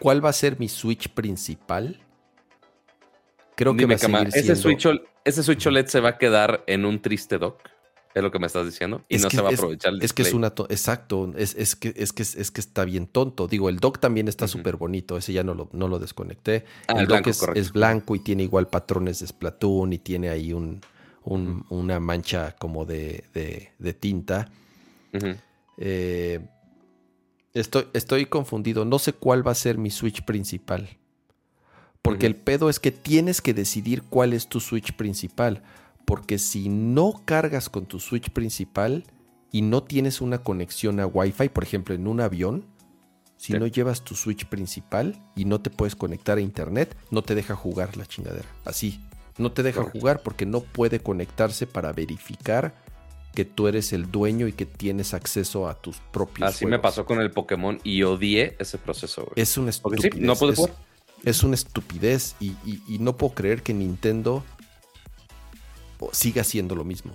cuál 0.00 0.24
va 0.24 0.30
a 0.30 0.32
ser 0.32 0.58
mi 0.58 0.68
Switch 0.68 1.08
principal. 1.10 2.00
Creo 3.54 3.76
que 3.76 3.86
va 3.86 3.94
a 3.94 3.98
seguir 3.98 4.28
ese 4.34 4.56
Switch, 4.56 4.86
ese 5.24 5.42
Switch 5.42 5.66
OLED 5.66 5.86
se 5.86 6.00
va 6.00 6.10
a 6.10 6.18
quedar 6.18 6.64
en 6.66 6.84
un 6.84 7.00
triste 7.00 7.38
dock. 7.38 7.60
Es 8.14 8.22
lo 8.22 8.30
que 8.30 8.38
me 8.38 8.46
estás 8.46 8.66
diciendo. 8.66 9.04
Y 9.08 9.18
no 9.18 9.30
se 9.30 9.40
va 9.40 9.50
a 9.50 9.52
aprovechar 9.52 9.92
el 9.92 10.02
Es 10.02 10.12
que 10.12 10.22
es 10.22 10.32
una. 10.32 10.48
Exacto. 10.68 11.32
Es, 11.36 11.54
es, 11.56 11.76
que, 11.76 11.92
es, 11.96 12.12
que, 12.12 12.22
es 12.22 12.50
que 12.50 12.60
está 12.60 12.84
bien 12.84 13.06
tonto. 13.06 13.46
Digo, 13.46 13.68
el 13.68 13.78
dock 13.78 13.98
también 13.98 14.28
está 14.28 14.48
súper 14.48 14.76
bonito. 14.76 15.16
Ese 15.16 15.32
ya 15.32 15.44
no 15.44 15.54
lo, 15.54 15.68
no 15.72 15.88
lo 15.88 15.98
desconecté. 15.98 16.64
Ah, 16.88 17.00
el, 17.00 17.06
dock 17.06 17.26
es, 17.26 17.72
blanco 17.72 18.16
y 18.16 18.20
tiene 18.20 18.42
igual 18.42 18.68
patrones 18.68 19.20
de 19.20 19.26
Splatoon 19.26 19.92
y 19.92 19.98
tiene 19.98 20.30
ahí 20.30 20.52
un, 20.52 20.80
una 21.24 22.00
mancha 22.00 22.56
como 22.58 22.84
de, 22.84 23.24
de, 23.78 23.94
tinta. 23.94 24.50
Eh, 25.76 26.40
estoy, 27.52 27.86
estoy 27.92 28.26
confundido. 28.26 28.84
No 28.84 28.98
sé 28.98 29.12
cuál 29.12 29.46
va 29.46 29.52
a 29.52 29.56
ser 29.56 29.78
mi 29.78 29.90
Switch 29.90 30.24
principal. 30.24 30.88
Porque 32.00 32.26
el 32.26 32.36
pedo 32.36 32.70
es 32.70 32.80
que 32.80 32.90
tienes 32.90 33.42
que 33.42 33.52
decidir 33.52 34.02
cuál 34.02 34.32
es 34.32 34.48
tu 34.48 34.60
Switch 34.60 34.94
principal 34.94 35.62
porque 36.08 36.38
si 36.38 36.70
no 36.70 37.20
cargas 37.26 37.68
con 37.68 37.84
tu 37.84 38.00
Switch 38.00 38.30
principal 38.30 39.04
y 39.52 39.60
no 39.60 39.82
tienes 39.82 40.22
una 40.22 40.38
conexión 40.38 41.00
a 41.00 41.06
Wi-Fi, 41.06 41.50
por 41.50 41.64
ejemplo, 41.64 41.94
en 41.94 42.06
un 42.06 42.22
avión, 42.22 42.64
si 43.36 43.52
no 43.52 43.66
llevas 43.66 44.04
tu 44.04 44.14
Switch 44.14 44.46
principal 44.46 45.22
y 45.36 45.44
no 45.44 45.60
te 45.60 45.68
puedes 45.68 45.94
conectar 45.94 46.38
a 46.38 46.40
internet, 46.40 46.96
no 47.10 47.20
te 47.20 47.34
deja 47.34 47.54
jugar 47.54 47.98
la 47.98 48.06
chingadera. 48.06 48.48
Así. 48.64 49.04
No 49.36 49.52
te 49.52 49.62
deja 49.62 49.82
jugar 49.82 50.22
porque 50.22 50.46
no 50.46 50.60
puede 50.60 51.00
conectarse 51.00 51.66
para 51.66 51.92
verificar 51.92 52.74
que 53.34 53.44
tú 53.44 53.68
eres 53.68 53.92
el 53.92 54.10
dueño 54.10 54.48
y 54.48 54.54
que 54.54 54.64
tienes 54.64 55.12
acceso 55.12 55.68
a 55.68 55.74
tus 55.74 55.98
propios 55.98 56.48
Así 56.48 56.64
me 56.64 56.78
pasó 56.78 57.04
con 57.04 57.20
el 57.20 57.30
Pokémon 57.32 57.80
y 57.84 58.02
odié 58.02 58.56
ese 58.58 58.78
proceso. 58.78 59.30
Es 59.36 59.58
una 59.58 59.68
estupidez. 59.68 60.16
no 60.16 60.36
puedo 60.36 60.54
jugar. 60.54 60.74
Es, 61.22 61.42
una 61.42 61.54
estupidez 61.54 62.34
y, 62.40 62.54
no 62.98 63.18
puedo 63.18 63.34
creer 63.34 63.62
que 63.62 63.74
Nintendo 63.74 64.42
siga 66.12 66.44
siendo 66.44 66.74
lo 66.74 66.84
mismo. 66.84 67.12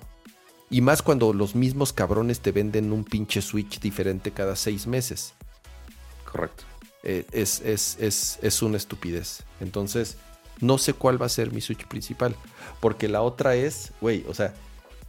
Y 0.70 0.82
más 0.82 1.02
cuando 1.02 1.34
los 1.34 1.56
mismos 1.56 1.94
cabrones 1.94 2.40
te 2.40 2.52
venden 2.52 2.92
un 2.92 3.04
pinche 3.04 3.42
Switch 3.42 3.80
diferente 3.80 4.32
cada 4.32 4.56
seis 4.56 4.88
meses. 4.88 5.34
Correcto. 6.30 6.64
Eh, 7.04 7.26
es, 7.32 7.62
es, 7.62 7.98
es, 8.00 8.40
es, 8.42 8.62
una 8.62 8.78
estupidez. 8.78 9.44
Entonces, 9.60 10.18
no 10.62 10.78
sé 10.78 10.94
cuál 10.94 11.22
va 11.22 11.28
a 11.28 11.30
ser 11.30 11.52
mi 11.52 11.62
Switch 11.62 11.86
principal. 11.86 12.36
Porque 12.80 13.08
la 13.08 13.22
otra 13.22 13.56
es, 13.56 13.92
güey, 14.02 14.26
o 14.28 14.34
sea, 14.34 14.54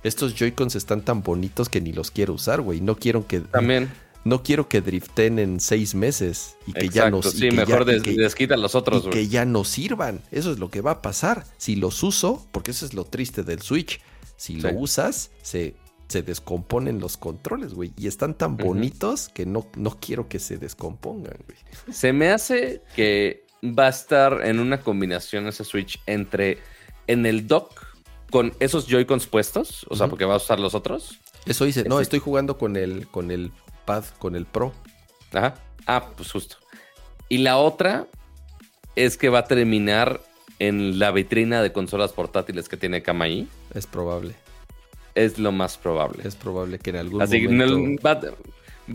estos 0.03 0.35
Joy-Cons 0.35 0.75
están 0.75 1.03
tan 1.03 1.23
bonitos 1.23 1.69
que 1.69 1.81
ni 1.81 1.93
los 1.93 2.11
quiero 2.11 2.35
usar, 2.35 2.61
güey. 2.61 2.81
No 2.81 2.97
quiero 2.97 3.27
que. 3.27 3.41
También. 3.41 3.91
No 4.25 4.43
quiero 4.43 4.69
que 4.69 4.81
driften 4.81 5.39
en 5.39 5.61
seis 5.61 5.95
meses 5.95 6.57
y 6.67 6.73
que 6.73 6.89
ya 6.89 7.11
no 7.11 7.23
Sí, 7.23 7.51
mejor 7.51 7.85
desquitan 7.85 8.63
los 8.63 8.75
otros. 8.75 9.07
Y 9.07 9.11
que 9.11 9.29
ya 9.29 9.45
no 9.45 9.65
sirvan. 9.65 10.23
Eso 10.31 10.51
es 10.51 10.59
lo 10.59 10.71
que 10.71 10.81
va 10.81 10.93
a 10.93 11.03
pasar. 11.03 11.45
Si 11.59 11.77
los 11.77 12.03
uso, 12.03 12.47
porque 12.51 12.71
eso 12.71 12.87
es 12.87 12.95
lo 12.95 13.05
triste 13.05 13.43
del 13.43 13.61
Switch. 13.61 14.01
Si 14.37 14.57
lo 14.57 14.73
usas, 14.73 15.31
se, 15.43 15.75
se 16.09 16.23
descomponen 16.23 17.01
los 17.01 17.17
controles, 17.17 17.75
güey. 17.75 17.93
Y 17.99 18.07
están 18.07 18.35
tan 18.35 18.57
bonitos 18.57 19.29
que 19.29 19.45
no, 19.45 19.67
no 19.77 19.99
quiero 20.01 20.29
que 20.29 20.39
se 20.39 20.57
descompongan, 20.57 21.37
güey. 21.47 21.59
Se 21.95 22.13
me 22.13 22.31
hace 22.31 22.83
que 22.97 23.45
va 23.63 23.87
a 23.87 23.91
estar 23.91 24.41
en 24.45 24.59
una 24.59 24.81
combinación 24.81 25.47
ese 25.47 25.65
Switch 25.65 26.01
entre 26.07 26.59
en 27.07 27.27
el 27.27 27.47
dock 27.47 27.95
con 28.31 28.53
esos 28.59 28.87
Joy-Cons 28.87 29.27
puestos, 29.27 29.87
o 29.89 29.97
sea, 29.97 30.09
porque 30.09 30.25
va 30.25 30.35
a 30.35 30.39
usar 30.39 30.59
los 30.59 30.75
otros. 30.75 31.21
Eso 31.47 31.65
dice, 31.67 31.85
no, 31.85 32.01
estoy 32.01 32.19
jugando 32.19 32.59
con 32.59 32.77
el, 32.77 33.07
con 33.09 33.31
el 33.31 33.53
pad 33.85 34.05
con 34.19 34.37
el 34.37 34.47
Pro. 34.47 34.73
Ajá. 35.33 35.55
Ah, 35.87 36.11
pues 36.17 36.31
justo. 36.31 36.57
Y 37.29 37.39
la 37.39 37.57
otra 37.57 38.07
es 38.97 39.17
que 39.17 39.29
va 39.29 39.41
a 39.41 39.45
terminar 39.45 40.21
en 40.59 40.99
la 40.99 41.11
vitrina 41.11 41.63
de 41.63 41.73
consolas 41.73 42.13
portátiles 42.13 42.69
que 42.69 42.77
tiene 42.77 43.03
Kamaí. 43.03 43.49
Es 43.75 43.87
probable. 43.87 44.35
Es 45.15 45.39
lo 45.39 45.53
más 45.53 45.79
probable. 45.79 46.27
Es 46.27 46.37
probable 46.37 46.79
que 46.79 46.91
en 46.91 46.97
algún 46.97 47.19
momento... 47.19 48.03
va, 48.05 48.21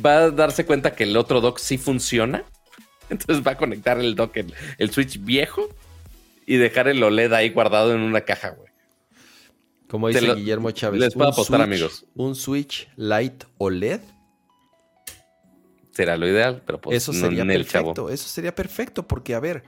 va, 0.06 0.18
a 0.18 0.32
darse 0.32 0.66
cuenta 0.66 0.96
que 0.96 1.04
el 1.04 1.16
otro 1.18 1.42
dock 1.42 1.60
sí 1.60 1.78
funciona. 1.78 2.44
Entonces 3.10 3.46
va 3.46 3.52
a 3.52 3.58
conectar 3.58 4.00
el 4.00 4.16
dock, 4.16 4.38
el, 4.38 4.54
el 4.78 4.92
Switch 4.92 5.24
viejo 5.24 5.70
y 6.46 6.58
dejar 6.58 6.88
el 6.88 7.02
OLED 7.02 7.34
ahí 7.34 7.50
guardado 7.50 7.94
en 7.94 8.02
una 8.02 8.22
caja, 8.22 8.50
güey. 8.50 8.70
Como 9.90 10.08
dice 10.08 10.34
Guillermo 10.36 10.72
Chávez. 10.72 11.00
Les 11.00 11.14
puedo 11.14 11.30
apostar, 11.30 11.62
amigos. 11.62 12.06
Un 12.14 12.36
Switch 12.36 12.88
Lite 12.96 13.48
OLED 13.58 14.02
será 15.92 16.18
lo 16.18 16.28
ideal, 16.28 16.62
pero 16.66 16.80
pues 16.80 16.98
eso 16.98 17.14
sería 17.14 17.46
perfecto. 17.46 18.10
Eso 18.10 18.28
sería 18.28 18.56
perfecto 18.56 19.08
porque, 19.08 19.36
a 19.36 19.40
ver, 19.40 19.64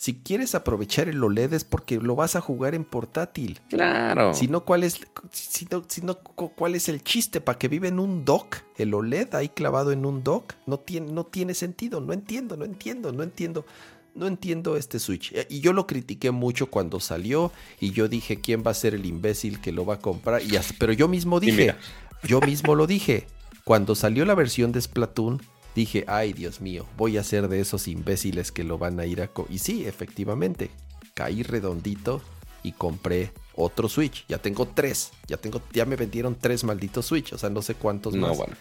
Si 0.00 0.14
quieres 0.14 0.54
aprovechar 0.54 1.08
el 1.08 1.24
OLED 1.24 1.54
es 1.54 1.64
porque 1.64 1.96
lo 1.96 2.14
vas 2.14 2.36
a 2.36 2.40
jugar 2.40 2.76
en 2.76 2.84
portátil. 2.84 3.58
Claro. 3.68 4.32
Si 4.32 4.46
no, 4.46 4.64
¿cuál 4.64 4.84
es, 4.84 5.00
si 5.32 5.66
no, 5.68 5.82
si 5.88 6.02
no, 6.02 6.14
¿cuál 6.18 6.76
es 6.76 6.88
el 6.88 7.02
chiste? 7.02 7.40
¿Para 7.40 7.58
que 7.58 7.66
vive 7.66 7.88
en 7.88 7.98
un 7.98 8.24
dock? 8.24 8.58
¿El 8.76 8.94
OLED 8.94 9.34
ahí 9.34 9.48
clavado 9.48 9.90
en 9.90 10.06
un 10.06 10.22
dock? 10.22 10.54
No 10.66 10.78
tiene, 10.78 11.10
no 11.10 11.26
tiene 11.26 11.52
sentido. 11.52 12.00
No 12.00 12.12
entiendo, 12.12 12.56
no 12.56 12.64
entiendo, 12.64 13.10
no 13.10 13.24
entiendo. 13.24 13.66
No 14.14 14.28
entiendo 14.28 14.76
este 14.76 15.00
Switch. 15.00 15.34
Y 15.48 15.58
yo 15.58 15.72
lo 15.72 15.88
critiqué 15.88 16.30
mucho 16.30 16.70
cuando 16.70 17.00
salió. 17.00 17.50
Y 17.80 17.90
yo 17.90 18.06
dije, 18.06 18.40
¿quién 18.40 18.62
va 18.64 18.70
a 18.70 18.74
ser 18.74 18.94
el 18.94 19.04
imbécil 19.04 19.60
que 19.60 19.72
lo 19.72 19.84
va 19.84 19.94
a 19.94 19.98
comprar? 19.98 20.42
Y 20.42 20.56
pero 20.78 20.92
yo 20.92 21.08
mismo 21.08 21.40
dije, 21.40 21.74
yo 22.22 22.40
mismo 22.40 22.76
lo 22.76 22.86
dije. 22.86 23.26
Cuando 23.68 23.94
salió 23.94 24.24
la 24.24 24.34
versión 24.34 24.72
de 24.72 24.80
Splatoon, 24.80 25.42
dije, 25.74 26.06
ay 26.08 26.32
Dios 26.32 26.62
mío, 26.62 26.86
voy 26.96 27.18
a 27.18 27.22
ser 27.22 27.48
de 27.48 27.60
esos 27.60 27.86
imbéciles 27.86 28.50
que 28.50 28.64
lo 28.64 28.78
van 28.78 28.98
a 28.98 29.04
ir 29.04 29.20
a... 29.20 29.28
y 29.50 29.58
sí, 29.58 29.86
efectivamente, 29.86 30.70
caí 31.12 31.42
redondito 31.42 32.22
y 32.62 32.72
compré 32.72 33.30
otro 33.54 33.90
Switch. 33.90 34.24
Ya 34.26 34.38
tengo 34.38 34.66
tres, 34.68 35.10
ya, 35.26 35.36
tengo, 35.36 35.60
ya 35.70 35.84
me 35.84 35.96
vendieron 35.96 36.34
tres 36.34 36.64
malditos 36.64 37.04
Switch, 37.04 37.34
o 37.34 37.36
sea, 37.36 37.50
no 37.50 37.60
sé 37.60 37.74
cuántos 37.74 38.14
no, 38.14 38.28
más. 38.28 38.38
Bueno. 38.38 38.54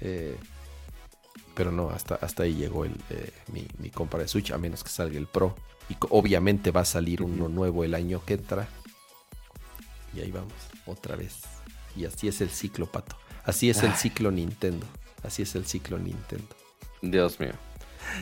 Eh, 0.00 0.38
pero 1.54 1.70
no, 1.70 1.90
hasta, 1.90 2.14
hasta 2.14 2.44
ahí 2.44 2.54
llegó 2.54 2.86
el, 2.86 2.96
eh, 3.10 3.32
mi, 3.52 3.90
compra 3.90 4.20
de 4.20 4.28
Switch, 4.28 4.50
a 4.50 4.56
menos 4.56 4.82
que 4.82 4.88
salga 4.88 5.18
el 5.18 5.26
Pro. 5.26 5.54
Y 5.90 5.96
obviamente 6.08 6.70
va 6.70 6.80
a 6.80 6.86
salir 6.86 7.20
uno 7.20 7.50
nuevo 7.50 7.84
el 7.84 7.94
año 7.94 8.24
que 8.24 8.32
entra. 8.32 8.66
Y 10.16 10.20
ahí 10.20 10.30
vamos, 10.30 10.54
otra 10.86 11.16
vez. 11.16 11.40
Y 11.94 12.06
así 12.06 12.28
es 12.28 12.40
el 12.40 12.48
ciclo, 12.48 12.86
pato. 12.86 13.16
Así 13.44 13.70
es 13.70 13.82
el 13.82 13.94
ciclo 13.94 14.30
Nintendo. 14.30 14.86
Así 15.22 15.42
es 15.42 15.54
el 15.54 15.66
ciclo 15.66 15.98
Nintendo. 15.98 16.48
Dios 17.02 17.40
mío. 17.40 17.52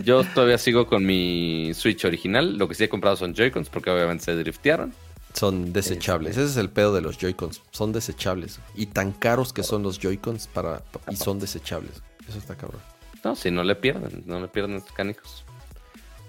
Yo 0.05 0.25
todavía 0.25 0.59
sigo 0.59 0.87
con 0.87 1.05
mi 1.05 1.73
Switch 1.75 2.05
original. 2.05 2.57
Lo 2.57 2.69
que 2.69 2.75
sí 2.75 2.85
he 2.85 2.89
comprado 2.89 3.17
son 3.17 3.35
Joy-Cons 3.35 3.69
porque 3.69 3.91
obviamente 3.91 4.25
se 4.25 4.37
driftearon. 4.37 4.93
Son 5.35 5.73
desechables. 5.73 6.31
Este. 6.31 6.43
Ese 6.43 6.53
es 6.53 6.57
el 6.59 6.71
pedo 6.71 6.95
de 6.95 7.01
los 7.01 7.19
Joy-Cons. 7.19 7.63
Son 7.71 7.93
desechables. 7.93 8.61
Y 8.75 8.87
tan 8.87 9.13
caros 9.13 9.53
que 9.53 9.63
son 9.63 9.83
los 9.83 9.99
Joy-Cons 9.99 10.47
para, 10.49 10.83
y 11.11 11.17
son 11.17 11.39
desechables. 11.39 12.03
Eso 12.29 12.39
está 12.39 12.57
cabrón. 12.57 12.81
No, 13.25 13.37
si 13.37 13.51
no 13.51 13.65
le 13.65 13.75
pierden. 13.75 14.25
No 14.27 14.41
le 14.41 14.49
pierden 14.49 14.77
estos 14.77 14.93
canicos. 14.93 15.45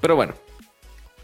Pero 0.01 0.15
bueno. 0.15 0.33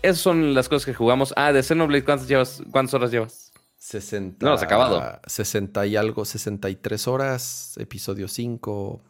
Esas 0.02 0.20
son 0.20 0.54
las 0.54 0.70
cosas 0.70 0.86
que 0.86 0.94
jugamos. 0.94 1.34
Ah, 1.36 1.52
de 1.52 1.62
Xenoblade, 1.62 2.06
¿cuántas, 2.06 2.28
llevas, 2.28 2.62
¿cuántas 2.72 2.94
horas 2.94 3.12
llevas? 3.12 3.49
60. 3.80 4.46
No, 4.46 4.58
se 4.58 4.66
ha 4.66 4.68
acabado. 4.68 5.20
60 5.26 5.88
y 5.88 5.96
algo, 5.96 6.24
63 6.24 7.08
horas. 7.08 7.76
Episodio 7.78 8.28
5 8.28 9.02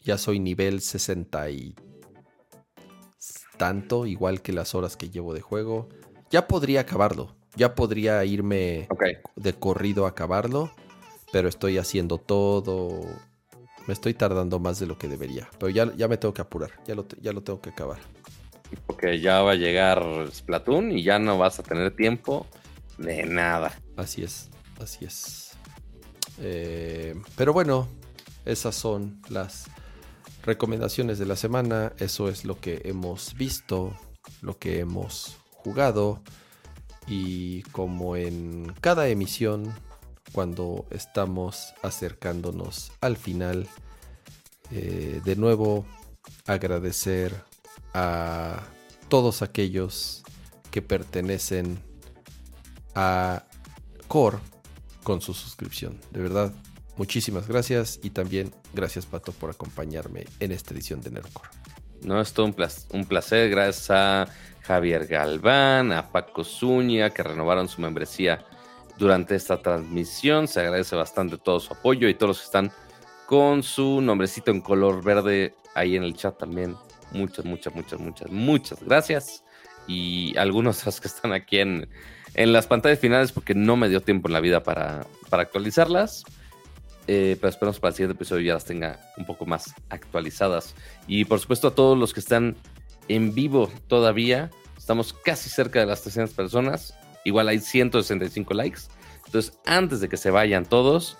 ya 0.00 0.16
soy 0.16 0.38
nivel 0.38 0.80
60 0.80 1.50
y 1.50 1.74
tanto, 3.56 4.06
igual 4.06 4.40
que 4.40 4.52
las 4.52 4.74
horas 4.74 4.96
que 4.96 5.10
llevo 5.10 5.34
de 5.34 5.40
juego. 5.40 5.88
Ya 6.30 6.46
podría 6.46 6.80
acabarlo. 6.80 7.34
Ya 7.56 7.74
podría 7.74 8.24
irme 8.24 8.88
de 9.36 9.52
corrido 9.54 10.06
a 10.06 10.10
acabarlo. 10.10 10.70
Pero 11.32 11.48
estoy 11.48 11.76
haciendo 11.76 12.18
todo. 12.18 13.04
Me 13.86 13.92
estoy 13.92 14.14
tardando 14.14 14.58
más 14.60 14.78
de 14.78 14.86
lo 14.86 14.96
que 14.96 15.08
debería. 15.08 15.48
Pero 15.58 15.70
ya, 15.70 15.92
ya 15.96 16.08
me 16.08 16.16
tengo 16.16 16.32
que 16.32 16.42
apurar. 16.42 16.70
Ya 16.86 16.94
lo, 16.94 17.06
ya 17.20 17.32
lo 17.32 17.42
tengo 17.42 17.60
que 17.60 17.70
acabar. 17.70 17.98
Porque 18.86 19.20
ya 19.20 19.42
va 19.42 19.52
a 19.52 19.56
llegar 19.56 20.02
Splatoon 20.30 20.92
y 20.92 21.02
ya 21.02 21.18
no 21.18 21.36
vas 21.38 21.58
a 21.58 21.62
tener 21.62 21.94
tiempo 21.96 22.46
de 22.98 23.24
nada. 23.24 23.72
Así 23.96 24.22
es. 24.22 24.48
Así 24.80 25.04
es. 25.04 25.52
Eh, 26.40 27.14
pero 27.36 27.52
bueno, 27.52 27.88
esas 28.44 28.74
son 28.76 29.20
las 29.28 29.66
recomendaciones 30.42 31.18
de 31.18 31.26
la 31.26 31.36
semana, 31.36 31.92
eso 31.98 32.28
es 32.28 32.44
lo 32.44 32.60
que 32.60 32.82
hemos 32.84 33.34
visto, 33.34 33.94
lo 34.40 34.58
que 34.58 34.78
hemos 34.78 35.36
jugado 35.50 36.22
y 37.06 37.62
como 37.64 38.16
en 38.16 38.72
cada 38.80 39.08
emisión, 39.08 39.74
cuando 40.32 40.86
estamos 40.90 41.74
acercándonos 41.82 42.92
al 43.00 43.16
final, 43.16 43.66
eh, 44.70 45.20
de 45.24 45.36
nuevo 45.36 45.86
agradecer 46.46 47.34
a 47.94 48.62
todos 49.08 49.42
aquellos 49.42 50.22
que 50.70 50.82
pertenecen 50.82 51.87
a 52.94 53.44
Core 54.06 54.38
con 55.02 55.20
su 55.20 55.34
suscripción. 55.34 55.98
De 56.10 56.20
verdad, 56.20 56.52
Muchísimas 56.98 57.46
gracias 57.46 58.00
y 58.02 58.10
también 58.10 58.52
gracias 58.74 59.06
Pato 59.06 59.30
por 59.30 59.50
acompañarme 59.50 60.26
en 60.40 60.50
esta 60.50 60.74
edición 60.74 61.00
de 61.00 61.12
Nerdcore. 61.12 61.48
No, 62.02 62.20
es 62.20 62.32
todo 62.32 62.46
un, 62.46 63.04
placer. 63.04 63.50
Gracias 63.50 63.90
a 63.90 64.26
Javier 64.62 65.06
Galván, 65.06 65.92
a 65.92 66.10
Paco 66.10 66.42
Zúñiga, 66.42 67.10
que 67.10 67.22
renovaron 67.22 67.68
su 67.68 67.80
membresía 67.80 68.44
durante 68.98 69.36
esta 69.36 69.62
transmisión. 69.62 70.48
Se 70.48 70.58
agradece 70.58 70.96
bastante 70.96 71.38
todo 71.38 71.60
su 71.60 71.72
apoyo 71.72 72.08
y 72.08 72.14
todos 72.14 72.30
los 72.30 72.38
que 72.40 72.46
están 72.46 72.72
con 73.26 73.62
su 73.62 74.00
nombrecito 74.00 74.50
en 74.50 74.60
color 74.60 75.02
verde 75.04 75.54
ahí 75.76 75.94
en 75.94 76.02
el 76.02 76.16
chat 76.16 76.36
también. 76.36 76.74
Muchas, 77.12 77.44
muchas, 77.44 77.76
muchas, 77.76 78.00
muchas, 78.00 78.28
muchas 78.28 78.82
gracias. 78.82 79.44
Y 79.86 80.36
algunos 80.36 80.80
de 80.80 80.86
los 80.86 81.00
que 81.00 81.06
están 81.06 81.32
aquí 81.32 81.60
en, 81.60 81.88
en 82.34 82.52
las 82.52 82.66
pantallas 82.66 82.98
finales 82.98 83.32
porque 83.32 83.54
no 83.54 83.76
me 83.76 83.88
dio 83.88 84.00
tiempo 84.00 84.28
en 84.28 84.34
la 84.34 84.40
vida 84.40 84.62
para, 84.62 85.06
para 85.28 85.42
actualizarlas. 85.42 86.24
Eh, 87.10 87.38
pero 87.40 87.48
esperamos 87.48 87.80
para 87.80 87.88
el 87.88 87.96
siguiente 87.96 88.16
episodio 88.16 88.42
ya 88.42 88.54
las 88.54 88.66
tenga 88.66 89.00
un 89.16 89.24
poco 89.24 89.46
más 89.46 89.74
actualizadas. 89.88 90.74
Y 91.06 91.24
por 91.24 91.40
supuesto 91.40 91.68
a 91.68 91.74
todos 91.74 91.96
los 91.96 92.12
que 92.12 92.20
están 92.20 92.54
en 93.08 93.34
vivo 93.34 93.70
todavía, 93.86 94.50
estamos 94.76 95.14
casi 95.14 95.48
cerca 95.48 95.80
de 95.80 95.86
las 95.86 96.02
300 96.02 96.34
personas, 96.34 96.94
igual 97.24 97.48
hay 97.48 97.60
165 97.60 98.52
likes. 98.52 98.82
Entonces 99.24 99.58
antes 99.64 100.00
de 100.00 100.10
que 100.10 100.18
se 100.18 100.30
vayan 100.30 100.66
todos, 100.66 101.16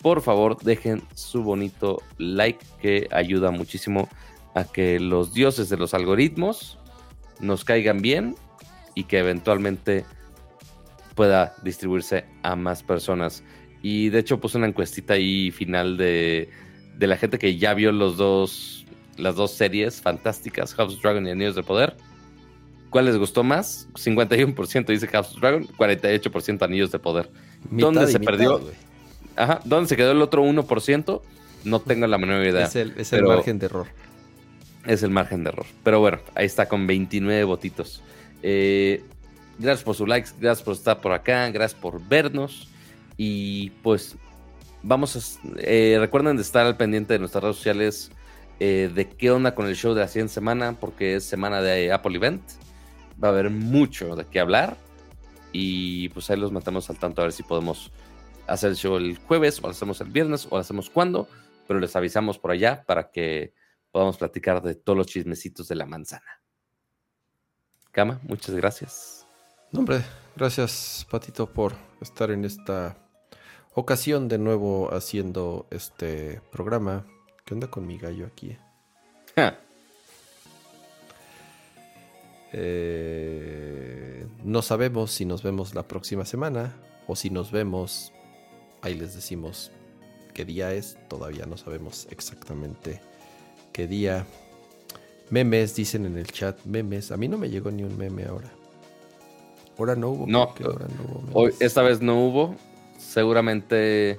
por 0.00 0.22
favor 0.22 0.56
dejen 0.62 1.02
su 1.14 1.42
bonito 1.42 2.02
like 2.18 2.64
que 2.80 3.08
ayuda 3.10 3.50
muchísimo 3.50 4.08
a 4.54 4.64
que 4.64 5.00
los 5.00 5.32
dioses 5.32 5.68
de 5.68 5.76
los 5.76 5.92
algoritmos 5.94 6.78
nos 7.40 7.64
caigan 7.64 8.00
bien 8.00 8.36
y 8.94 9.04
que 9.04 9.18
eventualmente 9.18 10.04
pueda 11.14 11.54
distribuirse 11.62 12.24
a 12.42 12.56
más 12.56 12.82
personas. 12.82 13.42
Y 13.82 14.10
de 14.10 14.20
hecho 14.20 14.40
puse 14.40 14.58
una 14.58 14.68
encuestita 14.68 15.14
ahí 15.14 15.50
final 15.50 15.96
de, 15.96 16.48
la 16.98 17.16
gente 17.16 17.38
que 17.38 17.56
ya 17.56 17.74
vio 17.74 17.92
los 17.92 18.16
dos, 18.16 18.86
las 19.16 19.36
dos 19.36 19.52
series 19.52 20.00
fantásticas, 20.00 20.74
House 20.74 20.94
of 20.94 21.02
Dragon 21.02 21.26
y 21.26 21.30
Anillos 21.30 21.54
de 21.54 21.62
Poder. 21.62 21.96
¿Cuál 22.90 23.06
les 23.06 23.16
gustó 23.16 23.42
más? 23.42 23.88
51% 23.94 24.86
dice 24.86 25.08
House 25.08 25.34
of 25.34 25.40
Dragon, 25.40 25.66
48% 25.66 26.62
Anillos 26.62 26.92
de 26.92 26.98
Poder. 26.98 27.30
¿Dónde 27.70 28.06
se 28.06 28.20
perdió? 28.20 28.60
Ajá, 29.34 29.60
¿dónde 29.64 29.88
se 29.88 29.96
quedó 29.96 30.12
el 30.12 30.22
otro 30.22 30.44
1%? 30.44 31.22
No 31.64 31.80
tengo 31.80 32.06
la 32.06 32.18
menor 32.18 32.44
idea. 32.44 32.66
Es 32.66 32.76
el, 32.76 32.92
es 32.96 33.12
el 33.12 33.24
margen 33.24 33.58
de 33.58 33.66
error. 33.66 33.86
Es 34.86 35.02
el 35.02 35.10
margen 35.10 35.44
de 35.44 35.50
error. 35.50 35.66
Pero 35.82 36.00
bueno, 36.00 36.18
ahí 36.34 36.46
está 36.46 36.68
con 36.68 36.86
29 36.86 37.44
votitos. 37.44 38.02
Eh, 38.42 39.02
gracias 39.58 39.84
por 39.84 39.94
sus 39.94 40.08
likes, 40.08 40.30
gracias 40.38 40.64
por 40.64 40.74
estar 40.74 41.00
por 41.00 41.12
acá, 41.12 41.48
gracias 41.50 41.80
por 41.80 42.06
vernos. 42.06 42.68
Y 43.16 43.70
pues 43.82 44.16
vamos 44.82 45.16
a... 45.16 45.40
Eh, 45.58 45.96
recuerden 45.98 46.36
de 46.36 46.42
estar 46.42 46.66
al 46.66 46.76
pendiente 46.76 47.14
de 47.14 47.18
nuestras 47.18 47.44
redes 47.44 47.56
sociales 47.56 48.10
eh, 48.60 48.90
de 48.94 49.08
qué 49.08 49.30
onda 49.30 49.54
con 49.54 49.66
el 49.66 49.76
show 49.76 49.94
de 49.94 50.00
la 50.00 50.08
siguiente 50.08 50.34
semana, 50.34 50.78
porque 50.78 51.16
es 51.16 51.24
semana 51.24 51.60
de 51.60 51.92
Apple 51.92 52.16
Event. 52.16 52.42
Va 53.22 53.28
a 53.28 53.30
haber 53.30 53.50
mucho 53.50 54.16
de 54.16 54.24
qué 54.26 54.40
hablar. 54.40 54.76
Y 55.52 56.08
pues 56.10 56.30
ahí 56.30 56.38
los 56.38 56.52
matamos 56.52 56.88
al 56.88 56.98
tanto 56.98 57.20
a 57.20 57.24
ver 57.24 57.32
si 57.32 57.42
podemos 57.42 57.92
hacer 58.46 58.70
el 58.70 58.76
show 58.76 58.96
el 58.96 59.18
jueves, 59.18 59.58
o 59.58 59.62
lo 59.62 59.70
hacemos 59.70 60.00
el 60.00 60.10
viernes, 60.10 60.46
o 60.46 60.56
lo 60.56 60.58
hacemos 60.58 60.88
cuando. 60.90 61.28
Pero 61.68 61.80
les 61.80 61.94
avisamos 61.94 62.38
por 62.38 62.50
allá 62.50 62.84
para 62.84 63.10
que 63.10 63.52
podamos 63.90 64.16
platicar 64.16 64.62
de 64.62 64.74
todos 64.74 64.96
los 64.96 65.06
chismecitos 65.06 65.68
de 65.68 65.76
la 65.76 65.86
manzana. 65.86 66.42
Cama, 67.92 68.20
muchas 68.22 68.54
gracias. 68.54 69.21
No, 69.72 69.80
hombre, 69.80 70.04
gracias, 70.36 71.06
Patito, 71.10 71.50
por 71.50 71.72
estar 72.02 72.30
en 72.30 72.44
esta 72.44 72.94
ocasión 73.72 74.28
de 74.28 74.36
nuevo 74.36 74.92
haciendo 74.92 75.66
este 75.70 76.42
programa. 76.52 77.06
¿Qué 77.46 77.54
onda 77.54 77.68
con 77.68 77.86
mi 77.86 77.96
gallo 77.96 78.26
aquí? 78.26 78.54
Eh, 82.52 84.26
no 84.44 84.60
sabemos 84.60 85.10
si 85.10 85.24
nos 85.24 85.42
vemos 85.42 85.74
la 85.74 85.88
próxima 85.88 86.26
semana 86.26 86.76
o 87.06 87.16
si 87.16 87.30
nos 87.30 87.50
vemos, 87.50 88.12
ahí 88.82 88.92
les 88.92 89.14
decimos 89.14 89.70
qué 90.34 90.44
día 90.44 90.74
es, 90.74 90.98
todavía 91.08 91.46
no 91.46 91.56
sabemos 91.56 92.08
exactamente 92.10 93.00
qué 93.72 93.86
día. 93.86 94.26
Memes, 95.30 95.74
dicen 95.74 96.04
en 96.04 96.18
el 96.18 96.26
chat, 96.26 96.62
memes. 96.66 97.10
A 97.10 97.16
mí 97.16 97.26
no 97.26 97.38
me 97.38 97.48
llegó 97.48 97.70
ni 97.70 97.84
un 97.84 97.96
meme 97.96 98.26
ahora. 98.26 98.52
Ahora 99.82 99.96
no 99.96 100.08
hubo. 100.10 100.26
No, 100.28 100.54
hoy, 101.32 101.52
esta 101.60 101.82
vez 101.82 102.00
no 102.00 102.18
hubo 102.24 102.54
seguramente 102.98 104.18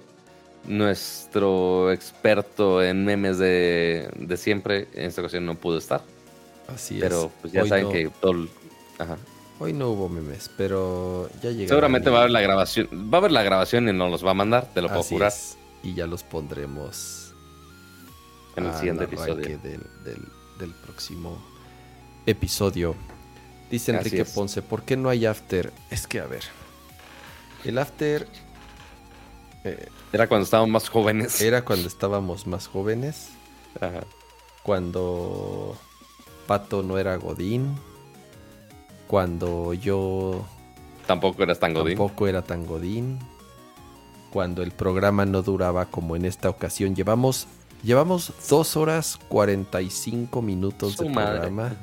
nuestro 0.68 1.92
experto 1.92 2.82
en 2.84 3.06
memes 3.06 3.38
de, 3.38 4.10
siempre 4.38 4.88
en 4.94 5.06
esta 5.06 5.22
ocasión 5.22 5.46
no 5.46 5.56
pudo 5.56 5.78
estar. 5.78 6.02
Así 6.74 6.98
Pero 7.00 7.32
pues 7.42 7.54
ya 7.54 7.66
saben 7.66 7.90
que 7.92 8.10
todo, 8.22 8.48
Ajá. 8.98 9.18
Hoy 9.60 9.72
no 9.74 9.90
hubo 9.90 10.10
memes, 10.10 10.50
pero 10.58 11.30
ya 11.42 11.50
llegará. 11.52 11.68
Seguramente 11.70 12.10
va 12.10 12.18
a 12.18 12.20
haber 12.22 12.32
la 12.32 12.42
grabación. 12.42 12.88
Va 13.14 13.18
a 13.18 13.20
haber 13.20 13.32
la 13.32 13.44
grabación 13.44 13.88
y 13.88 13.94
nos 13.94 14.10
los 14.12 14.26
va 14.26 14.32
a 14.32 14.34
mandar, 14.34 14.70
te 14.74 14.82
lo 14.82 14.88
puedo 14.88 15.02
Así 15.02 15.16
jurar. 15.16 15.30
es, 15.30 15.58
Y 15.84 15.94
ya 15.94 16.08
los 16.08 16.24
pondremos 16.24 17.34
En 18.56 18.66
el 18.66 18.74
siguiente 18.76 19.06
episodio. 19.06 19.36
Del, 19.36 19.62
del- 20.04 20.28
del 20.60 20.72
próximo 20.86 21.38
episodio. 22.26 22.96
Dice 23.74 23.92
Enrique. 23.92 24.24
Ponce, 24.24 24.62
¿por 24.62 24.84
qué 24.84 24.96
no 24.96 25.10
hay 25.10 25.26
after? 25.26 25.74
Es 25.90 26.06
que, 26.06 26.20
a 26.20 26.28
ver, 26.28 26.44
el 27.66 27.80
after 27.80 28.28
eh, 29.64 29.88
Era 30.12 30.28
cuando 30.28 30.44
estábamos 30.44 30.70
más 30.70 30.90
jóvenes. 30.90 31.42
era 31.42 31.66
cuando 31.66 31.88
estábamos 31.88 32.46
más 32.46 32.68
jóvenes, 32.68 33.30
Ajá. 33.82 34.04
cuando 34.62 35.76
Pato 36.46 36.84
no 36.84 37.00
era 37.00 37.16
Godín, 37.16 37.76
cuando 39.08 39.74
yo 39.74 40.46
Tampoco 41.08 41.42
eras 41.42 41.58
tan 41.60 41.74
godín. 41.74 41.98
tampoco 41.98 42.28
era 42.28 42.44
tan 42.44 42.68
Godín, 42.68 43.18
cuando 44.30 44.62
el 44.62 44.70
programa 44.72 45.26
no 45.26 45.42
duraba 45.42 45.88
como 45.88 46.16
en 46.16 46.26
esta 46.26 46.48
ocasión. 46.48 46.96
Llevamos, 46.96 47.48
llevamos 47.82 48.34
dos 48.52 48.78
horas 48.78 49.18
45 49.30 50.44
minutos 50.44 50.94
Su 50.94 51.06
de 51.06 51.10
madre. 51.10 51.40
programa 51.40 51.76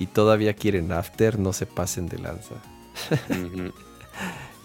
y 0.00 0.06
todavía 0.06 0.54
quieren 0.54 0.90
after, 0.90 1.38
no 1.38 1.52
se 1.52 1.66
pasen 1.66 2.08
de 2.08 2.18
lanza. 2.18 2.56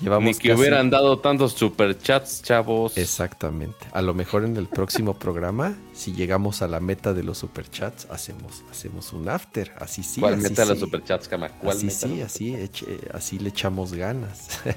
Llevamos 0.01 0.25
Ni 0.25 0.33
que 0.41 0.49
casi- 0.49 0.59
hubieran 0.59 0.89
dado 0.89 1.19
tantos 1.19 1.53
superchats, 1.53 2.41
chavos. 2.43 2.97
Exactamente. 2.97 3.77
A 3.93 4.01
lo 4.01 4.13
mejor 4.13 4.43
en 4.43 4.57
el 4.57 4.67
próximo 4.67 5.13
programa, 5.17 5.77
si 5.93 6.11
llegamos 6.13 6.61
a 6.61 6.67
la 6.67 6.81
meta 6.81 7.13
de 7.13 7.23
los 7.23 7.37
superchats, 7.37 8.05
hacemos, 8.11 8.63
hacemos 8.69 9.13
un 9.13 9.29
after. 9.29 9.71
Así 9.79 10.03
sí. 10.03 10.19
¿Cuál 10.19 10.33
así 10.33 10.43
meta 10.43 10.63
de 10.63 10.69
los 10.71 10.79
superchats, 10.79 11.29
cama? 11.29 11.47
¿Cuál 11.47 11.77
Así 11.77 11.85
meta? 11.85 11.97
sí, 12.07 12.21
así, 12.21 12.53
eche- 12.55 12.99
así 13.13 13.39
le 13.39 13.49
echamos 13.49 13.93
ganas. 13.93 14.59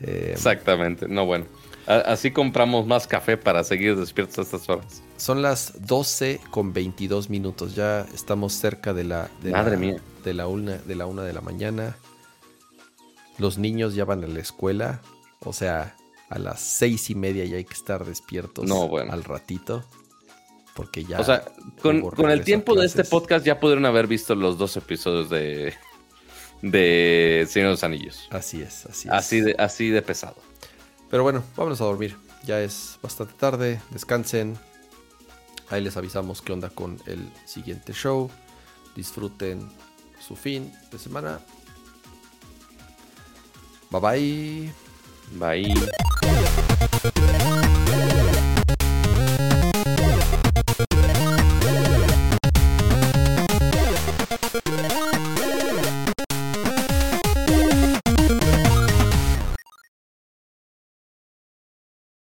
Eh, 0.00 0.30
Exactamente. 0.32 1.08
No, 1.08 1.26
bueno. 1.26 1.46
Así 1.88 2.30
compramos 2.32 2.86
más 2.86 3.06
café 3.06 3.38
para 3.38 3.64
seguir 3.64 3.96
despiertos 3.96 4.38
a 4.38 4.42
estas 4.42 4.68
horas. 4.68 5.02
son 5.16 5.40
las 5.40 5.86
12 5.86 6.38
con 6.50 6.74
22 6.74 7.30
minutos. 7.30 7.74
Ya 7.74 8.02
estamos 8.14 8.52
cerca 8.52 8.92
de 8.92 9.04
la, 9.04 9.30
de 9.42 9.52
Madre 9.52 9.72
la- 9.72 9.76
mía. 9.78 9.96
De 10.22 10.34
la, 10.34 10.46
una, 10.48 10.76
de 10.76 10.94
la 10.94 11.06
una 11.06 11.22
de 11.22 11.32
la 11.32 11.40
mañana. 11.40 11.96
Los 13.38 13.56
niños 13.56 13.94
ya 13.94 14.04
van 14.04 14.22
a 14.22 14.26
la 14.26 14.38
escuela. 14.40 15.00
O 15.40 15.52
sea, 15.54 15.96
a 16.28 16.38
las 16.38 16.60
seis 16.60 17.08
y 17.08 17.14
media 17.14 17.44
ya 17.46 17.56
hay 17.56 17.64
que 17.64 17.72
estar 17.74 18.04
despiertos 18.04 18.66
No, 18.66 18.86
bueno. 18.86 19.12
al 19.12 19.24
ratito. 19.24 19.82
Porque 20.74 21.04
ya. 21.04 21.18
o 21.20 21.24
sea, 21.24 21.42
con, 21.80 22.30
el 22.30 22.44
tiempo 22.44 22.74
de 22.74 22.84
este 22.86 23.02
podcast 23.04 23.44
ya 23.46 23.58
pudieron 23.58 23.86
haber 23.86 24.06
visto 24.06 24.34
los 24.34 24.58
dos 24.58 24.76
episodios 24.76 25.30
de, 25.30 25.72
de 26.62 27.46
Señor 27.48 27.68
de 27.68 27.72
los 27.72 27.82
Anillos. 27.84 28.28
Así 28.30 28.60
es, 28.60 28.84
así 28.86 29.08
es. 29.08 29.14
Así 29.14 29.40
de, 29.40 29.56
así 29.58 29.88
de 29.88 30.02
pesado. 30.02 30.36
Pero 31.10 31.22
bueno, 31.22 31.42
vámonos 31.56 31.80
a 31.80 31.84
dormir. 31.84 32.16
Ya 32.44 32.60
es 32.60 32.98
bastante 33.02 33.34
tarde. 33.34 33.80
Descansen. 33.90 34.58
Ahí 35.70 35.82
les 35.82 35.96
avisamos 35.96 36.40
qué 36.42 36.52
onda 36.52 36.70
con 36.70 36.98
el 37.06 37.30
siguiente 37.44 37.92
show. 37.92 38.30
Disfruten 38.94 39.68
su 40.18 40.36
fin 40.36 40.72
de 40.90 40.98
semana. 40.98 41.40
Bye 43.90 44.00
bye. 44.00 44.72
Bye. 45.38 45.74